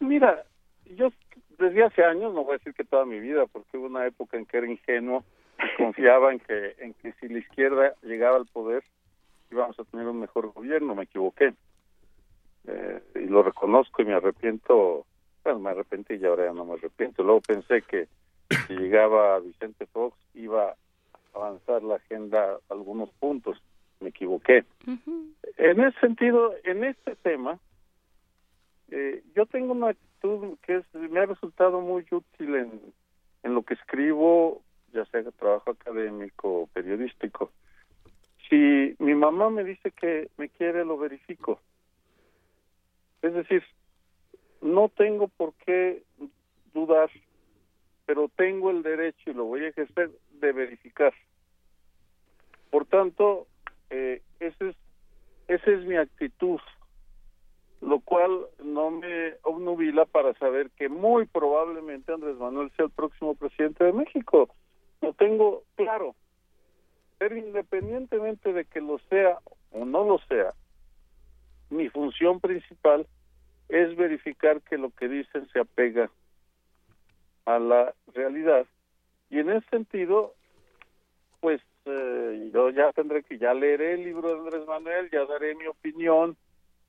Mira, 0.00 0.44
yo 0.86 1.10
desde 1.58 1.84
hace 1.84 2.04
años, 2.04 2.32
no 2.34 2.44
voy 2.44 2.54
a 2.54 2.58
decir 2.58 2.74
que 2.74 2.84
toda 2.84 3.04
mi 3.04 3.20
vida, 3.20 3.46
porque 3.46 3.76
hubo 3.76 3.86
una 3.86 4.06
época 4.06 4.36
en 4.36 4.46
que 4.46 4.58
era 4.58 4.66
ingenuo 4.66 5.24
y 5.58 5.76
confiaba 5.76 6.32
en 6.32 6.40
que, 6.40 6.76
en 6.78 6.94
que 6.94 7.12
si 7.20 7.28
la 7.28 7.38
izquierda 7.38 7.94
llegaba 8.02 8.36
al 8.36 8.46
poder 8.46 8.84
íbamos 9.50 9.78
a 9.78 9.84
tener 9.84 10.06
un 10.06 10.18
mejor 10.18 10.50
gobierno, 10.52 10.94
me 10.94 11.04
equivoqué. 11.04 11.52
Eh, 12.66 13.02
y 13.16 13.26
lo 13.26 13.42
reconozco 13.42 14.00
y 14.00 14.06
me 14.06 14.14
arrepiento, 14.14 15.04
bueno, 15.44 15.58
me 15.58 15.70
arrepentí 15.70 16.14
y 16.14 16.24
ahora 16.24 16.46
ya 16.46 16.52
no 16.52 16.64
me 16.64 16.74
arrepiento. 16.74 17.22
Luego 17.22 17.40
pensé 17.40 17.82
que 17.82 18.08
si 18.66 18.74
llegaba 18.74 19.40
Vicente 19.40 19.86
Fox 19.86 20.16
iba 20.34 20.70
a 20.70 20.76
avanzar 21.34 21.82
la 21.82 21.96
agenda 21.96 22.58
algunos 22.68 23.10
puntos 23.12 23.60
me 24.02 24.10
equivoqué. 24.10 24.64
En 25.56 25.80
ese 25.80 25.98
sentido, 26.00 26.52
en 26.64 26.84
este 26.84 27.16
tema, 27.16 27.58
eh, 28.90 29.22
yo 29.34 29.46
tengo 29.46 29.72
una 29.72 29.90
actitud 29.90 30.58
que 30.62 30.76
es, 30.76 30.94
me 30.94 31.20
ha 31.20 31.26
resultado 31.26 31.80
muy 31.80 32.04
útil 32.10 32.54
en, 32.56 32.80
en 33.42 33.54
lo 33.54 33.62
que 33.62 33.74
escribo, 33.74 34.62
ya 34.92 35.04
sea 35.06 35.22
trabajo 35.30 35.70
académico 35.70 36.62
o 36.62 36.66
periodístico. 36.66 37.52
Si 38.48 38.94
mi 38.98 39.14
mamá 39.14 39.48
me 39.48 39.64
dice 39.64 39.92
que 39.92 40.28
me 40.36 40.48
quiere, 40.48 40.84
lo 40.84 40.98
verifico. 40.98 41.60
Es 43.22 43.32
decir, 43.32 43.62
no 44.62 44.88
tengo 44.88 45.28
por 45.28 45.52
qué 45.66 46.04
dudar, 46.72 47.10
pero 48.06 48.30
tengo 48.36 48.70
el 48.70 48.82
derecho 48.82 49.30
y 49.30 49.34
lo 49.34 49.44
voy 49.44 49.64
a 49.64 49.68
ejercer 49.68 50.10
de 50.40 50.52
verificar. 50.52 51.12
Por 52.70 52.86
tanto, 52.86 53.46
eh, 53.90 54.22
ese 54.40 54.70
es, 54.70 54.76
esa 55.48 55.70
es 55.70 55.84
mi 55.84 55.96
actitud, 55.96 56.60
lo 57.80 58.00
cual 58.00 58.46
no 58.62 58.90
me 58.90 59.34
obnubila 59.42 60.04
para 60.06 60.32
saber 60.34 60.70
que 60.70 60.88
muy 60.88 61.26
probablemente 61.26 62.12
Andrés 62.12 62.38
Manuel 62.38 62.70
sea 62.76 62.86
el 62.86 62.92
próximo 62.92 63.34
presidente 63.34 63.84
de 63.84 63.92
México. 63.92 64.48
Lo 65.00 65.12
tengo 65.12 65.64
claro. 65.74 66.14
Pero 67.18 67.36
independientemente 67.36 68.52
de 68.52 68.64
que 68.64 68.80
lo 68.80 68.98
sea 69.10 69.38
o 69.72 69.84
no 69.84 70.04
lo 70.04 70.18
sea, 70.28 70.54
mi 71.70 71.88
función 71.88 72.40
principal 72.40 73.06
es 73.68 73.96
verificar 73.96 74.60
que 74.62 74.78
lo 74.78 74.90
que 74.90 75.08
dicen 75.08 75.48
se 75.52 75.60
apega 75.60 76.10
a 77.44 77.58
la 77.58 77.94
realidad. 78.14 78.66
Y 79.30 79.38
en 79.38 79.50
ese 79.50 79.68
sentido, 79.70 80.34
pues 81.40 81.60
eh, 81.86 82.50
yo 82.52 82.70
ya 82.70 82.92
tendré 82.92 83.22
que, 83.22 83.38
ya 83.38 83.54
leeré 83.54 83.94
el 83.94 84.04
libro 84.04 84.28
de 84.28 84.38
Andrés 84.38 84.66
Manuel, 84.66 85.10
ya 85.10 85.24
daré 85.24 85.54
mi 85.54 85.66
opinión. 85.66 86.36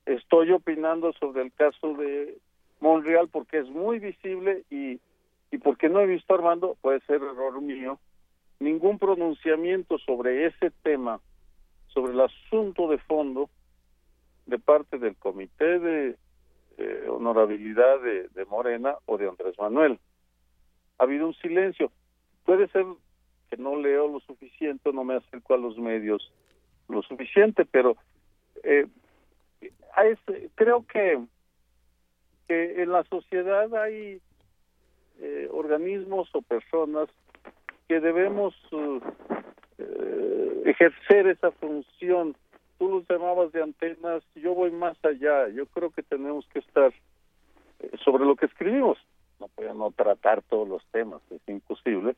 Estoy 0.06 0.52
opinando 0.52 1.14
sobre 1.14 1.44
el 1.44 1.54
caso 1.54 1.94
de 1.94 2.38
Monreal 2.80 3.30
porque 3.30 3.60
es 3.60 3.70
muy 3.70 4.00
visible 4.00 4.64
y, 4.70 5.00
y 5.52 5.58
porque 5.58 5.90
no 5.90 6.02
he 6.02 6.06
visto, 6.06 6.34
Armando, 6.34 6.78
puede 6.82 7.00
ser 7.02 7.16
error 7.16 7.62
mío, 7.62 8.00
ningún 8.60 9.00
pronunciamiento 9.00 9.98
sobre 10.00 10.48
ese 10.48 10.72
tema, 10.84 11.22
sobre 11.88 12.14
el 12.14 12.22
asunto 12.22 12.88
de 12.90 12.98
fondo, 12.98 13.50
de 14.46 14.60
parte 14.60 14.98
del 14.98 15.16
Comité 15.16 15.80
de 15.80 16.18
Honorabilidad 17.08 18.02
de, 18.02 18.28
de 18.30 18.46
Morena 18.46 18.96
o 19.06 19.18
de 19.18 19.28
Andrés 19.30 19.56
Manuel. 19.60 20.00
Ha 20.98 21.04
habido 21.04 21.28
un 21.28 21.34
silencio. 21.36 21.92
Puede 22.46 22.68
ser 22.70 22.86
no 23.58 23.76
leo 23.76 24.08
lo 24.08 24.20
suficiente, 24.22 24.92
no 24.94 25.04
me 25.04 25.16
acerco 25.16 25.54
a 25.54 25.58
los 25.58 25.78
medios 25.78 26.32
lo 26.88 27.02
suficiente, 27.04 27.66
pero 27.66 27.96
eh, 28.64 28.88
creo 30.56 30.86
que, 30.88 31.20
que 32.48 32.82
en 32.82 32.92
la 32.92 33.04
sociedad 33.06 33.74
hay 33.76 34.22
eh, 35.20 35.48
organismos 35.52 36.30
o 36.34 36.42
personas 36.42 37.10
que 37.88 38.00
debemos 38.00 38.56
eh, 39.78 40.64
ejercer 40.66 41.28
esa 41.28 41.52
función. 41.52 42.36
Tú 42.78 42.90
los 42.90 43.08
llamabas 43.08 43.52
de 43.52 43.64
antenas, 43.64 44.24
yo 44.36 44.54
voy 44.54 44.72
más 44.72 44.98
allá. 45.04 45.48
Yo 45.50 45.66
creo 45.68 45.92
que 45.92 46.04
tenemos 46.04 46.46
que 46.48 46.60
estar 46.60 46.94
sobre 48.04 48.26
lo 48.26 48.36
que 48.36 48.46
escribimos. 48.46 48.98
No 49.40 49.74
no 49.74 49.92
tratar 49.92 50.42
todos 50.44 50.68
los 50.68 50.86
temas, 50.92 51.22
es 51.30 51.42
imposible, 51.48 52.16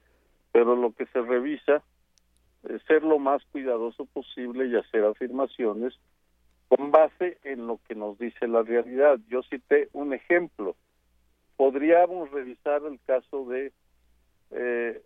pero 0.52 0.76
lo 0.76 0.92
que 0.94 1.06
se 1.08 1.22
revisa 1.22 1.82
es 2.70 2.82
ser 2.84 3.04
lo 3.04 3.20
más 3.20 3.44
cuidadoso 3.52 4.06
posible 4.06 4.68
y 4.68 4.76
hacer 4.76 5.04
afirmaciones 5.04 5.98
con 6.68 6.92
base 6.92 7.38
en 7.44 7.68
lo 7.68 7.80
que 7.88 7.96
nos 7.96 8.18
dice 8.20 8.48
la 8.48 8.64
realidad. 8.64 9.20
Yo 9.28 9.44
cité 9.44 9.90
un 9.94 10.14
ejemplo. 10.14 10.76
Podríamos 11.58 12.32
revisar 12.32 12.84
el 12.86 13.00
caso 13.06 13.46
de 13.46 13.72
eh, 14.52 15.02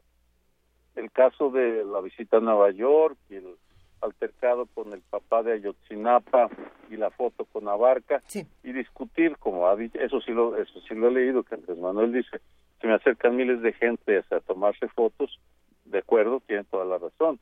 el 0.95 1.11
caso 1.11 1.50
de 1.50 1.86
la 1.86 2.02
visita 2.02 2.38
a 2.38 2.42
Nueva 2.42 2.72
York 2.72 3.18
y 3.30 3.36
el 3.36 3.56
altercado 4.02 4.66
con 4.68 4.94
el 4.94 5.02
papá 5.02 5.44
de 5.44 5.53
Ayotzinapa 5.53 6.50
y 6.90 6.98
la 6.98 7.10
foto 7.11 7.45
con 7.45 7.68
Abarca 7.68 8.22
y 8.64 8.72
discutir 8.72 9.38
como 9.38 9.68
ha 9.68 9.76
dicho, 9.76 10.00
eso 10.00 10.22
sí 10.22 10.32
lo 10.32 10.58
eso 10.58 10.80
sí 10.88 10.95
lo 10.95 11.08
he 11.08 11.11
leído 11.11 11.44
que 11.44 11.56
Andrés 11.56 11.78
Manuel 11.78 12.14
dice 12.14 12.40
se 12.80 12.88
me 12.88 12.94
acercan 12.94 13.36
miles 13.36 13.61
de 13.61 13.74
gente 13.74 14.24
a 14.32 14.40
tomarse 14.40 14.88
fotos, 14.90 15.40
de 15.86 16.00
acuerdo, 16.00 16.42
tiene 16.45 16.64
toda 16.64 16.86
la 16.86 16.98
razón. 16.98 17.40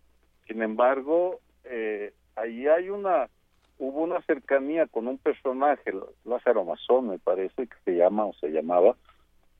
Sin 0.47 0.61
embargo, 0.61 1.39
eh, 1.63 2.13
ahí 2.35 2.67
hay 2.67 2.89
una, 2.89 3.29
hubo 3.77 4.01
una 4.01 4.21
cercanía 4.21 4.87
con 4.87 5.07
un 5.07 5.17
personaje, 5.17 5.93
Lázaro 6.25 6.65
Mazón, 6.65 7.09
me 7.09 7.19
parece 7.19 7.67
que 7.67 7.75
se 7.85 7.91
llama 7.95 8.25
o 8.25 8.33
se 8.33 8.49
llamaba, 8.49 8.95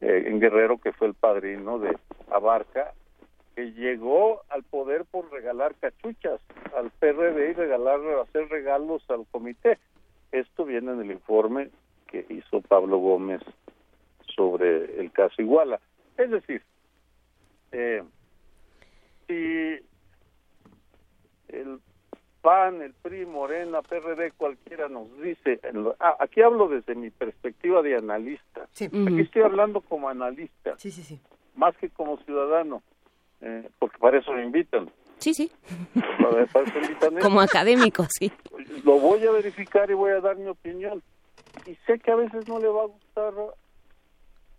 eh, 0.02 0.24
en 0.28 0.40
Guerrero, 0.40 0.80
que 0.80 0.94
fue 0.94 1.08
el 1.08 1.14
padrino 1.14 1.80
de 1.80 1.96
Abarca, 2.32 2.94
que 3.58 3.72
llegó 3.72 4.44
al 4.50 4.62
poder 4.62 5.06
por 5.06 5.32
regalar 5.32 5.74
cachuchas 5.82 6.40
al 6.76 6.92
PRD 6.92 7.50
y 7.50 7.54
regalar, 7.54 8.00
hacer 8.22 8.48
regalos 8.50 9.02
al 9.10 9.26
comité. 9.32 9.80
Esto 10.32 10.64
viene 10.64 10.92
en 10.92 11.02
el 11.02 11.10
informe 11.10 11.72
que 12.06 12.24
hizo 12.30 12.62
Pablo 12.62 13.00
Gómez 13.00 13.42
sobre 14.36 15.00
el 15.00 15.12
caso 15.12 15.42
Iguala. 15.42 15.80
Es 16.20 16.30
decir, 16.30 16.62
eh, 17.72 18.04
si 19.26 19.80
el 21.48 21.80
PAN, 22.44 22.84
el 22.84 22.94
PRI, 22.94 23.26
Morena, 23.26 23.82
PRD, 23.82 24.34
cualquiera 24.38 24.88
nos 24.88 25.20
dice, 25.20 25.60
ah, 26.00 26.18
aquí 26.20 26.44
hablo 26.44 26.68
desde 26.68 26.94
mi 26.94 27.10
perspectiva 27.10 27.82
de 27.82 27.96
analista, 27.96 28.66
aquí 28.66 29.20
estoy 29.20 29.42
hablando 29.42 29.82
como 29.82 30.10
analista, 30.10 30.78
sí, 30.78 30.92
sí, 30.92 31.02
sí. 31.02 31.20
más 31.56 31.76
que 31.78 31.90
como 31.90 32.18
ciudadano, 32.18 32.84
eh, 33.42 33.70
porque 33.80 33.98
para 33.98 34.20
eso 34.20 34.32
me 34.34 34.44
invitan. 34.44 34.90
Sí, 35.18 35.34
sí. 35.34 35.52
Para, 36.22 36.46
para 36.48 36.66
eso 36.66 36.80
invitan 36.80 37.16
como 37.22 37.42
académico, 37.42 38.06
sí. 38.10 38.32
Lo 38.84 39.00
voy 39.00 39.26
a 39.26 39.32
verificar 39.32 39.90
y 39.90 39.94
voy 39.94 40.12
a 40.12 40.22
dar 40.22 40.38
mi 40.38 40.48
opinión. 40.48 41.02
Y 41.66 41.76
sé 41.86 42.00
que 42.00 42.12
a 42.12 42.16
veces 42.16 42.48
no 42.48 42.60
le 42.60 42.68
va 42.68 42.84
a 42.84 42.88
gustar 42.88 43.34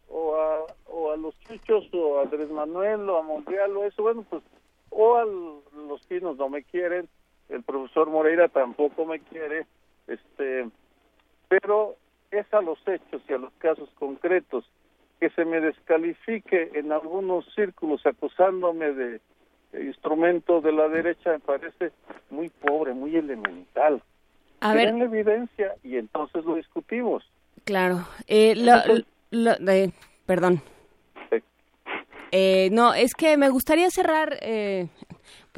o 0.09 0.37
a, 0.37 0.67
o 0.87 1.13
a 1.13 1.17
los 1.17 1.39
chuchos 1.41 1.89
o 1.93 2.19
a 2.19 2.23
Andrés 2.23 2.51
Manuel 2.51 3.09
o 3.09 3.19
a 3.19 3.23
Montreal 3.23 3.77
o 3.77 3.85
eso, 3.85 4.03
bueno, 4.03 4.25
pues 4.29 4.43
o 4.91 5.17
a 5.17 5.25
los 5.25 6.03
pinos 6.09 6.37
no 6.39 6.49
me 6.49 6.63
quieren, 6.63 7.09
el 7.49 7.63
profesor 7.63 8.09
Moreira 8.09 8.49
tampoco 8.49 9.05
me 9.05 9.21
quiere, 9.21 9.67
este, 10.07 10.69
pero 11.49 11.97
es 12.31 12.53
a 12.53 12.61
los 12.63 12.79
hechos 12.87 13.23
y 13.29 13.33
a 13.33 13.39
los 13.39 13.53
casos 13.55 13.89
concretos 13.99 14.65
que 15.21 15.31
se 15.31 15.45
me 15.45 15.61
descalifique 15.61 16.71
en 16.75 16.93
algunos 16.93 17.45
círculos 17.55 18.05
acusándome 18.07 18.93
de, 18.93 19.21
instrumento 19.75 20.61
de 20.61 20.73
la 20.73 20.89
derecha 20.89 21.33
me 21.33 21.41
parece 21.41 21.93
muy 22.31 22.49
pobre, 22.49 22.95
muy 22.95 23.17
elemental. 23.17 24.03
A 24.61 24.75
ver. 24.75 24.89
evidencia 24.89 25.75
y 25.85 25.97
entonces 25.97 26.45
lo 26.45 26.55
discutimos. 26.57 27.25
Claro. 27.65 28.07
Eh, 28.27 28.55
lo, 29.31 29.55
perdón. 30.27 30.63
Eh, 32.31 32.69
no, 32.73 32.93
es 32.93 33.15
que 33.15 33.37
me 33.37 33.49
gustaría 33.49 33.91
cerrar 33.91 34.37
eh, 34.43 34.89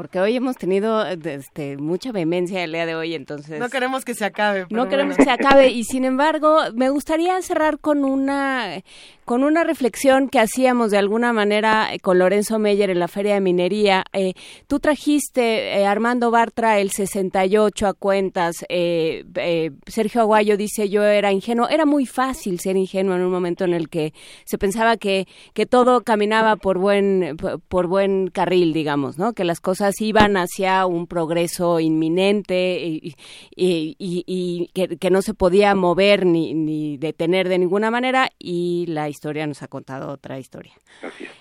porque 0.00 0.18
hoy 0.18 0.34
hemos 0.34 0.56
tenido 0.56 1.04
este, 1.04 1.76
mucha 1.76 2.10
vehemencia 2.10 2.64
el 2.64 2.72
día 2.72 2.86
de 2.86 2.94
hoy, 2.94 3.14
entonces... 3.14 3.60
No 3.60 3.68
queremos 3.68 4.02
que 4.02 4.14
se 4.14 4.24
acabe. 4.24 4.64
No 4.70 4.88
queremos 4.88 5.14
que 5.18 5.24
se 5.24 5.30
acabe 5.30 5.68
y 5.68 5.84
sin 5.84 6.06
embargo 6.06 6.56
me 6.74 6.88
gustaría 6.88 7.38
cerrar 7.42 7.78
con 7.80 8.06
una, 8.06 8.82
con 9.26 9.44
una 9.44 9.62
reflexión 9.62 10.30
que 10.30 10.40
hacíamos 10.40 10.90
de 10.90 10.96
alguna 10.96 11.34
manera 11.34 11.90
con 12.00 12.18
Lorenzo 12.18 12.58
Meyer 12.58 12.88
en 12.88 12.98
la 12.98 13.08
Feria 13.08 13.34
de 13.34 13.42
Minería. 13.42 14.04
Eh, 14.14 14.32
tú 14.66 14.80
trajiste, 14.80 15.78
eh, 15.78 15.84
Armando 15.84 16.30
Bartra, 16.30 16.78
el 16.78 16.90
68 16.90 17.86
a 17.86 17.92
cuentas. 17.92 18.64
Eh, 18.70 19.70
Sergio 19.86 20.22
Aguayo 20.22 20.56
dice 20.56 20.88
yo 20.88 21.04
era 21.04 21.30
ingenuo. 21.30 21.68
Era 21.68 21.84
muy 21.84 22.06
fácil 22.06 22.58
ser 22.58 22.76
ingenuo 22.78 23.16
en 23.16 23.20
un 23.20 23.30
momento 23.30 23.64
en 23.64 23.74
el 23.74 23.90
que 23.90 24.14
se 24.46 24.56
pensaba 24.56 24.96
que, 24.96 25.28
que 25.52 25.66
todo 25.66 26.00
caminaba 26.04 26.56
por 26.56 26.78
buen, 26.78 27.36
por 27.68 27.86
buen 27.86 28.28
carril, 28.28 28.72
digamos, 28.72 29.18
¿no? 29.18 29.34
Que 29.34 29.44
las 29.44 29.60
cosas 29.60 29.90
iban 30.01 30.36
hacia 30.36 30.86
un 30.86 31.07
progreso 31.07 31.81
inminente 31.81 32.81
y, 32.85 33.17
y, 33.57 34.70
que, 34.75 35.10
no 35.10 35.23
se 35.23 35.35
podía 35.35 35.75
mover 35.75 36.27
ni, 36.27 36.55
ni, 36.55 36.97
detener 36.97 37.49
de 37.49 37.59
ninguna 37.59 37.91
manera 37.91 38.31
y 38.39 38.86
la 38.89 39.09
historia 39.09 39.47
nos 39.47 39.62
ha 39.62 39.69
contado 39.69 40.10
otra 40.10 40.39
historia. 40.39 40.75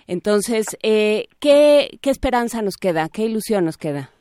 Entonces, 0.07 0.65
eh, 0.81 1.27
¿qué, 1.39 1.99
¿qué 2.01 2.09
esperanza 2.09 2.61
nos 2.61 2.77
queda? 2.77 3.09
¿Qué 3.09 3.25
ilusión 3.25 3.65
nos 3.65 3.77
queda? 3.77 4.11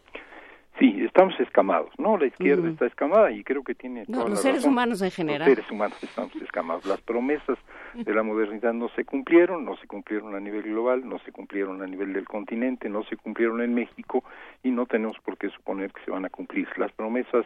Estamos 1.18 1.40
escamados, 1.40 1.90
¿no? 1.98 2.16
La 2.16 2.26
izquierda 2.26 2.68
está 2.70 2.86
escamada 2.86 3.32
y 3.32 3.42
creo 3.42 3.64
que 3.64 3.74
tiene... 3.74 4.04
No, 4.06 4.28
los 4.28 4.40
seres 4.40 4.64
humanos 4.64 5.02
en 5.02 5.10
general. 5.10 5.48
Los 5.48 5.56
seres 5.56 5.70
humanos 5.72 6.00
estamos 6.00 6.36
escamados. 6.36 6.86
Las 6.86 7.00
promesas 7.00 7.58
de 7.92 8.14
la 8.14 8.22
modernidad 8.22 8.72
no 8.72 8.88
se 8.90 9.04
cumplieron, 9.04 9.64
no 9.64 9.76
se 9.78 9.88
cumplieron 9.88 10.36
a 10.36 10.38
nivel 10.38 10.62
global, 10.62 11.08
no 11.08 11.18
se 11.18 11.32
cumplieron 11.32 11.82
a 11.82 11.88
nivel 11.88 12.12
del 12.12 12.24
continente, 12.24 12.88
no 12.88 13.02
se 13.02 13.16
cumplieron 13.16 13.60
en 13.62 13.74
México 13.74 14.22
y 14.62 14.70
no 14.70 14.86
tenemos 14.86 15.18
por 15.24 15.36
qué 15.36 15.50
suponer 15.50 15.92
que 15.92 16.04
se 16.04 16.12
van 16.12 16.24
a 16.24 16.30
cumplir. 16.30 16.68
Las 16.76 16.92
promesas 16.92 17.44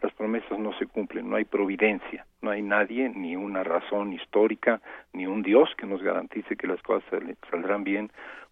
las 0.00 0.14
promesas 0.14 0.58
no 0.58 0.72
se 0.78 0.86
cumplen, 0.86 1.28
no 1.28 1.36
hay 1.36 1.44
providencia, 1.44 2.24
no 2.40 2.50
hay 2.50 2.62
nadie, 2.62 3.10
ni 3.10 3.36
una 3.36 3.62
razón 3.64 4.14
histórica, 4.14 4.80
ni 5.12 5.26
un 5.26 5.42
Dios 5.42 5.68
que 5.76 5.86
nos 5.86 6.02
garantice 6.02 6.56
que 6.56 6.66
las 6.66 6.80
cosas 6.80 7.04
saldrán 7.50 7.84
bien 7.84 8.10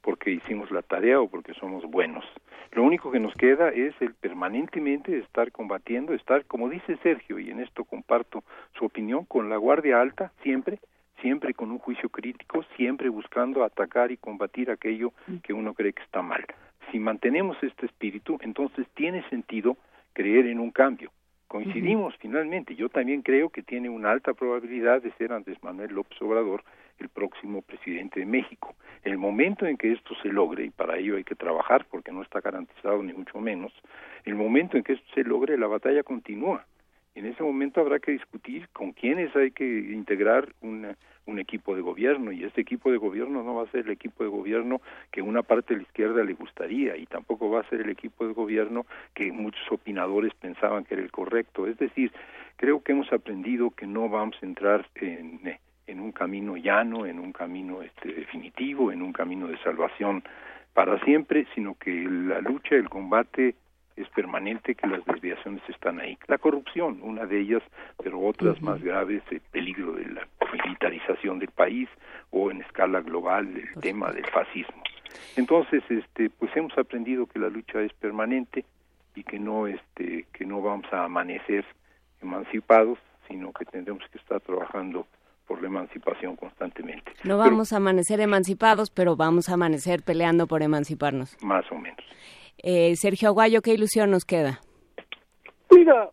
porque 0.09 0.31
hicimos 0.31 0.71
la 0.71 0.81
tarea 0.81 1.21
o 1.21 1.29
porque 1.29 1.53
somos 1.53 1.85
buenos. 1.85 2.25
Lo 2.73 2.83
único 2.83 3.11
que 3.11 3.21
nos 3.21 3.35
queda 3.35 3.69
es 3.69 3.95
el 4.01 4.15
permanentemente 4.15 5.19
estar 5.19 5.53
combatiendo, 5.53 6.15
estar, 6.15 6.47
como 6.47 6.71
dice 6.71 6.97
Sergio, 7.03 7.39
y 7.39 7.51
en 7.51 7.61
esto 7.61 7.85
comparto 7.85 8.43
su 8.79 8.87
opinión, 8.87 9.27
con 9.27 9.51
la 9.51 9.59
guardia 9.59 10.01
alta, 10.01 10.33
siempre, 10.43 10.79
siempre 11.21 11.53
con 11.53 11.71
un 11.71 11.79
juicio 11.79 12.09
crítico, 12.09 12.65
siempre 12.75 13.11
buscando 13.11 13.63
atacar 13.63 14.11
y 14.11 14.17
combatir 14.17 14.71
aquello 14.71 15.13
que 15.43 15.53
uno 15.53 15.75
cree 15.75 15.93
que 15.93 16.03
está 16.03 16.23
mal. 16.23 16.43
Si 16.91 16.99
mantenemos 16.99 17.63
este 17.63 17.85
espíritu, 17.85 18.39
entonces 18.41 18.87
tiene 18.95 19.29
sentido 19.29 19.77
creer 20.15 20.47
en 20.47 20.59
un 20.59 20.71
cambio. 20.71 21.11
Coincidimos 21.49 22.15
finalmente. 22.17 22.75
Yo 22.75 22.89
también 22.89 23.21
creo 23.21 23.51
que 23.51 23.63
tiene 23.63 23.91
una 23.91 24.11
alta 24.11 24.33
probabilidad 24.33 25.03
de 25.03 25.13
ser 25.19 25.35
Andrés 25.35 25.63
Manuel 25.63 25.93
López 25.93 26.21
Obrador 26.23 26.65
el 26.99 27.09
próximo 27.09 27.63
presidente 27.63 28.21
de 28.21 28.27
México. 28.27 28.75
El 29.03 29.19
momento 29.19 29.67
en 29.67 29.77
que 29.77 29.93
esto 29.93 30.15
se 30.23 30.29
logre, 30.29 30.65
y 30.65 30.71
para 30.71 30.99
ello 30.99 31.17
hay 31.17 31.25
que 31.25 31.35
trabajar 31.35 31.87
porque 31.91 32.13
no 32.13 32.23
está 32.23 32.41
garantizado 32.41 33.03
ni 33.03 33.13
mucho 33.13 33.41
menos, 33.41 33.73
el 34.25 34.35
momento 34.35 34.77
en 34.77 34.85
que 34.85 34.95
esto 34.95 35.07
se 35.15 35.25
logre, 35.25 35.57
la 35.57 35.67
batalla 35.67 36.03
continúa. 36.03 36.65
En 37.15 37.27
ese 37.27 37.43
momento 37.43 37.81
habrá 37.81 37.99
que 37.99 38.13
discutir 38.13 38.69
con 38.69 38.93
quiénes 38.93 39.35
hay 39.35 39.51
que 39.51 39.65
integrar 39.65 40.55
un 40.61 41.39
equipo 41.39 41.75
de 41.75 41.83
gobierno 41.83 42.31
y 42.33 42.45
este 42.45 42.61
equipo 42.61 42.93
de 42.93 42.97
gobierno 42.97 43.43
no 43.43 43.55
va 43.57 43.65
a 43.65 43.71
ser 43.71 43.87
el 43.87 43.91
equipo 43.91 44.23
de 44.23 44.31
gobierno 44.31 44.81
que 45.11 45.21
una 45.21 45.43
parte 45.43 45.75
de 45.75 45.81
la 45.81 45.83
izquierda 45.83 46.23
le 46.23 46.35
gustaría 46.35 46.97
y 46.97 47.07
tampoco 47.07 47.51
va 47.51 47.61
a 47.61 47.69
ser 47.69 47.81
el 47.81 47.91
equipo 47.91 48.27
de 48.27 48.33
gobierno 48.33 48.87
que 49.15 49.33
muchos 49.33 49.61
opinadores 49.71 50.33
pensaban 50.35 50.85
que 50.85 50.95
era 50.95 51.03
el 51.03 51.11
correcto. 51.11 51.67
Es 51.67 51.77
decir, 51.79 52.13
creo 52.57 52.83
que 52.83 52.93
hemos 52.93 53.13
aprendido 53.13 53.71
que 53.71 53.87
no 53.87 54.09
vamos 54.09 54.37
a 54.41 54.47
entrar 54.47 54.89
en 54.95 55.41
en 55.89 56.01
un 56.01 56.13
camino 56.13 56.57
llano, 56.57 57.07
en 57.07 57.19
un 57.19 57.33
camino 57.33 57.83
este, 57.83 58.13
definitivo, 58.13 58.93
en 58.93 59.03
un 59.03 59.13
camino 59.13 59.49
de 59.49 59.59
salvación 59.59 60.23
para 60.75 61.03
siempre, 61.05 61.47
sino 61.55 61.75
que 61.75 61.91
la 61.91 62.41
lucha, 62.41 62.77
el 62.77 62.89
combate 62.89 63.57
es 63.97 64.09
permanente, 64.11 64.77
que 64.77 64.87
las 64.87 65.05
desviaciones 65.07 65.63
están 65.69 65.99
ahí. 65.99 66.17
La 66.29 66.39
corrupción, 66.39 67.01
una 67.03 67.27
de 67.27 67.41
ellas, 67.41 67.63
pero 68.01 68.21
otras 68.21 68.63
más 68.63 68.81
graves, 68.81 69.23
el 69.31 69.41
peligro 69.41 69.95
de 69.95 70.07
la 70.07 70.29
militarización 70.53 71.41
del 71.41 71.51
país 71.51 71.89
o 72.31 72.51
en 72.51 72.61
escala 72.61 73.01
global 73.01 73.49
el 73.57 73.81
tema 73.81 74.13
del 74.13 74.27
fascismo. 74.27 74.83
Entonces, 75.37 75.83
este, 75.89 76.31
pues 76.31 76.55
hemos 76.55 76.77
aprendido 76.79 77.27
que 77.27 77.39
la 77.39 77.49
lucha 77.49 77.81
es 77.81 77.93
permanente 77.95 78.65
y 79.17 79.25
que 79.25 79.41
no, 79.41 79.67
este, 79.67 80.27
que 80.33 80.45
no 80.45 80.63
vamos 80.63 80.87
a 80.93 81.05
amanecer 81.05 81.65
emancipados, 82.23 82.99
sino 83.27 83.53
que 83.53 83.65
tendremos 83.65 84.05
que 84.11 84.19
estar 84.19 84.41
trabajando 84.41 85.07
por 85.49 85.63
la 85.63 85.69
emancipación 85.69 86.37
constantemente. 86.37 87.11
No 87.25 87.39
vamos 87.39 87.73
a 87.73 87.79
amanecer 87.79 88.21
emancipados, 88.21 88.91
pero 88.91 89.17
vamos 89.17 89.49
a 89.49 89.55
amanecer 89.55 90.03
peleando 90.03 90.47
por 90.47 90.63
emanciparnos. 90.63 91.37
Más 91.43 91.65
o 91.73 91.77
menos. 91.77 91.99
Eh, 92.59 92.95
Sergio 92.97 93.29
Aguayo, 93.29 93.63
¿qué 93.63 93.73
ilusión 93.73 94.11
nos 94.11 94.27
queda? 94.27 94.61
Mira, 95.71 96.11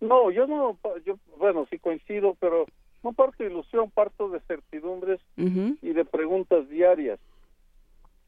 no, 0.00 0.30
yo 0.30 0.46
no, 0.46 0.76
yo, 1.06 1.18
bueno, 1.38 1.66
sí 1.70 1.78
coincido, 1.78 2.36
pero 2.40 2.66
no 3.04 3.12
parto 3.12 3.44
de 3.44 3.50
ilusión, 3.50 3.90
parto 3.90 4.28
de 4.28 4.40
certidumbres 4.40 5.20
y 5.36 5.92
de 5.92 6.04
preguntas 6.04 6.68
diarias. 6.68 7.20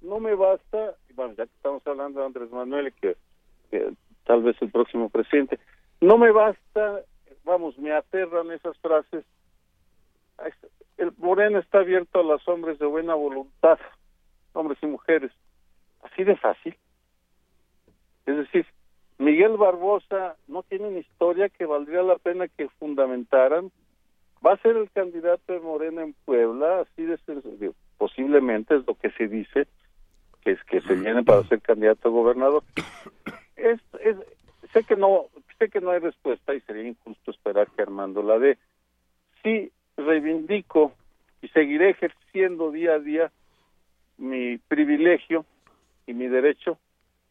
No 0.00 0.20
me 0.20 0.34
basta, 0.34 0.94
bueno, 1.14 1.34
ya 1.36 1.46
que 1.46 1.54
estamos 1.56 1.84
hablando 1.86 2.20
de 2.20 2.26
Andrés 2.26 2.50
Manuel, 2.52 2.92
que 2.92 3.16
tal 4.24 4.42
vez 4.42 4.56
el 4.60 4.70
próximo 4.70 5.08
presidente, 5.08 5.58
no 6.00 6.18
me 6.18 6.30
basta, 6.30 7.00
vamos, 7.44 7.78
me 7.78 7.92
aterran 7.92 8.50
esas 8.52 8.76
frases 8.78 9.24
el 10.98 11.12
Moreno 11.18 11.58
está 11.58 11.78
abierto 11.78 12.20
a 12.20 12.24
los 12.24 12.46
hombres 12.48 12.78
de 12.78 12.86
buena 12.86 13.14
voluntad, 13.14 13.78
hombres 14.52 14.78
y 14.82 14.86
mujeres. 14.86 15.32
Así 16.02 16.24
de 16.24 16.36
fácil. 16.36 16.76
Es 18.26 18.36
decir, 18.36 18.66
Miguel 19.18 19.56
Barbosa 19.56 20.36
no 20.46 20.62
tiene 20.62 20.88
una 20.88 20.98
historia 20.98 21.48
que 21.48 21.66
valdría 21.66 22.02
la 22.02 22.18
pena 22.18 22.48
que 22.48 22.68
fundamentaran. 22.78 23.70
Va 24.44 24.52
a 24.52 24.58
ser 24.58 24.76
el 24.76 24.90
candidato 24.90 25.52
de 25.52 25.60
Morena 25.60 26.02
en 26.02 26.14
Puebla, 26.24 26.80
así 26.80 27.04
de 27.04 27.16
sencillo. 27.18 27.74
Posiblemente 27.98 28.76
es 28.76 28.86
lo 28.86 28.94
que 28.94 29.10
se 29.12 29.28
dice, 29.28 29.66
que 30.42 30.52
es 30.52 30.62
que 30.64 30.80
se 30.82 30.94
viene 30.94 31.24
para 31.24 31.42
ser 31.44 31.60
candidato 31.62 32.08
a 32.08 32.12
gobernador. 32.12 32.62
Es, 33.56 33.80
es, 34.00 34.16
sé 34.72 34.84
que 34.84 34.96
no 34.96 35.26
sé 35.58 35.70
que 35.70 35.80
no 35.80 35.90
hay 35.90 36.00
respuesta 36.00 36.54
y 36.54 36.60
sería 36.60 36.88
injusto 36.88 37.30
esperar 37.30 37.68
que 37.70 37.82
Armando 37.82 38.22
la 38.22 38.38
dé. 38.38 38.58
Sí, 39.42 39.72
reivindico 39.96 40.92
y 41.42 41.48
seguiré 41.48 41.90
ejerciendo 41.90 42.70
día 42.70 42.94
a 42.94 42.98
día 42.98 43.32
mi 44.18 44.58
privilegio 44.58 45.44
y 46.06 46.14
mi 46.14 46.28
derecho 46.28 46.78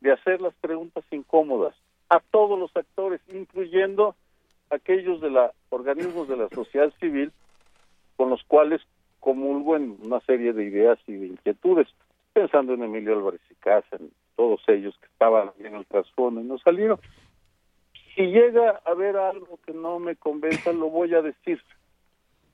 de 0.02 0.12
hacer 0.12 0.42
las 0.42 0.54
preguntas 0.56 1.04
incómodas 1.12 1.76
a 2.10 2.20
todos 2.20 2.60
los 2.60 2.76
actores, 2.76 3.22
incluyendo 3.34 4.16
aquellos 4.70 5.22
de 5.22 5.32
la 5.32 5.52
organismos 5.70 6.28
de 6.28 6.38
la 6.38 6.50
sociedad 6.50 6.92
civil 7.00 7.32
con 8.16 8.30
los 8.30 8.44
cuales 8.44 8.82
comulgo 9.20 9.76
en 9.76 9.98
una 10.04 10.20
serie 10.22 10.54
de 10.54 10.66
ideas 10.66 11.00
y 11.08 11.14
de 11.14 11.28
inquietudes, 11.28 11.88
pensando 12.34 12.74
en 12.74 12.84
Emilio 12.84 13.14
Álvarez 13.14 13.42
y 13.50 13.56
Casa, 13.56 13.96
en 14.00 14.12
todos 14.36 14.62
ellos 14.68 14.96
que 15.00 15.08
estaban 15.08 15.52
en 15.60 15.76
el 15.76 15.86
trasfondo 15.86 16.42
y 16.42 16.44
no 16.44 16.58
salieron. 16.60 17.00
Si 18.16 18.22
llega 18.28 18.82
a 18.86 18.92
haber 18.92 19.18
algo 19.18 19.60
que 19.66 19.74
no 19.74 20.00
me 20.00 20.16
convenza, 20.16 20.72
lo 20.72 20.90
voy 20.90 21.14
a 21.16 21.22
decir. 21.22 21.62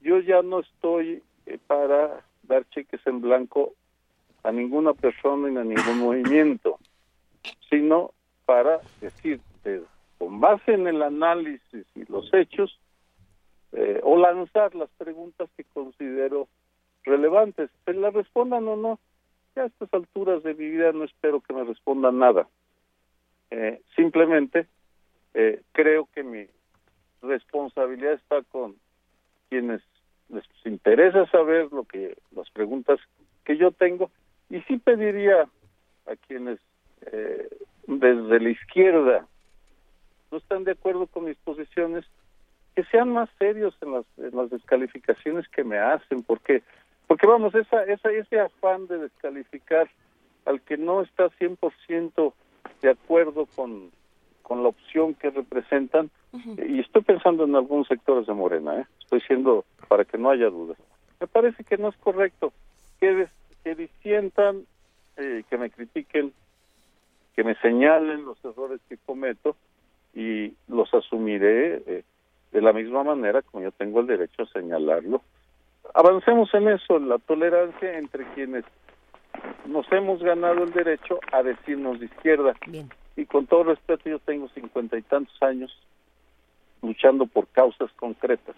Yo 0.02 0.20
ya 0.20 0.42
no 0.42 0.60
estoy 0.60 1.24
eh, 1.46 1.58
para 1.68 2.24
dar 2.44 2.68
cheques 2.70 3.06
en 3.06 3.22
blanco 3.22 3.74
a 4.44 4.52
ninguna 4.52 4.94
persona 4.94 5.50
ni 5.50 5.58
a 5.58 5.64
ningún 5.64 6.00
movimiento, 6.06 6.80
sino 7.70 8.12
para 8.46 8.80
decir, 9.00 9.40
con 10.18 10.40
base 10.40 10.74
en 10.74 10.88
el 10.88 11.02
análisis 11.02 11.86
y 11.96 12.06
los 12.12 12.34
hechos, 12.34 12.78
eh, 13.74 14.02
o 14.04 14.18
lanzar 14.18 14.76
las 14.76 14.90
preguntas 14.98 15.50
que 15.56 15.64
considero 15.64 16.48
relevantes. 17.04 17.70
Se 17.86 17.94
las 17.94 18.14
respondan 18.14 18.68
o 18.68 18.76
no, 18.76 19.00
a 19.56 19.66
estas 19.66 19.94
alturas 19.94 20.44
de 20.44 20.54
mi 20.54 20.70
vida 20.70 20.92
no 20.92 21.04
espero 21.04 21.42
que 21.42 21.54
me 21.54 21.64
respondan 21.64 22.20
nada. 22.20 22.48
Eh, 23.50 23.82
simplemente 23.96 24.68
eh, 25.34 25.62
creo 25.74 26.08
que 26.14 26.24
mi 26.24 26.48
responsabilidad 27.22 28.14
está 28.14 28.42
con 28.44 28.76
quienes 29.52 29.82
les 30.30 30.46
interesa 30.64 31.26
saber 31.28 31.68
lo 31.74 31.84
que 31.84 32.18
las 32.34 32.50
preguntas 32.52 33.00
que 33.44 33.58
yo 33.58 33.72
tengo 33.72 34.10
y 34.50 34.62
sí 34.62 34.78
pediría 34.78 35.42
a 36.08 36.16
quienes 36.28 36.58
eh, 37.12 37.50
desde 37.86 38.40
la 38.40 38.50
izquierda 38.50 39.28
no 40.32 40.38
están 40.38 40.64
de 40.64 40.72
acuerdo 40.72 41.08
con 41.08 41.26
mis 41.26 41.36
posiciones 41.40 42.06
que 42.76 42.86
sean 42.86 43.12
más 43.12 43.30
serios 43.38 43.76
en 43.82 43.92
las, 43.92 44.06
en 44.18 44.38
las 44.38 44.50
descalificaciones 44.50 45.46
que 45.50 45.66
me 45.66 45.78
hacen 45.78 46.24
porque 46.24 46.64
porque 47.12 47.28
vamos, 47.28 47.54
esa, 47.56 47.84
esa, 47.84 48.10
ese 48.10 48.40
afán 48.40 48.88
de 48.88 48.98
descalificar 48.98 49.90
al 50.46 50.62
que 50.62 50.78
no 50.78 51.02
está 51.02 51.26
100% 51.26 52.34
de 52.82 52.90
acuerdo 52.90 53.48
con, 53.54 53.92
con 54.44 54.64
la 54.64 54.70
opción 54.70 55.14
que 55.16 55.30
representan, 55.30 56.10
y 56.32 56.80
estoy 56.80 57.02
pensando 57.02 57.44
en 57.44 57.54
algunos 57.54 57.90
sectores 57.90 58.28
de 58.28 58.34
Morena, 58.34 58.80
¿eh? 58.80 58.86
Estoy 59.16 59.20
diciendo 59.20 59.66
para 59.88 60.06
que 60.06 60.18
no 60.18 60.30
haya 60.30 60.50
dudas. 60.50 60.78
Me 61.20 61.28
parece 61.28 61.64
que 61.64 61.78
no 61.78 61.90
es 61.90 61.98
correcto 61.98 62.54
que, 63.00 63.28
que 63.64 63.76
disientan, 63.76 64.66
eh, 65.18 65.44
que 65.50 65.58
me 65.58 65.70
critiquen, 65.70 66.34
que 67.36 67.44
me 67.44 67.56
señalen 67.56 68.26
los 68.26 68.44
errores 68.44 68.80
que 68.90 68.98
cometo 68.98 69.56
y 70.14 70.54
los 70.68 70.94
asumiré 70.94 71.84
eh, 71.86 72.04
de 72.52 72.62
la 72.62 72.74
misma 72.74 73.04
manera 73.04 73.42
como 73.42 73.64
yo 73.64 73.72
tengo 73.72 74.02
el 74.02 74.08
derecho 74.08 74.44
a 74.44 74.48
señalarlo 74.48 75.22
avancemos 75.94 76.54
en 76.54 76.70
eso, 76.70 77.00
la 77.00 77.18
tolerancia 77.20 77.98
entre 77.98 78.26
quienes 78.34 78.64
nos 79.66 79.90
hemos 79.92 80.22
ganado 80.22 80.64
el 80.64 80.72
derecho 80.72 81.20
a 81.32 81.44
decirnos 81.44 82.00
de 82.00 82.06
izquierda. 82.06 82.54
Y 83.16 83.26
con 83.26 83.46
todo 83.48 83.64
respeto, 83.66 84.10
yo 84.10 84.20
tengo 84.20 84.48
cincuenta 84.50 84.98
y 84.98 85.02
tantos 85.02 85.36
años 85.42 85.72
luchando 86.82 87.26
por 87.26 87.48
causas 87.48 87.92
concretas. 87.94 88.56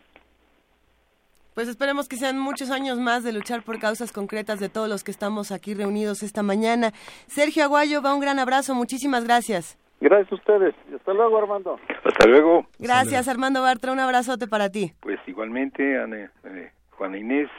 Pues 1.53 1.67
esperemos 1.67 2.07
que 2.07 2.15
sean 2.15 2.39
muchos 2.39 2.71
años 2.71 2.99
más 2.99 3.23
de 3.23 3.31
luchar 3.31 3.63
por 3.63 3.79
causas 3.79 4.11
concretas 4.11 4.59
de 4.59 4.69
todos 4.69 4.89
los 4.89 5.03
que 5.03 5.11
estamos 5.11 5.51
aquí 5.51 5.73
reunidos 5.73 6.23
esta 6.23 6.43
mañana. 6.43 6.91
Sergio 7.27 7.63
Aguayo, 7.63 8.01
va 8.01 8.13
un 8.13 8.21
gran 8.21 8.39
abrazo, 8.39 8.73
muchísimas 8.73 9.23
gracias. 9.23 9.77
Gracias 10.01 10.31
a 10.31 10.35
ustedes. 10.35 10.75
Hasta 10.93 11.13
luego, 11.13 11.37
Armando. 11.37 11.79
Hasta 12.03 12.27
luego. 12.27 12.67
Gracias, 12.77 13.27
Armando 13.29 13.61
Bartra. 13.61 13.93
Un 13.93 13.99
abrazote 13.99 14.47
para 14.47 14.69
ti. 14.69 14.93
Pues 14.99 15.19
igualmente, 15.27 15.97
Ana, 15.97 16.29
eh, 16.43 16.71
Juana 16.91 17.17
Inés, 17.17 17.49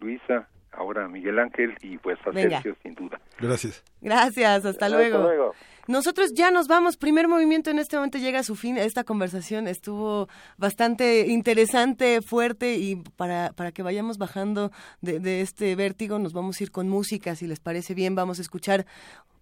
Luisa, 0.00 0.48
ahora 0.72 1.08
Miguel 1.08 1.38
Ángel 1.38 1.74
y 1.82 1.98
pues 1.98 2.18
a 2.26 2.32
Sergio 2.32 2.74
sin 2.82 2.94
duda. 2.94 3.20
Gracias. 3.38 3.84
Gracias, 4.00 4.64
hasta 4.64 4.88
luego. 4.88 5.52
Nosotros 5.86 6.32
ya 6.34 6.50
nos 6.50 6.66
vamos. 6.66 6.96
Primer 6.96 7.28
movimiento 7.28 7.70
en 7.70 7.78
este 7.78 7.96
momento 7.96 8.18
llega 8.18 8.40
a 8.40 8.42
su 8.42 8.56
fin. 8.56 8.78
Esta 8.78 9.04
conversación 9.04 9.68
estuvo 9.68 10.28
bastante 10.56 11.26
interesante, 11.28 12.22
fuerte 12.22 12.76
y 12.76 12.96
para, 12.96 13.52
para 13.52 13.72
que 13.72 13.82
vayamos 13.82 14.16
bajando 14.16 14.72
de, 15.02 15.20
de 15.20 15.42
este 15.42 15.74
vértigo 15.76 16.18
nos 16.18 16.32
vamos 16.32 16.60
a 16.60 16.64
ir 16.64 16.70
con 16.70 16.88
música. 16.88 17.36
Si 17.36 17.46
les 17.46 17.60
parece 17.60 17.94
bien, 17.94 18.14
vamos 18.14 18.38
a 18.38 18.42
escuchar 18.42 18.86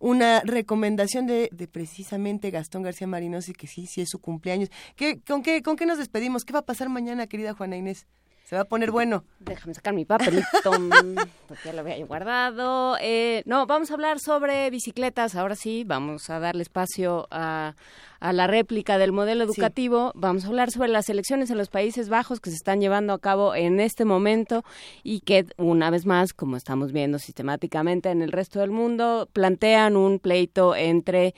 una 0.03 0.41
recomendación 0.41 1.27
de, 1.27 1.49
de 1.53 1.69
precisamente 1.69 2.51
Gastón 2.51 2.83
García 2.83 3.07
Marinos 3.07 3.49
y 3.49 3.53
que 3.53 3.69
sí, 3.69 3.87
sí 3.87 4.01
es 4.01 4.11
su 4.11 4.19
cumpleaños. 4.19 4.69
¿Qué, 4.97 5.21
con, 5.21 5.43
qué, 5.43 5.63
¿Con 5.63 5.77
qué 5.77 5.87
nos 5.87 5.99
despedimos? 5.99 6.45
¿Qué 6.45 6.53
va 6.53 6.59
a 6.59 6.67
pasar 6.67 6.89
mañana, 6.89 7.29
querida 7.29 7.55
Juana 7.55 7.77
Inés? 7.77 8.07
Se 8.53 8.57
va 8.57 8.63
a 8.65 8.67
poner 8.67 8.91
bueno. 8.91 9.25
Déjame 9.41 9.73
sacar 9.73 9.95
mi 9.95 10.05
papelito, 10.05 10.45
porque 11.49 11.63
ya 11.65 11.73
lo 11.73 11.81
había 11.81 12.05
guardado. 12.05 12.99
Eh, 13.01 13.43
no, 13.47 13.67
vamos 13.67 13.91
a 13.91 13.95
hablar 13.95 14.19
sobre 14.21 14.69
bicicletas. 14.69 15.37
Ahora 15.37 15.57
sí, 15.57 15.85
vamos 15.87 16.29
a 16.29 16.39
darle 16.39 16.61
espacio 16.61 17.29
a, 17.31 17.77
a 18.21 18.33
la 18.35 18.47
réplica 18.47 18.99
del 18.99 19.11
modelo 19.11 19.43
educativo. 19.43 20.13
Vamos 20.15 20.45
a 20.45 20.49
hablar 20.49 20.71
sobre 20.71 20.91
las 20.91 21.09
elecciones 21.09 21.51
en 21.51 21.57
los 21.57 21.71
Países 21.71 22.11
Bajos 22.11 22.41
que 22.41 22.51
se 22.51 22.57
están 22.57 22.83
llevando 22.83 23.15
a 23.15 23.19
cabo 23.19 23.55
en 23.55 23.81
este 23.81 24.05
momento 24.05 24.65
y 25.03 25.21
que, 25.21 25.47
una 25.57 25.89
vez 25.89 26.05
más, 26.05 26.35
como 26.35 26.59
estamos 26.59 26.93
viendo 26.93 27.19
sistemáticamente 27.19 28.11
en 28.11 28.21
el 28.21 28.33
resto 28.33 28.61
del 28.61 28.71
mundo, 28.71 29.31
plantean 29.33 29.97
un 29.97 30.19
pleito 30.19 30.77
entre 30.77 31.35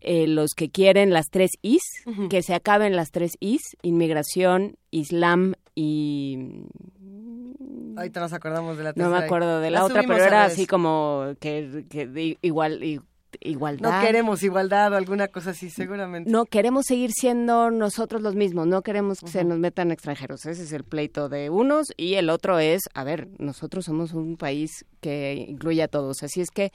eh, 0.00 0.26
los 0.28 0.54
que 0.54 0.70
quieren 0.70 1.10
las 1.10 1.26
tres 1.28 1.50
Is, 1.60 1.82
que 2.30 2.42
se 2.42 2.54
acaben 2.54 2.96
las 2.96 3.10
tres 3.10 3.36
Is, 3.38 3.60
inmigración, 3.82 4.78
Islam 4.90 5.56
y... 5.74 6.66
Ahorita 7.96 8.20
nos 8.20 8.32
acordamos 8.32 8.76
de 8.76 8.84
la 8.84 8.92
tercera. 8.92 9.08
No 9.08 9.18
me 9.18 9.24
acuerdo 9.24 9.60
de 9.60 9.70
la, 9.70 9.84
otra, 9.84 10.02
pero 10.02 10.24
era 10.24 10.44
así 10.44 10.66
como 10.66 11.34
que, 11.38 11.86
que 11.88 12.38
igual... 12.42 12.82
igualdad. 13.40 14.00
No 14.00 14.06
queremos 14.06 14.42
igualdad 14.42 14.92
o 14.92 14.96
alguna 14.96 15.28
cosa 15.28 15.50
así, 15.50 15.70
seguramente. 15.70 16.30
No, 16.30 16.44
queremos 16.44 16.86
seguir 16.86 17.12
siendo 17.12 17.70
nosotros 17.70 18.22
los 18.22 18.34
mismos, 18.34 18.66
no 18.66 18.82
queremos 18.82 19.20
que 19.20 19.28
se 19.28 19.44
nos 19.44 19.58
metan 19.58 19.90
extranjeros. 19.90 20.44
Ese 20.46 20.64
es 20.64 20.72
el 20.72 20.84
pleito 20.84 21.28
de 21.28 21.50
unos 21.50 21.88
y 21.96 22.14
el 22.14 22.30
otro 22.30 22.58
es, 22.58 22.82
a 22.94 23.04
ver, 23.04 23.28
nosotros 23.38 23.84
somos 23.84 24.12
un 24.12 24.36
país 24.36 24.84
que 25.00 25.46
incluye 25.48 25.82
a 25.82 25.88
todos. 25.88 26.22
Así 26.22 26.40
es 26.40 26.50
que 26.50 26.72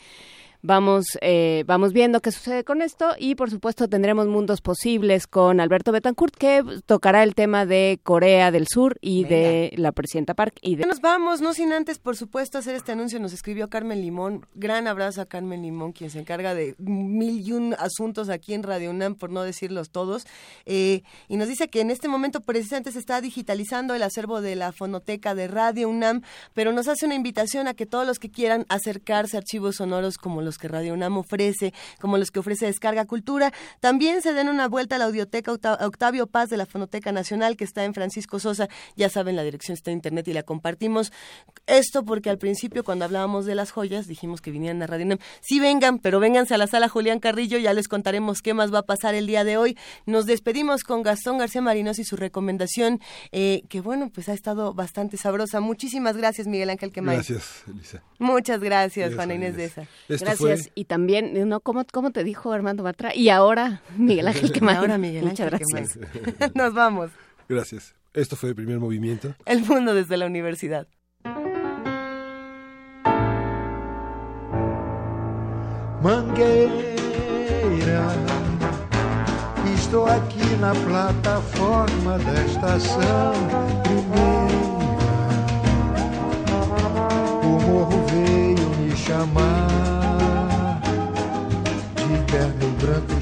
Vamos, 0.61 1.17
eh, 1.21 1.63
vamos 1.67 1.93
viendo 1.93 2.19
qué 2.19 2.33
sucede 2.33 2.65
con 2.65 2.81
esto 2.81 3.15
y 3.17 3.35
por 3.35 3.49
supuesto 3.49 3.87
tendremos 3.87 4.27
mundos 4.27 4.59
posibles 4.59 5.25
con 5.25 5.61
Alberto 5.61 5.93
Betancourt 5.93 6.35
que 6.35 6.65
tocará 6.85 7.23
el 7.23 7.33
tema 7.33 7.65
de 7.65 8.01
Corea 8.03 8.51
del 8.51 8.67
Sur 8.67 8.97
y 8.99 9.23
de 9.23 9.71
la 9.77 9.93
presidenta 9.93 10.33
Park. 10.33 10.55
Y 10.61 10.75
de... 10.75 10.85
Nos 10.85 10.99
vamos, 10.99 11.39
no 11.39 11.53
sin 11.53 11.71
antes 11.71 11.97
por 11.97 12.17
supuesto 12.17 12.57
hacer 12.57 12.75
este 12.75 12.91
anuncio, 12.91 13.21
nos 13.21 13.31
escribió 13.31 13.69
Carmen 13.69 14.01
Limón, 14.01 14.45
gran 14.53 14.87
abrazo 14.87 15.21
a 15.21 15.27
Carmen 15.27 15.61
Limón 15.61 15.93
quien 15.93 16.09
se 16.09 16.19
encarga 16.19 16.53
de 16.53 16.75
mil 16.77 17.39
y 17.39 17.53
un 17.53 17.73
asuntos 17.79 18.27
aquí 18.27 18.53
en 18.53 18.63
Radio 18.63 18.89
UNAM 18.89 19.15
por 19.15 19.29
no 19.29 19.43
decirlos 19.43 19.91
todos. 19.91 20.27
Eh, 20.65 21.03
y 21.29 21.37
nos 21.37 21.47
dice 21.47 21.69
que 21.69 21.79
en 21.79 21.89
este 21.89 22.09
momento 22.09 22.41
precisamente 22.41 22.91
se 22.91 22.99
está 22.99 23.21
digitalizando 23.21 23.95
el 23.95 24.03
acervo 24.03 24.41
de 24.41 24.57
la 24.57 24.73
fonoteca 24.73 25.35
de 25.35 25.47
Radio 25.47 25.87
UNAM, 25.87 26.21
pero 26.53 26.73
nos 26.73 26.89
hace 26.89 27.05
una 27.05 27.15
invitación 27.15 27.69
a 27.69 27.73
que 27.73 27.85
todos 27.85 28.05
los 28.05 28.19
que 28.19 28.29
quieran 28.29 28.65
acercarse 28.67 29.37
a 29.37 29.39
archivos 29.39 29.77
sonoros 29.77 30.17
como 30.17 30.41
los 30.41 30.48
los 30.49 30.57
que 30.57 30.67
Radio 30.67 30.95
UNAM 30.95 31.15
ofrece, 31.17 31.73
como 32.01 32.17
los 32.17 32.31
que 32.31 32.39
ofrece 32.39 32.65
Descarga 32.65 33.05
Cultura. 33.05 33.53
También 33.79 34.23
se 34.23 34.33
den 34.33 34.49
una 34.49 34.67
vuelta 34.67 34.95
a 34.95 34.97
la 34.97 35.05
audioteca 35.05 35.51
Octavio 35.51 36.25
Paz 36.25 36.49
de 36.49 36.57
la 36.57 36.65
Fonoteca 36.65 37.11
Nacional, 37.11 37.55
que 37.55 37.63
está 37.63 37.83
en 37.83 37.93
Francisco 37.93 38.39
Sosa. 38.39 38.67
Ya 38.95 39.09
saben, 39.09 39.35
la 39.35 39.43
dirección 39.43 39.75
está 39.75 39.91
en 39.91 39.97
internet 39.97 40.27
y 40.27 40.33
la 40.33 40.41
compartimos. 40.41 41.13
Esto 41.67 42.03
porque 42.03 42.31
al 42.31 42.39
principio, 42.39 42.83
cuando 42.83 43.05
hablábamos 43.05 43.45
de 43.45 43.53
las 43.53 43.69
joyas, 43.69 44.07
dijimos 44.07 44.41
que 44.41 44.49
vinieran 44.49 44.81
a 44.81 44.87
Radio 44.87 45.05
UNAM. 45.05 45.19
Sí 45.41 45.59
vengan, 45.59 45.99
pero 45.99 46.19
vénganse 46.19 46.55
a 46.55 46.57
la 46.57 46.65
sala 46.65 46.89
Julián 46.89 47.19
Carrillo, 47.19 47.59
ya 47.59 47.73
les 47.73 47.87
contaremos 47.87 48.41
qué 48.41 48.55
más 48.55 48.73
va 48.73 48.79
a 48.79 48.83
pasar 48.83 49.13
el 49.13 49.27
día 49.27 49.43
de 49.43 49.57
hoy. 49.57 49.77
Nos 50.07 50.25
despedimos 50.25 50.83
con 50.83 51.03
Gastón 51.03 51.37
García 51.37 51.61
Marinos 51.61 51.99
y 51.99 52.03
su 52.03 52.15
recomendación, 52.15 52.99
eh, 53.31 53.61
que 53.69 53.81
bueno, 53.81 54.09
pues 54.09 54.29
ha 54.29 54.33
estado 54.33 54.73
bastante 54.73 55.17
sabrosa. 55.17 55.59
Muchísimas 55.59 56.17
gracias, 56.17 56.47
Miguel 56.47 56.71
Ángel 56.71 56.91
Quemay. 56.91 57.17
Gracias, 57.17 57.63
Elisa. 57.67 58.01
Muchas 58.17 58.59
gracias, 58.61 59.13
Juana 59.13 59.35
Inés 59.35 59.55
de 59.55 59.65
esa. 59.65 59.87
Gracias 60.07 60.38
y 60.75 60.85
también, 60.85 61.47
¿no? 61.47 61.59
¿Cómo, 61.59 61.85
¿Cómo 61.91 62.11
te 62.11 62.23
dijo 62.23 62.51
Armando 62.51 62.83
Batra? 62.83 63.15
Y 63.15 63.29
ahora, 63.29 63.81
Miguel 63.97 64.27
Ángel 64.27 64.51
más 64.61 64.77
ahora, 64.77 64.97
Miguel 64.97 65.27
Ángel 65.27 65.51
Muchas 65.51 65.71
gracias. 65.71 66.53
Nos 66.55 66.73
vamos. 66.73 67.11
Gracias. 67.47 67.95
Esto 68.13 68.35
fue 68.35 68.49
el 68.49 68.55
primer 68.55 68.79
movimiento. 68.79 69.35
El 69.45 69.63
mundo 69.63 69.93
desde 69.93 70.17
la 70.17 70.25
universidad. 70.25 70.87
Mangueira, 76.01 76.79
estou 79.75 80.05
aqui 80.05 80.55
na 80.55 80.73
plataforma 80.73 82.17
da 82.19 82.45
estação 82.45 83.33
primeira. 83.83 84.59
O 87.43 87.59
morro 87.65 88.05
veio 88.07 88.69
me 88.77 88.95
chamar 88.95 89.98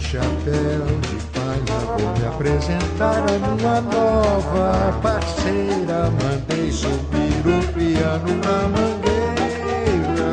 chapéu 0.07 0.85
de 1.01 1.17
palha, 1.33 1.77
vou 1.85 1.99
me 2.17 2.25
apresentar. 2.25 3.17
a 3.17 3.37
minha 3.39 3.81
nova 3.81 4.93
parceira. 5.01 6.09
Mandei 6.23 6.71
subir 6.71 7.43
o 7.45 7.59
piano 7.73 8.31
na 8.45 8.57
mangueira. 8.69 10.31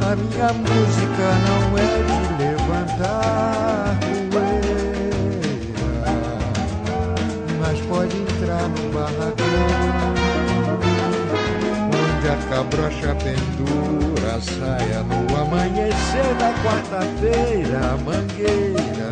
A 0.00 0.16
minha 0.16 0.50
música 0.54 1.26
não 1.44 1.62
é 1.76 1.90
de 2.08 2.20
levantar 2.42 3.98
poeira, 4.30 5.28
mas 7.60 7.78
pode 7.82 8.16
entrar 8.16 8.66
no 8.68 8.82
barracão 8.94 9.68
onde 11.92 12.26
a 12.28 12.36
cabrocha 12.48 13.14
pendura 13.16 14.07
a 14.38 14.40
saia 14.40 15.02
no 15.02 15.36
amanhecer 15.36 16.34
da 16.38 16.52
quarta-feira, 16.62 17.98
mangueira, 18.04 19.10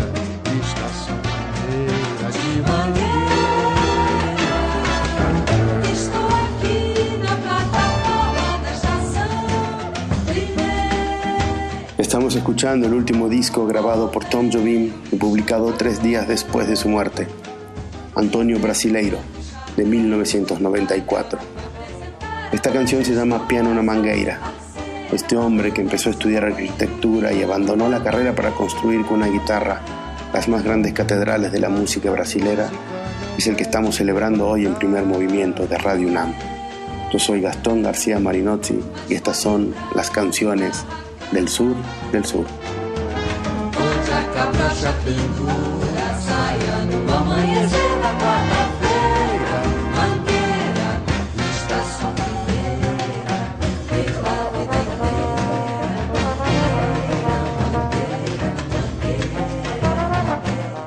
estação 0.62 1.18
maneira 1.26 2.30
de 2.30 2.62
mangueira. 2.62 3.16
Estou 5.92 6.28
aqui 6.28 6.78
na 7.18 7.34
plataforma 7.44 8.58
da 8.62 8.70
estação 8.72 9.30
Estamos 11.98 12.36
escuchando 12.36 12.86
el 12.86 12.94
último 12.94 13.28
disco 13.28 13.66
grabado 13.66 14.12
por 14.12 14.24
Tom 14.24 14.48
Jobim 14.48 14.92
y 15.10 15.16
publicado 15.16 15.72
tres 15.72 16.00
días 16.00 16.28
después 16.28 16.68
de 16.68 16.76
su 16.76 16.88
muerte, 16.88 17.26
Antonio 18.14 18.60
Brasileiro, 18.60 19.18
de 19.76 19.84
1994. 19.84 21.40
Esta 22.52 22.70
canción 22.70 23.04
se 23.04 23.12
llama 23.12 23.48
Piano 23.48 23.74
na 23.74 23.82
Mangueira. 23.82 24.55
Este 25.12 25.36
hombre 25.36 25.72
que 25.72 25.80
empezó 25.80 26.08
a 26.08 26.12
estudiar 26.12 26.44
arquitectura 26.44 27.32
y 27.32 27.42
abandonó 27.42 27.88
la 27.88 28.02
carrera 28.02 28.34
para 28.34 28.50
construir 28.50 29.04
con 29.06 29.18
una 29.18 29.28
guitarra 29.28 29.80
las 30.32 30.48
más 30.48 30.62
grandes 30.62 30.92
catedrales 30.92 31.50
de 31.50 31.60
la 31.60 31.68
música 31.68 32.10
brasilera 32.10 32.68
es 33.38 33.46
el 33.46 33.56
que 33.56 33.62
estamos 33.62 33.96
celebrando 33.96 34.46
hoy 34.46 34.66
en 34.66 34.74
primer 34.74 35.04
movimiento 35.04 35.66
de 35.66 35.78
Radio 35.78 36.08
UNAM. 36.08 36.34
Yo 37.12 37.18
soy 37.18 37.40
Gastón 37.40 37.82
García 37.82 38.18
Marinotti 38.18 38.78
y 39.08 39.14
estas 39.14 39.38
son 39.38 39.74
las 39.94 40.10
canciones 40.10 40.84
del 41.32 41.48
sur 41.48 41.74
del 42.12 42.24
sur. 42.24 42.44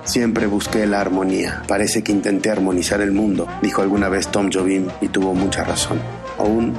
Siempre 0.10 0.48
busqué 0.48 0.88
la 0.88 1.02
armonía. 1.02 1.62
Parece 1.68 2.02
que 2.02 2.12
intenté 2.12 2.50
armonizar 2.50 3.00
el 3.00 3.12
mundo, 3.12 3.48
dijo 3.62 3.84
alguna 3.84 4.10
vez 4.10 4.28
Tom 4.30 4.50
Jobim 4.52 4.88
y 5.02 5.10
tuvo 5.10 5.36
mucha 5.36 5.64
razón. 5.64 6.00
Aún 6.40 6.74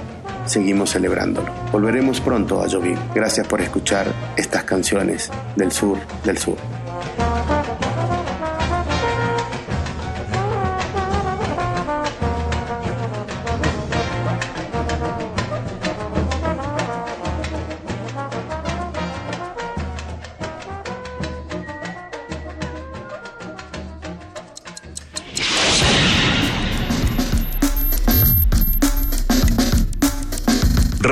seguimos 0.46 0.90
celebrándolo. 0.90 1.52
Volveremos 1.70 2.20
pronto 2.20 2.60
a 2.60 2.68
Jobim. 2.68 2.96
Gracias 3.14 3.46
por 3.46 3.60
escuchar 3.60 4.08
estas 4.36 4.64
canciones 4.64 5.30
del 5.54 5.70
sur 5.70 5.98
del 6.24 6.38
sur. 6.38 6.56